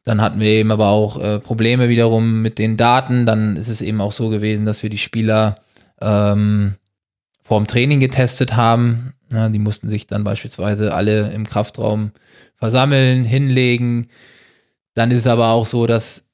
Dann 0.03 0.21
hatten 0.21 0.39
wir 0.39 0.49
eben 0.49 0.71
aber 0.71 0.87
auch 0.89 1.19
äh, 1.21 1.39
Probleme 1.39 1.87
wiederum 1.87 2.41
mit 2.41 2.59
den 2.59 2.75
Daten. 2.75 3.25
Dann 3.25 3.55
ist 3.55 3.69
es 3.69 3.81
eben 3.81 4.01
auch 4.01 4.11
so 4.11 4.29
gewesen, 4.29 4.65
dass 4.65 4.83
wir 4.83 4.89
die 4.89 4.97
Spieler 4.97 5.59
ähm, 6.01 6.75
vorm 7.41 7.67
Training 7.67 7.99
getestet 7.99 8.55
haben. 8.55 9.13
Ja, 9.31 9.49
die 9.49 9.59
mussten 9.59 9.89
sich 9.89 10.05
dann 10.05 10.23
beispielsweise 10.23 10.93
alle 10.93 11.31
im 11.31 11.47
Kraftraum 11.47 12.11
versammeln, 12.55 13.23
hinlegen. 13.23 14.07
Dann 14.93 15.09
ist 15.11 15.21
es 15.21 15.27
aber 15.27 15.47
auch 15.49 15.65
so, 15.65 15.87
dass 15.87 16.27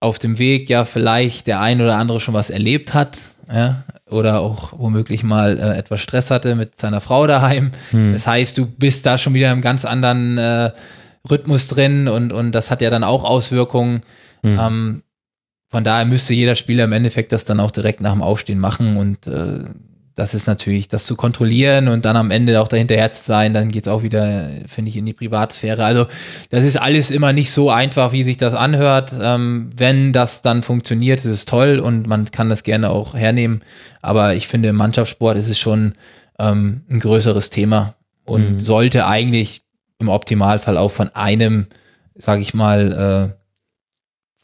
auf 0.00 0.18
dem 0.18 0.38
Weg 0.38 0.68
ja 0.68 0.84
vielleicht 0.84 1.46
der 1.46 1.60
ein 1.60 1.80
oder 1.80 1.96
andere 1.96 2.18
schon 2.18 2.34
was 2.34 2.50
erlebt 2.50 2.92
hat. 2.94 3.18
Ja, 3.50 3.82
oder 4.08 4.40
auch 4.40 4.72
womöglich 4.76 5.22
mal 5.22 5.58
äh, 5.58 5.76
etwas 5.76 6.00
Stress 6.00 6.30
hatte 6.30 6.54
mit 6.54 6.80
seiner 6.80 7.00
Frau 7.00 7.26
daheim. 7.26 7.72
Hm. 7.90 8.12
Das 8.12 8.26
heißt, 8.26 8.56
du 8.58 8.66
bist 8.66 9.06
da 9.06 9.18
schon 9.18 9.34
wieder 9.34 9.50
im 9.52 9.60
ganz 9.60 9.84
anderen 9.84 10.38
äh, 10.38 10.70
Rhythmus 11.28 11.68
drin 11.68 12.08
und, 12.08 12.32
und 12.32 12.52
das 12.52 12.70
hat 12.70 12.82
ja 12.82 12.90
dann 12.90 13.04
auch 13.04 13.24
Auswirkungen. 13.24 14.02
Hm. 14.42 14.58
Ähm, 14.60 15.02
von 15.70 15.84
daher 15.84 16.04
müsste 16.04 16.34
jeder 16.34 16.54
Spieler 16.54 16.84
im 16.84 16.92
Endeffekt 16.92 17.32
das 17.32 17.44
dann 17.44 17.58
auch 17.58 17.70
direkt 17.70 18.00
nach 18.00 18.12
dem 18.12 18.22
Aufstehen 18.22 18.58
machen 18.58 18.96
und 18.96 19.26
äh, 19.26 19.64
das 20.14 20.34
ist 20.34 20.46
natürlich, 20.46 20.88
das 20.88 21.06
zu 21.06 21.16
kontrollieren 21.16 21.88
und 21.88 22.04
dann 22.04 22.16
am 22.16 22.30
Ende 22.30 22.60
auch 22.60 22.68
dahinterher 22.68 23.10
zu 23.12 23.24
sein, 23.24 23.54
dann 23.54 23.70
geht 23.70 23.86
es 23.86 23.92
auch 23.92 24.02
wieder, 24.02 24.50
finde 24.66 24.90
ich, 24.90 24.96
in 24.96 25.06
die 25.06 25.14
Privatsphäre. 25.14 25.84
Also 25.84 26.06
das 26.50 26.64
ist 26.64 26.76
alles 26.76 27.10
immer 27.10 27.32
nicht 27.32 27.50
so 27.50 27.70
einfach, 27.70 28.12
wie 28.12 28.24
sich 28.24 28.36
das 28.36 28.52
anhört. 28.52 29.12
Ähm, 29.20 29.70
wenn 29.76 30.12
das 30.12 30.42
dann 30.42 30.62
funktioniert, 30.62 31.20
ist 31.20 31.26
es 31.26 31.46
toll 31.46 31.78
und 31.78 32.06
man 32.06 32.30
kann 32.30 32.50
das 32.50 32.62
gerne 32.62 32.90
auch 32.90 33.14
hernehmen. 33.14 33.62
Aber 34.02 34.34
ich 34.34 34.48
finde, 34.48 34.68
im 34.68 34.76
Mannschaftssport 34.76 35.38
ist 35.38 35.48
es 35.48 35.58
schon 35.58 35.94
ähm, 36.38 36.82
ein 36.90 37.00
größeres 37.00 37.48
Thema 37.50 37.94
und 38.24 38.54
mhm. 38.54 38.60
sollte 38.60 39.06
eigentlich 39.06 39.62
im 39.98 40.08
Optimalfall 40.08 40.76
auch 40.76 40.90
von 40.90 41.08
einem, 41.10 41.68
sage 42.14 42.42
ich 42.42 42.52
mal, 42.52 43.32
äh, 43.32 43.42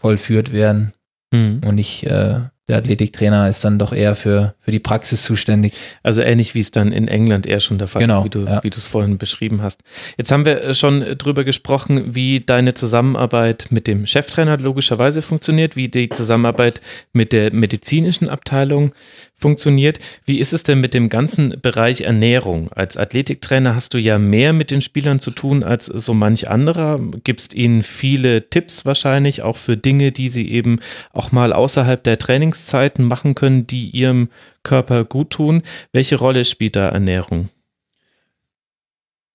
vollführt 0.00 0.52
werden 0.52 0.94
mhm. 1.32 1.60
und 1.66 1.74
nicht 1.74 2.04
äh, 2.04 2.40
der 2.68 2.76
Athletiktrainer 2.76 3.48
ist 3.48 3.64
dann 3.64 3.78
doch 3.78 3.92
eher 3.92 4.14
für, 4.14 4.54
für 4.60 4.70
die 4.70 4.78
Praxis 4.78 5.22
zuständig. 5.22 5.74
Also 6.02 6.20
ähnlich 6.20 6.54
wie 6.54 6.60
es 6.60 6.70
dann 6.70 6.92
in 6.92 7.08
England 7.08 7.46
eher 7.46 7.60
schon 7.60 7.78
der 7.78 7.88
Fall 7.88 8.02
genau, 8.02 8.18
ist, 8.18 8.24
wie 8.26 8.30
du, 8.30 8.44
ja. 8.44 8.62
wie 8.62 8.70
du 8.70 8.76
es 8.76 8.84
vorhin 8.84 9.16
beschrieben 9.16 9.62
hast. 9.62 9.80
Jetzt 10.18 10.30
haben 10.30 10.44
wir 10.44 10.74
schon 10.74 11.00
drüber 11.16 11.44
gesprochen, 11.44 12.14
wie 12.14 12.40
deine 12.40 12.74
Zusammenarbeit 12.74 13.68
mit 13.70 13.86
dem 13.86 14.06
Cheftrainer 14.06 14.58
logischerweise 14.58 15.22
funktioniert, 15.22 15.76
wie 15.76 15.88
die 15.88 16.10
Zusammenarbeit 16.10 16.82
mit 17.12 17.32
der 17.32 17.52
medizinischen 17.54 18.28
Abteilung 18.28 18.92
funktioniert. 19.40 19.98
Wie 20.24 20.38
ist 20.38 20.52
es 20.52 20.62
denn 20.62 20.80
mit 20.80 20.94
dem 20.94 21.08
ganzen 21.08 21.54
Bereich 21.60 22.02
Ernährung? 22.02 22.70
Als 22.72 22.96
Athletiktrainer 22.96 23.74
hast 23.74 23.94
du 23.94 23.98
ja 23.98 24.18
mehr 24.18 24.52
mit 24.52 24.70
den 24.70 24.82
Spielern 24.82 25.20
zu 25.20 25.30
tun 25.30 25.62
als 25.62 25.86
so 25.86 26.12
manch 26.12 26.48
anderer. 26.48 27.00
Gibst 27.24 27.54
ihnen 27.54 27.82
viele 27.82 28.50
Tipps 28.50 28.84
wahrscheinlich, 28.84 29.42
auch 29.42 29.56
für 29.56 29.76
Dinge, 29.76 30.12
die 30.12 30.28
sie 30.28 30.50
eben 30.50 30.80
auch 31.12 31.32
mal 31.32 31.52
außerhalb 31.52 32.02
der 32.02 32.18
Trainingszeiten 32.58 33.06
machen 33.06 33.34
können, 33.34 33.66
die 33.66 33.90
ihrem 33.90 34.28
Körper 34.62 35.04
gut 35.04 35.30
tun. 35.30 35.62
Welche 35.92 36.16
Rolle 36.16 36.44
spielt 36.44 36.76
da 36.76 36.88
Ernährung? 36.88 37.48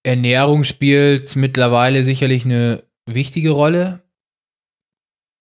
Ernährung 0.04 0.64
spielt 0.64 1.36
mittlerweile 1.36 2.04
sicherlich 2.04 2.46
eine 2.46 2.84
wichtige 3.06 3.52
Rolle 3.52 4.00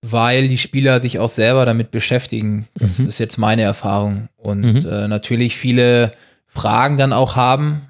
weil 0.05 0.49
die 0.49 0.59
Spieler 0.59 1.01
sich 1.01 1.21
auch 1.21 1.29
selber 1.29 1.65
damit 1.65 1.93
beschäftigen. 1.93 2.67
Das 2.75 2.99
mhm. 2.99 3.07
ist 3.07 3.21
jetzt 3.21 3.39
meine 3.39 3.63
Erfahrung. 3.63 4.29
Und 4.37 4.63
mhm. 4.63 4.85
äh, 4.85 5.07
natürlich 5.07 5.57
viele 5.57 6.13
Fragen 6.49 6.99
dann 6.99 7.13
auch 7.13 7.37
haben 7.37 7.83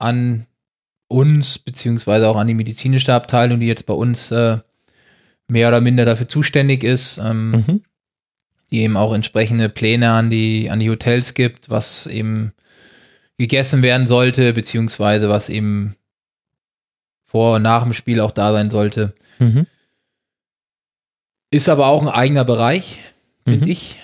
an 0.00 0.46
uns, 1.06 1.60
beziehungsweise 1.60 2.28
auch 2.28 2.34
an 2.34 2.48
die 2.48 2.54
medizinische 2.54 3.14
Abteilung, 3.14 3.60
die 3.60 3.68
jetzt 3.68 3.86
bei 3.86 3.94
uns 3.94 4.32
äh, 4.32 4.58
mehr 5.46 5.68
oder 5.68 5.80
minder 5.80 6.04
dafür 6.04 6.28
zuständig 6.28 6.82
ist, 6.82 7.18
ähm, 7.18 7.50
mhm. 7.52 7.82
Die 8.70 8.80
eben 8.80 8.96
auch 8.96 9.14
entsprechende 9.14 9.68
Pläne 9.68 10.10
an 10.10 10.30
die, 10.30 10.70
an 10.70 10.80
die 10.80 10.90
Hotels 10.90 11.34
gibt, 11.34 11.70
was 11.70 12.06
eben 12.06 12.52
gegessen 13.38 13.82
werden 13.82 14.06
sollte, 14.06 14.52
beziehungsweise 14.52 15.28
was 15.28 15.48
eben 15.48 15.96
vor 17.24 17.56
und 17.56 17.62
nach 17.62 17.82
dem 17.82 17.94
Spiel 17.94 18.20
auch 18.20 18.30
da 18.30 18.52
sein 18.52 18.70
sollte. 18.70 19.12
Mhm. 19.38 19.66
Ist 21.50 21.68
aber 21.68 21.86
auch 21.86 22.02
ein 22.02 22.08
eigener 22.08 22.44
Bereich, 22.44 22.98
finde 23.46 23.66
mhm. 23.66 23.70
ich. 23.70 23.98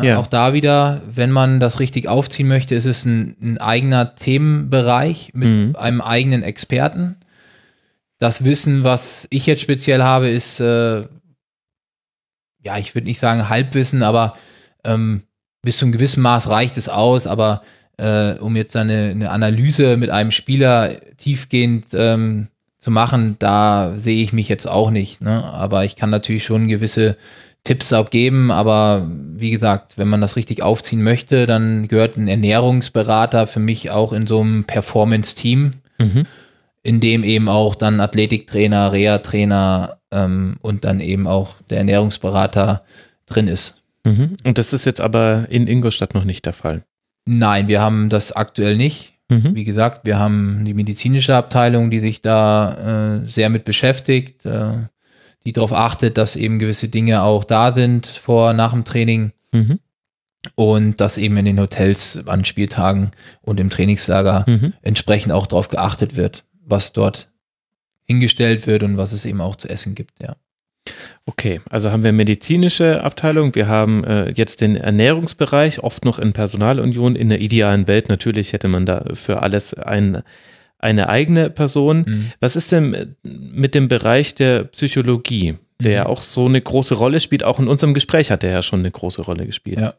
Ja. 0.00 0.18
Auch 0.18 0.28
da 0.28 0.52
wieder, 0.52 1.02
wenn 1.06 1.32
man 1.32 1.58
das 1.58 1.80
richtig 1.80 2.06
aufziehen 2.06 2.46
möchte, 2.46 2.76
ist 2.76 2.84
es 2.84 3.04
ein, 3.04 3.36
ein 3.42 3.58
eigener 3.58 4.14
Themenbereich 4.14 5.32
mit 5.34 5.48
mhm. 5.48 5.76
einem 5.76 6.00
eigenen 6.00 6.42
Experten. 6.42 7.16
Das 8.18 8.44
Wissen, 8.44 8.84
was 8.84 9.26
ich 9.30 9.46
jetzt 9.46 9.62
speziell 9.62 10.02
habe, 10.02 10.28
ist, 10.28 10.60
äh, 10.60 11.04
ja, 12.64 12.78
ich 12.78 12.94
würde 12.94 13.06
nicht 13.06 13.20
sagen 13.20 13.48
Halbwissen, 13.48 14.02
aber 14.02 14.36
ähm, 14.84 15.22
bis 15.62 15.78
zu 15.78 15.84
einem 15.84 15.92
gewissen 15.92 16.22
Maß 16.22 16.48
reicht 16.48 16.76
es 16.76 16.88
aus, 16.88 17.26
aber 17.26 17.62
äh, 17.96 18.34
um 18.38 18.56
jetzt 18.56 18.76
eine, 18.76 19.10
eine 19.10 19.30
Analyse 19.30 19.96
mit 19.96 20.10
einem 20.10 20.30
Spieler 20.30 21.00
tiefgehend 21.16 21.86
ähm, 21.92 22.48
zu 22.78 22.90
machen, 22.90 23.36
da 23.38 23.92
sehe 23.96 24.22
ich 24.22 24.32
mich 24.32 24.48
jetzt 24.48 24.66
auch 24.66 24.90
nicht. 24.90 25.20
Ne? 25.20 25.44
Aber 25.44 25.84
ich 25.84 25.96
kann 25.96 26.10
natürlich 26.10 26.44
schon 26.44 26.68
gewisse 26.68 27.16
Tipps 27.64 27.92
auch 27.92 28.08
geben. 28.08 28.50
Aber 28.50 29.06
wie 29.10 29.50
gesagt, 29.50 29.98
wenn 29.98 30.08
man 30.08 30.22
das 30.22 30.36
richtig 30.36 30.62
aufziehen 30.62 31.02
möchte, 31.02 31.46
dann 31.46 31.88
gehört 31.88 32.16
ein 32.16 32.28
Ernährungsberater 32.28 33.46
für 33.46 33.60
mich 33.60 33.90
auch 33.90 34.14
in 34.14 34.26
so 34.26 34.40
einem 34.40 34.64
Performance-Team, 34.64 35.74
mhm. 35.98 36.26
in 36.82 37.00
dem 37.00 37.22
eben 37.22 37.50
auch 37.50 37.74
dann 37.74 38.00
Athletiktrainer, 38.00 38.92
Reha-Trainer 38.92 39.99
ähm, 40.12 40.56
und 40.60 40.84
dann 40.84 41.00
eben 41.00 41.26
auch 41.26 41.54
der 41.70 41.78
Ernährungsberater 41.78 42.84
drin 43.26 43.48
ist. 43.48 43.82
Mhm. 44.04 44.36
Und 44.44 44.58
das 44.58 44.72
ist 44.72 44.86
jetzt 44.86 45.00
aber 45.00 45.46
in 45.50 45.66
Ingolstadt 45.66 46.14
noch 46.14 46.24
nicht 46.24 46.46
der 46.46 46.52
Fall. 46.52 46.84
Nein, 47.26 47.68
wir 47.68 47.80
haben 47.80 48.08
das 48.08 48.32
aktuell 48.32 48.76
nicht. 48.76 49.14
Mhm. 49.28 49.54
Wie 49.54 49.64
gesagt, 49.64 50.04
wir 50.04 50.18
haben 50.18 50.64
die 50.64 50.74
medizinische 50.74 51.36
Abteilung, 51.36 51.90
die 51.90 52.00
sich 52.00 52.22
da 52.22 53.20
äh, 53.20 53.26
sehr 53.26 53.48
mit 53.48 53.64
beschäftigt, 53.64 54.44
äh, 54.44 54.72
die 55.44 55.52
darauf 55.52 55.72
achtet, 55.72 56.18
dass 56.18 56.36
eben 56.36 56.58
gewisse 56.58 56.88
Dinge 56.88 57.22
auch 57.22 57.44
da 57.44 57.72
sind 57.72 58.06
vor, 58.06 58.52
nach 58.52 58.72
dem 58.72 58.84
Training. 58.84 59.32
Mhm. 59.52 59.78
Und 60.54 61.00
dass 61.00 61.18
eben 61.18 61.36
in 61.36 61.44
den 61.44 61.60
Hotels 61.60 62.26
an 62.26 62.46
Spieltagen 62.46 63.10
und 63.42 63.60
im 63.60 63.68
Trainingslager 63.68 64.46
mhm. 64.48 64.72
entsprechend 64.80 65.32
auch 65.32 65.46
darauf 65.46 65.68
geachtet 65.68 66.16
wird, 66.16 66.44
was 66.64 66.94
dort 66.94 67.29
hingestellt 68.10 68.66
wird 68.66 68.82
und 68.82 68.96
was 68.96 69.12
es 69.12 69.24
eben 69.24 69.40
auch 69.40 69.54
zu 69.54 69.68
essen 69.68 69.94
gibt, 69.94 70.20
ja. 70.20 70.34
Okay, 71.26 71.60
also 71.70 71.92
haben 71.92 72.02
wir 72.02 72.12
medizinische 72.12 73.04
Abteilung, 73.04 73.54
wir 73.54 73.68
haben 73.68 74.02
äh, 74.02 74.30
jetzt 74.30 74.60
den 74.60 74.74
Ernährungsbereich, 74.74 75.80
oft 75.80 76.04
noch 76.04 76.18
in 76.18 76.32
Personalunion. 76.32 77.14
In 77.14 77.28
der 77.28 77.40
idealen 77.40 77.86
Welt 77.86 78.08
natürlich 78.08 78.52
hätte 78.52 78.66
man 78.66 78.84
da 78.84 79.04
für 79.12 79.42
alles 79.42 79.74
ein, 79.74 80.22
eine 80.78 81.08
eigene 81.08 81.50
Person. 81.50 82.04
Mhm. 82.06 82.32
Was 82.40 82.56
ist 82.56 82.72
denn 82.72 83.14
mit 83.22 83.76
dem 83.76 83.86
Bereich 83.86 84.34
der 84.34 84.64
Psychologie, 84.64 85.54
der 85.80 85.92
ja 85.92 86.04
mhm. 86.04 86.10
auch 86.10 86.22
so 86.22 86.46
eine 86.46 86.60
große 86.60 86.94
Rolle 86.94 87.20
spielt? 87.20 87.44
Auch 87.44 87.60
in 87.60 87.68
unserem 87.68 87.94
Gespräch 87.94 88.32
hat 88.32 88.42
er 88.42 88.50
ja 88.50 88.62
schon 88.62 88.80
eine 88.80 88.90
große 88.90 89.22
Rolle 89.22 89.46
gespielt. 89.46 89.78
Ja. 89.78 89.94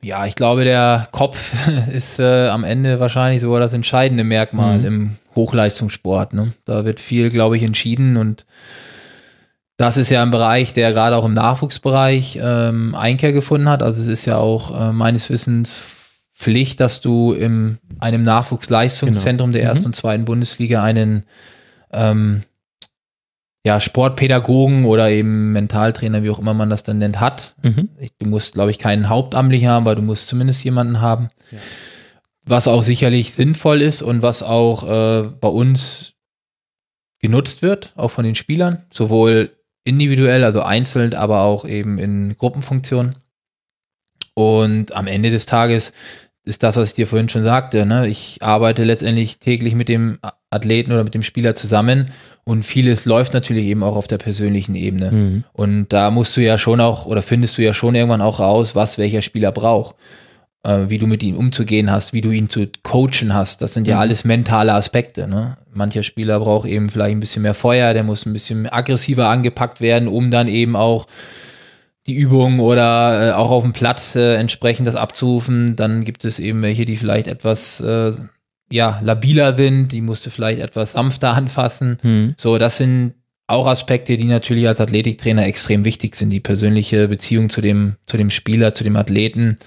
Ja, 0.00 0.26
ich 0.26 0.36
glaube, 0.36 0.64
der 0.64 1.08
Kopf 1.10 1.54
ist 1.92 2.20
äh, 2.20 2.48
am 2.48 2.64
Ende 2.64 3.00
wahrscheinlich 3.00 3.40
sogar 3.40 3.60
das 3.60 3.72
entscheidende 3.72 4.24
Merkmal 4.24 4.78
mhm. 4.78 4.84
im 4.84 5.16
Hochleistungssport. 5.34 6.34
Ne? 6.34 6.52
Da 6.64 6.84
wird 6.84 7.00
viel, 7.00 7.30
glaube 7.30 7.56
ich, 7.56 7.62
entschieden 7.62 8.16
und 8.16 8.44
das 9.76 9.96
ist 9.96 10.10
ja 10.10 10.22
ein 10.22 10.32
Bereich, 10.32 10.72
der 10.72 10.92
gerade 10.92 11.14
auch 11.14 11.24
im 11.24 11.34
Nachwuchsbereich 11.34 12.38
ähm, 12.42 12.96
Einkehr 12.96 13.32
gefunden 13.32 13.68
hat. 13.68 13.82
Also 13.82 14.02
es 14.02 14.08
ist 14.08 14.26
ja 14.26 14.36
auch 14.36 14.88
äh, 14.88 14.92
meines 14.92 15.30
Wissens 15.30 15.82
Pflicht, 16.34 16.78
dass 16.80 17.00
du 17.00 17.32
in 17.32 17.78
einem 17.98 18.22
Nachwuchsleistungszentrum 18.22 19.50
genau. 19.50 19.60
der 19.60 19.68
ersten 19.70 19.84
mhm. 19.84 19.86
und 19.86 19.96
zweiten 19.96 20.24
Bundesliga 20.24 20.82
einen 20.82 21.24
ähm, 21.92 22.42
ja, 23.66 23.80
Sportpädagogen 23.80 24.84
oder 24.84 25.10
eben 25.10 25.52
Mentaltrainer, 25.52 26.22
wie 26.22 26.30
auch 26.30 26.38
immer 26.38 26.54
man 26.54 26.70
das 26.70 26.84
dann 26.84 26.98
nennt, 26.98 27.20
hat. 27.20 27.54
Mhm. 27.62 27.88
Du 28.18 28.28
musst, 28.28 28.54
glaube 28.54 28.70
ich, 28.70 28.78
keinen 28.78 29.08
Hauptamtlichen 29.08 29.68
haben, 29.68 29.84
aber 29.84 29.94
du 29.94 30.02
musst 30.02 30.28
zumindest 30.28 30.64
jemanden 30.64 31.00
haben. 31.00 31.28
Ja. 31.50 31.58
Was 32.44 32.68
auch 32.68 32.82
sicherlich 32.82 33.34
sinnvoll 33.34 33.82
ist 33.82 34.00
und 34.00 34.22
was 34.22 34.42
auch 34.42 34.88
äh, 34.88 35.28
bei 35.40 35.48
uns 35.48 36.14
genutzt 37.20 37.62
wird, 37.62 37.92
auch 37.96 38.10
von 38.10 38.24
den 38.24 38.36
Spielern, 38.36 38.84
sowohl 38.90 39.50
individuell, 39.84 40.44
also 40.44 40.62
einzeln, 40.62 41.14
aber 41.14 41.42
auch 41.42 41.64
eben 41.64 41.98
in 41.98 42.36
Gruppenfunktionen. 42.38 43.16
Und 44.34 44.92
am 44.92 45.06
Ende 45.08 45.30
des 45.30 45.46
Tages 45.46 45.92
ist 46.44 46.62
das, 46.62 46.76
was 46.76 46.90
ich 46.90 46.94
dir 46.94 47.06
vorhin 47.06 47.28
schon 47.28 47.44
sagte. 47.44 47.84
Ne? 47.84 48.08
Ich 48.08 48.38
arbeite 48.40 48.84
letztendlich 48.84 49.38
täglich 49.38 49.74
mit 49.74 49.88
dem 49.88 50.18
Athleten 50.50 50.92
oder 50.92 51.04
mit 51.04 51.14
dem 51.14 51.22
Spieler 51.22 51.54
zusammen 51.54 52.08
und 52.44 52.62
vieles 52.62 53.04
läuft 53.04 53.34
natürlich 53.34 53.66
eben 53.66 53.82
auch 53.82 53.96
auf 53.96 54.06
der 54.06 54.16
persönlichen 54.16 54.74
Ebene. 54.74 55.10
Mhm. 55.10 55.44
Und 55.52 55.92
da 55.92 56.10
musst 56.10 56.34
du 56.36 56.40
ja 56.40 56.56
schon 56.56 56.80
auch 56.80 57.04
oder 57.04 57.20
findest 57.20 57.58
du 57.58 57.62
ja 57.62 57.74
schon 57.74 57.94
irgendwann 57.94 58.22
auch 58.22 58.40
raus, 58.40 58.74
was 58.74 58.96
welcher 58.96 59.20
Spieler 59.20 59.52
braucht, 59.52 59.96
äh, 60.62 60.86
wie 60.88 60.98
du 60.98 61.06
mit 61.06 61.22
ihm 61.22 61.36
umzugehen 61.36 61.90
hast, 61.90 62.14
wie 62.14 62.22
du 62.22 62.30
ihn 62.30 62.48
zu 62.48 62.66
coachen 62.82 63.34
hast. 63.34 63.60
Das 63.60 63.74
sind 63.74 63.86
ja 63.86 63.96
mhm. 63.96 64.00
alles 64.00 64.24
mentale 64.24 64.72
Aspekte. 64.72 65.28
Ne? 65.28 65.58
Mancher 65.74 66.02
Spieler 66.02 66.40
braucht 66.40 66.66
eben 66.66 66.88
vielleicht 66.88 67.16
ein 67.16 67.20
bisschen 67.20 67.42
mehr 67.42 67.52
Feuer, 67.52 67.92
der 67.92 68.02
muss 68.02 68.24
ein 68.24 68.32
bisschen 68.32 68.66
aggressiver 68.66 69.28
angepackt 69.28 69.82
werden, 69.82 70.08
um 70.08 70.30
dann 70.30 70.48
eben 70.48 70.74
auch 70.74 71.06
die 72.06 72.14
Übung 72.14 72.58
oder 72.60 73.28
äh, 73.28 73.32
auch 73.32 73.50
auf 73.50 73.62
dem 73.62 73.74
Platz 73.74 74.16
äh, 74.16 74.36
entsprechend 74.36 74.86
das 74.86 74.96
abzurufen. 74.96 75.76
Dann 75.76 76.04
gibt 76.04 76.24
es 76.24 76.38
eben 76.38 76.62
welche, 76.62 76.86
die 76.86 76.96
vielleicht 76.96 77.26
etwas 77.26 77.82
äh, 77.82 78.12
ja, 78.70 79.00
labiler 79.02 79.54
sind, 79.56 79.92
die 79.92 80.00
musst 80.00 80.26
du 80.26 80.30
vielleicht 80.30 80.60
etwas 80.60 80.92
sanfter 80.92 81.34
anfassen. 81.34 81.98
Hm. 82.02 82.34
So, 82.36 82.58
das 82.58 82.76
sind 82.78 83.14
auch 83.46 83.66
Aspekte, 83.66 84.16
die 84.16 84.24
natürlich 84.24 84.68
als 84.68 84.80
Athletiktrainer 84.80 85.46
extrem 85.46 85.84
wichtig 85.84 86.16
sind, 86.16 86.30
die 86.30 86.40
persönliche 86.40 87.08
Beziehung 87.08 87.48
zu 87.48 87.60
dem, 87.62 87.96
zu 88.06 88.18
dem 88.18 88.28
Spieler, 88.28 88.74
zu 88.74 88.84
dem 88.84 88.96
Athleten 88.96 89.58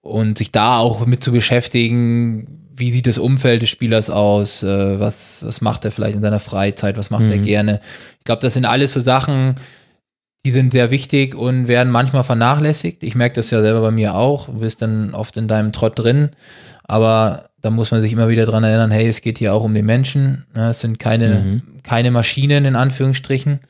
und 0.00 0.38
sich 0.38 0.52
da 0.52 0.78
auch 0.78 1.04
mit 1.04 1.22
zu 1.22 1.30
beschäftigen, 1.32 2.56
wie 2.74 2.92
sieht 2.92 3.06
das 3.06 3.18
Umfeld 3.18 3.60
des 3.60 3.68
Spielers 3.68 4.08
aus, 4.08 4.62
äh, 4.62 4.98
was, 4.98 5.44
was 5.44 5.60
macht 5.60 5.84
er 5.84 5.90
vielleicht 5.90 6.16
in 6.16 6.22
seiner 6.22 6.40
Freizeit, 6.40 6.96
was 6.96 7.10
macht 7.10 7.24
er 7.24 7.36
Mhm. 7.36 7.44
gerne. 7.44 7.80
Ich 8.18 8.24
glaube, 8.24 8.40
das 8.40 8.54
sind 8.54 8.64
alles 8.64 8.92
so 8.92 9.00
Sachen, 9.00 9.56
die 10.46 10.52
sind 10.52 10.72
sehr 10.72 10.90
wichtig 10.90 11.34
und 11.34 11.68
werden 11.68 11.92
manchmal 11.92 12.24
vernachlässigt. 12.24 13.02
Ich 13.02 13.14
merke 13.14 13.34
das 13.34 13.50
ja 13.50 13.60
selber 13.60 13.82
bei 13.82 13.90
mir 13.90 14.14
auch. 14.14 14.46
Du 14.46 14.60
bist 14.60 14.80
dann 14.80 15.12
oft 15.12 15.36
in 15.36 15.46
deinem 15.46 15.72
Trott 15.72 15.98
drin, 15.98 16.30
aber 16.84 17.49
da 17.62 17.70
muss 17.70 17.90
man 17.90 18.00
sich 18.00 18.12
immer 18.12 18.28
wieder 18.28 18.46
dran 18.46 18.64
erinnern, 18.64 18.90
hey, 18.90 19.06
es 19.08 19.20
geht 19.20 19.38
hier 19.38 19.52
auch 19.54 19.62
um 19.64 19.74
den 19.74 19.86
Menschen. 19.86 20.44
Ne? 20.54 20.70
Es 20.70 20.80
sind 20.80 20.98
keine, 20.98 21.28
Mhm. 21.40 21.62
keine 21.82 22.10
Maschinen 22.10 22.64
in 22.64 22.76
Anführungsstrichen 22.76 23.60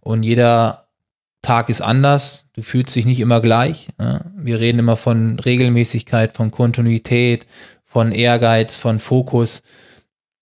und 0.00 0.22
jeder 0.22 0.84
Tag 1.42 1.68
ist 1.68 1.82
anders. 1.82 2.46
Du 2.54 2.62
fühlst 2.62 2.96
dich 2.96 3.04
nicht 3.04 3.20
immer 3.20 3.40
gleich. 3.42 3.88
Ne? 3.98 4.24
Wir 4.36 4.60
reden 4.60 4.78
immer 4.78 4.96
von 4.96 5.38
Regelmäßigkeit, 5.38 6.34
von 6.34 6.50
Kontinuität, 6.50 7.46
von 7.84 8.12
Ehrgeiz, 8.12 8.76
von 8.76 8.98
Fokus. 8.98 9.62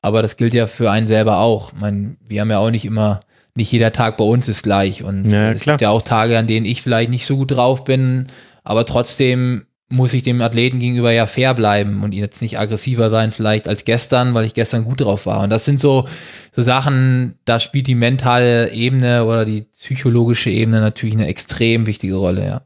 Aber 0.01 0.23
das 0.23 0.37
gilt 0.37 0.55
ja 0.55 0.67
für 0.67 0.91
einen 0.91 1.07
selber 1.07 1.39
auch. 1.39 1.73
Ich 1.73 1.81
meine, 1.81 2.17
wir 2.27 2.41
haben 2.41 2.51
ja 2.51 2.59
auch 2.59 2.71
nicht 2.71 2.85
immer, 2.85 3.21
nicht 3.55 3.71
jeder 3.73 3.93
Tag 3.93 4.17
bei 4.17 4.25
uns 4.25 4.49
ist 4.49 4.63
gleich. 4.63 5.03
Und 5.03 5.31
Ja, 5.31 5.51
es 5.51 5.65
gibt 5.65 5.81
ja 5.81 5.91
auch 5.91 6.03
Tage, 6.03 6.39
an 6.39 6.47
denen 6.47 6.67
ich 6.67 6.83
vielleicht 6.83 7.11
nicht 7.11 7.27
so 7.27 7.37
gut 7.37 7.51
drauf 7.51 7.85
bin, 7.85 8.29
aber 8.65 8.85
trotzdem 8.87 9.65
muss 9.93 10.15
ich 10.15 10.23
dem 10.23 10.41
Athleten 10.41 10.79
gegenüber 10.79 11.13
ja 11.13 11.27
fair 11.27 11.55
bleiben 11.55 12.03
und 12.03 12.13
jetzt 12.13 12.41
nicht 12.41 12.59
aggressiver 12.59 13.11
sein 13.11 13.31
vielleicht 13.31 13.69
als 13.69 13.85
gestern, 13.85 14.35
weil 14.35 14.47
ich 14.47 14.55
gestern 14.55 14.85
gut 14.85 15.03
drauf 15.03 15.27
war. 15.27 15.43
Und 15.43 15.51
das 15.51 15.65
sind 15.65 15.79
so, 15.79 16.09
so 16.51 16.63
Sachen, 16.63 17.35
da 17.45 17.61
spielt 17.61 17.87
die 17.87 17.95
mentale 17.95 18.73
Ebene 18.73 19.25
oder 19.25 19.45
die 19.45 19.63
psychologische 19.63 20.51
Ebene 20.51 20.81
natürlich 20.81 21.15
eine 21.15 21.29
extrem 21.29 21.87
wichtige 21.87 22.17
Rolle, 22.17 22.47
ja. 22.47 22.63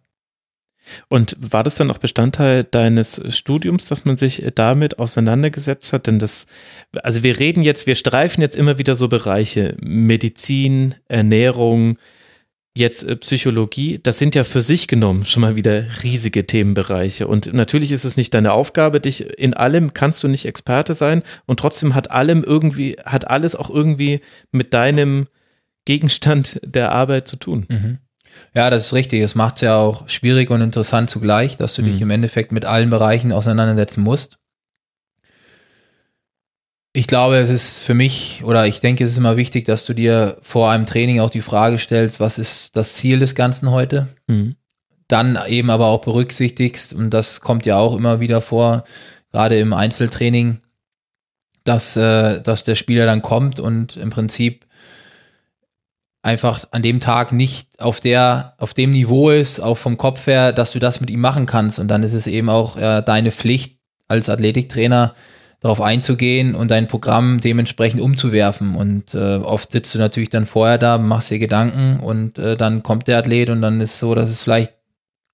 Und 1.08 1.36
war 1.40 1.64
das 1.64 1.74
dann 1.74 1.90
auch 1.90 1.98
Bestandteil 1.98 2.62
deines 2.62 3.20
Studiums, 3.36 3.86
dass 3.86 4.04
man 4.04 4.16
sich 4.16 4.44
damit 4.54 5.00
auseinandergesetzt 5.00 5.92
hat? 5.92 6.06
Denn 6.06 6.20
das, 6.20 6.46
also 7.02 7.24
wir 7.24 7.40
reden 7.40 7.62
jetzt, 7.62 7.88
wir 7.88 7.96
streifen 7.96 8.40
jetzt 8.40 8.56
immer 8.56 8.78
wieder 8.78 8.94
so 8.94 9.08
Bereiche 9.08 9.76
Medizin, 9.80 10.94
Ernährung, 11.08 11.98
jetzt 12.76 13.02
äh, 13.04 13.16
Psychologie. 13.16 13.98
Das 14.02 14.18
sind 14.18 14.34
ja 14.34 14.44
für 14.44 14.60
sich 14.60 14.86
genommen 14.88 15.24
schon 15.24 15.40
mal 15.40 15.56
wieder 15.56 15.84
riesige 16.02 16.46
Themenbereiche. 16.46 17.26
Und 17.26 17.52
natürlich 17.52 17.90
ist 17.92 18.04
es 18.04 18.16
nicht 18.16 18.32
deine 18.34 18.52
Aufgabe, 18.52 19.00
dich 19.00 19.38
in 19.38 19.54
allem 19.54 19.94
kannst 19.94 20.22
du 20.22 20.28
nicht 20.28 20.46
Experte 20.46 20.94
sein. 20.94 21.22
Und 21.46 21.58
trotzdem 21.60 21.94
hat 21.94 22.10
allem 22.10 22.44
irgendwie, 22.44 22.96
hat 23.04 23.28
alles 23.28 23.56
auch 23.56 23.70
irgendwie 23.70 24.20
mit 24.52 24.74
deinem 24.74 25.26
Gegenstand 25.84 26.60
der 26.64 26.92
Arbeit 26.92 27.28
zu 27.28 27.36
tun. 27.36 27.98
Ja, 28.54 28.70
das 28.70 28.86
ist 28.86 28.92
richtig. 28.92 29.22
Es 29.22 29.34
macht 29.34 29.56
es 29.56 29.60
ja 29.62 29.76
auch 29.76 30.08
schwierig 30.08 30.50
und 30.50 30.60
interessant 30.60 31.08
zugleich, 31.10 31.56
dass 31.56 31.74
du 31.74 31.82
dich 31.82 31.96
Mhm. 31.96 32.02
im 32.02 32.10
Endeffekt 32.10 32.52
mit 32.52 32.64
allen 32.64 32.90
Bereichen 32.90 33.32
auseinandersetzen 33.32 34.02
musst. 34.02 34.38
Ich 36.96 37.06
glaube, 37.06 37.36
es 37.36 37.50
ist 37.50 37.80
für 37.80 37.92
mich 37.92 38.42
oder 38.42 38.66
ich 38.66 38.80
denke, 38.80 39.04
es 39.04 39.10
ist 39.10 39.18
immer 39.18 39.36
wichtig, 39.36 39.66
dass 39.66 39.84
du 39.84 39.92
dir 39.92 40.38
vor 40.40 40.70
einem 40.70 40.86
Training 40.86 41.20
auch 41.20 41.28
die 41.28 41.42
Frage 41.42 41.76
stellst, 41.76 42.20
was 42.20 42.38
ist 42.38 42.74
das 42.74 42.94
Ziel 42.94 43.18
des 43.18 43.34
Ganzen 43.34 43.70
heute? 43.70 44.08
Mhm. 44.28 44.56
dann 45.06 45.38
eben 45.46 45.68
aber 45.68 45.88
auch 45.88 46.00
berücksichtigst, 46.00 46.94
und 46.94 47.10
das 47.10 47.42
kommt 47.42 47.66
ja 47.66 47.76
auch 47.76 47.94
immer 47.94 48.18
wieder 48.18 48.40
vor, 48.40 48.84
gerade 49.30 49.58
im 49.58 49.74
Einzeltraining, 49.74 50.60
dass, 51.64 51.98
äh, 51.98 52.40
dass 52.40 52.64
der 52.64 52.76
Spieler 52.76 53.04
dann 53.04 53.20
kommt 53.20 53.60
und 53.60 53.98
im 53.98 54.08
Prinzip 54.08 54.64
einfach 56.22 56.64
an 56.70 56.80
dem 56.80 57.00
Tag 57.00 57.30
nicht 57.30 57.78
auf 57.78 58.00
der, 58.00 58.54
auf 58.56 58.72
dem 58.72 58.92
Niveau 58.92 59.28
ist, 59.28 59.60
auch 59.60 59.76
vom 59.76 59.98
Kopf 59.98 60.26
her, 60.26 60.54
dass 60.54 60.72
du 60.72 60.78
das 60.78 61.02
mit 61.02 61.10
ihm 61.10 61.20
machen 61.20 61.44
kannst. 61.44 61.78
Und 61.78 61.88
dann 61.88 62.02
ist 62.02 62.14
es 62.14 62.26
eben 62.26 62.48
auch 62.48 62.78
äh, 62.78 63.02
deine 63.02 63.32
Pflicht 63.32 63.78
als 64.08 64.30
Athletiktrainer, 64.30 65.14
darauf 65.60 65.80
einzugehen 65.80 66.54
und 66.54 66.70
dein 66.70 66.86
Programm 66.86 67.40
dementsprechend 67.40 68.00
umzuwerfen. 68.00 68.76
Und 68.76 69.14
äh, 69.14 69.36
oft 69.36 69.72
sitzt 69.72 69.94
du 69.94 69.98
natürlich 69.98 70.28
dann 70.28 70.46
vorher 70.46 70.78
da, 70.78 70.98
machst 70.98 71.30
dir 71.30 71.38
Gedanken 71.38 72.00
und 72.00 72.38
äh, 72.38 72.56
dann 72.56 72.82
kommt 72.82 73.08
der 73.08 73.18
Athlet 73.18 73.50
und 73.50 73.62
dann 73.62 73.80
ist 73.80 73.94
es 73.94 73.98
so, 73.98 74.14
dass 74.14 74.28
es 74.28 74.42
vielleicht 74.42 74.74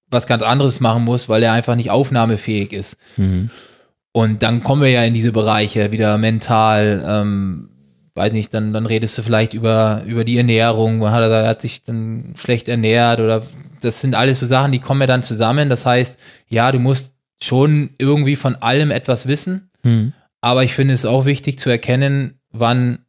was 0.09 0.27
ganz 0.27 0.43
anderes 0.43 0.79
machen 0.79 1.03
muss, 1.03 1.27
weil 1.27 1.43
er 1.43 1.53
einfach 1.53 1.75
nicht 1.75 1.91
aufnahmefähig 1.91 2.71
ist. 2.71 2.97
Mhm. 3.17 3.49
Und 4.11 4.43
dann 4.43 4.63
kommen 4.63 4.83
wir 4.83 4.89
ja 4.89 5.03
in 5.03 5.15
diese 5.15 5.31
Bereiche 5.31 5.91
wieder 5.91 6.17
mental, 6.19 7.03
ähm, 7.05 7.69
weiß 8.13 8.31
nicht, 8.31 8.53
dann, 8.53 8.71
dann 8.71 8.85
redest 8.85 9.17
du 9.17 9.23
vielleicht 9.23 9.55
über, 9.55 10.03
über 10.05 10.23
die 10.23 10.37
Ernährung, 10.37 10.99
man 10.99 11.11
hat, 11.11 11.23
er 11.23 11.47
hat 11.47 11.61
sich 11.61 11.83
dann 11.83 12.35
schlecht 12.37 12.69
ernährt 12.69 13.19
oder 13.19 13.41
das 13.81 14.01
sind 14.01 14.13
alles 14.15 14.39
so 14.39 14.45
Sachen, 14.45 14.71
die 14.71 14.79
kommen 14.79 15.01
ja 15.01 15.07
dann 15.07 15.23
zusammen. 15.23 15.67
Das 15.67 15.85
heißt, 15.85 16.19
ja, 16.47 16.71
du 16.71 16.79
musst 16.79 17.15
schon 17.41 17.89
irgendwie 17.97 18.35
von 18.35 18.55
allem 18.55 18.91
etwas 18.91 19.27
wissen, 19.27 19.71
Mhm. 19.83 20.13
aber 20.41 20.63
ich 20.63 20.73
finde 20.73 20.93
es 20.93 21.05
auch 21.05 21.25
wichtig 21.25 21.59
zu 21.59 21.69
erkennen, 21.69 22.39
wann 22.51 22.99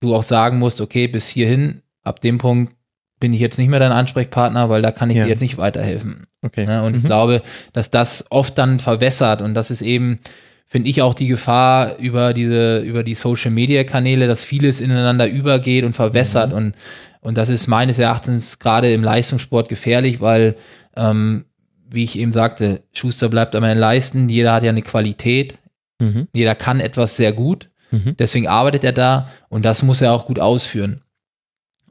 du 0.00 0.14
auch 0.14 0.22
sagen 0.22 0.58
musst, 0.58 0.80
okay, 0.80 1.06
bis 1.08 1.28
hierhin, 1.28 1.82
ab 2.02 2.20
dem 2.20 2.38
Punkt 2.38 2.74
bin 3.20 3.32
ich 3.32 3.40
jetzt 3.40 3.58
nicht 3.58 3.68
mehr 3.68 3.78
dein 3.78 3.92
Ansprechpartner, 3.92 4.68
weil 4.68 4.82
da 4.82 4.90
kann 4.90 5.10
ich 5.10 5.16
Ja. 5.16 5.24
dir 5.24 5.30
jetzt 5.30 5.40
nicht 5.40 5.58
weiterhelfen. 5.58 6.24
Okay. 6.42 6.66
Ne? 6.66 6.82
Und 6.82 6.96
ich 6.96 7.02
Mhm. 7.04 7.06
glaube, 7.06 7.42
dass 7.72 7.90
das 7.90 8.26
oft 8.30 8.58
dann 8.58 8.80
verwässert 8.80 9.42
und 9.42 9.54
das 9.54 9.70
ist 9.70 9.80
eben, 9.82 10.18
finde 10.66 10.90
ich 10.90 11.02
auch 11.02 11.14
die 11.14 11.28
Gefahr 11.28 11.98
über 11.98 12.32
diese, 12.34 12.78
über 12.80 13.04
die 13.04 13.14
Social 13.14 13.52
Media 13.52 13.84
Kanäle, 13.84 14.26
dass 14.26 14.42
vieles 14.44 14.80
ineinander 14.80 15.28
übergeht 15.28 15.84
und 15.84 15.94
verwässert 15.94 16.50
Mhm. 16.50 16.56
und, 16.56 16.74
und 17.20 17.36
das 17.38 17.48
ist 17.48 17.68
meines 17.68 18.00
Erachtens 18.00 18.58
gerade 18.58 18.92
im 18.92 19.04
Leistungssport 19.04 19.68
gefährlich, 19.68 20.20
weil, 20.20 20.56
ähm, 20.96 21.44
wie 21.88 22.02
ich 22.02 22.18
eben 22.18 22.32
sagte, 22.32 22.82
Schuster 22.92 23.28
bleibt 23.28 23.54
an 23.54 23.60
meinen 23.62 23.78
Leisten, 23.78 24.28
jeder 24.28 24.52
hat 24.54 24.64
ja 24.64 24.70
eine 24.70 24.82
Qualität, 24.82 25.58
Mhm. 26.02 26.28
jeder 26.32 26.54
kann 26.54 26.80
etwas 26.80 27.16
sehr 27.16 27.32
gut, 27.32 27.70
Mhm. 27.90 28.16
deswegen 28.18 28.48
arbeitet 28.48 28.84
er 28.84 28.92
da 28.92 29.28
und 29.50 29.64
das 29.64 29.82
muss 29.82 30.00
er 30.00 30.12
auch 30.12 30.26
gut 30.26 30.38
ausführen. 30.38 31.02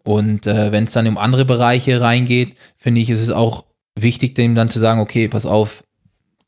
Und 0.04 0.48
äh, 0.48 0.72
wenn 0.72 0.86
es 0.86 0.92
dann 0.94 1.08
um 1.08 1.18
andere 1.18 1.46
Bereiche 1.46 2.02
reingeht, 2.02 2.56
finde 2.76 3.02
ich, 3.02 3.10
ist 3.12 3.22
es 3.22 3.30
auch 3.30 3.66
wichtig, 3.96 4.34
dem 4.34 4.56
dann 4.56 4.70
zu 4.70 4.80
sagen, 4.80 5.00
okay, 5.00 5.28
pass 5.28 5.46
auf, 5.46 5.84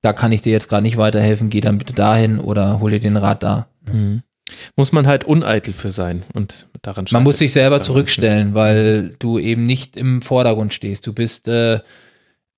da 0.01 0.11
kann 0.11 0.31
ich 0.31 0.41
dir 0.41 0.51
jetzt 0.51 0.69
gerade 0.69 0.81
nicht 0.83 0.97
weiterhelfen, 0.97 1.49
geh 1.51 1.61
dann 1.61 1.77
bitte 1.77 1.93
dahin 1.93 2.39
oder 2.39 2.79
hol 2.79 2.89
dir 2.91 2.99
den 2.99 3.15
Rat 3.17 3.43
da. 3.43 3.67
Mhm. 3.91 4.23
Muss 4.75 4.91
man 4.91 5.07
halt 5.07 5.23
uneitel 5.23 5.73
für 5.73 5.91
sein 5.91 6.23
und 6.33 6.67
daran 6.81 7.05
Man 7.11 7.23
muss 7.23 7.37
sich 7.37 7.53
selber 7.53 7.81
zurückstellen, 7.81 8.53
weil 8.55 9.15
du 9.19 9.39
eben 9.39 9.65
nicht 9.65 9.95
im 9.95 10.21
Vordergrund 10.21 10.73
stehst. 10.73 11.07
Du 11.07 11.13
bist 11.13 11.47
äh, 11.47 11.79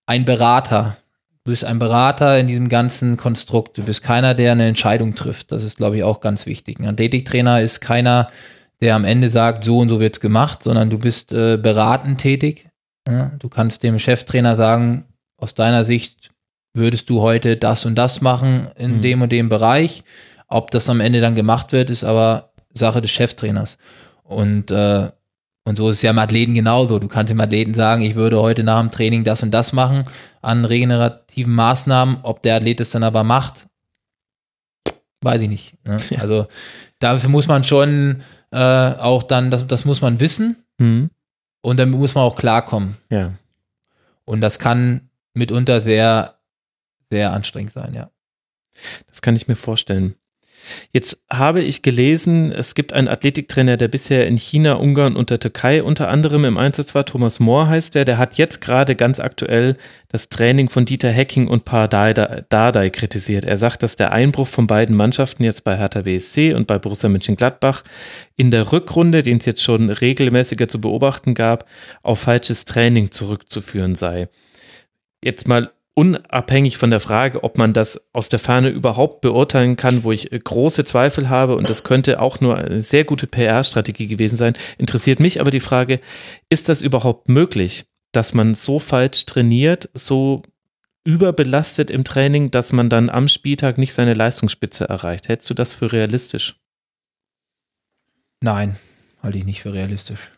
ein 0.06 0.26
Berater. 0.26 0.98
Du 1.46 1.52
bist 1.52 1.64
ein 1.64 1.78
Berater 1.78 2.40
in 2.40 2.48
diesem 2.48 2.70
ganzen 2.70 3.18
Konstrukt. 3.18 3.78
Du 3.78 3.84
bist 3.84 4.02
keiner, 4.02 4.34
der 4.34 4.54
eine 4.54 4.66
Entscheidung 4.68 5.14
trifft. 5.14 5.52
Das 5.52 5.64
ist, 5.64 5.78
glaube 5.78 5.96
ich, 5.98 6.04
auch 6.04 6.20
ganz 6.20 6.48
wichtig. 6.48 6.80
Ein 6.80 6.88
Athletiktrainer 6.88 7.62
ist 7.62 7.82
keiner, 7.82 8.32
der 8.82 8.96
am 8.96 9.06
Ende 9.06 9.30
sagt, 9.30 9.64
so 9.64 9.78
und 9.78 9.90
so 9.90 10.00
wird's 10.00 10.20
gemacht, 10.20 10.64
sondern 10.64 10.90
du 10.90 10.98
bist 10.98 11.32
äh, 11.32 11.58
beratend 11.58 12.20
tätig. 12.20 12.68
Ja, 13.08 13.32
du 13.38 13.48
kannst 13.48 13.84
dem 13.84 14.00
Cheftrainer 14.00 14.56
sagen, 14.58 15.06
aus 15.38 15.54
deiner 15.54 15.86
Sicht 15.86 16.32
würdest 16.74 17.12
du 17.12 17.22
heute 17.22 17.58
das 17.58 17.86
und 17.86 17.94
das 17.94 18.22
machen 18.22 18.68
in 18.76 18.98
Mhm. 18.98 19.02
dem 19.04 19.22
und 19.22 19.32
dem 19.32 19.48
Bereich. 19.48 20.04
Ob 20.48 20.72
das 20.72 20.90
am 20.90 21.00
Ende 21.00 21.22
dann 21.22 21.36
gemacht 21.36 21.72
wird, 21.74 21.92
ist 21.92 22.04
aber 22.04 22.54
Sache 22.74 23.02
des 23.04 23.12
Cheftrainers. 23.12 23.78
Und, 24.24 24.72
äh, 24.72 25.10
und 25.68 25.76
so 25.76 25.90
ist 25.90 25.98
es 25.98 26.02
ja 26.04 26.12
im 26.12 26.20
Athleten 26.20 26.54
genauso. 26.54 27.00
Du 27.00 27.08
kannst 27.08 27.32
dem 27.32 27.42
Athleten 27.42 27.74
sagen, 27.74 28.02
ich 28.02 28.16
würde 28.16 28.40
heute 28.42 28.64
nach 28.64 28.80
dem 28.80 28.92
Training 28.92 29.24
das 29.24 29.44
und 29.44 29.52
das 29.52 29.74
machen 29.74 30.06
an 30.42 30.64
regenerativen 30.64 31.54
Maßnahmen. 31.54 32.20
Ob 32.24 32.42
der 32.44 32.56
Athlet 32.58 32.80
es 32.80 32.92
dann 32.92 33.04
aber 33.04 33.24
macht, 33.24 33.66
weiß 35.22 35.42
ich 35.42 35.50
nicht. 35.50 35.86
Ne? 35.86 35.98
Ja. 36.12 36.20
Also 36.20 36.48
dafür 37.00 37.30
muss 37.30 37.48
man 37.48 37.64
schon 37.64 38.22
äh, 38.52 38.58
auch 38.60 39.24
dann, 39.24 39.50
das, 39.52 39.68
das 39.68 39.86
muss 39.86 40.02
man 40.02 40.20
wissen 40.20 40.58
Mhm. 40.78 41.10
und 41.62 41.78
damit 41.80 41.98
muss 41.98 42.16
man 42.16 42.26
auch 42.26 42.36
klarkommen. 42.36 42.98
Ja. 43.10 43.32
Und 44.26 44.42
das 44.42 44.60
kann 44.60 45.10
mitunter 45.34 45.82
sehr, 45.82 46.36
sehr 47.10 47.32
anstrengend 47.32 47.72
sein, 47.72 47.94
ja. 47.94 48.10
Das 49.08 49.22
kann 49.22 49.38
ich 49.38 49.48
mir 49.48 49.56
vorstellen. 49.56 50.16
Jetzt 50.92 51.24
habe 51.30 51.62
ich 51.62 51.82
gelesen, 51.82 52.52
es 52.52 52.76
gibt 52.76 52.94
einen 52.94 53.08
Athletiktrainer, 53.08 53.78
der 53.78 53.88
bisher 53.88 54.28
in 54.28 54.38
China, 54.38 54.74
Ungarn 54.74 55.16
und 55.16 55.30
der 55.30 55.40
Türkei 55.40 55.84
unter 55.84 56.10
anderem 56.10 56.46
im 56.46 56.58
Einsatz 56.58 56.96
war. 56.96 57.06
Thomas 57.06 57.40
Mohr 57.40 57.68
heißt 57.68 57.96
der. 57.96 58.06
Der 58.06 58.18
hat 58.18 58.38
jetzt 58.38 58.62
gerade 58.62 58.96
ganz 58.96 59.20
aktuell 59.20 59.78
das 60.10 60.30
Training 60.30 60.70
von 60.70 60.86
Dieter 60.86 61.12
Hecking 61.12 61.48
und 61.48 61.66
Paar 61.66 61.88
Dardai 61.88 62.90
kritisiert. 62.90 63.46
Er 63.46 63.58
sagt, 63.58 63.84
dass 63.84 63.96
der 63.96 64.12
Einbruch 64.12 64.48
von 64.48 64.68
beiden 64.68 64.96
Mannschaften 64.96 65.44
jetzt 65.44 65.64
bei 65.64 65.78
Hertha 65.78 66.04
BSC 66.04 66.54
und 66.54 66.68
bei 66.68 66.80
Borussia 66.80 67.10
Mönchengladbach 67.10 67.84
in 68.36 68.52
der 68.52 68.72
Rückrunde, 68.72 69.24
den 69.24 69.38
es 69.38 69.46
jetzt 69.46 69.64
schon 69.64 69.90
regelmäßiger 69.90 70.68
zu 70.68 70.80
beobachten 70.80 71.34
gab, 71.34 71.66
auf 72.04 72.20
falsches 72.20 72.66
Training 72.66 73.12
zurückzuführen 73.12 73.96
sei. 73.96 74.30
Jetzt 75.24 75.48
mal 75.48 75.72
unabhängig 75.96 76.78
von 76.78 76.92
der 76.92 77.00
Frage, 77.00 77.44
ob 77.44 77.58
man 77.58 77.74
das 77.74 78.10
aus 78.14 78.28
der 78.28 78.38
Ferne 78.38 78.70
überhaupt 78.70 79.22
beurteilen 79.22 79.78
kann, 79.78 80.04
wo 80.04 80.12
ich 80.12 80.32
äh, 80.32 80.38
große 80.38 80.84
Zweifel 80.84 81.30
habe 81.30 81.56
und 81.56 81.70
das 81.70 81.84
könnte 81.84 82.22
auch 82.22 82.42
nur 82.42 82.58
eine 82.58 82.82
sehr 82.82 83.06
gute 83.06 83.28
PR-Strategie 83.28 84.08
gewesen 84.08 84.36
sein, 84.36 84.54
interessiert 84.78 85.20
mich 85.20 85.40
aber 85.40 85.52
die 85.52 85.62
Frage, 85.62 86.02
ist 86.50 86.70
das 86.70 86.82
überhaupt 86.82 87.30
möglich, 87.30 87.86
dass 88.12 88.34
man 88.34 88.56
so 88.56 88.80
falsch 88.80 89.26
trainiert, 89.26 89.90
so 89.94 90.44
überbelastet 91.06 91.90
im 91.90 92.04
Training, 92.04 92.52
dass 92.52 92.74
man 92.74 92.90
dann 92.90 93.10
am 93.10 93.30
Spieltag 93.30 93.78
nicht 93.78 93.94
seine 93.94 94.14
Leistungsspitze 94.14 94.90
erreicht? 94.90 95.30
Hältst 95.30 95.50
du 95.50 95.54
das 95.54 95.72
für 95.72 95.94
realistisch? 95.94 96.58
Nein, 98.42 98.76
halte 99.24 99.38
ich 99.38 99.46
nicht 99.46 99.62
für 99.62 99.72
realistisch. 99.72 100.32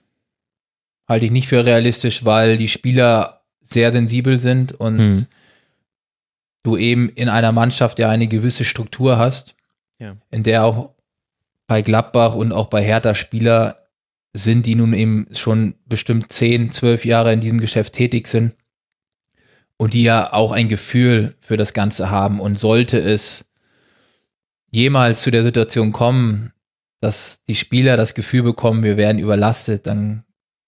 Halte 1.08 1.26
ich 1.26 1.32
nicht 1.32 1.48
für 1.48 1.66
realistisch, 1.66 2.26
weil 2.26 2.58
die 2.58 2.68
Spieler 2.68 3.42
sehr 3.64 3.92
sensibel 3.92 4.38
sind 4.38 4.74
und 4.74 5.00
hm 5.00 5.28
du 6.68 6.78
eben 6.78 7.10
in 7.10 7.30
einer 7.30 7.54
Mannschaft 7.54 7.98
ja 7.98 8.10
eine 8.10 8.28
gewisse 8.28 8.66
Struktur 8.66 9.18
hast, 9.18 9.56
ja. 10.00 10.18
in 10.32 10.44
der 10.44 10.66
auch 10.66 10.94
bei 11.66 11.82
Gladbach 11.82 12.36
und 12.36 12.52
auch 12.52 12.68
bei 12.68 12.84
Hertha 12.84 13.16
Spieler 13.16 13.88
sind, 14.34 14.66
die 14.66 14.76
nun 14.76 14.94
eben 14.94 15.28
schon 15.32 15.76
bestimmt 15.86 16.32
10, 16.32 16.72
12 16.72 17.06
Jahre 17.06 17.34
in 17.34 17.40
diesem 17.40 17.60
Geschäft 17.60 17.94
tätig 17.94 18.28
sind 18.28 18.54
und 19.78 19.94
die 19.94 20.04
ja 20.04 20.34
auch 20.34 20.52
ein 20.52 20.68
Gefühl 20.68 21.36
für 21.40 21.58
das 21.58 21.74
Ganze 21.74 22.12
haben. 22.12 22.40
Und 22.40 22.60
sollte 22.60 23.00
es 23.00 23.52
jemals 24.70 25.22
zu 25.22 25.32
der 25.32 25.44
Situation 25.44 25.94
kommen, 25.94 26.52
dass 27.00 27.44
die 27.48 27.56
Spieler 27.56 27.96
das 27.96 28.14
Gefühl 28.14 28.44
bekommen, 28.44 28.84
wir 28.84 28.98
werden 28.98 29.20
überlastet, 29.20 29.88
dann 29.88 30.24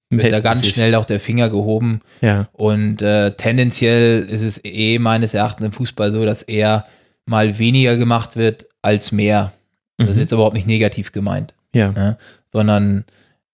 wird 0.10 0.34
da 0.34 0.40
ganz 0.40 0.66
schnell 0.66 0.96
auch 0.96 1.06
der 1.06 1.20
Finger 1.20 1.50
gehoben. 1.50 2.02
Ja. 2.22 2.50
Und 2.54 3.02
äh, 3.02 3.32
tendenziell 3.36 4.22
ist 4.22 4.42
es 4.42 4.60
eh 4.64 4.98
meines 5.00 5.34
Erachtens 5.34 5.68
im 5.68 5.72
Fußball 5.72 6.12
so, 6.12 6.26
dass 6.26 6.44
eher 6.44 6.86
mal 7.26 7.60
weniger 7.60 7.96
gemacht 7.98 8.36
wird 8.36 8.66
als 8.82 9.12
mehr. 9.12 9.54
Das 9.98 10.08
mhm. 10.08 10.12
ist 10.12 10.18
jetzt 10.18 10.32
überhaupt 10.32 10.56
nicht 10.56 10.68
negativ 10.68 11.12
gemeint. 11.12 11.54
Ja. 11.76 11.92
Ne? 11.92 12.18
Sondern 12.52 13.06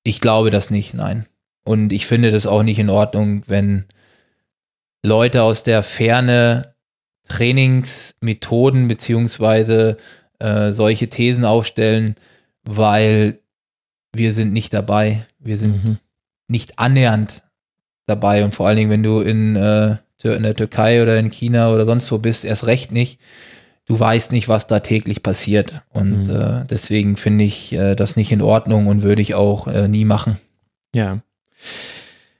ich 0.03 0.21
glaube 0.21 0.49
das 0.49 0.69
nicht, 0.69 0.93
nein. 0.93 1.25
Und 1.65 1.91
ich 1.91 2.05
finde 2.05 2.31
das 2.31 2.47
auch 2.47 2.63
nicht 2.63 2.79
in 2.79 2.89
Ordnung, 2.89 3.43
wenn 3.47 3.85
Leute 5.03 5.43
aus 5.43 5.63
der 5.63 5.83
Ferne 5.83 6.73
Trainingsmethoden 7.27 8.87
beziehungsweise 8.87 9.97
äh, 10.39 10.71
solche 10.71 11.09
Thesen 11.09 11.43
aufstellen, 11.43 12.15
weil 12.63 13.39
wir 14.15 14.33
sind 14.33 14.53
nicht 14.53 14.73
dabei. 14.73 15.25
Wir 15.39 15.57
sind 15.57 15.83
mhm 15.83 15.97
nicht 16.47 16.79
annähernd 16.79 17.43
dabei. 18.05 18.43
Und 18.43 18.53
vor 18.53 18.67
allen 18.67 18.77
Dingen, 18.77 18.91
wenn 18.91 19.03
du 19.03 19.19
in, 19.21 19.55
äh, 19.55 19.97
in 20.23 20.43
der 20.43 20.55
Türkei 20.55 21.01
oder 21.03 21.17
in 21.17 21.29
China 21.31 21.71
oder 21.71 21.85
sonst 21.85 22.11
wo 22.11 22.17
bist, 22.17 22.45
erst 22.45 22.67
recht 22.67 22.91
nicht. 22.91 23.19
Du 23.87 23.99
weißt 23.99 24.31
nicht, 24.31 24.47
was 24.47 24.65
da 24.65 24.79
täglich 24.79 25.21
passiert. 25.21 25.81
Und 25.89 26.27
mhm. 26.27 26.35
äh, 26.35 26.65
deswegen 26.67 27.15
finde 27.15 27.43
ich 27.43 27.73
äh, 27.73 27.95
das 27.95 28.15
nicht 28.15 28.31
in 28.31 28.41
Ordnung 28.41 28.87
und 28.87 29.03
würde 29.03 29.21
ich 29.21 29.35
auch 29.35 29.67
äh, 29.67 29.87
nie 29.87 30.05
machen. 30.05 30.37
Ja. 30.95 31.19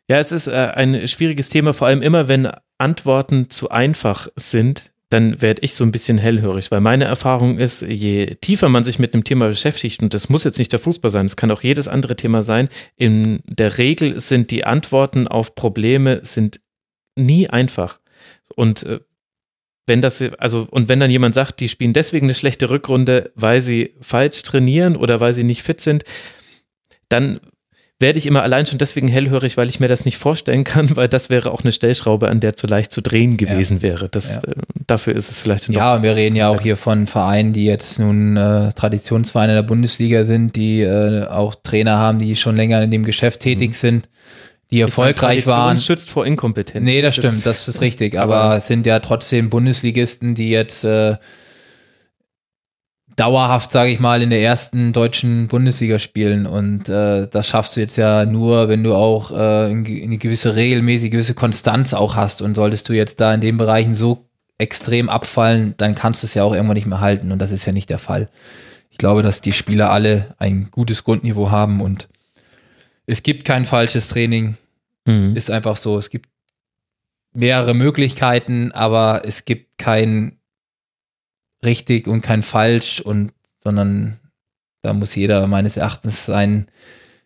Ja, 0.10 0.18
es 0.20 0.32
ist 0.32 0.48
äh, 0.48 0.72
ein 0.74 1.08
schwieriges 1.08 1.50
Thema, 1.50 1.74
vor 1.74 1.88
allem 1.88 2.02
immer, 2.02 2.28
wenn 2.28 2.50
Antworten 2.78 3.50
zu 3.50 3.70
einfach 3.70 4.28
sind, 4.36 4.92
dann 5.10 5.42
werde 5.42 5.62
ich 5.62 5.76
so 5.76 5.84
ein 5.84 5.92
bisschen 5.92 6.18
hellhörig, 6.18 6.72
weil 6.72 6.82
meine 6.82 7.06
Erfahrung 7.06 7.60
ist, 7.60 7.82
je 7.82 8.36
tiefer 8.42 8.70
man 8.70 8.84
sich 8.84 8.98
mit 8.98 9.14
einem 9.14 9.24
Thema 9.24 9.48
beschäftigt, 9.48 10.02
und 10.02 10.14
das 10.14 10.30
muss 10.30 10.44
jetzt 10.44 10.58
nicht 10.58 10.72
der 10.72 10.80
Fußball 10.80 11.12
sein, 11.12 11.26
es 11.26 11.36
kann 11.36 11.52
auch 11.52 11.62
jedes 11.62 11.88
andere 11.88 12.16
Thema 12.16 12.42
sein, 12.42 12.70
in 12.96 13.42
der 13.46 13.78
Regel 13.78 14.20
sind 14.20 14.52
die 14.52 14.66
Antworten 14.66 15.28
auf 15.28 15.56
Probleme 15.56 16.22
sind 16.24 16.60
nie 17.16 17.48
einfach. 17.50 18.00
Und 18.56 18.84
äh, 18.84 19.00
wenn 19.88 20.02
das, 20.02 20.22
also, 20.40 20.68
und 20.72 20.90
wenn 20.90 21.00
dann 21.00 21.12
jemand 21.12 21.36
sagt, 21.36 21.60
die 21.60 21.70
spielen 21.70 21.94
deswegen 21.94 22.26
eine 22.26 22.34
schlechte 22.34 22.70
Rückrunde, 22.70 23.32
weil 23.36 23.62
sie 23.62 23.94
falsch 24.02 24.42
trainieren 24.42 24.96
oder 24.96 25.20
weil 25.20 25.34
sie 25.34 25.44
nicht 25.44 25.62
fit 25.62 25.80
sind, 25.80 26.04
dann 27.10 27.40
werde 28.00 28.20
ich 28.20 28.28
immer 28.28 28.44
allein 28.44 28.66
schon 28.66 28.78
deswegen 28.78 29.08
hellhörig, 29.08 29.56
weil 29.56 29.70
ich 29.70 29.80
mir 29.80 29.88
das 29.88 30.04
nicht 30.04 30.18
vorstellen 30.18 30.66
kann, 30.66 30.96
weil 30.98 31.08
das 31.08 31.30
wäre 31.30 31.52
auch 31.52 31.62
eine 31.62 31.72
Stellschraube, 31.72 32.28
an 32.28 32.42
der 32.42 32.56
zu 32.56 32.68
leicht 32.68 32.92
zu 32.92 33.02
drehen 33.02 33.38
gewesen 33.38 33.78
ja. 33.78 33.84
wäre. 33.84 34.10
Das, 34.10 34.36
ja. 34.36 34.52
äh, 34.52 34.56
dafür 34.86 35.16
ist 35.16 35.30
es 35.30 35.40
vielleicht 35.40 35.70
Ja, 35.70 36.04
wir 36.04 36.18
reden 36.18 36.36
ja 36.36 36.50
auch 36.50 36.62
hier 36.62 36.76
von 36.76 37.08
Vereinen, 37.08 37.54
die 37.54 37.66
jetzt 37.66 38.00
nun 38.00 38.36
äh, 38.36 38.74
Traditionsvereine 38.74 39.54
der 39.54 39.64
Bundesliga 39.64 40.26
sind, 40.26 40.56
die 40.56 40.82
äh, 40.82 41.26
auch 41.26 41.56
Trainer 41.56 41.98
haben, 41.98 42.20
die 42.20 42.36
schon 42.36 42.58
länger 42.58 42.82
in 42.84 42.92
dem 42.92 43.04
Geschäft 43.04 43.40
tätig 43.40 43.70
mhm. 43.72 43.76
sind, 43.76 44.10
die 44.72 44.82
erfolgreich 44.82 45.46
meine, 45.46 45.58
waren. 45.58 45.80
schützt 45.80 46.10
vor 46.10 46.26
Inkompetenz. 46.26 46.84
Nee, 46.84 47.02
das, 47.02 47.16
das 47.16 47.26
stimmt, 47.26 47.46
das 47.46 47.68
ist 47.70 47.82
richtig. 47.82 48.20
Aber, 48.20 48.38
aber 48.38 48.62
sind 48.62 48.86
ja 48.86 49.00
trotzdem 49.00 49.50
Bundesligisten, 49.50 50.36
die 50.36 50.50
jetzt 50.50 50.84
äh, 50.84 51.16
dauerhaft, 53.16 53.72
sage 53.72 53.92
ich 53.92 54.00
mal, 54.00 54.22
in 54.22 54.30
der 54.30 54.42
ersten 54.42 54.94
deutschen 54.94 55.48
Bundesliga 55.48 56.00
spielen. 56.00 56.46
Und 56.46 56.90
äh, 56.90 57.28
das 57.28 57.48
schaffst 57.48 57.76
du 57.76 57.80
jetzt 57.80 57.98
ja 57.98 58.26
nur, 58.26 58.68
wenn 58.68 58.84
du 58.84 58.94
auch 58.94 59.32
äh, 59.32 59.36
eine 59.36 60.18
gewisse 60.18 60.56
regelmäßige, 60.56 61.12
gewisse 61.12 61.34
Konstanz 61.34 61.94
auch 61.94 62.16
hast. 62.16 62.42
Und 62.42 62.56
solltest 62.56 62.90
du 62.90 62.94
jetzt 62.94 63.20
da 63.20 63.34
in 63.34 63.42
den 63.42 63.58
Bereichen 63.58 63.96
so 63.96 64.26
extrem 64.58 65.10
abfallen, 65.10 65.74
dann 65.78 65.96
kannst 65.96 66.24
du 66.24 66.26
es 66.26 66.34
ja 66.34 66.44
auch 66.44 66.54
irgendwann 66.54 66.76
nicht 66.76 66.88
mehr 66.88 67.02
halten. 67.02 67.32
Und 67.32 67.40
das 67.40 67.52
ist 67.52 67.66
ja 67.66 67.74
nicht 67.74 67.90
der 67.90 68.00
Fall. 68.00 68.30
Ich 68.90 68.98
glaube, 68.98 69.22
dass 69.22 69.42
die 69.42 69.52
Spieler 69.52 69.92
alle 69.92 70.36
ein 70.38 70.70
gutes 70.72 71.04
Grundniveau 71.04 71.52
haben 71.52 71.82
und 71.82 72.08
es 73.06 73.24
gibt 73.24 73.46
kein 73.46 73.66
falsches 73.66 74.08
Training. 74.08 74.56
Mhm. 75.06 75.36
Ist 75.36 75.52
einfach 75.52 75.76
so. 75.76 75.98
Es 75.98 76.10
gibt 76.10 76.30
mehrere 77.34 77.74
Möglichkeiten, 77.74 78.72
aber 78.72 79.24
es 79.26 79.46
gibt 79.46 79.78
kein 79.78 80.40
richtig 81.66 82.08
und 82.08 82.22
kein 82.22 82.42
falsch 82.42 83.02
und 83.02 83.32
sondern 83.64 84.20
da 84.86 84.94
muss 84.94 85.16
jeder 85.16 85.48
meines 85.48 85.78
Erachtens 85.78 86.26
seinen, 86.26 86.68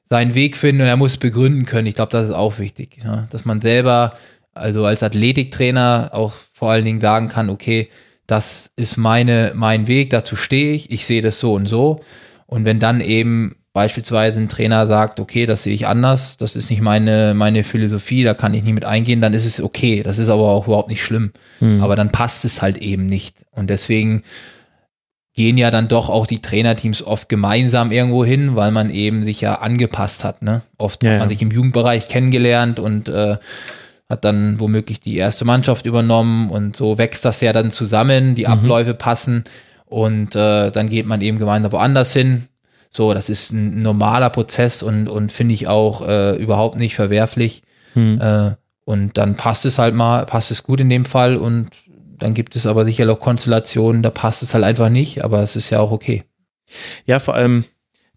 seinen 0.10 0.34
Weg 0.34 0.56
finden 0.56 0.82
und 0.82 0.88
er 0.88 0.96
muss 0.96 1.18
begründen 1.18 1.66
können. 1.66 1.88
Ich 1.88 1.96
glaube, 1.96 2.12
das 2.12 2.30
ist 2.30 2.36
auch 2.36 2.58
wichtig, 2.58 3.00
ja? 3.04 3.28
dass 3.32 3.44
man 3.44 3.62
selber, 3.62 4.14
also 4.54 4.86
als 4.86 5.04
Athletiktrainer 5.04 6.12
auch 6.14 6.34
vor 6.54 6.72
allen 6.72 6.86
Dingen 6.86 7.02
sagen 7.02 7.28
kann, 7.28 7.50
okay, 7.50 7.90
das 8.26 8.72
ist 8.76 8.98
meine, 8.98 9.52
mein 9.56 9.88
Weg, 9.88 10.12
dazu 10.12 10.36
stehe 10.36 10.74
ich, 10.74 10.92
ich 10.92 11.06
sehe 11.06 11.22
das 11.22 11.40
so 11.40 11.54
und 11.54 11.66
so. 11.66 12.02
Und 12.46 12.64
wenn 12.64 12.80
dann 12.80 13.02
eben 13.02 13.56
beispielsweise 13.74 14.40
ein 14.40 14.50
Trainer 14.50 14.88
sagt, 14.88 15.20
okay, 15.20 15.46
das 15.46 15.64
sehe 15.64 15.74
ich 15.74 15.88
anders, 15.88 16.38
das 16.38 16.56
ist 16.56 16.70
nicht 16.70 16.82
meine, 16.82 17.34
meine 17.36 17.64
Philosophie, 17.64 18.24
da 18.24 18.34
kann 18.34 18.54
ich 18.54 18.64
nicht 18.64 18.74
mit 18.74 18.86
eingehen, 18.86 19.22
dann 19.22 19.34
ist 19.34 19.46
es 19.46 19.62
okay. 19.62 20.04
Das 20.04 20.18
ist 20.18 20.30
aber 20.30 20.50
auch 20.50 20.68
überhaupt 20.68 20.90
nicht 20.90 21.04
schlimm. 21.04 21.32
Hm. 21.60 21.84
Aber 21.84 21.96
dann 21.96 22.12
passt 22.12 22.46
es 22.46 22.62
halt 22.62 22.78
eben 22.78 23.06
nicht. 23.06 23.46
Und 23.52 23.70
deswegen 23.70 24.24
gehen 25.40 25.58
ja 25.58 25.72
dann 25.72 25.88
doch 25.88 26.10
auch 26.10 26.28
die 26.28 26.42
Trainerteams 26.42 27.02
oft 27.02 27.30
gemeinsam 27.30 27.92
irgendwo 27.92 28.26
hin, 28.26 28.58
weil 28.58 28.72
man 28.72 28.90
eben 28.90 29.24
sich 29.24 29.40
ja 29.40 29.56
angepasst 29.56 30.26
hat. 30.26 30.42
Ne? 30.42 30.64
Oft 30.78 31.04
ja, 31.04 31.12
hat 31.12 31.20
man 31.20 31.30
sich 31.30 31.42
im 31.42 31.52
Jugendbereich 31.52 32.10
kennengelernt 32.10 32.78
und 32.78 33.08
äh, 33.08 33.38
hat 34.10 34.26
dann 34.26 34.60
womöglich 34.60 35.00
die 35.00 35.16
erste 35.16 35.46
Mannschaft 35.46 35.86
übernommen 35.86 36.50
und 36.50 36.76
so 36.76 36.98
wächst 36.98 37.24
das 37.24 37.40
ja 37.40 37.54
dann 37.54 37.72
zusammen, 37.72 38.36
die 38.36 38.48
mhm. 38.48 38.52
Abläufe 38.52 38.94
passen 38.94 39.46
und 39.86 40.36
äh, 40.36 40.72
dann 40.72 40.90
geht 40.90 41.06
man 41.06 41.22
eben 41.22 41.40
gemeinsam 41.40 41.72
woanders 41.72 42.12
hin, 42.12 42.49
so, 42.90 43.14
das 43.14 43.30
ist 43.30 43.52
ein 43.52 43.82
normaler 43.82 44.30
Prozess 44.30 44.82
und, 44.82 45.08
und 45.10 45.32
finde 45.32 45.54
ich 45.54 45.68
auch 45.68 46.08
äh, 46.08 46.36
überhaupt 46.38 46.80
nicht 46.80 46.96
verwerflich. 46.96 47.62
Hm. 47.94 48.20
Äh, 48.20 48.52
und 48.84 49.18
dann 49.18 49.36
passt 49.36 49.66
es 49.66 49.78
halt 49.78 49.94
mal, 49.94 50.26
passt 50.26 50.50
es 50.50 50.64
gut 50.64 50.80
in 50.80 50.90
dem 50.90 51.06
Fall 51.06 51.36
und 51.38 51.70
dann 52.18 52.34
gibt 52.34 52.56
es 52.56 52.66
aber 52.66 52.86
sicher 52.86 53.10
auch 53.12 53.20
Konstellationen, 53.20 54.02
da 54.02 54.10
passt 54.10 54.42
es 54.44 54.54
halt 54.54 54.64
einfach 54.64 54.90
nicht, 54.90 55.24
aber 55.24 55.42
es 55.42 55.56
ist 55.56 55.70
ja 55.70 55.80
auch 55.80 55.92
okay. 55.92 56.24
Ja, 57.06 57.20
vor 57.20 57.36
allem, 57.36 57.64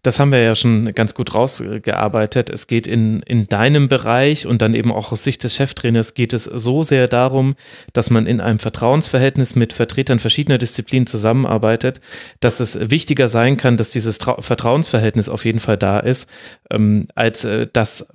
das 0.03 0.19
haben 0.19 0.31
wir 0.33 0.41
ja 0.41 0.53
schon 0.53 0.93
ganz 0.93 1.13
gut 1.15 1.33
rausgearbeitet. 1.33 2.49
Es 2.49 2.67
geht 2.67 2.87
in, 2.87 3.21
in 3.21 3.45
deinem 3.45 3.87
Bereich 3.87 4.45
und 4.45 4.61
dann 4.61 4.75
eben 4.75 4.91
auch 4.91 5.13
aus 5.13 5.23
Sicht 5.23 5.43
des 5.43 5.55
Cheftrainers 5.55 6.13
geht 6.13 6.33
es 6.33 6.43
so 6.43 6.83
sehr 6.83 7.07
darum, 7.07 7.55
dass 7.93 8.09
man 8.09 8.27
in 8.27 8.41
einem 8.41 8.59
Vertrauensverhältnis 8.59 9.55
mit 9.55 9.71
Vertretern 9.71 10.19
verschiedener 10.19 10.57
Disziplinen 10.57 11.07
zusammenarbeitet, 11.07 12.01
dass 12.41 12.59
es 12.59 12.89
wichtiger 12.91 13.29
sein 13.29 13.55
kann, 13.55 13.77
dass 13.77 13.89
dieses 13.89 14.17
Trau 14.17 14.41
Vertrauensverhältnis 14.41 15.29
auf 15.29 15.45
jeden 15.45 15.59
Fall 15.59 15.77
da 15.77 15.99
ist, 15.99 16.29
ähm, 16.69 17.07
als 17.15 17.45
äh, 17.45 17.67
dass 17.71 18.07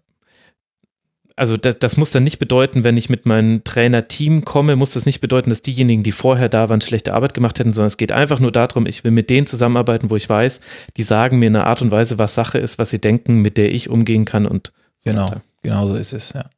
also 1.39 1.57
das, 1.57 1.79
das 1.79 1.97
muss 1.97 2.11
dann 2.11 2.25
nicht 2.25 2.39
bedeuten, 2.39 2.85
wenn 2.85 2.97
ich 2.97 3.09
mit 3.09 3.27
meinem 3.27 3.65
Trainerteam 3.65 4.45
komme, 4.45 4.77
muss 4.77 4.91
das 4.91 5.07
nicht 5.07 5.21
bedeuten, 5.21 5.51
dass 5.51 5.63
diejenigen, 5.63 6.03
die 6.03 6.13
vorher 6.13 6.49
da 6.49 6.69
waren, 6.69 6.81
schlechte 6.81 7.15
Arbeit 7.15 7.35
gemacht 7.35 7.59
hätten, 7.59 7.73
sondern 7.73 7.89
es 7.89 7.97
geht 7.97 8.13
einfach 8.13 8.41
nur 8.41 8.53
darum, 8.53 8.87
ich 8.87 9.05
will 9.05 9.13
mit 9.13 9.31
denen 9.31 9.47
zusammenarbeiten, 9.47 10.11
wo 10.11 10.17
ich 10.17 10.29
weiß, 10.29 10.61
die 10.97 11.03
sagen 11.03 11.39
mir 11.39 11.47
eine 11.47 11.65
Art 11.65 11.83
und 11.83 11.91
Weise, 11.91 12.19
was 12.19 12.35
Sache 12.35 12.59
ist, 12.59 12.79
was 12.79 12.91
sie 12.91 13.01
denken, 13.01 13.41
mit 13.41 13.57
der 13.57 13.73
ich 13.73 13.89
umgehen 13.89 14.25
kann 14.25 14.47
und 14.47 14.73
so 14.99 15.11
genau, 15.11 15.25
weiter. 15.25 15.41
genau 15.63 15.87
so 15.87 15.97
ist 15.97 16.13
es, 16.13 16.33
ja. 16.33 16.51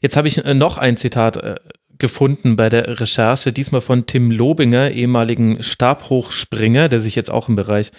Jetzt 0.00 0.16
habe 0.16 0.28
ich 0.28 0.44
äh, 0.44 0.54
noch 0.54 0.78
ein 0.78 0.96
Zitat 0.96 1.36
äh, 1.36 1.56
gefunden 2.02 2.56
bei 2.56 2.68
der 2.68 3.00
Recherche, 3.00 3.52
diesmal 3.52 3.80
von 3.80 4.04
Tim 4.06 4.30
Lobinger, 4.30 4.90
ehemaligen 4.90 5.62
Stabhochspringer, 5.62 6.90
der 6.90 7.00
sich 7.00 7.14
jetzt 7.14 7.30
auch 7.30 7.48
im 7.48 7.54
Bereich 7.54 7.92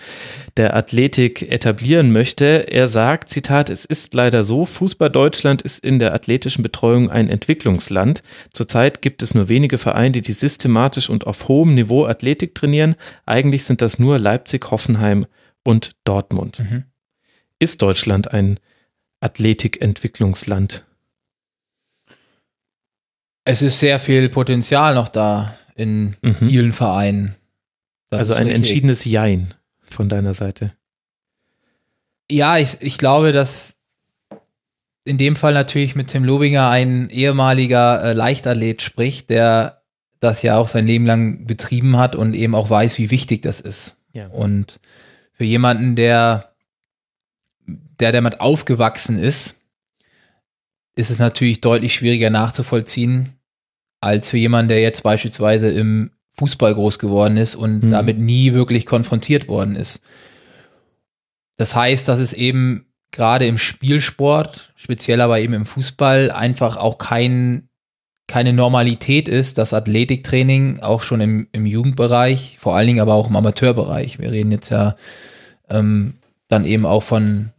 der 0.57 0.75
Athletik 0.75 1.51
etablieren 1.51 2.11
möchte. 2.11 2.67
Er 2.69 2.88
sagt, 2.88 3.30
Zitat, 3.30 3.72
es 3.72 3.85
ist 3.85 4.14
leider 4.14 4.43
so, 4.43 4.65
Fußball 4.65 5.09
Deutschland 5.09 5.61
ist 5.64 5.83
in 5.83 5.98
der 5.98 6.14
athletischen 6.14 6.61
Betreuung 6.61 7.09
ein 7.09 7.30
Entwicklungsland. 7.30 8.22
Zurzeit 8.51 9.01
gibt 9.01 9.23
es 9.23 9.33
nur 9.33 9.49
wenige 9.49 9.80
Vereine, 9.80 10.22
die 10.22 10.33
systematisch 10.33 11.09
und 11.09 11.25
auf 11.25 11.48
hohem 11.48 11.73
Niveau 11.73 12.06
Athletik 12.06 12.53
trainieren. 12.53 12.95
Eigentlich 13.25 13.64
sind 13.64 13.82
das 13.82 13.98
nur 13.98 14.19
Leipzig, 14.19 14.69
Hoffenheim 14.69 15.25
und 15.64 15.91
Dortmund. 16.03 16.59
Mhm. 16.59 16.83
Ist 17.57 17.82
Deutschland 17.82 18.33
ein 18.33 18.59
Athletikentwicklungsland? 19.22 20.83
Es 23.46 23.62
ist 23.62 23.80
sehr 23.80 24.00
viel 24.00 24.30
Potenzial 24.30 24.96
noch 24.96 25.08
da 25.08 25.54
in 25.76 26.16
mhm. 26.22 26.36
vielen 26.36 26.74
Vereinen. 26.74 27.36
Das 28.10 28.20
also 28.20 28.34
ein 28.34 28.48
richtig. 28.48 28.56
entschiedenes 28.56 29.06
Jein 29.06 29.54
von 29.82 30.10
deiner 30.10 30.34
Seite. 30.34 30.74
Ja, 32.32 32.58
ich, 32.58 32.78
ich 32.80 32.98
glaube, 32.98 33.32
dass 33.32 33.78
in 35.06 35.18
dem 35.18 35.36
Fall 35.36 35.54
natürlich 35.54 35.96
mit 35.96 36.08
Tim 36.08 36.24
Lobinger 36.24 36.70
ein 36.70 37.10
ehemaliger 37.10 38.04
äh, 38.04 38.14
Leichtathlet 38.14 38.82
spricht, 38.82 39.30
der 39.30 39.84
das 40.20 40.42
ja 40.42 40.58
auch 40.58 40.70
sein 40.70 40.88
Leben 40.88 41.06
lang 41.06 41.46
betrieben 41.46 41.98
hat 41.98 42.16
und 42.16 42.34
eben 42.34 42.56
auch 42.56 42.70
weiß, 42.70 42.98
wie 42.98 43.12
wichtig 43.12 43.42
das 43.42 43.60
ist. 43.60 43.98
Ja. 44.14 44.28
Und 44.28 44.80
für 45.34 45.44
jemanden, 45.44 45.96
der, 45.96 46.54
der 47.68 48.14
damit 48.14 48.40
aufgewachsen 48.40 49.20
ist, 49.20 49.58
ist 50.96 51.10
es 51.10 51.20
natürlich 51.20 51.62
deutlich 51.62 51.94
schwieriger 51.96 52.30
nachzuvollziehen, 52.30 53.34
als 54.02 54.30
für 54.30 54.38
jemanden, 54.38 54.70
der 54.70 54.82
jetzt 54.82 55.04
beispielsweise 55.04 55.70
im 55.70 56.12
Fußball 56.38 56.74
groß 56.74 57.00
geworden 57.00 57.38
ist 57.38 57.56
und 57.56 57.84
mhm. 57.84 57.92
damit 57.92 58.18
nie 58.18 58.54
wirklich 58.54 58.86
konfrontiert 58.86 59.48
worden 59.48 59.76
ist. 59.76 60.04
Das 61.58 61.76
heißt, 61.76 62.08
dass 62.08 62.20
es 62.20 62.34
eben 62.34 62.88
gerade 63.12 63.46
im 63.46 63.58
Spielsport, 63.58 64.74
speziell 64.76 65.22
aber 65.22 65.40
eben 65.40 65.54
im 65.54 65.66
Fußball, 65.66 66.32
einfach 66.32 66.78
auch 66.78 66.98
kein, 66.98 67.70
keine 68.28 68.54
Normalität 68.54 69.28
ist, 69.28 69.58
das 69.58 69.74
Athletiktraining 69.74 70.80
auch 70.80 71.04
schon 71.04 71.22
im, 71.22 71.48
im 71.52 71.66
Jugendbereich, 71.66 72.58
vor 72.60 72.76
allen 72.76 72.88
Dingen 72.88 73.00
aber 73.00 73.14
auch 73.14 73.30
im 73.30 73.36
Amateurbereich. 73.36 74.20
Wir 74.20 74.32
reden 74.32 74.52
jetzt 74.52 74.70
ja 74.70 74.96
ähm, 75.70 76.16
dann 76.48 76.66
eben 76.66 76.86
auch 76.86 77.04
von 77.04 77.52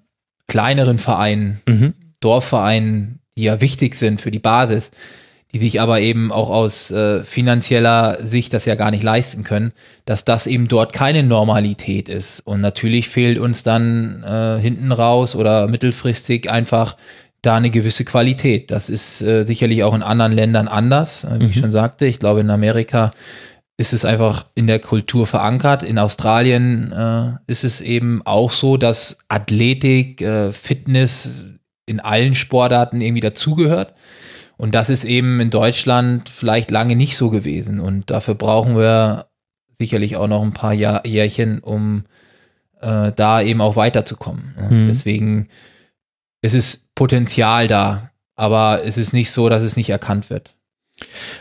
kleineren 0.48 0.98
Vereinen, 0.98 1.60
mhm. 1.68 1.94
Dorfvereinen, 2.20 3.20
die 3.36 3.44
ja 3.44 3.60
wichtig 3.60 3.96
sind 3.96 4.20
für 4.20 4.30
die 4.30 4.38
Basis, 4.38 4.90
die 5.52 5.58
sich 5.58 5.80
aber 5.80 6.00
eben 6.00 6.32
auch 6.32 6.50
aus 6.50 6.90
äh, 6.90 7.22
finanzieller 7.22 8.18
Sicht 8.24 8.52
das 8.52 8.64
ja 8.64 8.74
gar 8.74 8.90
nicht 8.90 9.04
leisten 9.04 9.44
können, 9.44 9.72
dass 10.04 10.24
das 10.24 10.48
eben 10.48 10.66
dort 10.66 10.92
keine 10.92 11.22
Normalität 11.22 12.08
ist. 12.08 12.40
Und 12.40 12.60
natürlich 12.60 13.08
fehlt 13.08 13.38
uns 13.38 13.62
dann 13.62 14.24
äh, 14.24 14.60
hinten 14.60 14.90
raus 14.90 15.36
oder 15.36 15.68
mittelfristig 15.68 16.50
einfach 16.50 16.96
da 17.40 17.56
eine 17.56 17.70
gewisse 17.70 18.04
Qualität. 18.04 18.70
Das 18.70 18.90
ist 18.90 19.22
äh, 19.22 19.44
sicherlich 19.44 19.84
auch 19.84 19.94
in 19.94 20.02
anderen 20.02 20.32
Ländern 20.32 20.66
anders, 20.66 21.24
äh, 21.24 21.38
wie 21.38 21.44
mhm. 21.44 21.50
ich 21.50 21.58
schon 21.60 21.72
sagte. 21.72 22.06
Ich 22.06 22.18
glaube, 22.18 22.40
in 22.40 22.50
Amerika 22.50 23.12
ist 23.76 23.92
es 23.92 24.04
einfach 24.04 24.46
in 24.54 24.66
der 24.66 24.78
Kultur 24.78 25.26
verankert. 25.26 25.82
In 25.82 25.98
Australien 25.98 26.92
äh, 26.92 27.32
ist 27.46 27.64
es 27.64 27.80
eben 27.80 28.22
auch 28.24 28.50
so, 28.50 28.76
dass 28.76 29.18
Athletik, 29.28 30.20
äh, 30.20 30.52
Fitness 30.52 31.44
in 31.86 32.00
allen 32.00 32.34
Sportarten 32.34 33.00
irgendwie 33.00 33.20
dazugehört. 33.20 33.94
Und 34.56 34.74
das 34.74 34.90
ist 34.90 35.04
eben 35.04 35.40
in 35.40 35.50
Deutschland 35.50 36.28
vielleicht 36.28 36.70
lange 36.70 36.96
nicht 36.96 37.16
so 37.16 37.30
gewesen. 37.30 37.80
Und 37.80 38.10
dafür 38.10 38.34
brauchen 38.34 38.76
wir 38.76 39.26
sicherlich 39.78 40.16
auch 40.16 40.28
noch 40.28 40.42
ein 40.42 40.52
paar 40.52 40.72
Jahr, 40.72 41.06
Jährchen, 41.06 41.58
um 41.58 42.04
äh, 42.80 43.12
da 43.12 43.42
eben 43.42 43.60
auch 43.60 43.76
weiterzukommen. 43.76 44.54
Mhm. 44.70 44.86
Deswegen 44.88 45.48
ist 46.42 46.54
es 46.54 46.88
Potenzial 46.94 47.66
da, 47.66 48.10
aber 48.36 48.82
es 48.84 48.98
ist 48.98 49.12
nicht 49.12 49.30
so, 49.30 49.48
dass 49.48 49.64
es 49.64 49.76
nicht 49.76 49.90
erkannt 49.90 50.30
wird. 50.30 50.53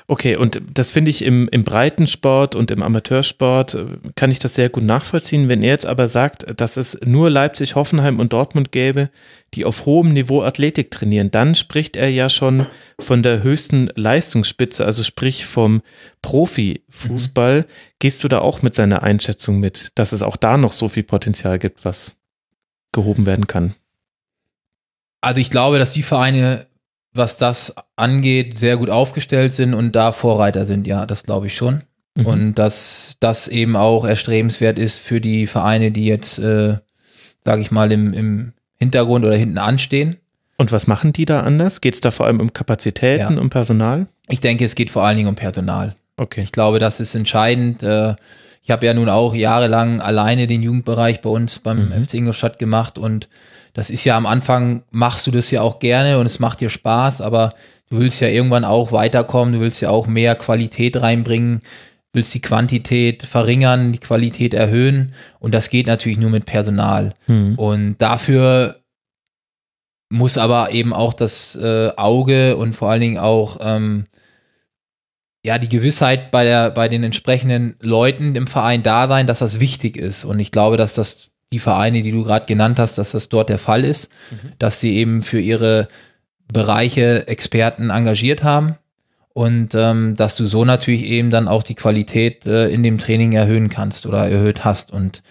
Okay, 0.07 0.35
und 0.35 0.61
das 0.73 0.91
finde 0.91 1.11
ich 1.11 1.23
im, 1.23 1.47
im 1.49 1.63
Breitensport 1.63 2.55
und 2.55 2.71
im 2.71 2.81
Amateursport 2.81 3.75
äh, 3.75 3.85
kann 4.15 4.31
ich 4.31 4.39
das 4.39 4.55
sehr 4.55 4.69
gut 4.69 4.83
nachvollziehen. 4.83 5.47
Wenn 5.47 5.61
er 5.61 5.69
jetzt 5.69 5.85
aber 5.85 6.07
sagt, 6.07 6.59
dass 6.59 6.77
es 6.77 6.99
nur 7.05 7.29
Leipzig, 7.29 7.75
Hoffenheim 7.75 8.19
und 8.19 8.33
Dortmund 8.33 8.71
gäbe, 8.71 9.09
die 9.53 9.65
auf 9.65 9.85
hohem 9.85 10.13
Niveau 10.13 10.41
Athletik 10.41 10.89
trainieren, 10.89 11.29
dann 11.29 11.53
spricht 11.55 11.95
er 11.95 12.09
ja 12.09 12.29
schon 12.29 12.65
von 12.99 13.21
der 13.21 13.43
höchsten 13.43 13.91
Leistungsspitze, 13.95 14.85
also 14.85 15.03
sprich 15.03 15.45
vom 15.45 15.81
Profifußball. 16.21 17.61
Mhm. 17.61 17.65
Gehst 17.99 18.23
du 18.23 18.27
da 18.27 18.39
auch 18.39 18.63
mit 18.63 18.73
seiner 18.73 19.03
Einschätzung 19.03 19.59
mit, 19.59 19.91
dass 19.95 20.11
es 20.11 20.23
auch 20.23 20.35
da 20.35 20.57
noch 20.57 20.71
so 20.71 20.89
viel 20.89 21.03
Potenzial 21.03 21.59
gibt, 21.59 21.85
was 21.85 22.17
gehoben 22.91 23.25
werden 23.25 23.47
kann? 23.47 23.75
Also 25.21 25.39
ich 25.39 25.49
glaube, 25.49 25.79
dass 25.79 25.93
die 25.93 26.03
Vereine 26.03 26.67
was 27.13 27.37
das 27.37 27.75
angeht, 27.95 28.57
sehr 28.57 28.77
gut 28.77 28.89
aufgestellt 28.89 29.53
sind 29.53 29.73
und 29.73 29.93
da 29.93 30.11
Vorreiter 30.11 30.65
sind, 30.65 30.87
ja, 30.87 31.05
das 31.05 31.23
glaube 31.23 31.47
ich 31.47 31.55
schon. 31.55 31.83
Mhm. 32.15 32.25
Und 32.25 32.55
dass 32.55 33.17
das 33.19 33.47
eben 33.47 33.75
auch 33.75 34.05
erstrebenswert 34.05 34.79
ist 34.79 34.99
für 34.99 35.21
die 35.21 35.47
Vereine, 35.47 35.91
die 35.91 36.05
jetzt, 36.05 36.39
äh, 36.39 36.77
sage 37.45 37.61
ich 37.61 37.71
mal, 37.71 37.91
im, 37.91 38.13
im 38.13 38.53
Hintergrund 38.79 39.25
oder 39.25 39.35
hinten 39.35 39.57
anstehen. 39.57 40.17
Und 40.57 40.71
was 40.71 40.87
machen 40.87 41.13
die 41.13 41.25
da 41.25 41.41
anders? 41.41 41.81
Geht 41.81 41.95
es 41.95 42.01
da 42.01 42.11
vor 42.11 42.27
allem 42.27 42.39
um 42.39 42.53
Kapazitäten, 42.53 43.35
ja. 43.35 43.41
um 43.41 43.49
Personal? 43.49 44.07
Ich 44.29 44.39
denke, 44.39 44.65
es 44.65 44.75
geht 44.75 44.91
vor 44.91 45.03
allen 45.03 45.17
Dingen 45.17 45.29
um 45.29 45.35
Personal. 45.35 45.95
Okay. 46.17 46.41
Ich 46.41 46.51
glaube, 46.51 46.79
das 46.79 46.99
ist 46.99 47.15
entscheidend. 47.15 47.81
Äh, 47.81 48.15
ich 48.61 48.71
habe 48.71 48.85
ja 48.85 48.93
nun 48.93 49.09
auch 49.09 49.33
jahrelang 49.33 49.99
alleine 49.99 50.47
den 50.47 50.61
Jugendbereich 50.61 51.21
bei 51.21 51.29
uns 51.29 51.59
beim 51.59 51.89
mhm. 51.89 52.05
FC 52.05 52.15
Ingolstadt 52.15 52.59
gemacht 52.59 52.97
und 52.97 53.27
das 53.73 53.89
ist 53.89 54.03
ja 54.05 54.15
am 54.15 54.25
Anfang, 54.25 54.83
machst 54.91 55.27
du 55.27 55.31
das 55.31 55.49
ja 55.51 55.61
auch 55.61 55.79
gerne 55.79 56.19
und 56.19 56.25
es 56.25 56.39
macht 56.39 56.61
dir 56.61 56.69
Spaß, 56.69 57.21
aber 57.21 57.55
du 57.89 57.99
willst 57.99 58.21
ja 58.21 58.27
irgendwann 58.27 58.65
auch 58.65 58.91
weiterkommen, 58.91 59.55
du 59.55 59.59
willst 59.59 59.81
ja 59.81 59.89
auch 59.89 60.07
mehr 60.07 60.35
Qualität 60.35 61.01
reinbringen, 61.01 61.61
willst 62.13 62.33
die 62.35 62.41
Quantität 62.41 63.23
verringern, 63.23 63.91
die 63.91 63.99
Qualität 63.99 64.53
erhöhen 64.53 65.13
und 65.39 65.53
das 65.53 65.69
geht 65.69 65.87
natürlich 65.87 66.19
nur 66.19 66.29
mit 66.29 66.45
Personal. 66.45 67.13
Mhm. 67.27 67.55
Und 67.55 67.97
dafür 67.97 68.79
muss 70.09 70.37
aber 70.37 70.71
eben 70.71 70.93
auch 70.93 71.13
das 71.13 71.55
äh, 71.55 71.91
Auge 71.97 72.55
und 72.55 72.73
vor 72.73 72.91
allen 72.91 73.01
Dingen 73.01 73.17
auch 73.17 73.57
ähm, 73.61 74.05
ja 75.43 75.57
die 75.57 75.69
Gewissheit 75.69 76.29
bei 76.29 76.43
der 76.43 76.69
bei 76.69 76.87
den 76.87 77.03
entsprechenden 77.03 77.75
Leuten 77.79 78.35
im 78.35 78.45
Verein 78.45 78.83
da 78.83 79.07
sein, 79.07 79.25
dass 79.25 79.39
das 79.39 79.59
wichtig 79.59 79.97
ist. 79.97 80.23
Und 80.23 80.39
ich 80.39 80.51
glaube, 80.51 80.77
dass 80.77 80.93
das 80.93 81.32
die 81.51 81.59
Vereine, 81.59 82.01
die 82.01 82.11
du 82.11 82.23
gerade 82.23 82.45
genannt 82.45 82.79
hast, 82.79 82.97
dass 82.97 83.11
das 83.11 83.29
dort 83.29 83.49
der 83.49 83.59
Fall 83.59 83.83
ist, 83.83 84.11
mhm. 84.31 84.53
dass 84.59 84.79
sie 84.79 84.95
eben 84.95 85.21
für 85.21 85.39
ihre 85.39 85.87
Bereiche 86.51 87.27
Experten 87.27 87.89
engagiert 87.89 88.43
haben 88.43 88.77
und 89.33 89.73
ähm, 89.73 90.15
dass 90.15 90.35
du 90.35 90.45
so 90.45 90.63
natürlich 90.65 91.03
eben 91.03 91.29
dann 91.29 91.47
auch 91.47 91.63
die 91.63 91.75
Qualität 91.75 92.45
äh, 92.45 92.69
in 92.69 92.83
dem 92.83 92.99
Training 92.99 93.33
erhöhen 93.33 93.69
kannst 93.69 94.05
oder 94.05 94.29
erhöht 94.29 94.63
hast. 94.63 94.91
Und 94.91 95.23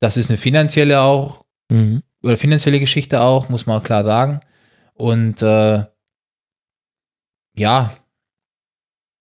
das 0.00 0.16
ist 0.16 0.30
eine 0.30 0.36
finanzielle 0.36 1.00
auch 1.00 1.44
mhm. 1.70 2.02
oder 2.22 2.36
finanzielle 2.36 2.80
Geschichte 2.80 3.20
auch, 3.20 3.48
muss 3.48 3.66
man 3.66 3.82
klar 3.82 4.04
sagen. 4.04 4.40
Und 4.94 5.42
äh, 5.42 5.84
ja, 7.56 7.92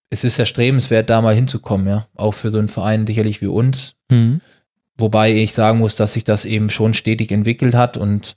es 0.10 0.24
ist 0.24 0.40
erstrebenswert, 0.40 1.10
da 1.10 1.22
mal 1.22 1.36
hinzukommen, 1.36 1.88
ja. 1.88 2.08
Auch 2.16 2.34
für 2.34 2.50
so 2.50 2.60
einen 2.60 2.70
Verein 2.70 3.08
sicherlich 3.08 3.42
wie 3.42 3.48
uns. 3.48 3.96
Mhm. 4.10 4.42
Wobei 4.98 5.32
ich 5.32 5.54
sagen 5.54 5.80
muss, 5.80 5.96
dass 5.96 6.14
sich 6.14 6.24
das 6.24 6.46
eben 6.46 6.70
schon 6.70 6.94
stetig 6.94 7.32
entwickelt 7.32 7.76
hat 7.76 7.98
und 7.98 8.36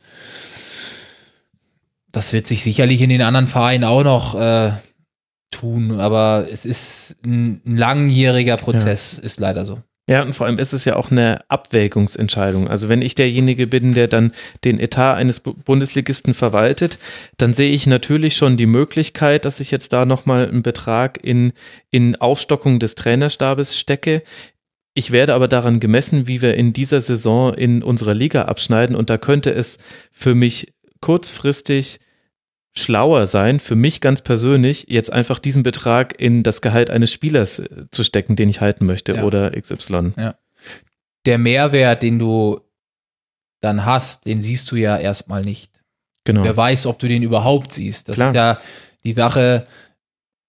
das 2.13 2.33
wird 2.33 2.47
sich 2.47 2.63
sicherlich 2.63 3.01
in 3.01 3.11
den 3.11 3.23
anderen 3.23 3.47
Vereinen 3.47 3.85
auch 3.85 4.03
noch 4.03 4.35
äh, 4.35 4.73
tun, 5.51 6.01
aber 6.01 6.47
es 6.51 6.65
ist 6.65 7.17
ein, 7.25 7.61
ein 7.67 7.77
langjähriger 7.77 8.57
Prozess, 8.57 9.19
ja. 9.19 9.25
ist 9.25 9.41
leider 9.41 9.65
so. 9.65 9.79
Ja, 10.11 10.23
und 10.23 10.35
vor 10.35 10.47
allem 10.47 10.59
ist 10.59 10.73
es 10.73 10.85
ja 10.85 10.97
auch 10.97 11.13
eine 11.13 11.41
Abwägungsentscheidung. 11.49 12.67
Also 12.67 12.89
wenn 12.89 13.01
ich 13.01 13.15
derjenige 13.15 13.69
bin, 13.69 13.95
der 13.95 14.09
dann 14.09 14.33
den 14.65 14.81
Etat 14.81 15.15
eines 15.15 15.39
Bundesligisten 15.39 16.35
verwaltet, 16.35 16.99
dann 17.37 17.55
sehe 17.55 17.71
ich 17.71 17.87
natürlich 17.87 18.35
schon 18.35 18.57
die 18.57 18.67
Möglichkeit, 18.67 19.45
dass 19.45 19.61
ich 19.61 19.71
jetzt 19.71 19.93
da 19.93 20.07
nochmal 20.07 20.49
einen 20.49 20.65
Betrag 20.65 21.23
in, 21.23 21.53
in 21.91 22.17
Aufstockung 22.17 22.81
des 22.81 22.97
Trainerstabes 22.97 23.79
stecke. 23.79 24.25
Ich 24.95 25.11
werde 25.13 25.35
aber 25.35 25.47
daran 25.49 25.79
gemessen, 25.81 26.27
wie 26.27 26.43
wir 26.43 26.55
in 26.55 26.73
dieser 26.73 27.01
Saison 27.01 27.55
in 27.55 27.83
unserer 27.83 28.15
Liga 28.15 28.43
abschneiden 28.47 28.97
und 28.97 29.09
da 29.09 29.19
könnte 29.19 29.53
es 29.53 29.79
für 30.13 30.35
mich 30.35 30.75
kurzfristig 31.01 32.01
schlauer 32.77 33.27
sein, 33.27 33.59
für 33.61 33.75
mich 33.77 34.01
ganz 34.01 34.21
persönlich, 34.23 34.87
jetzt 34.89 35.13
einfach 35.13 35.39
diesen 35.39 35.63
Betrag 35.63 36.21
in 36.21 36.43
das 36.43 36.61
Gehalt 36.63 36.89
eines 36.91 37.13
Spielers 37.13 37.59
äh, 37.59 37.87
zu 37.91 38.05
stecken, 38.05 38.37
den 38.37 38.49
ich 38.49 38.61
halten 38.61 38.87
möchte 38.87 39.15
Ja. 39.15 39.25
oder 39.25 39.51
XY. 39.61 40.13
Der 41.27 41.39
Mehrwert, 41.39 42.03
den 42.03 42.19
du 42.19 42.61
dann 43.61 43.85
hast, 43.85 44.27
den 44.27 44.43
siehst 44.43 44.71
du 44.71 44.77
ja 44.77 44.97
erstmal 44.97 45.43
nicht. 45.43 45.71
Genau. 46.25 46.45
Wer 46.45 46.57
weiß, 46.57 46.87
ob 46.87 46.99
du 46.99 47.09
den 47.09 47.23
überhaupt 47.23 47.73
siehst. 47.73 48.09
Das 48.09 48.15
Klar. 48.15 48.29
ist 48.31 48.35
ja 48.37 48.61
die 49.05 49.13
Sache, 49.15 49.67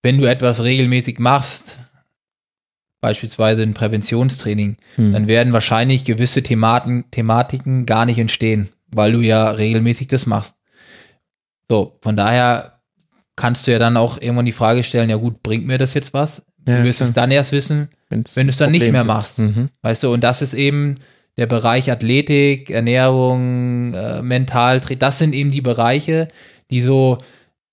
wenn 0.03 0.17
du 0.17 0.25
etwas 0.29 0.63
regelmäßig 0.63 1.17
machst, 1.19 1.77
beispielsweise 3.01 3.63
ein 3.63 3.73
Präventionstraining, 3.73 4.77
Hm. 4.95 5.13
dann 5.13 5.27
werden 5.27 5.53
wahrscheinlich 5.53 6.05
gewisse 6.05 6.43
Thematen, 6.43 7.05
Thematiken 7.11 7.85
gar 7.85 8.05
nicht 8.05 8.19
entstehen, 8.19 8.69
weil 8.91 9.11
du 9.11 9.19
ja 9.19 9.49
regelmäßig 9.51 10.07
das 10.07 10.25
machst. 10.27 10.55
So, 11.69 11.97
von 12.01 12.15
daher 12.15 12.79
kannst 13.35 13.65
du 13.65 13.71
ja 13.71 13.79
dann 13.79 13.97
auch 13.97 14.21
irgendwann 14.21 14.45
die 14.45 14.51
Frage 14.51 14.83
stellen, 14.83 15.09
ja 15.09 15.15
gut, 15.15 15.41
bringt 15.41 15.65
mir 15.65 15.77
das 15.77 15.93
jetzt 15.93 16.13
was? 16.13 16.45
Ja, 16.67 16.77
du 16.77 16.83
wirst 16.83 16.99
klar. 16.99 17.07
es 17.09 17.13
dann 17.15 17.31
erst 17.31 17.51
wissen, 17.53 17.89
Wenn's 18.09 18.35
wenn 18.35 18.45
du 18.47 18.51
es 18.51 18.57
dann 18.57 18.71
nicht 18.71 18.81
Problem 18.81 18.91
mehr 18.93 19.01
gibt. 19.01 19.07
machst. 19.13 19.39
Mhm. 19.39 19.69
Weißt 19.81 20.03
du, 20.03 20.13
und 20.13 20.23
das 20.23 20.41
ist 20.43 20.53
eben 20.53 20.95
der 21.37 21.47
Bereich 21.47 21.89
Athletik, 21.91 22.69
Ernährung, 22.69 23.93
äh, 23.95 24.21
Mental, 24.21 24.79
das 24.79 25.17
sind 25.17 25.33
eben 25.33 25.49
die 25.49 25.61
Bereiche, 25.61 26.27
die 26.69 26.81
so 26.81 27.17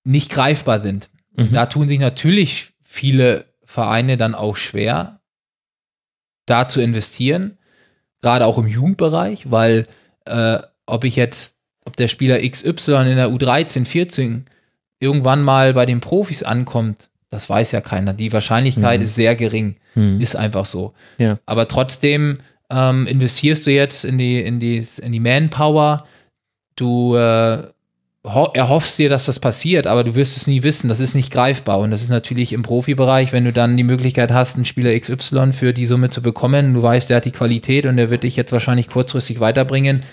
nicht 0.05 0.31
greifbar 0.31 0.81
sind. 0.81 1.09
Mhm. 1.37 1.49
Da 1.53 1.65
tun 1.67 1.87
sich 1.87 1.99
natürlich 1.99 2.69
viele 2.81 3.45
Vereine 3.63 4.17
dann 4.17 4.33
auch 4.33 4.55
schwer, 4.57 5.18
da 6.49 6.67
zu 6.67 6.81
investieren, 6.81 7.57
gerade 8.21 8.45
auch 8.45 8.57
im 8.57 8.67
Jugendbereich, 8.67 9.49
weil 9.51 9.85
äh, 10.25 10.59
ob 10.85 11.03
ich 11.03 11.15
jetzt, 11.15 11.57
ob 11.85 11.95
der 11.97 12.07
Spieler 12.07 12.39
XY 12.39 12.91
in 13.09 13.15
der 13.17 13.29
U13, 13.29 13.85
14 13.85 14.45
irgendwann 14.99 15.43
mal 15.43 15.73
bei 15.73 15.85
den 15.85 16.01
Profis 16.01 16.43
ankommt, 16.43 17.09
das 17.29 17.49
weiß 17.49 17.71
ja 17.71 17.81
keiner. 17.81 18.13
Die 18.13 18.33
Wahrscheinlichkeit 18.33 18.99
Mhm. 18.99 19.05
ist 19.05 19.15
sehr 19.15 19.35
gering. 19.35 19.75
Mhm. 19.95 20.19
Ist 20.19 20.35
einfach 20.35 20.65
so. 20.65 20.93
Ja. 21.19 21.37
Aber 21.45 21.67
trotzdem 21.67 22.39
ähm, 22.71 23.07
investierst 23.07 23.65
du 23.67 23.71
jetzt 23.71 24.03
in 24.03 24.17
die, 24.17 24.41
in 24.41 24.59
die, 24.59 24.85
in 25.01 25.11
die 25.11 25.19
Manpower. 25.19 26.05
Du 26.75 27.15
äh, 27.15 27.63
erhoffst 28.23 28.99
dir, 28.99 29.09
dass 29.09 29.25
das 29.25 29.39
passiert, 29.39 29.87
aber 29.87 30.03
du 30.03 30.13
wirst 30.15 30.35
es 30.35 30.45
nie 30.45 30.61
wissen. 30.63 30.89
Das 30.89 30.99
ist 30.99 31.15
nicht 31.15 31.31
greifbar. 31.31 31.79
Und 31.79 31.91
das 31.91 32.01
ist 32.01 32.09
natürlich 32.09 32.51
im 32.53 32.63
Profibereich, 32.63 33.31
wenn 33.31 33.45
du 33.45 33.53
dann 33.53 33.77
die 33.77 33.83
Möglichkeit 33.83 34.31
hast, 34.31 34.55
einen 34.55 34.65
Spieler 34.65 34.97
XY 34.99 35.53
für 35.53 35.73
die 35.73 35.85
Summe 35.85 36.09
zu 36.09 36.21
bekommen, 36.21 36.73
du 36.73 36.81
weißt, 36.83 37.09
der 37.09 37.17
hat 37.17 37.25
die 37.25 37.31
Qualität 37.31 37.85
und 37.85 37.95
der 37.97 38.09
wird 38.09 38.23
dich 38.23 38.35
jetzt 38.35 38.51
wahrscheinlich 38.51 38.89
kurzfristig 38.89 39.39
weiterbringen, 39.39 40.03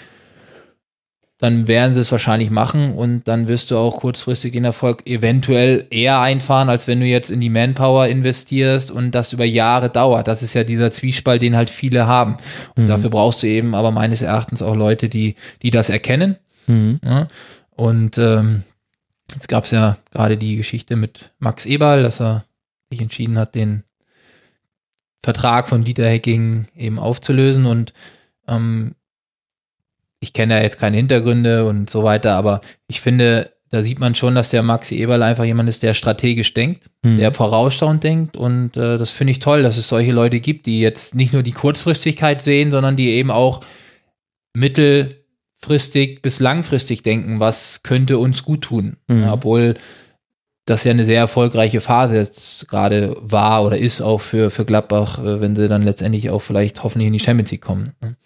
dann 1.39 1.69
werden 1.69 1.95
sie 1.95 2.01
es 2.01 2.11
wahrscheinlich 2.13 2.49
machen 2.49 2.95
und 2.95 3.29
dann 3.29 3.47
wirst 3.47 3.71
du 3.71 3.77
auch 3.77 3.99
kurzfristig 3.99 4.53
den 4.53 4.65
Erfolg 4.65 5.07
eventuell 5.07 5.87
eher 5.91 6.21
einfahren, 6.21 6.71
als 6.71 6.87
wenn 6.89 7.01
du 7.01 7.05
jetzt 7.07 7.31
in 7.31 7.41
die 7.41 7.51
Manpower 7.51 8.07
investierst 8.07 8.91
und 8.91 9.11
das 9.15 9.35
über 9.35 9.45
Jahre 9.45 9.91
dauert. 9.91 10.29
Das 10.29 10.43
ist 10.43 10.55
ja 10.55 10.65
dieser 10.65 10.93
Zwiespalt, 10.93 11.43
den 11.43 11.55
halt 11.57 11.69
viele 11.69 12.07
haben. 12.07 12.39
Und 12.77 12.85
Mhm. 12.85 12.89
dafür 12.89 13.11
brauchst 13.11 13.43
du 13.43 13.49
eben 13.49 13.75
aber 13.75 13.91
meines 13.91 14.23
Erachtens 14.23 14.63
auch 14.63 14.75
Leute, 14.75 15.11
die, 15.11 15.35
die 15.63 15.71
das 15.71 15.91
erkennen. 15.91 16.37
Mhm. 16.69 17.01
Ja? 17.05 17.29
Und 17.77 18.19
ähm, 18.19 18.63
jetzt 19.33 19.49
gab 19.49 19.65
es 19.65 19.71
ja 19.71 19.99
gerade 20.13 20.37
die 20.37 20.57
Geschichte 20.57 20.97
mit 20.97 21.33
Max 21.39 21.67
Eberl, 21.67 22.03
dass 22.03 22.21
er 22.21 22.45
sich 22.91 23.01
entschieden 23.01 23.39
hat, 23.39 23.55
den 23.55 23.85
Vertrag 25.23 25.69
von 25.69 25.85
Dieter 25.85 26.09
Hecking 26.09 26.67
eben 26.77 26.99
aufzulösen 26.99 27.67
und 27.67 27.93
ähm, 28.47 28.95
ich 30.21 30.33
kenne 30.33 30.55
ja 30.55 30.63
jetzt 30.63 30.79
keine 30.79 30.97
Hintergründe 30.97 31.67
und 31.67 31.91
so 31.91 32.05
weiter, 32.05 32.37
aber 32.37 32.61
ich 32.87 33.01
finde, 33.01 33.53
da 33.71 33.83
sieht 33.83 33.99
man 33.99 34.15
schon, 34.15 34.37
dass 34.37 34.51
der 34.51 34.63
Maxi 34.63 34.97
Eberl 34.97 35.23
einfach 35.25 35.45
jemand 35.45 35.69
ist, 35.69 35.83
der 35.83 35.95
strategisch 35.95 36.55
denkt, 36.55 36.89
Mhm. 37.05 37.19
der 37.19 37.33
vorausschauend 37.33 38.05
denkt 38.05 38.37
und 38.37 38.77
äh, 38.77 38.99
das 38.99 39.11
finde 39.11 39.33
ich 39.33 39.41
toll, 39.41 39.63
dass 39.65 39.77
es 39.77 39.89
solche 39.89 40.13
Leute 40.13 40.39
gibt, 40.39 40.67
die 40.67 40.81
jetzt 40.81 41.17
nicht 41.17 41.33
nur 41.33 41.43
die 41.43 41.53
Kurzfristigkeit 41.53 42.41
sehen, 42.41 42.71
sondern 42.71 42.95
die 42.97 43.11
eben 43.11 43.33
auch 43.33 43.63
mittelfristig 45.61 46.23
bis 46.23 46.41
langfristig 46.41 47.03
denken, 47.03 47.41
was 47.41 47.83
könnte 47.83 48.19
uns 48.19 48.43
gut 48.43 48.63
tun, 48.63 48.97
Mhm. 49.09 49.29
obwohl 49.29 49.75
das 50.67 50.83
ja 50.83 50.91
eine 50.91 51.05
sehr 51.05 51.21
erfolgreiche 51.21 51.81
Phase 51.81 52.17
jetzt 52.17 52.67
gerade 52.69 53.17
war 53.21 53.65
oder 53.65 53.79
ist 53.79 54.01
auch 54.01 54.21
für, 54.21 54.51
für 54.51 54.65
Gladbach, 54.65 55.19
äh, 55.21 55.41
wenn 55.41 55.55
sie 55.55 55.69
dann 55.69 55.83
letztendlich 55.83 56.29
auch 56.31 56.41
vielleicht 56.41 56.83
hoffentlich 56.83 57.07
in 57.07 57.13
die 57.13 57.21
Champions 57.21 57.53
League 57.53 57.61
kommen. 57.63 57.91
ne? 58.03 58.17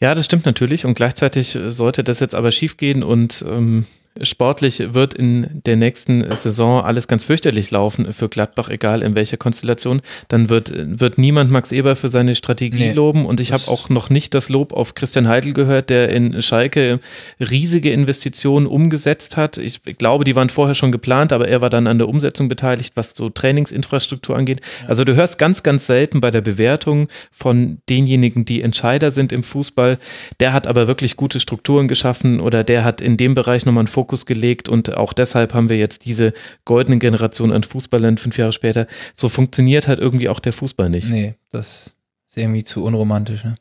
Ja, 0.00 0.14
das 0.14 0.24
stimmt 0.26 0.44
natürlich. 0.46 0.84
Und 0.86 0.94
gleichzeitig 0.94 1.58
sollte 1.68 2.02
das 2.04 2.20
jetzt 2.20 2.34
aber 2.34 2.50
schiefgehen 2.50 3.02
und 3.02 3.44
ähm, 3.48 3.86
sportlich 4.22 4.94
wird 4.94 5.14
in 5.14 5.62
der 5.66 5.76
nächsten 5.76 6.22
Saison 6.34 6.84
alles 6.84 7.08
ganz 7.08 7.24
fürchterlich 7.24 7.70
laufen 7.70 8.12
für 8.12 8.28
Gladbach, 8.28 8.68
egal 8.68 9.02
in 9.02 9.14
welcher 9.14 9.36
Konstellation. 9.36 10.00
Dann 10.28 10.48
wird, 10.48 10.72
wird 10.74 11.18
niemand 11.18 11.50
Max 11.50 11.72
Eber 11.72 11.96
für 11.96 12.08
seine 12.08 12.34
Strategie 12.34 12.76
Nee, 12.76 12.92
loben. 12.92 13.26
Und 13.26 13.40
ich 13.40 13.52
habe 13.52 13.68
auch 13.68 13.88
noch 13.88 14.10
nicht 14.10 14.34
das 14.34 14.48
Lob 14.48 14.72
auf 14.72 14.94
Christian 14.94 15.28
Heidel 15.28 15.52
gehört, 15.52 15.90
der 15.90 16.10
in 16.10 16.40
Schalke 16.42 17.00
riesige 17.40 17.92
Investitionen 17.92 18.66
umgesetzt 18.66 19.36
hat. 19.36 19.58
Ich 19.58 19.82
glaube, 19.82 20.24
die 20.24 20.36
waren 20.36 20.50
vorher 20.50 20.74
schon 20.74 20.92
geplant, 20.92 21.32
aber 21.32 21.48
er 21.48 21.60
war 21.60 21.70
dann 21.70 21.86
an 21.86 21.98
der 21.98 22.08
Umsetzung 22.08 22.48
beteiligt, 22.48 22.92
was 22.96 23.12
so 23.16 23.28
Trainingsinfrastruktur 23.28 24.36
angeht. 24.36 24.60
Also 24.86 25.04
du 25.04 25.14
hörst 25.14 25.38
ganz, 25.38 25.62
ganz 25.62 25.86
selten 25.86 26.20
bei 26.20 26.30
der 26.30 26.40
Bewertung 26.40 27.08
von 27.30 27.78
denjenigen, 27.88 28.44
die 28.44 28.62
Entscheider 28.62 29.10
sind 29.10 29.32
im 29.32 29.42
Fußball, 29.42 29.98
der 30.40 30.52
hat 30.52 30.66
aber 30.66 30.86
wirklich 30.86 31.16
gute 31.16 31.40
Strukturen 31.40 31.88
geschaffen 31.88 32.40
oder 32.40 32.64
der 32.64 32.84
hat 32.84 33.00
in 33.00 33.16
dem 33.16 33.34
Bereich 33.34 33.66
nochmal 33.66 33.82
einen 33.82 33.88
Fokus 33.88 34.05
gelegt 34.26 34.68
und 34.68 34.96
auch 34.96 35.12
deshalb 35.12 35.54
haben 35.54 35.68
wir 35.68 35.76
jetzt 35.76 36.04
diese 36.04 36.32
goldene 36.64 36.98
Generation 36.98 37.52
an 37.52 37.62
Fußballern 37.62 38.18
fünf 38.18 38.38
Jahre 38.38 38.52
später. 38.52 38.86
So 39.14 39.28
funktioniert 39.28 39.88
halt 39.88 39.98
irgendwie 39.98 40.28
auch 40.28 40.40
der 40.40 40.52
Fußball 40.52 40.88
nicht. 40.88 41.08
Nee, 41.10 41.34
das 41.50 41.96
ist 42.26 42.36
irgendwie 42.36 42.64
zu 42.64 42.84
unromantisch. 42.84 43.44
Ne? 43.44 43.54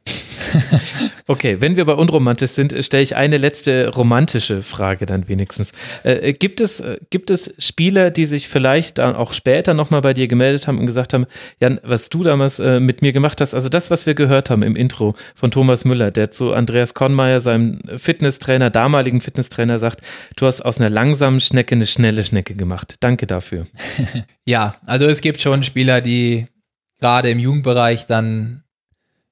Okay, 1.27 1.57
wenn 1.59 1.75
wir 1.75 1.85
bei 1.85 1.93
unromantisch 1.93 2.51
sind, 2.51 2.75
stelle 2.85 3.01
ich 3.01 3.15
eine 3.15 3.37
letzte 3.37 3.89
romantische 3.89 4.61
Frage 4.61 5.07
dann 5.07 5.27
wenigstens. 5.27 5.71
Äh, 6.03 6.33
gibt, 6.33 6.61
es, 6.61 6.81
äh, 6.81 6.99
gibt 7.09 7.31
es 7.31 7.55
Spieler, 7.57 8.11
die 8.11 8.25
sich 8.25 8.47
vielleicht 8.47 8.99
dann 8.99 9.15
auch 9.15 9.33
später 9.33 9.73
nochmal 9.73 10.01
bei 10.01 10.13
dir 10.13 10.27
gemeldet 10.27 10.67
haben 10.67 10.77
und 10.77 10.85
gesagt 10.85 11.13
haben, 11.13 11.25
Jan, 11.59 11.79
was 11.83 12.09
du 12.09 12.21
damals 12.21 12.59
äh, 12.59 12.79
mit 12.79 13.01
mir 13.01 13.11
gemacht 13.11 13.41
hast, 13.41 13.55
also 13.55 13.69
das, 13.69 13.89
was 13.89 14.05
wir 14.05 14.13
gehört 14.13 14.51
haben 14.51 14.61
im 14.61 14.75
Intro 14.75 15.15
von 15.33 15.49
Thomas 15.49 15.83
Müller, 15.83 16.11
der 16.11 16.29
zu 16.29 16.53
Andreas 16.53 16.93
Kornmeier, 16.93 17.39
seinem 17.39 17.79
Fitnesstrainer, 17.97 18.69
damaligen 18.69 19.19
Fitnesstrainer, 19.19 19.79
sagt, 19.79 20.01
du 20.35 20.45
hast 20.45 20.61
aus 20.61 20.79
einer 20.79 20.91
langsamen 20.91 21.39
Schnecke 21.39 21.73
eine 21.73 21.87
schnelle 21.87 22.23
Schnecke 22.23 22.55
gemacht. 22.55 22.97
Danke 22.99 23.27
dafür. 23.27 23.65
Ja, 24.47 24.75
also 24.85 25.07
es 25.07 25.21
gibt 25.21 25.41
schon 25.41 25.63
Spieler, 25.63 26.01
die 26.01 26.45
gerade 26.99 27.31
im 27.31 27.39
Jugendbereich 27.39 28.05
dann 28.05 28.64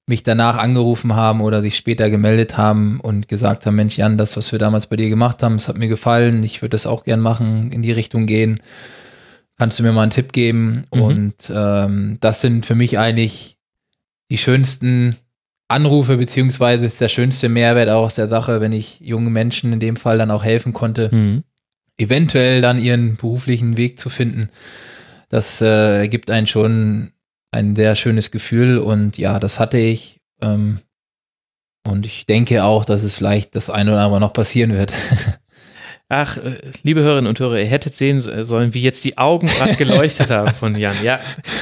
mich 0.06 0.24
danach 0.24 0.58
angerufen 0.58 1.16
haben 1.16 1.42
oder 1.42 1.62
sich 1.62 1.78
später 1.78 2.10
gemeldet 2.10 2.58
haben 2.58 3.00
und 3.00 3.30
gesagt 3.30 3.66
haben, 3.66 3.76
Mensch 3.76 3.98
Jan, 3.98 4.18
das, 4.18 4.36
was 4.36 4.52
wir 4.52 4.60
damals 4.60 4.88
bei 4.88 4.98
dir 4.98 5.10
gemacht 5.10 5.42
haben, 5.42 5.56
es 5.56 5.68
hat 5.68 5.78
mir 5.78 5.88
gefallen, 5.88 6.44
ich 6.44 6.62
würde 6.62 6.72
das 6.72 6.88
auch 6.88 7.06
gern 7.06 7.22
machen, 7.22 7.72
in 7.72 7.82
die 7.82 7.94
Richtung 7.94 8.26
gehen. 8.26 8.60
Kannst 9.58 9.80
du 9.80 9.84
mir 9.84 9.94
mal 9.94 10.02
einen 10.02 10.12
Tipp 10.12 10.34
geben? 10.34 10.86
Mhm. 10.94 11.02
Und 11.02 11.36
ähm, 11.54 12.18
das 12.20 12.42
sind 12.42 12.66
für 12.66 12.76
mich 12.76 13.00
eigentlich 13.00 13.58
die 14.30 14.38
schönsten 14.38 15.16
Anrufe, 15.70 16.18
beziehungsweise 16.18 16.86
ist 16.86 17.00
der 17.00 17.08
schönste 17.08 17.48
Mehrwert 17.48 17.90
auch 17.90 18.04
aus 18.04 18.16
der 18.16 18.28
Sache, 18.28 18.60
wenn 18.60 18.74
ich 18.74 19.00
jungen 19.00 19.32
Menschen 19.32 19.72
in 19.72 19.80
dem 19.80 19.96
Fall 19.96 20.18
dann 20.18 20.32
auch 20.32 20.44
helfen 20.44 20.74
konnte 20.74 21.12
Hm. 21.12 21.44
eventuell 21.98 22.62
dann 22.62 22.82
ihren 22.82 23.16
beruflichen 23.16 23.78
Weg 23.78 24.00
zu 24.00 24.10
finden. 24.10 24.50
Das 25.30 25.62
äh, 25.62 26.10
gibt 26.10 26.30
einen 26.30 26.46
schon 26.46 27.13
ein 27.54 27.76
sehr 27.76 27.96
schönes 27.96 28.32
Gefühl 28.32 28.78
und 28.78 29.18
ja, 29.18 29.40
das 29.40 29.60
hatte 29.60 29.78
ich. 29.78 30.20
Ähm, 30.42 30.80
und 31.88 32.06
ich 32.06 32.26
denke 32.26 32.64
auch, 32.64 32.86
dass 32.86 33.04
es 33.04 33.14
vielleicht 33.14 33.56
das 33.56 33.70
eine 33.70 33.92
oder 33.92 34.02
andere 34.02 34.20
noch 34.20 34.34
passieren 34.34 34.74
wird. 34.74 34.94
Ach, 36.10 36.38
äh, 36.38 36.58
liebe 36.84 37.02
Hörerinnen 37.02 37.28
und 37.28 37.40
Hörer, 37.40 37.58
ihr 37.58 37.66
hättet 37.66 37.96
sehen 37.96 38.20
sollen, 38.20 38.76
wie 38.76 38.82
jetzt 38.82 39.04
die 39.04 39.18
Augen 39.18 39.48
gerade 39.48 39.76
geleuchtet 39.78 40.30
haben 40.30 40.54
von 40.54 40.76
Jan. 40.76 40.96
Ja, 41.02 41.20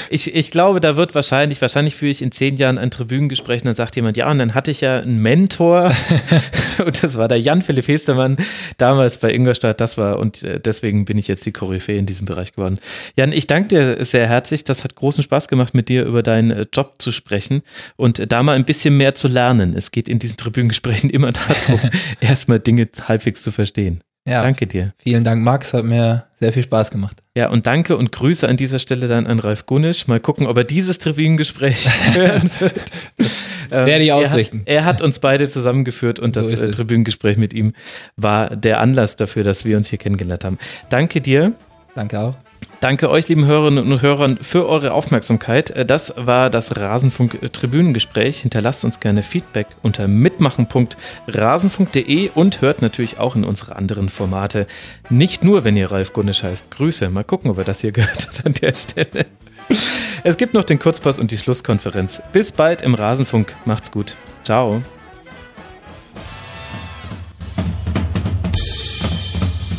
ich, 0.09 0.35
ich 0.35 0.51
glaube, 0.51 0.81
da 0.81 0.97
wird 0.97 1.15
wahrscheinlich, 1.15 1.61
wahrscheinlich 1.61 1.95
führe 1.95 2.11
ich 2.11 2.21
in 2.21 2.33
zehn 2.33 2.55
Jahren 2.55 2.77
ein 2.77 2.91
Tribünengespräch 2.91 3.61
und 3.61 3.67
dann 3.67 3.75
sagt 3.75 3.95
jemand, 3.95 4.17
ja, 4.17 4.29
und 4.29 4.39
dann 4.39 4.53
hatte 4.53 4.71
ich 4.71 4.81
ja 4.81 4.99
einen 4.99 5.21
Mentor 5.21 5.93
und 6.85 7.01
das 7.01 7.17
war 7.17 7.29
der 7.29 7.39
Jan-Philipp 7.39 7.87
Hestermann, 7.87 8.35
damals 8.77 9.17
bei 9.17 9.33
Ingolstadt, 9.33 9.79
das 9.79 9.97
war 9.97 10.19
und 10.19 10.43
äh, 10.43 10.59
deswegen 10.59 11.05
bin 11.05 11.17
ich 11.17 11.29
jetzt 11.29 11.45
die 11.45 11.53
Koryphäe 11.53 11.97
in 11.97 12.05
diesem 12.05 12.25
Bereich 12.25 12.51
geworden. 12.51 12.79
Jan, 13.15 13.31
ich 13.31 13.47
danke 13.47 13.69
dir 13.69 14.03
sehr 14.03 14.27
herzlich, 14.27 14.65
das 14.65 14.83
hat 14.83 14.95
großen 14.95 15.23
Spaß 15.23 15.47
gemacht, 15.47 15.73
mit 15.73 15.87
dir 15.87 16.03
über 16.03 16.23
deinen 16.23 16.51
äh, 16.51 16.65
Job 16.73 16.95
zu 16.97 17.13
sprechen 17.13 17.61
und 17.95 18.19
äh, 18.19 18.27
da 18.27 18.43
mal 18.43 18.57
ein 18.57 18.65
bisschen 18.65 18.97
mehr 18.97 19.15
zu 19.15 19.29
lernen. 19.29 19.75
Es 19.77 19.91
geht 19.91 20.09
in 20.09 20.19
diesen 20.19 20.35
Tribünengesprächen 20.35 21.09
immer 21.09 21.31
darum, 21.31 21.79
erstmal 22.19 22.59
Dinge 22.59 22.89
halbwegs 23.07 23.43
zu 23.43 23.51
verstehen. 23.51 24.01
Ja, 24.27 24.43
Danke 24.43 24.67
dir. 24.67 24.93
vielen 25.01 25.23
Dank, 25.23 25.43
Max, 25.43 25.73
hat 25.73 25.83
mir 25.83 26.25
sehr 26.39 26.53
viel 26.53 26.61
Spaß 26.61 26.91
gemacht. 26.91 27.17
Ja, 27.35 27.49
und 27.49 27.65
danke 27.65 27.97
und 27.97 28.11
Grüße 28.11 28.47
an 28.47 28.55
dieser 28.55 28.77
Stelle 28.77 29.07
dann 29.07 29.25
an 29.25 29.39
Ralf 29.39 29.65
Gunisch. 29.65 30.07
Mal 30.07 30.19
gucken, 30.19 30.45
ob 30.45 30.57
er 30.57 30.63
dieses 30.63 30.99
Tribünengespräch 30.99 31.89
hören 32.13 32.49
wird. 32.59 32.91
Ähm, 33.17 33.27
Werde 33.85 34.03
ich 34.03 34.11
ausrichten. 34.11 34.61
Er 34.65 34.83
hat, 34.83 34.83
er 34.83 34.85
hat, 34.85 35.01
uns 35.01 35.19
beide 35.19 35.47
zusammengeführt 35.47 36.19
und 36.19 36.35
so 36.35 36.41
das 36.41 36.61
äh, 36.61 36.69
Tribünengespräch 36.69 37.37
mit 37.37 37.53
ihm 37.53 37.73
war 38.15 38.55
der 38.55 38.79
Anlass 38.79 39.15
dafür, 39.15 39.43
dass 39.43 39.65
wir 39.65 39.75
uns 39.77 39.89
hier 39.89 39.97
kennengelernt 39.97 40.45
haben. 40.45 40.59
Danke 40.89 41.19
dir. 41.19 41.53
Danke 41.95 42.19
auch. 42.19 42.35
Danke 42.81 43.09
euch, 43.11 43.29
lieben 43.29 43.45
Hörerinnen 43.45 43.91
und 43.91 44.01
Hörern, 44.01 44.39
für 44.41 44.67
eure 44.67 44.93
Aufmerksamkeit. 44.93 45.69
Äh, 45.69 45.85
das 45.85 46.15
war 46.17 46.49
das 46.49 46.77
Rasenfunk-Tribünengespräch. 46.77 48.39
Hinterlasst 48.39 48.83
uns 48.83 48.99
gerne 48.99 49.21
Feedback 49.21 49.67
unter 49.83 50.07
mitmachen.rasenfunk.de 50.07 52.31
und 52.33 52.61
hört 52.61 52.81
natürlich 52.81 53.19
auch 53.19 53.35
in 53.35 53.43
unsere 53.43 53.75
anderen 53.75 54.09
Formate. 54.09 54.65
Nicht 55.11 55.43
nur, 55.43 55.63
wenn 55.63 55.77
ihr 55.77 55.91
Ralf 55.91 56.11
Gunnisch 56.11 56.41
heißt. 56.41 56.71
Grüße. 56.71 57.11
Mal 57.11 57.23
gucken, 57.23 57.51
ob 57.51 57.59
er 57.59 57.65
das 57.65 57.81
hier 57.81 57.91
gehört 57.91 58.27
hat 58.27 58.47
an 58.47 58.55
der 58.55 58.73
Stelle. 58.73 59.27
Es 60.23 60.37
gibt 60.37 60.55
noch 60.55 60.63
den 60.63 60.79
Kurzpass 60.79 61.19
und 61.19 61.29
die 61.29 61.37
Schlusskonferenz. 61.37 62.23
Bis 62.31 62.51
bald 62.51 62.81
im 62.81 62.95
Rasenfunk. 62.95 63.55
Macht's 63.65 63.91
gut. 63.91 64.15
Ciao. 64.41 64.81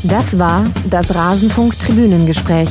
Das 0.04 0.38
war 0.38 0.66
das 0.88 1.12
Rasenfunk-Tribünengespräch. 1.12 2.70